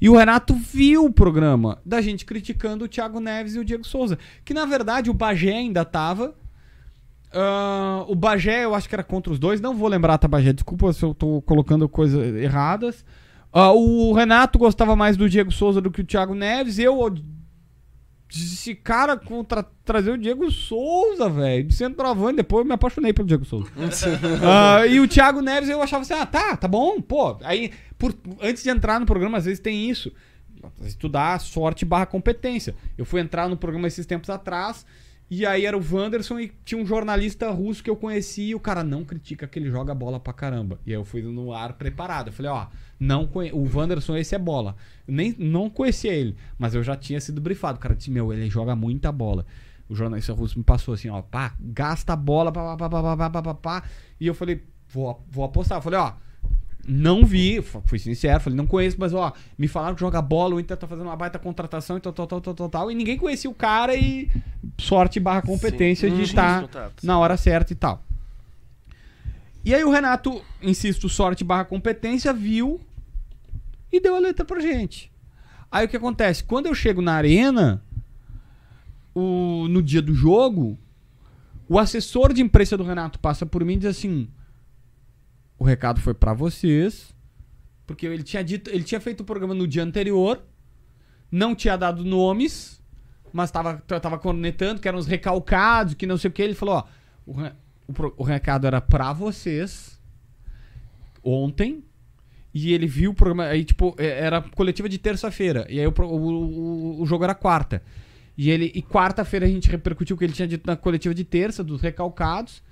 E 0.00 0.08
o 0.08 0.16
Renato 0.16 0.54
viu 0.54 1.04
o 1.04 1.12
programa 1.12 1.78
da 1.84 2.00
gente 2.00 2.24
criticando 2.24 2.84
o 2.84 2.88
Thiago 2.88 3.18
Neves 3.20 3.54
e 3.56 3.58
o 3.58 3.64
Diego 3.64 3.84
Souza. 3.84 4.18
Que 4.44 4.54
na 4.54 4.64
verdade 4.64 5.10
o 5.10 5.14
Bagé 5.14 5.52
ainda 5.52 5.84
tava 5.84 6.34
Ah, 7.32 8.04
o 8.08 8.14
Bagé, 8.14 8.64
eu 8.64 8.74
acho 8.74 8.88
que 8.88 8.94
era 8.94 9.02
contra 9.04 9.32
os 9.32 9.38
dois. 9.38 9.60
Não 9.60 9.74
vou 9.76 9.88
lembrar, 9.88 10.16
tá, 10.18 10.26
Bagé? 10.28 10.52
Desculpa 10.52 10.92
se 10.92 11.04
eu 11.04 11.12
tô 11.14 11.42
colocando 11.42 11.88
coisas 11.88 12.34
erradas. 12.36 13.04
Ah, 13.52 13.72
o 13.72 14.12
Renato 14.12 14.58
gostava 14.58 14.94
mais 14.96 15.16
do 15.16 15.28
Diego 15.28 15.50
Souza 15.52 15.80
do 15.80 15.90
que 15.90 16.00
o 16.00 16.04
Thiago 16.04 16.34
Neves. 16.34 16.78
Eu 16.78 16.96
esse 18.30 18.74
cara 18.74 19.16
contra 19.16 19.62
trazer 19.84 20.10
o 20.10 20.18
Diego 20.18 20.50
Souza, 20.50 21.28
velho, 21.30 21.64
de 21.64 21.74
centroavante, 21.74 22.36
depois 22.36 22.62
eu 22.62 22.68
me 22.68 22.74
apaixonei 22.74 23.12
pelo 23.12 23.26
Diego 23.26 23.44
Souza. 23.44 23.70
Ah, 24.44 24.86
e 24.86 25.00
o 25.00 25.08
Thiago 25.08 25.40
Neves 25.40 25.68
eu 25.68 25.82
achava 25.82 26.02
assim, 26.02 26.14
ah, 26.14 26.26
tá, 26.26 26.56
tá 26.56 26.68
bom, 26.68 27.00
pô. 27.00 27.38
Aí, 27.42 27.72
por, 27.96 28.14
antes 28.40 28.62
de 28.62 28.68
entrar 28.68 29.00
no 29.00 29.06
programa, 29.06 29.38
às 29.38 29.46
vezes 29.46 29.60
tem 29.60 29.88
isso. 29.88 30.12
Estudar 30.82 31.40
sorte 31.40 31.84
barra 31.84 32.06
competência. 32.06 32.74
Eu 32.96 33.04
fui 33.04 33.20
entrar 33.20 33.48
no 33.48 33.56
programa 33.56 33.88
esses 33.88 34.04
tempos 34.04 34.28
atrás, 34.28 34.84
e 35.30 35.44
aí 35.44 35.66
era 35.66 35.76
o 35.76 35.84
Wanderson 35.92 36.40
e 36.40 36.52
tinha 36.64 36.80
um 36.80 36.86
jornalista 36.86 37.50
russo 37.50 37.82
que 37.82 37.90
eu 37.90 37.96
conheci 37.96 38.42
e 38.44 38.54
o 38.54 38.60
cara 38.60 38.82
não 38.82 39.04
critica 39.04 39.46
que 39.46 39.58
ele 39.58 39.70
joga 39.70 39.94
bola 39.94 40.18
pra 40.18 40.32
caramba. 40.32 40.80
E 40.86 40.90
aí 40.90 40.96
eu 40.96 41.04
fui 41.04 41.20
no 41.20 41.52
ar 41.52 41.74
preparado. 41.74 42.28
Eu 42.28 42.32
falei, 42.32 42.50
ó, 42.50 42.66
não 42.98 43.26
conhe... 43.26 43.52
o 43.52 43.68
Wanderson 43.70 44.16
esse 44.16 44.34
é 44.34 44.38
bola. 44.38 44.74
Nem 45.06 45.34
não 45.38 45.68
conhecia 45.68 46.14
ele, 46.14 46.34
mas 46.58 46.74
eu 46.74 46.82
já 46.82 46.96
tinha 46.96 47.20
sido 47.20 47.42
brifado. 47.42 47.76
O 47.76 47.80
cara 47.80 47.94
disse, 47.94 48.10
meu, 48.10 48.32
ele 48.32 48.48
joga 48.48 48.74
muita 48.74 49.12
bola. 49.12 49.44
O 49.86 49.94
jornalista 49.94 50.32
russo 50.32 50.58
me 50.58 50.64
passou 50.64 50.94
assim, 50.94 51.10
ó, 51.10 51.20
pá, 51.20 51.54
gasta 51.60 52.14
a 52.14 52.16
bola, 52.16 52.50
pá, 52.50 52.76
pá, 52.76 52.88
pá, 52.88 53.02
pá, 53.02 53.16
pá, 53.16 53.30
pá, 53.30 53.42
pá, 53.42 53.54
pá. 53.54 53.82
E 54.18 54.26
eu 54.26 54.34
falei, 54.34 54.62
vou, 54.88 55.22
vou 55.30 55.44
apostar. 55.44 55.76
Eu 55.76 55.82
falei, 55.82 55.98
ó, 55.98 56.12
não 56.88 57.24
vi, 57.24 57.60
fui 57.60 57.98
sincero, 57.98 58.40
falei, 58.40 58.56
não 58.56 58.66
conheço, 58.66 58.96
mas 58.98 59.12
ó, 59.12 59.32
me 59.58 59.68
falaram 59.68 59.94
que 59.94 60.00
joga 60.00 60.22
bola, 60.22 60.54
o 60.54 60.60
Inter 60.60 60.74
tá 60.74 60.86
fazendo 60.86 61.06
uma 61.06 61.16
baita 61.16 61.38
contratação 61.38 61.98
e 61.98 62.00
tal, 62.00 62.14
tal, 62.14 62.26
tal, 62.26 62.40
tal, 62.40 62.54
tal, 62.54 62.68
tal. 62.70 62.90
E 62.90 62.94
ninguém 62.94 63.18
conhecia 63.18 63.50
o 63.50 63.54
cara 63.54 63.94
e 63.94 64.30
sorte 64.78 65.20
barra 65.20 65.42
competência 65.42 66.08
Sim, 66.08 66.16
de 66.16 66.22
estar 66.22 66.66
na 67.02 67.18
hora 67.18 67.36
certa 67.36 67.74
e 67.74 67.76
tal. 67.76 68.02
E 69.62 69.74
aí 69.74 69.84
o 69.84 69.90
Renato, 69.90 70.42
insisto, 70.62 71.10
sorte 71.10 71.44
barra 71.44 71.66
competência, 71.66 72.32
viu 72.32 72.80
e 73.92 74.00
deu 74.00 74.16
a 74.16 74.18
letra 74.18 74.44
pra 74.44 74.58
gente. 74.58 75.12
Aí 75.70 75.84
o 75.84 75.88
que 75.88 75.96
acontece? 75.96 76.42
Quando 76.42 76.66
eu 76.66 76.74
chego 76.74 77.02
na 77.02 77.12
arena, 77.12 77.82
o, 79.14 79.66
no 79.68 79.82
dia 79.82 80.00
do 80.00 80.14
jogo, 80.14 80.78
o 81.68 81.78
assessor 81.78 82.32
de 82.32 82.40
imprensa 82.40 82.78
do 82.78 82.84
Renato 82.84 83.18
passa 83.18 83.44
por 83.44 83.62
mim 83.62 83.74
e 83.74 83.78
diz 83.78 83.90
assim: 83.90 84.28
o 85.58 85.64
recado 85.64 86.00
foi 86.00 86.14
pra 86.14 86.32
vocês, 86.32 87.14
porque 87.86 88.06
ele 88.06 88.22
tinha 88.22 88.42
dito, 88.44 88.70
ele 88.70 88.84
tinha 88.84 89.00
feito 89.00 89.20
o 89.20 89.24
programa 89.24 89.54
no 89.54 89.66
dia 89.66 89.82
anterior, 89.82 90.42
não 91.30 91.54
tinha 91.54 91.76
dado 91.76 92.04
nomes, 92.04 92.82
mas 93.32 93.50
tava, 93.50 93.78
tava 94.00 94.18
cornetando 94.18 94.80
que 94.80 94.88
eram 94.88 94.98
os 94.98 95.06
recalcados, 95.06 95.94
que 95.94 96.06
não 96.06 96.16
sei 96.16 96.30
o 96.30 96.32
que. 96.32 96.42
Ele 96.42 96.54
falou: 96.54 96.76
ó, 96.76 96.84
o, 97.26 97.32
o 97.42 98.14
o 98.18 98.22
recado 98.22 98.66
era 98.66 98.80
pra 98.80 99.12
vocês 99.12 100.00
ontem. 101.22 101.84
E 102.52 102.72
ele 102.72 102.86
viu 102.86 103.10
o 103.10 103.14
programa. 103.14 103.44
Aí, 103.44 103.64
tipo, 103.64 103.94
é- 103.98 104.24
era 104.24 104.40
coletiva 104.40 104.88
de 104.88 104.98
terça-feira. 104.98 105.66
E 105.68 105.78
aí 105.78 105.86
o, 105.86 105.94
o, 106.00 107.02
o 107.02 107.06
jogo 107.06 107.24
era 107.24 107.34
quarta. 107.34 107.82
E 108.36 108.50
ele. 108.50 108.72
E 108.74 108.82
quarta-feira 108.82 109.44
a 109.46 109.48
gente 109.48 109.70
repercutiu 109.70 110.16
o 110.16 110.18
que 110.18 110.24
ele 110.24 110.32
tinha 110.32 110.48
dito 110.48 110.66
na 110.66 110.76
coletiva 110.76 111.14
de 111.14 111.24
terça, 111.24 111.62
dos 111.62 111.82
recalcados. 111.82 112.62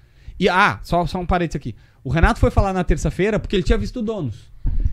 E, 0.41 0.49
ah, 0.49 0.81
só, 0.83 1.07
só 1.07 1.19
um 1.19 1.27
parênteses 1.27 1.57
aqui. 1.57 1.75
O 2.07 2.11
Renato 2.11 2.39
foi 2.39 2.53
falar 2.53 2.73
na 2.73 2.85
terça-feira 2.85 3.37
porque 3.37 3.57
ele 3.57 3.65
tinha 3.65 3.77
visto 3.77 3.97
o 3.99 4.03
donos. 4.03 4.37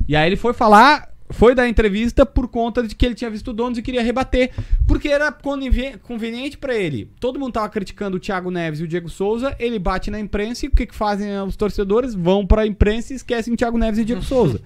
E 0.07 0.15
aí 0.15 0.27
ele 0.27 0.35
foi 0.35 0.51
falar, 0.51 1.09
foi 1.29 1.53
dar 1.53 1.69
entrevista 1.69 2.25
por 2.25 2.47
conta 2.47 2.81
de 2.81 2.95
que 2.95 3.05
ele 3.05 3.13
tinha 3.13 3.29
visto 3.29 3.49
o 3.51 3.53
donos 3.53 3.77
e 3.77 3.83
queria 3.83 4.01
rebater. 4.01 4.49
Porque 4.87 5.09
era 5.09 5.31
conveni- 5.31 5.95
conveniente 5.99 6.57
pra 6.57 6.73
ele. 6.75 7.11
Todo 7.19 7.39
mundo 7.39 7.53
tava 7.53 7.69
criticando 7.69 8.17
o 8.17 8.19
Thiago 8.19 8.49
Neves 8.49 8.79
e 8.79 8.83
o 8.83 8.87
Diego 8.87 9.09
Souza. 9.09 9.55
Ele 9.59 9.77
bate 9.77 10.09
na 10.09 10.19
imprensa 10.19 10.65
e 10.65 10.69
o 10.69 10.71
que, 10.71 10.87
que 10.87 10.95
fazem 10.95 11.39
os 11.43 11.55
torcedores? 11.55 12.15
Vão 12.15 12.47
pra 12.47 12.65
imprensa 12.65 13.13
e 13.13 13.15
esquecem 13.15 13.53
o 13.53 13.57
Thiago 13.57 13.77
Neves 13.77 13.99
e 13.99 14.01
o 14.01 14.05
Diego 14.05 14.23
Souza. 14.25 14.59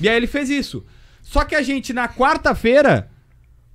E 0.00 0.08
aí 0.08 0.16
ele 0.16 0.26
fez 0.26 0.50
isso. 0.50 0.84
Só 1.22 1.44
que 1.44 1.54
a 1.54 1.62
gente, 1.62 1.92
na 1.92 2.08
quarta-feira, 2.08 3.08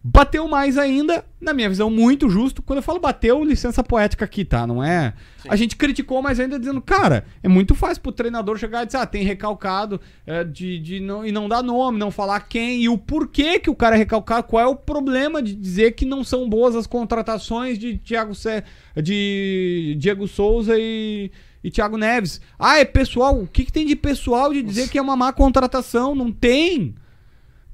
bateu 0.01 0.47
mais 0.47 0.77
ainda, 0.77 1.25
na 1.41 1.53
minha 1.53 1.67
visão, 1.67 1.89
muito 1.89 2.29
justo. 2.29 2.61
Quando 2.61 2.77
eu 2.77 2.83
falo 2.83 2.99
bateu, 2.99 3.43
licença 3.43 3.83
poética 3.83 4.23
aqui, 4.23 4.45
tá? 4.45 4.65
Não 4.65 4.81
é. 4.81 5.13
A 5.47 5.55
gente 5.55 5.75
criticou, 5.75 6.21
mas 6.21 6.39
ainda 6.39 6.57
dizendo, 6.57 6.81
cara, 6.81 7.25
é 7.43 7.49
muito 7.49 7.75
fácil 7.75 8.01
pro 8.01 8.11
treinador 8.11 8.57
chegar 8.57 8.83
e 8.83 8.85
dizer, 8.85 8.99
ah, 8.99 9.05
tem 9.05 9.23
recalcado 9.23 9.99
é, 10.25 10.43
de, 10.43 10.79
de 10.79 10.99
não, 11.01 11.25
e 11.25 11.31
não 11.31 11.49
dar 11.49 11.61
nome, 11.61 11.97
não 11.97 12.11
falar 12.11 12.39
quem 12.41 12.83
e 12.83 12.89
o 12.89 12.97
porquê 12.97 13.59
que 13.59 13.69
o 13.69 13.75
cara 13.75 13.95
é 13.95 13.99
recalcado, 13.99 14.47
qual 14.47 14.63
é 14.63 14.67
o 14.67 14.75
problema 14.75 15.41
de 15.41 15.53
dizer 15.53 15.91
que 15.91 16.05
não 16.05 16.23
são 16.23 16.49
boas 16.49 16.75
as 16.75 16.87
contratações 16.87 17.77
de 17.77 17.97
Thiago 17.97 18.33
Sé, 18.33 18.63
de 18.95 19.95
Diego 19.99 20.27
Souza 20.27 20.75
e, 20.77 21.29
e 21.61 21.69
Thiago 21.69 21.97
Neves. 21.97 22.39
Ah, 22.57 22.79
é 22.79 22.85
pessoal. 22.85 23.37
O 23.37 23.47
que, 23.47 23.65
que 23.65 23.71
tem 23.71 23.85
de 23.85 23.97
pessoal 23.97 24.53
de 24.53 24.63
dizer 24.63 24.89
que 24.89 24.97
é 24.97 25.01
uma 25.01 25.17
má 25.17 25.33
contratação? 25.33 26.15
Não 26.15 26.31
tem. 26.31 26.95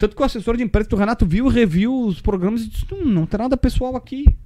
Tanto 0.06 0.15
que 0.15 0.22
o 0.22 0.26
assessor 0.26 0.56
de 0.56 0.61
imprensa 0.61 0.88
do 0.88 0.95
Renato 0.95 1.26
viu, 1.26 1.48
reviu 1.48 2.06
os 2.06 2.22
programas 2.22 2.61
e 2.61 2.68
disse: 2.68 2.86
"Hum, 2.94 3.06
não 3.06 3.26
tem 3.26 3.40
nada 3.40 3.57
pessoal 3.57 3.95
aqui. 3.95 4.38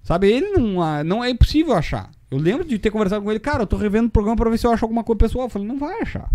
Sabe, 0.00 0.30
ele 0.30 0.50
não, 0.50 0.80
ah, 0.80 1.02
não 1.02 1.24
é 1.24 1.28
impossível 1.28 1.74
achar. 1.74 2.08
Eu 2.30 2.38
lembro 2.38 2.64
de 2.64 2.78
ter 2.78 2.92
conversado 2.92 3.24
com 3.24 3.30
ele, 3.32 3.40
cara, 3.40 3.64
eu 3.64 3.66
tô 3.66 3.76
revendo 3.76 4.06
o 4.06 4.10
programa 4.10 4.36
pra 4.36 4.48
ver 4.48 4.58
se 4.58 4.64
eu 4.64 4.70
acho 4.70 4.84
alguma 4.84 5.02
coisa 5.02 5.18
pessoal. 5.18 5.46
Eu 5.46 5.50
falei, 5.50 5.66
não 5.66 5.76
vai 5.76 6.00
achar. 6.02 6.30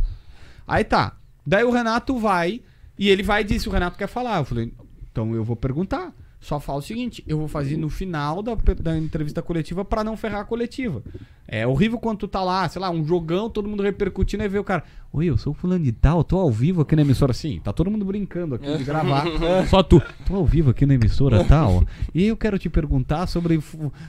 Aí 0.67 0.83
tá. 0.83 1.15
Daí 1.47 1.63
o 1.63 1.71
Renato 1.71 2.17
vai, 2.19 2.61
e 2.99 3.07
ele 3.07 3.23
vai 3.23 3.39
e 3.41 3.45
diz: 3.45 3.65
o 3.65 3.69
Renato 3.69 3.97
quer 3.97 4.07
falar. 4.07 4.39
Eu 4.39 4.45
falei, 4.45 4.73
então 5.09 5.33
eu 5.33 5.45
vou 5.45 5.55
perguntar. 5.55 6.13
Só 6.41 6.59
fala 6.59 6.79
o 6.79 6.81
seguinte, 6.81 7.23
eu 7.27 7.37
vou 7.37 7.47
fazer 7.47 7.77
no 7.77 7.87
final 7.87 8.41
da, 8.41 8.55
da 8.55 8.97
entrevista 8.97 9.43
coletiva 9.43 9.85
pra 9.85 10.03
não 10.03 10.17
ferrar 10.17 10.41
a 10.41 10.43
coletiva. 10.43 11.03
É 11.47 11.67
horrível 11.67 11.99
quando 11.99 12.17
tu 12.17 12.27
tá 12.27 12.43
lá, 12.43 12.67
sei 12.67 12.81
lá, 12.81 12.89
um 12.89 13.05
jogão, 13.05 13.47
todo 13.47 13.69
mundo 13.69 13.83
repercutindo, 13.83 14.41
aí 14.41 14.49
vê 14.49 14.57
o 14.57 14.63
cara, 14.63 14.83
oi, 15.13 15.27
eu 15.27 15.37
sou 15.37 15.51
o 15.51 15.53
fulano 15.53 15.83
de 15.83 15.91
tal, 15.91 16.23
tô 16.23 16.39
ao 16.39 16.49
vivo 16.49 16.81
aqui 16.81 16.95
na 16.95 17.03
emissora, 17.03 17.31
assim, 17.31 17.59
tá 17.59 17.71
todo 17.71 17.91
mundo 17.91 18.03
brincando 18.03 18.55
aqui 18.55 18.75
de 18.75 18.83
gravar, 18.83 19.25
só 19.69 19.83
tu, 19.83 20.01
tô 20.25 20.35
ao 20.37 20.45
vivo 20.45 20.71
aqui 20.71 20.85
na 20.85 20.95
emissora 20.95 21.43
tal, 21.43 21.83
e 22.15 22.25
eu 22.25 22.37
quero 22.37 22.57
te 22.57 22.69
perguntar 22.69 23.27
sobre, 23.27 23.59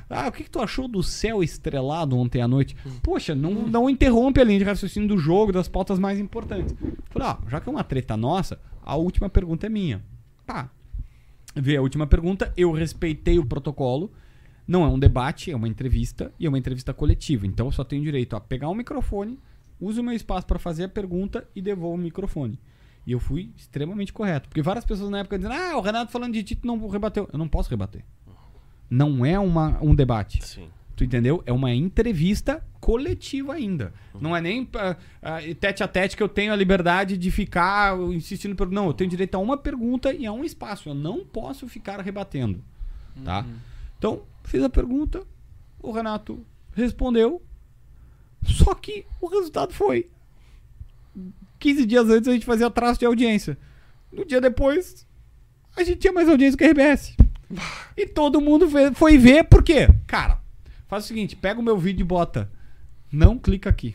ah, 0.09 0.29
o 0.29 0.33
que, 0.33 0.45
que 0.45 0.51
tu 0.51 0.61
achou 0.61 0.89
do 0.89 1.03
céu 1.03 1.43
estrelado 1.43 2.17
ontem 2.17 2.41
à 2.41 2.49
noite? 2.49 2.75
Poxa, 3.03 3.35
não, 3.35 3.53
não 3.53 3.91
interrompe 3.91 4.41
a 4.41 4.45
linha 4.45 4.61
de 4.61 4.65
raciocínio 4.65 5.09
do 5.09 5.19
jogo, 5.19 5.53
das 5.53 5.69
pautas 5.69 5.99
mais 5.99 6.19
importantes. 6.19 6.75
Falei, 7.11 7.29
ó, 7.29 7.37
já 7.51 7.61
que 7.61 7.69
é 7.69 7.73
uma 7.73 7.85
treta 7.85 8.17
nossa, 8.17 8.59
a 8.83 8.97
última 8.97 9.29
pergunta 9.29 9.67
é 9.67 9.69
minha. 9.69 10.03
Tá, 10.47 10.71
Vê 11.55 11.77
a 11.77 11.83
última 11.83 12.07
pergunta. 12.07 12.53
Eu 12.57 12.73
respeitei 12.73 13.39
o 13.39 13.47
protocolo. 13.47 14.11
Não 14.67 14.85
é 14.85 14.89
um 14.89 14.99
debate, 14.99 15.51
é 15.51 15.57
uma 15.57 15.69
entrevista 15.69 16.33
e 16.39 16.47
é 16.47 16.49
uma 16.49 16.59
entrevista 16.59 16.95
coletiva. 16.95 17.47
Então 17.47 17.67
eu 17.67 17.73
só 17.73 17.85
tenho 17.85 18.03
direito 18.03 18.37
a 18.37 18.41
pegar 18.41 18.69
um 18.69 18.75
microfone, 18.75 19.39
uso 19.81 20.01
o 20.01 20.05
meu 20.05 20.15
espaço 20.15 20.47
para 20.47 20.59
fazer 20.59 20.85
a 20.85 20.89
pergunta 20.89 21.47
e 21.55 21.61
devolvo 21.61 21.97
o 21.97 21.99
microfone. 21.99 22.59
E 23.05 23.13
eu 23.13 23.19
fui 23.19 23.51
extremamente 23.57 24.13
correto. 24.13 24.49
Porque 24.49 24.63
várias 24.63 24.85
pessoas 24.85 25.11
na 25.11 25.19
época 25.19 25.37
dizendo, 25.37 25.55
ah, 25.55 25.77
o 25.77 25.81
Renato 25.81 26.13
falando 26.13 26.33
de 26.33 26.43
Tito 26.43 26.67
não 26.67 26.89
rebateu. 26.89 27.29
Eu 27.33 27.39
não 27.39 27.49
posso 27.49 27.69
rebater. 27.69 28.05
Não 28.89 29.27
é 29.27 29.39
uma, 29.39 29.83
um 29.83 29.95
debate. 29.95 30.45
Sim. 30.45 30.69
Tu 30.95 31.05
entendeu? 31.05 31.43
É 31.45 31.53
uma 31.53 31.75
entrevista 31.75 32.65
coletiva 32.83 33.55
ainda. 33.55 33.95
Não 34.21 34.37
é 34.37 34.41
nem 34.41 34.69
ah, 35.23 35.39
tete 35.61 35.85
a 35.85 35.89
tete 35.89 36.17
que 36.17 36.23
eu 36.23 36.29
tenho 36.29 36.53
a 36.53 36.57
liberdade 36.57 37.17
de 37.17 37.31
ficar 37.31 37.97
insistindo. 38.11 38.57
Per... 38.57 38.69
Não, 38.69 38.89
eu 38.89 38.93
tenho 38.93 39.09
direito 39.09 39.37
a 39.37 39.39
uma 39.39 39.57
pergunta 39.57 40.13
e 40.13 40.27
a 40.27 40.33
um 40.33 40.43
espaço. 40.43 40.89
Eu 40.89 40.95
não 40.95 41.25
posso 41.25 41.69
ficar 41.69 42.01
rebatendo. 42.01 42.61
Tá? 43.25 43.47
Então, 43.97 44.23
fiz 44.43 44.61
a 44.65 44.69
pergunta, 44.69 45.23
o 45.81 45.93
Renato 45.93 46.45
respondeu. 46.75 47.41
Só 48.45 48.75
que 48.75 49.07
o 49.21 49.29
resultado 49.29 49.73
foi. 49.73 50.11
15 51.61 51.87
dias 51.87 52.11
antes 52.11 52.27
a 52.29 52.33
gente 52.33 52.45
fazia 52.45 52.69
traço 52.69 52.99
de 52.99 53.07
audiência. 53.07 53.57
No 54.11 54.25
dia 54.25 54.41
depois, 54.41 55.07
a 55.77 55.85
gente 55.85 56.01
tinha 56.01 56.13
mais 56.13 56.29
audiência 56.29 56.59
que 56.59 56.65
a 56.65 56.69
RBS. 56.69 57.17
E 57.97 58.09
todo 58.09 58.41
mundo 58.41 58.69
foi 58.95 59.19
ver, 59.19 59.45
por 59.45 59.63
quê? 59.63 59.87
Cara, 60.09 60.41
faz 60.89 61.05
o 61.05 61.07
seguinte, 61.07 61.37
pega 61.37 61.61
o 61.61 61.63
meu 61.63 61.79
vídeo 61.79 62.03
e 62.03 62.07
bota. 62.07 62.51
Não 63.13 63.39
clica 63.39 63.69
aqui. 63.71 63.95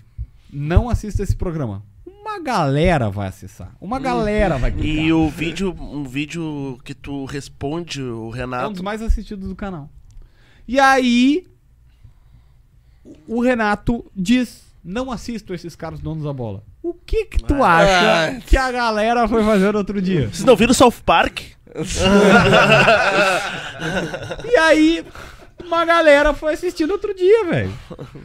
Não 0.51 0.89
assista 0.89 1.23
esse 1.23 1.35
programa. 1.35 1.83
Uma 2.05 2.39
galera 2.39 3.09
vai 3.09 3.27
acessar. 3.29 3.71
Uma 3.81 3.99
galera 3.99 4.57
vai 4.57 4.71
clicar. 4.71 5.05
E 5.05 5.11
o 5.13 5.29
vídeo, 5.29 5.75
um 5.79 6.03
vídeo 6.03 6.77
que 6.83 6.93
tu 6.93 7.25
responde 7.25 8.01
o 8.01 8.25
É 8.25 8.27
um 8.27 8.29
Renato. 8.29 8.73
dos 8.73 8.81
mais 8.81 9.01
assistidos 9.01 9.47
do 9.49 9.55
canal. 9.55 9.89
E 10.67 10.79
aí, 10.79 11.47
o 13.27 13.41
Renato 13.41 14.05
diz: 14.15 14.61
Não 14.83 15.11
assisto 15.11 15.53
esses 15.53 15.75
caras 15.75 15.99
donos 15.99 16.23
da 16.25 16.33
bola. 16.33 16.63
O 16.83 16.93
que 16.93 17.25
que 17.25 17.43
tu 17.43 17.63
acha 17.63 18.39
que 18.45 18.55
a 18.55 18.71
galera 18.71 19.27
foi 19.27 19.43
fazer 19.43 19.71
no 19.71 19.79
outro 19.79 20.01
dia? 20.01 20.27
Vocês 20.27 20.43
não 20.45 20.55
viram 20.55 20.73
South 20.73 21.01
Park? 21.05 21.39
E 24.45 24.55
aí, 24.57 25.05
uma 25.63 25.85
galera 25.85 26.33
foi 26.33 26.53
assistir 26.53 26.85
no 26.85 26.93
outro 26.93 27.13
dia, 27.13 27.45
velho. 27.45 27.73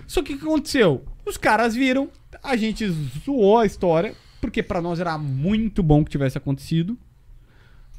Só 0.07 0.23
que 0.23 0.35
o 0.35 0.39
que 0.39 0.45
aconteceu? 0.45 1.05
Os 1.25 1.37
caras 1.37 1.75
viram, 1.75 2.09
a 2.43 2.57
gente 2.57 2.87
zoou 3.25 3.59
a 3.59 3.67
história, 3.67 4.15
porque 4.41 4.63
pra 4.63 4.81
nós 4.81 5.01
era 5.01 5.17
muito 5.17 5.83
bom 5.83 6.05
que 6.05 6.11
tivesse 6.11 6.37
acontecido. 6.37 6.99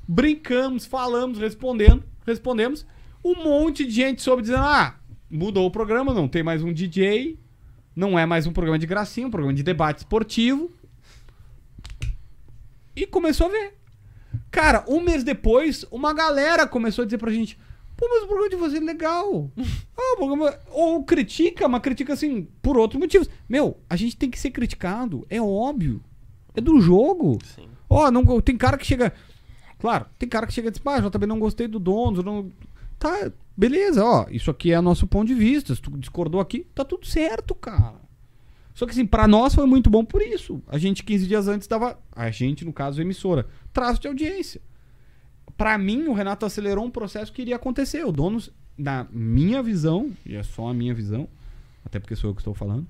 Brincamos, 0.08 0.86
falamos, 0.86 1.40
respondendo, 1.40 2.04
respondemos. 2.26 2.86
Um 3.24 3.36
monte 3.36 3.86
de 3.86 3.92
gente 3.92 4.22
soube 4.22 4.42
dizendo: 4.42 4.64
ah, 4.64 4.96
mudou 5.30 5.66
o 5.66 5.72
programa, 5.72 6.14
não 6.14 6.28
tem 6.28 6.44
mais 6.44 6.62
um 6.62 6.74
DJ, 6.74 7.40
não 7.96 8.20
é 8.20 8.26
mais 8.26 8.46
um 8.46 8.52
programa 8.52 8.78
de 8.78 8.86
gracinha, 8.86 9.28
um 9.28 9.32
programa 9.32 9.54
de 9.54 9.64
debate 9.64 10.00
esportivo. 10.00 10.72
E 12.96 13.08
começou 13.08 13.48
a 13.48 13.50
ver. 13.50 13.78
Cara, 14.52 14.84
um 14.88 15.00
mês 15.00 15.24
depois, 15.24 15.86
uma 15.90 16.14
galera 16.14 16.68
começou 16.68 17.04
a 17.04 17.06
dizer 17.06 17.18
pra 17.18 17.32
gente: 17.32 17.58
Pô, 17.96 18.08
mas 18.10 18.24
o 18.24 18.28
programa 18.28 18.50
de 18.50 18.56
vocês 18.56 18.82
é 18.82 18.86
legal. 18.86 19.52
Ah, 19.96 20.16
o 20.16 20.18
programa... 20.18 20.58
Ou 20.72 21.04
critica, 21.04 21.68
mas 21.70 21.82
critica 21.82 22.14
assim, 22.14 22.48
por 22.62 22.78
outros 22.78 23.00
motivos. 23.00 23.30
Meu, 23.48 23.78
a 23.88 23.96
gente 23.96 24.18
tem 24.18 24.30
que 24.30 24.40
ser 24.40 24.50
criticado, 24.50 25.26
é 25.30 25.40
óbvio. 25.40 26.02
É 26.56 26.60
do 26.60 26.82
jogo. 26.82 27.38
Ó, 27.90 28.10
não, 28.12 28.42
tem 28.42 28.58
cara 28.58 28.78
que 28.78 28.86
chega. 28.86 29.14
Claro, 29.80 30.08
tem 30.18 30.28
cara 30.28 30.48
que 30.48 30.54
chega 30.54 30.70
e 30.70 30.72
diz, 30.72 30.82
ah, 30.86 30.98
eu 30.98 31.12
também 31.12 31.30
não 31.30 31.40
gostei 31.40 31.68
do 31.68 31.80
dono, 31.80 32.24
não. 32.24 32.52
Tá, 32.98 33.32
beleza, 33.56 34.04
ó. 34.04 34.26
Isso 34.30 34.50
aqui 34.50 34.72
é 34.72 34.82
nosso 34.82 35.06
ponto 35.08 35.28
de 35.28 35.36
vista. 35.36 35.74
Se 35.76 35.82
tu 35.82 35.92
discordou 35.92 36.42
aqui, 36.42 36.66
tá 36.74 36.84
tudo 36.84 37.06
certo, 37.06 37.54
cara. 37.54 38.02
Só 38.74 38.86
que 38.86 38.92
assim, 38.92 39.06
pra 39.06 39.28
nós 39.28 39.54
foi 39.54 39.66
muito 39.66 39.90
bom 39.90 40.04
por 40.04 40.22
isso. 40.22 40.62
A 40.68 40.78
gente, 40.78 41.04
15 41.04 41.28
dias 41.28 41.48
antes, 41.48 41.68
dava. 41.68 42.00
A 42.12 42.30
gente, 42.32 42.66
no 42.66 42.74
caso, 42.74 43.00
a 43.00 43.04
emissora. 43.04 43.48
Traço 43.72 44.02
de 44.02 44.08
audiência. 44.08 44.62
Pra 45.58 45.78
mim, 45.78 46.08
o 46.08 46.14
Renato 46.14 46.46
acelerou 46.46 46.84
um 46.86 46.90
processo 46.92 47.32
que 47.32 47.42
iria 47.42 47.56
acontecer. 47.56 48.04
O 48.06 48.12
dono, 48.12 48.42
na 48.78 49.06
minha 49.12 49.62
visão, 49.62 50.12
e 50.26 50.36
é 50.36 50.44
só 50.44 50.68
a 50.70 50.74
minha 50.74 50.94
visão, 50.94 51.28
até 51.86 52.00
porque 52.00 52.16
sou 52.16 52.30
eu 52.32 52.34
que 52.36 52.42
estou 52.42 52.54
falando. 52.54 52.86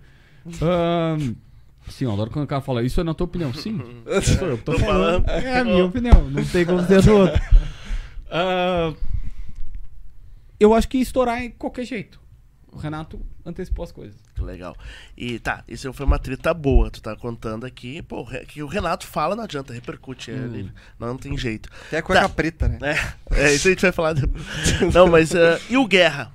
ahn, 0.62 1.34
sim, 1.90 2.06
eu 2.06 2.12
adoro 2.14 2.32
quando 2.32 2.46
o 2.46 2.48
cara 2.48 2.62
fala, 2.62 2.82
isso 2.84 3.02
é 3.02 3.04
na 3.04 3.14
tua 3.14 3.26
opinião. 3.26 3.54
Sim, 3.54 3.80
sou 4.40 4.48
eu 4.48 4.58
que 4.58 4.64
tô, 4.64 4.72
Tô 4.74 4.80
falando. 4.80 5.26
falando. 5.26 5.44
É 5.46 5.60
a 5.60 5.64
minha 5.66 5.86
opinião, 5.86 6.30
não 6.30 6.46
tem 6.46 6.66
como 6.66 6.82
ser 6.86 7.02
do 7.02 7.14
outro. 7.16 7.42
Ah, 8.36 8.92
eu 10.60 10.74
acho 10.74 10.88
que 10.90 10.98
ia 10.98 11.04
estourar 11.04 11.44
em 11.44 11.52
qualquer 11.52 11.86
jeito. 11.86 12.20
O 12.74 12.78
Renato 12.80 13.22
antecipou 13.46 13.84
as 13.84 13.92
coisas. 13.92 14.16
Que 14.34 14.42
legal. 14.42 14.76
E 15.16 15.38
tá, 15.40 15.64
isso 15.68 15.92
foi 15.94 16.06
uma 16.06 16.18
treta 16.18 16.54
boa, 16.54 16.90
tu 16.90 17.02
tá 17.02 17.16
contando 17.16 17.66
aqui. 17.66 18.02
Pô, 18.02 18.26
que 18.48 18.64
o 18.64 18.68
Renato 18.68 19.06
fala, 19.06 19.36
não 19.36 19.44
adianta, 19.44 19.72
repercute. 19.74 20.32
é, 20.32 20.34
ele- 20.34 20.72
não, 21.00 21.10
não 21.10 21.18
tem 21.18 21.38
jeito. 21.38 21.70
Até 21.88 21.98
a 22.00 22.02
cueca 22.02 22.22
Tá. 22.24 22.30
preta, 22.30 22.68
né? 22.68 22.80
É, 23.32 23.44
é, 23.44 23.54
isso 23.54 23.68
a 23.68 23.72
gente 23.72 23.82
vai 23.82 23.92
falar 23.92 24.14
depois. 24.14 24.44
Não, 24.94 25.08
mas. 25.08 25.36
ah, 25.36 25.60
e 25.70 25.78
o 25.78 25.86
Guerra? 25.88 26.32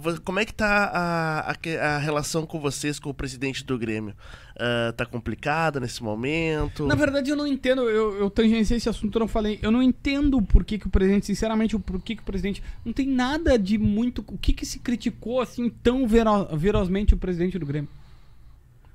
Vo- 0.00 0.20
como 0.22 0.38
é 0.38 0.44
que 0.46 0.54
tá 0.54 0.84
a, 0.86 1.50
a, 1.50 1.94
a 1.96 1.98
relação 1.98 2.46
com 2.46 2.58
vocês, 2.58 2.98
com 2.98 3.10
o 3.10 3.14
presidente 3.14 3.62
do 3.64 3.76
Grêmio? 3.78 4.14
Ah, 4.62 4.92
tá 4.92 5.06
complicada 5.06 5.80
nesse 5.80 6.02
momento? 6.02 6.86
Na 6.86 6.94
verdade, 6.94 7.30
eu 7.30 7.36
não 7.36 7.46
entendo. 7.46 7.80
Eu, 7.88 8.18
eu 8.18 8.28
tangenciei 8.28 8.76
esse 8.76 8.90
assunto, 8.90 9.16
eu 9.16 9.20
não 9.20 9.28
falei. 9.28 9.58
Eu 9.62 9.70
não 9.70 9.82
entendo 9.82 10.42
por 10.42 10.64
que, 10.64 10.78
que 10.78 10.86
o 10.86 10.90
presidente, 10.90 11.24
sinceramente, 11.24 11.74
o 11.74 11.80
por 11.80 11.98
que, 12.02 12.14
que 12.16 12.22
o 12.22 12.24
presidente. 12.26 12.62
Não 12.84 12.92
tem 12.92 13.06
nada 13.08 13.58
de 13.58 13.78
muito. 13.78 14.22
O 14.28 14.36
que, 14.36 14.52
que 14.52 14.66
se 14.66 14.78
criticou 14.78 15.40
assim 15.40 15.70
tão 15.82 16.06
vero- 16.06 16.46
ferozmente 16.58 17.14
o 17.14 17.16
presidente 17.16 17.58
do 17.58 17.64
Grêmio? 17.64 17.88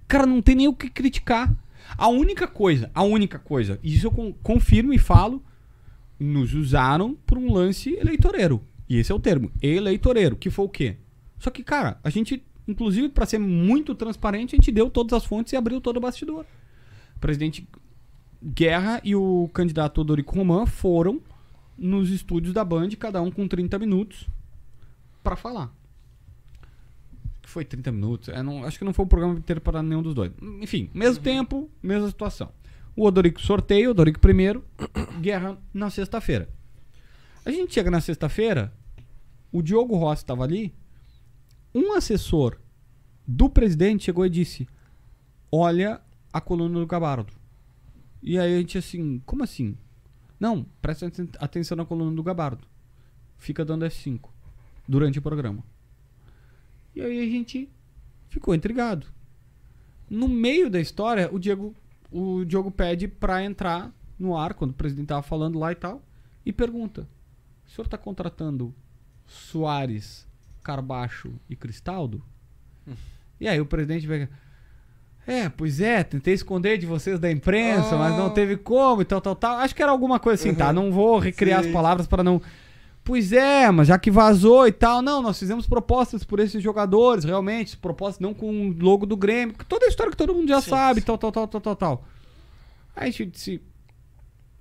Cara, 0.08 0.28
não 0.28 0.40
tem 0.42 0.54
nem 0.56 0.68
o 0.68 0.74
que 0.74 0.88
criticar. 0.90 1.52
A 1.98 2.08
única 2.10 2.48
coisa, 2.48 2.92
a 2.94 3.04
única 3.04 3.38
coisa, 3.40 3.80
e 3.84 3.96
isso 3.96 4.08
eu 4.08 4.12
con- 4.12 4.34
confirmo 4.44 4.94
e 4.94 4.98
falo, 5.00 5.44
nos 6.20 6.54
usaram 6.54 7.16
por 7.26 7.38
um 7.38 7.52
lance 7.54 7.94
eleitoreiro. 7.96 8.62
E 8.90 8.98
esse 8.98 9.12
é 9.12 9.16
o 9.16 9.20
termo, 9.20 9.52
eleitoreiro, 9.62 10.36
que 10.36 10.50
foi 10.52 10.66
o 10.66 10.70
quê? 10.70 10.98
Só 11.40 11.50
que, 11.50 11.64
cara, 11.64 12.00
a 12.04 12.10
gente, 12.10 12.44
inclusive, 12.68 13.10
pra 13.10 13.26
ser 13.26 13.38
muito 13.40 13.94
transparente, 13.96 14.56
a 14.56 14.58
gente 14.58 14.72
deu 14.72 14.90
todas 14.90 15.14
as 15.14 15.26
fontes 15.26 15.54
e 15.54 15.56
abriu 15.56 15.80
todo 15.82 15.98
o 15.98 16.02
bastidor. 16.02 16.46
O 17.16 17.20
presidente 17.20 17.68
Guerra 18.44 19.02
e 19.04 19.16
o 19.16 19.50
candidato 19.54 20.02
Odorico 20.02 20.36
Roman 20.36 20.66
foram 20.66 21.22
nos 21.78 22.10
estúdios 22.10 22.54
da 22.54 22.64
Band, 22.64 22.90
cada 23.00 23.22
um 23.22 23.32
com 23.32 23.48
30 23.48 23.78
minutos, 23.80 24.28
pra 25.24 25.36
falar. 25.36 25.74
Foi 27.44 27.64
30 27.64 27.92
minutos. 27.92 28.30
É, 28.30 28.42
não- 28.44 28.64
acho 28.64 28.78
que 28.78 28.86
não 28.86 28.94
foi 28.94 29.06
o 29.06 29.08
programa 29.08 29.38
inteiro 29.38 29.62
para 29.62 29.82
nenhum 29.82 30.02
dos 30.02 30.14
dois. 30.14 30.32
Enfim, 30.62 30.90
mesmo 30.94 31.24
tempo, 31.24 31.70
mesma 31.82 32.08
situação. 32.08 32.50
O 32.96 33.06
Odorico 33.06 33.42
sorteio, 33.42 33.90
o 33.90 33.92
Odorico 33.92 34.20
primeiro, 34.20 34.64
Guerra 35.22 35.58
na 35.74 35.90
sexta-feira. 35.90 36.50
A 37.46 37.52
gente 37.52 37.74
chega 37.74 37.92
na 37.92 38.02
sexta-feira, 38.02 38.74
o 39.52 39.62
Diogo 39.62 39.96
Rossi 39.96 40.24
estava 40.24 40.44
ali, 40.44 40.74
um 41.76 41.94
assessor 41.94 42.58
do 43.28 43.50
presidente 43.50 44.06
chegou 44.06 44.26
e 44.26 44.30
disse: 44.30 44.68
Olha 45.52 46.02
a 46.32 46.40
coluna 46.42 46.80
do 46.80 46.88
Gabardo. 46.88 47.34
E 48.24 48.40
aí 48.40 48.56
a 48.56 48.58
gente 48.60 48.78
assim, 48.78 49.22
como 49.26 49.44
assim? 49.44 49.78
Não, 50.40 50.66
presta 50.82 51.08
aten- 51.08 51.30
atenção 51.40 51.76
na 51.78 51.86
coluna 51.86 52.16
do 52.16 52.24
Gabardo. 52.24 52.66
Fica 53.38 53.64
dando 53.64 53.86
F5 53.86 54.30
durante 54.88 55.20
o 55.20 55.22
programa. 55.22 55.64
E 56.96 57.02
aí 57.02 57.20
a 57.20 57.30
gente 57.30 57.70
ficou 58.30 58.56
intrigado. 58.56 59.08
No 60.10 60.28
meio 60.28 60.70
da 60.70 60.80
história, 60.80 61.30
o 61.34 61.38
Diego, 61.40 61.76
o 62.12 62.46
Diogo 62.46 62.72
pede 62.72 63.08
pra 63.08 63.44
entrar 63.44 63.92
no 64.18 64.38
ar, 64.38 64.54
quando 64.54 64.72
o 64.72 64.76
presidente 64.76 65.08
tava 65.08 65.22
falando 65.22 65.60
lá 65.60 65.72
e 65.72 65.76
tal, 65.76 66.02
e 66.46 66.54
pergunta: 66.54 67.08
O 67.66 67.70
senhor 67.70 67.88
tá 67.88 67.98
contratando 67.98 68.74
Soares, 69.28 70.28
Carbacho 70.66 71.32
e 71.48 71.56
Cristaldo? 71.56 72.24
E 73.40 73.48
aí 73.48 73.62
o 73.62 73.68
presidente 73.68 74.08
vai. 74.08 74.28
É, 75.28 75.48
pois 75.48 75.80
é, 75.80 76.04
tentei 76.04 76.34
esconder 76.34 76.80
de 76.80 76.88
vocês 76.88 77.20
da 77.20 77.32
imprensa, 77.32 77.96
mas 77.96 78.18
não 78.18 78.32
teve 78.32 78.58
como 78.58 79.04
e 79.04 79.06
tal, 79.06 79.22
tal, 79.22 79.36
tal. 79.36 79.60
Acho 79.60 79.76
que 79.76 79.84
era 79.84 79.92
alguma 79.92 80.20
coisa 80.20 80.42
assim, 80.42 80.56
tá? 80.56 80.74
Não 80.74 80.92
vou 80.92 81.20
recriar 81.20 81.60
as 81.60 81.68
palavras 81.68 82.08
para 82.08 82.24
não. 82.24 82.42
Pois 83.04 83.32
é, 83.32 83.70
mas 83.70 83.88
já 83.88 84.00
que 84.00 84.10
vazou 84.10 84.68
e 84.68 84.72
tal, 84.72 85.04
não, 85.04 85.22
nós 85.22 85.38
fizemos 85.38 85.68
propostas 85.68 86.24
por 86.24 86.40
esses 86.40 86.64
jogadores, 86.64 87.24
realmente, 87.24 87.78
propostas 87.78 88.20
não 88.20 88.34
com 88.34 88.70
o 88.70 88.76
logo 88.80 89.06
do 89.06 89.16
Grêmio, 89.16 89.56
toda 89.68 89.86
a 89.86 89.90
história 89.90 90.10
que 90.10 90.18
todo 90.18 90.34
mundo 90.34 90.48
já 90.48 90.60
Sim, 90.60 90.70
sabe, 90.72 91.00
sim. 91.02 91.06
tal, 91.06 91.18
tal, 91.20 91.32
tal, 91.32 91.48
tal, 91.48 91.62
tal, 91.62 91.76
tal. 91.76 92.06
Aí 92.96 93.10
a 93.10 93.12
gente 93.12 93.28
disse, 93.28 93.62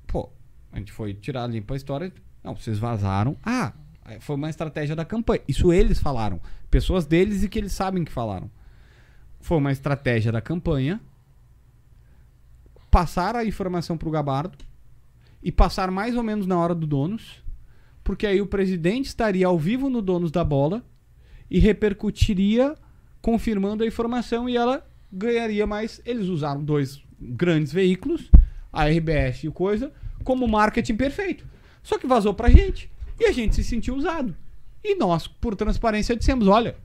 pô, 0.06 0.28
a 0.70 0.78
gente 0.78 0.92
foi 0.92 1.14
tirar 1.14 1.46
limpa 1.46 1.72
a 1.72 1.76
história, 1.78 2.12
não, 2.42 2.54
vocês 2.54 2.78
vazaram. 2.78 3.34
Ah, 3.42 3.72
foi 4.20 4.36
uma 4.36 4.50
estratégia 4.50 4.94
da 4.94 5.04
campanha. 5.04 5.40
Isso 5.48 5.72
eles 5.72 5.98
falaram, 5.98 6.40
pessoas 6.70 7.06
deles 7.06 7.42
e 7.42 7.48
que 7.48 7.58
eles 7.58 7.72
sabem 7.72 8.04
que 8.04 8.12
falaram. 8.12 8.50
Foi 9.40 9.58
uma 9.58 9.72
estratégia 9.72 10.30
da 10.30 10.40
campanha 10.40 11.00
passar 12.90 13.34
a 13.34 13.44
informação 13.44 13.96
pro 13.98 14.10
Gabardo 14.10 14.56
e 15.42 15.50
passar 15.50 15.90
mais 15.90 16.16
ou 16.16 16.22
menos 16.22 16.46
na 16.46 16.56
hora 16.56 16.74
do 16.74 16.86
Donos, 16.86 17.42
porque 18.04 18.26
aí 18.26 18.40
o 18.40 18.46
presidente 18.46 19.06
estaria 19.06 19.46
ao 19.46 19.58
vivo 19.58 19.90
no 19.90 20.00
Donos 20.00 20.30
da 20.30 20.44
Bola 20.44 20.84
e 21.50 21.58
repercutiria 21.58 22.76
confirmando 23.20 23.82
a 23.82 23.86
informação 23.86 24.48
e 24.48 24.56
ela 24.56 24.86
ganharia 25.10 25.66
mais. 25.66 26.00
Eles 26.04 26.28
usaram 26.28 26.62
dois 26.62 27.02
grandes 27.18 27.72
veículos, 27.72 28.30
a 28.72 28.86
RBS 28.86 29.44
e 29.44 29.48
o 29.48 29.52
Coisa, 29.52 29.92
como 30.22 30.46
marketing 30.46 30.94
perfeito. 30.96 31.44
Só 31.82 31.98
que 31.98 32.06
vazou 32.06 32.32
pra 32.32 32.48
gente 32.48 32.93
e 33.18 33.26
a 33.26 33.32
gente 33.32 33.54
se 33.54 33.64
sentiu 33.64 33.94
usado. 33.94 34.34
E 34.82 34.94
nós, 34.96 35.26
por 35.26 35.56
transparência, 35.56 36.16
dissemos: 36.16 36.46
olha, 36.48 36.76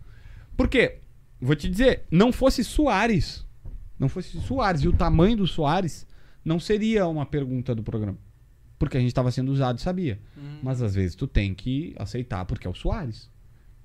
porque, 0.56 1.00
vou 1.40 1.56
te 1.56 1.70
dizer, 1.70 2.04
não 2.10 2.32
fosse 2.32 2.64
Soares, 2.64 3.46
não 3.98 4.08
fosse 4.08 4.40
Soares 4.42 4.82
e 4.82 4.88
o 4.88 4.94
tamanho 4.94 5.38
do 5.38 5.48
Soares, 5.48 6.08
não 6.44 6.60
seria 6.60 7.08
uma 7.08 7.26
pergunta 7.26 7.76
do 7.76 7.84
programa. 7.84 8.18
Porque 8.78 8.96
a 8.96 9.00
gente 9.00 9.10
estava 9.10 9.30
sendo 9.30 9.52
usado 9.52 9.78
e 9.78 9.82
sabia. 9.82 10.22
Mas 10.64 10.82
às 10.82 10.96
vezes 10.96 11.16
tu 11.16 11.28
tem 11.28 11.54
que 11.54 11.94
aceitar 11.98 12.46
porque 12.46 12.66
é 12.66 12.70
o 12.70 12.74
Soares. 12.74 13.30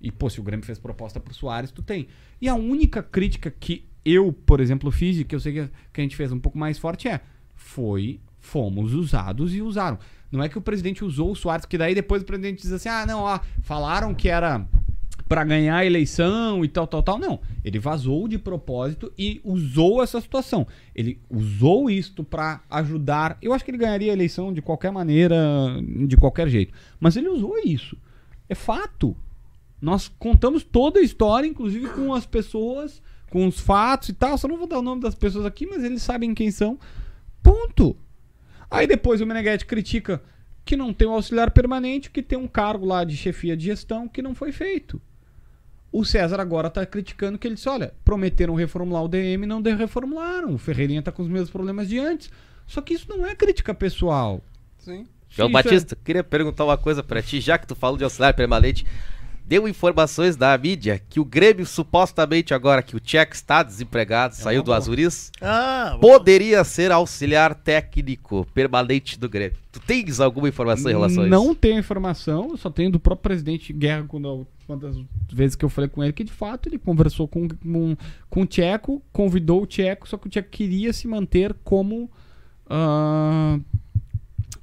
E, 0.01 0.13
pô, 0.13 0.31
se 0.31 0.39
o 0.39 0.43
Grêmio 0.43 0.65
fez 0.65 0.79
proposta 0.79 1.19
pro 1.19 1.35
Soares, 1.35 1.73
tu 1.73 1.83
tem. 1.83 2.07
E 2.41 2.49
a 2.49 2.55
única 2.55 3.03
crítica 3.03 3.51
que 3.51 3.89
eu, 4.05 4.33
por 4.33 4.61
exemplo, 4.61 4.91
fiz, 4.93 5.19
e 5.19 5.25
que 5.25 5.35
eu 5.35 5.41
sei 5.41 5.53
que, 5.53 5.71
que 5.93 6.01
a 6.01 6.05
gente 6.05 6.15
fez 6.15 6.31
um 6.31 6.39
pouco 6.39 6.59
mais 6.59 6.79
forte, 6.79 7.09
é: 7.09 7.21
foi, 7.55 8.21
fomos 8.39 8.93
usados 8.93 9.55
e 9.55 9.63
usaram. 9.63 9.99
Não 10.31 10.43
é 10.43 10.49
que 10.49 10.59
o 10.59 10.63
presidente 10.63 11.05
usou 11.05 11.31
o 11.31 11.37
Soares, 11.37 11.65
porque 11.65 11.79
daí 11.79 11.95
depois 11.95 12.23
o 12.23 12.25
presidente 12.25 12.63
diz 12.63 12.73
assim: 12.73 12.89
ah, 12.89 13.07
não, 13.07 13.21
ó, 13.21 13.39
falaram 13.63 14.15
que 14.15 14.29
era 14.29 14.67
pra 15.29 15.43
ganhar 15.45 15.79
a 15.79 15.87
eleição 15.87 16.65
e 16.65 16.69
tal, 16.69 16.87
tal, 16.87 17.03
tal. 17.03 17.19
Não. 17.19 17.41
Ele 17.65 17.79
vazou 17.79 18.29
de 18.29 18.39
propósito 18.39 19.13
e 19.19 19.41
usou 19.43 20.03
essa 20.03 20.21
situação. 20.21 20.67
Ele 20.95 21.21
usou 21.31 21.89
isto 21.89 22.23
pra 22.23 22.63
ajudar. 22.71 23.39
Eu 23.41 23.53
acho 23.53 23.65
que 23.65 23.71
ele 23.71 23.79
ganharia 23.79 24.13
a 24.13 24.15
eleição 24.15 24.53
de 24.53 24.61
qualquer 24.61 24.93
maneira, 24.93 25.37
de 26.07 26.17
qualquer 26.17 26.49
jeito. 26.49 26.75
Mas 27.01 27.17
ele 27.17 27.29
usou 27.29 27.59
isso. 27.59 27.97
É 28.49 28.55
fato. 28.55 29.17
Nós 29.81 30.09
contamos 30.19 30.63
toda 30.63 31.01
a 31.01 31.03
história, 31.03 31.47
inclusive 31.47 31.89
com 31.89 32.15
as 32.15 32.27
pessoas, 32.27 33.03
com 33.31 33.47
os 33.47 33.59
fatos 33.59 34.11
e 34.11 34.13
tal. 34.13 34.37
Só 34.39 34.47
não 34.47 34.59
vou 34.59 34.67
dar 34.67 34.79
o 34.79 34.83
nome 34.83 35.01
das 35.01 35.15
pessoas 35.15 35.47
aqui, 35.47 35.67
mas 35.67 35.83
eles 35.83 36.03
sabem 36.03 36.35
quem 36.35 36.51
são. 36.51 36.79
Ponto. 37.43 37.97
Aí 38.77 38.87
depois 38.87 39.21
o 39.21 39.27
Meneghetti 39.27 39.65
critica 39.67 40.23
que 40.65 40.77
não 40.77 40.93
tem 40.95 41.07
um 41.07 41.13
auxiliar 41.13 41.51
permanente, 41.51 42.11
que 42.11 42.23
tem 42.23 42.39
um 42.39 42.49
cargo 42.49 42.87
lá 42.87 43.05
de 43.05 43.17
chefia 43.17 43.57
de 43.57 43.65
gestão 43.67 44.09
que 44.09 44.23
não 44.23 44.35
foi 44.35 44.51
feito. 44.53 45.01
O 45.93 46.05
César 46.05 46.41
agora 46.41 46.69
tá 46.71 46.85
criticando 46.85 47.39
que 47.39 47.47
ele 47.47 47.55
disse: 47.55 47.69
olha, 47.69 47.95
prometeram 48.05 48.55
reformular 48.55 49.05
o 49.05 49.09
DM 49.09 49.45
e 49.45 49.47
não 49.47 49.63
de- 49.63 49.75
reformularam. 49.75 50.55
O 50.55 50.59
Ferreirinha 50.59 51.03
tá 51.03 51.13
com 51.13 51.23
os 51.23 51.29
mesmos 51.29 51.51
problemas 51.51 51.89
de 51.89 51.99
antes. 51.99 52.31
Só 52.67 52.81
que 52.81 52.95
isso 52.95 53.07
não 53.09 53.25
é 53.27 53.35
crítica 53.35 53.73
pessoal. 53.75 54.43
Sim. 54.79 55.07
João 55.29 55.49
é- 55.51 55.53
Batista, 55.53 55.97
queria 56.03 56.25
perguntar 56.25 56.65
uma 56.65 56.79
coisa 56.79 57.03
pra 57.03 57.21
ti, 57.23 57.41
já 57.41 57.59
que 57.59 57.67
tu 57.67 57.75
falou 57.75 57.97
de 57.99 58.05
auxiliar 58.05 58.35
permanente. 58.35 58.85
Deu 59.45 59.69
informações 59.69 60.37
da 60.37 60.57
mídia 60.57 61.01
que 61.09 61.21
o 61.21 61.25
Grêmio, 61.25 61.67
supostamente 61.67 62.55
agora 62.55 62.83
que 62.83 62.97
o 62.97 63.01
Tcheco 63.01 63.35
está 63.35 63.63
desempregado, 63.63 64.35
saiu 64.35 64.63
do 64.63 64.73
Azuris, 64.73 65.31
Ah, 65.41 65.99
poderia 66.01 66.65
ser 66.65 66.91
auxiliar 66.91 67.55
técnico 67.55 68.47
permanente 68.55 69.19
do 69.19 69.29
Grêmio. 69.29 69.59
Tu 69.71 69.81
tens 69.81 70.21
alguma 70.21 70.49
informação 70.49 70.91
em 70.91 70.95
relação 70.95 71.23
a 71.23 71.27
isso? 71.27 71.31
Não 71.31 71.55
tenho 71.55 71.79
informação, 71.79 72.57
só 72.57 72.71
tenho 72.71 72.91
do 72.91 73.01
próprio 73.01 73.23
presidente 73.23 73.73
Guerra, 73.73 74.05
quando 74.09 74.47
uma 74.69 74.79
das 74.79 74.97
vezes 75.33 75.55
que 75.55 75.65
eu 75.65 75.69
falei 75.69 75.91
com 75.91 76.03
ele, 76.03 76.13
que 76.13 76.25
de 76.25 76.33
fato 76.33 76.69
ele 76.69 76.79
conversou 76.79 77.29
com, 77.29 77.49
com, 77.49 77.97
com 78.31 78.43
o 78.43 78.47
Tcheco, 78.47 79.03
convidou 79.13 79.63
o 79.63 79.67
Tcheco, 79.67 80.09
só 80.09 80.17
que 80.17 80.27
o 80.27 80.31
Tcheco 80.31 80.49
queria 80.49 80.93
se 80.93 81.07
manter 81.07 81.55
como 81.63 82.11
ah, 82.69 83.59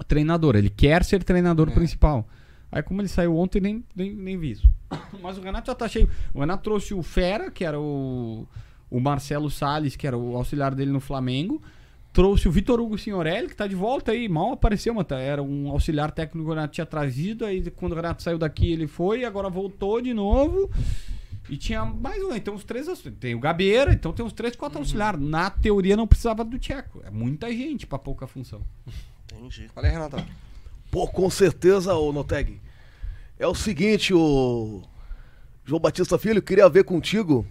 treinador. 0.07 0.55
Ele 0.55 0.69
quer 0.69 1.03
ser 1.03 1.23
treinador 1.23 1.71
principal. 1.71 2.27
Aí, 2.71 2.81
como 2.81 3.01
ele 3.01 3.07
saiu 3.09 3.35
ontem, 3.37 3.59
nem, 3.59 3.83
nem, 3.95 4.13
nem 4.13 4.37
vi 4.37 4.51
isso. 4.51 4.69
Mas 5.21 5.37
o 5.37 5.41
Renato 5.41 5.67
já 5.67 5.75
tá 5.75 5.87
cheio. 5.87 6.09
O 6.33 6.39
Renato 6.39 6.63
trouxe 6.63 6.93
o 6.93 7.03
Fera, 7.03 7.51
que 7.51 7.65
era 7.65 7.79
o, 7.79 8.47
o 8.89 8.99
Marcelo 8.99 9.49
Salles, 9.49 9.95
que 9.95 10.07
era 10.07 10.17
o 10.17 10.37
auxiliar 10.37 10.73
dele 10.73 10.91
no 10.91 10.99
Flamengo. 11.01 11.61
Trouxe 12.13 12.47
o 12.47 12.51
Vitor 12.51 12.79
Hugo 12.79 12.97
Signorelli, 12.97 13.47
que 13.47 13.55
tá 13.55 13.65
de 13.67 13.75
volta 13.75 14.11
aí. 14.11 14.27
Mal 14.27 14.51
apareceu, 14.53 14.93
mas 14.93 15.07
tá- 15.07 15.17
era 15.19 15.41
um 15.41 15.69
auxiliar 15.69 16.11
técnico 16.11 16.45
que 16.45 16.51
o 16.51 16.55
Renato 16.55 16.73
tinha 16.73 16.85
trazido. 16.85 17.45
Aí, 17.45 17.69
quando 17.71 17.93
o 17.93 17.95
Renato 17.95 18.21
saiu 18.21 18.37
daqui, 18.37 18.71
ele 18.71 18.87
foi. 18.87 19.23
Agora 19.25 19.49
voltou 19.49 20.01
de 20.01 20.13
novo. 20.13 20.69
E 21.49 21.57
tinha 21.57 21.83
mais 21.85 22.21
um. 22.23 22.33
Então, 22.35 22.53
os 22.53 22.63
três. 22.63 22.87
Tem 23.19 23.33
o 23.35 23.39
Gabeira, 23.39 23.93
então 23.93 24.13
tem 24.13 24.25
uns 24.25 24.33
três, 24.33 24.55
quatro 24.55 24.79
auxiliares. 24.79 25.19
Na 25.21 25.49
teoria, 25.49 25.97
não 25.97 26.07
precisava 26.07 26.43
do 26.43 26.57
Tcheco. 26.59 27.01
É 27.05 27.09
muita 27.09 27.49
gente 27.51 27.87
pra 27.87 27.97
pouca 27.99 28.27
função. 28.27 28.61
Entendi. 29.33 29.67
Fala 29.73 29.87
aí, 29.87 29.93
Renatão. 29.93 30.25
Pô, 30.91 31.07
com 31.07 31.29
certeza, 31.29 31.95
ô 31.95 32.11
Noteg. 32.11 32.59
É 33.39 33.47
o 33.47 33.55
seguinte, 33.55 34.13
ô 34.13 34.83
João 35.65 35.79
Batista 35.79 36.17
Filho, 36.19 36.39
eu 36.39 36.43
queria 36.43 36.67
ver 36.67 36.83
contigo, 36.83 37.47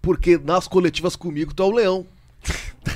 porque 0.00 0.38
nas 0.38 0.66
coletivas 0.66 1.14
comigo 1.14 1.52
tu 1.52 1.62
é 1.62 1.66
o 1.66 1.70
leão. 1.70 2.06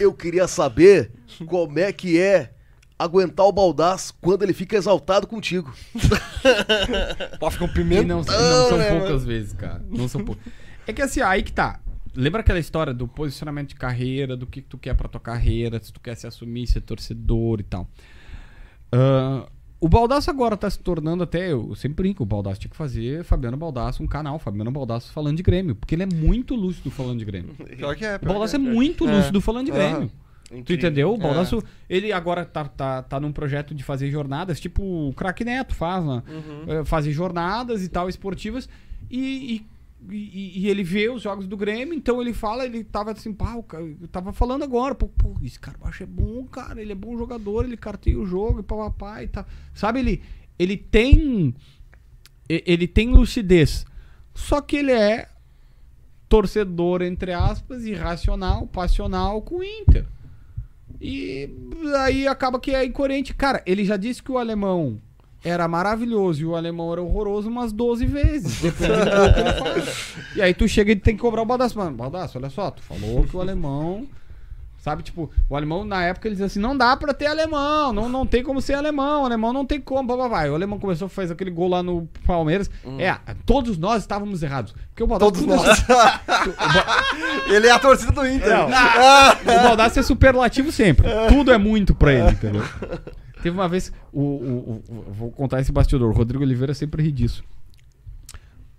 Eu 0.00 0.14
queria 0.14 0.48
saber 0.48 1.12
como 1.46 1.78
é 1.78 1.92
que 1.92 2.18
é 2.18 2.52
aguentar 2.98 3.44
o 3.46 3.52
Baldaz 3.52 4.10
quando 4.10 4.42
ele 4.42 4.54
fica 4.54 4.76
exaltado 4.76 5.26
contigo. 5.26 5.72
Pode 7.38 7.54
ficar 7.54 7.64
um 7.66 7.72
pimenta. 7.72 8.02
não, 8.04 8.16
não 8.16 8.24
são 8.24 8.98
poucas 8.98 9.24
vezes, 9.24 9.52
cara. 9.52 9.84
Não 9.88 10.08
são 10.08 10.24
poucas. 10.24 10.42
É 10.86 10.92
que 10.92 11.02
assim, 11.02 11.20
aí 11.20 11.42
que 11.42 11.52
tá. 11.52 11.80
Lembra 12.14 12.40
aquela 12.40 12.58
história 12.58 12.94
do 12.94 13.06
posicionamento 13.06 13.70
de 13.70 13.74
carreira, 13.74 14.36
do 14.36 14.46
que, 14.46 14.62
que 14.62 14.68
tu 14.68 14.78
quer 14.78 14.94
pra 14.94 15.08
tua 15.08 15.20
carreira, 15.20 15.82
se 15.82 15.92
tu 15.92 16.00
quer 16.00 16.14
se 16.14 16.26
assumir, 16.26 16.66
ser 16.66 16.80
torcedor 16.80 17.60
e 17.60 17.62
tal. 17.62 17.88
Ah, 18.90 19.46
o 19.84 19.88
Baldaço 19.88 20.30
agora 20.30 20.56
tá 20.56 20.70
se 20.70 20.78
tornando 20.78 21.24
até. 21.24 21.50
Eu 21.50 21.74
sempre 21.74 22.04
brinco, 22.04 22.22
o 22.22 22.26
Baldaço 22.26 22.60
tinha 22.60 22.70
que 22.70 22.76
fazer 22.76 23.24
Fabiano 23.24 23.56
Baldaço 23.56 24.00
um 24.00 24.06
canal, 24.06 24.38
Fabiano 24.38 24.70
Baldaço 24.70 25.12
falando 25.12 25.36
de 25.36 25.42
Grêmio. 25.42 25.74
Porque 25.74 25.96
ele 25.96 26.04
é 26.04 26.06
muito 26.06 26.54
lúcido 26.54 26.88
falando 26.88 27.18
de 27.18 27.24
Grêmio. 27.24 27.52
Pior 27.76 27.96
que 27.96 28.04
é. 28.04 28.14
O 28.14 28.20
pior 28.20 28.32
Baldaço 28.34 28.56
que 28.56 28.64
é 28.64 28.70
muito 28.72 29.08
É. 29.08 29.16
lúcido 29.16 29.40
falando 29.40 29.66
de. 29.66 29.72
Grêmio. 29.72 30.08
Tu 30.64 30.74
entendeu? 30.74 31.12
O 31.12 31.18
Baldasso, 31.18 31.62
ele 31.88 32.12
agora 32.12 32.44
tá, 32.44 32.64
tá, 32.66 33.02
tá 33.02 33.18
num 33.18 33.32
projeto 33.32 33.74
de 33.74 33.82
fazer 33.82 34.10
jornadas, 34.10 34.60
tipo 34.60 34.82
o 35.08 35.12
Crack 35.14 35.44
Neto 35.44 35.74
faz, 35.74 36.04
né? 36.04 36.22
É, 36.68 36.84
fazer 36.84 37.10
jornadas 37.10 37.82
e 37.82 37.88
tal, 37.88 38.08
esportivas, 38.08 38.68
e, 39.10 39.18
e, 39.56 39.66
e- 40.10 40.60
e 40.60 40.68
ele 40.68 40.82
vê 40.82 41.08
os 41.08 41.22
jogos 41.22 41.46
do 41.46 41.56
Grêmio, 41.56 41.94
então 41.94 42.20
ele 42.20 42.32
fala, 42.32 42.64
ele 42.64 42.82
tava 42.84 43.12
assim, 43.12 43.32
pá, 43.32 43.54
eu 44.00 44.08
tava 44.08 44.32
falando 44.32 44.62
agora, 44.64 44.94
pô, 44.94 45.08
pô, 45.08 45.36
esse 45.42 45.58
acho 45.82 46.02
é 46.02 46.06
bom, 46.06 46.44
cara, 46.46 46.80
ele 46.80 46.92
é 46.92 46.94
bom 46.94 47.16
jogador, 47.16 47.64
ele 47.64 47.76
carteia 47.76 48.18
o 48.18 48.26
jogo 48.26 48.60
e 48.60 48.62
papapá 48.62 49.22
e 49.22 49.28
tal. 49.28 49.46
Sabe, 49.74 50.00
ele, 50.00 50.22
ele 50.58 50.76
tem. 50.76 51.54
Ele 52.48 52.86
tem 52.86 53.08
lucidez. 53.10 53.86
Só 54.34 54.60
que 54.60 54.76
ele 54.76 54.92
é 54.92 55.28
torcedor, 56.28 57.02
entre 57.02 57.32
aspas, 57.32 57.84
irracional, 57.84 58.66
passional 58.66 59.40
com 59.42 59.56
o 59.56 59.64
Inter. 59.64 60.06
E 61.00 61.48
aí 61.98 62.26
acaba 62.26 62.60
que 62.60 62.70
é 62.74 62.84
incoerente. 62.84 63.34
Cara, 63.34 63.62
ele 63.66 63.84
já 63.84 63.96
disse 63.96 64.22
que 64.22 64.30
o 64.32 64.38
alemão 64.38 65.00
era 65.44 65.66
maravilhoso 65.66 66.40
e 66.42 66.46
o 66.46 66.54
alemão 66.54 66.92
era 66.92 67.02
horroroso 67.02 67.48
umas 67.48 67.72
12 67.72 68.06
vezes. 68.06 68.62
Ele 68.62 68.72
faz. 68.72 70.22
E 70.34 70.40
aí 70.40 70.54
tu 70.54 70.66
chega 70.66 70.92
e 70.92 70.96
tem 70.96 71.14
que 71.14 71.20
cobrar 71.20 71.42
o 71.42 71.46
Baldaço. 71.46 71.76
Mano, 71.76 71.96
Baldaço, 71.96 72.38
olha 72.38 72.48
só, 72.48 72.70
tu 72.70 72.82
falou 72.82 73.24
que 73.24 73.36
o 73.36 73.40
alemão. 73.40 74.06
Sabe, 74.78 75.04
tipo, 75.04 75.30
o 75.48 75.54
alemão 75.56 75.84
na 75.84 76.02
época 76.02 76.26
ele 76.26 76.34
dizia 76.34 76.46
assim: 76.46 76.58
não 76.58 76.76
dá 76.76 76.96
pra 76.96 77.14
ter 77.14 77.26
alemão, 77.26 77.92
não, 77.92 78.08
não 78.08 78.26
tem 78.26 78.42
como 78.42 78.60
ser 78.60 78.74
alemão, 78.74 79.24
alemão 79.24 79.52
não 79.52 79.64
tem 79.64 79.80
como, 79.80 80.08
blá, 80.08 80.16
blá, 80.16 80.28
blá. 80.28 80.50
O 80.50 80.54
alemão 80.56 80.76
começou 80.80 81.06
a 81.06 81.08
fazer 81.08 81.34
aquele 81.34 81.52
gol 81.52 81.68
lá 81.68 81.84
no 81.84 82.08
Palmeiras. 82.26 82.68
É, 82.98 83.14
todos 83.46 83.78
nós 83.78 84.02
estávamos 84.02 84.42
errados. 84.42 84.74
Porque 84.88 85.04
o 85.04 85.06
Baldaço. 85.06 85.32
Todos 85.32 85.46
nós. 85.46 85.84
Ele 87.48 87.68
é 87.68 87.70
a 87.70 87.78
torcida 87.78 88.10
do 88.10 88.26
Inter. 88.26 88.50
Não. 88.50 88.68
O 89.62 89.62
Baldassi 89.68 89.98
é 89.98 90.02
superlativo 90.02 90.72
sempre. 90.72 91.06
Tudo 91.28 91.52
é 91.52 91.58
muito 91.58 91.94
pra 91.94 92.12
ele, 92.12 92.30
entendeu? 92.30 92.64
Teve 93.42 93.56
uma 93.56 93.68
vez. 93.68 93.92
O, 94.12 94.20
o- 94.20 94.82
o- 94.88 95.12
vou 95.12 95.30
contar 95.30 95.60
esse 95.60 95.72
bastidor. 95.72 96.08
O 96.10 96.12
Rodrigo 96.14 96.42
Oliveira 96.44 96.72
sempre 96.74 97.02
ri 97.02 97.10
disso. 97.12 97.42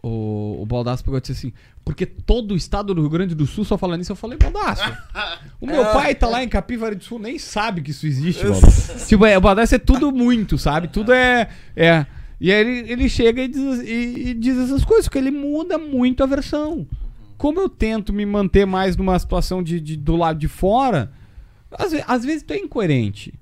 O, 0.02 0.61
o 0.61 0.65
Baldassi 0.65 1.02
pegou 1.03 1.18
e 1.18 1.22
disse 1.22 1.31
assim: 1.31 1.53
Porque 1.85 2.06
todo 2.06 2.52
o 2.53 2.57
estado 2.57 2.94
do 2.94 3.02
Rio 3.02 3.10
Grande 3.10 3.34
do 3.34 3.45
Sul 3.48 3.64
só 3.64 3.77
fala 3.77 3.95
nisso. 3.95 4.11
Eu 4.11 4.15
falei, 4.18 4.38
Baldassi. 4.38 4.84
O 5.61 5.65
meu 5.65 5.84
pai 5.94 6.14
tá 6.14 6.27
lá 6.27 6.44
em 6.44 6.49
Capivari 6.49 6.95
do 6.95 7.03
Sul, 7.03 7.19
nem 7.19 7.40
sabe 7.40 7.81
que 7.81 7.91
isso 7.91 8.06
existe, 8.06 8.44
Baldassi. 8.45 9.07
tipo, 9.07 9.26
é, 9.26 9.38
o 9.38 9.41
Baldassi 9.41 9.76
é 9.76 9.80
tudo 9.80 10.11
muito, 10.11 10.57
sabe? 10.57 10.90
Tudo 10.90 11.14
é. 11.14 11.49
é. 11.76 12.06
E 12.40 12.52
aí 12.52 12.60
ele, 12.60 12.91
ele 12.91 13.07
chega 13.10 13.41
e 13.44 13.48
diz, 13.48 13.80
e- 13.81 14.30
e 14.30 14.34
diz 14.34 14.57
essas 14.57 14.84
coisas, 14.84 15.06
porque 15.07 15.18
ele 15.19 15.31
muda 15.31 15.77
muito 15.77 16.22
a 16.22 16.26
versão. 16.26 16.85
Como 17.38 17.60
eu 17.61 17.69
tento 17.69 18.11
me 18.11 18.26
manter 18.26 18.65
mais 18.65 18.98
numa 18.98 19.18
situação 19.18 19.64
de, 19.64 19.80
de- 19.80 19.95
do 19.95 20.18
lado 20.18 20.38
de 20.38 20.49
fora, 20.49 21.14
às, 21.72 21.94
às 22.06 22.26
vezes 22.26 22.44
tu 22.44 22.52
é 22.52 22.57
incoerente. 22.57 23.34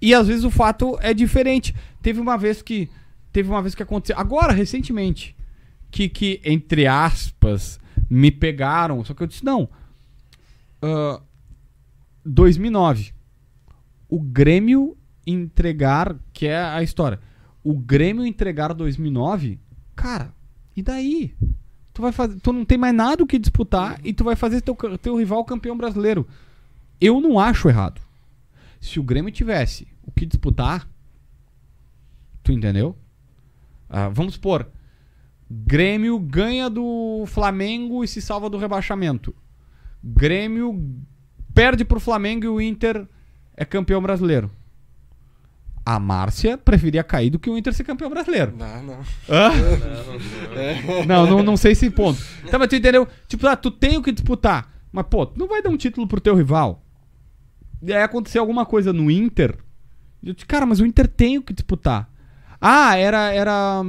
E 0.00 0.14
às 0.14 0.26
vezes 0.26 0.44
o 0.44 0.50
fato 0.50 0.98
é 1.00 1.14
diferente. 1.14 1.74
Teve 2.02 2.20
uma 2.20 2.36
vez 2.36 2.62
que. 2.62 2.88
Teve 3.32 3.48
uma 3.48 3.62
vez 3.62 3.74
que 3.74 3.82
aconteceu. 3.82 4.18
Agora, 4.18 4.52
recentemente. 4.52 5.34
Que, 5.90 6.08
que 6.08 6.40
entre 6.44 6.86
aspas, 6.86 7.78
me 8.08 8.30
pegaram. 8.30 9.04
Só 9.04 9.14
que 9.14 9.22
eu 9.22 9.26
disse, 9.26 9.44
não. 9.44 9.68
ah, 10.82 11.20
2009. 12.24 13.12
O 14.08 14.20
Grêmio 14.20 14.96
entregar. 15.26 16.16
Que 16.32 16.46
é 16.46 16.62
a 16.62 16.82
história. 16.82 17.20
O 17.62 17.74
Grêmio 17.74 18.24
entregar 18.26 18.72
2009. 18.72 19.58
Cara, 19.94 20.32
e 20.76 20.82
daí? 20.82 21.34
Tu 21.92 22.02
vai 22.02 22.12
fazer. 22.12 22.38
Tu 22.40 22.52
não 22.52 22.64
tem 22.64 22.76
mais 22.76 22.94
nada 22.94 23.24
o 23.24 23.26
que 23.26 23.38
disputar 23.38 23.98
e 24.04 24.12
tu 24.12 24.22
vai 24.22 24.36
fazer 24.36 24.60
teu, 24.60 24.76
teu 25.00 25.16
rival 25.16 25.44
campeão 25.44 25.76
brasileiro. 25.76 26.26
Eu 27.00 27.20
não 27.20 27.38
acho 27.40 27.68
errado. 27.68 28.05
Se 28.86 29.00
o 29.00 29.02
Grêmio 29.02 29.32
tivesse 29.32 29.88
o 30.04 30.12
que 30.12 30.24
disputar, 30.24 30.88
tu 32.40 32.52
entendeu? 32.52 32.96
Ah, 33.88 34.08
vamos 34.08 34.34
supor, 34.34 34.70
Grêmio 35.50 36.16
ganha 36.20 36.70
do 36.70 37.24
Flamengo 37.26 38.04
e 38.04 38.08
se 38.08 38.22
salva 38.22 38.48
do 38.48 38.56
rebaixamento. 38.56 39.34
Grêmio 40.02 41.02
perde 41.52 41.84
pro 41.84 41.98
Flamengo 41.98 42.44
e 42.44 42.48
o 42.48 42.60
Inter 42.60 43.08
é 43.56 43.64
campeão 43.64 44.00
brasileiro. 44.00 44.52
A 45.84 45.98
Márcia 45.98 46.56
preferia 46.56 47.02
cair 47.02 47.30
do 47.30 47.40
que 47.40 47.50
o 47.50 47.58
Inter 47.58 47.74
ser 47.74 47.82
campeão 47.82 48.08
brasileiro. 48.08 48.54
Não, 48.56 48.82
não. 48.84 49.00
Hã? 49.28 49.50
Não, 51.04 51.26
não, 51.26 51.42
não 51.44 51.56
sei 51.56 51.74
se 51.74 51.90
ponto. 51.90 52.20
Tá, 52.48 52.56
mas 52.56 52.68
tu 52.68 52.76
entendeu? 52.76 53.08
Tipo, 53.26 53.48
ah, 53.48 53.56
tu 53.56 53.68
tem 53.68 53.96
o 53.96 54.02
que 54.02 54.12
disputar. 54.12 54.72
Mas, 54.92 55.06
pô, 55.10 55.26
tu 55.26 55.36
não 55.40 55.48
vai 55.48 55.60
dar 55.60 55.70
um 55.70 55.76
título 55.76 56.06
pro 56.06 56.20
teu 56.20 56.36
rival. 56.36 56.85
E 57.86 57.92
aí 57.92 58.02
aconteceu 58.02 58.42
alguma 58.42 58.66
coisa 58.66 58.92
no 58.92 59.08
Inter. 59.08 59.56
Eu 60.22 60.34
disse, 60.34 60.44
cara, 60.44 60.66
mas 60.66 60.80
o 60.80 60.86
Inter 60.86 61.06
tem 61.06 61.38
o 61.38 61.42
que 61.42 61.52
disputar. 61.52 62.10
Ah, 62.60 62.96
era. 62.96 63.32
Era. 63.32 63.82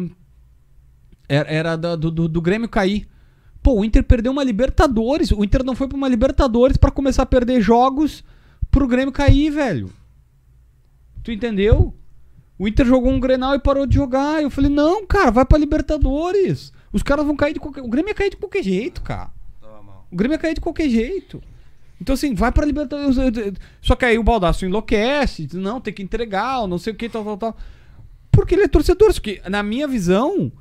Era, 1.27 1.49
era 1.49 1.75
do, 1.75 2.11
do, 2.11 2.27
do 2.27 2.41
Grêmio 2.41 2.69
cair. 2.69 3.07
Pô, 3.61 3.79
o 3.79 3.83
Inter 3.83 4.03
perdeu 4.03 4.31
uma 4.31 4.43
Libertadores. 4.43 5.31
O 5.31 5.43
Inter 5.43 5.63
não 5.63 5.75
foi 5.75 5.87
pra 5.87 5.97
uma 5.97 6.07
Libertadores 6.07 6.77
pra 6.77 6.91
começar 6.91 7.23
a 7.23 7.25
perder 7.25 7.59
jogos 7.59 8.23
pro 8.69 8.87
Grêmio 8.87 9.11
cair, 9.11 9.49
velho. 9.49 9.91
Tu 11.23 11.31
entendeu? 11.31 11.93
O 12.57 12.67
Inter 12.67 12.85
jogou 12.85 13.11
um 13.11 13.19
Grenal 13.19 13.55
e 13.55 13.59
parou 13.59 13.85
de 13.85 13.95
jogar. 13.95 14.41
Eu 14.41 14.49
falei, 14.49 14.69
não, 14.69 15.05
cara, 15.05 15.31
vai 15.31 15.43
pra 15.43 15.57
Libertadores. 15.57 16.71
Os 16.93 17.03
caras 17.03 17.25
vão 17.25 17.35
cair 17.35 17.53
de 17.53 17.59
qualquer... 17.59 17.81
O 17.81 17.89
Grêmio 17.89 18.11
ia 18.11 18.15
cair 18.15 18.29
de 18.29 18.37
qualquer 18.37 18.63
jeito, 18.63 19.01
cara. 19.01 19.31
O 20.09 20.15
Grêmio 20.15 20.35
ia 20.35 20.39
cair 20.39 20.53
de 20.53 20.61
qualquer 20.61 20.87
jeito. 20.87 21.41
Então, 21.99 22.13
assim, 22.13 22.33
vai 22.35 22.51
pra 22.51 22.65
Libertadores. 22.65 23.17
Só 23.81 23.95
que 23.95 24.05
aí 24.05 24.17
o 24.19 24.23
Baldaço 24.23 24.65
enlouquece. 24.65 25.47
Não, 25.53 25.81
tem 25.81 25.93
que 25.93 26.03
entregar, 26.03 26.67
não 26.67 26.77
sei 26.77 26.93
o 26.93 26.95
que, 26.95 27.09
tal, 27.09 27.23
tal, 27.23 27.37
tal. 27.37 27.57
Porque 28.31 28.53
ele 28.55 28.63
é 28.63 28.67
torcedor. 28.67 29.11
Só 29.13 29.19
que, 29.19 29.41
na 29.49 29.63
minha 29.63 29.87
visão, 29.87 30.51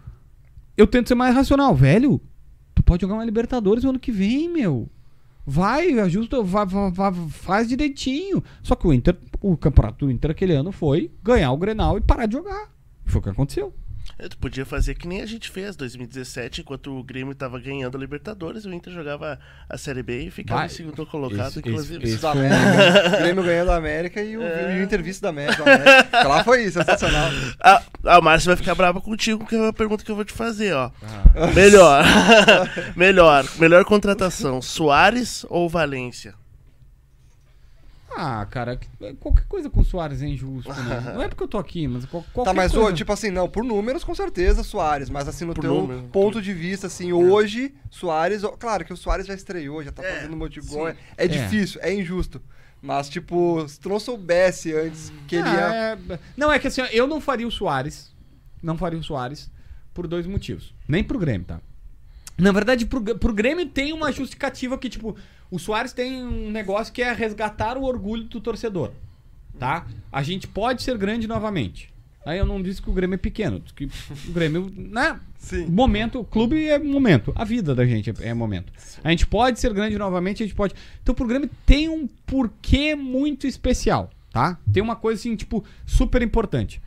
eu 0.76 0.86
tento 0.86 1.08
ser 1.08 1.14
mais 1.14 1.34
racional. 1.34 1.74
Velho, 1.74 2.20
tu 2.74 2.82
pode 2.82 3.02
jogar 3.02 3.14
uma 3.14 3.24
Libertadores 3.24 3.84
no 3.84 3.90
ano 3.90 3.98
que 4.00 4.10
vem, 4.10 4.48
meu. 4.48 4.88
Vai, 5.46 5.98
ajusta, 6.00 6.42
vai, 6.42 6.66
vai- 6.66 6.90
vai- 6.90 7.28
faz 7.28 7.68
direitinho. 7.68 8.42
Só 8.62 8.74
que 8.74 8.86
o 8.86 8.92
Inter, 8.92 9.16
o 9.40 9.56
campeonato 9.56 10.04
do 10.06 10.10
Inter 10.10 10.30
aquele 10.30 10.54
ano 10.54 10.72
foi 10.72 11.10
ganhar 11.22 11.52
o 11.52 11.56
Grenal 11.56 11.98
e 11.98 12.00
parar 12.00 12.26
de 12.26 12.32
jogar. 12.32 12.70
Foi 13.04 13.20
o 13.20 13.22
que 13.22 13.28
aconteceu. 13.28 13.72
É, 14.18 14.28
Tu 14.28 14.38
podia 14.38 14.64
fazer 14.64 14.94
que 14.94 15.06
nem 15.06 15.20
a 15.20 15.26
gente 15.26 15.50
fez 15.50 15.76
2017, 15.76 16.62
enquanto 16.62 16.98
o 16.98 17.02
Grêmio 17.04 17.34
tava 17.34 17.58
ganhando 17.60 17.96
a 17.98 18.00
Libertadores, 18.00 18.64
o 18.64 18.72
Inter 18.72 18.90
jogava 18.92 19.38
a 19.68 19.76
Série 19.76 20.02
B 20.02 20.22
e 20.22 20.30
ficava 20.30 20.60
Vai. 20.60 20.66
em 20.66 20.70
segundo 20.70 21.04
colocado, 21.04 21.48
Esse- 21.48 21.58
inclusive. 21.58 22.02
esse- 22.04 22.22
Da 22.22 22.30
América, 22.32 23.08
o 23.08 23.18
Grêmio 23.18 23.44
ganhando 23.44 23.70
a 23.72 23.76
América 23.76 24.22
e 24.22 24.36
o, 24.38 24.42
e 24.42 24.80
o 24.80 24.82
Inter 24.82 25.02
vice 25.02 25.20
da 25.20 25.28
América. 25.28 25.62
do 25.62 25.68
América. 25.70 26.22
Lá 26.28 26.42
foi 26.42 26.64
isso, 26.64 26.78
sensacional. 26.78 27.28
Ah, 27.60 27.82
a 28.06 28.20
Márcia 28.22 28.48
vai 28.48 28.56
ficar 28.56 28.74
brava 28.74 29.02
contigo, 29.02 29.44
que 29.46 29.54
é 29.54 29.60
uma 29.60 29.72
pergunta 29.72 30.02
que 30.02 30.10
eu 30.10 30.16
vou 30.16 30.24
te 30.24 30.32
fazer, 30.32 30.72
ó. 30.72 30.90
Ah. 31.34 31.46
Melhor. 31.54 32.02
melhor. 32.96 33.44
Melhor 33.58 33.84
contratação, 33.84 34.62
Soares 34.62 35.44
ou 35.50 35.68
Valência? 35.68 36.34
Ah, 38.16 38.46
cara, 38.46 38.76
que- 38.76 38.88
qualquer 39.20 39.44
coisa 39.46 39.68
com 39.68 39.80
o 39.80 39.84
Soares 39.84 40.22
é 40.22 40.26
injusto, 40.26 40.72
né? 40.72 41.12
Não 41.14 41.22
é 41.22 41.28
porque 41.28 41.42
eu 41.42 41.48
tô 41.48 41.58
aqui, 41.58 41.86
mas 41.86 42.04
qual- 42.06 42.24
qualquer 42.32 42.50
Tá, 42.50 42.54
mas 42.56 42.72
coisa. 42.72 42.88
ô, 42.88 42.92
tipo 42.92 43.12
assim, 43.12 43.30
não, 43.30 43.48
por 43.48 43.62
números 43.62 44.02
com 44.02 44.14
certeza 44.14 44.62
Soares, 44.62 45.10
mas 45.10 45.28
assim, 45.28 45.44
no 45.44 45.52
Por 45.54 45.60
teu 45.62 45.74
número, 45.74 46.02
ponto 46.04 46.40
de 46.40 46.52
vista, 46.54 46.86
assim, 46.86 47.12
hoje, 47.12 47.74
Soares, 47.90 48.42
claro 48.58 48.84
que 48.84 48.92
o 48.92 48.96
Soares 48.96 49.26
já 49.26 49.34
estreou, 49.34 49.82
já 49.84 49.92
tá 49.92 50.02
É, 50.02 50.14
fazendo 50.16 50.34
um 50.34 50.38
monte 50.38 50.60
de 50.60 50.66
gol, 50.66 50.88
é, 50.88 50.92
sim. 50.94 50.98
é 51.16 51.28
difícil, 51.28 51.80
é 51.82 51.92
injusto. 51.92 52.40
Mas, 52.80 53.08
tipo, 53.08 53.66
se 53.68 53.80
tu 53.80 53.88
não 53.88 53.98
soubesse 53.98 54.72
antes 54.74 55.12
que 55.26 55.36
ele 55.36 55.48
ia. 55.48 55.68
Ah, 55.68 55.98
é- 56.14 56.18
Não, 56.36 56.52
é 56.52 56.58
que 56.58 56.68
assim, 56.68 56.82
eu 56.92 57.06
não 57.06 57.20
faria 57.20 57.46
o 57.46 57.50
Soares. 57.50 58.14
Não 58.62 58.76
faria 58.78 58.98
o 58.98 59.02
Soares 59.02 59.50
por 59.92 60.06
dois 60.06 60.26
motivos. 60.26 60.74
Nem 60.86 61.02
pro 61.02 61.18
Grêmio, 61.18 61.46
tá? 61.46 61.60
Na 62.38 62.52
verdade, 62.52 62.84
pro, 62.86 63.02
pro 63.18 63.32
Grêmio 63.32 63.64
tem 63.66 63.92
uma 63.94 64.12
justificativa 64.12 64.76
que, 64.76 64.90
tipo, 64.90 65.16
o 65.50 65.58
Soares 65.58 65.92
tem 65.92 66.22
um 66.22 66.50
negócio 66.50 66.92
que 66.92 67.02
é 67.02 67.12
resgatar 67.12 67.76
o 67.76 67.84
orgulho 67.84 68.24
do 68.24 68.40
torcedor. 68.40 68.90
Tá? 69.58 69.86
A 70.12 70.22
gente 70.22 70.46
pode 70.46 70.82
ser 70.82 70.98
grande 70.98 71.26
novamente. 71.26 71.94
Aí 72.26 72.38
eu 72.38 72.44
não 72.44 72.60
disse 72.60 72.82
que 72.82 72.90
o 72.90 72.92
Grêmio 72.92 73.14
é 73.14 73.18
pequeno, 73.18 73.62
que 73.74 73.84
o 73.84 74.32
Grêmio, 74.32 74.70
né? 74.76 75.20
Sim. 75.38 75.66
Momento, 75.66 76.18
o 76.18 76.24
clube 76.24 76.66
é 76.66 76.76
momento. 76.76 77.32
A 77.36 77.44
vida 77.44 77.72
da 77.72 77.86
gente 77.86 78.10
é, 78.10 78.30
é 78.30 78.34
momento. 78.34 78.72
A 79.04 79.10
gente 79.10 79.24
pode 79.24 79.60
ser 79.60 79.72
grande 79.72 79.96
novamente, 79.96 80.42
a 80.42 80.46
gente 80.46 80.56
pode. 80.56 80.74
Então 81.00 81.14
pro 81.14 81.26
Grêmio 81.26 81.48
tem 81.64 81.88
um 81.88 82.08
porquê 82.26 82.96
muito 82.96 83.46
especial, 83.46 84.10
tá? 84.32 84.58
Tem 84.72 84.82
uma 84.82 84.96
coisa 84.96 85.20
assim, 85.20 85.36
tipo, 85.36 85.64
super 85.86 86.20
importante. 86.20 86.82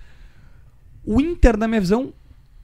O 1.06 1.22
Inter, 1.22 1.56
na 1.56 1.70
minha 1.70 1.80
visão, 1.80 2.14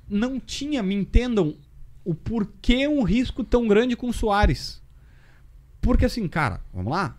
não 0.10 0.38
tinha, 0.38 0.84
me 0.84 0.94
entendam, 0.94 1.56
o 2.04 2.14
porquê 2.14 2.90
um 2.90 3.04
risco 3.04 3.42
tão 3.42 3.70
grande 3.70 3.96
com 3.96 4.10
o 4.10 4.14
Soares. 4.14 4.82
Porque 5.86 6.06
assim, 6.06 6.28
cara, 6.28 6.62
vamos 6.74 6.92
lá. 6.92 7.16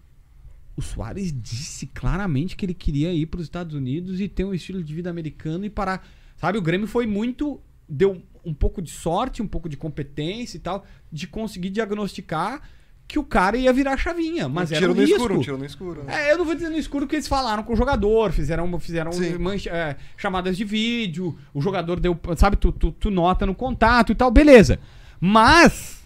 O 0.77 0.83
Soares 0.83 1.33
disse 1.33 1.87
claramente 1.87 2.57
que 2.57 2.67
ele 2.67 2.75
queria 2.75 3.13
ir 3.13 3.27
para 3.27 3.39
os 3.39 3.47
Estados 3.47 3.75
Unidos 3.75 4.21
e 4.21 4.29
ter 4.29 4.45
um 4.45 4.53
estilo 4.53 4.83
de 4.83 4.93
vida 4.93 5.09
americano 5.09 5.65
e 5.65 5.71
parar. 5.71 6.05
Sabe, 6.37 6.59
o 6.59 6.63
Grêmio 6.63 6.89
foi 6.89 7.07
muito. 7.07 7.61
Deu 7.89 8.21
um 8.45 8.53
pouco 8.53 8.83
de 8.83 8.91
sorte, 8.91 9.41
um 9.41 9.47
pouco 9.47 9.69
de 9.69 9.77
competência 9.77 10.57
e 10.57 10.61
tal, 10.61 10.85
de 11.11 11.29
conseguir 11.29 11.71
diagnosticar 11.71 12.61
que 13.07 13.21
o 13.21 13.25
cara 13.25 13.57
ia 13.57 13.73
virar 13.73 13.97
chavinha. 13.97 14.49
Mas 14.49 14.73
um 14.73 14.75
era 14.75 14.87
um 14.91 14.95
no 14.95 15.01
risco. 15.01 15.15
escuro, 15.17 15.37
um 15.39 15.41
tiro 15.41 15.59
no 15.59 15.65
escuro. 15.65 16.03
né? 16.03 16.29
É, 16.29 16.33
eu 16.33 16.39
não 16.39 16.45
vou 16.45 16.57
dizer 16.57 16.69
no 16.69 16.77
escuro 16.77 17.07
que 17.07 17.15
eles 17.15 17.29
falaram 17.29 17.63
com 17.63 17.73
o 17.73 17.77
jogador, 17.77 18.33
fizeram, 18.33 18.81
fizeram 18.81 19.13
mancha- 19.39 19.71
é, 19.71 19.97
chamadas 20.17 20.57
de 20.57 20.65
vídeo, 20.65 21.39
o 21.55 21.61
jogador 21.63 22.01
deu, 22.01 22.19
sabe, 22.37 22.57
tu, 22.57 22.73
tu, 22.73 22.91
tu 22.91 23.11
nota 23.13 23.47
no 23.47 23.55
contato 23.55 24.11
e 24.11 24.15
tal, 24.17 24.29
beleza. 24.33 24.81
Mas, 25.21 26.03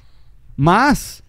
mas, 0.55 1.23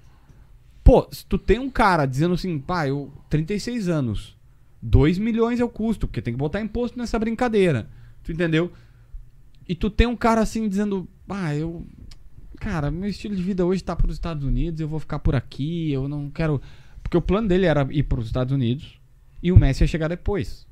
pô, 0.92 1.08
se 1.10 1.26
tu 1.26 1.38
tem 1.38 1.58
um 1.58 1.70
cara 1.70 2.06
dizendo 2.06 2.34
assim, 2.34 2.60
pá, 2.60 2.86
eu, 2.86 3.14
36 3.30 3.88
anos, 3.88 4.38
2 4.82 5.20
milhões 5.20 5.62
é 5.62 5.64
o 5.64 5.70
custo, 5.70 6.06
porque 6.06 6.22
tem 6.22 6.34
que 6.34 6.38
botar 6.38 6.60
imposto 6.60 6.98
nessa 6.98 7.18
brincadeira, 7.18 7.90
tu 8.22 8.34
entendeu? 8.34 8.70
E 9.66 9.74
tu 9.74 9.90
tem 9.90 10.06
um 10.06 10.18
cara 10.18 10.42
assim 10.42 10.68
dizendo, 10.68 11.08
ah, 11.30 11.56
eu, 11.56 11.88
cara, 12.58 12.92
meu 12.92 13.10
estilo 13.10 13.34
de 13.34 13.42
vida 13.42 13.66
hoje 13.66 13.82
tá 13.82 13.96
pros 13.96 14.16
Estados 14.16 14.44
Unidos, 14.44 14.82
eu 14.82 14.88
vou 14.90 15.00
ficar 15.00 15.20
por 15.20 15.34
aqui, 15.34 15.94
eu 15.94 16.10
não 16.10 16.30
quero. 16.30 16.62
Porque 17.02 17.16
o 17.16 17.22
plano 17.22 17.48
dele 17.48 17.68
era 17.68 17.88
ir 17.90 18.04
pros 18.04 18.26
Estados 18.26 18.52
Unidos 18.52 19.00
e 19.42 19.50
o 19.50 19.58
Messi 19.58 19.86
ia 19.86 19.88
chegar 19.88 20.10
depois. 20.10 20.68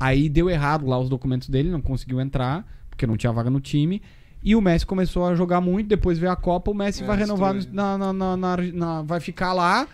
Aí 0.00 0.28
deu 0.28 0.50
errado 0.50 0.84
lá 0.84 0.98
os 0.98 1.08
documentos 1.08 1.48
dele, 1.48 1.70
não 1.70 1.80
conseguiu 1.80 2.20
entrar, 2.20 2.66
porque 2.90 3.06
não 3.06 3.16
tinha 3.16 3.32
vaga 3.32 3.50
no 3.50 3.60
time. 3.60 4.02
E 4.42 4.54
o 4.54 4.60
Messi 4.60 4.86
começou 4.86 5.26
a 5.26 5.34
jogar 5.34 5.60
muito, 5.60 5.88
depois 5.88 6.18
veio 6.18 6.30
a 6.32 6.36
Copa, 6.36 6.70
o 6.70 6.74
Messi 6.74 7.02
É, 7.02 7.06
vai 7.06 7.16
renovar, 7.16 7.54
na, 7.72 7.98
na, 7.98 8.12
na, 8.12 8.36
na- 8.36 8.56
na- 8.72 9.02
vai 9.02 9.20
ficar 9.20 9.52
lá. 9.52 9.86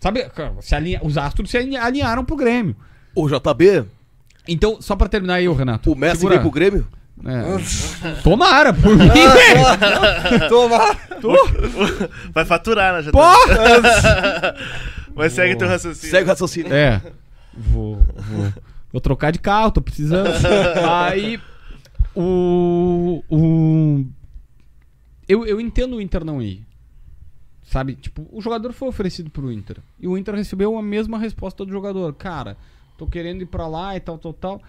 Sabe, 0.00 0.26
se 0.62 0.74
alinha- 0.74 1.00
os 1.02 1.18
astros 1.18 1.50
se 1.50 1.58
alinha- 1.58 1.82
alinharam 1.84 2.24
pro 2.24 2.34
Grêmio. 2.36 2.74
Ô, 3.14 3.28
JB, 3.28 3.84
Então, 4.48 4.80
só 4.80 4.96
pra 4.96 5.06
terminar 5.08 5.34
aí, 5.34 5.48
Renato. 5.52 5.92
o 5.92 5.94
Messi 5.96 6.16
segura- 6.16 6.36
veio 6.36 6.42
pro 6.42 6.50
Grêmio? 6.50 6.88
É. 7.22 7.42
Tomara, 8.24 8.72
por 8.72 8.96
mim. 8.96 9.06
Toma! 10.48 10.96
Vai 12.32 12.44
faturar, 12.46 12.94
né? 12.94 13.02
Já 13.02 13.12
Porra! 13.12 14.56
Mas 15.14 15.32
segue 15.34 15.56
teu 15.56 15.68
raciocínio. 15.68 16.10
Segue 16.10 16.24
o 16.24 16.28
raciocínio. 16.28 16.72
É. 16.72 17.00
Vou, 17.54 17.96
vou. 18.16 18.52
Vou 18.92 19.00
trocar 19.00 19.30
de 19.32 19.38
carro, 19.38 19.70
tô 19.70 19.82
precisando. 19.82 20.30
Aí. 20.90 21.38
O. 22.14 23.22
o 23.30 24.04
eu, 25.28 25.46
eu 25.46 25.60
entendo 25.60 25.96
o 25.96 26.00
Inter 26.00 26.24
não 26.24 26.42
ir. 26.42 26.66
Sabe? 27.62 27.94
Tipo, 27.94 28.26
o 28.32 28.40
jogador 28.40 28.72
foi 28.72 28.88
oferecido 28.88 29.30
pro 29.30 29.52
Inter. 29.52 29.78
E 29.98 30.08
o 30.08 30.18
Inter 30.18 30.34
recebeu 30.34 30.76
a 30.76 30.82
mesma 30.82 31.18
resposta 31.18 31.64
do 31.64 31.70
jogador. 31.70 32.12
Cara, 32.14 32.56
tô 32.98 33.06
querendo 33.06 33.42
ir 33.42 33.46
pra 33.46 33.68
lá 33.68 33.96
e 33.96 34.00
tal, 34.00 34.18
tal, 34.18 34.32
tal. 34.32 34.62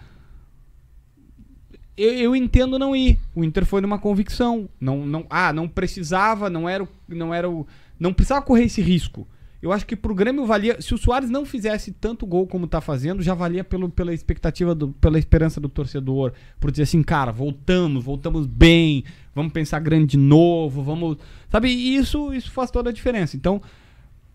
Eu, 1.96 2.12
eu 2.12 2.36
entendo 2.36 2.78
não 2.78 2.94
ir. 2.94 3.18
O 3.34 3.42
Inter 3.42 3.66
foi 3.66 3.80
numa 3.80 3.98
convicção. 3.98 4.68
Não, 4.80 5.04
não, 5.04 5.26
ah, 5.28 5.52
não 5.52 5.68
precisava, 5.68 6.48
não 6.48 6.68
era, 6.68 6.88
não 7.08 7.34
era 7.34 7.50
o. 7.50 7.66
Não 7.98 8.12
precisava 8.12 8.44
correr 8.44 8.64
esse 8.64 8.80
risco. 8.80 9.26
Eu 9.62 9.70
acho 9.70 9.86
que 9.86 9.94
pro 9.94 10.12
Grêmio 10.12 10.44
valia. 10.44 10.82
Se 10.82 10.92
o 10.92 10.98
Soares 10.98 11.30
não 11.30 11.46
fizesse 11.46 11.92
tanto 11.92 12.26
gol 12.26 12.48
como 12.48 12.66
tá 12.66 12.80
fazendo, 12.80 13.22
já 13.22 13.32
valia 13.32 13.62
pelo, 13.62 13.88
pela 13.88 14.12
expectativa, 14.12 14.74
do, 14.74 14.88
pela 14.88 15.20
esperança 15.20 15.60
do 15.60 15.68
torcedor. 15.68 16.32
Por 16.58 16.72
dizer 16.72 16.82
assim, 16.82 17.00
cara, 17.00 17.30
voltamos, 17.30 18.02
voltamos 18.02 18.44
bem, 18.44 19.04
vamos 19.32 19.52
pensar 19.52 19.78
grande 19.78 20.06
de 20.06 20.16
novo, 20.16 20.82
vamos. 20.82 21.16
Sabe? 21.48 21.68
E 21.68 21.94
isso, 21.94 22.34
isso 22.34 22.50
faz 22.50 22.72
toda 22.72 22.90
a 22.90 22.92
diferença. 22.92 23.36
Então, 23.36 23.62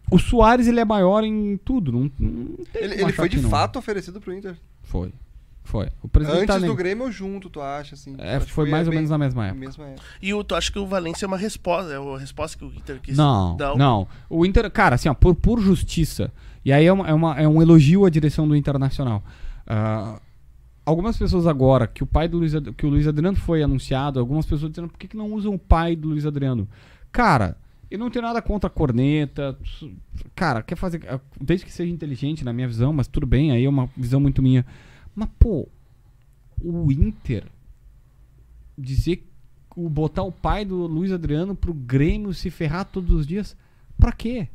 o 0.09 0.17
Soares 0.17 0.65
ele 0.65 0.79
é 0.79 0.85
maior 0.85 1.25
em 1.25 1.57
tudo. 1.57 1.91
Não, 1.91 2.11
não 2.17 2.65
tem 2.71 2.83
Ele, 2.83 3.01
ele 3.01 3.11
foi 3.11 3.27
de 3.27 3.41
não. 3.41 3.49
fato 3.49 3.77
oferecido 3.77 4.21
pro 4.21 4.33
Inter. 4.33 4.55
Foi. 4.83 5.11
Foi. 5.67 5.89
O 6.01 6.07
presidente 6.07 6.43
Antes 6.49 6.61
tá 6.61 6.65
do 6.65 6.73
Grêmio 6.73 7.03
ou 7.03 7.11
junto, 7.11 7.49
tu 7.49 7.59
acha, 7.59 7.93
assim? 7.95 8.15
É, 8.19 8.39
que 8.39 8.49
foi 8.49 8.69
mais 8.69 8.87
ou 8.87 8.91
bem- 8.91 8.99
menos 8.99 9.09
na 9.11 9.17
mesma 9.17 9.47
época. 9.47 9.59
mesma 9.59 9.85
época. 9.85 10.01
E 10.21 10.33
o, 10.33 10.41
tu 10.41 10.55
acha 10.55 10.71
que 10.71 10.79
o 10.79 10.87
Valência 10.87 11.25
é 11.25 11.27
uma 11.27 11.35
resposta? 11.37 11.91
É 11.91 11.97
a 11.97 12.17
resposta 12.17 12.57
que 12.57 12.63
o 12.63 12.69
Inter 12.73 13.01
quis 13.01 13.17
Não, 13.17 13.57
dar? 13.57 13.75
não. 13.75 14.07
O 14.29 14.45
Inter, 14.45 14.71
cara, 14.71 14.95
assim, 14.95 15.09
ó, 15.09 15.13
por, 15.13 15.35
por 15.35 15.59
justiça. 15.59 16.31
E 16.63 16.71
aí 16.71 16.85
é, 16.85 16.93
uma, 16.93 17.05
é, 17.09 17.13
uma- 17.13 17.35
é 17.41 17.45
um 17.47 17.61
elogio 17.61 18.05
à 18.05 18.09
direção 18.09 18.47
do 18.47 18.55
Internacional. 18.55 19.21
Ah, 19.67 20.21
algumas 20.85 21.17
pessoas 21.17 21.45
agora, 21.45 21.85
que 21.85 22.01
o 22.01 22.07
pai 22.07 22.29
do 22.29 22.37
Luiz, 22.37 22.55
Ad- 22.55 22.71
que 22.71 22.85
o 22.85 22.89
Luiz 22.89 23.05
Adriano 23.05 23.35
foi 23.37 23.61
anunciado, 23.61 24.21
algumas 24.21 24.45
pessoas 24.45 24.71
dizendo 24.71 24.87
por 24.87 24.97
que, 24.97 25.07
que 25.09 25.17
não 25.17 25.33
usam 25.33 25.53
o 25.53 25.59
pai 25.59 25.97
do 25.97 26.07
Luiz 26.07 26.25
Adriano? 26.25 26.65
Cara, 27.11 27.57
eu 27.91 27.99
não 27.99 28.09
tenho 28.09 28.23
nada 28.23 28.41
contra 28.41 28.67
a 28.67 28.71
corneta. 28.71 29.57
Cara, 30.33 30.61
quer 30.61 30.75
fazer. 30.77 31.01
ah, 31.09 31.19
Desde 31.41 31.65
que 31.65 31.71
seja 31.73 31.91
inteligente, 31.91 32.45
na 32.45 32.53
minha 32.53 32.67
visão, 32.69 32.93
mas 32.93 33.07
tudo 33.07 33.25
bem, 33.27 33.51
aí 33.51 33.65
é 33.65 33.69
uma 33.69 33.89
visão 33.97 34.19
muito 34.21 34.41
minha. 34.41 34.65
Mas, 35.17 35.29
pô, 35.39 35.67
o 36.63 36.91
Inter 36.91 37.43
dizer 38.77 39.27
o 39.75 39.89
botar 39.89 40.21
o 40.21 40.31
pai 40.31 40.63
do 40.63 40.85
Luiz 40.85 41.11
Adriano 41.11 41.55
pro 41.55 41.73
Grêmio 41.73 42.35
se 42.35 42.51
ferrar 42.51 42.85
todos 42.85 43.11
os 43.11 43.25
dias, 43.25 43.57
pra 43.97 44.11
quê? 44.11 44.47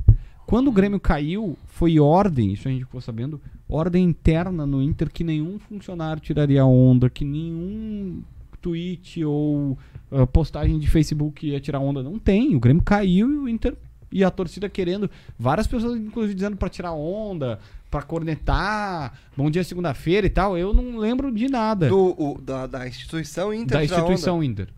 Quando 0.46 0.68
o 0.68 0.72
Grêmio 0.72 1.00
caiu, 1.00 1.58
foi 1.66 1.98
ordem, 1.98 2.52
isso 2.52 2.68
a 2.68 2.70
gente 2.70 2.84
ficou 2.84 3.00
sabendo, 3.00 3.40
ordem 3.68 4.04
interna 4.04 4.64
no 4.64 4.80
Inter 4.80 5.10
que 5.10 5.24
nenhum 5.24 5.58
funcionário 5.58 6.22
tiraria 6.22 6.64
onda, 6.64 7.10
que 7.10 7.24
nenhum 7.24 8.22
tweet 8.60 9.24
ou 9.24 9.76
ah, 10.12 10.28
postagem 10.28 10.78
de 10.78 10.88
Facebook 10.88 11.44
ia 11.44 11.60
tirar 11.60 11.80
onda. 11.80 12.04
Não 12.04 12.20
tem. 12.20 12.54
O 12.54 12.60
Grêmio 12.60 12.84
caiu 12.84 13.32
e 13.32 13.36
o 13.36 13.48
Inter 13.48 13.76
e 14.12 14.22
a 14.22 14.30
torcida 14.30 14.68
querendo, 14.68 15.10
várias 15.36 15.66
pessoas 15.66 15.98
inclusive 15.98 16.34
dizendo 16.34 16.56
pra 16.56 16.68
tirar 16.68 16.92
onda, 16.92 17.58
pra 17.92 18.02
cornetar, 18.02 19.12
bom 19.36 19.50
dia 19.50 19.62
segunda-feira 19.62 20.26
e 20.26 20.30
tal. 20.30 20.56
Eu 20.56 20.72
não 20.72 20.96
lembro 20.98 21.30
de 21.30 21.46
nada 21.48 21.88
Do, 21.88 22.14
o- 22.18 22.40
da, 22.40 22.66
da 22.66 22.88
instituição 22.88 23.52
Inter 23.52 23.78
da 23.78 23.82
tira 23.86 23.94
onda. 23.96 24.02
instituição 24.12 24.42
Inter. 24.42 24.68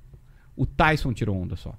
O 0.56 0.66
Tyson 0.66 1.12
tirou 1.12 1.36
onda 1.36 1.54
só. 1.56 1.72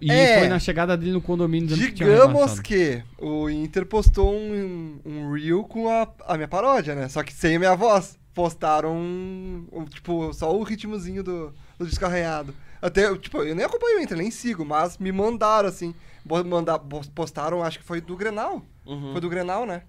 E 0.00 0.10
É. 0.10 0.38
foi 0.38 0.48
na 0.48 0.58
chegada 0.58 0.96
dele 0.96 1.12
no 1.12 1.20
condomínio 1.20 1.68
dizendo 1.68 1.88
que 1.88 1.92
Digamos 2.04 2.32
rebaixado. 2.32 2.62
que 2.62 3.02
o 3.18 3.50
Inter 3.50 3.84
postou 3.84 4.32
um, 4.34 4.98
um 5.04 5.32
reel 5.32 5.62
com 5.64 5.88
a, 5.90 6.08
a 6.26 6.36
minha 6.36 6.48
paródia, 6.48 6.94
né? 6.94 7.08
Só 7.08 7.22
que 7.22 7.34
sem 7.34 7.56
a 7.56 7.58
minha 7.58 7.74
voz. 7.74 8.18
Postaram, 8.32 8.94
um, 8.96 9.66
um, 9.72 9.84
tipo, 9.84 10.32
só 10.32 10.56
o 10.56 10.62
ritmozinho 10.62 11.22
do, 11.22 11.52
do 11.78 11.84
disco 11.84 12.06
arranhado. 12.06 12.54
Até, 12.80 13.06
eu, 13.06 13.18
tipo, 13.18 13.38
eu 13.42 13.54
nem 13.56 13.64
acompanho 13.66 13.98
o 13.98 14.02
Inter, 14.02 14.16
nem 14.16 14.30
sigo, 14.30 14.64
mas 14.64 14.96
me 14.98 15.10
mandaram, 15.12 15.68
assim. 15.68 15.92
bo- 16.24 16.42
Manda, 16.44 16.78
bo- 16.78 17.02
postaram, 17.12 17.62
acho 17.62 17.80
que 17.80 17.84
foi 17.84 18.00
do 18.00 18.16
Grenal. 18.16 18.62
Uhum. 18.86 19.10
Foi 19.12 19.20
do 19.20 19.28
Grenal, 19.28 19.66
né? 19.66 19.82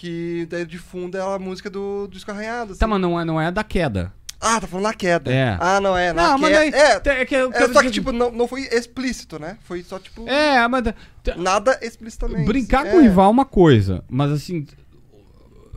Que 0.00 0.46
daí 0.48 0.64
de 0.64 0.78
fundo 0.78 1.18
é 1.18 1.20
a 1.20 1.40
música 1.40 1.68
do, 1.68 2.06
do 2.06 2.12
disco 2.14 2.30
arranhado. 2.30 2.68
Tá, 2.76 2.84
assim. 2.84 2.90
mas 2.90 3.00
não 3.00 3.20
é, 3.20 3.24
não 3.24 3.40
é 3.40 3.50
da 3.50 3.64
queda. 3.64 4.12
Ah, 4.40 4.60
tá 4.60 4.68
falando 4.68 4.84
na 4.84 4.94
queda. 4.94 5.32
É. 5.32 5.56
Ah, 5.58 5.80
não, 5.80 5.96
é. 5.98 6.12
Na 6.12 6.28
Não, 6.28 6.38
mas 6.38 6.50
queda. 6.56 6.60
aí- 6.60 7.16
É, 7.16 7.20
é 7.22 7.24
que 7.26 7.34
eu 7.34 7.50
é, 7.52 7.72
só 7.72 7.82
que, 7.82 7.90
tipo, 7.90 8.12
não, 8.12 8.30
não 8.30 8.46
foi 8.46 8.60
explícito, 8.68 9.40
né? 9.40 9.58
Foi 9.62 9.82
só, 9.82 9.98
tipo, 9.98 10.28
É, 10.28 10.68
mas. 10.68 10.84
t- 11.24 11.34
nada 11.36 11.76
explicitamente. 11.82 12.44
Brincar 12.46 12.86
É. 12.86 12.90
com 12.92 12.98
o 12.98 13.00
rival 13.00 13.26
é 13.26 13.30
uma 13.32 13.44
coisa, 13.44 14.04
mas 14.08 14.30
assim. 14.30 14.64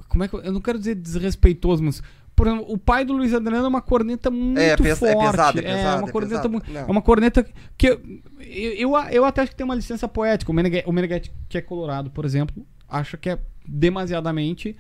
Como 0.07 0.23
é 0.23 0.27
que 0.27 0.35
eu, 0.35 0.41
eu 0.41 0.51
não 0.51 0.61
quero 0.61 0.77
dizer 0.77 0.93
desrespeitoso, 0.93 1.81
mas. 1.81 2.03
Por 2.35 2.45
exemplo, 2.47 2.65
o 2.69 2.77
pai 2.77 3.03
do 3.03 3.13
Luiz 3.13 3.33
Adriano 3.33 3.65
é 3.65 3.67
uma 3.67 3.81
corneta 3.81 4.29
muito 4.29 4.59
É, 4.59 4.77
pes- 4.77 5.01
é 5.01 5.13
forte. 5.13 5.31
pesado, 5.31 5.59
é 5.59 5.61
pesado, 5.63 6.01
uma 6.03 6.09
é 6.09 6.11
corneta 6.11 6.35
pesado. 6.35 6.49
muito. 6.51 6.71
Não. 6.71 6.81
É 6.81 6.85
uma 6.91 7.01
corneta 7.01 7.45
que. 7.75 7.87
Eu, 7.87 7.99
eu, 8.39 8.91
eu 9.11 9.25
até 9.25 9.41
acho 9.41 9.49
que 9.51 9.57
tem 9.57 9.65
uma 9.65 9.75
licença 9.75 10.07
poética. 10.07 10.51
O 10.51 10.53
Meneghetti, 10.55 10.87
o 10.87 10.91
Meneghetti, 10.91 11.33
que 11.49 11.57
é 11.57 11.61
colorado, 11.61 12.11
por 12.11 12.25
exemplo, 12.25 12.63
acha 12.87 13.17
que 13.17 13.29
é 13.29 13.39
demasiadamente 13.67 14.75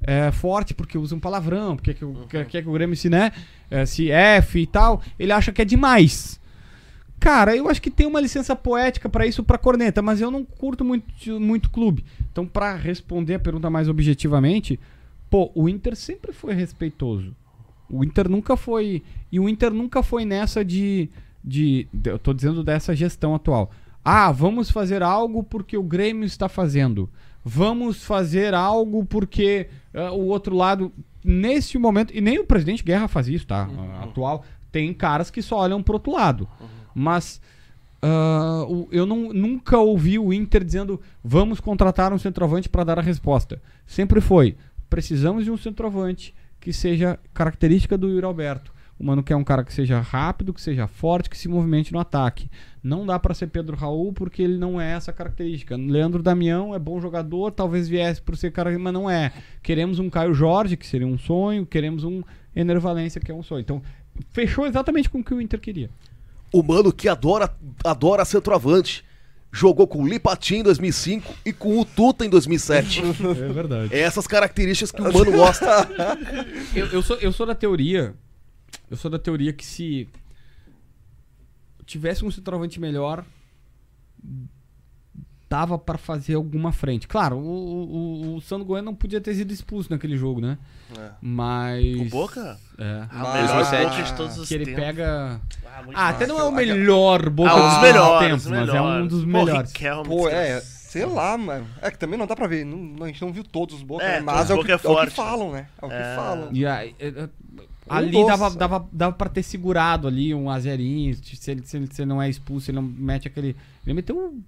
é, 0.00 0.30
forte 0.30 0.74
porque 0.74 0.96
usa 0.96 1.14
um 1.16 1.20
palavrão, 1.20 1.74
porque 1.76 1.92
que, 1.94 2.04
o- 2.04 2.26
quer, 2.28 2.46
quer 2.46 2.62
que 2.62 2.68
o 2.68 2.72
Grêmio 2.72 2.96
se, 2.96 3.08
né, 3.10 3.32
é, 3.70 3.84
se 3.84 4.10
F 4.10 4.60
e 4.60 4.66
tal. 4.66 5.02
Ele 5.18 5.32
acha 5.32 5.50
que 5.52 5.62
é 5.62 5.64
demais. 5.64 6.38
Cara, 7.20 7.56
eu 7.56 7.68
acho 7.68 7.82
que 7.82 7.90
tem 7.90 8.06
uma 8.06 8.20
licença 8.20 8.54
poética 8.54 9.08
pra 9.08 9.26
isso, 9.26 9.42
pra 9.42 9.58
corneta, 9.58 10.00
mas 10.00 10.20
eu 10.20 10.30
não 10.30 10.44
curto 10.44 10.84
muito, 10.84 11.40
muito 11.40 11.68
clube. 11.68 12.04
Então, 12.30 12.46
pra 12.46 12.76
responder 12.76 13.34
a 13.34 13.38
pergunta 13.40 13.68
mais 13.68 13.88
objetivamente, 13.88 14.78
pô, 15.28 15.50
o 15.52 15.68
Inter 15.68 15.96
sempre 15.96 16.32
foi 16.32 16.54
respeitoso. 16.54 17.34
O 17.90 18.04
Inter 18.04 18.28
nunca 18.28 18.56
foi. 18.56 19.02
E 19.32 19.40
o 19.40 19.48
Inter 19.48 19.72
nunca 19.72 20.00
foi 20.02 20.24
nessa 20.24 20.64
de. 20.64 21.08
de 21.42 21.88
de- 21.92 22.10
eu 22.10 22.18
tô 22.20 22.32
dizendo 22.32 22.62
dessa 22.62 22.94
gestão 22.94 23.34
atual. 23.34 23.70
Ah, 24.04 24.30
vamos 24.30 24.70
fazer 24.70 25.02
algo 25.02 25.42
porque 25.42 25.76
o 25.76 25.82
Grêmio 25.82 26.24
está 26.24 26.48
fazendo. 26.48 27.10
Vamos 27.50 28.04
fazer 28.04 28.52
algo 28.52 29.04
porque 29.06 29.68
ah, 29.94 30.12
o 30.12 30.26
outro 30.26 30.54
lado. 30.54 30.92
Nesse 31.24 31.78
momento. 31.78 32.14
E 32.14 32.20
nem 32.20 32.38
o 32.38 32.44
presidente 32.44 32.82
Guerra 32.84 33.08
faz 33.08 33.26
isso, 33.28 33.46
tá? 33.46 33.68
Ah, 33.76 34.04
Atual. 34.04 34.44
Tem 34.70 34.92
caras 34.92 35.30
que 35.30 35.40
só 35.42 35.56
olham 35.60 35.82
pro 35.82 35.94
outro 35.94 36.12
lado. 36.12 36.46
Mas. 36.94 37.40
ah, 38.02 38.64
o- 38.68 38.88
eu 38.92 39.06
não, 39.06 39.32
nunca 39.32 39.78
ouvi 39.78 40.18
o 40.18 40.32
Inter 40.32 40.62
dizendo 40.62 41.00
vamos 41.24 41.58
contratar 41.60 42.12
um 42.12 42.18
centroavante 42.18 42.68
para 42.68 42.84
dar 42.84 42.98
a 42.98 43.02
resposta. 43.02 43.60
Sempre 43.86 44.20
foi 44.20 44.56
precisamos 44.90 45.44
de 45.44 45.50
um 45.50 45.56
centroavante 45.56 46.34
que 46.60 46.72
seja 46.72 47.18
característica 47.34 47.96
do 47.98 48.08
Yuri 48.08 48.24
Alberto. 48.24 48.72
O 48.98 49.04
mano 49.04 49.22
quer 49.22 49.36
um 49.36 49.44
cara 49.44 49.62
que 49.62 49.72
seja 49.72 50.00
rápido, 50.00 50.52
que 50.52 50.60
seja 50.60 50.88
forte, 50.88 51.30
que 51.30 51.38
se 51.38 51.48
movimente 51.48 51.92
no 51.92 52.00
ataque. 52.00 52.50
Não 52.82 53.06
dá 53.06 53.16
pra 53.18 53.32
ser 53.32 53.46
Pedro 53.46 53.76
Raul 53.76 54.12
porque 54.12 54.42
ele 54.42 54.58
não 54.58 54.80
é 54.80 54.92
essa 54.92 55.12
característica. 55.12 55.76
Leandro 55.76 56.20
Damião 56.20 56.74
é 56.74 56.78
bom 56.80 57.00
jogador, 57.00 57.52
talvez 57.52 57.88
viesse 57.88 58.20
por 58.20 58.36
ser 58.36 58.50
cara, 58.50 58.76
mas 58.76 58.92
não 58.92 59.08
é. 59.08 59.32
Queremos 59.62 60.00
um 60.00 60.10
Caio 60.10 60.34
Jorge, 60.34 60.76
que 60.76 60.86
seria 60.86 61.06
um 61.06 61.16
sonho, 61.16 61.64
queremos 61.64 62.02
um 62.02 62.22
Ener 62.56 62.80
Valência, 62.80 63.20
que 63.20 63.30
é 63.30 63.34
um 63.34 63.42
sonho. 63.42 63.60
Então, 63.60 63.80
fechou 64.30 64.66
exatamente 64.66 65.08
com 65.08 65.20
o 65.20 65.24
que 65.24 65.32
o 65.32 65.40
Inter 65.40 65.60
queria. 65.60 65.90
O 66.52 66.62
mano 66.62 66.92
que 66.92 67.08
adora, 67.08 67.54
adora 67.84 68.24
centroavante. 68.24 69.04
Jogou 69.50 69.86
com 69.86 70.02
o 70.02 70.06
Lipatim 70.06 70.56
em 70.56 70.62
2005 70.62 71.34
e 71.44 71.52
com 71.54 71.78
o 71.78 71.84
Tuta 71.84 72.24
em 72.24 72.28
2007. 72.28 73.00
É 73.00 73.48
verdade. 73.52 73.94
É 73.94 74.00
essas 74.00 74.26
características 74.26 74.92
que 74.92 75.00
o 75.00 75.12
mano 75.12 75.32
gosta. 75.32 75.88
Eu, 76.74 76.86
eu 76.88 77.02
sou, 77.02 77.16
eu 77.16 77.32
sou 77.32 77.46
da 77.46 77.54
teoria. 77.54 78.14
Eu 78.90 78.96
sou 78.96 79.10
da 79.10 79.18
teoria 79.18 79.52
que 79.52 79.64
se 79.66 80.08
tivesse 81.84 82.24
um 82.24 82.30
centroavante 82.30 82.80
melhor, 82.80 83.24
dava 85.48 85.78
pra 85.78 85.96
fazer 85.96 86.34
alguma 86.34 86.72
frente. 86.72 87.08
Claro, 87.08 87.36
o, 87.38 88.32
o, 88.32 88.34
o 88.36 88.40
Sandro 88.40 88.66
Goiano 88.66 88.86
não 88.86 88.94
podia 88.94 89.20
ter 89.20 89.34
sido 89.34 89.52
expulso 89.52 89.90
naquele 89.90 90.16
jogo, 90.16 90.40
né? 90.40 90.58
É. 90.98 91.10
Mas. 91.20 92.00
O 92.00 92.04
Boca? 92.10 92.58
É. 92.78 93.06
Ah, 93.10 93.14
o 93.14 93.18
Mas- 93.22 93.34
melhor 93.42 93.64
Ah, 93.74 93.88
Boca 93.90 94.02
de 94.02 94.14
todos 94.16 94.38
os 94.38 94.48
Que 94.48 94.54
ele 94.54 94.64
tempos. 94.66 94.84
pega. 94.84 95.40
Ah, 95.66 95.84
Ah, 95.94 96.08
até 96.10 96.26
não 96.26 96.38
é 96.38 96.44
o 96.44 96.52
melhor 96.52 97.30
Boca 97.30 97.50
Ah, 97.50 97.56
um 97.56 97.68
dos 97.70 97.82
melhores, 97.82 98.28
tempos, 98.28 98.46
mas 98.46 98.68
é 98.68 98.80
um 98.82 99.06
dos 99.06 99.20
Pô, 99.22 99.26
melhores. 99.26 99.72
Riquelme, 99.72 100.08
Pô, 100.08 100.28
é, 100.28 100.60
sei 100.60 101.06
lá, 101.06 101.38
mano. 101.38 101.66
É 101.80 101.90
que 101.90 101.98
também 101.98 102.18
não 102.18 102.26
dá 102.26 102.36
pra 102.36 102.46
ver. 102.46 102.64
Não, 102.66 103.04
a 103.04 103.06
gente 103.06 103.22
não 103.22 103.32
viu 103.32 103.44
todos 103.44 103.76
os 103.76 103.82
bocas, 103.82 104.06
É, 104.06 104.12
né? 104.16 104.20
mas 104.20 104.44
os 104.44 104.50
é 104.50 104.54
o, 104.54 104.56
Boca 104.56 104.66
que, 104.66 104.72
é 104.72 104.74
é 104.74 104.76
o 104.76 104.80
que 104.80 104.86
forte. 104.86 105.14
falam, 105.14 105.52
né? 105.52 105.68
É 105.80 105.86
o 105.86 105.88
que 105.88 105.94
É. 105.94 106.14
falam. 106.16 106.48
E 106.52 106.66
aí, 106.66 106.94
é, 106.98 107.08
é, 107.08 107.28
ali 107.88 108.26
dava, 108.26 108.50
dava, 108.50 108.88
dava 108.92 109.12
pra 109.14 109.28
ter 109.28 109.42
segurado 109.42 110.06
ali 110.08 110.34
um 110.34 110.50
azerinho. 110.50 111.16
Se 111.22 111.50
ele, 111.50 111.62
se 111.64 111.76
ele, 111.76 111.88
se 111.92 112.02
ele 112.02 112.08
não 112.08 112.20
é 112.22 112.28
expulso, 112.28 112.70
ele 112.70 112.76
não 112.76 112.82
mete 112.82 113.26
aquele. 113.28 113.54
Ele 113.86 113.94
meteu 113.94 114.16
um. 114.16 114.42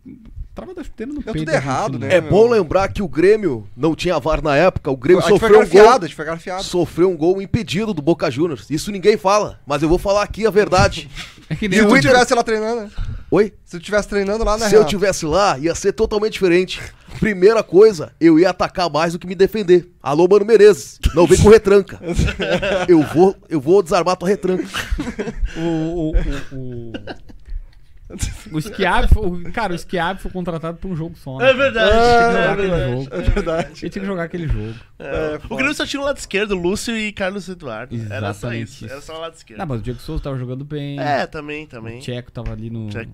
Trava 0.54 0.74
da 0.74 0.82
chuteira 0.82 1.12
no 1.12 1.22
Deu 1.22 1.32
peito. 1.32 1.46
tudo 1.46 1.54
errado, 1.54 1.98
né? 1.98 2.14
É 2.14 2.20
bom 2.20 2.48
lembrar 2.48 2.88
que 2.92 3.02
o 3.02 3.08
Grêmio 3.08 3.66
não 3.76 3.94
tinha 3.94 4.18
VAR 4.18 4.42
na 4.42 4.56
época. 4.56 4.90
O 4.90 4.96
Grêmio 4.96 5.22
A 5.24 5.28
gente 5.28 5.38
foi 5.38 5.48
sofreu 5.48 5.60
um 5.60 5.62
gol. 5.62 5.70
grafiado, 5.72 6.04
a 6.04 6.08
gente 6.08 6.16
foi 6.16 6.24
grafiado. 6.24 6.64
Sofreu 6.64 7.10
um 7.10 7.16
gol 7.16 7.40
impedido 7.40 7.94
do 7.94 8.02
Boca 8.02 8.30
Juniors. 8.30 8.68
Isso 8.68 8.90
ninguém 8.90 9.16
fala, 9.16 9.60
mas 9.66 9.82
eu 9.82 9.88
vou 9.88 9.98
falar 9.98 10.22
aqui 10.22 10.46
a 10.46 10.50
verdade. 10.50 11.08
É 11.50 11.56
que 11.56 11.66
Se 11.66 11.68
nem 11.68 11.80
o 11.80 11.88
tu 11.88 11.96
Inter. 11.96 12.12
tivesse 12.12 12.32
lá 12.32 12.44
treinando, 12.44 12.82
né? 12.82 12.90
Oi? 13.32 13.52
Se 13.64 13.78
tu 13.78 13.84
tivesse 13.84 14.08
treinando 14.08 14.44
lá, 14.44 14.58
né? 14.58 14.68
Se 14.68 14.74
eu 14.74 14.80
Renato? 14.80 14.90
tivesse 14.90 15.24
lá, 15.24 15.56
ia 15.56 15.72
ser 15.74 15.92
totalmente 15.92 16.32
diferente. 16.32 16.80
Primeira 17.20 17.62
coisa, 17.62 18.12
eu 18.20 18.38
ia 18.40 18.50
atacar 18.50 18.90
mais 18.90 19.12
do 19.12 19.20
que 19.20 19.26
me 19.26 19.36
defender. 19.36 19.88
Alô, 20.02 20.26
Mano 20.28 20.44
Menezes, 20.44 20.98
não 21.14 21.26
vem 21.26 21.38
com 21.38 21.48
retranca. 21.48 22.00
Eu 22.88 23.02
vou, 23.02 23.36
eu 23.48 23.60
vou 23.60 23.82
desarmar 23.82 24.16
tua 24.16 24.28
retranca. 24.28 24.64
O. 25.56 25.60
O, 25.60 26.10
o, 26.10 26.56
o... 26.56 26.92
O 28.52 28.60
Schiavi, 28.60 29.08
foi- 29.14 29.26
o- 29.26 29.52
cara, 29.52 29.74
o 29.74 29.78
Schiavi 29.78 30.20
foi 30.20 30.30
contratado 30.30 30.78
por 30.78 30.90
um 30.90 30.96
jogo 30.96 31.16
só. 31.16 31.38
né, 31.38 31.50
É 31.50 31.54
verdade. 31.54 31.90
Ele 31.90 32.00
tinha 32.00 32.10
que 32.32 32.38
é 32.38 32.42
jogar 32.42 32.52
aquele 32.52 32.68
verdade. 32.68 32.92
jogo. 32.92 33.14
É 33.14 33.20
verdade. 33.30 33.68
Ele 33.68 33.90
tinha 33.90 34.00
que 34.02 34.06
jogar 34.06 34.22
aquele 34.24 34.48
jogo. 34.48 34.74
É, 34.98 35.40
o 35.48 35.56
Grêmio 35.56 35.74
só 35.74 35.86
tinha 35.86 36.02
um 36.02 36.04
lado 36.04 36.16
esquerdo, 36.16 36.54
Lúcio 36.56 36.96
e 36.96 37.12
Carlos 37.12 37.48
Eduardo. 37.48 37.94
Era 37.94 38.32
só 38.34 38.48
Exatamente 38.48 38.84
isso. 38.84 38.86
Era 38.92 39.00
só 39.00 39.16
o 39.16 39.20
lado 39.20 39.34
esquerdo. 39.34 39.58
Não, 39.60 39.66
mas 39.66 39.80
o 39.80 39.82
Diego 39.82 40.00
Souza 40.00 40.22
tava 40.22 40.36
jogando 40.38 40.64
bem. 40.64 40.98
É, 40.98 41.26
também, 41.26 41.64
O 41.64 41.68
também. 41.68 42.00
Tcheco 42.00 42.32
tava 42.32 42.52
ali 42.52 42.68
no. 42.70 42.88
Check. 42.90 43.08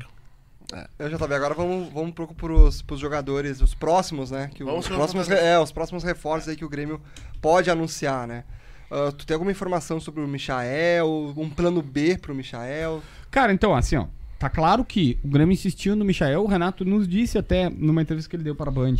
Eu 0.98 1.08
já 1.08 1.16
tava 1.16 1.36
agora 1.36 1.54
vamos, 1.54 1.92
vamos 1.92 2.12
pro, 2.12 2.26
pros, 2.34 2.82
pros 2.82 2.98
jogadores, 2.98 3.60
os 3.60 3.72
próximos, 3.74 4.32
né? 4.32 4.50
Que 4.52 4.64
o- 4.64 4.66
Vamos 4.66 4.88
os 4.88 4.94
próximos, 4.96 5.28
re- 5.28 5.36
é, 5.38 5.58
os 5.60 5.70
próximos 5.70 6.02
reforços 6.02 6.48
aí 6.48 6.56
que 6.56 6.64
o 6.64 6.68
Grêmio 6.68 7.00
pode 7.40 7.70
anunciar, 7.70 8.26
né? 8.26 8.42
Ah, 8.90 9.12
tu 9.16 9.24
tem 9.24 9.34
alguma 9.34 9.50
informação 9.52 10.00
sobre 10.00 10.22
o 10.22 10.26
Michael? 10.26 11.32
Um 11.36 11.48
plano 11.50 11.80
B 11.82 12.18
pro 12.18 12.34
Michael? 12.34 13.00
Cara, 13.30 13.52
então, 13.52 13.74
assim, 13.76 13.96
ó. 13.96 14.06
Tá 14.38 14.50
claro 14.50 14.84
que 14.84 15.18
o 15.24 15.28
Grêmio 15.28 15.52
insistiu 15.54 15.96
no 15.96 16.04
Michael. 16.04 16.42
O 16.42 16.46
Renato 16.46 16.84
nos 16.84 17.08
disse 17.08 17.38
até 17.38 17.70
numa 17.70 18.02
entrevista 18.02 18.28
que 18.28 18.36
ele 18.36 18.42
deu 18.44 18.54
para 18.54 18.70
a 18.70 18.74
Band 18.74 18.96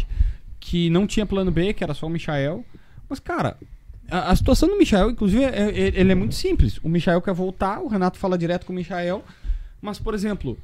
que 0.59 0.89
não 0.91 1.07
tinha 1.07 1.27
plano 1.27 1.51
B, 1.51 1.73
que 1.75 1.85
era 1.85 1.95
só 1.95 2.07
o 2.07 2.11
Michael. 2.11 2.65
Mas, 3.09 3.21
cara, 3.21 3.57
a, 4.11 4.31
a 4.33 4.37
situação 4.37 4.69
do 4.69 4.77
Michael, 4.77 5.11
inclusive, 5.11 5.45
é, 5.45 5.49
é- 5.71 6.01
ele 6.01 6.11
é 6.11 6.15
muito 6.15 6.35
simples. 6.35 6.79
O 6.83 6.89
Michael 6.89 7.21
quer 7.21 7.35
voltar, 7.35 7.81
o 7.81 7.87
Renato 7.89 8.19
fala 8.19 8.37
direto 8.39 8.67
com 8.67 8.73
o 8.73 8.77
Michael. 8.77 9.23
Mas, 9.81 9.99
por 9.99 10.15
exemplo, 10.15 10.59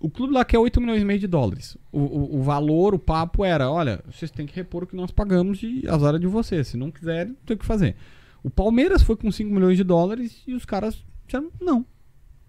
o 0.00 0.10
clube 0.10 0.34
lá 0.34 0.44
quer 0.44 0.58
8 0.58 0.80
milhões 0.80 1.00
e 1.00 1.04
meio 1.04 1.20
de 1.20 1.28
dólares. 1.28 1.78
O, 1.92 2.00
o, 2.00 2.36
o 2.40 2.42
valor, 2.42 2.92
o 2.94 2.98
papo 2.98 3.44
era: 3.44 3.70
olha, 3.70 4.02
vocês 4.10 4.30
têm 4.30 4.46
que 4.46 4.54
repor 4.56 4.82
o 4.82 4.86
que 4.86 4.96
nós 4.96 5.12
pagamos 5.12 5.62
e 5.62 5.84
azar 5.88 6.16
é 6.16 6.18
de 6.18 6.26
vocês. 6.26 6.66
Se 6.68 6.76
não 6.76 6.90
quiserem, 6.90 7.36
tem 7.46 7.56
que 7.56 7.64
fazer. 7.64 7.94
O 8.42 8.50
Palmeiras 8.50 9.02
foi 9.02 9.16
com 9.16 9.30
5 9.30 9.48
milhões 9.54 9.76
de 9.76 9.84
dólares 9.84 10.42
e 10.46 10.52
os 10.54 10.64
caras 10.64 11.02
disseram: 11.24 11.50
não. 11.60 11.86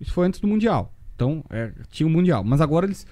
Isso 0.01 0.11
foi 0.11 0.25
antes 0.27 0.39
do 0.39 0.47
Mundial. 0.47 0.91
Então, 1.15 1.43
é, 1.49 1.71
tinha 1.89 2.07
o 2.07 2.09
Mundial. 2.09 2.43
Mas 2.43 2.61
agora 2.61 2.85
eles 2.85 3.05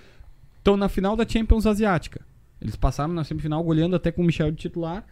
estão 0.58 0.76
na 0.78 0.90
final 0.90 1.16
da 1.16 1.28
Champions 1.28 1.66
Asiática. 1.66 2.22
Eles 2.62 2.76
passaram 2.76 3.14
na 3.14 3.24
semifinal 3.24 3.64
goleando 3.64 3.96
até 3.96 4.12
com 4.12 4.22
o 4.22 4.26
Michel 4.26 4.52
de 4.52 4.58
titular. 4.58 5.06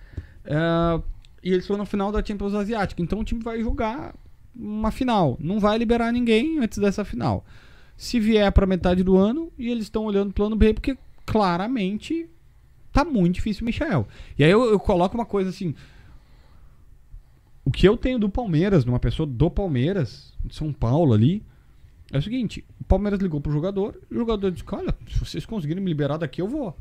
é, 0.46 1.02
e 1.44 1.54
eles 1.54 1.66
foram 1.66 1.80
na 1.80 1.86
final 1.86 2.12
da 2.12 2.24
Champions 2.24 2.54
Asiática. 2.54 3.02
Então 3.02 3.20
o 3.20 3.24
time 3.24 3.42
vai 3.42 3.62
jogar 3.62 4.14
uma 4.56 4.92
final. 4.92 5.38
Não 5.40 5.60
vai 5.60 5.78
liberar 5.78 6.12
ninguém 6.12 6.60
antes 6.60 6.78
dessa 6.78 7.06
final. 7.06 7.46
Se 7.96 8.20
vier 8.20 8.52
pra 8.52 8.66
metade 8.66 9.04
do 9.04 9.18
ano, 9.18 9.52
e 9.58 9.70
eles 9.70 9.86
estão 9.86 10.06
olhando 10.06 10.32
o 10.32 10.34
plano 10.34 10.56
B, 10.56 10.74
porque 10.74 10.98
claramente 11.26 12.30
tá 12.92 13.04
muito 13.06 13.36
difícil 13.36 13.64
o 13.64 13.66
Michel. 13.66 14.08
E 14.38 14.44
aí 14.44 14.52
eu, 14.52 14.64
eu 14.66 14.80
coloco 14.80 15.16
uma 15.16 15.26
coisa 15.26 15.50
assim. 15.50 15.74
O 17.64 17.72
que 17.72 17.88
eu 17.88 17.96
tenho 17.96 18.20
do 18.20 18.30
Palmeiras, 18.30 18.84
de 18.84 18.90
uma 18.90 19.00
pessoa 19.00 19.28
do 19.28 19.50
Palmeiras, 19.50 20.34
de 20.44 20.56
São 20.56 20.74
Paulo 20.74 21.14
ali, 21.14 21.44
é 22.12 22.18
o 22.18 22.22
seguinte: 22.22 22.66
Palmeiras 22.90 23.20
ligou 23.20 23.40
pro 23.40 23.52
jogador, 23.52 24.02
e 24.10 24.16
o 24.16 24.18
jogador 24.18 24.50
disse: 24.50 24.66
Olha, 24.72 24.98
se 25.08 25.20
vocês 25.20 25.46
conseguirem 25.46 25.82
me 25.82 25.90
liberar 25.90 26.18
daqui, 26.18 26.42
eu 26.42 26.48
vou. 26.48 26.76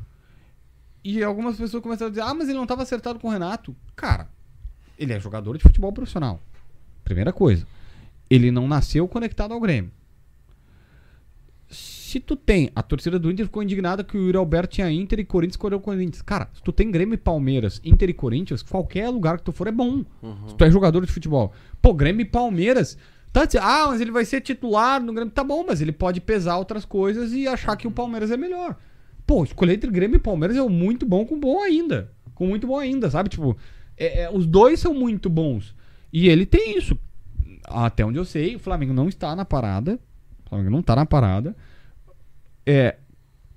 E 1.03 1.23
algumas 1.23 1.55
pessoas 1.55 1.83
começaram 1.83 2.07
a 2.07 2.09
dizer: 2.09 2.21
Ah, 2.21 2.33
mas 2.33 2.49
ele 2.49 2.57
não 2.57 2.63
estava 2.63 2.81
acertado 2.81 3.19
com 3.19 3.27
o 3.27 3.31
Renato. 3.31 3.75
Cara, 3.95 4.27
ele 4.97 5.13
é 5.13 5.19
jogador 5.19 5.55
de 5.55 5.63
futebol 5.63 5.93
profissional. 5.93 6.41
Primeira 7.03 7.31
coisa. 7.31 7.65
Ele 8.27 8.49
não 8.49 8.67
nasceu 8.67 9.07
conectado 9.07 9.53
ao 9.53 9.59
Grêmio. 9.59 9.91
Se 11.69 12.19
tu 12.19 12.35
tem. 12.35 12.71
A 12.75 12.81
torcida 12.81 13.19
do 13.19 13.29
Inter 13.29 13.45
ficou 13.45 13.61
indignada 13.61 14.03
que 14.03 14.17
o 14.17 14.21
Yuri 14.25 14.37
Alberto 14.37 14.73
tinha 14.73 14.91
Inter 14.91 15.19
e 15.19 15.25
Corinthians 15.25 15.53
escolheu 15.53 15.77
o 15.77 15.81
Corinthians. 15.81 16.23
Cara, 16.23 16.49
se 16.55 16.63
tu 16.63 16.71
tem 16.71 16.89
Grêmio 16.89 17.13
e 17.13 17.17
Palmeiras, 17.17 17.79
Inter 17.85 18.09
e 18.09 18.13
Corinthians, 18.13 18.63
qualquer 18.63 19.07
lugar 19.09 19.37
que 19.37 19.43
tu 19.43 19.51
for 19.51 19.67
é 19.67 19.71
bom. 19.71 20.03
Se 20.47 20.55
tu 20.55 20.65
é 20.65 20.71
jogador 20.71 21.05
de 21.05 21.11
futebol. 21.11 21.53
Pô, 21.79 21.93
Grêmio 21.93 22.23
e 22.23 22.25
Palmeiras. 22.25 22.97
Tá 23.31 23.47
ah, 23.61 23.87
mas 23.87 24.01
ele 24.01 24.11
vai 24.11 24.25
ser 24.25 24.41
titular 24.41 25.01
no 25.01 25.13
Grêmio. 25.13 25.31
Tá 25.31 25.43
bom, 25.43 25.63
mas 25.67 25.81
ele 25.81 25.91
pode 25.91 26.19
pesar 26.19 26.57
outras 26.57 26.83
coisas 26.83 27.31
e 27.31 27.47
achar 27.47 27.75
que 27.75 27.87
o 27.87 27.91
Palmeiras 27.91 28.31
é 28.31 28.37
melhor. 28.37 28.75
Pô, 29.25 29.43
escolher 29.43 29.73
entre 29.75 29.91
Grêmio 29.91 30.17
e 30.17 30.19
Palmeiras 30.19 30.57
é 30.57 30.61
muito 30.63 31.05
bom 31.05 31.25
com 31.25 31.39
bom 31.39 31.61
ainda. 31.61 32.11
Com 32.33 32.47
muito 32.47 32.65
bom 32.65 32.79
ainda, 32.79 33.09
sabe? 33.09 33.29
Tipo, 33.29 33.55
é- 33.95 34.23
é, 34.23 34.29
os 34.31 34.47
dois 34.47 34.79
são 34.79 34.93
muito 34.93 35.29
bons. 35.29 35.75
E 36.11 36.27
ele 36.27 36.45
tem 36.45 36.77
isso. 36.77 36.97
até 37.71 38.03
onde 38.03 38.17
eu 38.17 38.25
sei, 38.25 38.55
o 38.55 38.59
Flamengo 38.59 38.93
não 38.93 39.07
está 39.07 39.35
na 39.35 39.45
parada. 39.45 39.99
O 40.45 40.49
Flamengo 40.49 40.71
não 40.71 40.79
está 40.79 40.95
na 40.95 41.05
parada. 41.05 41.55
É. 42.65 42.95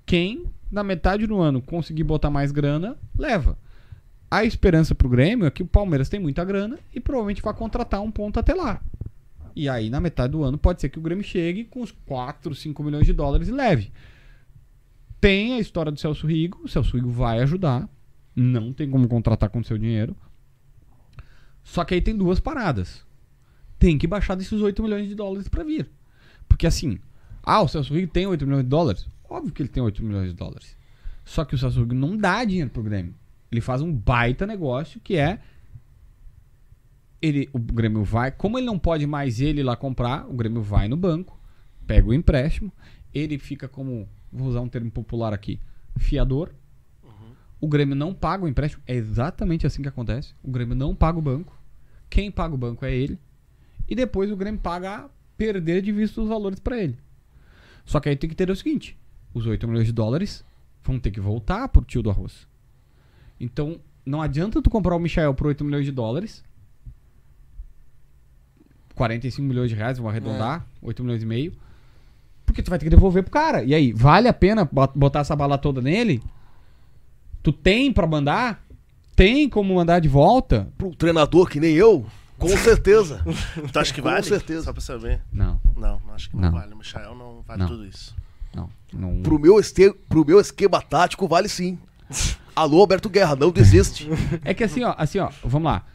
Quem, 0.05 0.45
na 0.71 0.83
metade 0.83 1.25
do 1.25 1.39
ano, 1.39 1.61
conseguir 1.61 2.03
botar 2.03 2.29
mais 2.29 2.51
grana, 2.51 2.95
leva. 3.17 3.57
A 4.29 4.43
esperança 4.43 4.93
pro 4.93 5.09
Grêmio 5.09 5.47
é 5.47 5.51
que 5.51 5.63
o 5.63 5.67
Palmeiras 5.67 6.09
tem 6.09 6.19
muita 6.19 6.43
grana 6.43 6.77
e 6.93 6.99
provavelmente 6.99 7.41
vai 7.41 7.53
contratar 7.55 8.01
um 8.01 8.11
ponto 8.11 8.39
até 8.39 8.53
lá. 8.53 8.81
E 9.55 9.69
aí, 9.69 9.89
na 9.89 9.99
metade 9.99 10.31
do 10.31 10.43
ano, 10.43 10.57
pode 10.57 10.81
ser 10.81 10.89
que 10.89 10.97
o 10.97 11.01
Grêmio 11.01 11.23
chegue 11.23 11.63
com 11.65 11.81
os 11.81 11.91
4, 11.91 12.55
5 12.55 12.83
milhões 12.83 13.05
de 13.05 13.13
dólares 13.13 13.47
e 13.47 13.51
leve. 13.51 13.91
Tem 15.21 15.53
a 15.53 15.59
história 15.59 15.91
do 15.91 15.99
Celso 15.99 16.27
Rigo. 16.27 16.61
O 16.63 16.67
Celso 16.67 16.95
Rigo 16.95 17.09
vai 17.09 17.39
ajudar. 17.41 17.87
Não 18.35 18.73
tem 18.73 18.89
como 18.89 19.07
contratar 19.07 19.49
com 19.49 19.63
seu 19.63 19.77
dinheiro. 19.77 20.15
Só 21.63 21.85
que 21.85 21.93
aí 21.93 22.01
tem 22.01 22.15
duas 22.15 22.39
paradas. 22.39 23.05
Tem 23.77 23.97
que 23.97 24.07
baixar 24.07 24.35
desses 24.35 24.59
8 24.59 24.81
milhões 24.81 25.07
de 25.07 25.15
dólares 25.15 25.47
pra 25.47 25.63
vir. 25.63 25.89
Porque 26.47 26.67
assim, 26.67 26.99
ah, 27.43 27.61
o 27.61 27.67
Celso 27.67 27.93
Rigo 27.93 28.11
tem 28.11 28.25
8 28.25 28.45
milhões 28.45 28.63
de 28.63 28.69
dólares? 28.69 29.07
Óbvio 29.29 29.53
que 29.53 29.61
ele 29.61 29.69
tem 29.69 29.81
8 29.81 30.03
milhões 30.03 30.29
de 30.29 30.35
dólares. 30.35 30.75
Só 31.23 31.45
que 31.45 31.55
o 31.55 31.57
Celso 31.57 31.79
Rigo 31.79 31.95
não 31.95 32.17
dá 32.17 32.43
dinheiro 32.43 32.69
pro 32.69 32.83
Grêmio. 32.83 33.15
Ele 33.51 33.61
faz 33.61 33.81
um 33.81 33.93
baita 33.93 34.47
negócio 34.47 34.99
que 34.99 35.15
é 35.15 35.39
ele, 37.23 37.49
o 37.53 37.57
Grêmio 37.57 38.03
vai, 38.03 38.31
como 38.31 38.59
ele 38.59 38.65
não 38.65 38.77
pode 38.77 39.07
mais 39.07 39.39
ele 39.39 39.61
ir 39.61 39.63
lá 39.63 39.77
comprar, 39.77 40.29
o 40.29 40.33
Grêmio 40.33 40.61
vai 40.61 40.89
no 40.89 40.97
banco, 40.97 41.39
pega 41.87 42.09
o 42.09 42.13
empréstimo, 42.13 42.69
ele 43.13 43.37
fica 43.37 43.65
como, 43.65 44.09
vou 44.29 44.49
usar 44.49 44.59
um 44.59 44.67
termo 44.67 44.91
popular 44.91 45.31
aqui, 45.33 45.57
fiador. 45.97 46.53
O 47.61 47.67
Grêmio 47.67 47.95
não 47.95 48.13
paga 48.13 48.43
o 48.43 48.47
empréstimo, 48.47 48.83
é 48.85 48.93
exatamente 48.93 49.65
assim 49.65 49.81
que 49.81 49.87
acontece. 49.87 50.35
O 50.43 50.51
Grêmio 50.51 50.75
não 50.75 50.93
paga 50.93 51.17
o 51.17 51.21
banco. 51.21 51.57
Quem 52.09 52.29
paga 52.29 52.53
o 52.53 52.57
banco 52.57 52.83
é 52.83 52.93
ele. 52.93 53.17
E 53.87 53.95
depois 53.95 54.29
o 54.29 54.35
Grêmio 54.35 54.59
paga 54.59 54.93
a 54.93 55.09
perder 55.37 55.81
de 55.81 55.93
vista 55.93 56.19
os 56.19 56.27
valores 56.27 56.59
para 56.59 56.77
ele. 56.77 56.97
Só 57.85 58.01
que 58.01 58.09
aí 58.09 58.17
tem 58.17 58.29
que 58.29 58.35
ter 58.35 58.49
o 58.49 58.55
seguinte: 58.55 58.97
os 59.33 59.45
8 59.45 59.65
milhões 59.65 59.87
de 59.87 59.93
dólares 59.93 60.43
vão 60.83 60.99
ter 60.99 61.11
que 61.11 61.21
voltar 61.21 61.69
pro 61.69 61.85
tio 61.85 62.03
do 62.03 62.09
arroz. 62.09 62.45
Então, 63.39 63.79
não 64.05 64.21
adianta 64.21 64.61
tu 64.61 64.69
comprar 64.69 64.97
o 64.97 64.99
Michael 64.99 65.33
por 65.33 65.47
8 65.47 65.63
milhões 65.63 65.85
de 65.85 65.91
dólares. 65.93 66.43
45 68.95 69.47
milhões 69.47 69.69
de 69.69 69.75
reais, 69.75 69.97
vamos 69.97 70.11
arredondar, 70.11 70.65
8 70.81 71.03
milhões 71.03 71.23
e 71.23 71.25
meio. 71.25 71.53
Porque 72.45 72.61
tu 72.61 72.69
vai 72.69 72.77
ter 72.77 72.85
que 72.85 72.89
devolver 72.89 73.23
pro 73.23 73.31
cara. 73.31 73.63
E 73.63 73.73
aí, 73.73 73.91
vale 73.93 74.27
a 74.27 74.33
pena 74.33 74.65
bot- 74.69 74.91
botar 74.97 75.19
essa 75.19 75.35
bala 75.35 75.57
toda 75.57 75.81
nele? 75.81 76.21
Tu 77.41 77.51
tem 77.51 77.91
pra 77.91 78.05
mandar? 78.07 78.63
Tem 79.15 79.47
como 79.49 79.75
mandar 79.75 79.99
de 79.99 80.07
volta? 80.07 80.67
Um 80.81 80.91
treinador 80.91 81.47
que 81.49 81.59
nem 81.59 81.73
eu, 81.73 82.05
com 82.37 82.47
certeza. 82.49 83.21
Tu 83.71 83.79
acha 83.79 83.93
que 83.93 84.01
Com 84.01 84.09
vale? 84.09 84.23
certeza. 84.23 84.63
Só 84.63 84.73
pra 84.73 84.81
saber. 84.81 85.21
Não, 85.31 85.59
Não, 85.77 86.01
acho 86.13 86.29
que 86.29 86.35
não, 86.35 86.43
Não. 86.43 86.51
vale. 86.51 86.73
O 86.73 86.77
Michael 86.77 87.15
não 87.15 87.41
vale 87.47 87.59
Não. 87.61 87.67
tudo 87.67 87.85
isso. 87.85 88.15
não. 88.55 88.69
não. 88.91 89.21
Pro 89.21 89.37
meu, 89.39 89.59
este... 89.59 89.93
Pro 90.09 90.25
meu 90.25 90.39
esquema 90.39 90.81
tático, 90.81 91.27
vale 91.27 91.47
sim. 91.47 91.77
Alô, 92.55 92.79
Alberto 92.81 93.09
Guerra, 93.09 93.35
não 93.35 93.51
desiste. 93.51 94.07
É 94.43 94.53
que 94.53 94.63
assim, 94.63 94.83
ó, 94.83 94.93
assim, 94.97 95.19
ó, 95.19 95.29
vamos 95.43 95.65
lá. 95.71 95.85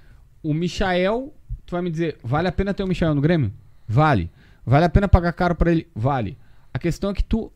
O 0.43 0.53
Michael, 0.55 1.33
tu 1.69 1.73
vai 1.73 1.83
me 1.83 1.91
dizer, 1.91 2.17
vale 2.25 2.49
a 2.49 2.53
pena 2.53 2.73
ter 2.73 2.83
o 2.83 2.89
Michael 2.89 3.15
no 3.15 3.21
Grêmio? 3.21 3.53
Vale. 3.87 4.31
Vale 4.65 4.87
a 4.87 4.89
pena 4.89 5.07
pagar 5.07 5.33
caro 5.35 5.55
pra 5.55 5.71
ele? 5.71 5.87
Vale. 5.95 6.39
A 6.73 6.79
questão 6.79 7.11
é 7.11 7.15
que 7.15 7.23
tu. 7.23 7.53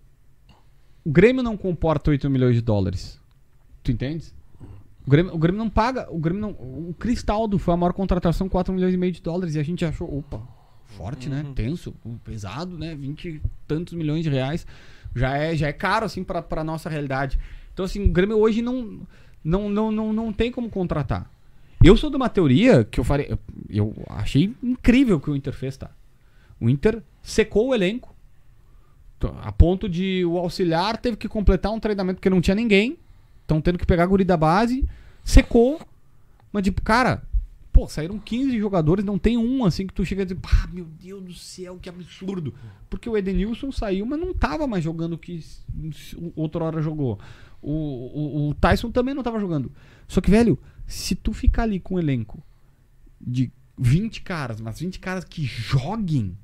O 1.04 1.10
Grêmio 1.10 1.42
não 1.42 1.56
comporta 1.56 2.10
8 2.10 2.28
milhões 2.28 2.54
de 2.54 2.60
dólares. 2.60 3.18
Tu 3.82 3.90
entendes? 3.90 4.34
O 5.06 5.10
Grêmio, 5.10 5.34
o 5.34 5.38
Grêmio 5.38 5.58
não 5.58 5.70
paga. 5.70 6.06
O 6.10 6.18
Grêmio 6.18 6.42
não. 6.42 6.50
O 6.50 6.94
Cristaldo 6.98 7.58
foi 7.58 7.72
a 7.72 7.76
maior 7.76 7.94
contratação, 7.94 8.48
4 8.50 8.72
milhões 8.74 8.92
e 8.92 8.98
meio 8.98 9.12
de 9.12 9.22
dólares. 9.22 9.54
E 9.54 9.58
a 9.58 9.62
gente 9.62 9.82
achou, 9.82 10.14
opa, 10.18 10.42
forte, 10.84 11.30
né? 11.30 11.44
Tenso, 11.54 11.94
pesado, 12.22 12.78
né? 12.78 12.94
20 12.94 13.28
e 13.28 13.42
tantos 13.66 13.94
milhões 13.94 14.22
de 14.22 14.28
reais. 14.28 14.66
Já 15.16 15.36
é, 15.36 15.56
já 15.56 15.68
é 15.68 15.72
caro, 15.72 16.04
assim, 16.04 16.22
pra, 16.22 16.42
pra 16.42 16.62
nossa 16.62 16.90
realidade. 16.90 17.38
Então, 17.72 17.84
assim, 17.86 18.04
o 18.04 18.12
Grêmio 18.12 18.38
hoje 18.38 18.60
não, 18.60 19.00
não, 19.42 19.70
não, 19.70 19.90
não, 19.90 20.12
não 20.12 20.32
tem 20.32 20.52
como 20.52 20.68
contratar. 20.68 21.30
Eu 21.84 21.96
sou 21.96 22.10
de 22.10 22.16
uma 22.16 22.28
teoria 22.28 22.84
que 22.84 23.00
eu 23.00 23.04
falei. 23.04 23.36
Eu, 23.68 23.94
achei 24.08 24.54
incrível 24.62 25.16
o 25.16 25.20
que 25.20 25.30
o 25.30 25.36
Inter 25.36 25.52
fez, 25.52 25.76
tá? 25.76 25.90
O 26.60 26.68
Inter 26.68 27.02
secou 27.22 27.68
o 27.68 27.74
elenco. 27.74 28.14
A 29.40 29.52
ponto 29.52 29.88
de 29.88 30.24
o 30.24 30.36
auxiliar 30.36 30.96
teve 30.96 31.16
que 31.16 31.28
completar 31.28 31.72
um 31.72 31.78
treinamento 31.78 32.16
porque 32.16 32.30
não 32.30 32.40
tinha 32.40 32.54
ninguém. 32.54 32.98
Estão 33.40 33.60
tendo 33.60 33.78
que 33.78 33.86
pegar 33.86 34.04
a 34.04 34.06
guri 34.06 34.24
da 34.24 34.36
base. 34.36 34.88
Secou. 35.24 35.80
Mas, 36.52 36.64
tipo, 36.64 36.82
cara, 36.82 37.22
pô, 37.72 37.88
saíram 37.88 38.18
15 38.18 38.58
jogadores, 38.58 39.04
não 39.04 39.18
tem 39.18 39.38
um 39.38 39.64
assim 39.64 39.86
que 39.86 39.94
tu 39.94 40.04
chega 40.04 40.22
a 40.22 40.24
dizer, 40.24 40.38
pá, 40.40 40.68
meu 40.72 40.84
Deus 40.84 41.22
do 41.22 41.32
céu, 41.32 41.78
que 41.80 41.88
absurdo. 41.88 42.54
Porque 42.90 43.08
o 43.08 43.16
Edenilson 43.16 43.72
saiu, 43.72 44.04
mas 44.04 44.20
não 44.20 44.34
tava 44.34 44.66
mais 44.66 44.84
jogando 44.84 45.14
o 45.14 45.18
que 45.18 45.40
hora 46.60 46.82
jogou. 46.82 47.18
O, 47.62 47.70
o, 47.70 48.48
o 48.50 48.54
Tyson 48.54 48.90
também 48.90 49.14
não 49.14 49.22
tava 49.22 49.40
jogando. 49.40 49.72
Só 50.06 50.20
que, 50.20 50.30
velho, 50.30 50.58
se 50.86 51.14
tu 51.14 51.32
ficar 51.32 51.62
ali 51.62 51.80
com 51.80 51.94
um 51.94 51.98
elenco 51.98 52.42
de 53.20 53.50
20 53.78 54.22
caras, 54.22 54.60
mas 54.60 54.80
20 54.80 54.98
caras 55.00 55.24
que 55.24 55.44
joguem, 55.44 56.36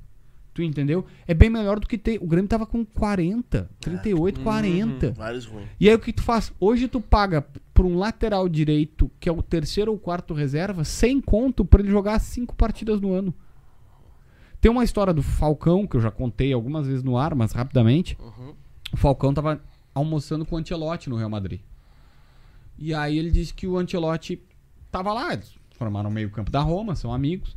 tu 0.55 0.63
entendeu? 0.63 1.05
É 1.27 1.35
bem 1.35 1.51
melhor 1.51 1.79
do 1.79 1.87
que 1.87 1.99
ter. 1.99 2.19
O 2.23 2.27
Grêmio 2.27 2.49
tava 2.49 2.67
com 2.67 2.85
40, 2.85 3.71
38, 3.81 4.41
40. 4.41 5.13
Vários 5.13 5.47
ruins. 5.47 5.69
E 5.79 5.89
aí 5.89 5.95
o 5.95 5.99
que 5.99 6.13
tu 6.13 6.23
faz? 6.23 6.53
Hoje 6.59 6.89
tu 6.89 7.01
paga 7.01 7.47
por 7.73 7.87
um 7.87 7.97
lateral 7.97 8.49
direito, 8.49 9.11
que 9.21 9.29
é 9.29 9.33
o 9.33 9.43
terceiro 9.43 9.93
ou 9.93 9.99
quarto 9.99 10.35
reserva, 10.35 10.83
sem 10.85 11.21
conto 11.21 11.65
pra 11.65 11.81
ele 11.81 11.91
jogar 11.91 12.19
cinco 12.19 12.55
partidas 12.55 13.01
no 13.01 13.13
ano. 13.13 13.33
Tem 14.61 14.71
uma 14.71 14.83
história 14.83 15.15
do 15.15 15.23
Falcão, 15.23 15.87
que 15.87 15.97
eu 15.97 16.01
já 16.01 16.11
contei 16.11 16.53
algumas 16.53 16.89
vezes 16.89 17.05
no 17.05 17.17
ar, 17.17 17.35
mas 17.37 17.53
rapidamente. 17.53 18.17
O 18.93 18.97
Falcão 18.97 19.33
tava 19.33 19.63
almoçando 19.95 20.45
com 20.45 20.57
o 20.57 20.59
Ancelotti 20.59 21.09
no 21.09 21.17
Real 21.17 21.31
Madrid. 21.31 21.61
E 22.79 22.95
aí 22.95 23.19
ele 23.19 23.31
disse 23.31 23.53
que 23.53 23.67
o 23.67 23.77
Ancelotti 23.77 24.41
tava 24.91 25.13
lá, 25.13 25.33
eles 25.33 25.53
formaram 25.73 26.09
o 26.11 26.13
meio 26.13 26.31
campo 26.31 26.51
da 26.51 26.61
Roma, 26.61 26.95
são 26.95 27.13
amigos. 27.13 27.55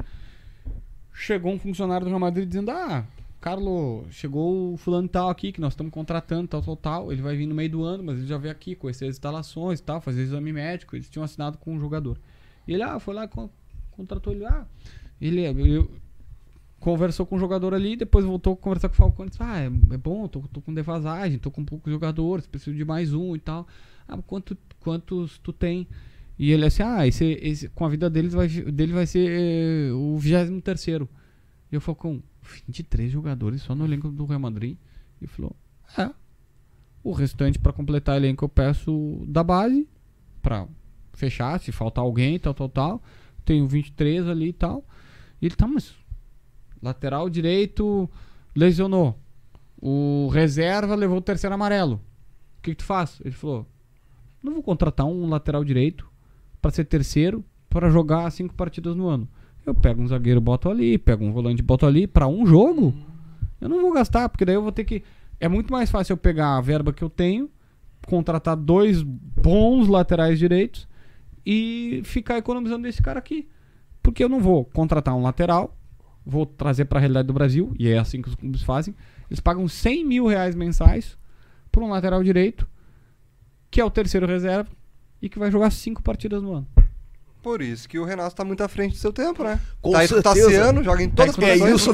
Chegou 1.13 1.53
um 1.53 1.59
funcionário 1.59 2.05
do 2.05 2.09
Real 2.09 2.19
Madrid 2.19 2.47
dizendo: 2.47 2.71
Ah, 2.71 3.05
Carlos, 3.39 4.05
chegou 4.11 4.73
o 4.73 4.77
fulano 4.77 5.07
tal 5.07 5.29
aqui 5.29 5.51
que 5.51 5.61
nós 5.61 5.73
estamos 5.73 5.91
contratando, 5.91 6.47
tal, 6.47 6.61
tal, 6.61 6.75
tal. 6.75 7.11
Ele 7.11 7.21
vai 7.21 7.35
vir 7.35 7.45
no 7.45 7.53
meio 7.55 7.69
do 7.69 7.83
ano, 7.83 8.03
mas 8.03 8.17
ele 8.17 8.27
já 8.27 8.37
veio 8.37 8.51
aqui 8.51 8.75
conhecer 8.75 9.05
as 9.05 9.11
instalações 9.11 9.79
e 9.79 9.83
tal, 9.83 10.01
fazer 10.01 10.21
exame 10.21 10.51
médico. 10.53 10.95
Eles 10.95 11.09
tinham 11.09 11.23
assinado 11.23 11.57
com 11.57 11.73
um 11.75 11.79
jogador. 11.79 12.19
E 12.67 12.73
ele, 12.73 12.83
ah, 12.83 12.99
foi 12.99 13.13
lá, 13.13 13.27
con- 13.27 13.49
contratou 13.91 14.33
ele 14.33 14.43
lá. 14.43 14.65
Ele, 15.19 15.41
ele 15.41 15.87
conversou 16.79 17.25
com 17.25 17.35
o 17.35 17.39
jogador 17.39 17.73
ali, 17.75 17.95
depois 17.95 18.25
voltou 18.25 18.53
a 18.53 18.57
conversar 18.57 18.89
com 18.89 18.95
o 18.95 18.97
Falcão 18.97 19.25
e 19.25 19.29
disse: 19.29 19.43
Ah, 19.43 19.59
é, 19.59 19.65
é 19.65 19.97
bom, 19.97 20.27
tô, 20.27 20.41
tô 20.51 20.61
com 20.61 20.73
defasagem, 20.73 21.37
tô 21.37 21.51
com 21.51 21.63
poucos 21.63 21.91
jogadores, 21.91 22.47
preciso 22.47 22.75
de 22.75 22.85
mais 22.85 23.13
um 23.13 23.35
e 23.35 23.39
tal. 23.39 23.67
Ah, 24.07 24.17
quanto, 24.25 24.57
quantos 24.81 25.37
tu 25.39 25.53
tem? 25.53 25.87
E 26.37 26.51
ele 26.51 26.65
assim, 26.65 26.83
ah, 26.83 27.05
esse, 27.07 27.23
esse, 27.41 27.69
com 27.69 27.85
a 27.85 27.89
vida 27.89 28.09
deles 28.09 28.33
vai, 28.33 28.47
dele 28.47 28.93
vai 28.93 29.05
ser 29.05 29.29
eh, 29.29 29.93
o 29.93 30.17
23 30.17 30.61
terceiro. 30.63 31.07
E 31.71 31.75
eu 31.75 31.81
Falcão, 31.81 32.21
23 32.67 33.11
jogadores 33.11 33.61
só 33.61 33.75
no 33.75 33.85
elenco 33.85 34.09
do 34.09 34.25
Real 34.25 34.39
Madrid. 34.39 34.77
E 35.21 35.27
falou, 35.27 35.55
é. 35.97 36.09
O 37.03 37.11
restante 37.11 37.59
pra 37.59 37.71
completar 37.71 38.15
o 38.15 38.17
elenco 38.17 38.43
eu 38.43 38.49
peço 38.49 39.23
da 39.27 39.43
base 39.43 39.87
pra 40.41 40.67
fechar, 41.13 41.59
se 41.59 41.71
faltar 41.71 42.03
alguém, 42.03 42.39
tal, 42.39 42.53
tal, 42.53 42.69
tal. 42.69 43.03
Tenho 43.45 43.67
23 43.67 44.27
ali 44.27 44.49
e 44.49 44.53
tal. 44.53 44.85
E 45.41 45.45
ele 45.45 45.55
tá, 45.55 45.67
mas 45.67 45.93
lateral 46.81 47.29
direito 47.29 48.09
lesionou. 48.55 49.19
O 49.81 50.27
reserva 50.31 50.95
levou 50.95 51.17
o 51.17 51.21
terceiro 51.21 51.53
amarelo. 51.53 51.95
O 52.57 52.61
que, 52.61 52.71
que 52.71 52.77
tu 52.77 52.83
faz? 52.83 53.19
Ele 53.23 53.33
falou: 53.33 53.67
Não 54.43 54.53
vou 54.53 54.63
contratar 54.63 55.05
um 55.05 55.29
lateral 55.29 55.63
direito 55.63 56.09
pra 56.61 56.71
ser 56.71 56.85
terceiro 56.85 57.43
pra 57.69 57.89
jogar 57.89 58.29
cinco 58.31 58.53
partidas 58.53 58.95
no 58.95 59.07
ano. 59.07 59.27
Eu 59.65 59.73
pego 59.75 60.01
um 60.01 60.07
zagueiro, 60.07 60.41
boto 60.41 60.69
ali, 60.69 60.97
pego 60.97 61.23
um 61.23 61.31
volante, 61.31 61.61
boto 61.61 61.85
ali 61.85 62.07
pra 62.07 62.27
um 62.27 62.45
jogo. 62.45 62.93
Eu 63.59 63.69
não 63.69 63.81
vou 63.81 63.93
gastar, 63.93 64.27
porque 64.27 64.43
daí 64.43 64.55
eu 64.55 64.61
vou 64.61 64.71
ter 64.71 64.83
que. 64.83 65.03
É 65.39 65.47
muito 65.47 65.71
mais 65.71 65.89
fácil 65.89 66.13
eu 66.13 66.17
pegar 66.17 66.57
a 66.57 66.61
verba 66.61 66.91
que 66.91 67.03
eu 67.03 67.09
tenho, 67.09 67.49
contratar 68.07 68.55
dois 68.55 69.03
bons 69.03 69.87
laterais 69.87 70.37
direitos 70.37 70.87
e 71.45 72.01
ficar 72.03 72.37
economizando 72.37 72.83
desse 72.83 73.01
cara 73.01 73.19
aqui. 73.19 73.47
Porque 74.01 74.23
eu 74.23 74.29
não 74.29 74.39
vou 74.39 74.65
contratar 74.65 75.15
um 75.15 75.21
lateral, 75.21 75.77
vou 76.25 76.45
trazer 76.45 76.85
pra 76.85 76.99
realidade 76.99 77.27
do 77.27 77.33
Brasil, 77.33 77.73
e 77.77 77.87
é 77.87 77.99
assim 77.99 78.21
que 78.21 78.29
os 78.29 78.35
clubes 78.35 78.63
fazem. 78.63 78.95
Eles 79.29 79.39
pagam 79.39 79.67
100 79.67 80.05
mil 80.05 80.27
reais 80.27 80.55
mensais 80.55 81.17
por 81.71 81.83
um 81.83 81.89
lateral 81.89 82.23
direito, 82.23 82.67
que 83.71 83.81
é 83.81 83.85
o 83.85 83.89
terceiro 83.89 84.27
reserva, 84.27 84.69
e 85.21 85.29
que 85.29 85.39
vai 85.39 85.49
jogar 85.49 85.71
cinco 85.71 86.03
partidas 86.03 86.43
no 86.43 86.53
ano. 86.53 86.67
Por 87.41 87.61
isso 87.61 87.89
que 87.89 87.97
o 87.97 88.03
Renato 88.05 88.35
tá 88.35 88.45
muito 88.45 88.61
à 88.61 88.67
frente 88.67 88.91
do 88.91 88.97
seu 88.97 89.11
tempo, 89.11 89.43
né? 89.43 89.59
Com 89.81 89.91
tá 89.93 90.03
o 90.03 90.07
certeza. 90.07 90.21
Tassiano, 90.21 90.83
joga 90.83 91.01
em 91.01 91.09
todas 91.09 91.35
as 91.39 91.43
É 91.43 91.57
posições. 91.57 91.81
isso. 91.81 91.93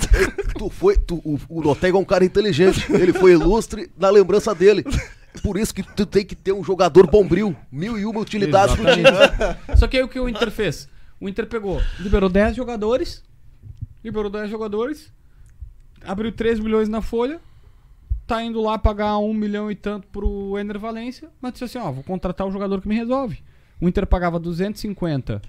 tu 0.58 0.70
foi, 0.70 0.98
tu, 0.98 1.22
o, 1.24 1.40
o 1.48 1.62
Notega 1.62 1.96
é 1.98 2.02
um 2.02 2.04
cara 2.04 2.26
inteligente. 2.26 2.86
Ele 2.92 3.14
foi 3.14 3.32
ilustre 3.32 3.90
na 3.98 4.10
lembrança 4.10 4.54
dele. 4.54 4.84
Por 5.42 5.58
isso 5.58 5.74
que 5.74 5.84
tu 5.84 6.06
tem 6.06 6.26
que 6.26 6.36
ter 6.36 6.52
um 6.52 6.64
jogador 6.64 7.08
bombril. 7.08 7.56
Mil 7.72 7.98
e 7.98 8.06
uma 8.06 8.20
utilidades 8.20 8.76
pro 8.76 8.92
time. 8.92 9.06
Só 9.78 9.88
que 9.88 9.96
aí 9.96 10.04
o 10.04 10.10
que 10.10 10.20
o 10.20 10.28
Inter 10.28 10.52
fez? 10.52 10.90
O 11.20 11.30
Inter 11.30 11.48
pegou, 11.48 11.82
liberou 12.00 12.28
10 12.28 12.56
jogadores 12.56 13.24
liberou 14.04 14.30
10 14.32 14.50
jogadores, 14.50 15.12
abriu 16.04 16.32
3 16.32 16.60
milhões 16.60 16.88
na 16.88 17.02
folha, 17.02 17.40
tá 18.28 18.44
indo 18.44 18.62
lá 18.62 18.78
pagar 18.78 19.18
1 19.18 19.34
milhão 19.34 19.72
e 19.72 19.76
tanto 19.76 20.08
pro 20.08 20.60
Ener 20.60 20.78
Valência, 20.78 21.30
mas 21.42 21.54
disse 21.54 21.64
assim, 21.64 21.78
ó, 21.80 21.92
vou 21.92 22.04
contratar 22.04 22.46
o 22.46 22.52
jogador 22.52 22.82
que 22.82 22.88
me 22.88 22.96
resolve. 22.96 23.42
O 23.80 23.88
Inter 23.88 24.06
pagava 24.06 24.38
250 24.38 25.42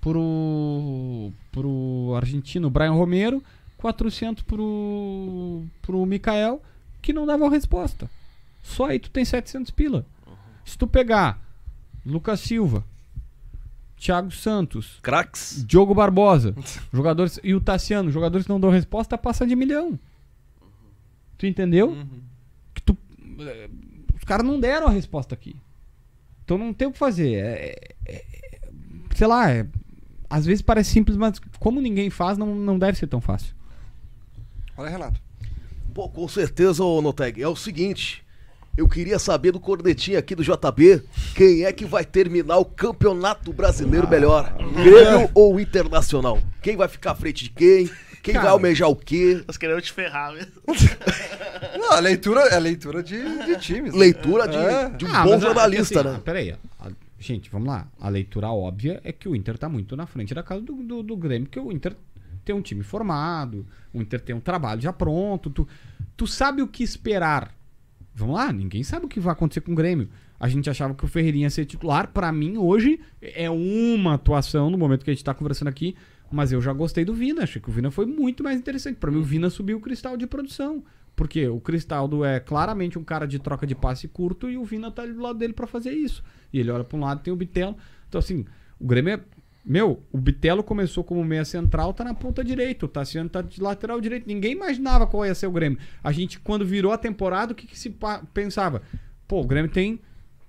pro, 0.00 1.32
pro 1.52 2.12
argentino 2.16 2.68
Brian 2.68 2.92
Romero, 2.92 3.42
400 3.78 4.42
pro, 4.42 5.62
pro 5.80 6.04
Mikael, 6.04 6.60
que 7.00 7.12
não 7.12 7.24
davam 7.24 7.48
resposta. 7.48 8.10
Só 8.62 8.86
aí 8.86 8.98
tu 8.98 9.10
tem 9.10 9.24
700 9.24 9.70
pila. 9.70 10.04
Se 10.64 10.76
tu 10.76 10.86
pegar 10.86 11.38
Lucas 12.04 12.40
Silva, 12.40 12.82
Thiago 13.96 14.30
Santos, 14.30 14.98
Cracks. 15.02 15.64
Diogo 15.66 15.94
Barbosa, 15.94 16.54
jogadores 16.92 17.38
e 17.44 17.54
o 17.54 17.60
Tassiano, 17.60 18.10
jogadores 18.10 18.46
que 18.46 18.52
não 18.52 18.60
dão 18.60 18.70
resposta, 18.70 19.16
passa 19.16 19.46
de 19.46 19.54
milhão. 19.54 19.98
Tu 21.44 21.48
entendeu? 21.48 21.94
Que 22.72 22.80
tu, 22.82 22.96
eh, 23.40 23.68
os 24.16 24.24
caras 24.24 24.46
não 24.46 24.58
deram 24.58 24.86
a 24.86 24.90
resposta 24.90 25.34
aqui. 25.34 25.54
Então 26.42 26.56
não 26.56 26.72
tem 26.72 26.88
o 26.88 26.92
que 26.92 26.98
fazer. 26.98 27.34
É- 27.34 27.94
é- 28.06 28.14
é- 28.14 28.60
sei 29.14 29.26
lá, 29.26 29.50
é- 29.50 29.66
às 30.30 30.46
vezes 30.46 30.62
parece 30.62 30.90
simples, 30.90 31.16
mas 31.18 31.38
como 31.58 31.80
ninguém 31.82 32.08
faz, 32.08 32.38
não, 32.38 32.54
não 32.54 32.78
deve 32.78 32.96
ser 32.98 33.06
tão 33.06 33.20
fácil. 33.20 33.54
Olha, 34.76 34.88
Renato. 34.90 35.20
Pô, 35.92 36.08
com 36.08 36.26
certeza, 36.26 36.82
ô 36.82 37.00
Noteg. 37.02 37.40
É 37.42 37.46
o 37.48 37.54
seguinte. 37.54 38.24
Eu 38.76 38.88
queria 38.88 39.20
saber 39.20 39.52
do 39.52 39.60
cornetinho 39.60 40.18
aqui 40.18 40.34
do 40.34 40.42
JB 40.42 41.02
quem 41.36 41.64
é 41.64 41.72
que 41.72 41.84
vai 41.84 42.04
terminar 42.04 42.56
o 42.58 42.64
campeonato 42.64 43.52
brasileiro 43.52 44.08
melhor. 44.08 44.52
Grêmio 44.74 45.30
ou 45.32 45.60
Internacional? 45.60 46.40
Quem 46.60 46.76
vai 46.76 46.88
ficar 46.88 47.12
à 47.12 47.14
frente 47.14 47.44
de 47.44 47.50
quem? 47.50 47.88
Quem 48.24 48.32
Cara. 48.34 48.44
vai 48.46 48.52
almejar 48.54 48.88
o 48.88 48.96
quê? 48.96 49.44
Nós 49.46 49.56
queremos 49.58 49.84
te 49.84 49.92
ferrar 49.92 50.32
mesmo. 50.32 50.50
Não, 51.78 51.92
a 51.92 52.00
leitura 52.00 52.40
é 52.48 52.58
leitura 52.58 53.02
de, 53.02 53.18
de 53.44 53.58
times. 53.60 53.92
né? 53.92 53.98
Leitura 53.98 54.48
de, 54.48 54.56
É. 54.56 54.88
de 54.90 55.04
um 55.04 55.14
Ah, 55.14 55.24
bom 55.24 55.38
jornalista, 55.38 56.00
assim, 56.00 56.08
né? 56.08 56.14
ah, 56.16 56.20
Peraí, 56.20 56.50
a- 56.52 56.90
gente, 57.18 57.50
vamos 57.50 57.68
lá. 57.68 57.86
A 58.00 58.08
leitura 58.08 58.48
óbvia 58.50 59.00
é 59.04 59.12
que 59.12 59.28
o 59.28 59.36
Inter 59.36 59.58
tá 59.58 59.68
muito 59.68 59.94
na 59.96 60.06
frente 60.06 60.34
da 60.34 60.42
casa 60.42 60.62
do, 60.62 60.74
do, 60.82 61.02
do 61.02 61.16
Grêmio, 61.16 61.46
porque 61.48 61.60
o 61.60 61.70
Inter 61.70 61.94
tem 62.44 62.54
um 62.54 62.62
time 62.62 62.82
formado, 62.82 63.66
o 63.92 64.00
Inter 64.00 64.20
tem 64.20 64.34
um 64.34 64.40
trabalho 64.40 64.80
já 64.80 64.92
pronto, 64.92 65.50
tu, 65.50 65.68
tu 66.16 66.26
sabe 66.26 66.62
o 66.62 66.66
que 66.68 66.82
esperar. 66.82 67.54
Vamos 68.14 68.36
lá, 68.36 68.52
ninguém 68.52 68.82
sabe 68.82 69.04
o 69.06 69.08
que 69.08 69.20
vai 69.20 69.32
acontecer 69.32 69.60
com 69.60 69.72
o 69.72 69.74
Grêmio. 69.74 70.08
A 70.40 70.48
gente 70.48 70.68
achava 70.70 70.94
que 70.94 71.04
o 71.04 71.08
Ferreirinha 71.08 71.46
ia 71.46 71.50
ser 71.50 71.64
titular. 71.64 72.08
Pra 72.08 72.30
mim, 72.32 72.56
hoje, 72.56 73.00
é 73.20 73.48
uma 73.50 74.14
atuação 74.14 74.68
no 74.70 74.76
momento 74.78 75.04
que 75.04 75.10
a 75.10 75.14
gente 75.14 75.24
tá 75.24 75.32
conversando 75.34 75.68
aqui. 75.68 75.96
Mas 76.34 76.50
eu 76.50 76.60
já 76.60 76.72
gostei 76.72 77.04
do 77.04 77.14
Vina. 77.14 77.44
Achei 77.44 77.62
que 77.62 77.70
o 77.70 77.72
Vina 77.72 77.92
foi 77.92 78.06
muito 78.06 78.42
mais 78.42 78.58
interessante. 78.58 78.96
Pra 78.96 79.08
mim, 79.08 79.18
o 79.18 79.22
Vina 79.22 79.48
subiu 79.48 79.78
o 79.78 79.80
cristal 79.80 80.16
de 80.16 80.26
produção. 80.26 80.82
Porque 81.14 81.46
o 81.46 81.60
Cristaldo 81.60 82.24
é 82.24 82.40
claramente 82.40 82.98
um 82.98 83.04
cara 83.04 83.24
de 83.24 83.38
troca 83.38 83.64
de 83.64 83.72
passe 83.72 84.08
curto 84.08 84.50
e 84.50 84.58
o 84.58 84.64
Vina 84.64 84.90
tá 84.90 85.02
ali 85.02 85.12
do 85.12 85.22
lado 85.22 85.38
dele 85.38 85.52
pra 85.52 85.64
fazer 85.64 85.92
isso. 85.92 86.24
E 86.52 86.58
ele 86.58 86.72
olha 86.72 86.82
pra 86.82 86.98
um 86.98 87.00
lado 87.00 87.22
tem 87.22 87.32
o 87.32 87.36
Bitelo. 87.36 87.76
Então, 88.08 88.18
assim, 88.18 88.44
o 88.80 88.84
Grêmio 88.84 89.14
é. 89.14 89.20
Meu, 89.64 90.02
o 90.10 90.18
Bitelo 90.18 90.64
começou 90.64 91.04
como 91.04 91.24
meia 91.24 91.44
central, 91.44 91.94
tá 91.94 92.02
na 92.02 92.14
ponta 92.14 92.42
direita. 92.42 92.84
O 92.84 92.88
Tassiano 92.88 93.30
tá 93.30 93.40
de 93.40 93.62
lateral 93.62 94.00
direito. 94.00 94.26
Ninguém 94.26 94.52
imaginava 94.52 95.06
qual 95.06 95.24
ia 95.24 95.36
ser 95.36 95.46
o 95.46 95.52
Grêmio. 95.52 95.78
A 96.02 96.10
gente, 96.10 96.40
quando 96.40 96.66
virou 96.66 96.90
a 96.90 96.98
temporada, 96.98 97.52
o 97.52 97.54
que, 97.54 97.68
que 97.68 97.78
se 97.78 97.96
pensava? 98.34 98.82
Pô, 99.28 99.40
o 99.40 99.46
Grêmio 99.46 99.70
tem 99.70 100.00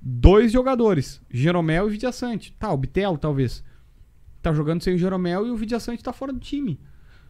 dois 0.02 0.52
jogadores, 0.52 1.22
Jeromel 1.30 1.88
e 1.88 1.92
Vidia 1.92 2.12
Sante. 2.12 2.54
Tá, 2.54 2.72
o 2.74 2.78
Bitelo 2.78 3.20
talvez. 3.20 3.64
Tá 4.50 4.54
jogando 4.54 4.82
sem 4.84 4.94
o 4.94 4.98
Jeromel 4.98 5.48
e 5.48 5.52
o 5.52 5.56
Vidia 5.58 5.80
Sante 5.80 6.04
tá 6.04 6.14
fora 6.14 6.32
do 6.32 6.40
time. 6.40 6.80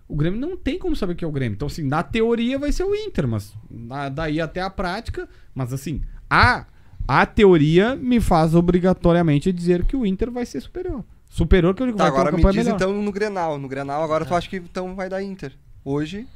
O 0.07 0.15
Grêmio 0.15 0.39
não 0.39 0.55
tem 0.57 0.77
como 0.77 0.95
saber 0.95 1.15
que 1.15 1.23
é 1.23 1.27
o 1.27 1.31
Grêmio. 1.31 1.55
Então, 1.55 1.67
assim, 1.67 1.81
na 1.83 2.03
teoria 2.03 2.59
vai 2.59 2.71
ser 2.71 2.83
o 2.83 2.93
Inter, 2.93 3.27
mas 3.27 3.53
na- 3.69 4.09
daí 4.09 4.39
até 4.41 4.61
a 4.61 4.69
prática. 4.69 5.27
Mas, 5.53 5.71
assim, 5.73 6.01
a, 6.29 6.65
a 7.07 7.25
teoria 7.25 7.95
me 7.95 8.19
faz 8.19 8.53
obrigatoriamente 8.53 9.51
dizer 9.51 9.85
que 9.85 9.95
o 9.95 10.05
Inter 10.05 10.29
vai 10.29 10.45
ser 10.45 10.59
superior. 10.61 11.03
Superior 11.29 11.73
que 11.73 11.81
eu 11.81 11.87
digo 11.87 11.97
Tá, 11.97 12.03
vai 12.03 12.11
ter 12.11 12.17
uma 12.17 12.21
agora 12.29 12.37
me 12.37 12.43
diz 12.53 12.55
melhor. 12.65 12.75
então 12.75 13.01
no 13.01 13.11
Grenal. 13.11 13.57
No 13.57 13.67
Grenal 13.67 14.03
agora 14.03 14.25
tu 14.25 14.35
acha 14.35 14.47
que 14.49 14.57
então 14.57 14.93
vai 14.93 15.09
dar 15.09 15.23
Inter. 15.23 15.53
Hoje, 15.83 16.27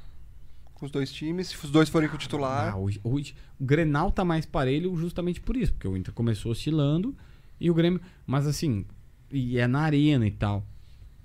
com 0.74 0.86
os 0.86 0.92
dois 0.92 1.12
times, 1.12 1.48
se 1.50 1.66
os 1.66 1.70
dois 1.70 1.90
forem 1.90 2.08
com 2.10 2.16
o 2.16 2.20
titular. 2.20 2.74
Ah, 2.74 2.78
hoje, 2.78 3.00
hoje- 3.04 3.36
o 3.60 3.66
Grenal 3.66 4.12
tá 4.12 4.24
mais 4.26 4.46
parelho 4.46 4.96
justamente 4.96 5.42
por 5.42 5.56
isso, 5.58 5.74
porque 5.74 5.88
o 5.88 5.96
Inter 5.96 6.14
começou 6.14 6.52
oscilando 6.54 7.16
e 7.60 7.70
o 7.70 7.74
Grêmio. 7.74 8.02
Mas 8.26 8.48
assim, 8.48 8.86
e 9.32 9.58
é 9.58 9.68
na 9.68 9.82
arena 9.82 10.26
e 10.26 10.32
tal. 10.32 10.66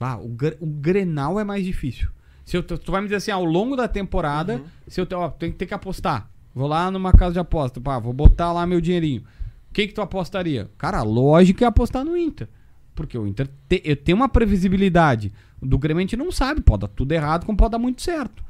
Ah, 0.00 0.18
o, 0.18 0.36
o 0.60 0.66
Grenal 0.66 1.40
é 1.40 1.44
mais 1.44 1.64
difícil. 1.64 2.08
Se 2.44 2.56
eu, 2.56 2.62
tu 2.62 2.92
vai 2.92 3.00
me 3.00 3.06
dizer 3.06 3.16
assim, 3.16 3.30
ao 3.30 3.44
longo 3.44 3.74
da 3.74 3.88
temporada, 3.88 4.62
se 4.86 5.00
eu 5.00 5.06
ó, 5.14 5.30
tem 5.30 5.50
que 5.50 5.56
ter 5.56 5.66
que 5.66 5.72
apostar. 5.72 6.28
Vou 6.54 6.68
lá 6.68 6.90
numa 6.90 7.12
casa 7.12 7.32
de 7.32 7.38
aposta, 7.38 7.80
pá, 7.80 7.98
vou 7.98 8.12
botar 8.12 8.52
lá 8.52 8.66
meu 8.66 8.80
dinheirinho. 8.80 9.24
Quem 9.72 9.88
que 9.88 9.94
tu 9.94 10.02
apostaria? 10.02 10.70
Cara, 10.76 10.98
a 10.98 11.02
lógica 11.02 11.64
é 11.64 11.68
apostar 11.68 12.04
no 12.04 12.16
Inter. 12.16 12.48
Porque 12.94 13.16
o 13.16 13.26
Inter 13.26 13.48
te, 13.68 13.96
tenho 13.96 14.16
uma 14.16 14.28
previsibilidade. 14.28 15.32
Do 15.60 15.78
Grêmio 15.78 16.00
a 16.00 16.02
gente 16.02 16.16
não 16.16 16.30
sabe, 16.30 16.60
pode 16.60 16.82
dar 16.82 16.88
tudo 16.88 17.10
errado, 17.12 17.46
como 17.46 17.56
pode 17.56 17.72
dar 17.72 17.78
muito 17.78 18.02
certo. 18.02 18.44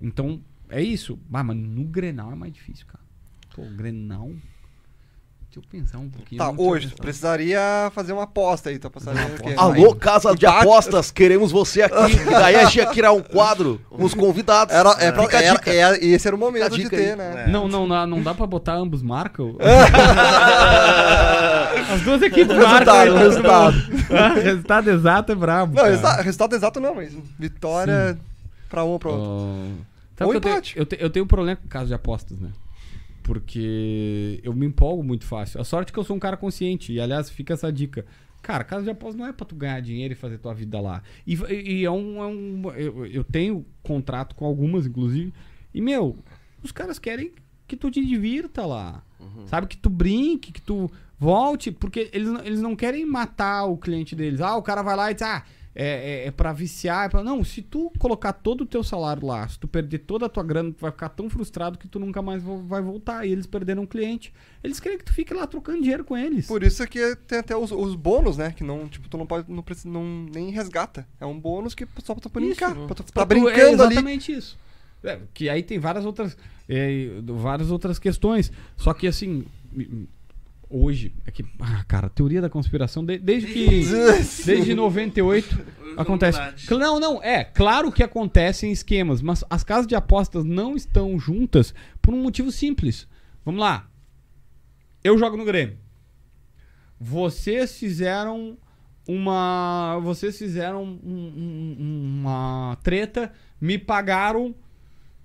Então, 0.00 0.40
é 0.70 0.80
isso. 0.80 1.18
Ah, 1.32 1.42
mas 1.42 1.56
no 1.56 1.84
Grenal 1.84 2.32
é 2.32 2.34
mais 2.34 2.52
difícil, 2.52 2.86
cara. 2.86 3.04
Pô, 3.54 3.62
o 3.62 3.76
Grenal. 3.76 4.30
Deixa 5.56 5.68
eu 5.74 5.80
pensar 5.80 5.98
um 5.98 6.08
pouquinho. 6.10 6.38
Tá, 6.38 6.48
eu 6.50 6.60
hoje, 6.60 6.88
precisaria 7.00 7.90
fazer 7.94 8.12
uma 8.12 8.24
aposta 8.24 8.68
aí. 8.68 8.78
Tu 8.78 8.86
apostaria 8.86 9.24
o 9.24 9.42
quê? 9.42 9.54
Alô, 9.56 9.94
casa 9.94 10.34
de 10.34 10.44
apostas, 10.44 11.10
queremos 11.10 11.50
você 11.50 11.82
aqui. 11.82 11.96
E 12.26 12.30
daí 12.30 12.56
a 12.56 12.64
gente 12.64 12.76
ia 12.78 12.86
criar 12.86 13.12
um 13.12 13.22
quadro 13.22 13.80
com 13.88 14.04
os 14.04 14.12
convidados. 14.12 14.74
Era, 14.74 14.90
é 14.98 15.10
pra, 15.10 15.22
Fica 15.22 15.38
a 15.38 15.42
era- 15.42 15.54
dica. 15.58 15.70
é- 15.72 16.04
esse 16.04 16.26
era 16.28 16.36
o 16.36 16.38
momento 16.38 16.76
de 16.76 16.88
ter, 16.90 17.10
aí. 17.12 17.16
né? 17.16 17.46
Não, 17.48 17.66
não, 17.68 17.86
não, 17.86 18.06
não 18.06 18.22
dá 18.22 18.34
pra 18.34 18.46
botar 18.46 18.74
ambos 18.74 19.02
marcam? 19.02 19.56
As 21.92 22.00
duas 22.02 22.20
equipes 22.22 22.56
marcam. 22.56 22.94
aí, 22.94 23.08
todo 23.08 23.18
resultado. 23.18 23.76
Ah, 24.10 24.34
resultado 24.34 24.90
exato 24.90 25.32
é 25.32 25.34
brabo. 25.34 25.74
Não, 25.76 25.84
resultado, 25.84 26.22
resultado 26.22 26.54
exato 26.56 26.80
não, 26.80 26.94
mas 26.94 27.12
vitória 27.38 28.18
pra 28.68 28.84
um 28.84 28.88
ou 28.88 28.98
pra 28.98 29.10
outro. 29.10 29.84
Sabe 30.18 30.28
Ou 30.28 30.32
eu, 30.34 30.38
empate. 30.38 30.74
eu, 30.78 30.86
te- 30.86 30.96
eu 30.98 31.10
tenho 31.10 31.24
um 31.24 31.28
problema 31.28 31.56
com 31.56 31.68
caso 31.68 31.86
de 31.86 31.94
apostas, 31.94 32.38
né? 32.38 32.48
Porque 33.26 34.40
eu 34.44 34.54
me 34.54 34.66
empolgo 34.66 35.02
muito 35.02 35.24
fácil. 35.24 35.60
A 35.60 35.64
sorte 35.64 35.90
é 35.90 35.92
que 35.92 35.98
eu 35.98 36.04
sou 36.04 36.14
um 36.16 36.18
cara 36.18 36.36
consciente. 36.36 36.92
E, 36.92 37.00
aliás, 37.00 37.28
fica 37.28 37.54
essa 37.54 37.72
dica. 37.72 38.06
Cara, 38.40 38.62
casa 38.62 38.84
de 38.84 38.90
apostas 38.90 39.16
não 39.18 39.26
é 39.26 39.32
pra 39.32 39.44
tu 39.44 39.56
ganhar 39.56 39.80
dinheiro 39.80 40.12
e 40.12 40.16
fazer 40.16 40.38
tua 40.38 40.54
vida 40.54 40.80
lá. 40.80 41.02
E, 41.26 41.34
e 41.50 41.84
é 41.84 41.90
um. 41.90 42.22
é 42.22 42.26
um- 42.26 42.70
eu, 42.76 43.06
eu 43.06 43.24
tenho 43.24 43.66
contrato 43.82 44.34
com 44.36 44.44
algumas, 44.44 44.86
inclusive. 44.86 45.32
E, 45.74 45.80
meu, 45.80 46.16
os 46.62 46.70
caras 46.70 46.98
querem 46.98 47.32
que 47.66 47.76
tu 47.76 47.90
te 47.90 48.04
divirta 48.04 48.64
lá. 48.64 49.02
Sabe? 49.46 49.66
Que 49.66 49.76
tu 49.76 49.90
brinque, 49.90 50.52
que 50.52 50.62
tu 50.62 50.88
volte. 51.18 51.72
Porque 51.72 52.08
eles, 52.12 52.28
não- 52.28 52.44
eles 52.44 52.60
não 52.60 52.76
querem 52.76 53.04
matar 53.04 53.64
o 53.64 53.76
cliente 53.76 54.14
deles. 54.14 54.40
Ah, 54.40 54.56
o 54.56 54.62
cara 54.62 54.82
vai 54.82 54.94
lá 54.94 55.10
e 55.10 55.14
diz, 55.14 55.22
ah, 55.22 55.42
é, 55.76 56.22
é, 56.22 56.26
é 56.26 56.30
pra 56.30 56.54
viciar. 56.54 57.04
É 57.04 57.08
pra... 57.10 57.22
Não, 57.22 57.44
se 57.44 57.60
tu 57.60 57.92
colocar 57.98 58.32
todo 58.32 58.62
o 58.62 58.66
teu 58.66 58.82
salário 58.82 59.26
lá, 59.26 59.46
se 59.46 59.58
tu 59.58 59.68
perder 59.68 59.98
toda 59.98 60.24
a 60.24 60.28
tua 60.28 60.42
grana, 60.42 60.72
tu 60.72 60.80
vai 60.80 60.90
ficar 60.90 61.10
tão 61.10 61.28
frustrado 61.28 61.78
que 61.78 61.86
tu 61.86 62.00
nunca 62.00 62.22
mais 62.22 62.42
vai 62.42 62.80
voltar. 62.80 63.26
E 63.26 63.30
eles 63.30 63.46
perderam 63.46 63.82
um 63.82 63.86
cliente. 63.86 64.32
Eles 64.64 64.80
querem 64.80 64.96
que 64.96 65.04
tu 65.04 65.12
fique 65.12 65.34
lá 65.34 65.46
trocando 65.46 65.82
dinheiro 65.82 66.02
com 66.02 66.16
eles. 66.16 66.46
Por 66.46 66.62
isso 66.62 66.86
que 66.86 67.14
tem 67.28 67.38
até 67.38 67.54
os, 67.54 67.70
os 67.70 67.94
bônus, 67.94 68.38
né? 68.38 68.52
Que 68.56 68.64
não, 68.64 68.88
tipo, 68.88 69.06
tu 69.08 69.18
não 69.18 69.26
pode, 69.26 69.52
não 69.52 69.62
precisa, 69.62 69.88
não, 69.88 70.02
nem 70.32 70.50
resgata. 70.50 71.06
É 71.20 71.26
um 71.26 71.38
bônus 71.38 71.74
que 71.74 71.86
só 72.02 72.14
pra 72.14 72.22
tu 72.22 72.30
brincar. 72.30 72.74
Isso. 72.74 72.86
Pra 72.86 72.94
tu 72.94 73.04
tá 73.12 73.24
brincando 73.24 73.50
é 73.50 73.62
ali. 73.62 73.74
exatamente 73.74 74.32
isso. 74.32 74.58
É, 75.04 75.20
que 75.34 75.48
aí 75.48 75.62
tem 75.62 75.78
várias 75.78 76.04
outras, 76.06 76.36
é, 76.68 77.10
várias 77.22 77.70
outras 77.70 77.98
questões. 77.98 78.50
Só 78.76 78.94
que 78.94 79.06
assim, 79.06 79.44
hoje, 80.68 81.14
é 81.24 81.30
que, 81.30 81.44
ah, 81.60 81.84
cara, 81.86 82.08
teoria 82.08 82.40
da 82.40 82.48
conspiração, 82.50 83.04
de- 83.04 83.18
desde 83.18 83.52
que. 83.52 83.84
desde 84.44 84.74
98 84.74 85.58
acontece. 85.96 86.38
Não, 86.70 86.98
não, 87.00 87.22
é, 87.22 87.44
claro 87.44 87.90
que 87.92 88.02
acontecem 88.02 88.70
esquemas, 88.72 89.20
mas 89.22 89.44
as 89.48 89.62
casas 89.64 89.86
de 89.86 89.94
apostas 89.94 90.44
não 90.44 90.76
estão 90.76 91.18
juntas 91.18 91.72
por 92.02 92.12
um 92.14 92.22
motivo 92.22 92.50
simples. 92.52 93.06
Vamos 93.44 93.60
lá. 93.60 93.88
Eu 95.04 95.16
jogo 95.18 95.36
no 95.36 95.44
Grêmio. 95.44 95.78
Vocês 96.98 97.78
fizeram 97.78 98.56
uma. 99.06 99.98
Vocês 100.02 100.36
fizeram 100.36 100.82
um- 100.84 100.98
um- 101.04 102.16
uma 102.20 102.76
treta, 102.82 103.32
me 103.60 103.78
pagaram 103.78 104.54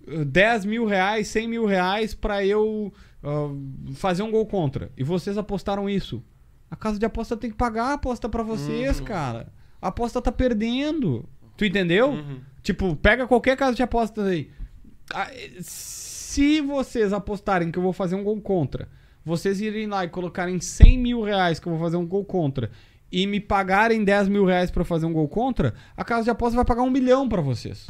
eh, 0.07 0.25
10 0.25 0.65
mil 0.65 0.85
reais, 0.85 1.27
100 1.29 1.47
mil 1.47 1.65
reais 1.65 2.13
pra 2.13 2.45
eu 2.45 2.93
ah, 3.23 3.49
fazer 3.95 4.23
um 4.23 4.31
gol 4.31 4.45
contra. 4.45 4.91
E 4.97 5.03
vocês 5.03 5.37
apostaram 5.37 5.89
isso. 5.89 6.23
A 6.69 6.75
casa 6.75 6.97
de 6.97 7.05
aposta 7.05 7.35
tem 7.35 7.49
que 7.51 7.57
pagar 7.57 7.85
a 7.85 7.93
aposta 7.93 8.29
pra 8.29 8.43
vocês, 8.43 8.99
cara. 9.01 9.51
A 9.81 9.89
aposta 9.89 10.21
tá 10.21 10.31
perdendo. 10.31 11.27
Tu 11.57 11.65
entendeu? 11.65 12.13
Tipo, 12.63 12.95
pega 12.95 13.27
qualquer 13.27 13.57
casa 13.57 13.75
de 13.75 13.83
apostas 13.83 14.25
aí. 14.25 14.49
Ah, 15.13 15.29
Se 15.59 16.61
vocês 16.61 17.11
apostarem 17.11 17.71
que 17.71 17.77
eu 17.77 17.83
vou 17.83 17.91
fazer 17.93 18.15
um 18.15 18.23
gol 18.23 18.39
contra, 18.39 18.87
vocês 19.25 19.59
irem 19.59 19.87
lá 19.87 20.05
e 20.05 20.09
colocarem 20.09 20.59
100 20.59 20.97
mil 20.97 21.21
reais 21.21 21.59
que 21.59 21.67
eu 21.67 21.73
vou 21.73 21.81
fazer 21.81 21.97
um 21.97 22.05
gol 22.07 22.23
contra 22.23 22.71
e 23.11 23.27
me 23.27 23.39
pagarem 23.41 24.03
10 24.03 24.29
mil 24.29 24.45
reais 24.45 24.71
pra 24.71 24.85
fazer 24.85 25.05
um 25.05 25.11
gol 25.11 25.27
contra, 25.27 25.73
a 25.97 26.03
casa 26.05 26.23
de 26.23 26.29
aposta 26.29 26.55
vai 26.55 26.63
pagar 26.63 26.83
um 26.83 26.89
milhão 26.89 27.27
pra 27.27 27.41
vocês. 27.41 27.87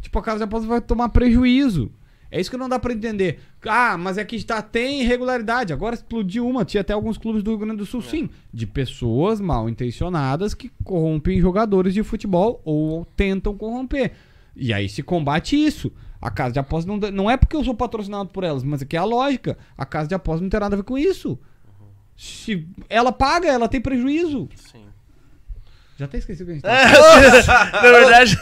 Tipo, 0.00 0.18
a 0.20 0.22
casa 0.22 0.38
de 0.38 0.44
aposta 0.44 0.68
vai 0.68 0.80
tomar 0.80 1.08
prejuízo. 1.08 1.90
É 2.34 2.40
isso 2.40 2.50
que 2.50 2.56
não 2.56 2.68
dá 2.68 2.80
pra 2.80 2.92
entender. 2.92 3.38
Ah, 3.64 3.96
mas 3.96 4.18
é 4.18 4.24
que 4.24 4.36
já 4.40 4.60
tem 4.60 5.02
irregularidade. 5.02 5.72
Agora 5.72 5.94
explodiu 5.94 6.44
uma. 6.48 6.64
Tinha 6.64 6.80
até 6.80 6.92
alguns 6.92 7.16
clubes 7.16 7.44
do 7.44 7.50
Rio 7.52 7.60
Grande 7.60 7.76
do 7.76 7.86
Sul, 7.86 8.02
sim. 8.02 8.28
De 8.52 8.66
pessoas 8.66 9.40
mal 9.40 9.68
intencionadas 9.68 10.52
que 10.52 10.68
corrompem 10.82 11.40
jogadores 11.40 11.94
de 11.94 12.02
futebol 12.02 12.60
ou 12.64 13.04
tentam 13.04 13.56
corromper. 13.56 14.14
E 14.56 14.72
aí 14.72 14.88
se 14.88 15.00
combate 15.00 15.54
isso. 15.54 15.92
A 16.20 16.28
casa 16.28 16.54
de 16.54 16.58
aposta 16.58 16.90
não, 16.90 16.98
não 17.12 17.30
é 17.30 17.36
porque 17.36 17.54
eu 17.54 17.62
sou 17.62 17.72
patrocinado 17.72 18.30
por 18.30 18.42
elas, 18.42 18.64
mas 18.64 18.82
é 18.82 18.84
que 18.84 18.96
é 18.96 18.98
a 18.98 19.04
lógica. 19.04 19.56
A 19.78 19.86
casa 19.86 20.08
de 20.08 20.14
aposta 20.16 20.42
não 20.42 20.50
tem 20.50 20.58
nada 20.58 20.74
a 20.74 20.78
ver 20.78 20.82
com 20.82 20.98
isso. 20.98 21.38
Se 22.16 22.66
ela 22.88 23.12
paga, 23.12 23.46
ela 23.46 23.68
tem 23.68 23.80
prejuízo. 23.80 24.48
Sim. 24.56 24.86
Já 25.96 26.06
até 26.06 26.18
esqueci 26.18 26.42
o 26.42 26.46
que 26.46 26.50
a 26.50 26.54
gente 26.54 26.62
tá 27.46 27.70
Na 27.72 27.80
verdade, 27.80 28.38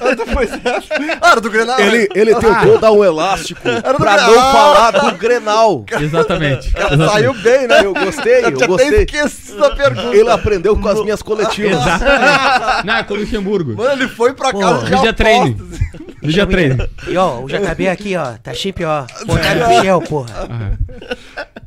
Ah, 1.20 1.30
era 1.32 1.40
do 1.40 1.50
Grenal? 1.50 1.78
Ele, 1.78 2.08
ele 2.14 2.34
tentou 2.34 2.78
dar 2.78 2.92
um 2.92 3.04
elástico 3.04 3.60
do 3.62 3.82
pra 3.82 3.92
não 3.92 3.98
Grenal. 3.98 4.52
falar 4.52 4.90
do 4.92 5.18
Grenal. 5.18 5.84
Exatamente. 6.00 6.72
Saiu 7.12 7.34
bem, 7.34 7.68
né? 7.68 7.84
Eu 7.84 7.92
gostei, 7.92 8.44
eu 8.44 8.50
Eu 8.58 8.66
gostei. 8.68 9.02
esquecido 9.02 9.58
da 9.60 9.70
pergunta. 9.76 10.16
Ele 10.16 10.30
aprendeu 10.30 10.76
com 10.78 10.88
as 10.88 11.02
minhas 11.02 11.20
coletivas. 11.20 11.72
Exatamente. 11.78 12.86
Não, 12.86 12.94
é 12.96 13.02
com 13.04 13.14
o 13.14 13.16
Luxemburgo. 13.18 13.74
Mano, 13.76 13.92
ele 14.02 14.08
foi 14.08 14.32
pra 14.32 14.50
Pô, 14.50 14.58
casa 14.60 14.84
de 14.86 14.94
Mídia 14.94 15.12
treine. 15.12 15.50
apostas. 15.50 15.80
Mídia 16.22 16.46
treino. 16.46 16.88
E 17.08 17.16
ó, 17.18 17.40
o 17.40 17.46
JB 17.48 17.88
aqui, 17.88 18.16
ó, 18.16 18.32
tá 18.42 18.54
sempre, 18.54 18.84
ó, 18.84 19.04
Otávio 19.28 19.68
Michel, 19.68 20.00
porra. 20.02 20.78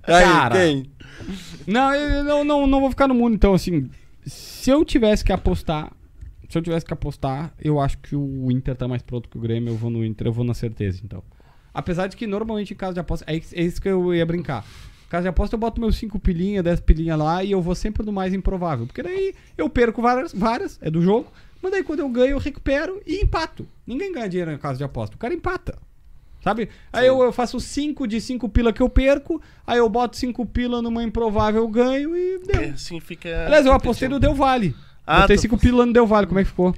Aí, 0.07 0.23
Cara. 0.23 0.55
quem? 0.55 0.89
Não, 1.67 1.93
eu 1.93 2.23
não, 2.23 2.43
não, 2.43 2.67
não 2.67 2.80
vou 2.81 2.89
ficar 2.89 3.07
no 3.07 3.14
mundo, 3.14 3.35
então, 3.35 3.53
assim. 3.53 3.88
Se 4.65 4.71
eu 4.71 4.83
tivesse 4.83 5.23
que 5.23 5.31
apostar. 5.31 5.91
Se 6.49 6.57
eu 6.57 6.61
tivesse 6.63 6.83
que 6.83 6.91
apostar, 6.91 7.53
eu 7.61 7.79
acho 7.79 7.99
que 7.99 8.15
o 8.15 8.51
Inter 8.51 8.75
tá 8.75 8.87
mais 8.87 9.03
pronto 9.03 9.29
que 9.29 9.37
o 9.37 9.39
Grêmio. 9.39 9.71
Eu 9.71 9.77
vou 9.77 9.91
no 9.91 10.03
Inter, 10.03 10.25
eu 10.25 10.33
vou 10.33 10.43
na 10.43 10.55
certeza, 10.55 11.01
então. 11.03 11.23
Apesar 11.71 12.07
de 12.07 12.17
que 12.17 12.25
normalmente 12.25 12.73
em 12.73 12.75
casa 12.75 12.95
de 12.95 12.99
aposta. 12.99 13.23
É, 13.31 13.35
é 13.35 13.61
isso 13.61 13.79
que 13.79 13.87
eu 13.87 14.11
ia 14.11 14.25
brincar. 14.25 14.65
Casa 15.07 15.21
de 15.21 15.27
aposta 15.27 15.55
eu 15.55 15.59
boto 15.59 15.79
meus 15.79 15.97
5 15.97 16.17
pilinha, 16.17 16.63
10 16.63 16.79
pilinha 16.79 17.15
lá 17.15 17.43
e 17.43 17.51
eu 17.51 17.61
vou 17.61 17.75
sempre 17.75 18.03
no 18.03 18.11
mais 18.11 18.33
improvável. 18.33 18.87
Porque 18.87 19.03
daí 19.03 19.35
eu 19.55 19.69
perco 19.69 20.01
várias, 20.01 20.33
várias, 20.33 20.79
é 20.81 20.89
do 20.89 20.99
jogo. 20.99 21.31
Mas 21.61 21.71
daí 21.71 21.83
quando 21.83 21.99
eu 21.99 22.09
ganho, 22.09 22.31
eu 22.31 22.39
recupero 22.39 22.99
e 23.05 23.21
empato. 23.21 23.67
Ninguém 23.85 24.11
ganha 24.11 24.27
dinheiro 24.27 24.51
na 24.51 24.57
casa 24.57 24.79
de 24.79 24.83
aposta. 24.83 25.15
O 25.15 25.19
cara 25.19 25.35
empata. 25.35 25.77
Sabe? 26.45 26.69
Aí 26.93 27.07
eu, 27.07 27.19
eu 27.24 27.33
faço 27.33 27.59
5 27.59 28.07
de 28.07 28.22
5 28.22 28.48
pila 28.49 28.72
que 28.72 28.80
eu 28.80 28.88
perco, 28.88 29.41
aí 29.65 29.80
eu 29.80 29.90
boto 29.90 30.15
5 30.15 30.45
pila 30.45 30.80
numa 30.80 31.03
improvável, 31.03 31.64
eu 31.64 31.67
ganho 31.67 32.15
e 32.15 32.38
deu. 32.38 32.69
assim 32.75 32.99
fica. 32.99 33.48
Aliás, 33.48 33.65
eu 33.65 33.74
apostei 33.74 34.07
no 34.07 34.19
Del 34.19 34.35
Valle. 34.35 34.75
Ah, 35.07 35.22
Botei 35.22 35.38
tu 35.38 35.41
5 35.41 35.57
pila 35.57 35.88
no 35.88 35.91
Del 35.91 36.06
Valle, 36.06 36.27
como 36.27 36.40
é 36.40 36.43
que 36.43 36.49
ficou? 36.49 36.75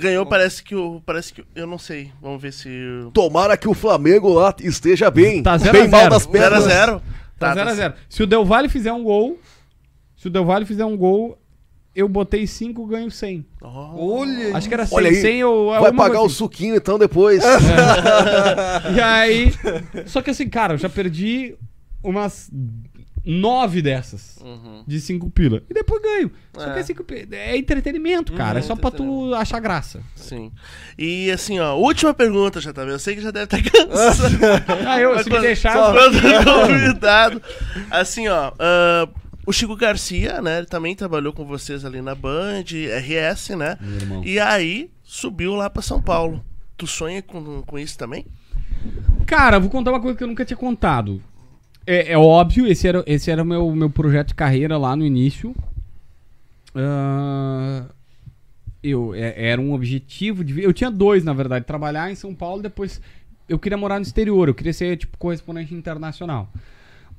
Ganhou, 0.00 0.26
parece 0.26 0.64
que 0.64 0.74
o. 0.74 1.00
Parece 1.06 1.32
que. 1.32 1.44
Eu 1.54 1.68
não 1.68 1.78
sei. 1.78 2.10
Vamos 2.20 2.42
ver 2.42 2.52
se. 2.52 2.68
Tomara 3.14 3.56
que 3.56 3.68
o 3.68 3.74
Flamengo 3.74 4.28
lá 4.32 4.52
esteja 4.58 5.08
bem. 5.08 5.40
Tá 5.40 5.56
zero 5.56 5.72
bem 5.72 5.82
a 5.82 5.88
mal 5.88 6.00
zero. 6.00 6.10
das 6.10 6.26
pernas. 6.26 6.64
0x0. 6.64 7.00
Tá 7.38 7.54
0x0. 7.54 7.94
Se 8.08 8.22
o 8.24 8.26
Del 8.26 8.44
Valle 8.44 8.68
fizer 8.68 8.92
um 8.92 9.04
gol, 9.04 9.38
se 10.16 10.26
o 10.26 10.30
Del 10.30 10.44
Valle 10.44 10.66
fizer 10.66 10.84
um 10.84 10.96
gol, 10.96 11.39
eu 11.94 12.08
botei 12.08 12.46
5, 12.46 12.86
ganho 12.86 13.10
100. 13.10 13.44
Olha 13.62 14.56
Acho 14.56 14.68
que 14.68 14.74
era 14.74 14.86
100, 14.86 14.96
Olha 14.96 15.08
aí, 15.10 15.14
100 15.16 15.44
ou... 15.44 15.70
Vai 15.80 15.92
pagar 15.92 16.18
o 16.18 16.20
coisa 16.22 16.34
suquinho 16.34 16.76
então 16.76 16.98
depois. 16.98 17.42
assim. 17.44 17.66
E 18.96 19.00
aí... 19.00 19.52
Só 20.06 20.22
que 20.22 20.30
assim, 20.30 20.48
cara, 20.48 20.74
eu 20.74 20.78
já 20.78 20.88
perdi 20.88 21.54
umas 22.02 22.50
9 23.24 23.82
dessas. 23.82 24.38
De 24.86 24.98
5 25.00 25.30
pila. 25.30 25.62
E 25.68 25.74
depois 25.74 26.00
ganho. 26.02 26.30
Só 26.54 26.70
É. 26.70 26.72
que 26.74 26.78
é, 26.78 26.82
cinco 26.82 27.04
pila. 27.04 27.26
é 27.32 27.56
entretenimento, 27.56 28.32
cara. 28.32 28.58
é 28.60 28.62
só 28.62 28.74
pra 28.74 28.90
tu 28.90 29.34
achar 29.34 29.60
graça. 29.60 30.00
Sim. 30.16 30.50
E 30.98 31.30
assim, 31.30 31.58
ó, 31.60 31.74
última 31.76 32.14
pergunta, 32.14 32.60
já 32.60 32.72
tá 32.72 32.82
vendo? 32.82 32.92
Eu 32.94 32.98
sei 32.98 33.14
que 33.16 33.20
já 33.20 33.30
deve 33.30 33.44
estar 33.44 33.62
cansado. 33.62 34.38
Ah, 34.88 34.98
eu, 35.00 35.10
Mas 35.14 35.24
se 35.24 35.28
me 35.28 35.36
quando- 35.36 35.42
deixar... 35.42 35.74
quando 35.92 36.20
convidado. 36.68 37.42
Assim, 37.90 38.26
ó. 38.28 38.52
ah, 38.58 39.08
o 39.46 39.52
Chico 39.52 39.76
Garcia, 39.76 40.40
né? 40.42 40.58
Ele 40.58 40.66
também 40.66 40.94
trabalhou 40.94 41.32
com 41.32 41.44
vocês 41.44 41.84
ali 41.84 42.00
na 42.02 42.14
Band, 42.14 42.64
RS, 42.64 43.50
né? 43.50 43.78
irmão. 44.00 44.24
E 44.24 44.38
aí 44.38 44.90
subiu 45.02 45.54
lá 45.54 45.68
pra 45.70 45.82
São 45.82 46.00
Paulo. 46.02 46.44
Tu 46.76 46.86
sonha 46.86 47.22
com, 47.22 47.62
com 47.62 47.78
isso 47.78 47.98
também? 47.98 48.26
Cara, 49.26 49.58
vou 49.58 49.68
contar 49.70 49.90
uma 49.90 50.00
coisa 50.00 50.16
que 50.16 50.24
eu 50.24 50.28
nunca 50.28 50.44
tinha 50.44 50.56
contado. 50.56 51.22
É, 51.86 52.12
é 52.12 52.18
óbvio, 52.18 52.66
esse 52.66 52.86
era, 52.86 53.02
esse 53.06 53.30
era 53.30 53.42
o 53.42 53.46
meu, 53.46 53.70
meu 53.74 53.90
projeto 53.90 54.28
de 54.28 54.34
carreira 54.34 54.76
lá 54.78 54.94
no 54.96 55.04
início. 55.04 55.54
Ah, 56.74 57.84
eu, 58.82 59.14
é- 59.14 59.50
era 59.50 59.60
um 59.60 59.72
objetivo 59.72 60.42
de. 60.44 60.62
Eu 60.62 60.72
tinha 60.72 60.90
dois, 60.90 61.24
na 61.24 61.32
verdade. 61.32 61.64
Trabalhar 61.64 62.10
em 62.10 62.14
São 62.14 62.34
Paulo, 62.34 62.62
depois 62.62 63.00
eu 63.48 63.58
queria 63.58 63.76
morar 63.78 63.96
no 63.98 64.02
exterior. 64.04 64.48
Eu 64.48 64.54
queria 64.54 64.72
ser, 64.72 64.96
tipo, 64.96 65.18
correspondente 65.18 65.74
internacional. 65.74 66.50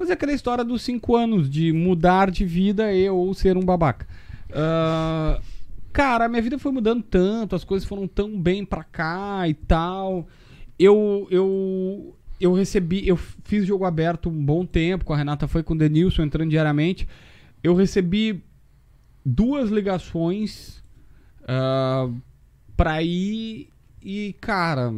Mas 0.02 0.10
é 0.10 0.14
aquela 0.14 0.34
história 0.34 0.64
dos 0.64 0.82
cinco 0.82 1.16
anos 1.16 1.48
de 1.48 1.72
mudar 1.72 2.32
de 2.32 2.44
vida 2.44 2.92
e 2.92 3.08
ou 3.08 3.32
ser 3.36 3.56
um 3.56 3.64
babaca. 3.64 4.08
Ah, 4.52 5.40
cara, 5.94 6.28
minha 6.28 6.42
vida 6.42 6.58
foi 6.58 6.72
mudando 6.72 7.04
tanto, 7.04 7.56
as 7.56 7.64
coisas 7.64 7.88
foram 7.88 8.08
tão 8.08 8.42
bem 8.42 8.66
pra 8.66 8.84
cá 8.84 9.48
e 9.48 9.54
tal. 9.54 10.28
Eu, 10.80 11.28
eu, 11.30 12.18
eu 12.40 12.52
recebi, 12.52 13.08
eu 13.08 13.16
fiz 13.16 13.64
jogo 13.64 13.86
aberto 13.86 14.28
um 14.28 14.44
bom 14.44 14.66
tempo, 14.66 15.06
com 15.06 15.14
a 15.14 15.18
Renata 15.18 15.48
foi 15.48 15.62
com 15.62 15.76
o 15.76 15.78
Denilson 15.78 16.24
entrando 16.24 16.50
diariamente. 16.50 17.08
Eu 17.62 17.76
recebi 17.76 18.44
duas 19.24 19.70
ligações 19.70 20.84
ah, 21.48 22.10
pra 22.76 23.04
ir 23.04 23.70
e, 24.02 24.34
cara, 24.42 24.92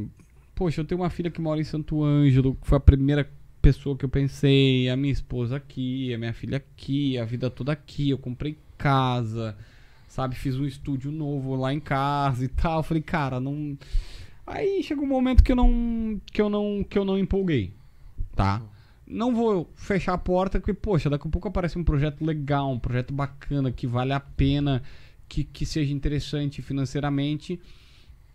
poxa, 0.56 0.80
eu 0.80 0.85
tenho 0.85 1.01
uma 1.01 1.09
filha 1.09 1.30
que 1.30 1.41
mora 1.41 1.59
em 1.59 1.65
Santo 1.65 2.01
Ângelo, 2.01 2.56
que 2.56 2.65
foi 2.65 2.77
a 2.77 2.80
primeira 2.80 3.30
pessoa 3.64 3.98
que 3.98 4.03
eu 4.03 4.09
pensei, 4.09 4.90
a 4.90 4.98
minha 4.98 5.14
esposa 5.14 5.56
aqui, 5.56 6.14
a 6.14 6.17
minha 6.17 6.33
filha 6.33 6.58
aqui, 6.58 7.17
a 7.17 7.24
vida 7.24 7.50
toda 7.50 7.72
aqui, 7.72 8.09
eu 8.09 8.17
comprei 8.17 8.59
casa, 8.77 9.58
sabe, 10.06 10.35
fiz 10.35 10.59
um 10.59 10.66
estúdio 10.66 11.14
novo 11.14 11.56
lá 11.56 11.74
em 11.74 11.80
casa 11.80 12.43
e 12.43 12.50
tal. 12.50 12.83
Falei, 12.83 13.01
cara, 13.01 13.40
não 13.40 13.77
Aí 14.45 14.83
chegou 14.83 15.06
um 15.06 15.08
momento 15.08 15.42
que 15.42 15.53
eu 15.53 15.56
não 15.56 16.22
que 16.32 16.42
eu 16.42 16.50
não 16.50 16.85
que 16.88 17.00
eu 17.00 17.06
não 17.06 17.17
empolguei, 17.17 17.74
tá? 18.35 18.61
Não 19.08 19.33
vou 19.33 19.72
fechar 19.75 20.14
a 20.14 20.17
porta 20.17 20.59
porque 20.59 20.74
poxa, 20.74 21.09
daqui 21.09 21.25
a 21.25 21.32
pouco 21.32 21.48
aparece 21.48 21.80
um 21.80 21.83
projeto 21.83 22.25
legal, 22.25 22.69
um 22.69 22.80
projeto 22.80 23.14
bacana 23.14 23.72
que 23.72 23.88
vale 23.88 24.11
a 24.11 24.19
pena, 24.19 24.83
que, 25.30 25.45
que 25.45 25.66
seja 25.66 25.93
interessante 25.93 26.61
financeiramente. 26.61 27.59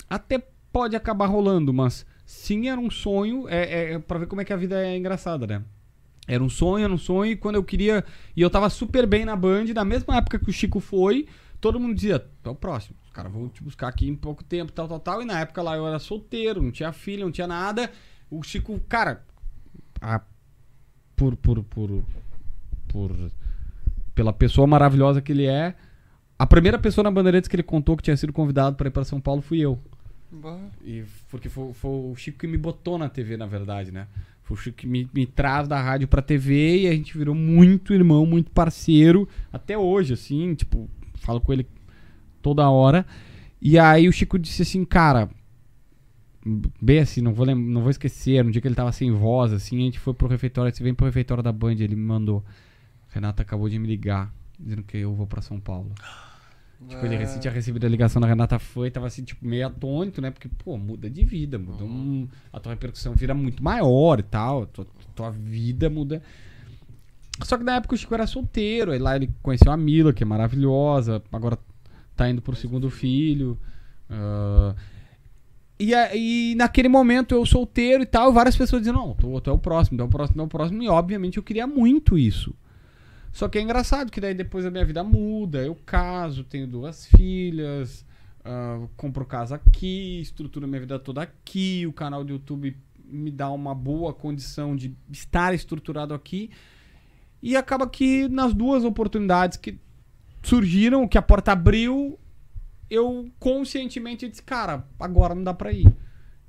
Até 0.09 0.43
pode 0.73 0.97
acabar 0.97 1.27
rolando, 1.27 1.73
mas 1.73 2.07
sim 2.29 2.69
era 2.69 2.79
um 2.79 2.91
sonho, 2.91 3.49
é, 3.49 3.95
é 3.95 3.99
para 3.99 4.19
ver 4.19 4.27
como 4.27 4.43
é 4.43 4.45
que 4.45 4.53
a 4.53 4.57
vida 4.57 4.79
é 4.87 4.97
engraçada, 4.97 5.47
né? 5.47 5.63
Era 6.27 6.45
um 6.45 6.49
sonho, 6.51 6.85
era 6.85 6.93
um 6.93 6.99
sonho, 6.99 7.33
e 7.33 7.37
quando 7.37 7.55
eu 7.55 7.65
queria. 7.65 8.05
E 8.37 8.43
eu 8.43 8.51
tava 8.51 8.69
super 8.69 9.07
bem 9.07 9.25
na 9.25 9.35
Band, 9.35 9.65
na 9.75 9.85
mesma 9.85 10.19
época 10.19 10.39
que 10.39 10.51
o 10.51 10.53
Chico 10.53 10.79
foi, 10.79 11.27
todo 11.59 11.81
mundo 11.81 11.95
dizia, 11.95 12.23
é 12.45 12.49
o 12.51 12.55
próximo. 12.55 12.97
Os 13.07 13.11
caras 13.11 13.33
vão 13.33 13.49
te 13.49 13.63
buscar 13.63 13.89
aqui 13.89 14.07
em 14.07 14.15
pouco 14.15 14.45
tempo, 14.45 14.71
tal, 14.71 14.87
tal, 14.87 15.01
tal. 15.01 15.23
E 15.23 15.25
na 15.25 15.41
época 15.41 15.63
lá 15.63 15.75
eu 15.75 15.87
era 15.87 15.99
solteiro, 15.99 16.61
não 16.63 16.71
tinha 16.71 16.93
filha, 16.93 17.25
não 17.25 17.33
tinha 17.33 17.47
nada. 17.47 17.91
O 18.31 18.43
Chico, 18.43 18.79
cara, 18.91 19.25
a- 20.03 20.21
por, 21.17 21.35
por, 21.37 21.63
por, 21.65 22.05
por. 22.89 23.11
Pela 24.15 24.33
pessoa 24.35 24.67
maravilhosa 24.67 25.23
que 25.23 25.33
ele 25.33 25.47
é. 25.47 25.75
A 26.39 26.47
primeira 26.47 26.79
pessoa 26.79 27.03
na 27.05 27.11
Bandeirantes 27.11 27.49
que 27.49 27.57
ele 27.57 27.63
contou 27.63 27.97
que 27.97 28.03
tinha 28.03 28.17
sido 28.17 28.33
convidado 28.35 28.77
para 28.77 28.89
ir 28.89 28.91
para 28.91 29.05
São 29.05 29.21
Paulo 29.21 29.41
fui 29.41 29.61
eu. 29.61 29.81
E 30.85 31.05
porque 31.31 31.49
foi, 31.49 31.73
foi 31.73 31.91
o 31.91 32.15
Chico 32.17 32.39
que 32.39 32.47
me 32.47 32.59
botou 32.59 32.99
na 32.99 33.09
TV, 33.09 33.37
na 33.37 33.47
verdade, 33.47 33.91
né? 33.91 34.07
Foi 34.43 34.57
o 34.57 34.61
Chico 34.61 34.79
que 34.79 34.87
me, 34.87 35.09
me 35.13 35.27
traz 35.27 35.67
da 35.67 35.81
rádio 35.81 36.09
pra 36.09 36.23
TV 36.23 36.81
e 36.81 36.87
a 36.89 36.93
gente 36.93 37.17
virou 37.17 37.35
muito 37.35 37.95
irmão, 37.95 38.27
muito 38.27 38.51
parceiro. 38.51 39.29
Até 39.53 39.77
hoje, 39.77 40.15
assim, 40.15 40.55
tipo, 40.55 40.89
falo 41.21 41.41
com 41.41 41.53
ele 41.53 41.67
toda 42.43 42.69
hora. 42.69 43.07
E 43.61 43.79
aí 43.79 44.09
o 44.09 44.13
Chico 44.13 44.39
disse 44.39 44.63
assim, 44.63 44.85
cara. 44.85 45.29
Bem 46.81 47.01
assim, 47.01 47.21
não 47.21 47.35
vou, 47.35 47.45
não 47.45 47.83
vou 47.83 47.91
esquecer, 47.91 48.37
era 48.37 48.49
um 48.49 48.51
dia 48.51 48.63
que 48.63 48.69
ele 48.69 48.75
tava 48.75 48.93
sem 48.93 49.11
voz, 49.11 49.53
assim, 49.53 49.77
a 49.77 49.81
gente 49.81 49.99
foi 49.99 50.15
pro 50.15 50.29
refeitório, 50.29 50.75
você 50.75 50.83
vem 50.83 50.95
pro 50.95 51.05
refeitório 51.05 51.43
da 51.43 51.53
Band, 51.53 51.73
ele 51.73 51.97
me 51.97 52.03
mandou. 52.03 52.43
Renata 53.09 53.43
acabou 53.43 53.69
de 53.69 53.79
me 53.79 53.87
ligar, 53.87 54.33
dizendo 54.59 54.83
que 54.83 54.97
eu 54.97 55.15
vou 55.15 55.27
pra 55.27 55.43
São 55.43 55.61
Paulo. 55.61 55.93
Tipo, 56.87 57.05
ele 57.07 57.17
rece- 57.17 57.41
tinha 57.41 57.53
recebido 57.53 57.85
a 57.87 57.89
ligação 57.89 58.21
da 58.23 58.29
Renata 58.29 58.59
foi, 58.59 58.91
tava 58.91 59.07
assim, 59.09 59.25
tipo, 59.25 59.45
meio 59.47 59.67
atônito, 59.67 60.21
né? 60.21 60.31
Porque, 60.31 60.49
pô, 60.49 60.77
muda 60.79 61.11
de 61.11 61.25
vida, 61.25 61.59
muda 61.59 61.83
um, 61.85 62.29
a 62.53 62.61
tua 62.61 62.73
repercussão 62.73 63.15
vira 63.15 63.35
muito 63.35 63.63
maior 63.63 64.21
e 64.21 64.23
tal, 64.23 64.63
a 64.63 64.67
tua, 64.67 64.87
tua 65.15 65.31
vida 65.31 65.91
muda. 65.91 66.23
Só 67.43 67.57
que 67.59 67.65
na 67.65 67.77
época 67.77 67.95
o 67.95 67.99
Chico 67.99 68.15
era 68.15 68.27
solteiro, 68.27 68.93
aí 68.93 68.99
lá 68.99 69.17
ele 69.17 69.31
conheceu 69.43 69.73
a 69.73 69.77
Mila, 69.77 70.13
que 70.13 70.23
é 70.23 70.27
maravilhosa, 70.27 71.23
agora 71.33 71.59
tá 72.17 72.29
indo 72.31 72.41
pro 72.43 72.55
segundo 72.57 72.89
filho. 72.91 73.59
ah, 74.09 74.75
e, 75.81 75.93
e 76.53 76.55
naquele 76.57 76.89
momento 76.89 77.35
eu 77.35 77.47
solteiro 77.47 78.03
e 78.03 78.07
tal, 78.07 78.33
várias 78.33 78.57
pessoas 78.57 78.83
diziam, 78.83 78.97
não, 78.97 79.15
tu, 79.15 79.41
tu 79.41 79.51
é 79.51 79.53
o 79.53 79.59
próximo, 79.59 79.97
tu 79.97 80.03
é 80.03 80.05
o 80.05 80.09
próximo, 80.09 80.37
tu 80.37 80.41
é 80.41 80.45
o 80.45 80.49
próximo, 80.49 80.83
e 80.83 80.89
obviamente 80.89 81.37
eu 81.37 81.43
queria 81.43 81.67
muito 81.67 82.19
isso. 82.19 82.53
Só 83.39 83.49
que 83.49 83.57
é 83.57 83.63
engraçado 83.63 84.11
que 84.11 84.21
daí 84.21 84.35
depois 84.35 84.67
a 84.67 84.71
minha 84.71 84.85
vida 84.85 85.05
muda, 85.05 85.65
eu 85.65 85.77
caso, 85.87 86.43
tenho 86.43 86.67
duas 86.67 87.07
filhas, 87.07 88.05
ah, 88.45 88.85
compro 88.97 89.25
casa 89.25 89.55
aqui, 89.55 90.21
estruturo 90.21 90.67
minha 90.67 90.81
vida 90.81 90.99
toda 90.99 91.23
aqui, 91.23 91.87
o 91.87 91.93
canal 91.93 92.25
do 92.25 92.33
YouTube 92.33 92.77
me 93.05 93.31
dá 93.31 93.49
uma 93.53 93.77
boa 93.77 94.13
condição 94.13 94.75
de 94.75 94.93
estar 95.13 95.55
estruturado 95.55 96.15
aqui. 96.15 96.51
E 97.41 97.57
acaba 97.57 97.89
que 97.89 98.27
nas 98.27 98.53
duas 98.53 98.83
oportunidades 98.83 99.57
que 99.57 99.79
surgiram, 100.43 101.07
que 101.07 101.17
a 101.17 101.23
porta 101.23 101.53
abriu, 101.53 102.19
eu 102.91 103.31
conscientemente 103.39 104.29
disse, 104.29 104.43
cara, 104.43 104.85
agora 104.99 105.33
não 105.33 105.45
dá 105.45 105.55
pra 105.55 105.71
ir. 105.71 105.87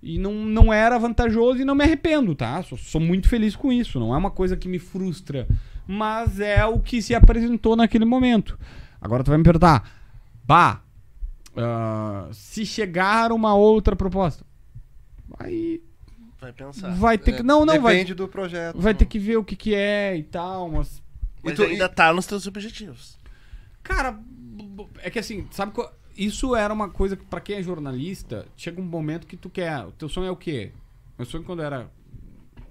E 0.02 0.18
não, 0.18 0.34
não 0.34 0.74
era 0.74 0.98
vantajoso 0.98 1.62
e 1.62 1.66
não 1.66 1.76
me 1.76 1.84
arrependo, 1.84 2.34
tá? 2.34 2.64
Sou, 2.64 2.80
sou 2.80 3.00
muito 3.00 3.30
feliz 3.30 3.56
com 3.56 3.72
isso. 3.72 4.00
Não 4.00 4.16
é 4.16 4.18
uma 4.18 4.32
coisa 4.32 4.58
que 4.58 4.68
me 4.68 4.80
frustra. 4.80 5.48
Mas 5.92 6.40
é 6.40 6.64
o 6.68 6.80
que 6.80 7.02
se 7.02 7.16
apresentou 7.16 7.76
naquele 7.76 8.06
momento. 8.06 8.60
Agora 9.02 9.24
tu 9.24 9.30
vai 9.30 9.40
me 9.40 9.44
perguntar, 9.44 9.90
bah, 10.46 10.84
ah, 11.58 12.28
se 12.32 12.64
chegar 12.64 13.32
uma 13.32 13.56
outra 13.56 13.96
proposta, 13.96 14.46
aí 15.40 15.82
Vai 16.40 16.54
pensar. 16.54 16.92
vai 16.94 17.18
ter 17.18 17.38
que. 17.38 17.42
Não, 17.44 17.66
não, 17.66 17.82
vai, 17.82 17.94
Depende 17.96 18.14
do 18.14 18.28
projeto. 18.28 18.80
vai 18.80 18.94
ter 18.94 19.06
que 19.06 19.18
ver 19.18 19.38
o 19.38 19.44
que, 19.44 19.56
que 19.56 19.74
é 19.74 20.16
e 20.16 20.22
tal, 20.22 20.70
mas. 20.70 21.02
Mas 21.42 21.54
E 21.54 21.56
tu- 21.56 21.64
ainda 21.64 21.90
tá 21.90 22.14
nos 22.14 22.28
teus 22.28 22.46
objetivos. 22.46 23.18
Cara, 23.82 24.20
é 25.00 25.10
que 25.10 25.18
assim, 25.18 25.48
sabe 25.50 25.72
qual- 25.72 25.92
isso 26.16 26.56
era 26.56 26.72
uma 26.72 26.90
coisa 26.90 27.16
que 27.18 27.26
pra 27.26 27.42
quem 27.42 27.56
é 27.58 27.64
jornalista, 27.64 28.46
chega 28.56 28.80
um 28.80 28.86
momento 28.86 29.26
que 29.26 29.36
tu 29.38 29.50
quer, 29.50 29.86
o 29.86 29.92
teu 29.92 30.08
sonho 30.08 30.28
é 30.28 30.32
o 30.32 30.36
quê? 30.36 30.72
Meu 31.18 31.26
sonho 31.26 31.44
quando 31.44 31.62
eu 31.62 31.66
era 31.66 31.90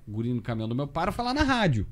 guri 0.07 0.33
no 0.33 0.41
caminhão 0.41 0.69
do 0.69 0.75
meu 0.77 0.87
pai 0.87 1.03
era 1.03 1.13
falar 1.13 1.35
na 1.35 1.43
rádio. 1.43 1.85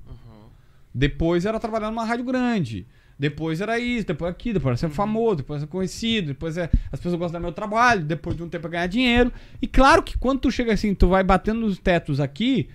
Depois 0.97 1.45
era 1.45 1.61
trabalhar 1.61 1.91
numa 1.91 2.07
rádio 2.07 2.25
grande. 2.25 2.87
Depois 3.19 3.61
era 3.61 3.79
isso, 3.79 4.07
depois 4.07 4.31
aqui, 4.31 4.51
depois 4.51 4.71
era 4.83 4.89
ser 4.89 4.95
famoso, 4.95 5.37
depois 5.37 5.61
ser 5.61 5.67
conhecido, 5.67 6.29
depois 6.29 6.57
é, 6.57 6.71
as 6.91 6.99
pessoas 6.99 7.19
gostam 7.19 7.39
do 7.39 7.45
meu 7.45 7.53
trabalho, 7.53 8.03
depois 8.03 8.35
de 8.35 8.43
um 8.43 8.49
tempo 8.49 8.67
é 8.67 8.71
ganhar 8.71 8.87
dinheiro. 8.87 9.31
E 9.61 9.67
claro 9.67 10.03
que 10.03 10.17
quando 10.17 10.41
tu 10.41 10.51
chega 10.51 10.73
assim, 10.73 10.95
tu 10.95 11.07
vai 11.09 11.23
batendo 11.23 11.61
nos 11.61 11.79
tetos 11.79 12.19
aqui, 12.19 12.71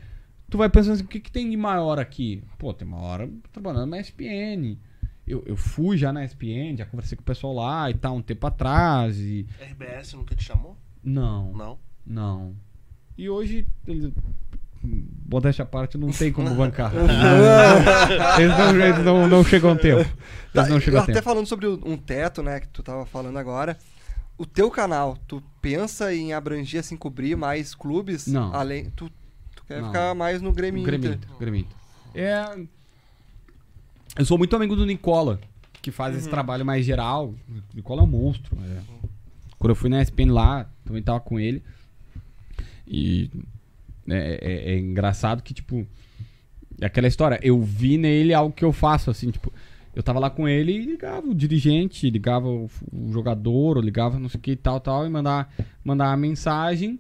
tu 0.52 0.58
vai 0.60 0.70
pensando 0.70 0.94
assim, 0.94 1.04
o 1.04 1.08
que, 1.08 1.20
que 1.20 1.32
tem 1.32 1.50
de 1.50 1.58
maior 1.58 1.98
aqui? 1.98 2.44
Pô, 2.60 2.72
tem 2.74 2.88
uma 2.88 2.98
hora 3.00 3.28
trabalhando 3.52 3.90
na 3.90 4.00
SPN. 4.00 4.78
Eu, 5.28 5.44
eu 5.48 5.56
fui 5.58 5.98
já 5.98 6.14
na 6.14 6.24
SPN, 6.24 6.78
já 6.78 6.86
conversei 6.86 7.16
com 7.16 7.22
o 7.24 7.26
pessoal 7.26 7.54
lá 7.56 7.90
e 7.90 7.96
tal, 7.96 8.16
um 8.18 8.22
tempo 8.22 8.46
atrás. 8.46 9.20
E. 9.20 9.48
RBS 9.60 10.14
nunca 10.14 10.36
te 10.36 10.44
chamou? 10.44 10.78
Não, 11.04 11.54
Não. 11.54 11.80
não. 12.06 12.56
E 13.18 13.30
hoje, 13.30 13.68
ele, 13.88 14.14
modéstia 14.84 15.64
à 15.64 15.66
parte, 15.66 15.98
não 15.98 16.12
tem 16.12 16.32
como 16.32 16.54
bancar. 16.56 16.92
eles 18.40 18.58
não, 18.58 18.76
eles 18.76 19.06
não, 19.06 19.28
não 19.28 19.44
chegam 19.44 19.72
a 19.72 19.76
tempo. 19.76 20.04
Tá, 20.54 20.62
Eles 20.62 20.70
não 20.70 20.80
chegam 20.80 21.02
até 21.02 21.14
tempo. 21.14 21.24
falando 21.24 21.46
sobre 21.48 21.68
um 21.68 21.96
teto, 21.98 22.42
né, 22.44 22.60
que 22.60 22.68
tu 22.68 22.84
tava 22.84 23.06
falando 23.06 23.38
agora. 23.38 23.78
O 24.38 24.46
teu 24.46 24.70
canal, 24.72 25.18
tu 25.28 25.42
pensa 25.62 26.14
em 26.14 26.34
abranger, 26.34 26.80
assim, 26.80 26.98
cobrir 26.98 27.36
mais 27.38 27.76
clubes? 27.76 28.26
Não. 28.28 28.54
Além, 28.54 28.90
tu, 28.90 29.10
tu 29.56 29.64
quer 29.66 29.80
Não. 29.82 29.88
ficar 29.88 30.16
mais 30.16 30.42
no 30.42 30.52
Grêmio. 30.52 30.84
Grêmio 30.84 31.18
Grêmio. 31.40 31.68
É. 32.16 32.44
Eu 34.18 34.26
sou 34.26 34.38
muito 34.38 34.56
amigo 34.56 34.76
do 34.76 34.86
Nicola, 34.86 35.40
que 35.82 35.92
faz 35.92 36.14
Uhum. 36.16 36.20
esse 36.22 36.30
trabalho 36.30 36.66
mais 36.66 36.84
geral. 36.86 37.28
O 37.28 37.36
Nicola 37.76 38.02
é 38.02 38.04
um 38.04 38.08
monstro. 38.08 38.58
é. 38.64 38.80
Quando 39.58 39.70
eu 39.72 39.76
fui 39.76 39.90
na 39.92 40.02
SPN 40.02 40.32
lá, 40.34 40.68
também 40.84 41.04
tava 41.04 41.20
com 41.20 41.40
ele. 41.40 41.64
E 42.88 43.30
é, 44.10 44.40
é- 44.42 44.74
é 44.74 44.80
engraçado 44.80 45.42
que, 45.44 45.54
tipo, 45.54 45.86
é 46.80 46.86
aquela 46.86 47.08
história. 47.08 47.40
Eu 47.42 47.62
vi 47.62 47.98
nele 47.98 48.34
algo 48.34 48.54
que 48.54 48.66
eu 48.66 48.72
faço, 48.72 49.10
assim, 49.12 49.32
tipo, 49.32 49.52
eu 49.96 50.02
tava 50.02 50.20
lá 50.20 50.30
com 50.30 50.48
ele 50.48 50.72
e 50.72 50.86
ligava 50.86 51.28
o 51.28 51.36
dirigente, 51.36 52.10
ligava 52.10 52.48
o, 52.48 52.70
o 52.92 53.12
jogador, 53.12 53.84
ligava 53.84 54.18
não 54.20 54.30
sei 54.30 54.38
o 54.40 54.42
que 54.42 54.52
e 54.52 54.56
tal, 54.56 54.80
tal, 54.80 55.06
e 55.06 55.10
mandava, 55.10 55.48
mandava 55.84 56.12
uma 56.12 56.18
mensagem. 56.18 57.00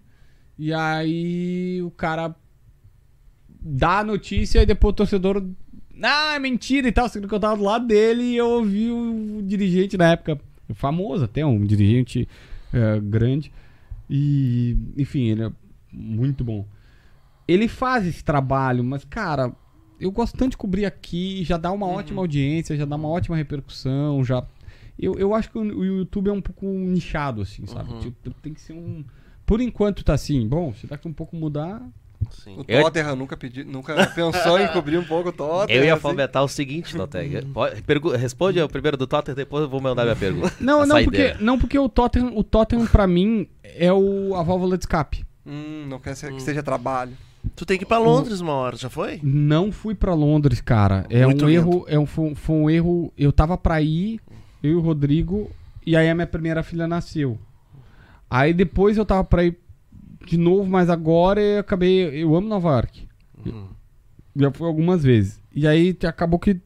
E 0.59 0.73
aí 0.73 1.81
o 1.81 1.89
cara 1.91 2.35
dá 3.59 3.99
a 3.99 4.03
notícia 4.03 4.61
e 4.61 4.65
depois 4.65 4.91
o 4.91 4.95
torcedor. 4.95 5.43
Ah, 6.03 6.35
é 6.35 6.39
mentira 6.39 6.87
e 6.87 6.91
tal. 6.91 7.07
Sendo 7.09 7.27
que 7.27 7.33
eu 7.33 7.39
tava 7.39 7.57
do 7.57 7.63
lado 7.63 7.87
dele 7.87 8.23
e 8.23 8.37
eu 8.37 8.47
ouvi 8.49 8.89
o, 8.91 9.41
dirigente 9.43 9.97
na 9.97 10.11
época, 10.11 10.39
famoso 10.73 11.23
até, 11.25 11.45
um 11.45 11.63
dirigente 11.65 12.27
eh, 12.73 12.99
grande. 13.01 13.51
E, 14.09 14.75
enfim, 14.97 15.29
ele 15.29 15.43
é 15.45 15.51
muito 15.91 16.43
bom. 16.43 16.65
Ele 17.47 17.67
faz 17.67 18.05
esse 18.05 18.23
trabalho, 18.23 18.83
mas, 18.83 19.03
cara, 19.03 19.51
eu 19.99 20.11
gosto 20.11 20.37
tanto 20.37 20.51
de 20.51 20.57
cobrir 20.57 20.85
aqui, 20.85 21.43
já 21.43 21.57
dá 21.57 21.71
uma 21.71 21.87
ótima 21.87 22.21
audiência, 22.21 22.75
já 22.75 22.85
dá 22.85 22.95
uma 22.95 23.07
ótima 23.09 23.35
repercussão, 23.35 24.23
já. 24.23 24.43
Eu, 24.97 25.15
eu 25.17 25.33
acho 25.33 25.49
que 25.51 25.57
o, 25.57 25.61
o 25.61 25.83
YouTube 25.85 26.29
é 26.29 26.33
um 26.33 26.41
pouco 26.41 26.65
nichado, 26.65 27.41
assim, 27.41 27.65
sabe? 27.65 27.93
Tipo, 27.99 28.29
tem 28.41 28.53
que 28.53 28.61
ser 28.61 28.73
um. 28.73 29.03
Por 29.45 29.59
enquanto 29.59 30.03
tá 30.03 30.13
assim, 30.13 30.47
bom, 30.47 30.73
se 30.73 30.87
daqui 30.87 31.07
a 31.07 31.11
um 31.11 31.13
pouco 31.13 31.35
mudar, 31.35 31.81
Sim. 32.29 32.57
O 32.59 32.65
Eu- 32.67 32.83
Tottenham 32.83 33.15
nunca 33.15 33.35
pediu, 33.35 33.65
nunca 33.65 33.95
pensou 34.13 34.59
em 34.59 34.67
cobrir 34.67 34.97
um 34.97 35.03
pouco 35.03 35.29
o 35.29 35.31
Tottenham. 35.31 35.79
Eu 35.79 35.85
ia 35.85 35.93
assim? 35.93 36.01
fomentar 36.01 36.43
o 36.43 36.47
seguinte. 36.47 36.95
Pode- 37.53 37.81
pergu- 37.81 38.11
Responde 38.11 38.61
o 38.61 38.69
primeiro 38.69 38.95
do 38.95 39.07
Tottenham, 39.07 39.35
depois 39.35 39.63
eu 39.63 39.69
vou 39.69 39.81
mandar 39.81 40.03
minha 40.03 40.15
pergunta. 40.15 40.53
Não, 40.61 40.85
não 40.85 41.03
porque, 41.03 41.33
não 41.39 41.59
porque 41.59 41.79
o 41.79 41.89
Tottenham, 41.89 42.37
o 42.37 42.43
Tottenham 42.43 42.85
pra 42.85 43.07
mim 43.07 43.47
é 43.63 43.91
o, 43.91 44.35
a 44.35 44.43
válvula 44.43 44.77
de 44.77 44.83
escape. 44.83 45.25
Hum, 45.45 45.87
não 45.89 45.99
quer 45.99 46.15
ser, 46.15 46.31
que 46.33 46.41
seja 46.41 46.61
trabalho. 46.61 47.13
Tu 47.61 47.65
tem 47.67 47.77
que 47.77 47.83
ir 47.83 47.87
pra 47.87 47.99
Londres 47.99 48.39
uma 48.39 48.53
hora, 48.53 48.75
já 48.75 48.89
foi? 48.89 49.19
Não 49.21 49.71
fui 49.71 49.93
pra 49.93 50.15
Londres, 50.15 50.59
cara. 50.59 51.05
É 51.11 51.23
Muito 51.27 51.45
um 51.45 51.47
lindo. 51.47 51.59
erro, 51.59 51.85
é 51.87 51.99
um, 51.99 52.07
foi, 52.07 52.25
um- 52.31 52.33
foi 52.35 52.55
um 52.55 52.67
erro. 52.71 53.13
Eu 53.15 53.31
tava 53.31 53.55
pra 53.55 53.79
ir, 53.79 54.19
eu 54.63 54.71
e 54.71 54.73
o 54.73 54.79
Rodrigo, 54.81 55.47
e 55.85 55.95
aí 55.95 56.09
a 56.09 56.15
minha 56.15 56.25
primeira 56.25 56.63
filha 56.63 56.87
nasceu. 56.87 57.37
Aí 58.27 58.51
depois 58.51 58.97
eu 58.97 59.05
tava 59.05 59.23
pra 59.23 59.43
ir 59.45 59.55
de 60.25 60.37
novo, 60.37 60.67
mas 60.67 60.89
agora 60.89 61.39
eu 61.39 61.59
acabei. 61.59 62.23
Eu 62.23 62.35
amo 62.35 62.47
Nova 62.47 62.69
York. 62.71 63.07
Já 64.35 64.49
fui 64.51 64.65
algumas 64.65 65.03
vezes. 65.03 65.39
E 65.53 65.67
aí 65.67 65.95
acabou 66.07 66.39
que 66.39 66.59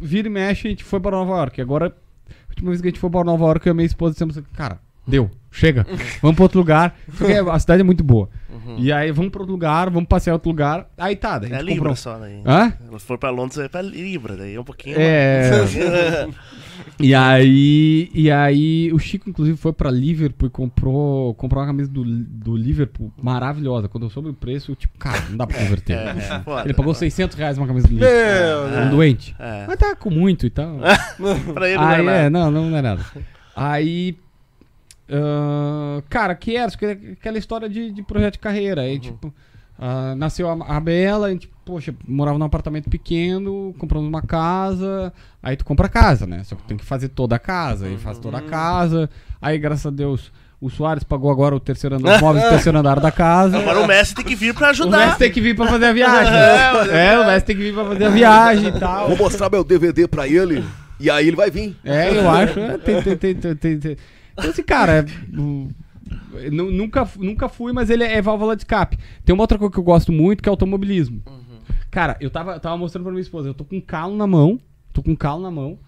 vira 0.00 0.26
e 0.26 0.30
mexe, 0.32 0.66
a 0.66 0.70
gente 0.70 0.82
foi 0.82 0.98
pra 0.98 1.12
Nova 1.12 1.36
York. 1.36 1.60
Agora, 1.60 1.94
a 2.28 2.32
última 2.48 2.70
vez 2.70 2.80
que 2.80 2.88
a 2.88 2.90
gente 2.90 2.98
foi 2.98 3.08
pra 3.08 3.22
Nova 3.22 3.44
York, 3.44 3.64
eu 3.68 3.72
e 3.72 3.76
minha 3.76 3.86
esposa 3.86 4.14
dissemos 4.14 4.36
assim, 4.36 4.46
cara, 4.52 4.80
deu, 5.06 5.30
chega, 5.50 5.86
vamos 6.20 6.34
pra 6.34 6.44
outro 6.44 6.58
lugar. 6.58 6.98
Porque 7.06 7.34
a 7.34 7.58
cidade 7.60 7.82
é 7.82 7.84
muito 7.84 8.02
boa. 8.02 8.28
E 8.78 8.92
aí 8.92 9.10
vamos 9.12 9.30
pra 9.30 9.40
outro 9.40 9.52
lugar, 9.52 9.90
vamos 9.90 10.08
passear 10.08 10.32
em 10.32 10.34
outro 10.34 10.50
lugar. 10.50 10.86
Aí 10.98 11.16
tá, 11.16 11.38
daí 11.38 11.50
a 11.52 11.56
É 11.56 11.58
gente 11.58 11.66
Libra 11.68 11.78
comprou. 11.90 11.96
só 11.96 12.18
daí. 12.18 12.42
Hã? 12.44 12.72
Se 12.98 13.04
for 13.06 13.18
pra 13.18 13.30
Londres, 13.30 13.58
é 13.58 13.68
pra 13.68 13.80
Libra, 13.82 14.36
daí 14.36 14.54
é 14.54 14.60
um 14.60 14.64
pouquinho 14.64 14.96
É. 14.98 15.50
e 17.00 17.14
aí, 17.14 18.10
e 18.14 18.30
aí 18.30 18.92
o 18.92 18.98
Chico 18.98 19.28
inclusive 19.30 19.56
foi 19.56 19.72
pra 19.72 19.90
Liverpool 19.90 20.46
e 20.48 20.50
comprou, 20.50 21.34
comprou 21.34 21.60
uma 21.62 21.66
camisa 21.66 21.90
do, 21.90 22.04
do 22.04 22.56
Liverpool 22.56 23.12
maravilhosa. 23.22 23.88
Quando 23.88 24.04
eu 24.04 24.10
soube 24.10 24.28
o 24.28 24.34
preço, 24.34 24.72
eu 24.72 24.76
tipo, 24.76 24.96
cara, 24.98 25.22
não 25.30 25.36
dá 25.36 25.46
pra 25.46 25.58
converter. 25.58 25.96
mais. 26.04 26.30
É, 26.30 26.40
foda. 26.40 26.62
Ele 26.64 26.74
pagou 26.74 26.94
600 26.94 27.36
reais 27.36 27.58
uma 27.58 27.66
camisa 27.66 27.88
do 27.88 27.94
Liverpool. 27.94 28.70
Meu 28.70 28.82
Um 28.86 28.90
doente. 28.90 29.34
É. 29.38 29.64
Mas 29.66 29.76
tá 29.78 29.94
com 29.96 30.10
muito 30.10 30.46
e 30.46 30.50
tal. 30.50 30.76
Pra 31.54 31.68
ele 31.68 31.78
não 31.78 31.84
Aí, 31.88 32.06
é 32.06 32.26
é, 32.26 32.30
nada. 32.30 32.50
não, 32.50 32.50
não 32.70 32.76
é 32.76 32.82
nada. 32.82 33.04
Aí. 33.54 34.16
Ah, 35.12 36.02
cara, 36.08 36.34
que 36.34 36.56
era? 36.56 36.72
Aquela 37.12 37.38
história 37.38 37.68
de, 37.68 37.90
de 37.92 38.02
projeto 38.02 38.34
de 38.34 38.38
carreira. 38.38 38.82
Aí, 38.82 38.98
tipo, 38.98 39.32
ah, 39.78 40.14
nasceu 40.16 40.48
a, 40.48 40.76
a 40.76 40.80
Bela, 40.80 41.26
a 41.26 41.30
gente, 41.30 41.50
poxa, 41.64 41.94
morava 42.06 42.38
num 42.38 42.44
apartamento 42.44 42.88
pequeno, 42.88 43.74
compramos 43.78 44.08
uma 44.08 44.22
casa. 44.22 45.12
Aí 45.42 45.56
tu 45.56 45.64
compra 45.64 45.86
a 45.86 45.90
casa, 45.90 46.26
né? 46.26 46.42
Só 46.44 46.56
que 46.56 46.62
tem 46.62 46.76
que 46.76 46.84
fazer 46.84 47.08
toda 47.08 47.36
a 47.36 47.38
casa. 47.38 47.86
Aí 47.86 47.96
faz 47.98 48.18
toda 48.18 48.38
a 48.38 48.42
casa. 48.42 49.10
Aí, 49.40 49.58
graças 49.58 49.84
a 49.84 49.90
Deus, 49.90 50.32
o 50.60 50.70
Soares 50.70 51.04
pagou 51.04 51.30
agora 51.30 51.54
o 51.54 51.60
terceiro 51.60 51.96
andar, 51.96 52.16
os 52.16 52.20
móveis 52.22 52.44
do 52.44 52.50
terceiro 52.50 52.78
andar 52.78 53.00
da 53.00 53.10
casa. 53.10 53.58
Agora 53.58 53.80
o 53.80 53.86
Messi 53.86 54.14
tem 54.14 54.24
que 54.24 54.34
vir 54.34 54.54
pra 54.54 54.68
O 54.68 54.70
ajudar. 54.70 55.06
Messi 55.06 55.18
tem 55.18 55.30
que 55.30 55.40
vir 55.40 55.56
pra 55.56 55.66
fazer 55.66 55.86
a 55.86 55.92
viagem. 55.92 56.32
É, 56.92 57.18
o 57.18 57.26
Messi 57.26 57.44
tem 57.46 57.56
que 57.56 57.62
vir 57.62 57.74
pra 57.74 57.84
fazer 57.84 58.04
a 58.04 58.10
viagem 58.10 58.68
e 58.68 58.78
tal. 58.78 59.08
Vou 59.08 59.16
mostrar 59.18 59.50
meu 59.50 59.64
DVD 59.64 60.06
pra 60.06 60.26
ele 60.26 60.64
e 61.00 61.10
aí 61.10 61.26
ele 61.26 61.36
vai 61.36 61.50
vir. 61.50 61.76
É, 61.84 62.16
eu 62.16 62.30
acho. 62.30 62.60
é, 62.60 62.78
tem, 62.78 63.02
tem, 63.02 63.16
tem, 63.16 63.34
tem, 63.34 63.56
tem, 63.56 63.78
tem. 63.78 63.96
Então, 64.32 64.50
assim, 64.50 64.62
cara, 64.62 65.04
é, 66.36 66.50
nunca, 66.50 67.08
nunca 67.18 67.48
fui, 67.48 67.72
mas 67.72 67.90
ele 67.90 68.04
é 68.04 68.20
válvula 68.20 68.56
de 68.56 68.62
escape. 68.62 68.98
Tem 69.24 69.32
uma 69.34 69.42
outra 69.42 69.58
coisa 69.58 69.72
que 69.72 69.78
eu 69.78 69.84
gosto 69.84 70.12
muito, 70.12 70.42
que 70.42 70.48
é 70.48 70.50
automobilismo. 70.50 71.22
Cara, 71.90 72.16
eu 72.20 72.30
tava, 72.30 72.58
tava 72.58 72.76
mostrando 72.76 73.04
pra 73.04 73.12
minha 73.12 73.22
esposa, 73.22 73.48
eu 73.48 73.54
tô 73.54 73.64
com 73.64 73.76
um 73.76 73.80
calo 73.80 74.16
na 74.16 74.26
mão, 74.26 74.58
tô 74.92 75.02
com 75.02 75.10
um 75.10 75.16
calo 75.16 75.42
na 75.42 75.50
mão. 75.50 75.78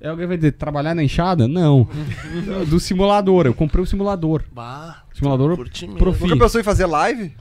Aí 0.00 0.08
alguém 0.08 0.26
vai 0.26 0.36
dizer, 0.36 0.52
trabalhar 0.52 0.94
na 0.94 1.04
enxada? 1.04 1.46
Não. 1.46 1.88
Do 2.68 2.80
simulador, 2.80 3.46
eu 3.46 3.54
comprei 3.54 3.82
o 3.82 3.86
simulador. 3.86 4.42
Bah, 4.52 5.04
Simulador 5.14 5.56
mesmo. 5.56 5.96
Profi. 5.96 6.24
Nunca 6.24 6.36
pensou 6.36 6.60
em 6.60 6.64
fazer 6.64 6.86
live? 6.86 7.32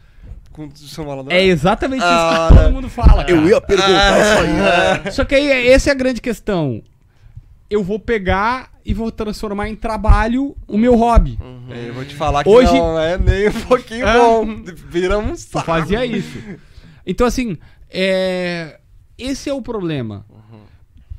Com 0.51 0.65
o 0.67 0.77
seu 0.77 1.05
malandro? 1.05 1.33
É 1.33 1.43
exatamente 1.43 2.01
isso 2.01 2.07
Ah, 2.07 2.47
que 2.49 2.55
né? 2.55 2.63
todo 2.63 2.73
mundo 2.73 2.89
fala. 2.89 3.25
Eu 3.27 3.47
ia 3.47 3.59
perguntar 3.61 4.19
isso 4.19 5.05
aí. 5.05 5.11
Só 5.11 5.25
que 5.25 5.33
aí, 5.33 5.67
essa 5.69 5.89
é 5.89 5.91
a 5.91 5.95
grande 5.95 6.21
questão. 6.21 6.83
Eu 7.69 7.83
vou 7.83 7.97
pegar 7.97 8.69
e 8.85 8.93
vou 8.93 9.11
transformar 9.11 9.69
em 9.69 9.75
trabalho 9.75 10.55
o 10.67 10.77
meu 10.77 10.95
hobby. 10.95 11.37
É, 11.69 11.89
eu 11.89 11.93
vou 11.93 12.05
te 12.05 12.15
falar 12.15 12.43
que 12.43 12.49
Hoje- 12.49 12.71
não 12.73 12.99
é 12.99 13.17
nem 13.17 13.49
um 13.49 13.61
pouquinho 13.67 14.07
É. 14.07 14.17
bom. 14.17 14.63
Vira 14.89 15.17
um 15.19 15.35
saco. 15.35 15.65
fazia 15.65 16.05
isso. 16.05 16.37
Então, 17.05 17.25
assim, 17.25 17.57
é... 17.89 18.79
esse 19.17 19.49
é 19.49 19.53
o 19.53 19.61
problema. 19.61 20.25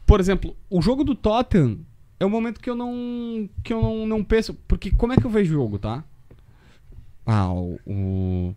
Por 0.07 0.21
exemplo, 0.21 0.55
o 0.69 0.83
jogo 0.83 1.05
do 1.05 1.15
Tottenham, 1.15 1.79
é 2.21 2.25
o 2.27 2.31
momento 2.31 2.61
que 2.61 2.69
eu 2.71 2.75
não. 2.75 3.49
que 3.65 3.73
eu 3.73 3.81
não, 3.81 4.07
não 4.07 4.23
penso. 4.25 4.55
Porque 4.69 4.91
como 4.91 5.13
é 5.13 5.17
que 5.17 5.25
eu 5.25 5.31
vejo 5.31 5.51
o 5.51 5.55
jogo, 5.55 5.79
tá? 5.79 6.05
Ah, 7.25 7.51
o. 7.53 7.79
O, 7.87 8.55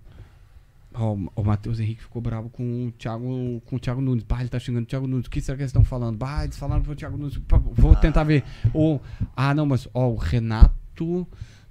ó, 0.98 1.16
o 1.36 1.44
Matheus 1.44 1.80
Henrique 1.80 2.02
ficou 2.04 2.22
bravo 2.22 2.50
com 2.50 2.88
o 2.88 2.92
Thiago, 2.92 3.62
com 3.66 3.76
o 3.76 3.80
Thiago 3.80 4.02
Nunes. 4.02 4.24
Bah, 4.24 4.40
ele 4.40 4.50
tá 4.50 4.60
xingando 4.60 4.84
o 4.84 4.88
Thiago 4.88 5.08
Nunes. 5.08 5.28
O 5.28 5.30
que 5.30 5.42
será 5.42 5.56
que 5.56 5.62
eles 5.64 5.70
estão 5.70 5.84
falando? 5.84 6.18
Bah, 6.18 6.44
eles 6.44 6.58
falaram 6.58 6.82
pro 6.82 6.96
Thiago 6.96 7.18
Nunes. 7.18 7.40
Vou 7.74 7.96
tentar 7.96 8.24
ver. 8.24 8.44
Ou, 8.74 9.02
ah, 9.36 9.54
não, 9.54 9.66
mas 9.66 9.88
ó, 9.94 10.08
o 10.10 10.16
Renato 10.16 11.28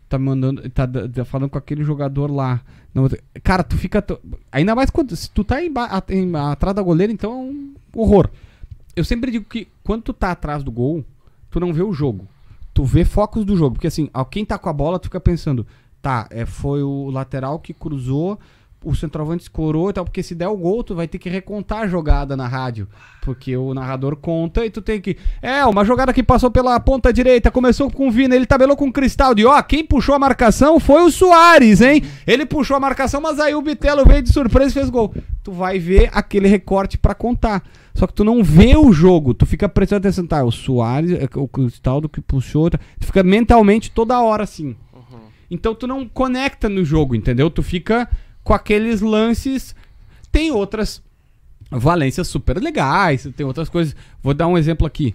tá 0.09 0.19
mandando. 0.19 0.69
tá 0.71 0.87
d- 0.87 1.25
falando 1.25 1.51
com 1.51 1.59
aquele 1.59 1.83
jogador 1.85 2.31
lá. 2.31 2.61
Não, 2.95 3.09
cara, 3.43 3.65
tu 3.65 3.77
fica. 3.77 4.01
tu- 4.03 4.21
ainda 4.53 4.75
mais 4.75 4.91
quando. 4.91 5.15
Se 5.17 5.31
tu 5.31 5.43
tá 5.43 5.57
a- 5.57 6.05
em- 6.13 6.37
atrás 6.37 6.75
da 6.77 6.83
goleira, 6.83 7.13
então 7.13 7.33
é 7.33 7.37
um 7.37 7.75
horror. 7.95 8.29
Eu 8.95 9.05
sempre 9.05 9.31
digo 9.31 9.45
que 9.47 9.67
quando 9.83 10.03
tu 10.03 10.13
tá 10.13 10.31
atrás 10.31 10.63
do 10.63 10.71
gol, 10.71 11.05
tu 11.51 11.59
não 11.59 11.73
vê 11.73 11.83
o 11.83 11.93
jogo. 11.93 12.29
Tu 12.73 12.85
vê 12.85 13.05
focos 13.05 13.45
do 13.45 13.57
jogo. 13.57 13.75
Porque 13.75 13.87
assim, 13.89 14.09
quem 14.31 14.45
tá 14.45 14.59
com 14.59 14.69
a 14.69 14.73
bola, 14.73 14.99
tu 14.99 15.05
fica 15.05 15.21
pensando, 15.21 15.67
tá, 16.03 16.27
é, 16.31 16.45
foi 16.47 16.83
o 16.83 17.11
lateral 17.11 17.59
que 17.59 17.73
cruzou, 17.73 18.39
o 18.85 18.95
centroavante 18.95 19.45
escorou 19.45 19.91
e 19.91 19.93
tal, 19.93 20.05
porque 20.05 20.23
se 20.23 20.35
der 20.35 20.49
o 20.49 20.57
gol, 20.57 20.85
tu 20.85 20.95
vai 20.95 21.09
ter 21.09 21.19
que 21.19 21.29
recontar 21.29 21.81
a 21.81 21.87
jogada 21.87 22.37
na 22.37 22.47
rádio. 22.47 22.89
Porque 23.23 23.57
o 23.57 23.73
narrador 23.73 24.17
conta 24.17 24.65
e 24.65 24.71
tu 24.71 24.83
tem 24.83 25.01
que. 25.01 25.17
É, 25.41 25.65
uma 25.65 25.85
jogada 25.85 26.13
que 26.13 26.23
passou 26.23 26.51
pela 26.51 26.79
ponta 26.79 27.13
direita, 27.13 27.51
começou 27.51 27.91
com 27.91 28.09
o 28.09 28.11
Vina, 28.11 28.37
ele 28.37 28.47
tabelou 28.47 28.77
com 28.77 28.89
o 28.89 28.93
Cristal. 28.93 29.35
De 29.35 29.47
ó, 29.47 29.61
quem 29.63 29.85
puxou 29.85 30.15
a 30.15 30.19
marcação 30.19 30.79
foi 30.79 31.03
o 31.03 31.11
Soares, 31.11 31.81
hein? 31.81 32.03
Ele 32.27 32.45
puxou 32.45 32.77
a 32.77 32.81
marcação, 32.81 33.21
mas 33.21 33.41
aí 33.41 33.55
o 33.55 33.63
Bitelo 33.63 34.05
veio 34.05 34.23
de 34.23 34.33
surpresa 34.33 34.71
e 34.71 34.75
fez 34.75 34.91
gol. 34.91 35.15
Tu 35.43 35.53
vai 35.53 35.79
ver 35.79 36.11
aquele 36.13 36.49
recorte 36.49 36.99
pra 36.99 37.15
contar. 37.15 37.63
Só 37.95 38.07
que 38.07 38.13
tu 38.13 38.25
não 38.25 38.43
vê 38.43 38.77
o 38.77 38.93
jogo, 38.93 39.33
tu 39.33 39.47
fica 39.47 39.69
prestando 39.69 40.01
atenção, 40.01 40.27
tá? 40.27 40.45
O 40.45 40.51
Soares, 40.51 41.13
é, 41.13 41.29
o 41.37 41.49
Cristaldo 41.49 42.09
que 42.09 42.21
puxou, 42.21 42.69
tá? 42.69 42.79
tu 42.99 43.07
fica 43.07 43.23
mentalmente 43.23 43.91
toda 43.91 44.21
hora 44.21 44.43
assim. 44.43 44.77
Então 45.51 45.75
tu 45.75 45.87
não 45.87 46.09
conecta 46.09 46.69
no 46.69 46.85
jogo, 46.85 47.15
entendeu? 47.15 47.49
Tu 47.49 47.63
fica 47.63 48.09
com 48.45 48.55
aqueles 48.55 49.01
lances. 49.01 49.75
Tem 50.31 50.53
outras 50.53 51.03
valências 51.71 52.29
super 52.29 52.61
legais, 52.63 53.29
tem 53.37 53.45
outras 53.47 53.69
coisas. 53.69 53.97
Vou 54.23 54.35
dar 54.35 54.47
um 54.47 54.57
exemplo 54.59 54.87
aqui. 54.87 55.15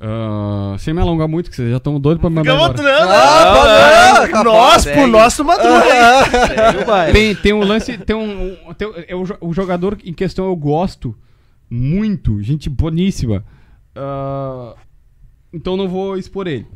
Ah, 0.00 0.76
sem 0.78 0.94
me 0.94 1.00
alongar 1.00 1.26
muito, 1.26 1.50
que 1.50 1.56
vocês 1.56 1.70
já 1.70 1.78
estão 1.78 1.98
doidos 1.98 2.20
pra 2.20 2.30
me 2.30 2.36
mandar 2.36 2.52
Fica 2.52 2.64
embora. 2.64 2.82
mostrando. 2.82 3.10
Ah, 3.10 4.26
né? 4.26 4.44
Nós, 4.44 4.82
segue. 4.82 5.00
por 5.00 5.08
nosso 5.08 5.44
madruga. 5.44 6.84
Baile. 6.86 7.12
Tem, 7.18 7.34
tem 7.34 7.52
um 7.52 7.64
lance, 7.64 7.98
tem 7.98 8.14
um. 8.14 8.56
tem, 8.74 8.92
é 9.08 9.16
o, 9.16 9.24
o 9.40 9.52
jogador 9.52 9.98
em 10.04 10.12
questão 10.12 10.44
eu 10.46 10.54
gosto 10.54 11.16
muito, 11.68 12.40
gente 12.42 12.70
boníssima. 12.70 13.44
Ah, 13.96 14.74
então 15.52 15.76
não 15.76 15.88
vou 15.88 16.16
expor 16.16 16.46
ele. 16.46 16.66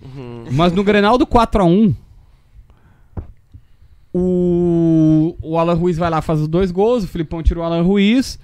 Mas 0.50 0.72
no 0.72 0.82
Grenal 0.82 1.16
do 1.16 1.26
4x1, 1.26 1.94
o, 4.12 5.36
o 5.40 5.58
Alan 5.58 5.74
Ruiz 5.74 5.96
vai 5.96 6.10
lá, 6.10 6.20
faz 6.20 6.40
os 6.40 6.48
dois 6.48 6.70
gols, 6.70 7.04
o 7.04 7.08
Filipão 7.08 7.42
tira 7.42 7.60
o 7.60 7.62
Alan 7.62 7.82
Ruiz. 7.82 8.38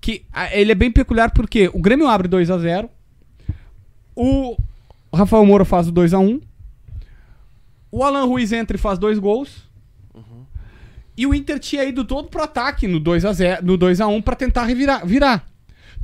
Que 0.00 0.24
ele 0.50 0.72
é 0.72 0.74
bem 0.74 0.90
peculiar 0.90 1.30
porque 1.30 1.70
o 1.72 1.80
Grêmio 1.80 2.08
abre 2.08 2.28
2x0. 2.28 2.88
O 4.16 4.56
Rafael 5.14 5.46
Moura 5.46 5.64
faz 5.64 5.86
o 5.88 5.92
2x1. 5.92 6.42
O 7.90 8.02
Alan 8.02 8.24
Ruiz 8.24 8.50
entra 8.52 8.76
e 8.76 8.80
faz 8.80 8.98
dois 8.98 9.18
gols. 9.18 9.70
E 11.16 11.26
o 11.26 11.34
Inter 11.34 11.58
tinha 11.58 11.84
ido 11.84 12.04
todo 12.04 12.28
pro 12.28 12.42
ataque 12.42 12.88
no 12.88 12.98
2x0, 13.00 13.60
no 13.60 13.78
2x1 13.78 14.22
pra 14.22 14.34
tentar 14.34 14.64
revirar, 14.64 15.06
virar. 15.06 15.46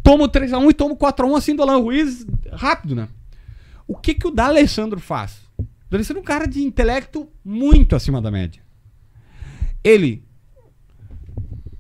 Toma 0.02 0.24
o 0.24 0.28
3x1 0.28 0.70
e 0.70 0.74
toma 0.74 0.94
o 0.94 0.96
4x1 0.96 1.36
assim 1.36 1.56
do 1.56 1.62
Alan 1.62 1.78
Ruiz 1.78 2.26
rápido, 2.52 2.94
né? 2.94 3.08
O 3.86 3.96
que 3.96 4.14
que 4.14 4.28
o 4.28 4.30
D'Alessandro 4.30 5.00
faz? 5.00 5.38
O 5.58 5.64
D'Alessandro 5.90 6.20
é 6.20 6.22
um 6.22 6.26
cara 6.26 6.46
de 6.46 6.62
intelecto 6.62 7.26
muito 7.42 7.96
acima 7.96 8.20
da 8.20 8.30
média. 8.30 8.67
Ele 9.82 10.24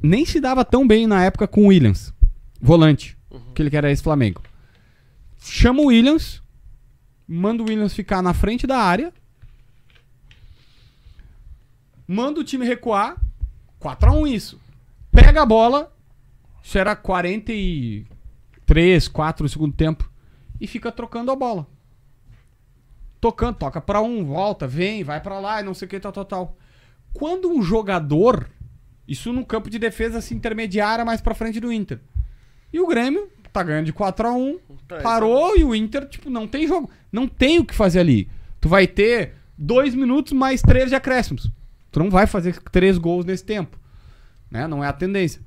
nem 0.02 0.24
se 0.24 0.40
dava 0.40 0.64
tão 0.64 0.86
bem 0.86 1.06
na 1.06 1.24
época 1.24 1.48
com 1.48 1.64
o 1.64 1.68
Williams, 1.68 2.14
volante, 2.60 3.16
que 3.54 3.62
ele 3.62 3.70
que 3.70 3.76
era 3.76 3.90
esse 3.90 4.02
Flamengo. 4.02 4.42
Chama 5.38 5.82
o 5.82 5.86
Williams, 5.86 6.42
manda 7.26 7.62
o 7.62 7.66
Williams 7.66 7.94
ficar 7.94 8.22
na 8.22 8.32
frente 8.32 8.66
da 8.66 8.78
área, 8.78 9.12
manda 12.06 12.40
o 12.40 12.44
time 12.44 12.64
recuar, 12.64 13.20
4x1 13.80 14.32
isso. 14.32 14.60
Pega 15.10 15.42
a 15.42 15.46
bola, 15.46 15.92
isso 16.62 16.78
era 16.78 16.94
43, 16.94 19.08
4 19.08 19.42
no 19.42 19.48
segundo 19.48 19.74
tempo, 19.74 20.10
e 20.60 20.66
fica 20.66 20.92
trocando 20.92 21.30
a 21.30 21.36
bola. 21.36 21.66
Tocando, 23.20 23.56
toca 23.56 23.80
pra 23.80 24.00
um, 24.00 24.24
volta, 24.24 24.66
vem, 24.66 25.02
vai 25.02 25.20
pra 25.20 25.40
lá 25.40 25.60
e 25.60 25.64
não 25.64 25.74
sei 25.74 25.86
o 25.86 25.88
que, 25.88 25.98
tal, 25.98 26.12
tal, 26.12 26.24
tal. 26.24 26.57
Quando 27.18 27.50
um 27.50 27.60
jogador, 27.60 28.48
isso 29.06 29.32
no 29.32 29.44
campo 29.44 29.68
de 29.68 29.76
defesa 29.76 30.18
assim, 30.18 30.36
intermediária 30.36 31.04
mais 31.04 31.20
pra 31.20 31.34
frente 31.34 31.58
do 31.58 31.72
Inter. 31.72 31.98
E 32.72 32.78
o 32.78 32.86
Grêmio 32.86 33.28
tá 33.52 33.60
ganhando 33.60 33.86
de 33.86 33.92
4x1, 33.92 34.60
Tá, 34.86 34.98
parou 34.98 35.58
e 35.58 35.64
o 35.64 35.74
Inter, 35.74 36.08
tipo, 36.08 36.30
não 36.30 36.46
tem 36.46 36.64
jogo. 36.68 36.88
Não 37.10 37.26
tem 37.26 37.58
o 37.58 37.64
que 37.64 37.74
fazer 37.74 37.98
ali. 37.98 38.30
Tu 38.60 38.68
vai 38.68 38.86
ter 38.86 39.34
dois 39.58 39.96
minutos 39.96 40.32
mais 40.32 40.62
três 40.62 40.90
de 40.90 40.94
acréscimos. 40.94 41.50
Tu 41.90 41.98
não 41.98 42.08
vai 42.08 42.24
fazer 42.24 42.56
três 42.70 42.96
gols 42.98 43.24
nesse 43.24 43.44
tempo. 43.44 43.76
Né? 44.48 44.68
Não 44.68 44.84
é 44.84 44.86
a 44.86 44.92
tendência. 44.92 45.42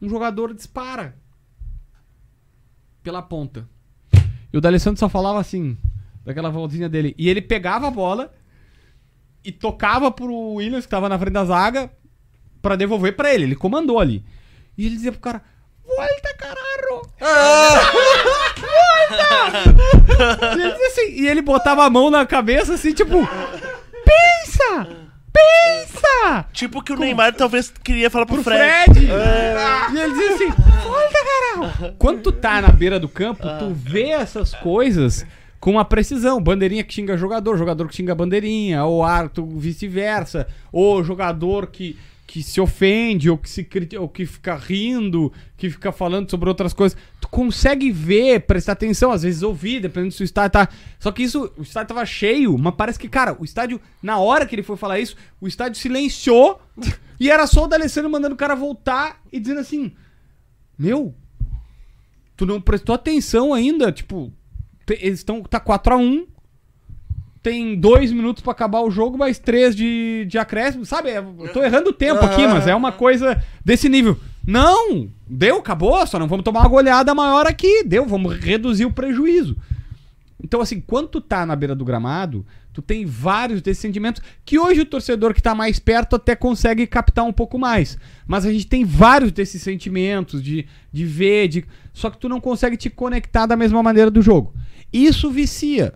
Um 0.00 0.08
jogador 0.08 0.52
dispara 0.52 1.14
pela 3.00 3.22
ponta. 3.22 3.68
E 4.52 4.58
o 4.58 4.60
D'Alessandro 4.60 4.98
só 4.98 5.08
falava 5.08 5.38
assim, 5.38 5.78
daquela 6.24 6.50
voltinha 6.50 6.88
dele. 6.88 7.14
E 7.16 7.28
ele 7.28 7.40
pegava 7.40 7.86
a 7.86 7.92
bola 7.92 8.34
e 9.44 9.50
tocava 9.50 10.10
pro 10.10 10.54
Williams, 10.54 10.84
que 10.84 10.90
tava 10.90 11.08
na 11.08 11.18
frente 11.18 11.34
da 11.34 11.44
zaga, 11.44 11.90
pra 12.60 12.76
devolver 12.76 13.16
pra 13.16 13.32
ele. 13.34 13.44
Ele 13.44 13.56
comandou 13.56 13.98
ali. 13.98 14.24
E 14.76 14.86
ele 14.86 14.94
dizia 14.96 15.12
pro 15.12 15.20
cara: 15.20 15.42
Volta, 15.84 16.34
caralho! 16.38 17.02
Volta! 19.10 20.56
e, 20.56 20.60
ele 20.60 20.72
dizia 20.72 20.86
assim, 20.86 21.10
e 21.10 21.28
ele 21.28 21.42
botava 21.42 21.84
a 21.84 21.90
mão 21.90 22.10
na 22.10 22.24
cabeça 22.24 22.74
assim, 22.74 22.92
tipo: 22.92 23.28
Pensa! 24.04 24.88
Pensa! 25.32 26.46
Tipo 26.52 26.82
que 26.82 26.92
o 26.92 26.96
Neymar 26.96 27.34
talvez 27.34 27.72
queria 27.82 28.10
falar 28.10 28.26
pro, 28.26 28.36
Pro 28.36 28.44
Fred. 28.44 28.92
Fred! 28.94 29.06
E 29.92 29.98
ele 29.98 30.12
dizia 30.12 30.34
assim: 30.34 30.50
Volta, 30.84 31.18
caralho! 31.24 31.94
Quando 31.98 32.22
tu 32.22 32.32
tá 32.32 32.60
na 32.60 32.68
beira 32.68 33.00
do 33.00 33.08
campo, 33.08 33.42
tu 33.58 33.72
vê 33.74 34.10
essas 34.10 34.54
coisas 34.54 35.26
com 35.62 35.70
uma 35.70 35.84
precisão. 35.84 36.42
Bandeirinha 36.42 36.82
que 36.82 36.92
xinga 36.92 37.16
jogador, 37.16 37.56
jogador 37.56 37.86
que 37.86 37.94
xinga 37.94 38.16
bandeirinha, 38.16 38.84
ou 38.84 39.04
árbitro 39.04 39.46
vice-versa, 39.46 40.48
ou 40.72 41.04
jogador 41.04 41.68
que, 41.68 41.96
que 42.26 42.42
se 42.42 42.60
ofende, 42.60 43.30
ou 43.30 43.38
que, 43.38 43.48
se, 43.48 43.64
ou 43.96 44.08
que 44.08 44.26
fica 44.26 44.56
rindo, 44.56 45.32
que 45.56 45.70
fica 45.70 45.92
falando 45.92 46.28
sobre 46.28 46.48
outras 46.48 46.72
coisas. 46.72 46.98
Tu 47.20 47.28
consegue 47.28 47.92
ver, 47.92 48.40
prestar 48.40 48.72
atenção, 48.72 49.12
às 49.12 49.22
vezes 49.22 49.44
ouvir, 49.44 49.78
dependendo 49.78 50.12
se 50.12 50.22
o 50.22 50.24
estádio 50.24 50.50
tá. 50.50 50.68
Só 50.98 51.12
que 51.12 51.22
isso, 51.22 51.52
o 51.56 51.62
estádio 51.62 51.94
tava 51.94 52.04
cheio, 52.04 52.58
mas 52.58 52.74
parece 52.74 52.98
que, 52.98 53.08
cara, 53.08 53.36
o 53.38 53.44
estádio, 53.44 53.80
na 54.02 54.18
hora 54.18 54.44
que 54.44 54.56
ele 54.56 54.64
foi 54.64 54.76
falar 54.76 54.98
isso, 54.98 55.14
o 55.40 55.46
estádio 55.46 55.80
silenciou 55.80 56.60
e 57.20 57.30
era 57.30 57.46
só 57.46 57.66
o 57.66 57.68
D'Alessandro 57.68 58.10
mandando 58.10 58.34
o 58.34 58.38
cara 58.38 58.56
voltar 58.56 59.20
e 59.32 59.38
dizendo 59.38 59.60
assim: 59.60 59.92
Meu, 60.76 61.14
tu 62.36 62.44
não 62.44 62.60
prestou 62.60 62.96
atenção 62.96 63.54
ainda, 63.54 63.92
tipo, 63.92 64.32
eles 64.88 65.20
estão. 65.20 65.42
Tá 65.42 65.60
4x1. 65.60 66.26
Tem 67.42 67.74
dois 67.74 68.12
minutos 68.12 68.40
pra 68.40 68.52
acabar 68.52 68.82
o 68.82 68.90
jogo, 68.90 69.18
mais 69.18 69.36
três 69.36 69.74
de, 69.74 70.24
de 70.28 70.38
acréscimo. 70.38 70.86
Sabe? 70.86 71.10
Eu 71.10 71.52
tô 71.52 71.60
errando 71.60 71.90
o 71.90 71.92
tempo 71.92 72.24
aqui, 72.24 72.46
mas 72.46 72.68
é 72.68 72.74
uma 72.74 72.92
coisa 72.92 73.42
desse 73.64 73.88
nível. 73.88 74.16
Não! 74.46 75.08
Deu, 75.28 75.58
acabou, 75.58 76.06
só 76.06 76.18
não 76.18 76.28
vamos 76.28 76.44
tomar 76.44 76.60
uma 76.60 76.68
goleada 76.68 77.12
maior 77.14 77.46
aqui. 77.46 77.82
Deu, 77.84 78.06
vamos 78.06 78.36
reduzir 78.36 78.84
o 78.84 78.92
prejuízo. 78.92 79.56
Então, 80.42 80.60
assim, 80.60 80.80
quando 80.80 81.08
tu 81.08 81.20
tá 81.20 81.46
na 81.46 81.54
beira 81.54 81.74
do 81.74 81.84
gramado, 81.84 82.44
tu 82.72 82.82
tem 82.82 83.06
vários 83.06 83.62
desses 83.62 83.80
sentimentos 83.80 84.20
que 84.44 84.58
hoje 84.58 84.80
o 84.80 84.86
torcedor 84.86 85.32
que 85.32 85.42
tá 85.42 85.54
mais 85.54 85.78
perto 85.78 86.16
até 86.16 86.34
consegue 86.34 86.86
captar 86.86 87.24
um 87.24 87.32
pouco 87.32 87.58
mais. 87.58 87.96
Mas 88.26 88.44
a 88.44 88.52
gente 88.52 88.66
tem 88.66 88.84
vários 88.84 89.30
desses 89.30 89.62
sentimentos 89.62 90.42
de, 90.42 90.66
de 90.92 91.04
ver, 91.04 91.48
de... 91.48 91.64
só 91.92 92.10
que 92.10 92.18
tu 92.18 92.28
não 92.28 92.40
consegue 92.40 92.76
te 92.76 92.90
conectar 92.90 93.46
da 93.46 93.56
mesma 93.56 93.82
maneira 93.82 94.10
do 94.10 94.20
jogo. 94.20 94.52
Isso 94.92 95.30
vicia. 95.30 95.94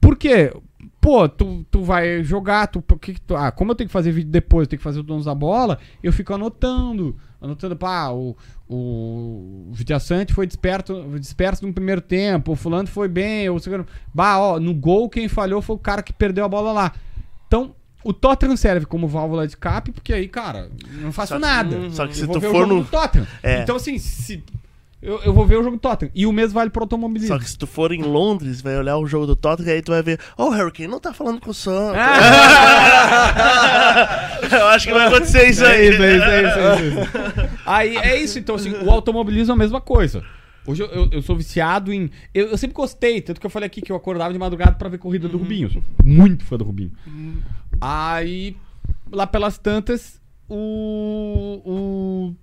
Por 0.00 0.16
quê? 0.16 0.52
Pô, 1.00 1.28
tu, 1.28 1.64
tu 1.70 1.82
vai 1.82 2.22
jogar, 2.24 2.66
tu, 2.66 2.82
que 2.98 3.20
tu- 3.20 3.36
ah, 3.36 3.50
como 3.50 3.72
eu 3.72 3.74
tenho 3.74 3.88
que 3.88 3.92
fazer 3.92 4.10
vídeo 4.12 4.30
depois, 4.30 4.64
eu 4.64 4.70
tenho 4.70 4.78
que 4.78 4.84
fazer 4.84 5.00
o 5.00 5.02
dono 5.02 5.22
da 5.22 5.34
bola, 5.34 5.78
eu 6.02 6.12
fico 6.12 6.32
anotando, 6.32 7.16
anotando, 7.40 7.76
pá, 7.76 8.08
o, 8.10 8.34
o 8.68 9.68
Vidiaçante 9.72 10.32
foi 10.32 10.46
disperso, 10.46 11.04
disperso 11.18 11.66
no 11.66 11.72
primeiro 11.74 12.00
tempo, 12.00 12.52
o 12.52 12.56
fulano 12.56 12.88
foi 12.88 13.08
bem, 13.08 13.48
o 13.50 13.58
segundo, 13.58 13.86
bah, 14.14 14.38
ó, 14.38 14.58
no 14.58 14.74
gol 14.74 15.08
quem 15.10 15.28
falhou 15.28 15.60
foi 15.60 15.76
o 15.76 15.78
cara 15.78 16.02
que 16.02 16.12
perdeu 16.12 16.44
a 16.44 16.48
bola 16.48 16.72
lá. 16.72 16.92
Então, 17.46 17.74
o 18.02 18.12
Tottenham 18.12 18.56
serve 18.56 18.86
como 18.86 19.06
válvula 19.06 19.46
de 19.46 19.56
cap, 19.56 19.90
porque 19.92 20.12
aí, 20.12 20.26
cara, 20.28 20.70
não 21.00 21.12
faço 21.12 21.34
Só 21.34 21.38
nada. 21.38 21.76
hum, 21.76 21.90
só 21.90 22.06
que 22.06 22.16
se 22.16 22.26
tu 22.26 22.38
o 22.38 22.40
for 22.40 22.66
no- 22.66 22.84
Tottenham. 22.84 23.26
É. 23.42 23.62
Então, 23.62 23.76
assim, 23.76 23.98
se 23.98 24.42
eu, 25.04 25.20
eu 25.22 25.34
vou 25.34 25.46
ver 25.46 25.56
o 25.58 25.62
jogo 25.62 25.76
do 25.76 25.80
Tottenham. 25.80 26.10
E 26.14 26.24
o 26.26 26.32
mesmo 26.32 26.54
vale 26.54 26.70
pro 26.70 26.82
automobilismo. 26.82 27.28
Só 27.28 27.38
que 27.38 27.48
se 27.48 27.58
tu 27.58 27.66
for 27.66 27.92
em 27.92 28.02
Londres, 28.02 28.62
vai 28.62 28.76
olhar 28.78 28.96
o 28.96 29.06
jogo 29.06 29.26
do 29.26 29.36
Tottenham 29.36 29.68
e 29.68 29.72
aí 29.74 29.82
tu 29.82 29.92
vai 29.92 30.02
ver, 30.02 30.18
oh, 30.38 30.46
o 30.46 30.50
Harry 30.50 30.72
Kane 30.72 30.88
não 30.88 30.98
tá 30.98 31.12
falando 31.12 31.40
com 31.40 31.50
o 31.50 31.54
Son. 31.54 31.92
Eu 34.50 34.66
acho 34.68 34.86
que 34.86 34.94
vai 34.94 35.06
acontecer 35.06 35.50
isso 35.50 35.62
aí. 35.64 35.88
É 35.88 35.90
isso, 35.90 36.02
é 36.02 36.16
isso, 36.16 36.24
é 36.24 36.42
isso, 36.42 36.58
é 36.58 36.80
isso. 36.88 36.98
Aí 37.66 37.96
é 37.98 38.18
isso, 38.18 38.38
então 38.38 38.54
assim, 38.54 38.72
o 38.72 38.90
automobilismo 38.90 39.52
é 39.52 39.54
a 39.54 39.58
mesma 39.58 39.80
coisa. 39.80 40.24
Hoje 40.66 40.82
eu, 40.82 40.88
eu, 40.88 41.08
eu 41.12 41.22
sou 41.22 41.36
viciado 41.36 41.92
em. 41.92 42.10
Eu, 42.32 42.48
eu 42.48 42.56
sempre 42.56 42.74
gostei, 42.74 43.20
tanto 43.20 43.38
que 43.38 43.46
eu 43.46 43.50
falei 43.50 43.66
aqui 43.66 43.82
que 43.82 43.92
eu 43.92 43.96
acordava 43.96 44.32
de 44.32 44.38
madrugada 44.38 44.72
pra 44.72 44.88
ver 44.88 44.96
corrida 44.96 45.28
do 45.28 45.36
Rubinho. 45.36 45.66
Eu 45.66 45.72
sou 45.72 45.82
muito 46.02 46.44
fã 46.44 46.56
do 46.56 46.64
Rubinho. 46.64 46.92
Aí, 47.78 48.56
lá 49.12 49.26
pelas 49.26 49.58
tantas, 49.58 50.18
o. 50.48 51.60
o 51.64 52.34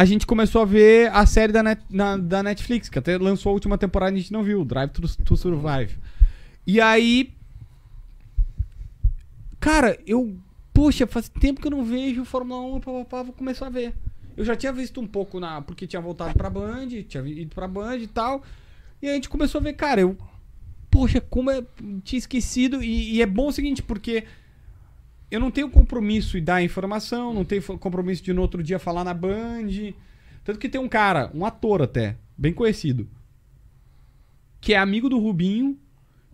a 0.00 0.04
gente 0.04 0.24
começou 0.26 0.62
a 0.62 0.64
ver 0.64 1.10
a 1.12 1.26
série 1.26 1.52
da, 1.52 1.60
Net- 1.60 1.82
na- 1.90 2.16
da 2.16 2.40
Netflix, 2.40 2.88
que 2.88 2.98
até 3.00 3.18
lançou 3.18 3.50
a 3.50 3.52
última 3.52 3.76
temporada 3.76 4.12
e 4.12 4.18
a 4.18 4.20
gente 4.20 4.32
não 4.32 4.44
viu, 4.44 4.64
Drive 4.64 4.90
to, 4.90 5.02
to 5.24 5.36
Survive. 5.36 5.98
E 6.64 6.80
aí. 6.80 7.32
Cara, 9.58 9.98
eu. 10.06 10.36
Poxa, 10.72 11.04
faz 11.06 11.28
tempo 11.28 11.60
que 11.60 11.66
eu 11.66 11.70
não 11.72 11.84
vejo 11.84 12.24
Fórmula 12.24 12.60
1, 12.76 12.80
papapá, 12.80 13.22
vou 13.24 13.32
começar 13.32 13.66
a 13.66 13.70
ver. 13.70 13.92
Eu 14.36 14.44
já 14.44 14.54
tinha 14.54 14.72
visto 14.72 15.00
um 15.00 15.06
pouco 15.06 15.40
na. 15.40 15.60
Porque 15.62 15.84
tinha 15.84 16.00
voltado 16.00 16.32
pra 16.34 16.48
Band, 16.48 16.86
tinha 17.08 17.24
ido 17.26 17.52
pra 17.52 17.66
Band 17.66 17.96
e 17.96 18.06
tal. 18.06 18.42
E 19.02 19.08
a 19.08 19.14
gente 19.14 19.28
começou 19.28 19.60
a 19.60 19.64
ver, 19.64 19.72
cara, 19.72 20.00
eu. 20.00 20.16
Poxa, 20.88 21.20
como 21.20 21.50
é. 21.50 21.60
Tinha 22.04 22.18
esquecido. 22.18 22.80
E, 22.84 23.16
e 23.16 23.22
é 23.22 23.26
bom 23.26 23.48
o 23.48 23.52
seguinte, 23.52 23.82
porque. 23.82 24.24
Eu 25.30 25.40
não 25.40 25.50
tenho 25.50 25.68
compromisso 25.68 26.38
em 26.38 26.42
dar 26.42 26.62
informação, 26.62 27.34
não 27.34 27.44
tenho 27.44 27.62
compromisso 27.62 28.22
de 28.22 28.32
no 28.32 28.40
outro 28.40 28.62
dia 28.62 28.78
falar 28.78 29.04
na 29.04 29.12
Band. 29.12 29.92
Tanto 30.42 30.58
que 30.58 30.68
tem 30.68 30.80
um 30.80 30.88
cara, 30.88 31.30
um 31.34 31.44
ator 31.44 31.82
até, 31.82 32.16
bem 32.36 32.52
conhecido, 32.52 33.06
que 34.60 34.72
é 34.72 34.78
amigo 34.78 35.08
do 35.08 35.18
Rubinho 35.18 35.78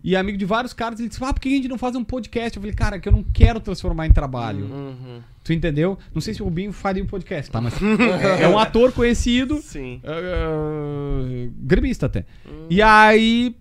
e 0.05 0.15
amigo 0.15 0.37
de 0.37 0.45
vários 0.45 0.71
caras. 0.71 0.99
Ele 0.99 1.09
disse: 1.09 1.23
Ah, 1.23 1.33
por 1.33 1.41
que 1.41 1.49
a 1.49 1.51
gente 1.51 1.67
não 1.67 1.77
faz 1.77 1.95
um 1.95 2.03
podcast? 2.03 2.55
Eu 2.55 2.61
falei, 2.61 2.75
cara, 2.75 2.99
que 2.99 3.09
eu 3.09 3.11
não 3.11 3.23
quero 3.23 3.59
transformar 3.59 4.05
em 4.05 4.11
trabalho. 4.11 4.65
Uhum. 4.65 5.19
Tu 5.43 5.51
entendeu? 5.51 5.97
Não 6.13 6.21
sei 6.21 6.33
se 6.33 6.41
o 6.41 6.45
Rubinho 6.45 6.71
faria 6.71 7.03
um 7.03 7.07
podcast, 7.07 7.51
tá? 7.51 7.59
Mas 7.59 7.73
é 8.39 8.47
um 8.47 8.57
ator 8.57 8.91
conhecido. 8.91 9.59
Sim. 9.61 9.99
Uh, 10.03 11.51
gremista 11.57 12.05
até. 12.05 12.25
E 12.69 12.81
aí, 12.81 13.55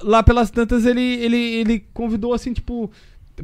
lá 0.00 0.22
pelas 0.22 0.50
tantas, 0.50 0.86
ele, 0.86 1.02
ele, 1.02 1.36
ele 1.36 1.80
convidou 1.92 2.32
assim, 2.32 2.52
tipo. 2.52 2.90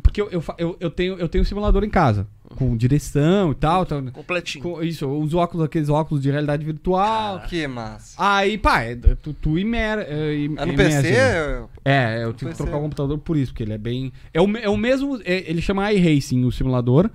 Porque 0.02 0.20
eu, 0.22 0.28
eu, 0.30 0.44
eu, 0.56 0.76
eu 0.78 0.90
tenho, 0.90 1.18
eu 1.18 1.28
tenho 1.28 1.42
um 1.42 1.44
simulador 1.44 1.82
em 1.82 1.90
casa, 1.90 2.26
com 2.56 2.76
direção 2.76 3.50
e 3.50 3.54
tal. 3.56 3.84
tal 3.84 4.00
Completinho. 4.12 4.62
com, 4.62 4.82
isso, 4.82 5.04
eu 5.04 5.12
uso 5.18 5.36
óculos, 5.36 5.64
aqueles 5.64 5.88
óculos 5.88 6.22
de 6.22 6.30
realidade 6.30 6.64
virtual. 6.64 7.40
Que 7.48 7.66
massa. 7.66 8.14
Aí, 8.16 8.56
pá, 8.56 8.82
é, 8.82 8.94
tu, 8.94 9.32
tu 9.34 9.58
imer, 9.58 9.98
é, 10.08 10.34
im- 10.36 10.54
É 10.56 10.64
no 10.66 10.72
imerge 10.72 11.02
PC? 11.02 11.16
ali. 11.20 11.66
É, 11.84 12.22
eu 12.22 12.32
tive 12.32 12.52
que 12.52 12.56
PC. 12.56 12.62
trocar 12.62 12.78
o 12.78 12.82
computador 12.82 13.18
por 13.18 13.36
isso, 13.36 13.50
porque 13.52 13.64
ele 13.64 13.72
é 13.72 13.78
bem. 13.78 14.12
É 14.32 14.40
o, 14.40 14.56
é 14.58 14.68
o 14.68 14.76
mesmo. 14.76 15.20
é- 15.24 15.50
ele 15.50 15.60
chama 15.60 15.92
iRacing, 15.92 16.44
o 16.44 16.52
simulador. 16.52 17.10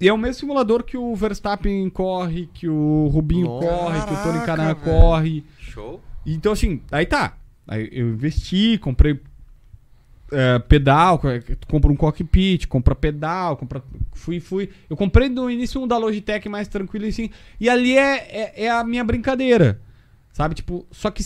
E 0.00 0.08
é 0.08 0.12
o 0.12 0.18
mesmo 0.18 0.40
simulador 0.40 0.82
que 0.82 0.96
o 0.96 1.14
Verstappen 1.14 1.88
corre, 1.90 2.48
que 2.54 2.66
o 2.68 3.08
Rubinho 3.12 3.46
Nossa. 3.46 3.66
corre, 3.68 4.00
que 4.06 4.12
o 4.14 4.16
Tony 4.22 4.46
Caraca, 4.46 4.74
Canan 4.74 4.74
corre. 4.74 5.44
Show. 5.58 6.00
Então, 6.26 6.52
assim, 6.52 6.80
aí 6.90 7.04
tá. 7.06 7.34
Aí 7.68 7.88
eu 7.92 8.08
investi, 8.08 8.78
comprei 8.78 9.20
é, 10.32 10.58
pedal, 10.58 11.18
tu 11.18 11.66
compra 11.66 11.90
um 11.90 11.96
cockpit, 11.96 12.66
compra 12.66 12.94
pedal, 12.94 13.56
compra. 13.56 13.82
Fui, 14.12 14.40
fui. 14.40 14.70
Eu 14.88 14.96
comprei 14.96 15.28
no 15.28 15.50
início 15.50 15.80
um 15.80 15.86
da 15.86 15.96
Logitech 15.96 16.48
mais 16.48 16.68
tranquilo 16.68 17.06
assim. 17.06 17.30
E 17.58 17.68
ali 17.68 17.96
é, 17.96 18.16
é, 18.16 18.64
é 18.64 18.70
a 18.70 18.84
minha 18.84 19.04
brincadeira. 19.04 19.80
Sabe? 20.32 20.54
Tipo, 20.54 20.86
só 20.90 21.10
que. 21.10 21.22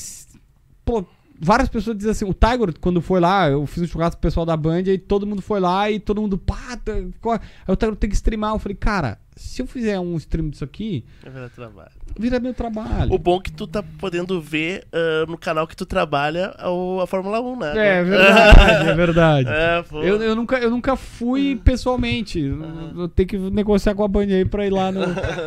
Pô, 0.85 1.05
várias 1.41 1.69
pessoas 1.69 1.97
dizem 1.97 2.13
assim, 2.13 2.25
o 2.25 2.35
Tiger, 2.35 2.75
quando 2.81 3.01
foi 3.01 3.21
lá, 3.21 3.49
eu 3.51 3.67
fiz 3.67 3.83
um 3.83 3.87
churrasco 3.87 4.21
pro 4.21 4.29
pessoal 4.29 4.47
da 4.47 4.57
Band, 4.57 4.83
e 4.83 4.99
todo 4.99 5.27
mundo 5.27 5.43
foi 5.43 5.61
lá 5.61 5.91
e 5.91 5.99
todo 6.01 6.21
mundo, 6.21 6.39
pá, 6.39 6.77
tá, 6.83 6.93
ficou- 7.13 7.33
aí 7.33 7.41
o 7.69 7.77
Tiger 7.77 7.97
tem 7.97 8.09
que 8.11 8.17
streamar. 8.17 8.53
Eu 8.53 8.59
falei, 8.59 8.77
cara, 8.77 9.19
se 9.37 9.61
eu 9.61 9.67
fizer 9.67 9.99
um 9.99 10.17
stream 10.17 10.49
disso 10.49 10.63
aqui, 10.65 11.05
É 11.25 11.29
verdade, 11.31 11.53
trabalho. 11.55 11.91
vira 12.19 12.39
meu 12.39 12.55
trabalho. 12.55 13.13
O 13.13 13.19
bom 13.19 13.39
é 13.39 13.43
que 13.43 13.53
tu 13.53 13.67
tá 13.67 13.83
podendo 13.99 14.41
ver 14.41 14.87
ah, 14.93 15.25
no 15.29 15.37
canal 15.37 15.67
que 15.67 15.75
tu 15.77 15.85
trabalha 15.85 16.55
a 16.57 17.07
Fórmula 17.07 17.41
1, 17.41 17.59
né? 17.59 17.73
É, 17.77 17.99
é 18.01 18.05
verdade, 18.05 18.89
é 18.89 18.95
verdade. 18.95 19.49
É. 19.51 19.85
Eu, 20.09 20.23
eu, 20.23 20.37
nunca, 20.37 20.59
eu 20.59 20.71
nunca 20.71 20.95
fui 20.97 21.57
pessoalmente. 21.57 22.39
Eu- 22.41 22.63
Eu 22.97 23.09
tenho 23.09 23.29
que 23.29 23.37
negociar 23.39 23.95
com 23.95 24.05
a 24.05 24.09
Band 24.09 24.27
aí 24.27 24.45
pra 24.45 24.65
ir 24.67 24.71
lá 24.71 24.93
no, 24.93 25.01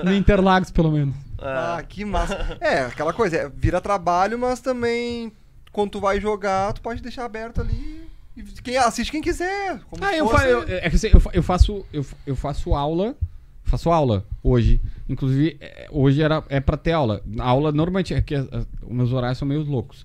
no 0.03 0.13
Interlagos, 0.13 0.69
pelo 0.69 0.91
menos. 0.91 1.15
Ah, 1.39 1.81
que 1.87 2.03
massa. 2.03 2.57
É, 2.59 2.81
aquela 2.81 3.13
coisa, 3.13 3.37
é, 3.37 3.49
vira 3.55 3.79
trabalho, 3.79 4.37
mas 4.37 4.59
também 4.59 5.31
quando 5.77 5.91
tu 5.91 5.99
vai 5.99 6.19
jogar, 6.19 6.73
tu 6.73 6.81
pode 6.81 7.03
deixar 7.03 7.23
aberto 7.25 7.61
ali. 7.61 8.01
E 8.35 8.41
quem 8.63 8.77
assiste 8.77 9.11
quem 9.11 9.21
quiser. 9.21 9.79
Ah, 10.01 10.15
eu, 10.17 10.27
fosse- 10.27 10.43
fa 10.43 10.49
eu, 10.49 10.61
é 10.63 10.89
que 10.89 10.95
assim, 10.95 11.07
eu, 11.13 11.21
eu 11.33 11.43
faço, 11.43 11.85
eu, 11.93 12.03
eu 12.25 12.35
faço 12.35 12.73
aula. 12.73 13.15
Faço 13.63 13.91
aula 13.91 14.25
hoje. 14.41 14.81
Inclusive, 15.07 15.55
é, 15.61 15.87
hoje 15.91 16.19
era, 16.23 16.43
é 16.49 16.59
pra 16.59 16.77
ter 16.77 16.93
aula. 16.93 17.21
A 17.37 17.43
aula 17.47 17.71
normalmente. 17.71 18.11
É 18.15 18.21
que 18.23 18.33
as- 18.33 18.47
os 18.81 18.89
meus 18.91 19.13
horários 19.13 19.37
são 19.37 19.47
meio 19.47 19.61
loucos. 19.61 20.03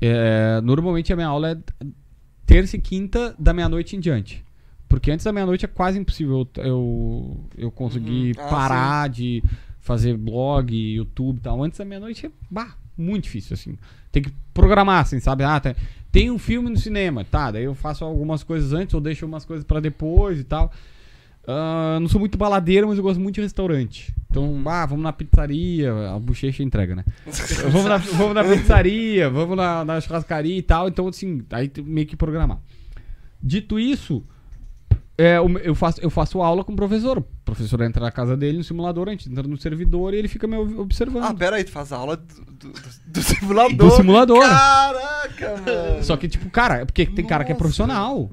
É, 0.00 0.60
normalmente 0.62 1.12
a 1.12 1.16
minha 1.16 1.26
aula 1.28 1.50
é 1.50 1.84
terça 2.46 2.76
e 2.76 2.80
quinta 2.80 3.34
da 3.36 3.52
meia-noite 3.52 3.96
em 3.96 4.00
diante. 4.00 4.44
Porque 4.88 5.10
antes 5.10 5.24
da 5.24 5.32
meia-noite 5.32 5.64
é 5.64 5.68
quase 5.68 5.98
impossível 5.98 6.46
eu, 6.58 7.40
eu, 7.58 7.70
conseguir 7.72 8.36
Uhum. 8.38 8.44
Ah, 8.44 8.48
parar 8.48 9.08
de 9.08 9.42
fazer 9.80 10.16
blog, 10.16 10.72
YouTube 10.72 11.38
e 11.38 11.40
tal. 11.40 11.62
Antes 11.64 11.78
da 11.80 11.84
meia-noite 11.84 12.26
é 12.26 12.30
bah, 12.48 12.76
muito 13.00 13.24
difícil, 13.24 13.54
assim. 13.54 13.76
Tem 14.12 14.22
que 14.22 14.32
programar, 14.52 15.00
assim, 15.00 15.20
sabe? 15.20 15.44
Ah, 15.44 15.58
tem, 15.58 15.74
tem 16.12 16.30
um 16.30 16.38
filme 16.38 16.68
no 16.68 16.76
cinema, 16.76 17.24
tá? 17.24 17.50
Daí 17.50 17.64
eu 17.64 17.74
faço 17.74 18.04
algumas 18.04 18.42
coisas 18.42 18.72
antes 18.72 18.94
ou 18.94 19.00
deixo 19.00 19.26
umas 19.26 19.44
coisas 19.44 19.64
pra 19.64 19.80
depois 19.80 20.38
e 20.40 20.44
tal. 20.44 20.72
Ah, 21.46 21.98
não 22.00 22.08
sou 22.08 22.20
muito 22.20 22.36
baladeiro, 22.36 22.88
mas 22.88 22.98
eu 22.98 23.02
gosto 23.02 23.20
muito 23.20 23.36
de 23.36 23.40
restaurante. 23.40 24.14
Então, 24.30 24.62
ah, 24.66 24.86
vamos 24.86 25.02
na 25.02 25.12
pizzaria, 25.12 25.92
a 26.14 26.18
bochecha 26.18 26.62
entrega, 26.62 26.94
né? 26.94 27.04
vamos, 27.70 27.84
na, 27.84 27.96
vamos 27.96 28.34
na 28.34 28.44
pizzaria, 28.44 29.28
vamos 29.30 29.56
na, 29.56 29.84
na 29.84 30.00
churrascaria 30.00 30.56
e 30.56 30.62
tal. 30.62 30.88
Então, 30.88 31.08
assim, 31.08 31.42
aí 31.50 31.70
meio 31.84 32.06
que 32.06 32.16
programar. 32.16 32.60
Dito 33.42 33.78
isso, 33.78 34.22
é, 35.20 35.38
eu, 35.38 35.74
faço, 35.74 36.00
eu 36.00 36.10
faço 36.10 36.40
aula 36.40 36.62
com 36.64 36.72
o 36.72 36.76
professor. 36.76 37.18
O 37.18 37.22
professor 37.44 37.80
entra 37.82 38.02
na 38.04 38.10
casa 38.10 38.36
dele 38.36 38.58
no 38.58 38.64
simulador, 38.64 39.08
a 39.08 39.10
gente 39.10 39.28
entra 39.30 39.42
no 39.46 39.56
servidor 39.56 40.14
e 40.14 40.16
ele 40.18 40.28
fica 40.28 40.46
me 40.46 40.56
ob- 40.56 40.78
observando. 40.78 41.24
Ah, 41.24 41.34
pera 41.34 41.56
aí, 41.56 41.64
tu 41.64 41.70
faz 41.72 41.92
aula 41.92 42.16
do, 42.16 42.24
do, 42.44 42.68
do- 42.72 42.80
do 43.06 43.22
simulador. 43.22 43.76
Do 43.76 43.90
simulador. 43.90 44.40
Caraca, 44.40 45.56
mano. 45.56 46.02
Só 46.04 46.16
que, 46.16 46.28
tipo, 46.28 46.48
cara, 46.50 46.78
é 46.78 46.84
porque 46.84 47.06
tem 47.06 47.26
cara 47.26 47.44
que 47.44 47.50
é 47.50 47.54
Nossa. 47.54 47.62
profissional. 47.62 48.30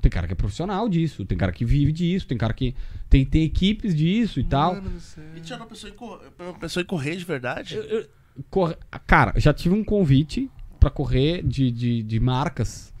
Tem 0.00 0.10
cara 0.10 0.26
que 0.26 0.32
é 0.34 0.36
profissional 0.36 0.88
disso, 0.88 1.24
tem 1.24 1.36
cara 1.36 1.50
que 1.50 1.64
vive 1.64 1.90
disso, 1.90 2.26
tem 2.28 2.38
cara 2.38 2.52
que 2.54 2.76
tem, 3.10 3.24
tem 3.24 3.42
equipes 3.42 3.94
disso 3.94 4.38
e 4.38 4.44
tal. 4.44 4.74
Mano 4.76 5.00
céu. 5.00 5.24
E 5.34 5.44
já 5.46 5.58
não 5.58 5.66
pensou 5.66 5.90
em, 5.90 5.92
cor... 5.94 6.20
pensou 6.60 6.80
em 6.80 6.86
correr 6.86 7.16
de 7.16 7.24
verdade? 7.24 7.78
Corre- 8.50 8.76
Cara, 9.06 9.32
já 9.36 9.52
tive 9.52 9.74
um 9.74 9.82
convite 9.82 10.48
pra 10.78 10.90
correr 10.90 11.42
de, 11.42 11.72
de, 11.72 12.02
de 12.04 12.20
marcas, 12.20 12.92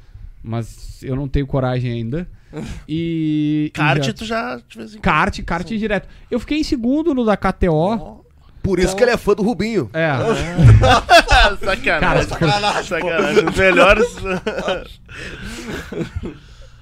mas 0.42 1.00
eu 1.02 1.14
não 1.14 1.28
tenho 1.28 1.46
coragem 1.46 1.92
ainda. 1.92 2.28
E. 2.88 3.70
Kart, 3.74 4.12
tu 4.12 4.24
já 4.24 4.56
de. 4.56 4.98
Kart, 4.98 5.42
kart 5.42 5.66
direto. 5.66 6.08
Eu 6.30 6.40
fiquei 6.40 6.60
em 6.60 6.64
segundo 6.64 7.14
no 7.14 7.24
da 7.24 7.36
KTO. 7.36 8.24
Por 8.62 8.80
isso 8.80 8.96
que 8.96 9.04
ele 9.04 9.12
é 9.12 9.16
fã 9.16 9.32
do 9.34 9.44
Rubinho. 9.44 9.88
É. 9.92 10.10
Ah, 10.10 11.56
sacanagem. 11.62 12.26
Cara, 12.26 12.82
sacanagem. 12.82 13.48
Os 13.48 13.56
melhores. 13.56 14.06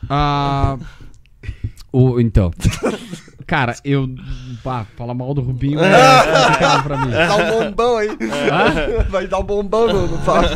Ah, 0.08 0.78
o, 1.92 2.18
então. 2.20 2.50
Cara, 3.46 3.74
eu. 3.84 4.08
Pá, 4.62 4.86
falar 4.96 5.12
mal 5.14 5.34
do 5.34 5.40
Rubinho 5.42 5.78
é 5.84 5.90
complicado 6.44 6.82
pra 6.82 6.96
mim. 6.98 7.10
Dá 7.10 7.36
um 7.36 7.64
bombão 7.64 7.96
aí. 7.98 8.08
Hã? 8.08 9.04
Vai 9.10 9.26
dar 9.26 9.38
um 9.38 9.44
bombão 9.44 9.86
no, 9.86 10.06
no 10.08 10.18
papo. 10.18 10.48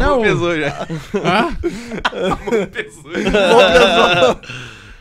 Não, 0.00 0.20
Pesou 0.22 0.58
já. 0.58 0.86
hã? 1.14 1.56
Bombão. 3.22 4.40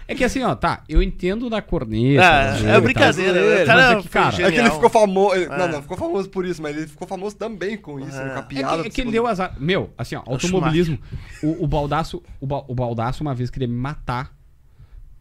É 0.05 0.13
que 0.15 0.23
assim, 0.25 0.43
ó, 0.43 0.53
tá, 0.53 0.83
eu 0.89 1.01
entendo 1.01 1.49
da 1.49 1.61
corneta. 1.61 2.21
Ah, 2.21 2.43
é 2.43 2.57
zoeira 2.57 2.77
e 2.77 2.81
brincadeira. 2.81 3.33
tal. 3.33 3.63
O 3.63 3.65
cara 3.65 3.81
Mas 3.81 3.91
é 3.97 4.01
que, 4.01 4.09
cara, 4.09 4.35
É 4.47 4.51
que 4.51 4.59
ele 4.59 4.71
ficou 4.71 4.89
famoso. 4.89 5.35
ele- 5.35 5.45
É. 5.45 5.57
Não, 5.57 5.67
não 5.69 5.81
ficou 5.81 5.97
famoso 5.97 6.29
por 6.29 6.45
isso, 6.45 6.61
mas 6.61 6.75
ele 6.75 6.87
ficou 6.87 7.07
famoso 7.07 7.35
também 7.37 7.77
com 7.77 7.99
isso, 7.99 8.17
né, 8.17 8.29
com 8.31 8.35
a 8.35 8.39
É 8.39 8.41
piada. 8.43 8.81
que, 8.81 8.87
é 8.87 8.89
que 8.91 9.01
ele 9.01 9.11
deu 9.11 9.25
azar. 9.25 9.55
Meu, 9.57 9.91
assim, 9.97 10.15
ó, 10.17 10.21
automobilismo. 10.25 10.99
O, 11.41 11.63
o 11.63 11.67
Baldaço, 11.67 12.21
o, 12.41 12.45
Ba- 12.45 12.65
o 12.67 12.75
Baldaço 12.75 13.23
uma 13.23 13.33
vez 13.33 13.49
queria 13.49 13.67
me 13.67 13.75
matar 13.77 14.29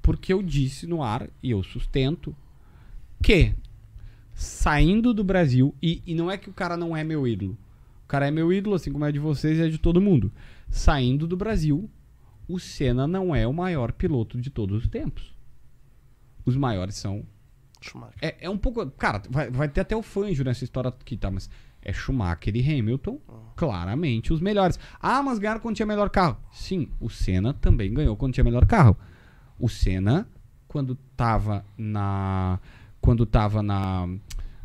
porque 0.03 0.33
eu 0.33 0.43
disse 0.43 0.87
no 0.87 1.03
ar, 1.03 1.31
e 1.43 1.53
eu 1.53 1.63
sustento, 1.63 2.35
que 3.23 3.55
saindo 4.35 5.15
do 5.15 5.23
Brasil, 5.23 5.75
e, 5.81 6.03
e 6.05 6.15
não 6.15 6.31
é 6.31 6.37
que 6.37 6.51
o 6.51 6.53
cara 6.53 6.77
não 6.77 6.97
é 6.97 7.05
meu 7.05 7.27
ídolo. 7.27 7.57
O 8.05 8.09
cara 8.09 8.27
é 8.27 8.31
meu 8.31 8.53
ídolo, 8.53 8.75
assim 8.75 8.93
como 8.93 9.05
é 9.05 9.13
de 9.13 9.19
vocês 9.19 9.59
e 9.59 9.63
é 9.63 9.69
de 9.69 9.79
todo 9.79 10.01
mundo. 10.01 10.31
Saindo 10.69 11.27
do 11.27 11.37
Brasil, 11.37 11.89
o 12.49 12.59
Senna 12.59 13.07
não 13.07 13.35
é 13.35 13.47
o 13.47 13.53
maior 13.53 13.93
piloto 13.93 14.41
de 14.41 14.51
todos 14.51 14.85
os 14.85 14.91
tempos. 14.91 15.33
Os 16.45 16.57
maiores 16.57 16.97
são 16.97 17.25
Schumacher. 17.81 18.19
É, 18.21 18.37
é 18.41 18.51
um 18.51 18.57
pouco. 18.57 18.85
Cara, 18.93 19.23
vai, 19.29 19.51
vai 19.51 19.69
ter 19.69 19.81
até 19.81 19.97
o 19.97 20.03
Fanjo 20.03 20.45
nessa 20.45 20.65
história 20.65 20.89
aqui, 20.89 21.17
tá? 21.17 21.31
Mas 21.31 21.51
é 21.81 21.93
Schumacher 21.93 22.55
e 22.55 22.61
Hamilton, 22.61 23.21
claramente 23.57 24.33
os 24.33 24.41
melhores. 24.41 24.79
Ah, 25.01 25.23
mas 25.23 25.39
ganharam 25.39 25.61
quando 25.61 25.77
tinha 25.77 25.87
melhor 25.87 26.09
carro. 26.11 26.39
Sim, 26.53 26.89
o 27.01 27.11
Senna 27.11 27.53
também 27.55 27.93
ganhou 27.93 28.17
quando 28.17 28.35
tinha 28.35 28.45
melhor 28.45 28.67
carro. 28.67 28.97
O 29.63 29.69
Senna, 29.69 30.27
quando 30.67 30.97
tava 31.17 31.65
na. 31.79 32.59
Quando 33.01 33.25
tava 33.25 33.63
na. 33.63 34.09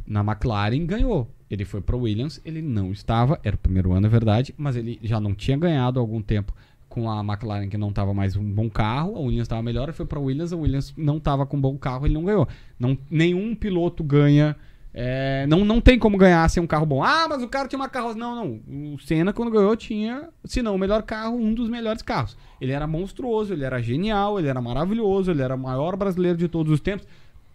Na 0.08 0.22
McLaren, 0.22 0.88
ganhou. 0.88 1.30
Ele 1.52 1.66
foi 1.66 1.82
pra 1.82 1.96
Williams, 1.96 2.42
ele 2.44 2.64
não 2.64 2.92
estava, 2.92 3.40
era 3.44 3.56
o 3.56 3.60
primeiro 3.60 3.94
ano, 3.94 4.08
é 4.08 4.10
verdade, 4.10 4.56
mas 4.58 4.76
ele 4.76 5.00
já 5.04 5.20
não 5.20 5.36
tinha 5.36 5.56
ganhado 5.56 6.00
há 6.00 6.02
algum 6.02 6.22
tempo 6.22 6.52
com 6.90 7.10
a 7.10 7.22
McLaren, 7.22 7.70
que 7.70 7.78
não 7.78 7.90
estava 7.90 8.14
mais 8.14 8.36
um 8.36 8.44
bom 8.44 8.70
carro, 8.70 9.16
a 9.16 9.20
Williams 9.20 9.46
estava 9.46 9.62
melhor, 9.62 9.94
foi 9.94 10.06
pra 10.06 10.20
Williams, 10.20 10.52
a 10.52 10.58
Williams 10.58 10.94
não 10.98 11.18
estava 11.18 11.46
com 11.46 11.58
um 11.58 11.62
bom 11.62 11.78
carro, 11.78 12.08
ele 12.08 12.16
não 12.16 12.26
ganhou. 12.26 12.48
Não, 12.80 12.98
nenhum 13.10 13.54
piloto 13.54 14.04
ganha. 14.04 14.56
É, 15.00 15.46
não, 15.46 15.64
não 15.64 15.80
tem 15.80 16.00
como 16.00 16.18
ganhar 16.18 16.50
sem 16.50 16.62
um 16.62 16.66
carro 16.66 16.84
bom. 16.84 17.04
Ah, 17.04 17.28
mas 17.30 17.44
o 17.44 17.48
cara 17.48 17.68
tinha 17.68 17.78
uma 17.78 17.88
carroça. 17.88 18.18
Não, 18.18 18.36
não. 18.36 18.96
O 18.96 18.98
Senna, 18.98 19.32
quando 19.32 19.52
ganhou, 19.52 19.76
tinha, 19.78 20.28
se 20.44 20.64
não 20.64 20.74
o 20.74 20.80
melhor 20.80 21.04
carro, 21.04 21.38
um 21.38 21.54
dos 21.54 21.70
melhores 21.70 22.02
carros. 22.02 22.36
Ele 22.60 22.72
era 22.72 22.88
monstruoso, 22.88 23.54
ele 23.54 23.64
era 23.64 23.80
genial, 23.80 24.40
ele 24.40 24.48
era 24.48 24.60
maravilhoso, 24.60 25.30
ele 25.30 25.44
era 25.44 25.54
o 25.54 25.60
maior 25.60 25.96
brasileiro 25.96 26.36
de 26.36 26.48
todos 26.48 26.74
os 26.74 26.80
tempos. 26.80 27.08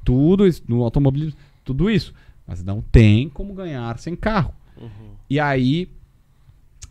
Tudo 0.04 0.46
isso, 0.46 0.62
no 0.68 0.84
automobilismo, 0.84 1.36
tudo 1.64 1.90
isso. 1.90 2.14
Mas 2.46 2.62
não 2.62 2.80
tem 2.80 3.28
como 3.28 3.54
ganhar 3.54 3.98
sem 3.98 4.14
carro. 4.14 4.54
E 5.28 5.40
aí, 5.40 5.90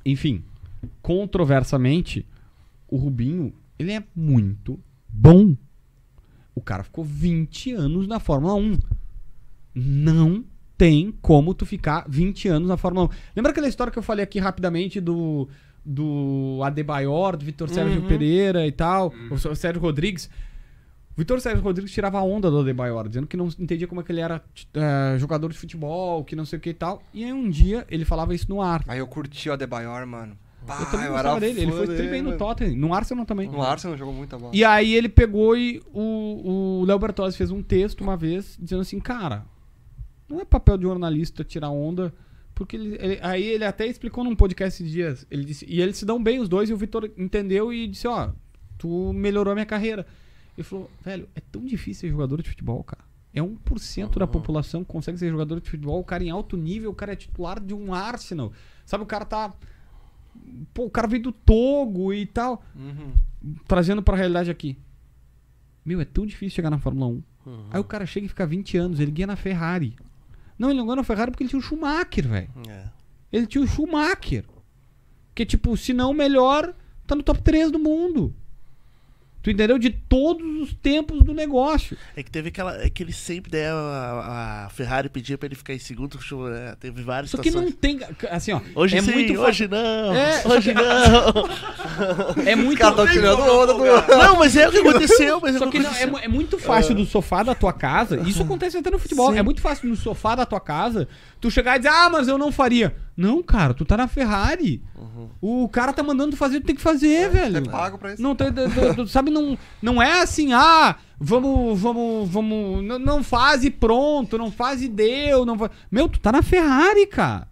enfim, 0.06 0.44
controversamente, 1.02 2.28
o 2.90 2.98
Rubinho, 2.98 3.54
ele 3.80 3.94
é 3.94 4.04
muito 4.14 4.78
bom. 5.08 5.56
O 6.54 6.60
cara 6.60 6.84
ficou 6.84 7.06
20 7.06 7.72
anos 7.72 8.06
na 8.06 8.20
Fórmula 8.20 8.54
1. 8.56 8.78
Não 9.74 10.44
tem 10.78 11.14
como 11.22 11.54
tu 11.54 11.66
ficar 11.66 12.06
20 12.08 12.48
anos 12.48 12.68
na 12.68 12.78
Fórmula 12.78 13.08
1. 13.08 13.10
Lembra 13.36 13.52
aquela 13.52 13.68
história 13.68 13.92
que 13.92 14.00
eu 14.00 14.04
falei 14.04 14.24
aqui 14.24 14.40
rapidamente 14.40 15.00
do 15.00 15.48
do 15.84 16.60
Adebayor, 16.64 17.36
do 17.36 17.44
Vitor 17.44 17.68
Sérgio 17.68 18.04
Pereira 18.04 18.68
e 18.68 18.72
tal, 18.72 19.12
o 19.32 19.56
Sérgio 19.56 19.82
Rodrigues? 19.82 20.30
O 21.16 21.20
Vitor 21.20 21.42
Sérgio 21.42 21.64
Rodrigues 21.64 21.92
tirava 21.92 22.20
a 22.20 22.24
onda 22.24 22.50
do 22.50 22.60
Adebayor, 22.60 23.08
dizendo 23.08 23.28
que 23.28 23.36
não 23.36 23.48
entendia 23.60 23.88
como 23.88 24.00
é 24.00 24.04
que 24.04 24.12
ele 24.12 24.22
era 24.22 24.42
eh, 24.74 25.16
jogador 25.18 25.52
de 25.52 25.58
futebol, 25.58 26.24
que 26.24 26.36
não 26.36 26.46
sei 26.46 26.58
o 26.58 26.62
que 26.62 26.70
e 26.70 26.74
tal. 26.74 27.02
E 27.14 27.24
aí 27.24 27.34
um 27.34 27.50
dia 27.50 27.86
ele 27.90 28.06
falava 28.06 28.34
isso 28.34 28.46
no 28.48 28.62
ar. 28.62 28.84
Aí 28.88 29.00
eu 29.00 29.08
curti 29.08 29.50
o 29.50 29.54
Adebayor, 29.54 30.06
mano. 30.08 30.38
Pá, 30.66 30.80
eu 30.80 30.86
também 30.86 31.08
eu 31.08 31.12
gostava 31.14 31.38
era 31.38 31.40
dele. 31.40 31.62
Ele 31.62 31.72
foi 31.72 31.88
dele, 31.88 32.10
bem 32.10 32.22
no. 32.22 32.38
Tottenham, 32.38 32.76
no 32.76 32.94
Arsenal 32.94 33.26
também. 33.26 33.50
No 33.50 33.62
Arsenal 33.62 33.98
jogou 33.98 34.14
muita 34.14 34.38
bola. 34.38 34.52
E 34.56 34.64
aí 34.64 34.94
ele 34.94 35.10
pegou 35.10 35.58
e 35.58 35.82
o, 35.94 36.82
o 36.82 36.86
Léo 36.86 37.00
Bertozzi 37.00 37.36
fez 37.36 37.52
um 37.52 37.62
texto 37.62 38.02
uma 38.02 38.16
vez 38.16 38.58
dizendo 38.60 38.82
assim, 38.82 39.00
cara, 39.00 39.46
não 40.32 40.42
é 40.42 40.46
papel 40.46 40.78
de 40.78 40.84
jornalista 40.84 41.44
tirar 41.44 41.70
onda, 41.70 42.14
porque 42.56 42.76
ele, 42.76 42.96
ele- 43.00 43.20
aí 43.22 43.44
ele 43.44 43.66
até 43.66 43.86
explicou 43.88 44.24
num 44.24 44.36
podcast 44.36 44.82
esses 44.82 44.92
dias, 44.92 45.26
ele 45.30 45.44
disse, 45.46 45.66
e 45.68 45.82
eles 45.82 45.98
se 45.98 46.06
dão 46.06 46.22
bem 46.22 46.40
os 46.40 46.48
dois 46.50 46.70
e 46.70 46.74
o 46.74 46.78
Vitor 46.78 47.10
entendeu 47.18 47.72
e 47.74 47.88
disse, 47.88 48.08
ó, 48.08 48.32
tu 48.78 49.12
melhorou 49.14 49.52
a 49.52 49.56
minha 49.56 49.66
carreira. 49.66 50.06
Ele 50.58 50.64
falou, 50.64 50.90
velho, 51.04 51.28
é 51.36 51.40
tão 51.40 51.64
difícil 51.66 52.02
ser 52.02 52.10
jogador 52.10 52.42
de 52.42 52.50
futebol, 52.50 52.84
cara. 52.84 53.04
É 53.34 53.40
1% 53.42 54.20
da 54.20 54.28
população 54.28 54.84
que 54.84 54.92
consegue 54.92 55.18
ser 55.18 55.30
jogador 55.30 55.62
de 55.62 55.70
futebol. 55.70 56.00
O 56.02 56.04
cara 56.04 56.22
em 56.24 56.30
alto 56.30 56.58
nível, 56.58 56.92
o 56.92 56.94
cara 56.94 57.14
é 57.14 57.16
titular 57.16 57.60
de 57.64 57.74
um 57.74 57.94
Arsenal. 57.94 58.52
Sabe, 58.86 59.04
o 59.06 59.08
cara 59.08 59.24
tá. 59.24 59.54
Pô, 60.74 60.86
o 60.86 60.90
cara 60.90 61.08
veio 61.08 61.24
do 61.24 61.32
Togo 61.32 62.14
e 62.14 62.26
tal 62.26 62.62
Uhum. 62.76 63.14
trazendo 63.68 64.04
pra 64.04 64.18
realidade 64.18 64.52
aqui. 64.52 64.78
Meu, 65.86 66.00
é 66.02 66.06
tão 66.06 66.26
difícil 66.26 66.56
chegar 66.56 66.70
na 66.70 66.78
Fórmula 66.78 67.08
1. 67.08 67.24
Aí 67.72 67.80
o 67.80 67.84
cara 67.86 68.06
chega 68.06 68.26
e 68.26 68.30
fica 68.30 68.46
20 68.46 68.78
anos, 68.78 69.00
ele 69.00 69.12
ganha 69.12 69.28
na 69.28 69.36
Ferrari. 69.38 69.96
Não, 70.62 70.70
ele 70.70 70.78
não 70.78 70.86
ganhou 70.86 70.98
na 70.98 71.04
Ferrari 71.04 71.32
porque 71.32 71.42
ele 71.42 71.50
tinha 71.50 71.60
o 71.60 71.64
Schumacher, 71.64 72.28
velho. 72.28 72.48
É. 72.70 72.84
Ele 73.34 73.48
tinha 73.48 73.64
o 73.64 73.68
Schumacher. 73.68 74.46
Que, 75.34 75.44
tipo, 75.44 75.76
se 75.76 75.92
não 75.92 76.12
o 76.12 76.14
melhor, 76.14 76.76
tá 77.08 77.16
no 77.16 77.24
top 77.24 77.42
3 77.42 77.72
do 77.72 77.80
mundo. 77.80 78.32
Tu 79.42 79.50
entendeu? 79.50 79.78
De 79.80 79.90
todos 79.90 80.46
os 80.62 80.74
tempos 80.74 81.24
do 81.24 81.34
negócio. 81.34 81.98
É 82.16 82.22
que 82.22 82.30
teve 82.30 82.50
aquela. 82.50 82.80
É 82.84 82.90
que 82.90 83.02
ele 83.02 83.12
sempre 83.12 83.50
daí 83.52 83.66
a, 83.66 84.66
a 84.68 84.70
Ferrari 84.70 85.10
pedia 85.10 85.38
pra 85.38 85.48
ele 85.48 85.56
ficar 85.56 85.74
em 85.74 85.80
segundo. 85.80 86.18
deixa 86.18 86.36
eu- 86.36 86.48
é, 86.54 86.76
Teve 86.76 87.02
várias 87.02 87.32
Só 87.32 87.38
que 87.38 87.50
não 87.50 87.72
tem. 87.72 88.00
Assim, 88.30 88.52
ó. 88.54 88.62
Hoje 88.76 88.98
é 88.98 89.02
sim, 89.02 89.12
muito 89.12 89.40
hoje 89.42 89.68
não. 89.68 90.16
É, 90.16 90.44
hoje 90.48 90.74
não. 90.74 90.82
É 92.46 92.56
muito. 92.56 92.74
Os 92.74 92.80
caras 92.80 92.96
tão 92.96 93.08
tirando 93.08 93.42
onda 93.42 93.74
do. 93.74 94.18
não, 94.18 94.38
mas 94.38 94.56
é 94.56 94.68
o 94.68 94.72
que 94.72 94.78
aconteceu. 94.78 95.40
Mas 95.42 95.56
é 95.56 95.60
Só 95.60 95.68
o 95.68 95.72
que 95.72 95.80
não, 95.80 95.92
é, 95.92 96.26
é 96.26 96.28
muito 96.28 96.58
fácil 96.58 96.96
do 96.96 97.06
sofá 97.06 97.44
da 97.44 97.54
tua 97.54 97.74
casa. 97.74 98.22
Isso 98.28 98.42
acontece 98.44 98.78
até 98.78 98.90
no 98.90 99.00
futebol. 99.00 99.32
Sim. 99.32 99.40
É 99.40 99.44
muito 99.44 99.62
fácil 99.62 99.90
no 99.90 99.96
sofá 99.96 100.36
da 100.36 100.46
tua 100.46 100.60
casa 100.60 101.08
tu 101.40 101.50
chegar 101.50 101.76
e 101.76 101.80
dizer, 101.80 101.90
ah, 101.90 102.10
mas 102.10 102.28
eu 102.28 102.38
não 102.38 102.52
faria. 102.52 102.96
Não, 103.22 103.44
cara, 103.44 103.74
tu 103.74 103.86
tá 103.86 103.96
na 103.98 104.08
Ferrari. 104.08 104.82
O 105.42 105.68
cara 105.70 105.94
tá 105.94 106.02
mandando 106.04 106.32
tu 106.32 106.38
fazer, 106.38 106.60
tu 106.60 106.66
tem 106.66 106.76
que 106.76 106.82
fazer, 106.82 107.30
velho. 107.30 107.58
é 107.58 107.62
pago 107.62 107.98
pra 107.98 108.14
isso. 108.14 108.22
Não 108.22 108.36
tu- 108.36 108.46
tu- 108.46 108.96
tu 108.96 109.08
sabe, 109.08 109.30
não, 109.32 109.58
não 109.82 110.02
é 110.02 110.22
assim, 110.22 110.54
ah, 110.54 110.96
vamos, 111.20 111.80
vamos, 111.80 112.30
vamos, 112.30 112.84
não, 112.84 113.00
não 113.00 113.24
faz 113.24 113.64
e 113.64 113.70
pronto, 113.70 114.38
não 114.38 114.52
faz 114.52 114.82
e 114.82 114.88
deu, 114.88 115.46
não 115.46 115.58
fa- 115.58 115.72
Meu, 115.92 116.08
tu 116.10 116.20
tá 116.20 116.32
na 116.32 116.42
Ferrari, 116.42 117.06
cara. 117.08 117.48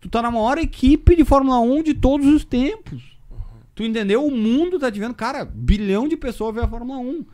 Tu 0.00 0.08
tá 0.08 0.20
na 0.22 0.30
maior 0.30 0.58
equipe 0.58 1.16
de 1.16 1.24
Fórmula 1.24 1.58
1 1.60 1.82
de 1.82 1.94
todos 1.94 2.26
os 2.26 2.44
tempos. 2.44 3.16
Tu 3.74 3.82
entendeu? 3.82 4.24
O 4.26 4.30
mundo 4.30 4.78
tá 4.78 4.90
te 4.90 4.98
vendo, 5.00 5.14
cara, 5.14 5.44
bilhão 5.44 6.06
de 6.08 6.16
pessoas 6.16 6.54
vê 6.54 6.60
a 6.62 6.68
Fórmula 6.68 6.98
1. 6.98 7.24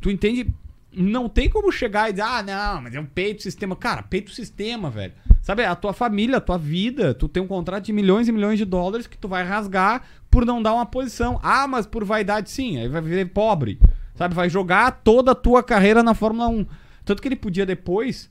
Tu 0.00 0.10
entende? 0.10 0.48
Não 0.92 1.28
tem 1.28 1.48
como 1.48 1.70
chegar 1.70 2.08
e 2.08 2.12
dizer, 2.12 2.22
ah, 2.22 2.42
não, 2.42 2.82
mas 2.82 2.94
é 2.94 3.00
um 3.00 3.06
peito 3.06 3.42
sistema. 3.42 3.76
Cara, 3.76 4.02
peito 4.02 4.30
sistema, 4.30 4.90
velho. 4.90 5.12
Sabe, 5.40 5.64
a 5.64 5.74
tua 5.74 5.92
família, 5.92 6.38
a 6.38 6.40
tua 6.40 6.58
vida, 6.58 7.14
tu 7.14 7.28
tem 7.28 7.42
um 7.42 7.46
contrato 7.46 7.84
de 7.84 7.92
milhões 7.92 8.28
e 8.28 8.32
milhões 8.32 8.58
de 8.58 8.64
dólares 8.64 9.06
que 9.06 9.16
tu 9.16 9.28
vai 9.28 9.44
rasgar 9.44 10.02
por 10.30 10.44
não 10.44 10.62
dar 10.62 10.74
uma 10.74 10.86
posição. 10.86 11.38
Ah, 11.42 11.66
mas 11.66 11.86
por 11.86 12.04
vaidade, 12.04 12.50
sim, 12.50 12.78
aí 12.78 12.88
vai 12.88 13.00
viver 13.00 13.26
pobre. 13.26 13.78
Sabe, 14.14 14.34
vai 14.34 14.50
jogar 14.50 15.00
toda 15.02 15.32
a 15.32 15.34
tua 15.34 15.62
carreira 15.62 16.02
na 16.02 16.12
Fórmula 16.12 16.48
1. 16.48 16.66
Tanto 17.04 17.22
que 17.22 17.28
ele 17.28 17.36
podia 17.36 17.64
depois, 17.64 18.28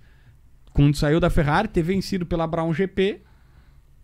quando 0.71 0.95
saiu 0.95 1.19
da 1.19 1.29
Ferrari, 1.29 1.67
ter 1.67 1.81
vencido 1.81 2.25
pela 2.25 2.45
Brown 2.45 2.73
GP, 2.73 3.21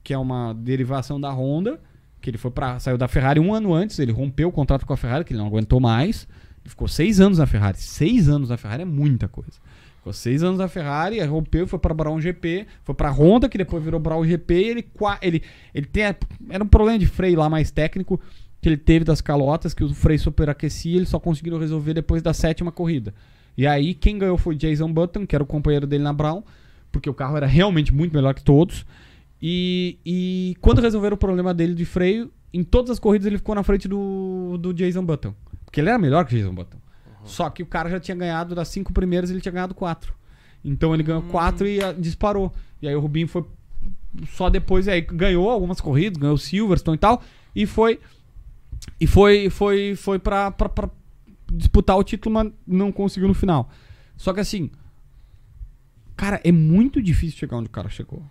que 0.03 0.13
é 0.13 0.17
uma 0.17 0.53
derivação 0.53 1.19
da 1.19 1.31
Honda, 1.31 1.79
que 2.21 2.29
ele 2.29 2.37
foi 2.37 2.51
para 2.51 2.79
saiu 2.79 2.97
da 2.97 3.07
Ferrari 3.07 3.39
um 3.39 3.53
ano 3.53 3.73
antes, 3.73 3.99
ele 3.99 4.11
rompeu 4.11 4.49
o 4.49 4.51
contrato 4.51 4.85
com 4.85 4.93
a 4.93 4.97
Ferrari, 4.97 5.23
que 5.23 5.33
ele 5.33 5.39
não 5.39 5.47
aguentou 5.47 5.79
mais. 5.79 6.27
Ficou 6.65 6.87
seis 6.87 7.19
anos 7.19 7.37
na 7.37 7.45
Ferrari. 7.45 7.77
Seis 7.77 8.27
anos 8.27 8.49
na 8.49 8.57
Ferrari 8.57 8.81
é 8.81 8.85
muita 8.85 9.27
coisa. 9.27 9.53
Ficou 9.97 10.13
seis 10.13 10.43
anos 10.43 10.57
na 10.57 10.67
Ferrari, 10.67 11.19
rompeu, 11.21 11.67
foi 11.67 11.79
para 11.79 11.93
Brown 11.93 12.19
GP, 12.19 12.67
foi 12.83 12.95
para 12.95 13.09
Honda, 13.09 13.47
que 13.47 13.57
depois 13.57 13.83
virou 13.83 13.99
Brown 13.99 14.25
GP. 14.25 14.53
Ele, 14.53 14.87
ele, 15.21 15.43
ele 15.73 15.85
tem. 15.85 16.03
Era 16.49 16.63
um 16.63 16.67
problema 16.67 16.99
de 16.99 17.07
freio 17.07 17.39
lá 17.39 17.49
mais 17.49 17.71
técnico 17.71 18.19
que 18.61 18.69
ele 18.69 18.77
teve 18.77 19.05
das 19.05 19.21
calotas, 19.21 19.75
que 19.75 19.83
o 19.83 19.93
freio 19.93 20.19
superaquecia, 20.19 20.97
ele 20.97 21.05
só 21.05 21.19
conseguiu 21.19 21.57
resolver 21.59 21.93
depois 21.93 22.23
da 22.23 22.33
sétima 22.33 22.71
corrida. 22.71 23.13
E 23.55 23.65
aí 23.67 23.93
quem 23.93 24.17
ganhou 24.17 24.37
foi 24.37 24.55
Jason 24.55 24.91
Button, 24.91 25.25
que 25.25 25.35
era 25.35 25.43
o 25.43 25.47
companheiro 25.47 25.85
dele 25.85 26.03
na 26.03 26.11
Brown, 26.11 26.43
porque 26.91 27.09
o 27.09 27.13
carro 27.13 27.37
era 27.37 27.45
realmente 27.45 27.93
muito 27.93 28.13
melhor 28.13 28.33
que 28.33 28.43
todos. 28.43 28.85
E, 29.41 29.99
e 30.05 30.55
quando 30.61 30.81
resolveram 30.81 31.13
o 31.13 31.19
problema 31.19 31.53
dele 31.53 31.75
de 31.75 31.85
freio, 31.85 32.31
em 32.51 32.63
todas 32.63 32.89
as 32.89 32.99
corridas 32.99 33.27
ele 33.27 33.37
ficou 33.37 33.53
na 33.53 33.63
frente 33.63 33.87
do, 33.87 34.57
do 34.57 34.73
Jason 34.73 35.03
Button. 35.05 35.33
Porque 35.65 35.79
ele 35.81 35.89
era 35.89 35.97
melhor 35.97 36.25
que 36.25 36.35
o 36.35 36.37
Jason 36.37 36.53
Button. 36.53 36.77
Só 37.23 37.49
que 37.49 37.63
o 37.63 37.65
cara 37.65 37.89
já 37.89 37.99
tinha 37.99 38.15
ganhado 38.15 38.53
das 38.53 38.67
cinco 38.67 38.93
primeiras, 38.93 39.29
ele 39.31 39.41
tinha 39.41 39.51
ganhado 39.51 39.73
quatro. 39.73 40.13
Então 40.63 40.93
ele 40.93 41.03
ganhou 41.03 41.21
quatro 41.23 41.67
e 41.67 41.81
ah, 41.83 41.91
disparou. 41.91 42.53
E 42.81 42.87
aí 42.87 42.95
o 42.95 42.99
Rubinho 42.99 43.27
foi 43.27 43.43
só 44.29 44.49
depois, 44.49 44.87
aí 44.87 45.01
ganhou 45.01 45.49
algumas 45.49 45.81
corridas, 45.81 46.17
ganhou 46.19 46.35
o 46.35 46.39
Silverstone 46.39 46.95
e 46.95 46.99
tal, 46.99 47.21
e 47.55 47.65
foi 47.65 47.99
e 48.99 49.05
foi 49.07 49.49
foi 49.49 49.95
foi 49.95 50.19
pra 50.19 50.53
disputar 51.51 51.97
o 51.97 52.03
título, 52.03 52.33
mas 52.33 52.51
não 52.65 52.91
conseguiu 52.91 53.27
no 53.27 53.33
final. 53.33 53.69
Só 54.17 54.33
que 54.33 54.39
assim, 54.39 54.69
cara, 56.15 56.39
é 56.43 56.51
muito 56.51 57.01
difícil 57.01 57.37
chegar 57.37 57.57
onde 57.57 57.67
o 57.67 57.71
cara 57.71 57.89
chegou. 57.89 58.23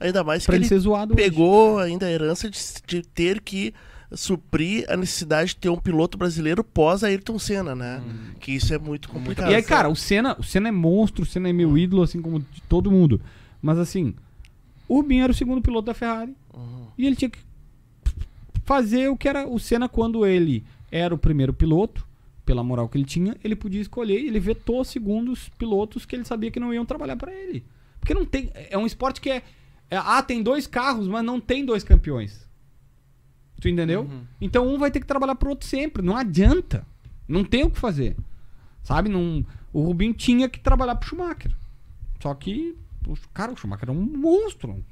Ainda 0.00 0.24
mais 0.24 0.44
Pra 0.44 0.54
que 0.56 0.64
ele 0.64 0.72
ele 0.72 0.80
zoado 0.80 1.14
hoje. 1.14 1.22
pegou 1.22 1.78
ainda 1.78 2.06
a 2.06 2.10
herança 2.10 2.48
de, 2.48 2.58
de 2.86 3.02
ter 3.02 3.40
que 3.40 3.74
suprir 4.14 4.84
a 4.88 4.96
necessidade 4.96 5.50
de 5.50 5.56
ter 5.56 5.68
um 5.68 5.76
piloto 5.76 6.18
brasileiro 6.18 6.62
pós 6.62 7.02
Ayrton 7.02 7.38
Senna, 7.38 7.74
né? 7.74 8.02
Que 8.40 8.52
isso 8.52 8.72
é 8.72 8.78
muito 8.78 9.08
complicado. 9.08 9.50
E 9.50 9.54
aí, 9.54 9.62
cara, 9.62 9.88
o 9.88 9.96
Senna, 9.96 10.36
o 10.38 10.42
Senna 10.42 10.68
é 10.68 10.72
monstro, 10.72 11.22
o 11.22 11.26
Senna 11.26 11.48
é 11.48 11.52
meu 11.52 11.76
ídolo, 11.76 12.02
assim 12.02 12.20
como 12.20 12.40
de 12.40 12.62
todo 12.68 12.90
mundo. 12.90 13.20
Mas 13.60 13.78
assim, 13.78 14.14
o 14.88 14.96
Rubinho 14.96 15.24
era 15.24 15.32
o 15.32 15.34
segundo 15.34 15.62
piloto 15.62 15.86
da 15.86 15.94
Ferrari. 15.94 16.36
E 16.98 17.06
ele 17.06 17.16
tinha 17.16 17.30
que 17.30 17.38
fazer 18.64 19.08
o 19.08 19.16
que 19.16 19.28
era 19.28 19.46
o 19.48 19.58
Senna 19.58 19.88
quando 19.88 20.26
ele 20.26 20.64
era 20.90 21.14
o 21.14 21.18
primeiro 21.18 21.52
piloto, 21.52 22.06
pela 22.44 22.62
moral 22.62 22.88
que 22.88 22.98
ele 22.98 23.04
tinha, 23.04 23.36
ele 23.42 23.56
podia 23.56 23.80
escolher 23.80 24.20
e 24.20 24.26
ele 24.26 24.40
vetou 24.40 24.84
segundos 24.84 25.48
pilotos 25.58 26.04
que 26.04 26.14
ele 26.14 26.24
sabia 26.24 26.50
que 26.50 26.60
não 26.60 26.74
iam 26.74 26.84
trabalhar 26.84 27.16
pra 27.16 27.32
ele. 27.32 27.64
Porque 27.98 28.14
não 28.14 28.24
tem. 28.24 28.50
É 28.68 28.76
um 28.76 28.84
esporte 28.84 29.20
que 29.20 29.30
é, 29.30 29.42
é. 29.88 29.96
Ah, 29.96 30.22
tem 30.22 30.42
dois 30.42 30.66
carros, 30.66 31.06
mas 31.06 31.24
não 31.24 31.40
tem 31.40 31.64
dois 31.64 31.84
campeões. 31.84 32.46
Tu 33.62 33.68
entendeu? 33.68 34.02
Então 34.40 34.66
um 34.66 34.76
vai 34.76 34.90
ter 34.90 34.98
que 34.98 35.06
trabalhar 35.06 35.36
pro 35.36 35.50
outro 35.50 35.68
sempre. 35.68 36.02
Não 36.02 36.16
adianta. 36.16 36.84
Não 37.28 37.44
tem 37.44 37.62
o 37.62 37.70
que 37.70 37.78
fazer. 37.78 38.16
Sabe? 38.82 39.08
Não, 39.08 39.46
O 39.72 39.82
Rubinho 39.82 40.12
tinha 40.12 40.48
que 40.48 40.58
trabalhar 40.58 40.96
pro 40.96 41.08
Schumacher. 41.08 41.52
Só 42.20 42.34
que, 42.34 42.76
o- 43.06 43.14
cara, 43.32 43.52
o 43.52 43.56
Schumacher 43.56 43.88
é 43.88 43.92
um 43.92 44.02
monstro. 44.02 44.84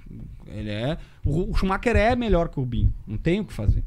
Ele 0.46 0.70
é. 0.70 0.96
O, 1.24 1.50
o 1.50 1.54
Schumacher 1.56 1.96
é 1.96 2.14
melhor 2.14 2.48
que 2.48 2.58
o 2.58 2.62
Rubinho. 2.62 2.94
Não 3.06 3.18
tem 3.18 3.40
o 3.40 3.44
que 3.44 3.52
fazer. 3.52 3.82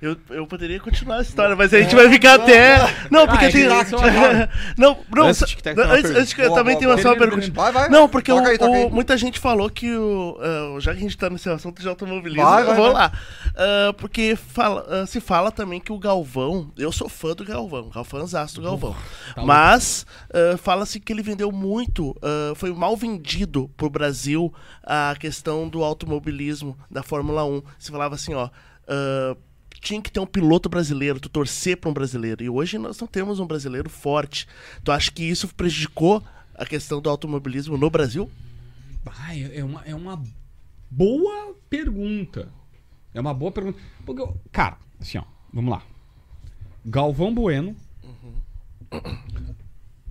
Eu, 0.00 0.16
eu 0.30 0.46
poderia 0.46 0.78
continuar 0.78 1.18
a 1.18 1.22
história, 1.22 1.56
mas 1.56 1.72
a 1.72 1.80
gente 1.80 1.94
vai 1.94 2.08
ficar 2.10 2.34
até. 2.34 2.78
Não, 3.10 3.26
porque 3.26 3.46
Ah, 3.46 3.48
é 3.48 3.52
tem. 3.52 3.64
é 3.64 4.48
Não, 4.76 4.98
não. 5.14 5.26
Antes 5.28 5.42
uma 5.42 5.84
antes, 5.84 6.10
antes 6.10 6.34
que 6.34 6.42
eu 6.42 6.52
também 6.52 6.76
tenho 6.78 6.90
uma 6.90 7.00
só 7.00 7.16
pergunta. 7.16 7.50
Vai, 7.52 7.72
vai. 7.72 7.88
Não, 7.88 8.08
porque 8.08 8.30
o- 8.30 8.36
o- 8.36 8.90
muita 8.90 9.16
gente 9.16 9.38
falou 9.38 9.70
que 9.70 9.94
o. 9.96 10.36
ah, 10.40 10.80
já 10.80 10.92
que 10.92 10.98
a 10.98 11.02
gente 11.02 11.16
tá 11.16 11.30
nesse 11.30 11.48
assunto 11.48 11.80
de 11.80 11.88
automobilismo, 11.88 12.42
Vai, 12.44 12.62
eu 12.62 12.66
vai, 12.66 12.76
vou 12.76 12.92
vai. 12.92 12.94
lá. 12.94 13.12
Ah, 13.56 13.94
porque 13.96 14.36
fala, 14.36 14.84
ah, 14.88 15.06
se 15.06 15.18
fala 15.20 15.50
também 15.50 15.80
que 15.80 15.92
o 15.92 15.98
Galvão. 15.98 16.70
Eu 16.76 16.92
sou 16.92 17.08
fã 17.08 17.32
do 17.34 17.44
Galvão, 17.44 17.90
fãzaço 18.04 18.56
do 18.56 18.62
Galvão. 18.62 18.94
Tá 19.34 19.42
mas 19.44 20.04
fala-se 20.58 21.00
que 21.00 21.12
ele 21.12 21.22
vendeu 21.22 21.50
muito, 21.50 22.14
foi 22.54 22.72
mal 22.72 22.96
vendido 22.96 23.70
pro 23.76 23.88
Brasil 23.88 24.52
a 24.82 25.14
questão 25.18 25.68
do 25.68 25.82
automobilismo 25.82 26.76
da 26.90 27.02
Fórmula 27.02 27.44
1. 27.44 27.62
Se 27.78 27.90
falava 27.90 28.14
assim, 28.14 28.34
ó. 28.34 28.48
ah, 28.88 29.36
tinha 29.80 30.00
que 30.02 30.10
ter 30.10 30.20
um 30.20 30.26
piloto 30.26 30.68
brasileiro, 30.68 31.20
tu 31.20 31.28
torcer 31.28 31.76
para 31.76 31.90
um 31.90 31.94
brasileiro. 31.94 32.42
E 32.42 32.48
hoje 32.50 32.78
nós 32.78 32.98
não 33.00 33.06
temos 33.06 33.38
um 33.40 33.46
brasileiro 33.46 33.88
forte. 33.90 34.46
Tu 34.82 34.90
acha 34.92 35.10
que 35.10 35.22
isso 35.24 35.48
prejudicou 35.54 36.22
a 36.54 36.64
questão 36.66 37.00
do 37.00 37.08
automobilismo 37.10 37.76
no 37.76 37.90
Brasil? 37.90 38.30
Ah, 39.06 39.36
é 39.36 39.58
é 39.58 39.64
uma, 39.64 39.82
é 39.84 39.94
uma 39.94 40.22
boa 40.90 41.54
pergunta. 41.70 42.48
É 43.14 43.20
uma 43.20 43.32
boa 43.34 43.52
pergunta. 43.52 43.78
Porque, 44.04 44.20
eu- 44.22 44.36
cara, 44.52 44.78
assim, 45.00 45.18
ó, 45.18 45.24
vamos 45.52 45.70
lá. 45.70 45.82
Galvão 46.84 47.32
Bueno, 47.34 47.76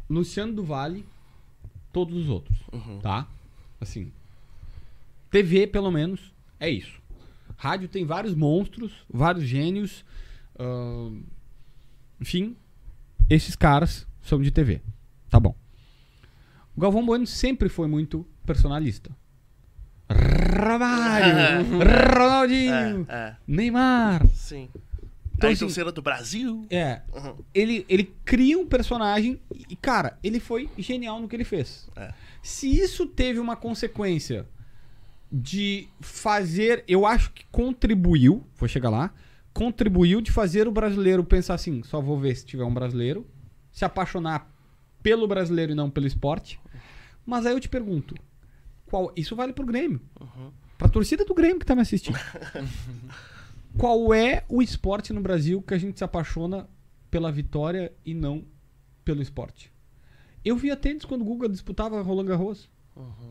Luciano 0.10 0.54
do 0.54 0.64
Vale, 0.64 1.06
todos 1.92 2.16
os 2.16 2.30
outros, 2.30 2.58
tá? 3.02 3.28
Assim, 3.82 4.12
TV, 5.32 5.68
pelo 5.68 5.92
menos, 5.92 6.32
é 6.60 6.70
isso. 6.70 7.00
Rádio 7.66 7.88
tem 7.88 8.06
vários 8.06 8.36
monstros, 8.36 8.92
vários 9.10 9.46
gênios. 9.46 10.06
ahn, 10.60 11.22
enfim, 12.22 12.56
esses 13.28 13.56
caras 13.56 14.06
são 14.22 14.40
de 14.40 14.52
TV. 14.52 14.82
Tá 15.32 15.40
bom. 15.40 15.56
O 16.76 16.80
Galvão 16.82 17.04
Bueno 17.04 17.26
sempre 17.26 17.68
foi 17.68 17.88
muito 17.88 18.24
personalista. 18.46 19.10
Romário, 20.08 21.66
Ronaldinho, 22.16 23.06
É, 23.10 23.16
é, 23.16 23.36
Neymar. 23.48 24.28
sim. 24.28 24.70
Então, 25.36 25.50
a 25.50 25.54
assim, 25.54 25.66
do 25.92 26.02
Brasil. 26.02 26.66
É, 26.70 27.02
Uhum. 27.14 27.36
ele, 27.54 27.84
ele 27.90 28.14
cria 28.24 28.58
um 28.58 28.66
personagem 28.66 29.42
e, 29.70 29.76
cara, 29.76 30.18
ele 30.24 30.40
foi 30.40 30.70
genial 30.78 31.20
no 31.20 31.28
que 31.28 31.36
ele 31.36 31.44
fez. 31.44 31.90
É. 31.96 32.14
Se 32.42 32.70
isso 32.74 33.06
teve 33.08 33.40
uma 33.40 33.56
consequência 33.58 34.46
de 35.38 35.90
fazer, 36.00 36.86
eu 36.88 37.06
acho 37.06 37.30
que 37.34 37.46
contribuiu, 37.52 38.42
vou 38.56 38.70
chegar 38.70 38.90
lá, 38.90 39.14
contribuiu 39.54 40.22
de 40.22 40.32
fazer 40.32 40.66
o 40.66 40.72
brasileiro 40.72 41.26
pensar 41.26 41.56
assim, 41.56 41.84
só 41.84 42.00
vou 42.00 42.18
ver 42.18 42.38
se 42.38 42.46
tiver 42.46 42.64
um 42.64 42.74
brasileiro, 42.74 43.28
se 43.70 43.84
apaixonar 43.84 44.50
pelo 45.04 45.28
brasileiro 45.28 45.74
e 45.74 45.76
não 45.76 45.90
pelo 45.90 46.08
esporte. 46.08 46.58
Mas 47.26 47.46
aí 47.46 47.52
eu 47.52 47.60
te 47.60 47.68
pergunto, 47.68 48.16
qual, 48.86 49.12
isso 49.14 49.36
vale 49.36 49.52
pro 49.52 49.66
Grêmio, 49.66 50.00
pra 50.78 50.88
torcida 50.88 51.26
do 51.26 51.34
Grêmio 51.34 51.60
que 51.60 51.66
tá 51.66 51.76
me 51.76 51.82
assistindo. 51.82 52.18
qual 53.78 54.14
é 54.14 54.46
o 54.48 54.62
esporte 54.62 55.12
no 55.12 55.20
Brasil 55.20 55.62
que 55.62 55.74
a 55.74 55.78
gente 55.78 55.98
se 55.98 56.04
apaixona 56.06 56.66
pela 57.12 57.30
vitória 57.30 57.92
e 58.06 58.14
não 58.14 58.46
pelo 59.04 59.22
esporte? 59.22 59.70
Eu 60.46 60.56
via 60.56 60.78
tênis 60.78 61.04
quando 61.04 61.24
o 61.24 61.26
Guga 61.26 61.50
disputava 61.50 62.02
Roland 62.02 62.28
Garros. 62.28 62.70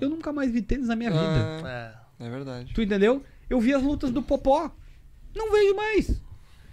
Eu 0.01 0.11
nunca 0.11 0.33
mais 0.33 0.51
vi 0.51 0.63
tênis 0.63 0.89
na 0.89 0.97
minha 0.97 1.11
vida. 1.11 1.63
É. 1.65 2.05
É 2.27 2.31
verdade. 2.31 2.73
Tu 2.73 2.83
entendeu? 2.83 3.23
Eu 3.49 3.61
vi 3.61 3.75
as 3.75 3.83
lutas 3.83 4.11
do 4.11 4.23
Popó. 4.23 4.71
Não 5.35 5.51
vejo 5.51 5.75
mais. 5.75 6.23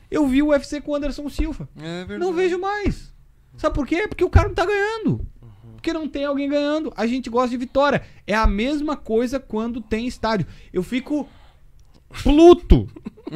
Eu 0.09 0.27
vi 0.27 0.41
o 0.41 0.47
UFC 0.49 0.81
com 0.81 0.91
o 0.91 0.95
Anderson 0.95 1.29
Silva. 1.29 1.67
É 1.77 2.05
verdade. 2.05 2.19
Não 2.19 2.33
vejo 2.33 2.59
mais. 2.59 3.13
Sabe 3.57 3.75
por 3.75 3.87
quê? 3.87 4.07
Porque 4.07 4.23
o 4.23 4.29
cara 4.29 4.47
não 4.47 4.55
tá 4.55 4.65
ganhando. 4.65 5.25
Porque 5.73 5.93
não 5.93 6.07
tem 6.07 6.25
alguém 6.25 6.49
ganhando. 6.49 6.93
A 6.95 7.07
gente 7.07 7.29
gosta 7.29 7.49
de 7.49 7.57
vitória. 7.57 8.03
É 8.27 8.35
a 8.35 8.45
mesma 8.45 8.95
coisa 8.95 9.39
quando 9.39 9.81
tem 9.81 10.05
estádio. 10.05 10.45
Eu 10.71 10.83
fico 10.83 11.27
pluto 12.23 12.87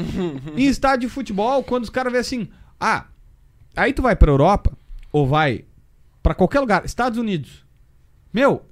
em 0.55 0.65
estádio 0.67 1.07
de 1.07 1.13
futebol 1.13 1.63
quando 1.63 1.83
os 1.83 1.89
caras 1.89 2.11
vêem 2.11 2.21
assim: 2.21 2.49
ah, 2.79 3.07
aí 3.75 3.93
tu 3.93 4.01
vai 4.01 4.15
pra 4.15 4.31
Europa 4.31 4.77
ou 5.11 5.25
vai 5.25 5.65
pra 6.21 6.35
qualquer 6.35 6.59
lugar, 6.59 6.85
Estados 6.85 7.17
Unidos. 7.17 7.65
Meu, 8.33 8.65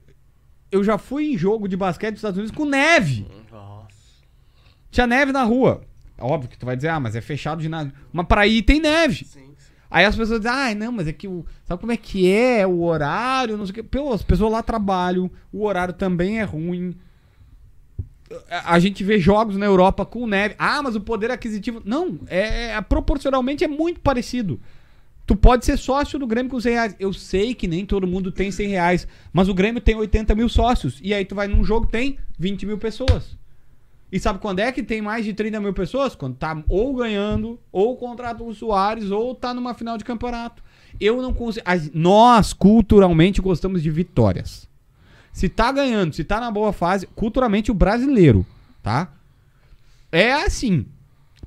eu 0.74 0.84
já 0.84 0.98
fui 0.98 1.34
em 1.34 1.38
jogo 1.38 1.68
de 1.68 1.78
basquete 1.78 2.12
dos 2.14 2.20
Estados 2.20 2.38
Unidos 2.38 2.56
com 2.56 2.66
neve. 2.66 3.26
Tinha 4.92 5.08
neve 5.08 5.32
na 5.32 5.44
rua. 5.44 5.82
Óbvio 6.20 6.50
que 6.50 6.58
tu 6.58 6.66
vai 6.66 6.76
dizer, 6.76 6.90
ah, 6.90 7.00
mas 7.00 7.16
é 7.16 7.22
fechado 7.22 7.62
de 7.62 7.70
nada. 7.70 7.92
Mas 8.12 8.26
pra 8.28 8.46
ir 8.48 8.62
tem 8.64 8.80
neve. 8.80 9.26
Aí 9.90 10.06
as 10.06 10.16
pessoas 10.16 10.40
dizem, 10.40 10.52
ai, 10.56 10.76
não, 10.76 10.92
mas 10.92 11.08
é 11.08 11.14
que 11.14 11.28
o. 11.28 11.46
Sabe 11.66 11.80
como 11.80 11.92
é 11.92 11.98
que 11.98 12.32
é? 12.32 12.66
O 12.66 12.82
horário, 12.84 13.58
não 13.58 13.66
sei 13.66 13.72
o 13.72 13.76
quê. 13.76 13.84
Pô, 13.84 14.12
as 14.12 14.24
pessoas 14.24 14.52
lá 14.52 14.64
trabalham, 14.64 15.30
o 15.52 15.64
horário 15.66 15.94
também 15.94 16.40
é 16.40 16.44
ruim. 16.44 16.96
A 18.50 18.74
a 18.76 18.80
gente 18.80 19.04
vê 19.04 19.20
jogos 19.20 19.56
na 19.58 19.66
Europa 19.66 20.06
com 20.06 20.26
neve. 20.26 20.56
Ah, 20.58 20.82
mas 20.82 20.96
o 20.96 21.02
poder 21.02 21.30
aquisitivo. 21.30 21.82
Não, 21.86 22.20
é, 22.28 22.72
é- 22.72 22.82
proporcionalmente 22.82 23.64
é 23.64 23.68
muito 23.68 24.00
parecido. 24.00 24.60
Tu 25.26 25.36
pode 25.36 25.66
ser 25.66 25.78
sócio 25.78 26.20
do 26.20 26.28
Grêmio 26.28 26.52
com 26.52 26.60
100 26.60 26.74
reais. 26.74 26.96
Eu 27.00 27.14
sei 27.14 27.54
que 27.54 27.68
nem 27.68 27.86
todo 27.86 28.06
mundo 28.06 28.32
tem 28.32 28.52
100 28.52 28.68
reais, 28.68 29.08
mas 29.32 29.48
o 29.48 29.54
Grêmio 29.54 29.80
tem 29.80 29.96
80 29.96 30.36
mil 30.36 30.50
sócios. 30.50 31.00
E 31.02 31.14
aí 31.14 31.24
tu 31.24 31.34
vai 31.34 31.48
num 31.48 31.64
jogo 31.64 31.88
tem 31.88 32.18
20 32.38 32.66
mil 32.66 32.78
pessoas. 32.78 33.38
E 34.12 34.20
sabe 34.20 34.40
quando 34.40 34.60
é 34.60 34.72
que 34.72 34.84
tem 34.84 35.02
mais 35.02 35.26
de 35.26 35.34
30 35.34 35.60
mil 35.60 35.74
pessoas? 35.74 36.14
Quando 36.14 36.36
tá 36.36 36.62
ou 36.70 36.94
ganhando, 36.94 37.60
ou 37.72 37.98
contrata 37.98 38.44
o 38.44 38.54
Soares, 38.54 39.10
ou 39.10 39.34
tá 39.34 39.54
numa 39.54 39.74
final 39.74 39.98
de 39.98 40.04
campeonato. 40.04 40.62
Eu 41.00 41.22
não 41.22 41.34
consigo. 41.34 41.66
Nós, 41.94 42.54
culturalmente, 42.54 43.42
gostamos 43.42 43.82
de 43.82 43.90
vitórias. 43.90 44.70
Se 45.32 45.50
tá 45.50 45.72
ganhando, 45.72 46.14
se 46.14 46.24
tá 46.24 46.40
na 46.40 46.52
boa 46.52 46.72
fase, 46.72 47.08
culturalmente 47.08 47.72
o 47.72 47.74
brasileiro, 47.74 48.46
tá? 48.84 49.12
É 50.12 50.32
assim. 50.34 50.86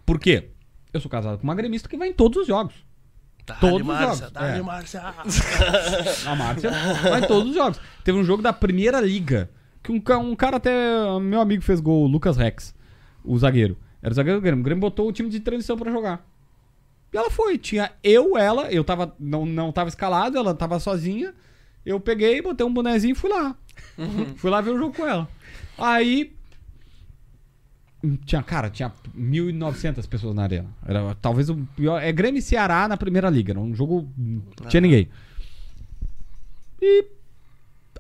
Por 0.05 0.19
quê? 0.19 0.49
Eu 0.93 1.01
sou 1.01 1.11
casado 1.11 1.39
com 1.39 1.45
uma 1.45 1.55
gremista 1.55 1.89
que 1.89 1.97
vai 1.97 2.09
em 2.09 2.13
todos 2.13 2.43
os 2.43 2.49
jogos. 2.49 2.86
Dá-lhe, 3.47 3.61
Todos 3.61 3.81
os 3.81 3.87
Márcia, 3.87 4.17
jogos, 4.17 4.33
dá-lhe, 4.33 4.59
é. 4.59 4.63
Márcia. 4.63 5.03
A 6.27 6.35
Márcia 6.35 6.71
vai 7.03 7.21
em 7.21 7.27
todos 7.29 7.51
os 7.51 7.55
jogos. 7.55 7.81
Teve 8.03 8.19
um 8.19 8.25
jogo 8.25 8.43
da 8.43 8.53
primeira 8.53 9.01
liga. 9.01 9.49
Que 9.83 9.93
um, 9.93 10.03
um 10.21 10.35
cara 10.35 10.57
até. 10.57 10.73
Meu 11.21 11.41
amigo 11.41 11.63
fez 11.63 11.79
gol, 11.79 12.05
o 12.05 12.07
Lucas 12.09 12.37
Rex, 12.37 12.75
o 13.25 13.39
zagueiro. 13.39 13.79
Era 14.03 14.11
o 14.11 14.15
zagueiro 14.15 14.41
do 14.41 14.43
Grêmio. 14.43 14.61
O 14.61 14.65
Grêmio 14.65 14.81
botou 14.81 15.09
o 15.09 15.13
time 15.13 15.29
de 15.29 15.39
transição 15.39 15.77
pra 15.79 15.93
jogar. 15.93 16.27
E 17.13 17.17
ela 17.17 17.31
foi. 17.31 17.57
Tinha 17.57 17.93
eu, 18.03 18.37
ela, 18.37 18.71
eu 18.73 18.83
tava. 18.83 19.15
Não, 19.19 19.47
não 19.47 19.71
tava 19.71 19.89
escalado, 19.89 20.37
ela 20.37 20.53
tava 20.53 20.81
sozinha. 20.81 21.33
Eu 21.85 22.01
peguei, 22.01 22.43
botei 22.43 22.67
um 22.67 22.73
bonezinho 22.73 23.13
e 23.13 23.15
fui 23.15 23.31
lá. 23.31 23.55
fui 24.37 24.51
lá 24.51 24.61
ver 24.61 24.71
o 24.71 24.79
jogo 24.79 24.97
com 24.97 25.07
ela. 25.07 25.29
Aí. 25.79 26.36
Tinha, 28.25 28.43
cara, 28.43 28.71
tinha 28.71 28.93
1.900 29.17 30.07
pessoas 30.07 30.35
na 30.35 30.43
arena. 30.43 30.69
Era 30.85 31.15
talvez 31.17 31.49
o 31.49 31.57
pior. 31.77 32.03
É 32.03 32.13
Grêmio 32.13 32.39
e 32.39 32.43
Ceará 32.43 32.87
na 32.87 32.97
primeira 32.97 33.31
liga. 33.31 33.53
Era 33.53 33.61
um 33.61 33.75
jogo. 33.75 34.09
Não 34.17 34.69
tinha 34.69 34.81
ninguém. 34.81 35.09
E 36.81 37.07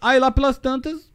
aí 0.00 0.18
lá 0.18 0.30
pelas 0.30 0.58
tantas, 0.58 1.10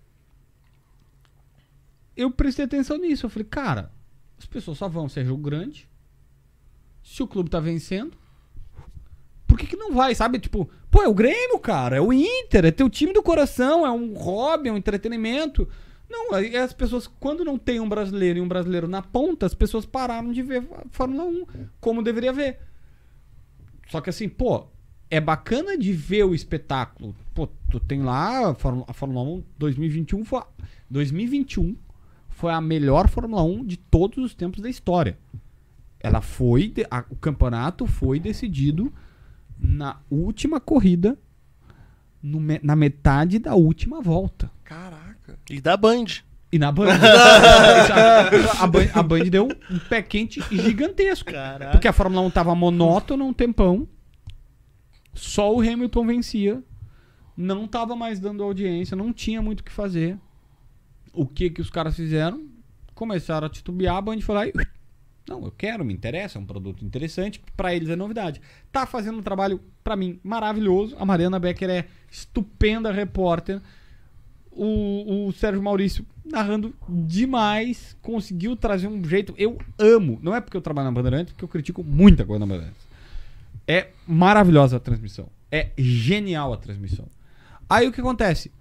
eu 2.15 2.31
prestei 2.31 2.65
atenção 2.65 2.97
nisso. 2.97 3.25
Eu 3.25 3.29
falei, 3.29 3.47
cara, 3.49 3.91
as 4.37 4.45
pessoas 4.45 4.77
só 4.77 4.87
vão 4.87 5.07
se 5.07 5.19
é 5.19 5.25
jogo 5.25 5.41
grande. 5.41 5.87
Se 7.03 7.21
o 7.23 7.27
clube 7.27 7.49
tá 7.49 7.59
vencendo, 7.59 8.13
por 9.47 9.57
que, 9.57 9.67
que 9.67 9.75
não 9.75 9.93
vai, 9.93 10.15
sabe? 10.15 10.39
Tipo, 10.39 10.69
pô, 10.89 11.03
é 11.03 11.07
o 11.07 11.13
Grêmio, 11.13 11.59
cara, 11.59 11.97
é 11.97 12.01
o 12.01 12.13
Inter, 12.13 12.65
é 12.65 12.71
teu 12.71 12.89
time 12.89 13.11
do 13.11 13.23
coração, 13.23 13.85
é 13.85 13.91
um 13.91 14.13
hobby, 14.13 14.69
é 14.69 14.71
um 14.71 14.77
entretenimento. 14.77 15.67
Não, 16.11 16.33
aí 16.33 16.55
as 16.57 16.73
pessoas, 16.73 17.07
quando 17.07 17.45
não 17.45 17.57
tem 17.57 17.79
um 17.79 17.87
brasileiro 17.87 18.39
e 18.39 18.41
um 18.41 18.47
brasileiro 18.47 18.87
na 18.87 19.01
ponta, 19.01 19.45
as 19.45 19.53
pessoas 19.53 19.85
pararam 19.85 20.31
de 20.31 20.41
ver 20.43 20.67
a 20.73 20.83
Fórmula 20.91 21.23
1 21.23 21.45
como 21.79 22.03
deveria 22.03 22.33
ver. 22.33 22.59
Só 23.87 24.01
que 24.01 24.09
assim, 24.09 24.27
pô, 24.29 24.67
é 25.09 25.19
bacana 25.19 25.77
de 25.77 25.91
ver 25.93 26.23
o 26.25 26.35
espetáculo. 26.35 27.15
Pô, 27.33 27.47
tu 27.69 27.79
tem 27.79 28.01
lá 28.03 28.49
a 28.49 28.53
Fórmula, 28.55 28.85
a 28.87 28.93
Fórmula 28.93 29.21
1 29.23 29.43
2021 29.57 30.25
foi, 30.25 30.41
2021 30.89 31.75
foi 32.29 32.51
a 32.51 32.61
melhor 32.61 33.07
Fórmula 33.07 33.43
1 33.43 33.65
de 33.65 33.77
todos 33.77 34.17
os 34.23 34.33
tempos 34.33 34.61
da 34.61 34.69
história. 34.69 35.17
Ela 35.99 36.21
foi, 36.21 36.73
a- 36.89 37.05
o 37.09 37.15
campeonato 37.15 37.85
foi 37.85 38.19
decidido 38.19 38.91
na 39.57 39.99
última 40.09 40.59
corrida, 40.59 41.17
no 42.21 42.39
na 42.61 42.75
metade 42.75 43.39
da 43.39 43.55
última 43.55 44.01
volta. 44.01 44.51
Caraca. 44.63 45.37
E 45.49 45.59
da 45.59 45.75
Band. 45.75 46.05
E 46.51 46.59
na 46.59 46.71
Band. 46.71 46.89
a, 48.59 48.67
Band 48.67 48.87
a 48.93 49.03
Band 49.03 49.23
deu 49.29 49.47
um 49.69 49.79
pé 49.79 50.01
quente 50.01 50.41
gigantesco. 50.51 51.31
Caraca. 51.31 51.71
Porque 51.71 51.87
a 51.87 51.93
Fórmula 51.93 52.21
1 52.21 52.31
tava 52.31 52.53
monótona 52.53 53.23
um 53.23 53.33
tempão. 53.33 53.87
Só 55.13 55.53
o 55.53 55.61
Hamilton 55.61 56.05
vencia. 56.05 56.63
Não 57.35 57.67
tava 57.67 57.95
mais 57.95 58.19
dando 58.19 58.43
audiência, 58.43 58.95
não 58.95 59.11
tinha 59.11 59.41
muito 59.41 59.61
o 59.61 59.63
que 59.63 59.71
fazer. 59.71 60.17
O 61.13 61.25
que 61.25 61.49
que 61.49 61.61
os 61.61 61.69
caras 61.69 61.95
fizeram? 61.95 62.47
Começaram 62.93 63.47
a 63.47 63.49
titubear, 63.49 63.95
a 63.95 64.01
Band 64.01 64.21
foi 64.21 64.35
lá 64.35 64.47
e... 64.47 64.53
Não, 65.27 65.45
eu 65.45 65.51
quero, 65.51 65.85
me 65.85 65.93
interessa, 65.93 66.37
é 66.37 66.41
um 66.41 66.45
produto 66.45 66.83
interessante, 66.83 67.41
pra 67.55 67.73
eles 67.73 67.89
é 67.89 67.95
novidade. 67.95 68.41
Tá 68.71 68.85
fazendo 68.85 69.19
um 69.19 69.21
trabalho, 69.21 69.61
pra 69.83 69.95
mim, 69.95 70.19
maravilhoso. 70.23 70.95
A 70.99 71.05
Mariana 71.05 71.39
Becker 71.39 71.69
é 71.69 71.85
estupenda 72.09 72.91
repórter. 72.91 73.61
O, 74.51 75.27
o 75.27 75.31
Sérgio 75.31 75.63
Maurício 75.63 76.05
narrando 76.25 76.73
demais, 76.89 77.95
conseguiu 78.01 78.55
trazer 78.55 78.87
um 78.87 79.03
jeito. 79.03 79.33
Eu 79.37 79.57
amo, 79.79 80.19
não 80.21 80.35
é 80.35 80.41
porque 80.41 80.57
eu 80.57 80.61
trabalho 80.61 80.87
na 80.87 80.91
Bandeirantes, 80.91 81.33
porque 81.33 81.45
eu 81.45 81.49
critico 81.49 81.83
muita 81.83 82.25
coisa 82.25 82.39
na 82.39 82.45
Bandeirantes. 82.45 82.85
É 83.67 83.89
maravilhosa 84.05 84.77
a 84.77 84.79
transmissão. 84.79 85.29
É 85.51 85.71
genial 85.77 86.51
a 86.51 86.57
transmissão. 86.57 87.07
Aí 87.69 87.87
o 87.87 87.91
que 87.91 88.01
acontece? 88.01 88.51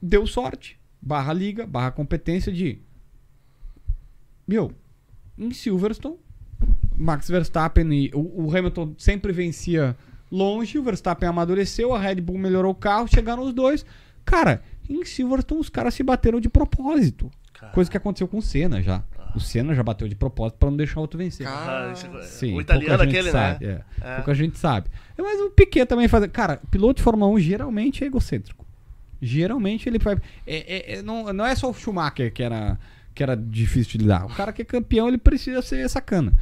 Deu 0.00 0.26
sorte. 0.26 0.78
Barra 1.00 1.32
liga, 1.32 1.66
barra 1.66 1.90
competência 1.90 2.52
de. 2.52 2.78
Meu, 4.46 4.72
em 5.38 5.50
Silverstone, 5.52 6.16
Max 6.96 7.28
Verstappen 7.28 7.92
e 7.92 8.10
o, 8.14 8.44
o 8.46 8.56
Hamilton 8.56 8.94
sempre 8.96 9.32
vencia 9.32 9.96
longe, 10.30 10.78
o 10.78 10.82
Verstappen 10.82 11.28
amadureceu, 11.28 11.94
a 11.94 11.98
Red 11.98 12.16
Bull 12.16 12.38
melhorou 12.38 12.72
o 12.72 12.74
carro, 12.74 13.06
chegaram 13.08 13.42
os 13.42 13.52
dois. 13.52 13.84
Cara, 14.24 14.62
em 14.88 15.04
Silverstone 15.04 15.60
os 15.60 15.68
caras 15.68 15.94
se 15.94 16.02
bateram 16.02 16.40
de 16.40 16.48
propósito. 16.48 17.30
Coisa 17.72 17.90
que 17.90 17.96
aconteceu 17.96 18.28
com 18.28 18.38
o 18.38 18.42
Senna 18.42 18.82
já. 18.82 19.02
O 19.34 19.40
Senna 19.40 19.74
já 19.74 19.82
bateu 19.82 20.06
de 20.06 20.14
propósito 20.14 20.58
pra 20.58 20.70
não 20.70 20.76
deixar 20.76 20.98
o 20.98 21.02
outro 21.02 21.18
vencer. 21.18 21.46
Ah, 21.48 21.92
é- 21.92 22.22
Sim, 22.22 22.54
o 22.54 22.60
italiano 22.60 22.88
pouca 22.98 23.04
gente 23.04 23.16
aquele, 23.16 23.30
sabe, 23.32 23.66
né? 23.66 23.80
É, 24.00 24.06
É. 24.12 24.14
Pouca 24.16 24.34
gente 24.34 24.58
sabe. 24.58 24.88
É, 25.16 25.22
Mas 25.22 25.40
o 25.40 25.50
Piquet 25.50 25.86
também 25.86 26.06
faz. 26.06 26.26
Cara, 26.28 26.60
piloto 26.70 26.98
de 26.98 27.02
Fórmula 27.02 27.30
1 27.32 27.40
geralmente 27.40 28.04
é 28.04 28.06
egocêntrico. 28.06 28.64
Geralmente 29.20 29.88
ele 29.88 29.98
vai. 29.98 30.16
É, 30.46 30.92
é- 30.92 30.98
é- 30.98 31.02
não, 31.02 31.32
não 31.32 31.44
é 31.46 31.54
só 31.54 31.70
o 31.70 31.74
Schumacher 31.74 32.32
que 32.32 32.42
era, 32.42 32.78
que 33.14 33.22
era 33.22 33.36
difícil 33.36 33.92
de 33.92 33.98
lidar. 33.98 34.26
O 34.26 34.34
cara 34.34 34.52
que 34.52 34.62
é 34.62 34.64
campeão, 34.64 35.08
ele 35.08 35.18
precisa 35.18 35.62
ser 35.62 35.88
sacana. 35.88 36.32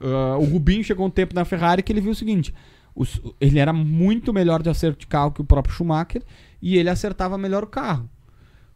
Ah, 0.00 0.36
o 0.38 0.44
Rubinho 0.44 0.82
chegou 0.84 1.06
um 1.06 1.10
tempo 1.10 1.34
na 1.34 1.44
Ferrari 1.44 1.82
que 1.82 1.92
ele 1.92 2.00
viu 2.00 2.12
o 2.12 2.14
seguinte: 2.14 2.54
os- 2.94 3.20
ele 3.40 3.58
era 3.58 3.72
muito 3.72 4.32
melhor 4.32 4.62
de 4.62 4.70
acerto 4.70 5.00
de 5.00 5.06
carro 5.06 5.32
que 5.32 5.40
o 5.40 5.44
próprio 5.44 5.74
Schumacher 5.74 6.22
e 6.62 6.76
ele 6.76 6.88
acertava 6.90 7.36
melhor 7.36 7.62
o 7.64 7.66
carro. 7.66 8.08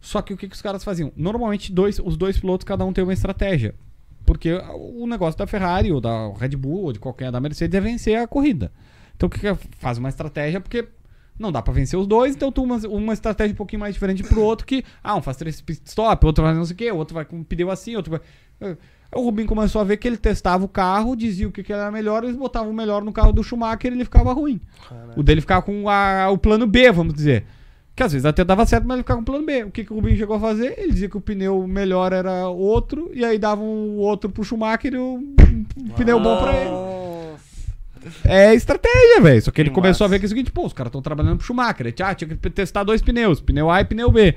Só 0.00 0.20
que 0.20 0.34
o 0.34 0.36
que, 0.36 0.48
que 0.48 0.54
os 0.54 0.62
caras 0.62 0.82
faziam? 0.82 1.12
Normalmente, 1.16 1.72
dois, 1.72 1.98
os 2.00 2.16
dois 2.16 2.38
pilotos, 2.38 2.64
cada 2.64 2.84
um 2.84 2.92
tem 2.92 3.04
uma 3.04 3.12
estratégia. 3.12 3.74
Porque 4.26 4.52
o 4.74 5.06
negócio 5.06 5.38
da 5.38 5.46
Ferrari, 5.46 5.90
ou 5.92 6.00
da 6.00 6.32
Red 6.34 6.56
Bull, 6.56 6.84
ou 6.84 6.92
de 6.92 6.98
qualquer 6.98 7.30
da 7.32 7.40
Mercedes 7.40 7.74
é 7.76 7.80
vencer 7.80 8.16
a 8.18 8.26
corrida. 8.26 8.70
Então 9.16 9.26
o 9.28 9.30
que, 9.30 9.38
que 9.38 9.46
é? 9.46 9.56
faz 9.78 9.98
uma 9.98 10.08
estratégia? 10.08 10.60
Porque 10.60 10.86
não 11.42 11.52
dá 11.52 11.60
pra 11.60 11.74
vencer 11.74 11.98
os 11.98 12.06
dois, 12.06 12.34
então 12.34 12.50
tu 12.50 12.62
uma, 12.62 12.76
uma 12.88 13.12
estratégia 13.12 13.52
um 13.52 13.56
pouquinho 13.56 13.80
mais 13.80 13.92
diferente 13.94 14.22
pro 14.22 14.40
outro 14.40 14.66
que, 14.66 14.82
ah, 15.04 15.16
um 15.16 15.20
faz 15.22 15.36
três 15.36 15.60
pit 15.60 15.82
stop, 15.84 16.24
outro 16.24 16.42
faz 16.44 16.56
não 16.56 16.64
sei 16.64 16.74
o 16.74 16.76
quê, 16.78 16.90
outro 16.92 17.14
vai 17.14 17.24
com 17.24 17.36
um 17.36 17.44
pneu 17.44 17.70
assim, 17.70 17.96
outro 17.96 18.12
vai. 18.12 18.20
Aí 18.60 18.76
O 19.14 19.20
Rubinho 19.24 19.46
começou 19.48 19.80
a 19.80 19.84
ver 19.84 19.98
que 19.98 20.08
ele 20.08 20.16
testava 20.16 20.64
o 20.64 20.68
carro, 20.68 21.14
dizia 21.14 21.46
o 21.46 21.52
que, 21.52 21.62
que 21.62 21.72
era 21.72 21.90
melhor, 21.90 22.24
eles 22.24 22.36
botavam 22.36 22.70
o 22.70 22.74
melhor 22.74 23.02
no 23.02 23.12
carro 23.12 23.32
do 23.32 23.42
Schumacher 23.42 23.90
e 23.92 23.94
ele 23.96 24.04
ficava 24.04 24.32
ruim. 24.32 24.58
O 25.18 25.22
dele 25.22 25.40
ficava 25.42 25.60
com 25.60 25.86
a- 25.88 26.30
o 26.30 26.38
plano 26.38 26.66
B, 26.66 26.90
vamos 26.90 27.12
dizer. 27.12 27.44
Que 27.94 28.02
às 28.02 28.10
vezes 28.12 28.24
até 28.24 28.42
dava 28.42 28.64
certo, 28.64 28.84
mas 28.86 28.94
ele 28.94 29.02
ficava 29.02 29.18
com 29.18 29.22
o 29.22 29.26
plano 29.26 29.44
B. 29.44 29.64
O 29.64 29.70
que, 29.70 29.84
que 29.84 29.92
o 29.92 29.96
Rubinho 29.96 30.16
chegou 30.16 30.36
a 30.36 30.40
fazer? 30.40 30.78
Ele 30.78 30.92
dizia 30.92 31.10
que 31.10 31.16
o 31.18 31.20
pneu 31.20 31.66
melhor 31.66 32.10
era 32.14 32.48
outro, 32.48 33.10
e 33.12 33.22
aí 33.22 33.38
dava 33.38 33.60
o 33.60 33.98
outro 33.98 34.30
pro 34.30 34.42
Schumacher 34.42 34.94
e 34.94 34.96
o 34.96 35.16
um 35.16 35.64
pneu 35.94 36.18
bom 36.18 36.38
pra 36.40 36.56
ele. 36.56 37.11
É 38.24 38.54
estratégia, 38.54 39.20
velho. 39.20 39.42
Só 39.42 39.50
que 39.50 39.60
ele 39.60 39.70
começou 39.70 40.04
a 40.04 40.08
ver 40.08 40.18
que 40.18 40.24
é 40.24 40.26
o 40.26 40.28
seguinte, 40.28 40.50
pô, 40.50 40.66
os 40.66 40.72
caras 40.72 40.88
estão 40.88 41.02
trabalhando 41.02 41.36
pro 41.38 41.46
Schumacher. 41.46 41.86
Ele, 41.86 41.94
ah, 42.02 42.14
tinha 42.14 42.28
que 42.28 42.50
testar 42.50 42.84
dois 42.84 43.02
pneus, 43.02 43.40
pneu 43.40 43.70
A 43.70 43.80
e 43.80 43.84
pneu 43.84 44.10
B. 44.10 44.34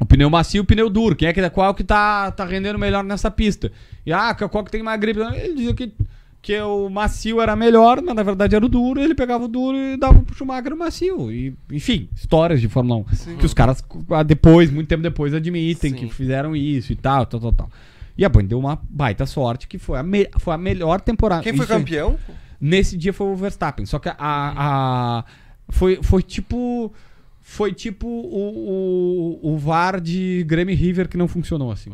O 0.00 0.06
pneu 0.06 0.30
macio 0.30 0.58
e 0.58 0.60
o 0.60 0.64
pneu 0.64 0.88
duro. 0.88 1.16
Quem 1.16 1.28
é 1.28 1.32
que 1.32 1.50
qual 1.50 1.74
que 1.74 1.82
tá, 1.82 2.30
tá 2.30 2.44
rendendo 2.44 2.78
melhor 2.78 3.02
nessa 3.02 3.30
pista? 3.30 3.72
E 4.06 4.12
ah, 4.12 4.34
qual 4.34 4.64
que 4.64 4.70
tem 4.70 4.82
mais 4.82 5.00
gripe? 5.00 5.20
Ele 5.20 5.54
dizia 5.54 5.74
que, 5.74 5.92
que 6.40 6.60
o 6.60 6.88
macio 6.88 7.40
era 7.40 7.56
melhor, 7.56 8.00
mas 8.00 8.14
na 8.14 8.22
verdade 8.22 8.54
era 8.54 8.64
o 8.64 8.68
duro, 8.68 9.00
ele 9.00 9.14
pegava 9.14 9.44
o 9.44 9.48
duro 9.48 9.76
e 9.76 9.96
dava 9.96 10.22
pro 10.22 10.36
Schumacher 10.36 10.72
o 10.72 10.78
macio. 10.78 11.32
E, 11.32 11.52
enfim, 11.72 12.08
histórias 12.14 12.60
de 12.60 12.68
Fórmula 12.68 13.04
1. 13.34 13.36
Que 13.38 13.46
os 13.46 13.54
caras 13.54 13.82
ah, 14.10 14.22
depois, 14.22 14.70
muito 14.70 14.86
tempo 14.86 15.02
depois, 15.02 15.34
admitem 15.34 15.92
que 15.92 16.08
fizeram 16.08 16.54
isso 16.54 16.92
e 16.92 16.96
tal, 16.96 17.26
tal, 17.26 17.40
tal, 17.40 17.52
tal. 17.52 17.70
E 18.18 18.24
a 18.24 18.28
Band 18.28 18.44
deu 18.44 18.58
uma 18.58 18.76
baita 18.90 19.24
sorte, 19.26 19.68
que 19.68 19.78
foi 19.78 19.96
a, 19.96 20.04
foi 20.40 20.52
a 20.52 20.58
melhor 20.58 21.00
temporada. 21.00 21.40
Quem 21.40 21.54
foi 21.54 21.64
Isso 21.64 21.72
aí. 21.72 21.78
campeão? 21.78 22.18
Nesse 22.60 22.96
dia 22.96 23.12
foi 23.12 23.26
o 23.28 23.36
Verstappen. 23.36 23.86
Só 23.86 23.98
que 23.98 24.08
a. 24.08 24.14
a- 24.18 25.24
foi, 25.68 26.00
foi 26.02 26.22
tipo. 26.22 26.92
Foi 27.40 27.72
tipo 27.72 28.06
o, 28.06 29.38
o, 29.42 29.54
o 29.54 29.58
VAR 29.58 30.00
de 30.00 30.44
Grêmio 30.46 30.72
e 30.72 30.76
River 30.76 31.08
que 31.08 31.16
não 31.16 31.26
funcionou 31.26 31.72
assim. 31.72 31.90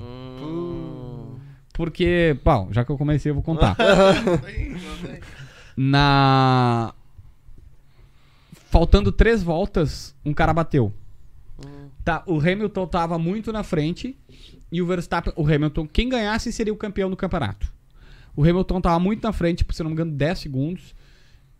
Porque, 1.73 2.37
bom, 2.45 2.69
já 2.73 2.85
que 2.85 2.91
eu 2.91 2.99
comecei, 2.99 3.31
eu 3.31 3.35
vou 3.35 3.43
contar. 3.43 3.77
Na. 5.77 6.93
Faltando 8.71 9.13
três 9.13 9.43
voltas, 9.43 10.15
um 10.25 10.33
cara 10.35 10.53
bateu. 10.53 10.93
Tá, 12.05 12.23
o 12.27 12.39
Hamilton 12.39 12.87
tava 12.87 13.19
muito 13.19 13.53
na 13.53 13.63
frente 13.63 14.17
e 14.71 14.83
o 14.83 14.87
Verstappen, 14.87 15.33
o 15.37 15.43
Hamilton, 15.47 15.87
quem 15.87 16.09
ganhasse 16.09 16.53
seria 16.53 16.73
o 16.73 16.77
campeão 16.77 17.09
do 17.09 17.17
campeonato. 17.17 17.73
O 18.37 18.43
Hamilton 18.43 18.81
tava 18.81 18.99
muito 18.99 19.23
na 19.23 19.33
frente, 19.33 19.65
por 19.65 19.75
se 19.75 19.83
não 19.83 19.91
me 19.91 19.95
engano, 19.95 20.13
10 20.13 20.39
segundos. 20.39 20.95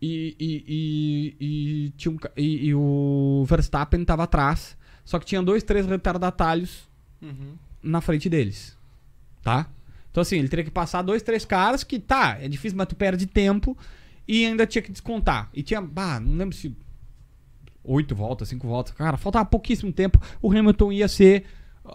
E, 0.01 0.35
e, 0.39 0.65
e, 0.67 1.35
e 1.39 1.89
tinha 1.91 2.11
um 2.11 2.17
e, 2.35 2.67
e 2.67 2.75
o 2.75 3.45
Verstappen 3.47 4.03
tava 4.03 4.23
atrás. 4.23 4.77
Só 5.03 5.19
que 5.19 5.25
tinha 5.25 5.41
dois, 5.41 5.63
três 5.63 5.85
retardatários 5.85 6.87
na 7.81 8.01
frente 8.01 8.29
deles. 8.29 8.77
Tá? 9.41 9.69
Então, 10.11 10.21
assim, 10.21 10.37
ele 10.37 10.47
teria 10.47 10.65
que 10.65 10.71
passar 10.71 11.01
dois, 11.01 11.21
três 11.21 11.45
caras 11.45 11.83
que, 11.83 11.99
tá, 11.99 12.37
é 12.41 12.47
difícil, 12.47 12.77
mas 12.77 12.87
tu 12.87 12.95
perde 12.95 13.25
tempo. 13.25 13.77
E 14.27 14.45
ainda 14.45 14.65
tinha 14.65 14.81
que 14.81 14.91
descontar. 14.91 15.49
E 15.53 15.61
tinha, 15.61 15.81
bah, 15.81 16.19
não 16.19 16.37
lembro 16.37 16.55
se 16.55 16.75
oito 17.83 18.15
voltas, 18.15 18.49
cinco 18.49 18.67
voltas. 18.67 18.93
Cara, 18.95 19.17
faltava 19.17 19.45
pouquíssimo 19.45 19.93
tempo. 19.93 20.19
O 20.41 20.51
Hamilton 20.51 20.91
ia 20.91 21.07
ser 21.07 21.45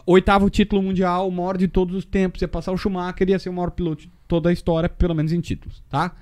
oitavo 0.07 0.49
título 0.49 0.83
mundial, 0.83 1.29
o 1.29 1.33
maior 1.33 1.57
de 1.57 1.67
todos 1.67 1.97
os 1.97 2.05
tempos. 2.05 2.41
Ia 2.41 2.49
passar 2.49 2.73
o 2.73 2.79
Schumacher, 2.79 3.29
ia 3.29 3.39
ser 3.39 3.49
o 3.49 3.53
maior 3.53 3.71
piloto 3.71 4.09
toda 4.31 4.49
a 4.49 4.53
história, 4.53 4.89
pelo 4.89 5.13
menos 5.13 5.33
em 5.33 5.41
títulos, 5.41 5.83
tá? 5.89 6.15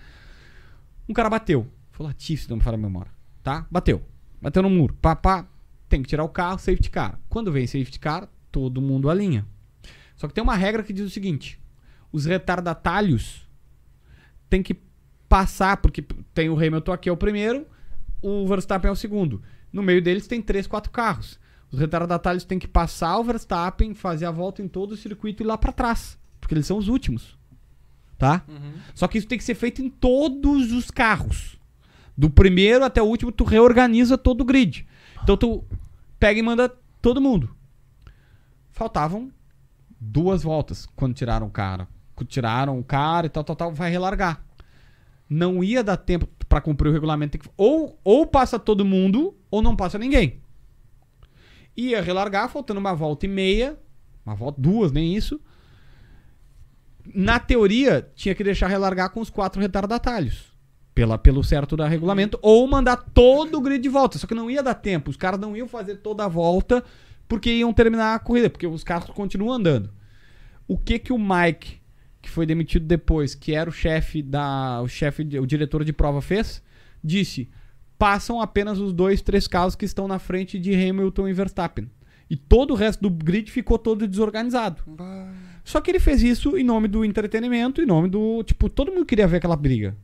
Um 1.06 1.12
cara 1.12 1.28
bateu. 1.28 1.68
Foi 1.90 2.06
Latifi, 2.06 2.44
se 2.44 2.48
não 2.48 2.56
me 2.56 2.62
falha 2.62 2.76
a 2.76 2.80
memória. 2.80 3.12
Tá? 3.42 3.66
Bateu. 3.70 4.02
Bateu 4.40 4.62
no 4.62 4.70
muro. 4.70 4.94
Pá, 4.94 5.14
pá. 5.14 5.46
Tem 5.90 6.02
que 6.02 6.08
tirar 6.08 6.24
o 6.24 6.28
carro, 6.28 6.58
safety 6.58 6.88
car. 6.88 7.20
Quando 7.28 7.52
vem 7.52 7.66
safety 7.66 8.00
car, 8.00 8.26
todo 8.50 8.80
mundo 8.80 9.10
alinha. 9.10 9.46
Só 10.16 10.26
que 10.26 10.32
tem 10.32 10.42
uma 10.42 10.56
regra 10.56 10.82
que 10.82 10.92
diz 10.92 11.06
o 11.06 11.10
seguinte: 11.10 11.60
os 12.10 12.24
retardatários 12.24 13.46
tem 14.48 14.62
que 14.62 14.80
passar, 15.28 15.76
porque 15.76 16.02
tem 16.32 16.48
o 16.48 16.56
Hamilton 16.56 16.92
aqui 16.92 17.08
é 17.10 17.12
o 17.12 17.16
primeiro, 17.16 17.66
o 18.22 18.46
Verstappen 18.46 18.88
é 18.88 18.92
o 18.92 18.96
segundo. 18.96 19.42
No 19.70 19.82
meio 19.82 20.00
deles 20.00 20.26
tem 20.26 20.40
três, 20.40 20.66
quatro 20.66 20.90
carros. 20.90 21.38
Os 21.70 21.78
retardatários 21.78 22.44
têm 22.44 22.58
que 22.58 22.68
passar 22.68 23.18
o 23.18 23.24
Verstappen, 23.24 23.94
fazer 23.94 24.24
a 24.24 24.30
volta 24.30 24.62
em 24.62 24.68
todo 24.68 24.92
o 24.92 24.96
circuito 24.96 25.42
e 25.42 25.44
ir 25.44 25.46
lá 25.46 25.58
pra 25.58 25.72
trás, 25.72 26.18
porque 26.40 26.54
eles 26.54 26.66
são 26.66 26.78
os 26.78 26.88
últimos. 26.88 27.37
Tá? 28.18 28.44
Só 28.94 29.06
que 29.06 29.16
isso 29.16 29.28
tem 29.28 29.38
que 29.38 29.44
ser 29.44 29.54
feito 29.54 29.80
em 29.80 29.88
todos 29.88 30.72
os 30.72 30.90
carros. 30.90 31.56
Do 32.16 32.28
primeiro 32.28 32.84
até 32.84 33.00
o 33.00 33.04
último, 33.06 33.30
tu 33.30 33.44
reorganiza 33.44 34.18
todo 34.18 34.40
o 34.40 34.44
grid. 34.44 34.84
Então 35.22 35.36
tu 35.36 35.64
pega 36.18 36.40
e 36.40 36.42
manda 36.42 36.68
todo 37.00 37.20
mundo. 37.20 37.54
Faltavam 38.70 39.30
duas 40.00 40.42
voltas 40.42 40.86
quando 40.96 41.14
tiraram 41.14 41.46
o 41.46 41.50
cara. 41.50 41.88
Quando 42.14 42.28
tiraram 42.28 42.78
o 42.78 42.84
cara 42.84 43.26
e 43.26 43.30
tal, 43.30 43.44
tal, 43.44 43.54
tal, 43.56 43.72
vai 43.72 43.90
relargar. 43.90 44.44
Não 45.30 45.62
ia 45.62 45.84
dar 45.84 45.96
tempo 45.96 46.26
pra 46.48 46.60
cumprir 46.60 46.88
o 46.88 46.92
regulamento. 46.92 47.38
que- 47.38 47.48
Ou, 47.56 47.98
ou 48.02 48.26
passa 48.26 48.58
todo 48.58 48.84
mundo, 48.84 49.36
ou 49.50 49.62
não 49.62 49.76
passa 49.76 49.98
ninguém. 49.98 50.40
Ia 51.76 52.02
relargar, 52.02 52.48
faltando 52.48 52.80
uma 52.80 52.94
volta 52.94 53.26
e 53.26 53.28
meia. 53.28 53.78
Uma 54.26 54.34
volta, 54.34 54.60
duas, 54.60 54.90
nem 54.90 55.14
isso. 55.14 55.40
Na 57.14 57.38
teoria, 57.38 58.08
tinha 58.14 58.34
que 58.34 58.44
deixar 58.44 58.68
relargar 58.68 59.10
com 59.10 59.20
os 59.20 59.30
quatro 59.30 59.60
retardatários. 59.60 60.52
Pela, 60.94 61.16
pelo 61.16 61.44
certo 61.44 61.76
da 61.76 61.86
regulamento. 61.86 62.38
Ou 62.42 62.66
mandar 62.66 62.96
todo 62.96 63.56
o 63.56 63.60
grid 63.60 63.82
de 63.82 63.88
volta. 63.88 64.18
Só 64.18 64.26
que 64.26 64.34
não 64.34 64.50
ia 64.50 64.62
dar 64.62 64.74
tempo. 64.74 65.10
Os 65.10 65.16
caras 65.16 65.38
não 65.38 65.56
iam 65.56 65.68
fazer 65.68 65.96
toda 65.96 66.24
a 66.24 66.28
volta 66.28 66.82
porque 67.28 67.50
iam 67.50 67.72
terminar 67.72 68.14
a 68.14 68.18
corrida. 68.18 68.50
Porque 68.50 68.66
os 68.66 68.82
carros 68.82 69.10
continuam 69.10 69.52
andando. 69.52 69.90
O 70.66 70.76
que 70.76 70.98
que 70.98 71.12
o 71.12 71.18
Mike, 71.18 71.80
que 72.20 72.28
foi 72.28 72.44
demitido 72.44 72.84
depois, 72.84 73.34
que 73.34 73.54
era 73.54 73.70
o 73.70 73.72
chefe 73.72 74.22
da. 74.22 74.82
O 74.82 74.88
chefe, 74.88 75.22
o 75.38 75.46
diretor 75.46 75.84
de 75.84 75.92
prova 75.92 76.20
fez, 76.20 76.62
disse: 77.02 77.48
passam 77.98 78.40
apenas 78.40 78.78
os 78.78 78.92
dois, 78.92 79.22
três 79.22 79.48
carros 79.48 79.74
que 79.74 79.84
estão 79.84 80.06
na 80.06 80.18
frente 80.18 80.58
de 80.58 80.74
Hamilton 80.74 81.28
e 81.28 81.32
Verstappen. 81.32 81.90
E 82.30 82.36
todo 82.36 82.72
o 82.72 82.74
resto 82.76 83.00
do 83.00 83.10
grid 83.10 83.50
ficou 83.50 83.78
todo 83.78 84.06
desorganizado. 84.06 84.82
Só 85.68 85.82
que 85.82 85.90
ele 85.90 86.00
fez 86.00 86.22
isso 86.22 86.56
em 86.56 86.64
nome 86.64 86.88
do 86.88 87.04
entretenimento, 87.04 87.82
em 87.82 87.84
nome 87.84 88.08
do. 88.08 88.42
Tipo, 88.42 88.70
todo 88.70 88.90
mundo 88.90 89.04
queria 89.04 89.28
ver 89.28 89.36
aquela 89.36 89.54
briga. 89.54 89.94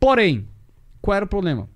Porém, 0.00 0.48
qual 1.02 1.14
era 1.14 1.26
o 1.26 1.28
problema? 1.28 1.68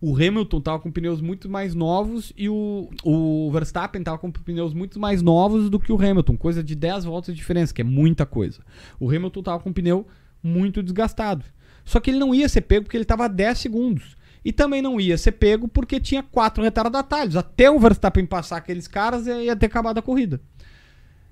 O 0.00 0.16
Hamilton 0.16 0.60
tava 0.60 0.80
com 0.80 0.90
pneus 0.90 1.20
muito 1.20 1.48
mais 1.48 1.76
novos 1.76 2.32
e 2.36 2.48
o, 2.48 2.90
o 3.04 3.48
Verstappen 3.52 4.02
tava 4.02 4.18
com 4.18 4.32
pneus 4.32 4.74
muito 4.74 4.98
mais 4.98 5.22
novos 5.22 5.70
do 5.70 5.78
que 5.78 5.92
o 5.92 5.94
Hamilton, 5.94 6.36
coisa 6.36 6.60
de 6.60 6.74
10 6.74 7.04
voltas 7.04 7.32
de 7.32 7.40
diferença, 7.40 7.72
que 7.72 7.82
é 7.82 7.84
muita 7.84 8.26
coisa. 8.26 8.62
O 8.98 9.08
Hamilton 9.08 9.42
tava 9.44 9.62
com 9.62 9.72
pneu 9.72 10.08
muito 10.42 10.82
desgastado. 10.82 11.44
Só 11.84 12.00
que 12.00 12.10
ele 12.10 12.18
não 12.18 12.34
ia 12.34 12.48
ser 12.48 12.62
pego 12.62 12.86
porque 12.86 12.96
ele 12.96 13.04
tava 13.04 13.26
a 13.26 13.28
10 13.28 13.58
segundos. 13.58 14.16
E 14.44 14.52
também 14.52 14.82
não 14.82 15.00
ia 15.00 15.16
ser 15.16 15.32
pego 15.32 15.68
porque 15.68 16.00
tinha 16.00 16.24
quatro 16.24 16.64
retardatários. 16.64 17.36
Até 17.36 17.70
o 17.70 17.78
Verstappen 17.78 18.26
passar 18.26 18.56
aqueles 18.56 18.88
caras 18.88 19.28
ia 19.28 19.54
ter 19.54 19.66
acabado 19.66 19.98
a 19.98 20.02
corrida. 20.02 20.40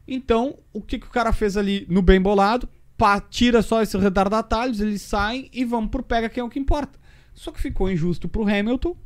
Então, 0.06 0.58
o 0.72 0.80
que, 0.80 0.98
que 0.98 1.06
o 1.06 1.10
cara 1.10 1.32
fez 1.32 1.56
ali 1.56 1.86
no 1.88 2.02
bem 2.02 2.20
bolado? 2.20 2.68
Pá, 2.96 3.20
tira 3.20 3.62
só 3.62 3.82
esses 3.82 4.00
retardatários, 4.00 4.80
eles 4.80 5.02
saem 5.02 5.48
e 5.52 5.64
vamos 5.64 5.90
pro 5.90 6.02
pega 6.02 6.28
que 6.28 6.38
é 6.38 6.44
o 6.44 6.48
que 6.48 6.58
importa. 6.58 6.98
Só 7.32 7.50
que 7.50 7.60
ficou 7.60 7.90
injusto 7.90 8.28
pro 8.28 8.42
Hamilton. 8.42 8.96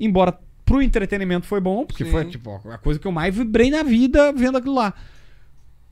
Embora 0.00 0.38
pro 0.64 0.82
entretenimento 0.82 1.46
foi 1.46 1.60
bom, 1.60 1.86
porque 1.86 2.04
Sim. 2.04 2.10
foi 2.10 2.24
tipo 2.26 2.60
a 2.70 2.78
coisa 2.78 2.98
que 3.00 3.06
eu 3.06 3.12
mais 3.12 3.34
vibrei 3.34 3.70
na 3.70 3.82
vida 3.82 4.32
vendo 4.32 4.58
aquilo 4.58 4.74
lá. 4.74 4.92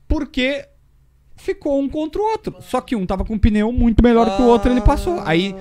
Porque 0.07 0.67
ficou 1.35 1.79
um 1.79 1.87
contra 1.87 2.21
o 2.21 2.25
outro. 2.25 2.55
Só 2.61 2.81
que 2.81 2.95
um 2.95 3.05
tava 3.05 3.23
com 3.23 3.35
um 3.35 3.39
pneu 3.39 3.71
muito 3.71 4.03
melhor 4.03 4.35
que 4.35 4.41
o 4.41 4.45
outro, 4.45 4.71
ele 4.71 4.81
passou. 4.81 5.21
Aí, 5.25 5.55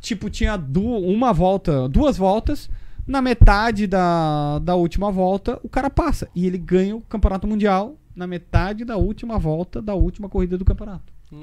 tipo, 0.00 0.30
tinha 0.30 0.56
du 0.56 0.82
uma 0.82 1.32
volta, 1.32 1.88
duas 1.88 2.16
voltas. 2.16 2.70
Na 3.08 3.22
metade 3.22 3.86
da, 3.86 4.58
da 4.60 4.74
última 4.74 5.10
volta, 5.10 5.58
o 5.64 5.68
cara 5.68 5.88
passa. 5.88 6.28
E 6.34 6.46
ele 6.46 6.58
ganha 6.58 6.94
o 6.94 7.00
campeonato 7.00 7.46
mundial 7.46 7.96
na 8.14 8.26
metade 8.26 8.84
da 8.84 8.96
última 8.96 9.38
volta 9.38 9.80
da 9.80 9.94
última 9.94 10.28
corrida 10.28 10.58
do 10.58 10.64
campeonato. 10.64 11.12
Que 11.30 11.34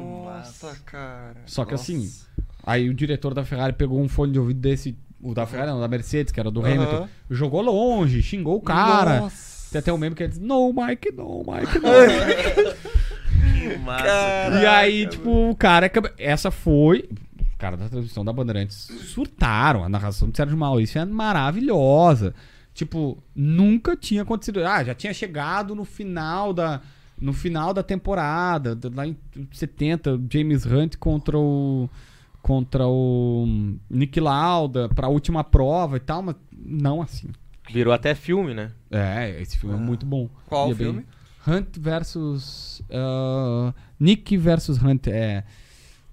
Nossa, 0.00 0.66
massa. 0.66 0.80
cara. 0.86 1.42
Só 1.46 1.64
que 1.64 1.72
Nossa. 1.72 1.82
assim, 1.92 2.10
aí 2.64 2.88
o 2.88 2.94
diretor 2.94 3.34
da 3.34 3.44
Ferrari 3.44 3.72
pegou 3.72 4.00
um 4.00 4.08
fone 4.08 4.32
de 4.32 4.38
ouvido 4.38 4.60
desse, 4.60 4.96
o 5.20 5.34
da 5.34 5.44
Ferrari 5.46 5.70
não, 5.70 5.80
da 5.80 5.88
Mercedes, 5.88 6.32
que 6.32 6.38
era 6.40 6.50
do 6.50 6.60
Aham. 6.60 6.70
Hamilton, 6.72 7.08
jogou 7.30 7.62
longe, 7.62 8.22
xingou 8.22 8.56
o 8.56 8.60
cara. 8.60 9.20
Nossa. 9.20 9.70
Tem 9.72 9.78
até 9.80 9.92
um 9.92 9.98
meme 9.98 10.14
que 10.16 10.22
ele 10.22 10.30
diz, 10.30 10.38
no, 10.38 10.72
Mike, 10.72 11.12
no, 11.12 11.44
Mike, 11.46 11.78
no. 11.78 11.88
Que 13.58 13.76
massa. 13.78 14.60
e 14.62 14.66
aí, 14.66 15.06
tipo, 15.06 15.50
o 15.50 15.54
cara, 15.56 15.86
acaba- 15.86 16.12
essa 16.18 16.50
foi, 16.50 17.08
os 17.58 17.60
caras 17.60 17.80
da 17.80 17.88
transmissão 17.88 18.24
da 18.24 18.32
Bandeirantes 18.32 18.76
surtaram, 19.12 19.82
a 19.82 19.88
narração 19.88 20.30
do 20.30 20.36
Sérgio 20.36 20.56
Maurício 20.56 21.00
é 21.00 21.04
maravilhosa. 21.04 22.32
Tipo, 22.72 23.20
nunca 23.34 23.96
tinha 23.96 24.22
acontecido. 24.22 24.64
Ah, 24.64 24.84
já 24.84 24.94
tinha 24.94 25.12
chegado 25.12 25.74
no 25.74 25.84
final 25.84 26.52
da 26.54 26.80
no 27.20 27.32
final 27.32 27.74
da 27.74 27.82
temporada, 27.82 28.78
lá 28.94 29.04
em 29.04 29.16
70, 29.50 30.14
o 30.14 30.24
James 30.32 30.64
Hunt 30.64 30.94
contra 30.98 31.36
o 31.36 31.90
contra 32.40 32.86
o 32.86 33.44
Nick 33.90 34.20
Lauda 34.20 34.88
pra 34.88 35.08
última 35.08 35.42
prova 35.42 35.96
e 35.96 36.00
tal, 36.00 36.22
mas 36.22 36.36
não 36.56 37.02
assim. 37.02 37.26
Virou 37.72 37.92
até 37.92 38.14
filme, 38.14 38.54
né? 38.54 38.70
É, 38.88 39.36
esse 39.42 39.58
filme 39.58 39.74
é 39.74 39.78
muito 39.80 40.06
bom. 40.06 40.30
Qual 40.46 40.68
E 40.68 40.70
é 40.70 40.74
bem- 40.74 40.86
filme? 40.86 41.06
Hunt 41.44 41.76
versus 41.76 42.80
ah, 42.88 43.74
Nick 43.98 44.36
versus 44.36 44.80
Hunt 44.80 45.08
é 45.08 45.42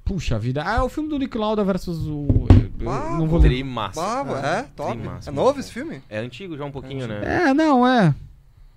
Puxa 0.06 0.38
vida. 0.38 0.64
Ah, 0.66 0.76
é 0.78 0.82
o 0.82 0.88
filme 0.88 1.10
do 1.10 1.18
Nick 1.18 1.36
Lauda 1.36 1.64
versus 1.64 2.06
o 2.08 2.46
eu 2.80 2.92
Ah, 2.92 3.18
não 3.18 3.28
vou 3.28 3.40
ler. 3.40 3.50
Trimassa. 3.50 4.00
Baba, 4.00 4.40
é? 4.40 4.64
Top. 4.76 4.96
massa, 4.98 5.30
é 5.32 5.34
novo 5.34 5.60
esse 5.60 5.72
filme? 5.72 6.02
É 6.08 6.20
antigo 6.20 6.56
já 6.56 6.64
um 6.64 6.72
pouquinho, 6.72 7.08
né? 7.08 7.22
É, 7.50 7.54
não, 7.54 7.88
é. 7.88 8.14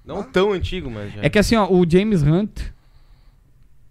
Não 0.04 0.22
tão 0.22 0.52
antigo, 0.52 0.90
mas 0.90 1.12
já. 1.12 1.22
É 1.22 1.28
que 1.28 1.38
assim, 1.38 1.54
ó, 1.54 1.70
o 1.70 1.84
James 1.88 2.22
Hunt 2.22 2.62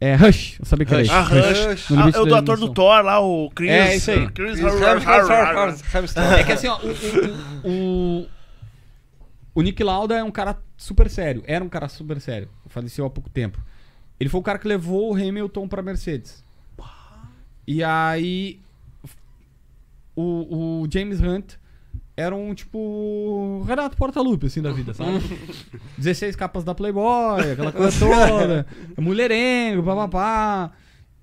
é 0.01 0.16
Rush, 0.16 0.59
eu 0.59 0.66
sabia 0.66 0.85
que 0.85 0.93
era 0.93 1.03
Rush. 1.03 1.11
isso. 1.11 1.16
Ah, 1.16 1.22
Rush. 1.69 1.90
No 1.90 2.01
Ah, 2.01 2.11
é 2.14 2.19
o 2.19 2.25
do 2.25 2.35
ator 2.35 2.57
do. 2.57 2.74
Thor 2.74 3.03
lá, 3.03 3.19
o 3.19 3.51
Chris. 3.51 3.69
É, 3.69 3.95
isso 3.95 4.09
aí. 4.09 4.27
Chris 4.32 4.59
É 4.59 6.43
que 6.43 6.51
assim, 6.53 6.67
ó, 6.67 6.80
o, 6.80 7.67
o, 7.67 8.22
o, 8.24 8.27
o 9.56 9.61
Nick 9.61 9.83
Lauda 9.83 10.16
é 10.17 10.24
um 10.24 10.32
cara 10.32 10.57
super 10.75 11.09
sério. 11.09 11.43
Era 11.45 11.64
um 11.64 11.69
cara 11.69 11.88
super 11.88 12.19
sério. 12.19 12.49
Faleceu 12.67 13.06
há 13.06 13.09
pouco 13.09 13.30
tempo. 13.30 13.59
Ele 14.19 14.30
foi 14.30 14.40
o 14.40 14.43
cara 14.43 14.57
que 14.57 14.67
levou 14.67 15.11
o 15.11 15.16
Hamilton 15.16 15.67
pra 15.67 15.83
Mercedes. 15.83 16.43
E 17.67 17.83
aí. 17.83 18.59
O, 20.15 20.81
o 20.81 20.87
James 20.91 21.21
Hunt 21.21 21.55
era 22.15 22.35
um 22.35 22.53
tipo. 22.55 23.63
Renato 23.67 23.95
Portaluppi, 23.95 24.47
assim, 24.47 24.61
da 24.61 24.71
vida, 24.71 24.93
sabe? 24.93 25.19
16 25.99 26.35
capas 26.35 26.63
da 26.63 26.73
Playboy, 26.73 27.51
aquela 27.51 27.71
coisa 27.71 27.99
toda. 27.99 28.65
Mulherengo, 28.97 29.83
papapá. 29.83 30.71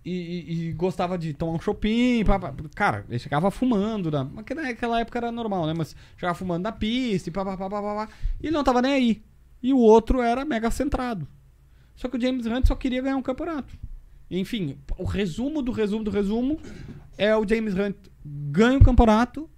E, 0.05 0.11
e, 0.13 0.69
e 0.69 0.73
gostava 0.73 1.17
de 1.17 1.33
tomar 1.33 1.55
um 1.55 1.61
shopping, 1.61 2.25
papá. 2.25 2.55
Cara, 2.75 3.07
ele 3.09 3.19
chegava 3.19 3.51
fumando, 3.51 4.11
na, 4.11 4.23
naquela 4.23 5.01
época 5.01 5.19
era 5.19 5.33
normal, 5.33 5.67
né? 5.67 5.75
Mas 5.75 5.97
chegava 6.17 6.39
fumando 6.39 6.63
na 6.63 6.73
pista 6.73 7.31
e 7.31 7.33
papapá, 7.33 7.69
papapá. 7.71 8.09
E 8.41 8.47
ele 8.47 8.55
não 8.55 8.63
tava 8.63 8.83
nem 8.83 8.93
aí. 8.93 9.23
E 9.63 9.73
o 9.73 9.79
outro 9.79 10.21
era 10.21 10.45
mega 10.45 10.71
centrado. 10.71 11.27
Só 11.97 12.07
que 12.07 12.19
o 12.19 12.21
James 12.21 12.45
Hunt 12.45 12.67
só 12.67 12.75
queria 12.75 13.01
ganhar 13.01 13.17
um 13.17 13.23
campeonato. 13.23 13.75
Enfim, 14.31 14.79
o 14.99 15.05
resumo 15.05 15.63
do 15.63 15.73
resumo 15.73 16.05
do 16.05 16.11
resumo 16.11 16.59
é 17.17 17.37
o 17.37 17.47
James 17.47 17.75
Hunt 17.75 17.97
ganha 18.25 18.79
o 18.79 18.85
campeonato 18.85 19.49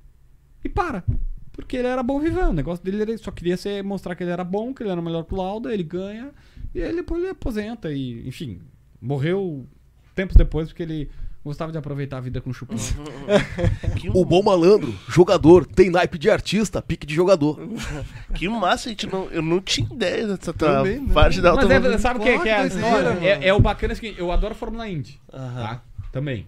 e 0.65 0.69
para. 0.69 1.05
Porque 1.53 1.77
ele 1.77 1.89
era 1.89 2.03
bom 2.03 2.21
vivão. 2.21 2.51
O 2.51 2.53
negócio 2.53 2.85
dele 2.85 3.01
era, 3.01 3.19
só 3.19 3.31
queria 3.31 3.57
ser, 3.57 3.83
mostrar 3.83 4.15
que 4.15 4.23
ele 4.23 4.31
era 4.31 4.45
bom, 4.45 4.75
que 4.75 4.83
ele 4.83 4.91
era 4.91 5.01
melhor 5.01 5.25
pro 5.25 5.37
Lauda, 5.37 5.73
ele 5.73 5.83
ganha. 5.83 6.33
E 6.75 6.83
aí 6.83 6.95
depois 6.95 7.23
ele 7.23 7.31
aposenta. 7.31 7.91
E, 7.93 8.27
enfim, 8.29 8.61
morreu 9.01 9.67
tempos 10.15 10.37
depois 10.37 10.69
porque 10.69 10.83
ele 10.83 11.11
gostava 11.47 11.71
de 11.73 11.79
aproveitar 11.79 12.19
a 12.19 12.21
vida 12.21 12.41
com 12.41 12.53
chupim. 12.53 12.77
Que, 13.97 14.11
O 14.13 14.25
bom 14.25 14.43
malandro, 14.43 14.95
jogador, 15.09 15.65
tem 15.65 15.89
naipe 15.89 16.19
de 16.19 16.29
artista, 16.29 16.83
pique 16.83 17.07
de 17.07 17.15
jogador. 17.15 17.59
que 18.35 18.49
massa, 18.49 18.89
gente. 18.91 19.07
Não, 19.07 19.25
eu 19.31 19.41
não 19.41 19.61
tinha 19.61 19.87
ideia 19.91 20.27
dessa 20.27 20.53
tua 20.53 20.79
Também 20.79 20.99
não. 20.99 21.09
parte 21.09 21.41
da 21.41 21.55
Mas 21.55 21.71
é, 21.71 21.99
sabe 21.99 22.21
o 22.21 22.23
que, 22.23 22.33
Pô, 22.37 22.43
que 22.43 22.49
é 22.49 22.57
a 22.59 22.69
que 22.69 22.75
história? 22.75 23.13
doideira, 23.13 23.45
É, 23.45 23.49
é 23.49 23.55
o 23.55 23.61
bacana 23.61 23.93
é 23.93 23.95
o 23.95 23.97
seguinte, 23.97 24.19
eu 24.19 24.31
adoro 24.31 24.55
Fórmula 24.55 24.89
Indy. 24.89 25.19
Tá? 25.31 25.83
Também. 26.13 26.47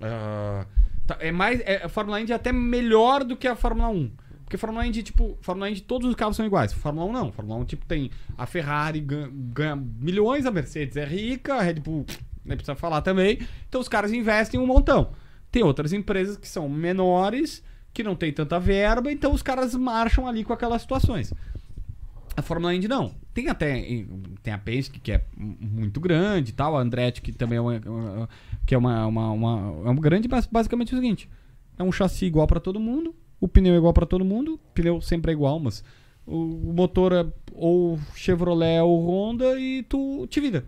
Ah, 0.00 0.66
tá, 1.06 1.16
é 1.20 1.32
mais. 1.32 1.60
É, 1.60 1.82
a 1.84 1.88
Fórmula 1.88 2.20
Indy 2.20 2.32
é 2.32 2.34
até 2.34 2.52
melhor 2.52 3.24
do 3.24 3.36
que 3.36 3.46
a 3.48 3.56
Fórmula 3.56 3.88
1. 3.88 4.10
Porque 4.44 4.56
Fórmula 4.56 4.86
Indy, 4.86 5.02
tipo, 5.02 5.36
Fórmula 5.42 5.68
Indy, 5.70 5.82
todos 5.82 6.08
os 6.08 6.14
carros 6.14 6.34
são 6.36 6.46
iguais. 6.46 6.72
Fórmula 6.72 7.06
1 7.06 7.12
não. 7.12 7.32
Fórmula 7.32 7.58
1, 7.60 7.64
tipo, 7.66 7.84
tem 7.86 8.10
a 8.36 8.46
Ferrari 8.46 8.98
ganha, 9.00 9.28
ganha 9.32 9.76
milhões, 9.76 10.46
a 10.46 10.50
Mercedes 10.50 10.96
é 10.96 11.04
rica, 11.04 11.54
a 11.54 11.62
Red 11.62 11.74
Bull 11.74 12.06
nem 12.48 12.56
precisa 12.56 12.74
falar 12.74 13.02
também. 13.02 13.38
Então 13.68 13.80
os 13.80 13.88
caras 13.88 14.12
investem 14.12 14.58
um 14.58 14.66
montão. 14.66 15.10
Tem 15.50 15.62
outras 15.62 15.92
empresas 15.92 16.36
que 16.36 16.48
são 16.48 16.68
menores, 16.68 17.62
que 17.92 18.02
não 18.02 18.14
tem 18.14 18.32
tanta 18.32 18.58
verba, 18.60 19.10
então 19.12 19.32
os 19.32 19.42
caras 19.42 19.74
marcham 19.74 20.26
ali 20.26 20.44
com 20.44 20.52
aquelas 20.52 20.82
situações. 20.82 21.32
A 22.36 22.42
Fórmula 22.42 22.74
Indy 22.74 22.86
não. 22.86 23.14
Tem 23.34 23.48
até 23.48 23.82
tem 24.42 24.52
a 24.52 24.58
Penske 24.58 25.00
que 25.00 25.10
é 25.12 25.24
muito 25.36 26.00
grande 26.00 26.50
e 26.50 26.54
tal, 26.54 26.76
a 26.76 26.80
Andretti 26.80 27.20
que 27.22 27.32
também 27.32 27.58
é 27.58 27.60
uma, 27.60 27.80
uma- 27.86 28.28
que 28.66 28.74
é 28.74 28.78
uma, 28.78 29.06
uma, 29.06 29.30
uma- 29.32 29.88
é 29.88 29.90
um 29.90 29.96
grande, 29.96 30.28
mas 30.28 30.46
basicamente 30.46 30.92
é 30.92 30.96
o 30.96 31.00
seguinte, 31.00 31.28
é 31.78 31.82
um 31.82 31.90
chassi 31.92 32.26
igual 32.26 32.46
pra 32.46 32.60
todo 32.60 32.78
mundo, 32.78 33.14
o 33.40 33.48
pneu 33.48 33.74
é 33.74 33.76
igual 33.78 33.92
pra 33.92 34.06
todo 34.06 34.24
mundo, 34.24 34.54
o 34.54 34.58
pneu 34.74 35.00
sempre 35.00 35.32
é 35.32 35.34
igual, 35.34 35.58
mas 35.58 35.82
o, 36.26 36.36
o 36.70 36.72
motor 36.72 37.12
é 37.12 37.26
ou 37.54 37.98
Chevrolet 38.14 38.80
ou 38.82 39.08
Honda 39.08 39.58
e 39.58 39.82
tu 39.84 40.26
te 40.28 40.40
vira. 40.40 40.64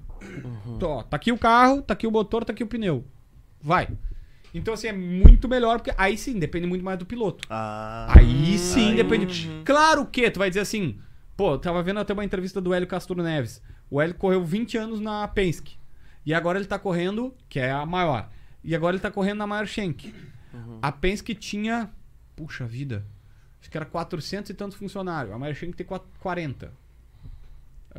Tu, 0.79 0.87
ó, 0.87 1.03
tá 1.03 1.17
aqui 1.17 1.33
o 1.33 1.39
carro, 1.39 1.83
tá 1.83 1.95
aqui 1.95 2.07
o 2.07 2.11
motor, 2.11 2.45
tá 2.45 2.53
aqui 2.53 2.63
o 2.63 2.67
pneu. 2.67 3.05
Vai. 3.61 3.89
Então 4.55 4.75
assim 4.75 4.89
é 4.89 4.93
muito 4.93 5.49
melhor 5.49 5.79
porque 5.79 5.93
aí 5.97 6.17
sim 6.19 6.39
depende 6.39 6.67
muito 6.67 6.85
mais 6.85 6.99
do 6.99 7.07
piloto. 7.07 7.47
Ah, 7.49 8.07
Aí 8.17 8.59
sim, 8.59 8.91
aí- 8.91 8.97
depende. 8.97 9.49
Claro 9.65 10.05
que 10.07 10.31
tu 10.31 10.39
vai 10.39 10.49
dizer 10.51 10.61
assim, 10.61 10.99
pô, 11.37 11.53
eu 11.53 11.59
tava 11.59 11.83
vendo 11.83 12.01
até 12.01 12.13
uma 12.13 12.25
entrevista 12.25 12.61
do 12.61 12.75
Hélio 12.75 12.89
Castro 12.89 13.23
Neves. 13.23 13.63
O 13.89 14.01
Hélio 14.01 14.15
correu 14.15 14.45
20 14.45 14.77
anos 14.77 15.01
na 15.01 15.27
Penske. 15.29 15.79
E 16.27 16.35
agora 16.35 16.59
ele 16.59 16.67
tá 16.67 16.79
correndo, 16.79 17.35
que 17.49 17.59
é 17.61 17.71
a 17.71 17.87
maior. 17.87 18.29
E 18.63 18.75
agora 18.75 18.95
ele 18.95 19.01
tá 19.03 19.11
correndo 19.11 19.39
na 19.39 19.47
Maior 19.47 19.67
Schenck. 19.67 20.13
A 20.83 20.93
Penske 20.93 21.35
tinha, 21.35 21.89
puxa 22.37 22.67
vida, 22.67 23.07
acho 23.61 23.71
que 23.71 23.77
era 23.77 23.87
400 23.87 24.51
e 24.51 24.55
tantos 24.55 24.77
funcionários. 24.77 25.33
A 25.35 25.39
Maior 25.39 25.55
Schenck 25.55 25.77
tem 25.77 25.87
4- 25.87 26.03
40. 26.21 26.73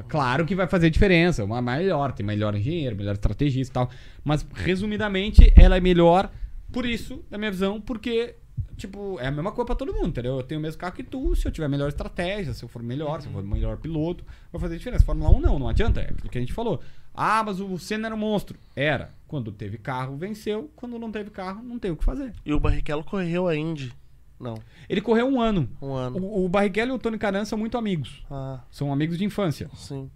Claro 0.08 0.46
que 0.46 0.56
vai 0.56 0.68
fazer 0.68 0.90
diferença, 0.90 1.44
uma 1.44 1.62
melhor, 1.62 2.14
tem 2.14 2.26
melhor 2.26 2.56
engenheiro, 2.56 2.96
melhor 2.96 3.14
estrategista 3.14 3.72
e 3.72 3.74
tal. 3.74 3.90
Mas, 4.24 4.46
resumidamente, 4.54 5.52
ela 5.56 5.78
é 5.78 5.82
melhor 5.82 6.32
por 6.72 6.86
isso, 6.86 7.24
na 7.30 7.38
minha 7.38 7.52
visão, 7.52 7.82
porque, 7.82 8.36
tipo, 8.78 9.20
é 9.20 9.28
a 9.28 9.32
mesma 9.32 9.52
coisa 9.52 9.66
pra 9.66 9.76
todo 9.76 9.94
mundo, 9.94 10.08
entendeu? 10.08 10.38
Eu 10.38 10.44
tenho 10.44 10.60
o 10.60 10.62
mesmo 10.62 10.80
carro 10.80 10.94
que 10.94 11.04
tu, 11.04 11.36
se 11.36 11.46
eu 11.46 11.52
tiver 11.52 11.68
melhor 11.68 11.90
estratégia, 11.90 12.54
se 12.54 12.64
eu 12.64 12.70
for 12.70 12.82
melhor, 12.82 13.22
se 13.22 13.28
eu 13.28 13.34
for 13.34 13.44
melhor 13.44 13.78
piloto, 13.78 14.24
vai 14.52 14.62
fazer 14.62 14.78
diferença. 14.78 15.04
Fórmula 15.04 15.30
1 15.36 15.40
não, 15.42 15.60
não 15.60 15.68
adianta, 15.68 16.00
é 16.00 16.06
aquilo 16.06 16.30
que 16.30 16.38
a 16.38 16.42
gente 16.42 16.54
falou. 16.54 16.82
Ah, 17.14 17.44
mas 17.44 17.60
o 17.60 17.78
Senna 17.78 18.08
era 18.08 18.16
um 18.16 18.18
monstro. 18.18 18.58
Era. 18.74 19.10
Quando 19.28 19.52
teve 19.52 19.78
carro, 19.78 20.16
venceu. 20.16 20.72
Quando 20.78 20.98
não 20.98 21.12
teve 21.12 21.30
carro, 21.30 21.62
não 21.62 21.78
tem 21.78 21.92
o 21.92 21.98
que 21.98 22.06
fazer. 22.06 22.34
E 22.46 22.54
o 22.54 22.60
Barrichello 22.60 23.04
correu 23.04 23.50
a 23.50 23.56
Indy. 23.56 23.94
Não, 24.42 24.56
Ele 24.90 25.00
correu 25.02 25.28
um 25.28 25.40
ano. 25.40 25.70
um 25.82 25.94
ano. 25.94 26.18
O, 26.18 26.46
o 26.46 26.50
Barrichello 26.50 26.92
e 26.92 26.96
o 26.96 27.00
Tony 27.00 27.18
Canan 27.18 27.46
são 27.46 27.58
muito 27.58 27.78
amigos. 27.78 28.24
Ah, 28.30 28.60
São 28.72 28.92
amigos 28.92 29.18
de 29.18 29.24
infância. 29.26 29.70
sim. 29.76 30.10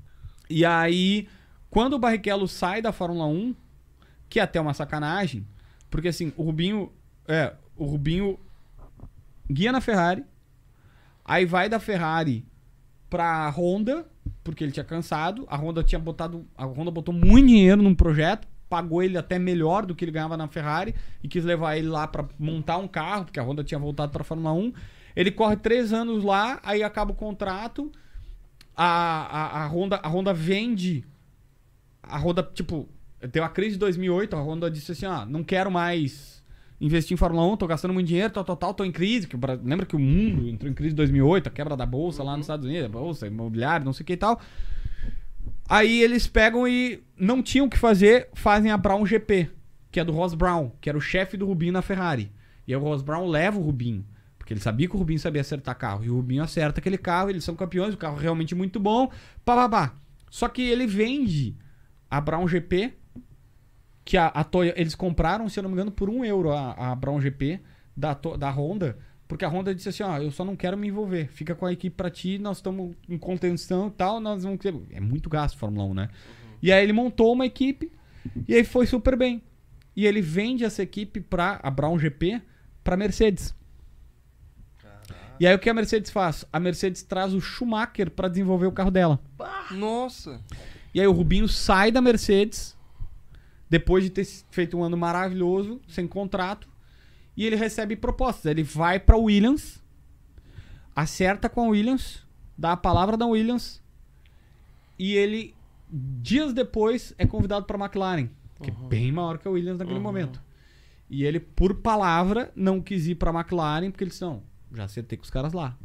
E 0.50 0.64
aí, 0.66 1.28
quando 1.70 1.94
o 1.94 2.00
Barrichello 2.00 2.48
sai 2.48 2.82
da 2.82 2.92
Fórmula 2.92 3.26
1, 3.26 3.56
que 4.30 4.40
é 4.40 4.44
até 4.44 4.60
uma 4.62 4.74
sacanagem, 4.74 5.46
porque 5.90 6.08
assim, 6.10 6.32
o 6.38 6.44
Rubinho 6.44 6.92
É, 7.28 7.54
o 7.76 7.86
Rubinho 7.86 8.38
guia 9.50 9.72
na 9.72 9.82
Ferrari. 9.82 10.24
Aí 11.24 11.46
vai 11.46 11.68
da 11.70 11.80
Ferrari 11.80 12.46
pra 13.10 13.50
Honda, 13.50 14.06
porque 14.44 14.64
ele 14.64 14.72
tinha 14.72 14.84
cansado. 14.84 15.46
A 15.50 15.56
Honda 15.58 15.84
tinha 15.84 15.98
botado. 16.00 16.46
A 16.56 16.66
Honda 16.66 16.92
botou 16.92 17.14
muito 17.14 17.48
dinheiro 17.48 17.82
num 17.82 17.96
projeto, 17.96 18.48
pagou 18.76 19.02
ele 19.02 19.18
até 19.18 19.40
melhor 19.40 19.86
do 19.86 19.96
que 19.96 20.04
ele 20.04 20.12
ganhava 20.12 20.36
na 20.36 20.50
Ferrari 20.50 20.94
e 21.24 21.30
quis 21.30 21.46
levar 21.46 21.78
ele 21.78 21.88
lá 21.88 22.06
pra 22.06 22.26
montar 22.38 22.76
um 22.76 22.90
carro, 22.90 23.24
porque 23.24 23.40
a 23.40 23.44
Honda 23.44 23.64
tinha 23.64 23.80
voltado 23.80 24.12
pra 24.12 24.22
Fórmula 24.22 24.52
1. 24.52 24.74
Ele 25.16 25.32
corre 25.32 25.56
três 25.56 25.94
anos 25.94 26.26
lá, 26.26 26.60
aí 26.62 26.84
acaba 26.84 27.14
o 27.14 27.16
contrato. 27.16 27.90
A, 28.76 28.84
a, 28.86 29.64
a, 29.64 29.68
Honda, 29.68 29.96
a 30.04 30.10
Honda 30.10 30.34
vende. 30.34 31.06
A 32.04 32.20
Honda, 32.20 32.44
tipo, 32.44 32.90
deu 33.32 33.46
a 33.46 33.50
crise 33.50 33.76
de 33.76 33.80
2008. 33.80 34.36
A 34.36 34.42
Honda 34.42 34.70
disse 34.70 34.92
assim: 34.92 35.06
ah, 35.06 35.26
não 35.26 35.42
quero 35.42 35.72
mais 35.72 36.44
investir 36.82 37.14
em 37.14 37.18
Fórmula 37.18 37.48
1, 37.54 37.56
tô 37.56 37.68
gastando 37.68 37.94
muito 37.94 38.08
dinheiro, 38.08 38.34
tal, 38.34 38.44
tal, 38.44 38.58
tal, 38.58 38.74
tô 38.74 38.84
em 38.84 38.92
crise. 38.92 39.26
Que 39.26 39.38
lembra 39.64 39.86
que 39.86 39.96
o 39.96 40.00
mundo 40.00 40.50
entrou 40.50 40.70
em 40.70 40.74
crise 40.76 40.92
em 40.92 40.98
2008, 40.98 41.48
a 41.48 41.50
quebra 41.50 41.78
da 41.78 41.86
bolsa 41.86 42.22
lá 42.22 42.36
nos 42.36 42.44
Estados 42.44 42.66
Unidos, 42.66 42.88
a 42.88 42.90
bolsa 42.90 43.26
imobiliária, 43.26 43.86
não 43.86 43.94
sei 43.94 44.04
o 44.04 44.06
que 44.06 44.14
e 44.14 44.18
tal. 44.18 44.42
Aí 45.68 46.02
eles 46.02 46.28
pegam 46.28 46.68
e 46.68 47.04
não 47.18 47.42
tinham 47.42 47.66
o 47.66 47.70
que 47.70 47.78
fazer, 47.78 48.30
fazem 48.34 48.72
a 48.72 48.78
Brown 48.78 49.06
GP, 49.06 49.50
que 49.92 50.00
é 50.00 50.04
do 50.04 50.12
Ross 50.12 50.34
Brown, 50.34 50.72
que 50.80 50.90
era 50.90 50.98
o 50.98 51.02
chefe 51.02 51.38
do 51.38 51.46
Rubinho 51.46 51.74
na 51.74 51.82
Ferrari. 51.82 52.32
E 52.68 52.74
aí 52.74 52.80
o 52.80 52.84
Ross 52.84 53.02
Brown 53.02 53.28
leva 53.28 53.58
o 53.58 53.64
Rubinho, 53.64 54.06
porque 54.38 54.54
ele 54.54 54.60
sabia 54.60 54.88
que 54.88 54.96
o 54.96 55.00
Rubinho 55.00 55.20
sabia 55.20 55.42
acertar 55.42 55.76
carro. 55.78 56.04
E 56.04 56.10
o 56.10 56.16
Rubinho 56.16 56.44
acerta 56.44 56.80
aquele 56.80 56.98
carro, 56.98 57.30
eles 57.30 57.44
são 57.44 57.56
campeões, 57.56 57.94
o 57.94 57.98
carro 57.98 58.18
é 58.20 58.22
realmente 58.22 58.54
muito 58.54 58.80
bom, 58.80 59.12
pá. 59.44 59.94
Só 60.30 60.48
que 60.48 60.62
ele 60.62 60.86
vende 60.86 61.56
a 62.12 62.22
Brown 62.22 62.48
GP, 62.48 62.94
que 64.04 64.18
a, 64.18 64.28
a 64.28 64.44
Toyo- 64.44 64.74
eles 64.76 64.94
compraram, 64.94 65.50
se 65.50 65.58
eu 65.58 65.64
não 65.64 65.70
me 65.70 65.74
engano, 65.76 65.92
por 65.92 66.10
um 66.10 66.24
euro 66.24 66.52
a, 66.52 66.92
a 66.92 66.96
Brown 66.96 67.20
GP 67.20 67.60
da, 67.98 68.14
da 68.14 68.52
Honda, 68.52 68.98
porque 69.28 69.44
a 69.44 69.48
Honda 69.50 69.74
disse 69.74 69.90
assim, 69.90 70.04
ó, 70.04 70.18
eu 70.18 70.32
só 70.32 70.46
não 70.46 70.56
quero 70.56 70.78
me 70.78 70.88
envolver, 70.88 71.28
fica 71.28 71.56
com 71.56 71.66
a 71.66 71.74
equipe 71.74 71.96
pra 71.96 72.10
ti, 72.10 72.38
nós 72.38 72.58
estamos 72.58 72.96
em 73.10 73.18
contenção 73.18 73.88
e 73.88 73.92
tal, 73.92 74.20
nós 74.20 74.44
vamos. 74.44 74.60
É 74.92 75.00
muito 75.00 75.30
gasto 75.30 75.58
Fórmula 75.58 75.86
1, 75.86 75.94
né? 75.94 76.10
E 76.62 76.72
aí 76.72 76.84
ele 76.84 76.94
montou 76.94 77.34
uma 77.34 77.46
equipe, 77.46 77.92
e 78.48 78.54
aí 78.54 78.64
foi 78.64 78.86
super 78.86 79.18
bem. 79.18 79.42
E 79.96 80.06
ele 80.06 80.22
vende 80.22 80.64
essa 80.64 80.84
equipe 80.84 81.22
pra 81.22 81.60
a 81.64 81.72
Brown 81.72 81.98
GP 81.98 82.42
pra 82.84 82.98
Mercedes. 82.98 83.56
E 85.40 85.46
aí 85.46 85.54
o 85.54 85.60
que 85.60 85.70
a 85.70 85.74
Mercedes 85.74 86.12
faz? 86.12 86.46
A 86.52 86.60
Mercedes 86.60 87.04
traz 87.04 87.34
o 87.34 87.42
Schumacher 87.42 88.10
pra 88.10 88.28
desenvolver 88.28 88.68
o 88.68 88.72
carro 88.72 88.92
dela. 88.92 89.20
Nossa. 89.72 90.42
E 90.94 91.02
aí 91.02 91.08
o 91.08 91.12
Rubinho 91.12 91.48
sai 91.48 91.92
da 91.92 92.02
Mercedes, 92.02 92.78
depois 93.70 94.04
de 94.04 94.10
ter 94.10 94.26
feito 94.52 94.78
um 94.78 94.84
ano 94.84 94.96
maravilhoso, 94.96 95.82
sem 95.88 96.08
contrato, 96.08 96.70
e 97.36 97.46
ele 97.46 97.56
recebe 97.56 97.96
propostas. 97.96 98.46
Ele 98.46 98.64
vai 98.64 99.00
pra 99.00 99.18
Williams, 99.18 99.84
acerta 100.96 101.50
com 101.50 101.66
a 101.66 101.68
Williams, 101.70 102.26
dá 102.58 102.74
a 102.74 102.78
palavra 102.78 103.18
da 103.18 103.26
Williams, 103.26 103.82
e 104.98 105.16
ele, 105.16 105.54
dias 105.92 106.54
depois, 106.54 107.14
é 107.18 107.26
convidado 107.26 107.66
pra 107.66 107.78
McLaren, 107.78 108.30
que 108.62 108.70
é 108.70 108.74
bem 108.88 109.12
maior 109.12 109.38
que 109.38 109.48
a 109.48 109.52
Williams 109.52 109.78
naquele 109.78 110.00
momento. 110.00 110.42
E 111.10 111.24
ele, 111.24 111.40
por 111.40 111.76
palavra, 111.76 112.52
não 112.56 112.82
quis 112.82 113.08
ir 113.08 113.16
pra 113.16 113.32
McLaren, 113.32 113.92
porque 113.92 114.04
eles 114.04 114.20
não, 114.20 114.42
já 114.74 114.86
acertei 114.86 115.18
com 115.18 115.24
os 115.24 115.30
caras 115.30 115.54
lá. 115.54 115.78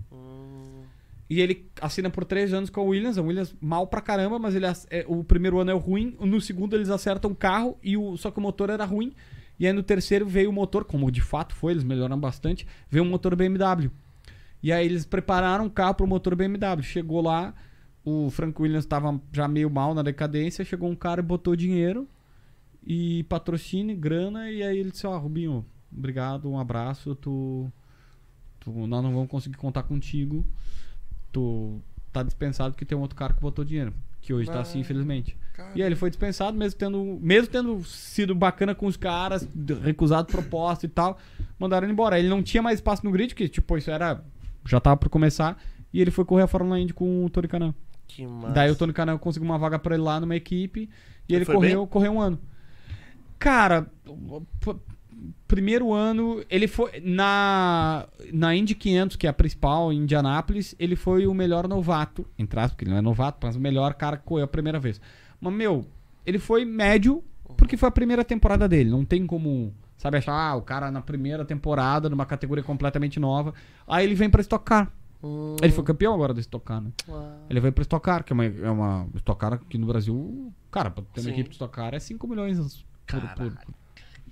E 1.29 1.41
ele 1.41 1.71
assina 1.81 2.11
por 2.11 2.25
três 2.25 2.53
anos 2.53 2.71
com 2.71 2.81
a 2.81 2.83
Williams. 2.83 3.17
A 3.17 3.23
Williams 3.23 3.55
mal 3.61 3.87
pra 3.87 4.01
caramba, 4.01 4.37
mas 4.37 4.57
ele 4.57 4.67
é, 4.67 5.05
o 5.07 5.23
primeiro 5.23 5.61
ano 5.61 5.71
é 5.71 5.75
ruim. 5.75 6.17
No 6.19 6.41
segundo 6.41 6.75
eles 6.75 6.91
acertam 6.91 7.31
o 7.31 7.37
carro, 7.37 7.79
e 7.85 7.97
o, 7.97 8.17
só 8.17 8.33
que 8.33 8.39
o 8.39 8.43
motor 8.43 8.69
era 8.69 8.85
ruim. 8.85 9.13
E 9.61 9.67
aí 9.67 9.73
no 9.73 9.83
terceiro 9.83 10.27
veio 10.27 10.51
o 10.51 10.53
motor, 10.53 10.85
como 10.85 11.11
de 11.11 11.21
fato 11.21 11.55
foi, 11.55 11.73
eles 11.73 11.85
melhoraram 11.85 12.19
bastante, 12.19 12.67
veio 12.89 13.05
um 13.05 13.09
motor 13.09 13.37
BMW. 13.37 13.91
E 14.63 14.73
aí 14.73 14.85
eles 14.85 15.05
prepararam 15.05 15.67
o 15.67 15.71
carro 15.71 15.95
pro 15.95 16.07
motor 16.07 16.35
BMW. 16.35 16.83
Chegou 16.83 17.21
lá, 17.21 17.55
o 18.05 18.31
Frank 18.31 18.61
Williams 18.61 18.85
estava 18.85 19.21
já 19.33 19.47
meio 19.47 19.71
mal 19.71 19.95
na 19.95 20.03
decadência, 20.03 20.65
chegou 20.65 20.91
um 20.91 20.97
cara 20.97 21.21
e 21.21 21.25
botou 21.25 21.55
dinheiro 21.55 22.09
e 22.83 23.23
patrocínio, 23.25 23.97
grana, 23.97 24.51
e 24.51 24.63
aí 24.63 24.79
ele 24.79 24.91
disse, 24.91 25.07
ó, 25.07 25.17
Rubinho, 25.19 25.65
obrigado, 25.97 26.51
um 26.51 26.59
abraço, 26.59 27.15
tu, 27.15 27.71
tu 28.59 28.71
nós 28.87 29.05
não 29.05 29.13
vamos 29.13 29.29
conseguir 29.29 29.59
contar 29.59 29.83
contigo 29.83 30.45
tu 31.33 31.81
tá 32.13 32.23
dispensado 32.23 32.73
porque 32.73 32.85
tem 32.85 32.97
um 32.97 33.01
outro 33.01 33.17
cara 33.17 33.33
que 33.33 33.41
botou 33.41 33.65
dinheiro. 33.65 33.95
Que 34.21 34.35
hoje 34.35 34.51
tá 34.51 34.61
assim, 34.61 34.81
infelizmente. 34.81 35.37
E 35.75 35.83
aí 35.83 35.89
ele 35.89 35.97
foi 35.97 36.11
dispensado, 36.11 36.57
mesmo 36.57 36.79
tendo, 36.79 37.19
mesmo 37.21 37.49
tendo 37.49 37.85
sido 37.85 38.35
bacana 38.35 38.75
com 38.75 38.87
os 38.87 38.97
caras, 38.97 39.47
recusado 39.83 40.27
proposta 40.29 40.87
e 40.87 40.89
tal, 40.89 41.19
mandaram 41.59 41.87
ele 41.87 41.93
embora. 41.93 42.19
Ele 42.19 42.29
não 42.29 42.43
tinha 42.43 42.63
mais 42.63 42.79
espaço 42.79 43.05
no 43.05 43.11
grid, 43.11 43.35
que 43.35 43.49
tipo, 43.49 43.77
isso 43.77 43.91
era. 43.91 44.25
Já 44.67 44.81
tava 44.81 44.97
por 44.97 45.09
começar. 45.09 45.61
E 45.93 46.01
ele 46.01 46.11
foi 46.11 46.25
correr 46.25 46.45
a 46.45 46.47
Fórmula 46.47 46.79
Indy 46.79 46.95
com 46.95 47.25
o 47.25 47.31
Tony 47.31 47.49
Canan. 47.49 47.75
Que 48.07 48.27
massa. 48.27 48.55
Daí 48.55 48.71
o 48.71 48.77
Tony 48.77 48.93
Canan 48.93 49.19
conseguiu 49.19 49.49
uma 49.49 49.59
vaga 49.59 49.79
pra 49.79 49.95
ele 49.95 50.05
lá 50.05 50.19
numa 50.21 50.37
equipe. 50.37 50.89
E 51.29 51.35
Ele 51.35 51.45
ele 51.45 51.53
correu, 51.53 51.87
correu 51.87 52.13
um 52.13 52.21
ano. 52.21 52.39
Cara, 53.39 53.87
primeiro 55.47 55.93
ano, 55.93 56.43
ele 56.49 56.69
foi. 56.69 57.01
Na, 57.03 58.07
na 58.33 58.55
Indy 58.55 58.75
500, 58.75 59.17
que 59.17 59.27
é 59.27 59.31
a 59.31 59.33
principal, 59.33 59.93
em 59.93 59.99
Indianápolis, 59.99 60.75
ele 60.79 60.97
foi 60.97 61.27
o 61.27 61.35
melhor 61.35 61.69
novato. 61.69 62.27
Entre 62.39 62.59
aspas, 62.59 62.73
porque 62.73 62.85
ele 62.85 62.93
não 62.93 62.99
é 62.99 63.03
novato, 63.03 63.39
mas 63.43 63.57
o 63.57 63.61
melhor 63.61 63.95
cara 63.95 64.17
que 64.17 64.25
correu 64.25 64.45
a 64.45 64.49
primeira 64.49 64.79
vez. 64.79 65.01
Mas, 65.41 65.53
meu, 65.53 65.87
ele 66.25 66.39
foi 66.39 66.65
médio, 66.65 67.23
porque 67.57 67.77
foi 67.77 67.89
a 67.89 67.93
primeira 67.93 68.25
temporada 68.25 68.69
dele. 68.69 68.91
Não 68.91 69.05
tem 69.05 69.27
como. 69.27 69.73
Sabe, 69.97 70.17
achar, 70.17 70.33
ah, 70.33 70.57
o 70.57 70.63
cara 70.63 70.91
na 70.91 71.03
primeira 71.03 71.45
temporada, 71.45 72.09
numa 72.09 72.25
categoria 72.25 72.65
completamente 72.65 73.21
nova. 73.21 73.53
Aí 73.87 74.07
ele 74.07 74.15
vem 74.15 74.31
pra 74.31 74.41
Stock 74.41 74.65
Car. 74.65 74.91
Ele 75.63 75.73
foi 75.73 75.85
campeão 75.85 76.15
agora 76.15 76.33
do 76.33 76.41
Stock 76.41 76.65
Car, 76.65 76.81
né? 76.81 76.91
Ele 77.51 77.61
veio 77.61 77.73
pra 77.73 77.83
Stock 77.83 78.03
Car, 78.03 78.25
que 78.25 78.33
é 78.33 78.35
uma, 78.35 78.45
é 78.47 78.71
uma 78.71 79.07
Stock 79.17 79.39
Car 79.39 79.53
aqui 79.55 79.77
no 79.77 79.87
Brasil. 79.87 80.51
Cara, 80.71 80.91
pra 80.91 81.05
ter 81.13 81.21
uma 81.21 81.25
Sim. 81.25 81.33
equipe 81.33 81.51
de 81.51 81.55
Stock 81.57 81.75
Car 81.75 81.95
é 81.95 81.99
5 81.99 82.27
milhões 82.27 82.87
por, 83.07 83.21
por, 83.21 83.53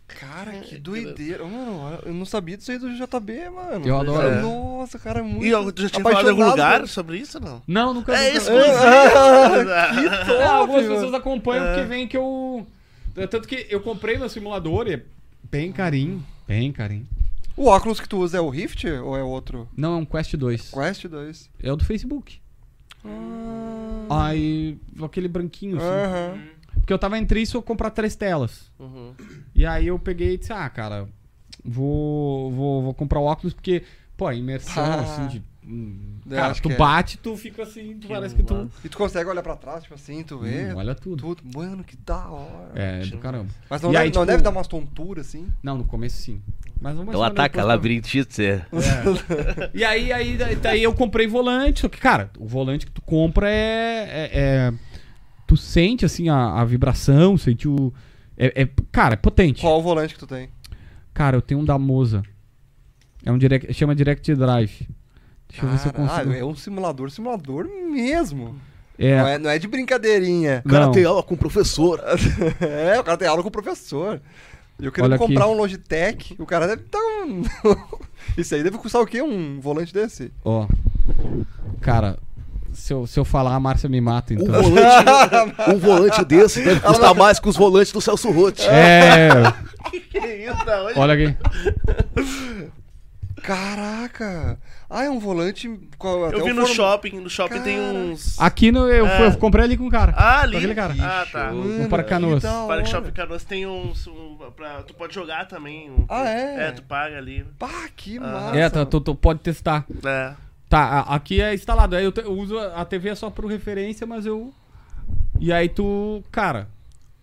Cara, 0.08 0.52
que 0.60 0.78
doideira. 0.78 1.44
Mano, 1.44 1.98
eu 2.04 2.14
não 2.14 2.24
sabia 2.24 2.56
disso 2.56 2.72
aí 2.72 2.78
do 2.78 2.90
JB, 2.94 3.50
mano. 3.50 3.86
Eu 3.86 4.00
adoro. 4.00 4.26
É. 4.26 4.40
Nossa, 4.40 4.98
cara, 4.98 5.20
é 5.20 5.22
muito. 5.22 5.44
E 5.44 5.50
eu, 5.50 5.70
tu 5.70 5.82
já 5.82 5.90
tinha 5.90 6.02
falado 6.02 6.26
em 6.26 6.30
algum 6.30 6.48
lugar 6.50 6.88
sobre 6.88 7.18
isso 7.18 7.38
não? 7.38 7.62
Não, 7.66 7.92
nunca 7.94 8.14
É 8.16 8.32
nunca- 8.32 8.38
exclusivo. 8.38 8.68
Que 9.94 10.08
top, 10.26 10.32
É, 10.32 10.44
algumas 10.46 10.82
mano. 10.84 10.94
pessoas 10.94 11.14
acompanham 11.14 11.66
porque 11.66 11.82
vem 11.82 12.08
que 12.08 12.16
eu. 12.16 12.66
Tanto 13.14 13.46
que 13.46 13.66
eu 13.68 13.80
comprei 13.80 14.16
meu 14.16 14.28
simulador 14.28 14.88
e 14.88 14.94
é 14.94 15.02
bem 15.50 15.70
carinho. 15.72 16.24
Bem 16.46 16.72
carinho. 16.72 17.06
O 17.56 17.66
óculos 17.66 18.00
que 18.00 18.08
tu 18.08 18.18
usa 18.18 18.38
é 18.38 18.40
o 18.40 18.48
Rift 18.48 18.86
ou 18.86 19.16
é 19.16 19.22
outro? 19.22 19.68
Não, 19.76 19.94
é 19.94 19.96
um 19.96 20.04
Quest 20.04 20.34
2. 20.36 20.70
Quest 20.70 21.06
2. 21.06 21.50
É 21.62 21.72
o 21.72 21.76
do 21.76 21.84
Facebook. 21.84 22.40
Aí. 24.10 24.78
aquele 25.02 25.28
branquinho 25.28 25.76
assim. 25.76 25.86
Aham. 25.86 26.38
Porque 26.80 26.92
eu 26.92 26.98
tava 26.98 27.18
entre 27.18 27.40
isso 27.40 27.56
ou 27.56 27.62
comprar 27.62 27.90
três 27.90 28.14
telas. 28.16 28.70
Uhum. 28.78 29.12
E 29.54 29.64
aí 29.66 29.86
eu 29.86 29.98
peguei 29.98 30.34
e 30.34 30.38
disse, 30.38 30.52
ah, 30.52 30.68
cara, 30.68 31.06
vou, 31.64 32.50
vou, 32.52 32.82
vou 32.82 32.94
comprar 32.94 33.20
o 33.20 33.24
óculos 33.24 33.52
porque, 33.52 33.82
pô, 34.16 34.26
a 34.26 34.34
imersão, 34.34 34.82
Ah. 34.84 35.00
assim, 35.00 35.26
de. 35.28 35.42
hum, 35.66 36.16
Eu 36.30 36.36
Cara, 36.36 36.54
tu 36.54 36.70
é. 36.70 36.76
bate, 36.76 37.16
tu 37.18 37.36
fica 37.36 37.62
assim, 37.62 37.96
tu 37.98 38.08
parece 38.08 38.34
que 38.34 38.42
tu. 38.42 38.70
E 38.84 38.88
tu 38.88 38.96
consegue 38.98 39.28
olhar 39.30 39.42
pra 39.42 39.56
trás, 39.56 39.82
tipo 39.82 39.94
assim, 39.94 40.22
tu 40.22 40.38
vê. 40.38 40.72
Hum, 40.72 40.76
olha 40.76 40.94
tudo. 40.94 41.16
Tudo. 41.34 41.42
Mano, 41.58 41.82
que 41.84 41.96
da 41.96 42.28
hora. 42.28 42.72
É, 42.74 43.00
do 43.06 43.18
caramba. 43.18 43.48
Mas 43.70 43.80
não, 43.82 43.90
E 43.90 43.92
deve, 43.92 44.02
aí, 44.04 44.08
não 44.08 44.12
tipo- 44.12 44.26
deve 44.26 44.42
dar 44.42 44.50
umas 44.50 44.66
tonturas 44.66 45.26
assim. 45.28 45.48
Não, 45.62 45.78
no 45.78 45.84
começo 45.84 46.16
sim. 46.20 46.42
Mas 46.80 46.96
vamos 46.96 47.12
Não 47.12 47.22
ataca, 47.24 47.64
labirintite. 47.64 48.42
é. 48.44 48.62
E 49.74 49.84
aí, 49.84 50.12
aí, 50.12 50.36
daí, 50.36 50.56
daí 50.56 50.82
eu 50.82 50.94
comprei 50.94 51.26
volante, 51.26 51.80
só 51.80 51.88
que, 51.88 51.98
cara, 51.98 52.30
o 52.38 52.46
volante 52.46 52.86
que 52.86 52.92
tu 52.92 53.02
compra 53.02 53.48
é. 53.50 54.08
é- 54.10 54.30
é- 54.32 54.72
tu 55.48 55.56
sente, 55.56 56.04
assim, 56.04 56.28
a, 56.28 56.60
a 56.60 56.64
vibração, 56.64 57.36
sente 57.36 57.66
o. 57.66 57.92
É, 58.36 58.62
é- 58.62 58.68
cara, 58.92 59.14
é 59.14 59.16
potente. 59.16 59.62
Qual 59.62 59.78
o 59.80 59.82
volante 59.82 60.14
que 60.14 60.20
tu 60.20 60.26
tem? 60.26 60.50
Cara, 61.12 61.36
eu 61.36 61.42
tenho 61.42 61.58
um 61.60 61.64
da 61.64 61.76
Moza. 61.76 62.22
É 63.24 63.32
um 63.32 63.38
direct, 63.38 63.72
chama 63.74 63.94
Direct 63.96 64.32
Drive. 64.36 64.86
Deixa 65.48 65.64
eu 65.64 65.70
ver 65.70 65.78
se 65.78 65.88
eu 65.88 65.92
consigo. 65.92 66.30
Ah, 66.30 66.36
é 66.36 66.44
um 66.44 66.54
simulador, 66.54 67.10
simulador 67.10 67.66
mesmo. 67.90 68.54
É, 68.98 69.16
Não, 69.18 69.26
é, 69.28 69.38
não 69.38 69.50
é 69.50 69.58
de 69.58 69.66
brincadeirinha. 69.66 70.62
O 70.64 70.68
cara 70.68 70.86
Não. 70.86 70.92
tem 70.92 71.04
aula 71.04 71.22
com 71.22 71.34
o 71.34 71.38
professor. 71.38 72.00
é, 72.60 73.00
o 73.00 73.04
cara 73.04 73.16
tem 73.16 73.26
aula 73.26 73.42
com 73.42 73.48
o 73.48 73.52
professor. 73.52 74.20
Eu 74.78 74.92
queria 74.92 75.06
Olha 75.06 75.16
aqui. 75.16 75.26
comprar 75.26 75.48
um 75.48 75.54
Logitech, 75.54 76.36
o 76.38 76.46
cara 76.46 76.66
deve 76.68 76.82
estar 76.82 76.98
um... 76.98 77.42
Isso 78.36 78.54
aí 78.54 78.62
deve 78.62 78.78
custar 78.78 79.00
o 79.02 79.06
quê? 79.06 79.20
Um 79.22 79.58
volante 79.60 79.92
desse? 79.92 80.30
ó. 80.44 80.68
Cara, 81.80 82.18
se 82.78 82.92
eu, 82.92 83.06
se 83.06 83.18
eu 83.18 83.24
falar, 83.24 83.54
a 83.54 83.60
Márcia 83.60 83.88
me 83.88 84.00
mata, 84.00 84.32
Um 84.34 84.36
então. 84.42 84.62
volante, 84.62 85.74
um 85.74 85.78
volante 85.78 86.24
desse 86.24 86.62
deve 86.64 86.80
custar 86.80 87.14
mais 87.14 87.38
que 87.38 87.48
os 87.48 87.56
volantes 87.56 87.92
do 87.92 88.00
Celso 88.00 88.30
Rotti. 88.30 88.66
É. 88.68 89.28
Que 90.10 90.18
isso, 90.18 90.64
da 90.64 90.84
onde? 90.84 90.98
Olha 90.98 91.14
aqui. 91.14 91.36
Caraca! 93.42 94.58
Ah, 94.90 95.04
é 95.04 95.10
um 95.10 95.18
volante. 95.18 95.68
com 95.96 96.24
até 96.24 96.36
Eu 96.36 96.44
vi 96.44 96.52
no 96.52 96.62
forma- 96.62 96.74
shopping, 96.74 97.20
no 97.20 97.30
shopping 97.30 97.60
tem 97.60 97.76
Cara. 97.78 97.92
uns. 97.92 98.40
Aqui 98.40 98.72
no, 98.72 98.88
eu, 98.88 99.06
É. 99.06 99.26
eu 99.26 99.36
comprei 99.38 99.64
ali 99.64 99.76
com 99.76 99.86
o 99.86 99.90
cara. 99.90 100.12
Ah, 100.16 100.38
Com 100.38 100.44
ali. 100.44 100.56
aquele 100.56 100.74
cara. 100.74 100.94
Ah, 101.00 101.26
tá. 101.30 101.44
Mano, 101.52 101.64
No 101.82 101.88
Parque 101.88 102.08
Canoas. 102.10 102.42
que 102.42 102.48
Parque. 102.66 102.88
Shopping 102.88 103.12
Canoas 103.12 103.44
tem 103.44 103.66
uns. 103.66 104.06
Um, 104.06 104.36
pra, 104.56 104.82
tu 104.82 104.94
pode 104.94 105.14
jogar 105.14 105.46
também. 105.46 105.90
um- 105.90 106.04
Ah, 106.08 106.28
é? 106.28 106.68
É, 106.68 106.72
tu 106.72 106.82
paga 106.82 107.16
ali. 107.18 107.44
Pá, 107.58 107.68
que 107.96 108.18
Ah. 108.18 108.20
massa. 108.20 108.56
É, 108.56 108.70
tá, 108.70 108.84
tu, 108.86 109.00
tu 109.00 109.14
pode 109.14 109.40
testar. 109.40 109.84
É. 110.04 110.32
Tá, 110.68 111.00
aqui 111.08 111.40
é 111.40 111.54
instalado. 111.54 111.96
Aí 111.96 112.04
eu, 112.04 112.12
te- 112.12 112.20
eu 112.22 112.32
uso 112.32 112.58
a 112.58 112.84
TV 112.84 113.14
só 113.16 113.30
por 113.30 113.46
referência, 113.46 114.06
mas 114.06 114.26
eu. 114.26 114.52
E 115.40 115.52
aí 115.52 115.68
tu. 115.68 116.22
Cara. 116.30 116.68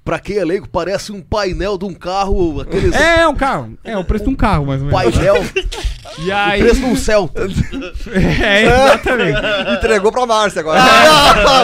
Pra 0.03 0.19
quem 0.19 0.37
é 0.37 0.45
leigo, 0.45 0.67
parece 0.69 1.11
um 1.11 1.19
painel 1.19 1.79
de 1.79 1.85
um 1.85 1.91
carro, 1.95 2.61
aqueles 2.61 2.93
É, 2.93 3.21
é 3.21 3.27
um 3.27 3.33
carro. 3.33 3.75
É 3.83 3.97
o 3.97 4.03
preço 4.03 4.25
de 4.25 4.29
um 4.29 4.35
carro, 4.35 4.63
mais 4.67 4.79
ou 4.79 4.87
menos. 4.87 5.01
painel, 5.15 5.35
E 6.23 6.31
aí. 6.31 6.61
preço 6.61 6.79
de 6.79 6.85
um 6.85 6.95
Celta. 6.95 7.41
É, 8.45 8.65
exatamente. 8.65 9.39
Entregou 9.75 10.11
pra 10.11 10.27
Márcia 10.27 10.59
agora. 10.61 10.79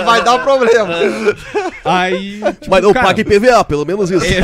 Vai 0.04 0.24
dar 0.24 0.34
um 0.36 0.40
problema. 0.40 0.92
Aí. 1.86 2.42
tipo, 2.62 2.70
Mas 2.72 2.82
não 2.84 2.94
cara, 2.94 3.06
paga 3.06 3.22
IPVA, 3.22 3.64
pelo 3.64 3.86
menos 3.86 4.10
isso. 4.10 4.26
é, 4.26 4.42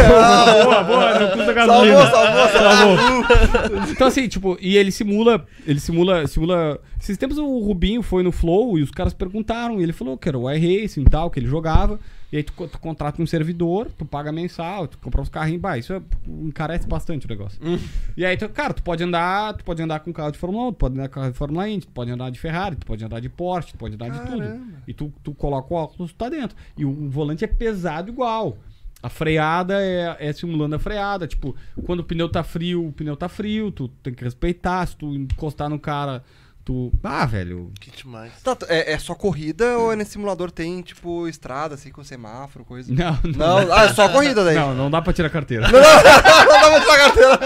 boa, 0.63 0.83
boa, 0.83 1.19
não 1.19 1.29
custa 1.31 1.53
gasolina. 1.53 2.05
Salvou, 2.11 2.47
salvou, 2.47 2.97
salvou. 2.97 3.87
Então 3.89 4.07
assim, 4.07 4.27
tipo, 4.27 4.57
e 4.61 4.77
ele 4.77 4.91
simula, 4.91 5.43
ele 5.65 5.79
simula, 5.79 6.27
simula. 6.27 6.79
Esses 6.99 7.17
tempos 7.17 7.37
o 7.37 7.59
Rubinho 7.59 8.01
foi 8.01 8.23
no 8.23 8.31
Flow 8.31 8.77
e 8.77 8.81
os 8.81 8.91
caras 8.91 9.13
perguntaram, 9.13 9.79
e 9.79 9.83
ele 9.83 9.93
falou 9.93 10.17
que 10.17 10.27
era 10.27 10.37
o 10.37 10.51
iRacing 10.51 11.01
e 11.01 11.05
tal, 11.05 11.29
que 11.29 11.39
ele 11.39 11.47
jogava. 11.47 11.99
E 12.31 12.37
aí 12.37 12.43
tu, 12.43 12.53
tu 12.67 12.79
contrata 12.79 13.21
um 13.21 13.25
servidor, 13.25 13.89
tu 13.97 14.05
paga 14.05 14.31
mensal, 14.31 14.87
tu 14.87 14.97
compra 14.97 15.21
uns 15.21 15.29
carrinhos, 15.29 15.61
bah, 15.61 15.77
isso 15.77 15.93
é, 15.93 16.01
encarece 16.27 16.85
bastante 16.85 17.25
o 17.25 17.29
negócio. 17.29 17.59
E 18.17 18.25
aí, 18.25 18.35
tu, 18.35 18.49
cara, 18.49 18.73
tu 18.73 18.83
pode 18.83 19.03
andar, 19.03 19.53
tu 19.53 19.63
pode 19.63 19.81
andar 19.81 19.99
com 20.01 20.11
carro 20.11 20.31
de 20.31 20.37
Fórmula 20.37 20.67
1, 20.67 20.71
tu 20.73 20.77
pode 20.77 20.95
andar 20.95 21.07
com 21.07 21.15
carro 21.15 21.31
de 21.31 21.37
Fórmula 21.37 21.69
Indy, 21.69 21.85
tu 21.85 21.91
pode 21.93 22.11
andar 22.11 22.29
de 22.29 22.39
Ferrari, 22.39 22.75
tu 22.75 22.85
pode 22.85 23.05
andar 23.05 23.21
de 23.21 23.29
Porsche, 23.29 23.71
tu 23.71 23.77
pode 23.77 23.95
andar 23.95 24.09
de 24.09 24.19
tudo. 24.29 24.43
E 24.87 24.93
tu, 24.93 25.13
tu 25.23 25.33
coloca 25.33 25.73
o 25.73 25.77
óculos, 25.77 26.11
tu 26.11 26.17
tá 26.17 26.27
dentro. 26.27 26.57
E 26.77 26.83
o, 26.83 26.89
o 26.89 27.09
volante 27.09 27.45
é 27.45 27.47
pesado 27.47 28.11
igual. 28.11 28.57
A 29.01 29.09
freada 29.09 29.81
é, 29.81 30.17
é 30.19 30.33
simulando 30.33 30.75
a 30.75 30.79
freada. 30.79 31.27
Tipo, 31.27 31.55
quando 31.85 31.99
o 32.01 32.03
pneu 32.03 32.27
tá 32.27 32.43
frio, 32.43 32.87
o 32.87 32.91
pneu 32.91 33.15
tá 33.15 33.29
frio, 33.29 33.71
tu 33.71 33.87
tem 33.87 34.13
que 34.13 34.23
respeitar. 34.23 34.85
Se 34.85 34.97
tu 34.97 35.13
encostar 35.13 35.69
no 35.69 35.79
cara, 35.79 36.23
tu. 36.67 36.91
Ah, 37.01 37.25
velho. 37.25 37.71
Que 37.79 37.89
demais. 37.91 38.33
Tá, 38.43 38.53
t- 38.55 38.65
é, 38.67 38.91
é 38.91 38.99
só 38.99 39.15
corrida 39.15 39.77
ou 39.77 39.95
nesse 39.95 40.11
simulador 40.11 40.51
tem, 40.51 40.81
tipo, 40.81 41.25
estrada, 41.27 41.75
assim, 41.75 41.89
com 41.91 42.03
semáforo, 42.03 42.65
coisa? 42.65 42.93
Não, 42.93 43.17
não. 43.23 43.65
Não, 43.65 43.73
ah, 43.73 43.85
é 43.85 43.93
só 43.93 44.09
corrida 44.09 44.43
daí. 44.43 44.55
Não, 44.55 44.75
não 44.75 44.91
dá 44.91 45.01
pra 45.01 45.13
tirar 45.13 45.29
a 45.29 45.31
carteira. 45.31 45.65
Não 45.71 45.79
dá 45.81 46.69
pra 46.69 46.81
tirar 46.81 46.93
a 46.93 46.97
carteira. 46.97 47.39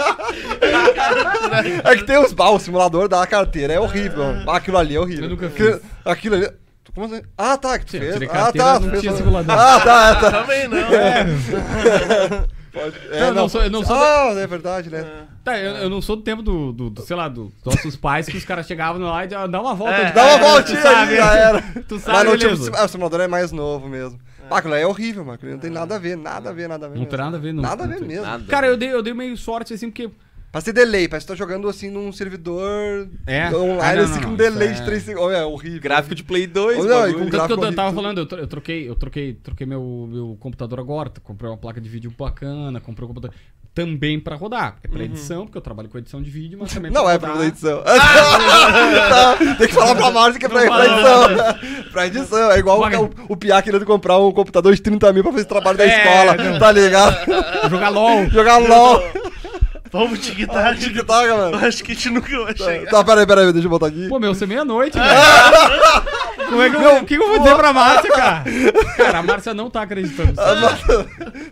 É 1.84 1.96
que 1.96 2.04
tem 2.04 2.18
os. 2.18 2.34
Ah, 2.38 2.50
o 2.50 2.58
simulador 2.58 3.08
da 3.08 3.24
carteira 3.26 3.72
é 3.72 3.78
horrível. 3.80 4.24
Ah, 4.48 4.56
aquilo 4.56 4.78
ali 4.78 4.96
é 4.96 5.00
horrível. 5.00 5.24
Eu 5.24 5.30
nunca 5.30 5.46
Aquilo- 5.46 5.72
fiz. 5.74 5.82
Aquilo 6.04 6.34
ali. 6.34 6.50
Como 6.94 7.06
assim? 7.06 7.22
Ah, 7.38 7.56
tá, 7.56 7.78
que 7.78 7.86
tu 7.86 7.92
Sim, 7.92 8.00
fez. 8.00 8.12
tirei 8.14 8.28
Ah, 8.28 8.32
carteira, 8.32 8.66
tá. 8.66 8.74
tu 8.78 8.82
não 8.82 8.90
fez 8.90 9.02
tinha 9.02 9.16
simulador. 9.16 9.56
Ah, 9.58 9.80
tá, 9.80 10.10
é, 10.10 10.14
tá. 10.20 10.30
Também 10.42 10.68
não. 10.68 10.78
Pode- 12.72 12.96
é, 13.10 13.20
Não, 13.20 13.26
eu 13.28 13.34
não 13.34 13.48
sou- 13.48 13.62
eu 13.62 13.70
não 13.70 13.84
sou 13.84 13.94
da- 13.96 14.28
Ah, 14.30 14.32
é 14.34 14.46
verdade, 14.46 14.88
né? 14.88 15.26
Tá, 15.44 15.58
eu, 15.58 15.72
eu 15.76 15.90
não 15.90 16.00
sou 16.00 16.16
do 16.16 16.22
tempo 16.22 16.40
do, 16.42 16.72
do, 16.72 16.88
do, 16.90 17.02
sei 17.02 17.14
lá, 17.16 17.28
do- 17.28 17.52
dos 17.62 17.74
nossos 17.74 17.96
pais 17.96 18.26
que 18.26 18.36
os 18.36 18.44
caras 18.44 18.66
chegavam 18.66 19.02
lá 19.02 19.24
e 19.24 19.26
diziam, 19.28 19.48
dá 19.48 19.60
uma 19.60 19.74
volta. 19.74 19.94
É, 19.94 20.04
de- 20.06 20.12
Dá 20.12 20.24
uma 20.24 20.38
tu 20.38 20.44
voltinha 20.52 20.80
sabe, 20.82 20.96
ali, 21.12 21.16
já 21.16 21.34
era. 21.36 21.62
Tu 21.86 21.94
Mas 21.94 22.02
sabe, 22.02 22.24
não, 22.24 22.36
tipo, 22.38 22.50
beleza. 22.54 22.72
ah, 22.76 22.84
o 22.84 22.88
simulador 22.88 23.20
é 23.20 23.28
mais 23.28 23.52
novo 23.52 23.88
mesmo. 23.88 24.18
Ah, 24.50 24.58
aquilo 24.58 24.74
é 24.74 24.86
horrível, 24.86 25.24
mano. 25.24 25.38
Não 25.42 25.58
tem 25.58 25.70
nada 25.70 25.96
a 25.96 25.98
ver, 25.98 26.16
nada 26.16 26.50
a 26.50 26.52
ver, 26.52 26.68
nada 26.68 26.86
a 26.86 26.88
ver. 26.88 26.94
Não 26.94 27.00
mesmo. 27.02 27.10
tem 27.10 27.18
nada 27.18 27.36
a 27.36 27.40
ver, 27.40 27.52
não. 27.54 27.62
Nada 27.62 27.84
a 27.84 27.86
não 27.86 27.94
ver 27.98 28.04
mesmo. 28.06 28.24
Nada. 28.26 28.44
Cara, 28.48 28.66
eu 28.66 28.76
dei, 28.76 28.92
eu 28.92 29.02
dei 29.02 29.14
meio 29.14 29.36
sorte, 29.36 29.72
assim, 29.74 29.90
porque 29.90 30.10
Parece 30.52 30.70
ter 30.70 30.84
delay, 30.84 31.08
parece 31.08 31.26
que 31.26 31.32
tá 31.32 31.36
jogando 31.36 31.66
assim 31.66 31.88
num 31.90 32.12
servidor 32.12 33.08
É? 33.26 33.46
online, 33.56 33.80
Ah, 33.80 33.94
não, 33.96 34.02
assim, 34.04 34.12
não, 34.16 34.20
com 34.22 34.28
não, 34.28 34.36
delay 34.36 34.66
isso 34.68 34.76
de 34.76 34.82
é- 34.82 34.84
3 34.84 35.02
segundos. 35.02 35.32
É 35.32 35.44
horrível. 35.46 35.80
Gráfico 35.80 36.14
de 36.14 36.22
Play 36.22 36.46
2, 36.46 36.76
Não, 36.76 36.84
e 36.84 36.88
bagulho. 36.88 37.24
com 37.24 37.30
Tanto 37.30 37.58
que 37.58 37.64
eu, 37.64 37.74
tava 37.74 37.92
falando, 37.94 38.18
eu, 38.18 38.26
tro- 38.26 38.38
eu 38.38 38.46
troquei, 38.46 38.86
eu 38.88 38.94
troquei, 38.94 39.32
troquei 39.32 39.66
meu, 39.66 40.06
meu 40.12 40.36
computador 40.38 40.78
agora, 40.78 41.10
comprei 41.24 41.50
uma 41.50 41.56
placa 41.56 41.80
de 41.80 41.88
vídeo 41.88 42.12
bacana, 42.18 42.80
comprei 42.80 43.04
um 43.06 43.08
computador 43.08 43.34
também 43.74 44.20
pra 44.20 44.36
rodar. 44.36 44.76
É 44.84 44.88
pra 44.88 45.02
edição, 45.02 45.46
porque 45.46 45.56
eu 45.56 45.62
trabalho 45.62 45.88
com 45.88 45.96
edição 45.96 46.20
de 46.20 46.28
vídeo, 46.28 46.58
mas 46.60 46.70
também 46.74 46.90
Uhum. 46.90 46.96
Não 46.96 47.04
pra 47.04 47.12
é 47.12 47.16
rodar. 47.16 47.36
pra 47.38 47.46
edição. 47.46 47.82
Tá, 49.08 49.36
tem 49.56 49.68
que 49.68 49.72
falar 49.74 49.94
pra 49.94 50.10
Márcia 50.10 50.38
que 50.38 50.44
é 50.44 50.48
pra, 50.50 50.64
Não 50.64 50.68
pra 50.74 50.84
edição. 50.86 51.84
pra 51.92 52.06
edição. 52.06 52.50
É 52.52 52.58
igual 52.58 52.78
Paga- 52.80 53.00
o, 53.00 53.10
o 53.30 53.36
Piá 53.38 53.62
querendo 53.62 53.86
comprar 53.86 54.18
um 54.18 54.30
computador 54.32 54.74
de 54.74 54.82
30 54.82 55.10
mil 55.14 55.22
pra 55.22 55.32
fazer 55.32 55.44
trabalho 55.46 55.78
da 55.78 55.84
É, 55.84 55.96
escola. 55.96 56.36
não. 56.36 56.58
Tá 56.58 56.72
ligado? 56.72 57.70
Jogar 57.70 57.88
LOL. 57.88 58.28
Jogar 58.28 58.58
LOL. 58.58 59.02
Vamos 59.92 60.18
tic-tac. 60.20 60.78
TikTok, 60.80 61.28
mano. 61.28 61.56
Acho 61.66 61.84
que 61.84 61.92
a 61.92 61.94
gente 61.94 62.10
nunca 62.10 62.44
vai 62.44 62.56
chegar. 62.56 62.90
Tá, 62.90 63.04
peraí, 63.04 63.26
peraí, 63.26 63.52
deixa 63.52 63.66
eu 63.66 63.70
botar 63.70 63.86
aqui. 63.88 64.08
Pô, 64.08 64.18
meu, 64.18 64.34
você 64.34 64.44
é 64.44 64.46
meia-noite, 64.46 64.98
velho. 64.98 65.12
Como 66.48 66.62
é 66.62 66.70
que 66.70 66.76
eu, 66.76 66.96
o 66.96 67.04
que, 67.04 67.16
que 67.16 67.22
eu 67.22 67.28
vou 67.28 67.38
dizer 67.38 67.54
pra 67.56 67.72
Márcia, 67.72 68.10
cara? 68.10 68.44
Cara, 68.96 69.18
a 69.18 69.22
Márcia 69.22 69.54
não 69.54 69.70
tá 69.70 69.82
acreditando. 69.82 70.40
Ah. 70.40 70.78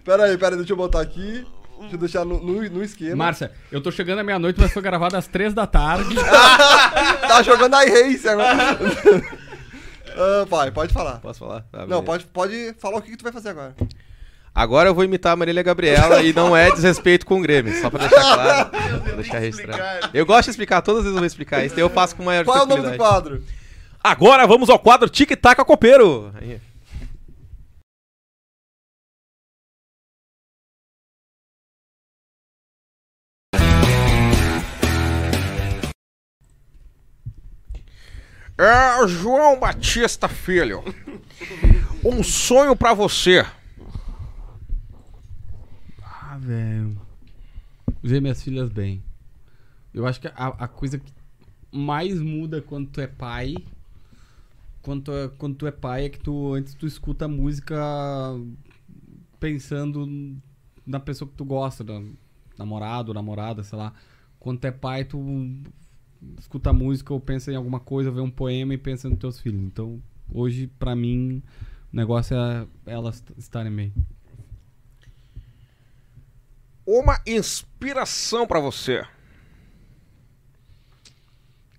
Peraí, 0.04 0.36
peraí, 0.38 0.56
deixa 0.56 0.72
eu 0.72 0.76
botar 0.76 1.00
aqui. 1.00 1.46
Deixa 1.80 1.94
eu 1.94 1.98
deixar 1.98 2.24
no, 2.26 2.38
no, 2.42 2.62
no 2.68 2.82
esquema. 2.84 3.16
Márcia, 3.16 3.52
eu 3.72 3.80
tô 3.80 3.90
chegando 3.90 4.18
à 4.18 4.22
meia-noite, 4.24 4.60
mas 4.60 4.72
foi 4.72 4.82
gravado 4.82 5.16
às 5.16 5.26
três 5.26 5.54
da 5.54 5.66
tarde. 5.66 6.14
Tá 7.30 7.42
jogando 7.42 7.76
iRace 7.82 8.28
agora. 8.28 8.76
ah, 10.16 10.46
pai, 10.50 10.70
pode 10.72 10.92
falar. 10.92 11.20
Posso 11.20 11.38
falar? 11.38 11.60
Tá, 11.70 11.78
Não, 11.80 11.86
beleza. 11.86 12.02
pode, 12.02 12.24
pode 12.26 12.74
falar 12.78 12.98
o 12.98 13.02
que, 13.02 13.12
que 13.12 13.16
tu 13.16 13.22
vai 13.22 13.32
fazer 13.32 13.50
agora. 13.50 13.74
Agora 14.54 14.88
eu 14.88 14.94
vou 14.94 15.04
imitar 15.04 15.32
a 15.32 15.36
Marília 15.36 15.62
Gabriela 15.62 16.22
e 16.22 16.32
não 16.32 16.56
é 16.56 16.70
desrespeito 16.70 17.24
com 17.24 17.38
o 17.38 17.42
Grêmio, 17.42 17.80
só 17.80 17.88
pra 17.88 18.00
deixar 18.00 18.34
claro. 18.34 18.70
Pra 19.00 19.14
deixar 19.14 19.38
registrado. 19.38 20.10
Eu 20.12 20.26
gosto 20.26 20.46
de 20.46 20.50
explicar, 20.50 20.82
todas 20.82 21.00
as 21.00 21.04
vezes 21.04 21.16
eu 21.16 21.20
vou 21.20 21.26
explicar 21.26 21.64
isso, 21.64 21.78
eu 21.78 21.88
faço 21.88 22.16
com 22.16 22.24
maior 22.24 22.44
Qual 22.44 22.58
é 22.58 22.62
o 22.62 22.66
nome 22.66 22.90
do 22.90 22.96
quadro? 22.96 23.42
Agora 24.02 24.46
vamos 24.46 24.68
ao 24.68 24.78
quadro 24.78 25.08
Tic 25.08 25.30
Tac 25.36 25.58
Copeiro. 25.64 26.32
Aí. 26.40 26.60
É, 38.58 39.06
João 39.08 39.58
Batista 39.58 40.28
Filho. 40.28 40.84
Um 42.04 42.22
sonho 42.22 42.76
pra 42.76 42.92
você. 42.92 43.46
Velho. 46.40 46.98
Ver 48.02 48.20
minhas 48.20 48.42
filhas 48.42 48.70
bem. 48.70 49.02
Eu 49.92 50.06
acho 50.06 50.20
que 50.20 50.28
a, 50.28 50.46
a 50.46 50.66
coisa 50.66 50.98
que 50.98 51.12
mais 51.70 52.20
muda 52.20 52.62
quando 52.62 52.88
tu 52.88 53.00
é 53.00 53.06
pai. 53.06 53.54
Quando 54.80 55.12
é, 55.12 55.28
quando 55.28 55.56
tu 55.56 55.66
é 55.66 55.70
pai 55.70 56.06
é 56.06 56.08
que 56.08 56.18
tu 56.18 56.54
antes 56.54 56.72
tu 56.72 56.86
escuta 56.86 57.26
a 57.26 57.28
música 57.28 57.76
pensando 59.38 60.08
na 60.86 60.98
pessoa 60.98 61.28
que 61.28 61.36
tu 61.36 61.44
gosta, 61.44 61.84
da 61.84 62.00
namorado, 62.56 63.12
namorada, 63.12 63.62
sei 63.62 63.78
lá. 63.78 63.92
Quando 64.38 64.60
tu 64.60 64.66
é 64.66 64.70
pai, 64.70 65.04
tu 65.04 65.20
escuta 66.38 66.72
música 66.72 67.12
ou 67.12 67.20
pensa 67.20 67.52
em 67.52 67.56
alguma 67.56 67.80
coisa, 67.80 68.10
vê 68.10 68.20
um 68.20 68.30
poema 68.30 68.72
e 68.72 68.78
pensa 68.78 69.10
nos 69.10 69.18
teus 69.18 69.38
filhos. 69.38 69.60
Então, 69.60 70.02
hoje, 70.32 70.68
pra 70.78 70.96
mim, 70.96 71.42
o 71.92 71.96
negócio 71.96 72.34
é 72.34 72.66
elas 72.86 73.22
estarem 73.36 73.74
bem. 73.74 73.92
Uma 76.86 77.20
inspiração 77.26 78.46
pra 78.46 78.60
você. 78.60 79.04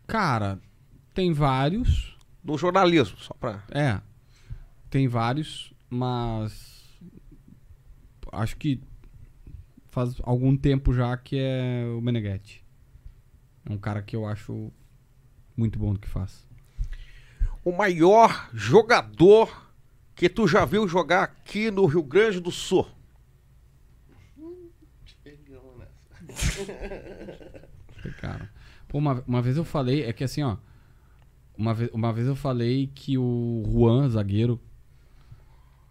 Cara, 0.07 0.59
tem 1.13 1.33
vários. 1.33 2.17
Do 2.43 2.57
jornalismo, 2.57 3.17
só 3.19 3.33
pra. 3.35 3.63
É. 3.71 4.01
Tem 4.89 5.07
vários, 5.07 5.73
mas. 5.89 6.99
Acho 8.31 8.57
que 8.57 8.81
faz 9.91 10.15
algum 10.23 10.55
tempo 10.57 10.93
já 10.93 11.15
que 11.17 11.38
é 11.38 11.85
o 11.95 12.01
Meneghetti. 12.01 12.65
É 13.69 13.71
um 13.71 13.77
cara 13.77 14.01
que 14.01 14.15
eu 14.15 14.25
acho 14.25 14.71
muito 15.55 15.77
bom 15.77 15.93
do 15.93 15.99
que 15.99 16.07
faz. 16.07 16.47
o 17.63 17.71
maior 17.71 18.49
jogador 18.53 19.69
que 20.15 20.27
tu 20.30 20.47
já 20.47 20.65
viu 20.65 20.88
jogar 20.88 21.23
aqui 21.23 21.69
no 21.69 21.85
Rio 21.85 22.03
Grande 22.03 22.39
do 22.39 22.51
Sul? 22.51 22.88
Cara. 28.19 28.49
Pô, 28.88 28.98
uma, 28.98 29.23
uma 29.27 29.41
vez 29.41 29.57
eu 29.57 29.64
falei, 29.64 30.03
é 30.03 30.14
que 30.14 30.23
assim, 30.23 30.43
ó. 30.43 30.57
Uma 31.57 31.73
vez, 31.73 31.90
uma 31.93 32.11
vez 32.11 32.27
eu 32.27 32.35
falei 32.35 32.91
que 32.93 33.17
o 33.17 33.64
Juan, 33.65 34.09
zagueiro, 34.09 34.59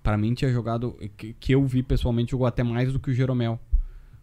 pra 0.03 0.17
mim 0.17 0.35
tinha 0.35 0.53
jogado. 0.53 0.97
Que, 1.17 1.33
que 1.35 1.55
eu 1.55 1.65
vi 1.67 1.83
pessoalmente, 1.83 2.33
jogou 2.33 2.47
até 2.47 2.63
mais 2.63 2.93
do 2.93 2.99
que 2.99 3.11
o 3.11 3.15
Jeromel. 3.15 3.61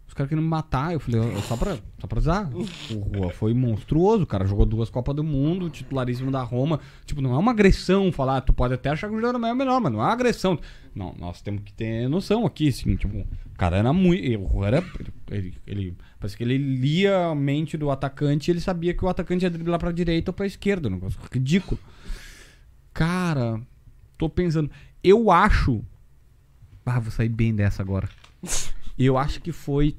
Os 0.08 0.14
caras 0.14 0.30
queriam 0.30 0.42
me 0.42 0.48
matar. 0.48 0.94
Eu 0.94 0.98
falei, 1.00 1.20
"Ó, 1.20 1.40
só 1.42 1.56
pra, 1.56 1.76
só 2.00 2.06
pra 2.06 2.18
usar. 2.18 2.50
O 2.90 2.94
Rua 2.94 3.30
foi 3.30 3.52
monstruoso. 3.52 4.24
O 4.24 4.26
cara 4.26 4.46
jogou 4.46 4.64
duas 4.64 4.88
Copas 4.88 5.14
do 5.14 5.22
Mundo, 5.22 5.68
titularíssimo 5.68 6.30
da 6.30 6.42
Roma. 6.42 6.80
Tipo, 7.04 7.20
não 7.20 7.34
é 7.34 7.38
uma 7.38 7.52
agressão 7.52 8.10
falar, 8.10 8.40
tu 8.40 8.52
pode 8.52 8.72
até 8.74 8.88
achar 8.88 9.08
que 9.08 9.14
o 9.14 9.20
Jeromel 9.20 9.50
é 9.50 9.54
melhor, 9.54 9.80
mas 9.80 9.92
não 9.92 10.00
é 10.00 10.04
uma 10.04 10.12
agressão. 10.12 10.58
Não, 10.94 11.14
nós 11.18 11.42
temos 11.42 11.62
que 11.62 11.72
ter 11.72 12.08
noção 12.08 12.46
aqui, 12.46 12.68
assim, 12.68 12.96
tipo, 12.96 13.18
o 13.18 13.26
cara 13.56 13.76
era 13.76 13.92
muito. 13.92 14.26
O 14.40 14.46
Rua 14.46 14.66
era. 14.68 14.84
Ele, 15.30 15.54
ele, 15.66 15.96
parece 16.18 16.36
que 16.36 16.42
ele 16.42 16.56
lia 16.56 17.26
a 17.26 17.34
mente 17.34 17.76
do 17.76 17.90
atacante 17.90 18.50
e 18.50 18.52
ele 18.52 18.60
sabia 18.60 18.94
que 18.94 19.04
o 19.04 19.08
atacante 19.08 19.44
ia 19.44 19.50
driblar 19.50 19.78
pra 19.78 19.92
direita 19.92 20.30
ou 20.30 20.34
pra 20.34 20.46
esquerda. 20.46 20.88
Um 20.88 20.92
negócio 20.92 21.20
ridículo. 21.30 21.78
Cara, 22.94 23.60
tô 24.16 24.28
pensando. 24.28 24.70
Eu 25.04 25.30
acho. 25.30 25.84
Ah, 26.84 26.98
vou 26.98 27.12
sair 27.12 27.28
bem 27.28 27.54
dessa 27.54 27.82
agora. 27.82 28.08
Eu 28.98 29.16
acho 29.16 29.40
que 29.40 29.52
foi 29.52 29.96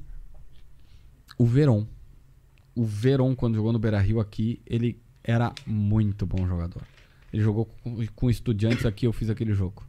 o 1.38 1.46
Veron. 1.46 1.86
O 2.74 2.84
Veron, 2.84 3.34
quando 3.34 3.54
jogou 3.54 3.72
no 3.72 3.78
Beira 3.78 3.98
Rio 3.98 4.20
aqui, 4.20 4.60
ele 4.66 5.00
era 5.24 5.52
muito 5.66 6.26
bom 6.26 6.46
jogador. 6.46 6.82
Ele 7.32 7.42
jogou 7.42 7.64
com, 7.64 8.06
com 8.14 8.30
estudiantes 8.30 8.84
aqui, 8.84 9.06
eu 9.06 9.12
fiz 9.12 9.30
aquele 9.30 9.54
jogo. 9.54 9.84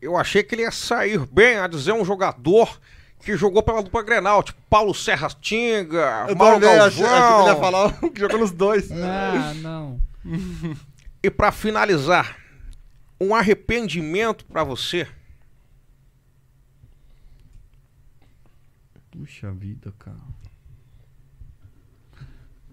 Eu 0.00 0.16
achei 0.16 0.42
que 0.42 0.54
ele 0.54 0.62
ia 0.62 0.70
sair 0.70 1.18
bem, 1.30 1.56
a 1.58 1.66
dizer 1.66 1.92
um 1.92 2.04
jogador 2.04 2.80
que 3.20 3.36
jogou 3.36 3.62
pela 3.62 3.82
dupla 3.82 4.02
Grenal, 4.02 4.42
tipo 4.42 4.60
Paulo 4.68 4.92
Serra 4.92 5.28
Tinga, 5.40 6.26
Eu 6.28 6.34
Mauro 6.36 6.60
também 6.60 6.78
achei, 6.78 7.04
achei 7.04 7.04
que 7.04 7.10
ele 7.10 7.48
ia 7.48 7.54
Galvão. 7.54 7.60
falar 7.60 7.92
que 8.10 8.20
jogou 8.20 8.38
nos 8.40 8.50
dois. 8.50 8.90
Ah, 8.90 9.54
não. 9.54 10.00
E 11.22 11.30
pra 11.30 11.52
finalizar, 11.52 12.36
um 13.20 13.32
arrependimento 13.34 14.44
pra 14.46 14.64
você. 14.64 15.06
Puxa 19.12 19.52
vida, 19.52 19.92
cara. 19.98 20.18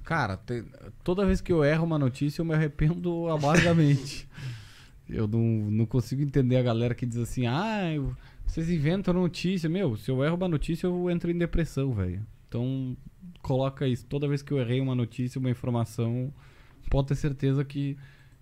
Cara, 0.03 0.37
te- 0.37 0.63
toda 1.03 1.25
vez 1.25 1.39
que 1.39 1.51
eu 1.53 1.63
erro 1.63 1.85
uma 1.85 1.99
notícia, 1.99 2.41
eu 2.41 2.45
me 2.45 2.53
arrependo 2.55 3.27
amargamente. 3.29 4.27
eu 5.07 5.27
não, 5.27 5.39
não 5.69 5.85
consigo 5.85 6.21
entender 6.23 6.55
a 6.57 6.63
galera 6.63 6.95
que 6.95 7.05
diz 7.05 7.17
assim, 7.17 7.45
ah, 7.45 7.91
eu- 7.93 8.15
vocês 8.45 8.69
inventam 8.69 9.13
notícia. 9.13 9.69
Meu, 9.69 9.95
se 9.95 10.09
eu 10.09 10.23
erro 10.23 10.35
uma 10.35 10.47
notícia, 10.47 10.87
eu 10.87 11.09
entro 11.11 11.29
em 11.29 11.37
depressão, 11.37 11.93
velho. 11.93 12.25
Então, 12.47 12.97
coloca 13.43 13.87
isso. 13.87 14.05
Toda 14.07 14.27
vez 14.27 14.41
que 14.41 14.51
eu 14.51 14.57
errei 14.57 14.81
uma 14.81 14.95
notícia, 14.95 15.37
uma 15.37 15.51
informação, 15.51 16.33
pode 16.89 17.09
ter 17.09 17.15
certeza 17.15 17.63
que 17.63 17.95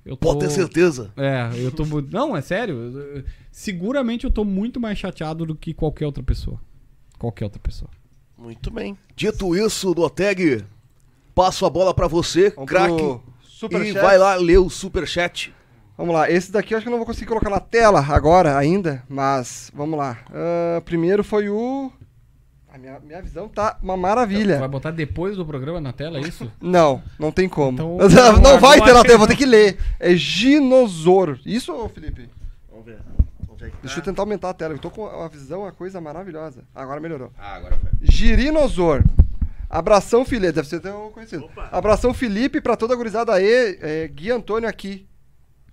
eu 0.06 0.16
tô... 0.16 0.28
Pode 0.30 0.40
ter 0.40 0.50
certeza. 0.52 1.12
É, 1.18 1.50
eu 1.58 1.70
tô 1.74 1.84
muito. 1.86 2.10
Não, 2.14 2.38
é 2.38 2.42
sério. 2.42 2.76
eu- 2.76 3.00
eu- 3.18 3.24
Seguramente 3.52 4.24
eu 4.24 4.32
tô 4.32 4.46
muito 4.46 4.80
mais 4.80 4.98
chateado 4.98 5.46
do 5.46 5.54
que 5.56 5.74
qualquer 5.74 6.06
outra 6.06 6.24
pessoa. 6.24 6.62
Qualquer 7.18 7.46
outra 7.46 7.60
pessoa. 7.60 7.90
Muito 8.38 8.70
bem. 8.70 8.98
Dito 9.16 9.56
isso, 9.56 9.94
Doteg, 9.94 10.64
passo 11.34 11.66
a 11.66 11.70
bola 11.70 11.94
pra 11.94 12.08
você, 12.08 12.52
Vamos 12.52 12.70
craque. 12.70 13.20
E 13.72 13.92
vai 13.94 14.18
lá 14.18 14.36
ler 14.36 14.60
o 14.60 14.70
superchat. 14.70 15.54
Vamos 15.98 16.14
lá, 16.14 16.30
esse 16.30 16.52
daqui 16.52 16.74
eu 16.74 16.78
acho 16.78 16.84
que 16.86 16.90
eu 16.90 16.92
não 16.92 17.00
vou 17.00 17.08
conseguir 17.08 17.26
colocar 17.26 17.50
na 17.50 17.60
tela 17.60 18.00
agora 18.08 18.56
ainda, 18.56 19.04
mas 19.10 19.72
vamos 19.74 19.98
lá. 19.98 20.20
Ah, 20.32 20.80
primeiro 20.86 21.24
foi 21.24 21.50
o. 21.50 21.92
A 22.72 22.78
minha, 22.78 23.00
minha 23.00 23.20
visão 23.20 23.50
tá 23.50 23.80
uma 23.82 23.98
maravilha. 23.98 24.60
Vai 24.60 24.68
botar 24.68 24.92
depois 24.92 25.36
do 25.36 25.44
programa 25.44 25.82
na 25.82 25.92
tela, 25.92 26.20
é 26.20 26.22
isso? 26.22 26.52
Não, 26.62 27.02
não 27.18 27.32
tem 27.32 27.50
como. 27.50 27.72
Então, 27.72 27.98
não 28.44 28.58
agora- 28.58 28.60
vai 28.60 28.80
ter 28.80 28.94
na 28.94 29.02
tela, 29.04 29.18
vou 29.18 29.28
ter 29.28 29.36
que 29.36 29.46
ler. 29.48 29.80
É 30.00 30.14
Ginosauro. 30.16 31.40
Isso, 31.44 31.90
Felipe? 31.90 32.30
Vamos 32.70 32.86
ver. 32.86 33.00
É 33.68 33.72
tá? 33.72 33.78
Deixa 33.84 34.00
eu 34.00 34.04
tentar 34.04 34.22
aumentar 34.24 34.50
a 34.50 34.54
tela. 34.54 34.74
Eu 34.74 34.80
tô 34.80 34.90
com 34.90 35.06
uma 35.06 35.30
visão, 35.30 35.62
uma 35.62 35.72
coisa 35.72 36.00
maravilhosa. 36.02 36.64
Agora 36.76 37.00
melhorou. 37.00 37.32
Ah, 37.38 37.56
agora 37.56 37.78
foi. 37.78 37.90
Girinosor. 38.02 39.04
Abração, 39.70 40.24
Felipe. 40.24 40.54
Deve 40.54 40.68
ser 40.68 40.78
até 40.78 40.94
um 40.94 41.10
conhecido. 41.12 41.46
Opa. 41.46 41.68
Abração, 41.72 42.14
Felipe, 42.14 42.62
pra 42.62 42.76
toda 42.78 42.94
a 42.94 42.98
gurizada 42.98 43.34
aí. 43.34 43.78
É, 43.82 44.08
Gui 44.08 44.32
Antônio 44.32 44.68
aqui. 44.70 45.06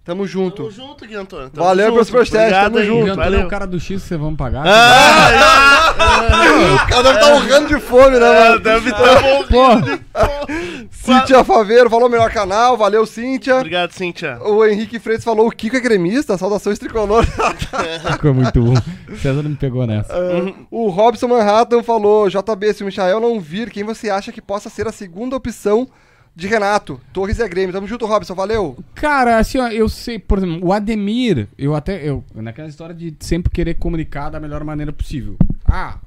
Tamo 0.05 0.26
junto. 0.26 0.56
Tamo 0.64 0.70
junto, 0.70 1.06
Gui 1.06 1.14
Antônio. 1.14 1.48
Tamo 1.48 1.64
Valeu 1.66 1.86
junto. 1.86 1.94
pelo 1.94 2.05
superchat, 2.05 2.50
tamo 2.52 2.78
aí, 2.78 2.86
junto. 2.86 2.98
O 2.98 3.12
Antônio 3.12 3.23
é 3.23 3.31
Valeu. 3.31 3.47
o 3.47 3.48
cara 3.48 3.66
do 3.66 3.81
X 3.81 4.02
que 4.02 4.08
vocês 4.08 4.20
vão 4.20 4.36
pagar. 4.36 4.64
O 5.94 6.86
cara 6.89 7.02
deve 7.02 7.18
estar 7.18 7.34
urrando 7.34 7.68
de 7.68 7.81
fome, 7.81 8.18
né, 8.18 8.26
Ah, 8.26 8.48
mano? 8.50 8.60
deve 8.60 8.90
estar 8.90 9.23
bom. 9.50 9.81
Cíntia 11.05 11.44
Faveiro 11.44 11.91
falou 11.91 12.08
melhor 12.08 12.33
canal. 12.33 12.78
Valeu, 12.78 13.05
Cíntia. 13.05 13.57
Obrigado, 13.57 13.92
Cíntia. 13.92 14.39
O 14.42 14.65
Henrique 14.65 14.99
Freitas 14.99 15.23
falou 15.23 15.47
o 15.47 15.50
Kiko 15.50 15.76
é 15.76 15.81
gremista. 15.81 16.39
Saudações 16.39 16.78
tricolor. 16.78 17.26
Ficou 18.12 18.33
muito 18.33 18.62
bom. 18.62 18.74
César 19.18 19.42
me 19.42 19.55
pegou 19.55 19.86
nessa. 19.86 20.10
Ah, 20.15 20.65
o 20.70 20.89
Robson 20.89 21.28
Manhattan 21.28 21.83
falou: 21.83 22.31
JB, 22.31 22.73
se 22.73 22.83
o 22.83 22.86
Michael 22.86 23.20
não 23.20 23.39
vir, 23.39 23.70
quem 23.70 23.84
você 23.84 24.08
acha 24.08 24.33
que 24.33 24.41
possa 24.41 24.70
ser 24.70 24.89
a 24.89 24.92
segunda 24.92 25.36
opção 25.36 25.86
de 26.34 26.49
Renato? 26.49 26.99
Torres 27.12 27.39
é 27.39 27.47
Grêmio. 27.47 27.74
Tamo 27.74 27.86
junto, 27.86 28.07
Robson. 28.07 28.34
Valeu. 28.34 28.78
Cara, 28.94 29.36
assim, 29.36 29.58
ó, 29.58 29.68
eu 29.68 29.91
sei, 29.91 30.18
por 30.18 30.39
exemplo, 30.39 30.66
o 30.66 30.73
Ademir, 30.73 31.49
eu 31.58 31.74
até. 31.74 32.02
Eu, 32.02 32.24
naquela 32.34 32.68
história 32.68 32.94
de 32.94 33.15
sempre 33.20 33.52
querer 33.52 33.74
comunicar 33.74 34.31
da 34.31 34.41
melhor 34.41 34.65
maneira 34.65 34.91
possível. 34.91 35.36
Ah, 35.66 35.99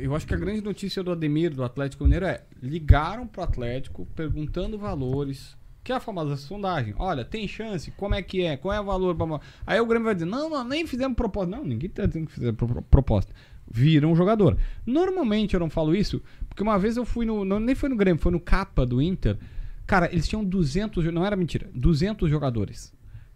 eu 0.00 0.14
acho 0.14 0.26
que 0.26 0.34
a 0.34 0.38
grande 0.38 0.60
notícia 0.62 1.02
do 1.02 1.12
Ademir, 1.12 1.54
do 1.54 1.64
Atlético 1.64 2.04
Mineiro, 2.04 2.26
é 2.26 2.42
ligaram 2.62 3.26
pro 3.26 3.42
Atlético 3.42 4.06
perguntando 4.14 4.78
valores. 4.78 5.56
Que 5.84 5.90
é 5.90 5.96
a 5.96 6.00
famosa 6.00 6.36
sondagem. 6.36 6.94
Olha, 6.96 7.24
tem 7.24 7.48
chance? 7.48 7.90
Como 7.96 8.14
é 8.14 8.22
que 8.22 8.42
é? 8.42 8.56
Qual 8.56 8.72
é 8.72 8.80
o 8.80 8.84
valor? 8.84 9.40
Aí 9.66 9.80
o 9.80 9.86
Grêmio 9.86 10.04
vai 10.04 10.14
dizer: 10.14 10.26
não, 10.26 10.48
não, 10.48 10.62
nem 10.62 10.86
fizemos 10.86 11.16
proposta. 11.16 11.50
Não, 11.56 11.64
ninguém 11.64 11.90
tá 11.90 12.06
dizendo 12.06 12.26
que 12.28 12.32
fizeram 12.34 12.54
pro- 12.54 12.82
proposta. 12.82 13.34
Viram 13.68 14.12
um 14.12 14.14
jogador. 14.14 14.56
Normalmente 14.86 15.54
eu 15.54 15.60
não 15.60 15.68
falo 15.68 15.92
isso, 15.96 16.22
porque 16.48 16.62
uma 16.62 16.78
vez 16.78 16.96
eu 16.96 17.04
fui 17.04 17.26
no. 17.26 17.44
não, 17.44 17.58
nem 17.58 17.74
foi 17.74 17.88
no 17.88 17.96
Grêmio, 17.96 18.22
foi 18.22 18.30
no 18.30 18.38
Capa 18.38 18.86
do 18.86 19.02
Inter. 19.02 19.36
Cara, 19.84 20.08
eles 20.12 20.28
tinham 20.28 20.44
200, 20.44 21.02
jo- 21.02 21.10
não 21.10 21.26
era 21.26 21.34
mentira, 21.34 21.68
200 21.74 22.30
jogadores. 22.30 22.92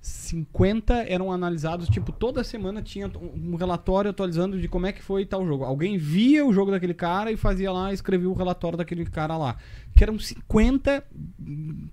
50 0.07 0.94
eram 1.09 1.33
analisados, 1.33 1.89
tipo, 1.89 2.12
toda 2.12 2.44
semana 2.44 2.81
tinha 2.81 3.10
um 3.35 3.57
relatório 3.57 4.10
atualizando 4.10 4.60
de 4.60 4.68
como 4.68 4.86
é 4.86 4.93
que 4.93 5.02
foi 5.02 5.26
tal 5.26 5.44
jogo. 5.44 5.65
Alguém 5.65 5.99
via 5.99 6.47
o 6.47 6.52
jogo 6.52 6.70
daquele 6.70 6.94
cara 6.94 7.33
e 7.33 7.36
fazia 7.36 7.73
lá, 7.73 7.93
escrevia 7.93 8.31
o 8.31 8.35
relatório 8.35 8.78
daquele 8.78 9.05
cara 9.05 9.36
lá. 9.36 9.57
Que 9.97 10.05
eram 10.05 10.18
50, 10.18 11.05
hum, 11.41 11.89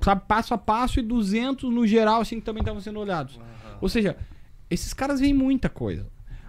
sabe, 0.00 0.22
passo 0.28 0.54
a 0.54 0.58
passo 0.58 1.00
e 1.00 1.02
200 1.02 1.68
no 1.72 1.86
geral, 1.86 2.20
assim, 2.20 2.36
que 2.36 2.46
também 2.46 2.60
estavam 2.60 2.80
sendo 2.80 3.00
olhados. 3.00 3.40
Ou 3.80 3.88
seja, 3.88 4.16
esses 4.70 4.94
caras 4.94 5.18
veem 5.18 5.34
muita 5.34 5.68
coisa. 5.68 6.06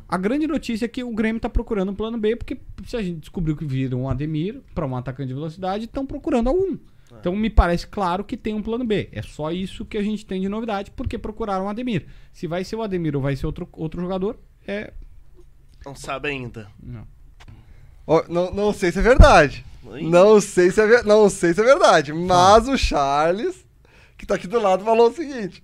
A 0.08 0.18
grande 0.18 0.46
notícia 0.46 0.86
é 0.86 0.88
que 0.88 1.04
o 1.04 1.14
Grêmio 1.14 1.42
tá 1.42 1.50
procurando 1.50 1.92
um 1.92 1.96
plano 1.96 2.20
B, 2.20 2.36
porque 2.36 2.60
se 2.86 2.96
a 2.96 3.02
gente 3.02 3.22
descobriu 3.22 3.58
que 3.58 3.66
viram 3.66 4.04
um 4.04 4.10
Ademir 4.10 4.62
para 4.76 4.86
um 4.86 4.96
atacante 4.96 5.30
de 5.30 5.34
velocidade, 5.34 5.86
estão 5.86 6.06
procurando 6.06 6.50
algum. 6.50 6.78
Então 7.24 7.34
me 7.34 7.50
parece 7.50 7.88
claro 7.88 8.22
que 8.22 8.36
tem 8.36 8.54
um 8.54 8.62
plano 8.62 8.84
B. 8.84 9.08
É 9.14 9.22
só 9.22 9.50
isso 9.50 9.86
que 9.86 9.98
a 9.98 10.04
gente 10.04 10.26
tem 10.26 10.42
de 10.42 10.50
novidade, 10.50 10.92
porque 10.92 11.18
procuraram 11.18 11.68
o 11.68 11.70
Ademir. 11.70 12.06
Se 12.34 12.48
vai 12.48 12.66
ser 12.66 12.76
o 12.76 12.82
Ademir 12.82 13.16
ou 13.16 13.22
vai 13.22 13.34
ser 13.34 13.46
outro, 13.46 13.66
outro 13.72 14.02
jogador, 14.02 14.38
é. 14.68 14.92
Não 15.86 15.96
sabe 15.96 16.28
ainda. 16.28 16.68
Não. 16.78 17.08
Ó, 18.06 18.26
não, 18.28 18.52
não 18.52 18.74
sei 18.74 18.92
se 18.92 19.00
é 19.00 19.02
verdade. 19.02 19.64
Oi? 19.86 20.02
Não 20.02 20.42
sei 20.42 20.70
se 20.70 20.82
é, 20.82 21.02
não 21.04 21.30
sei 21.30 21.54
se 21.54 21.62
é 21.62 21.64
verdade. 21.64 22.12
Mas 22.12 22.68
o 22.68 22.78
Charles, 22.78 23.66
que 24.18 24.26
tá 24.26 24.36
aqui 24.36 24.46
do 24.46 24.60
lado, 24.60 24.84
falou 24.84 25.10
o 25.10 25.14
seguinte. 25.14 25.64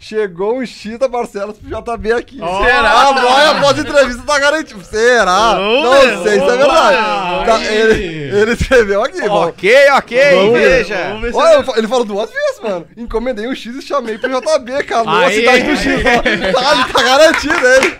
Chegou 0.00 0.58
um 0.58 0.64
X 0.64 0.96
da 0.96 1.08
Barcelos 1.08 1.56
pro 1.58 1.68
JB 1.68 2.12
aqui. 2.12 2.38
Ó. 2.40 2.64
Será? 2.64 3.08
A 3.08 3.12
boia 3.14 3.50
após 3.50 3.78
entrevista 3.80 4.22
tá 4.22 4.38
garantido. 4.38 4.84
Será? 4.84 5.54
Vamos 5.54 5.82
não 5.82 5.90
ver, 5.92 6.18
sei 6.30 6.38
se 6.38 6.44
é 6.46 6.56
verdade. 6.56 6.96
Tá, 7.46 7.56
Aí. 7.56 7.66
ele, 7.76 8.38
ele 8.40 8.52
escreveu 8.52 9.02
aqui. 9.02 9.20
Ok, 9.28 9.74
ok, 9.96 10.34
Vamos 10.36 10.52
ver, 10.52 10.68
veja. 10.68 10.96
Vamos 11.08 11.22
ver 11.22 11.32
se 11.32 11.36
Olha, 11.36 11.54
eu 11.54 11.64
fa- 11.64 11.72
ele 11.78 11.88
falou 11.88 12.04
duas 12.04 12.30
vezes, 12.30 12.60
mano. 12.62 12.86
Encomendei 12.96 13.48
um 13.48 13.54
X 13.56 13.74
e 13.74 13.82
chamei 13.82 14.16
pro 14.18 14.30
JB, 14.30 14.84
calou 14.84 15.08
a 15.12 15.26
Aí. 15.26 15.34
cidade 15.34 15.62
do 15.64 15.76
X. 15.76 15.86
ó. 16.04 16.22
Tá, 16.62 16.72
ele 16.72 16.92
tá 16.92 17.02
garantido 17.02 17.66
ele. 17.66 17.96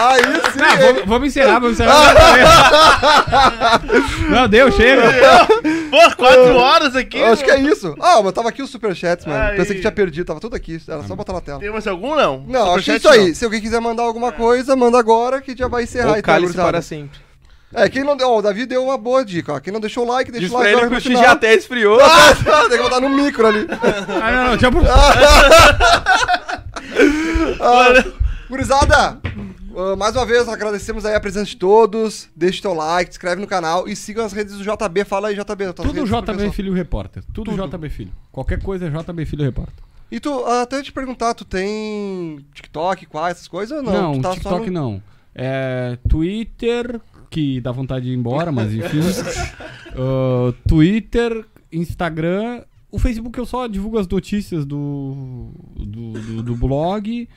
Aí 0.00 0.22
sim. 0.22 0.58
Ele- 0.58 0.76
vamos, 0.86 1.02
vamos 1.06 1.28
encerrar, 1.28 1.60
vamos 1.60 1.72
encerrar. 1.78 2.14
não, 4.28 4.48
deu, 4.48 4.72
chega. 4.72 5.02
Pô, 5.90 6.16
quatro 6.16 6.56
horas 6.56 6.96
aqui. 6.96 7.18
Eu 7.18 7.26
acho 7.32 7.44
que 7.44 7.50
é 7.50 7.60
isso. 7.60 7.94
Ah, 8.00 8.20
mas 8.22 8.32
tava 8.32 8.48
aqui 8.48 8.60
os 8.62 8.70
superchats, 8.70 9.24
mano. 9.24 9.40
Aí. 9.40 9.56
Pensei 9.56 9.74
que 9.76 9.80
tinha 9.82 9.92
perdido, 9.92 10.26
tava 10.26 10.40
tudo 10.40 10.56
aqui. 10.56 10.80
Era 10.88 11.02
só 11.04 11.14
botar 11.14 11.27
na 11.32 11.40
tela. 11.40 11.60
Tem 11.60 11.70
mais 11.70 11.86
algum, 11.86 12.14
não? 12.14 12.44
Não, 12.46 12.74
acho 12.74 12.84
que 12.84 12.90
é 12.92 12.96
isso 12.96 13.08
aí. 13.08 13.28
não. 13.28 13.34
Se 13.34 13.44
alguém 13.44 13.60
quiser 13.60 13.80
mandar 13.80 14.02
alguma 14.02 14.32
coisa, 14.32 14.74
manda 14.76 14.98
agora 14.98 15.40
que 15.40 15.56
já 15.56 15.68
vai 15.68 15.84
encerrar 15.84 16.10
Ou 16.10 16.16
então, 16.18 16.22
cálice 16.34 16.54
para 16.54 16.82
sempre. 16.82 17.20
É, 17.72 17.88
quem 17.88 18.02
não 18.02 18.16
deu. 18.16 18.28
Ó, 18.30 18.38
o 18.38 18.42
Davi 18.42 18.64
deu 18.64 18.82
uma 18.82 18.96
boa 18.96 19.24
dica, 19.24 19.52
ó. 19.54 19.60
Quem 19.60 19.72
não 19.72 19.80
deixou 19.80 20.04
o 20.04 20.08
like, 20.08 20.30
deixa 20.30 20.46
Diz 20.46 20.54
o 20.54 20.56
pra 20.56 20.64
like 20.64 20.76
ele 20.76 20.86
agora 20.86 21.00
que 21.00 21.14
o 21.14 21.30
até 21.30 21.54
esfriou. 21.54 21.98
Tem 22.68 22.78
que 22.78 22.82
botar 22.82 23.00
no 23.00 23.10
micro 23.10 23.46
ali. 23.46 23.66
Ah, 24.22 24.32
não, 24.32 24.50
não, 24.50 24.56
tinha 24.56 24.72
por... 24.72 24.82
Ah, 27.60 28.04
gurizada, 28.48 29.20
ah, 29.80 29.94
mais 29.96 30.16
uma 30.16 30.26
vez 30.26 30.48
agradecemos 30.48 31.04
aí 31.04 31.14
a 31.14 31.20
presença 31.20 31.46
de 31.46 31.56
todos. 31.56 32.28
Deixa 32.34 32.58
o 32.58 32.62
teu 32.62 32.74
like, 32.74 33.12
se 33.12 33.16
inscreve 33.16 33.40
no 33.40 33.46
canal 33.46 33.86
e 33.86 33.94
sigam 33.94 34.24
as 34.24 34.32
redes 34.32 34.56
do 34.56 34.64
JB. 34.64 35.04
Fala 35.04 35.28
aí, 35.28 35.34
JB. 35.34 35.72
Tudo 35.74 36.04
JB. 36.04 36.50
Filho 36.50 36.72
Repórter. 36.72 37.22
Tudo, 37.32 37.52
JB 37.52 37.88
Filho. 37.88 38.12
Qualquer 38.32 38.60
coisa 38.60 38.86
é 38.86 38.90
JB 38.90 39.24
Filho 39.26 39.44
Repórter. 39.44 39.87
E 40.10 40.18
tu, 40.18 40.44
até 40.46 40.82
te 40.82 40.90
perguntar, 40.92 41.34
tu 41.34 41.44
tem 41.44 42.38
TikTok, 42.54 43.06
quais, 43.06 43.36
essas 43.36 43.48
coisas 43.48 43.76
ou 43.76 43.82
não? 43.82 44.14
Não, 44.14 44.20
tá 44.20 44.32
TikTok 44.32 44.66
no... 44.70 44.72
não. 44.72 45.02
É, 45.34 45.98
Twitter, 46.08 47.00
que 47.30 47.60
dá 47.60 47.70
vontade 47.70 48.06
de 48.06 48.12
ir 48.12 48.16
embora, 48.16 48.50
mas 48.50 48.72
enfim. 48.72 49.00
Ah, 49.94 50.52
Twitter, 50.66 51.44
Instagram. 51.70 52.62
O 52.90 52.98
Facebook 52.98 53.38
eu 53.38 53.44
só 53.44 53.66
divulgo 53.66 53.98
as 53.98 54.08
notícias 54.08 54.64
do, 54.64 55.50
do, 55.76 56.12
do- 56.12 56.42
do 56.42 56.56
blog. 56.56 57.28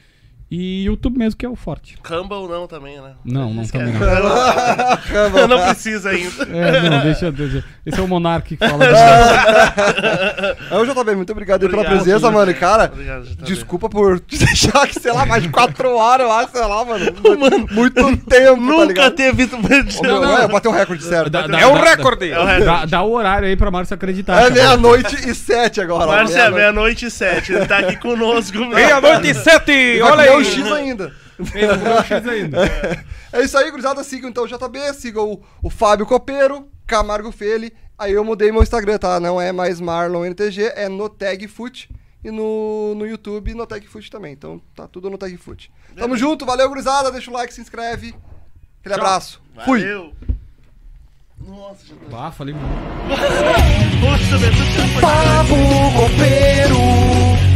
E 0.54 0.84
YouTube 0.84 1.18
mesmo, 1.18 1.38
que 1.38 1.46
é 1.46 1.50
o 1.50 1.56
forte. 1.56 1.96
Rumble 2.06 2.46
não 2.50 2.68
também, 2.68 3.00
né? 3.00 3.12
Não, 3.24 3.54
não 3.54 3.66
também 3.66 3.94
não. 3.94 4.02
Eu 5.40 5.48
não 5.48 5.62
precisa 5.64 6.10
ainda. 6.10 6.44
É, 6.44 6.90
não, 6.90 7.00
deixa, 7.04 7.32
deixa. 7.32 7.64
Esse 7.86 7.98
é 7.98 8.04
o 8.04 8.08
Monark 8.08 8.58
que 8.58 8.58
fala. 8.68 8.84
É 10.70 10.78
o 10.78 10.86
JB, 10.86 11.16
muito 11.16 11.32
obrigado 11.32 11.64
aí 11.64 11.70
pela 11.70 11.82
Obrigado, 11.84 12.04
presença, 12.04 12.30
mano. 12.30 12.52
E, 12.52 12.54
Cara, 12.54 12.90
Obrigado, 12.92 13.24
desculpa 13.44 13.90
por 13.90 14.20
te 14.20 14.38
deixar 14.44 14.84
aqui, 14.84 15.00
sei 15.00 15.14
lá, 15.14 15.26
mais 15.26 15.42
de 15.42 15.48
quatro 15.50 15.96
horas, 15.96 16.26
eu 16.28 16.32
acho, 16.34 16.52
sei 16.52 16.62
lá, 16.62 16.84
mano. 16.86 17.06
Muito 17.72 18.18
tempo, 18.18 18.28
tá 18.30 18.56
Nunca 18.58 18.86
ligado? 18.86 19.16
teve. 19.16 19.44
Ô, 19.46 20.02
meu, 20.02 20.22
não. 20.22 20.38
é, 20.38 20.48
bateu 20.50 20.70
o 20.72 20.74
recorde 20.74 21.04
certo. 21.04 21.30
Dá- 21.30 21.44
bateu- 21.44 21.56
dá- 21.58 21.62
É 21.62 21.66
o 21.68 21.76
dá- 21.76 21.84
recorde. 21.96 22.30
É 22.30 22.36
recorde. 22.38 22.66
Dá, 22.66 22.86
dá 22.86 23.02
o 23.04 23.12
horário 23.14 23.48
aí 23.48 23.56
pra 23.56 23.72
Márcio 23.72 23.94
acreditar. 23.94 24.42
É 24.46 24.50
meia-noite 24.50 25.30
e 25.30 25.34
sete 25.34 25.80
agora. 25.80 26.06
Márcia, 26.08 26.36
meia-noite. 26.36 26.56
meia-noite 26.60 27.06
e 27.06 27.12
sete. 27.12 27.54
Ele 27.54 27.66
tá 27.66 27.78
aqui 27.78 27.96
conosco. 27.98 28.58
Meia-noite 28.66 29.30
e 29.30 29.34
sete. 29.34 30.00
Vai 30.00 30.12
Olha 30.12 30.28
comer 30.28 30.41
o. 30.42 30.46
X 30.46 30.72
ainda. 30.72 31.16
Deu 31.38 32.04
X 32.04 32.28
ainda. 32.28 32.58
É 33.34 33.42
isso 33.42 33.58
aí, 33.58 33.70
gurizada. 33.72 34.04
Sigam 34.04 34.30
então 34.30 34.44
o 34.44 34.48
JB, 34.48 34.94
sigam 34.94 35.32
o, 35.34 35.44
o 35.64 35.70
Fábio 35.70 36.06
Copeiro, 36.06 36.68
Camargo 36.86 37.32
Feli. 37.32 37.74
Aí 37.98 38.14
eu 38.14 38.24
mudei 38.24 38.52
meu 38.52 38.64
Instagram, 38.64 38.98
tá? 38.98 39.20
Não 39.20 39.40
é 39.40 39.52
mais 39.52 39.80
Marlon 39.80 40.26
NTG, 40.26 40.74
é 40.76 40.90
no 40.90 41.08
Tag 41.08 41.48
Foot. 41.48 41.90
E 42.24 42.30
no, 42.30 42.94
no 42.96 43.08
YouTube, 43.08 43.54
no 43.54 43.66
Tag 43.66 43.88
Foot 43.88 44.12
também. 44.12 44.34
Então 44.34 44.62
tá 44.76 44.88
tudo 44.88 45.10
no 45.10 45.18
Tag 45.18 45.36
Foot. 45.38 45.72
Tamo 45.96 46.16
junto, 46.16 46.46
valeu, 46.46 46.68
gurizada. 46.70 47.12
Deixa 47.12 47.32
o 47.32 47.34
like, 47.34 47.54
se 47.54 47.62
inscreve. 47.62 48.14
Aquele 48.80 48.96
abraço. 48.96 49.42
Fui. 49.66 49.80
Valeu. 49.80 50.14
Nossa, 51.48 51.86
já 51.86 51.96
tá. 51.96 52.28
Ah, 52.28 52.32
falei 52.32 52.54
muito. 52.58 52.72
Papo 55.02 55.56
Copeiro, 55.98 56.78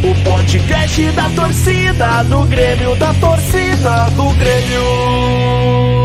o 0.03 0.29
podcast 0.29 1.11
da 1.11 1.29
torcida 1.29 2.23
do 2.23 2.43
Grêmio, 2.45 2.95
da 2.95 3.13
torcida 3.15 4.09
do 4.11 4.29
Grêmio. 4.35 6.04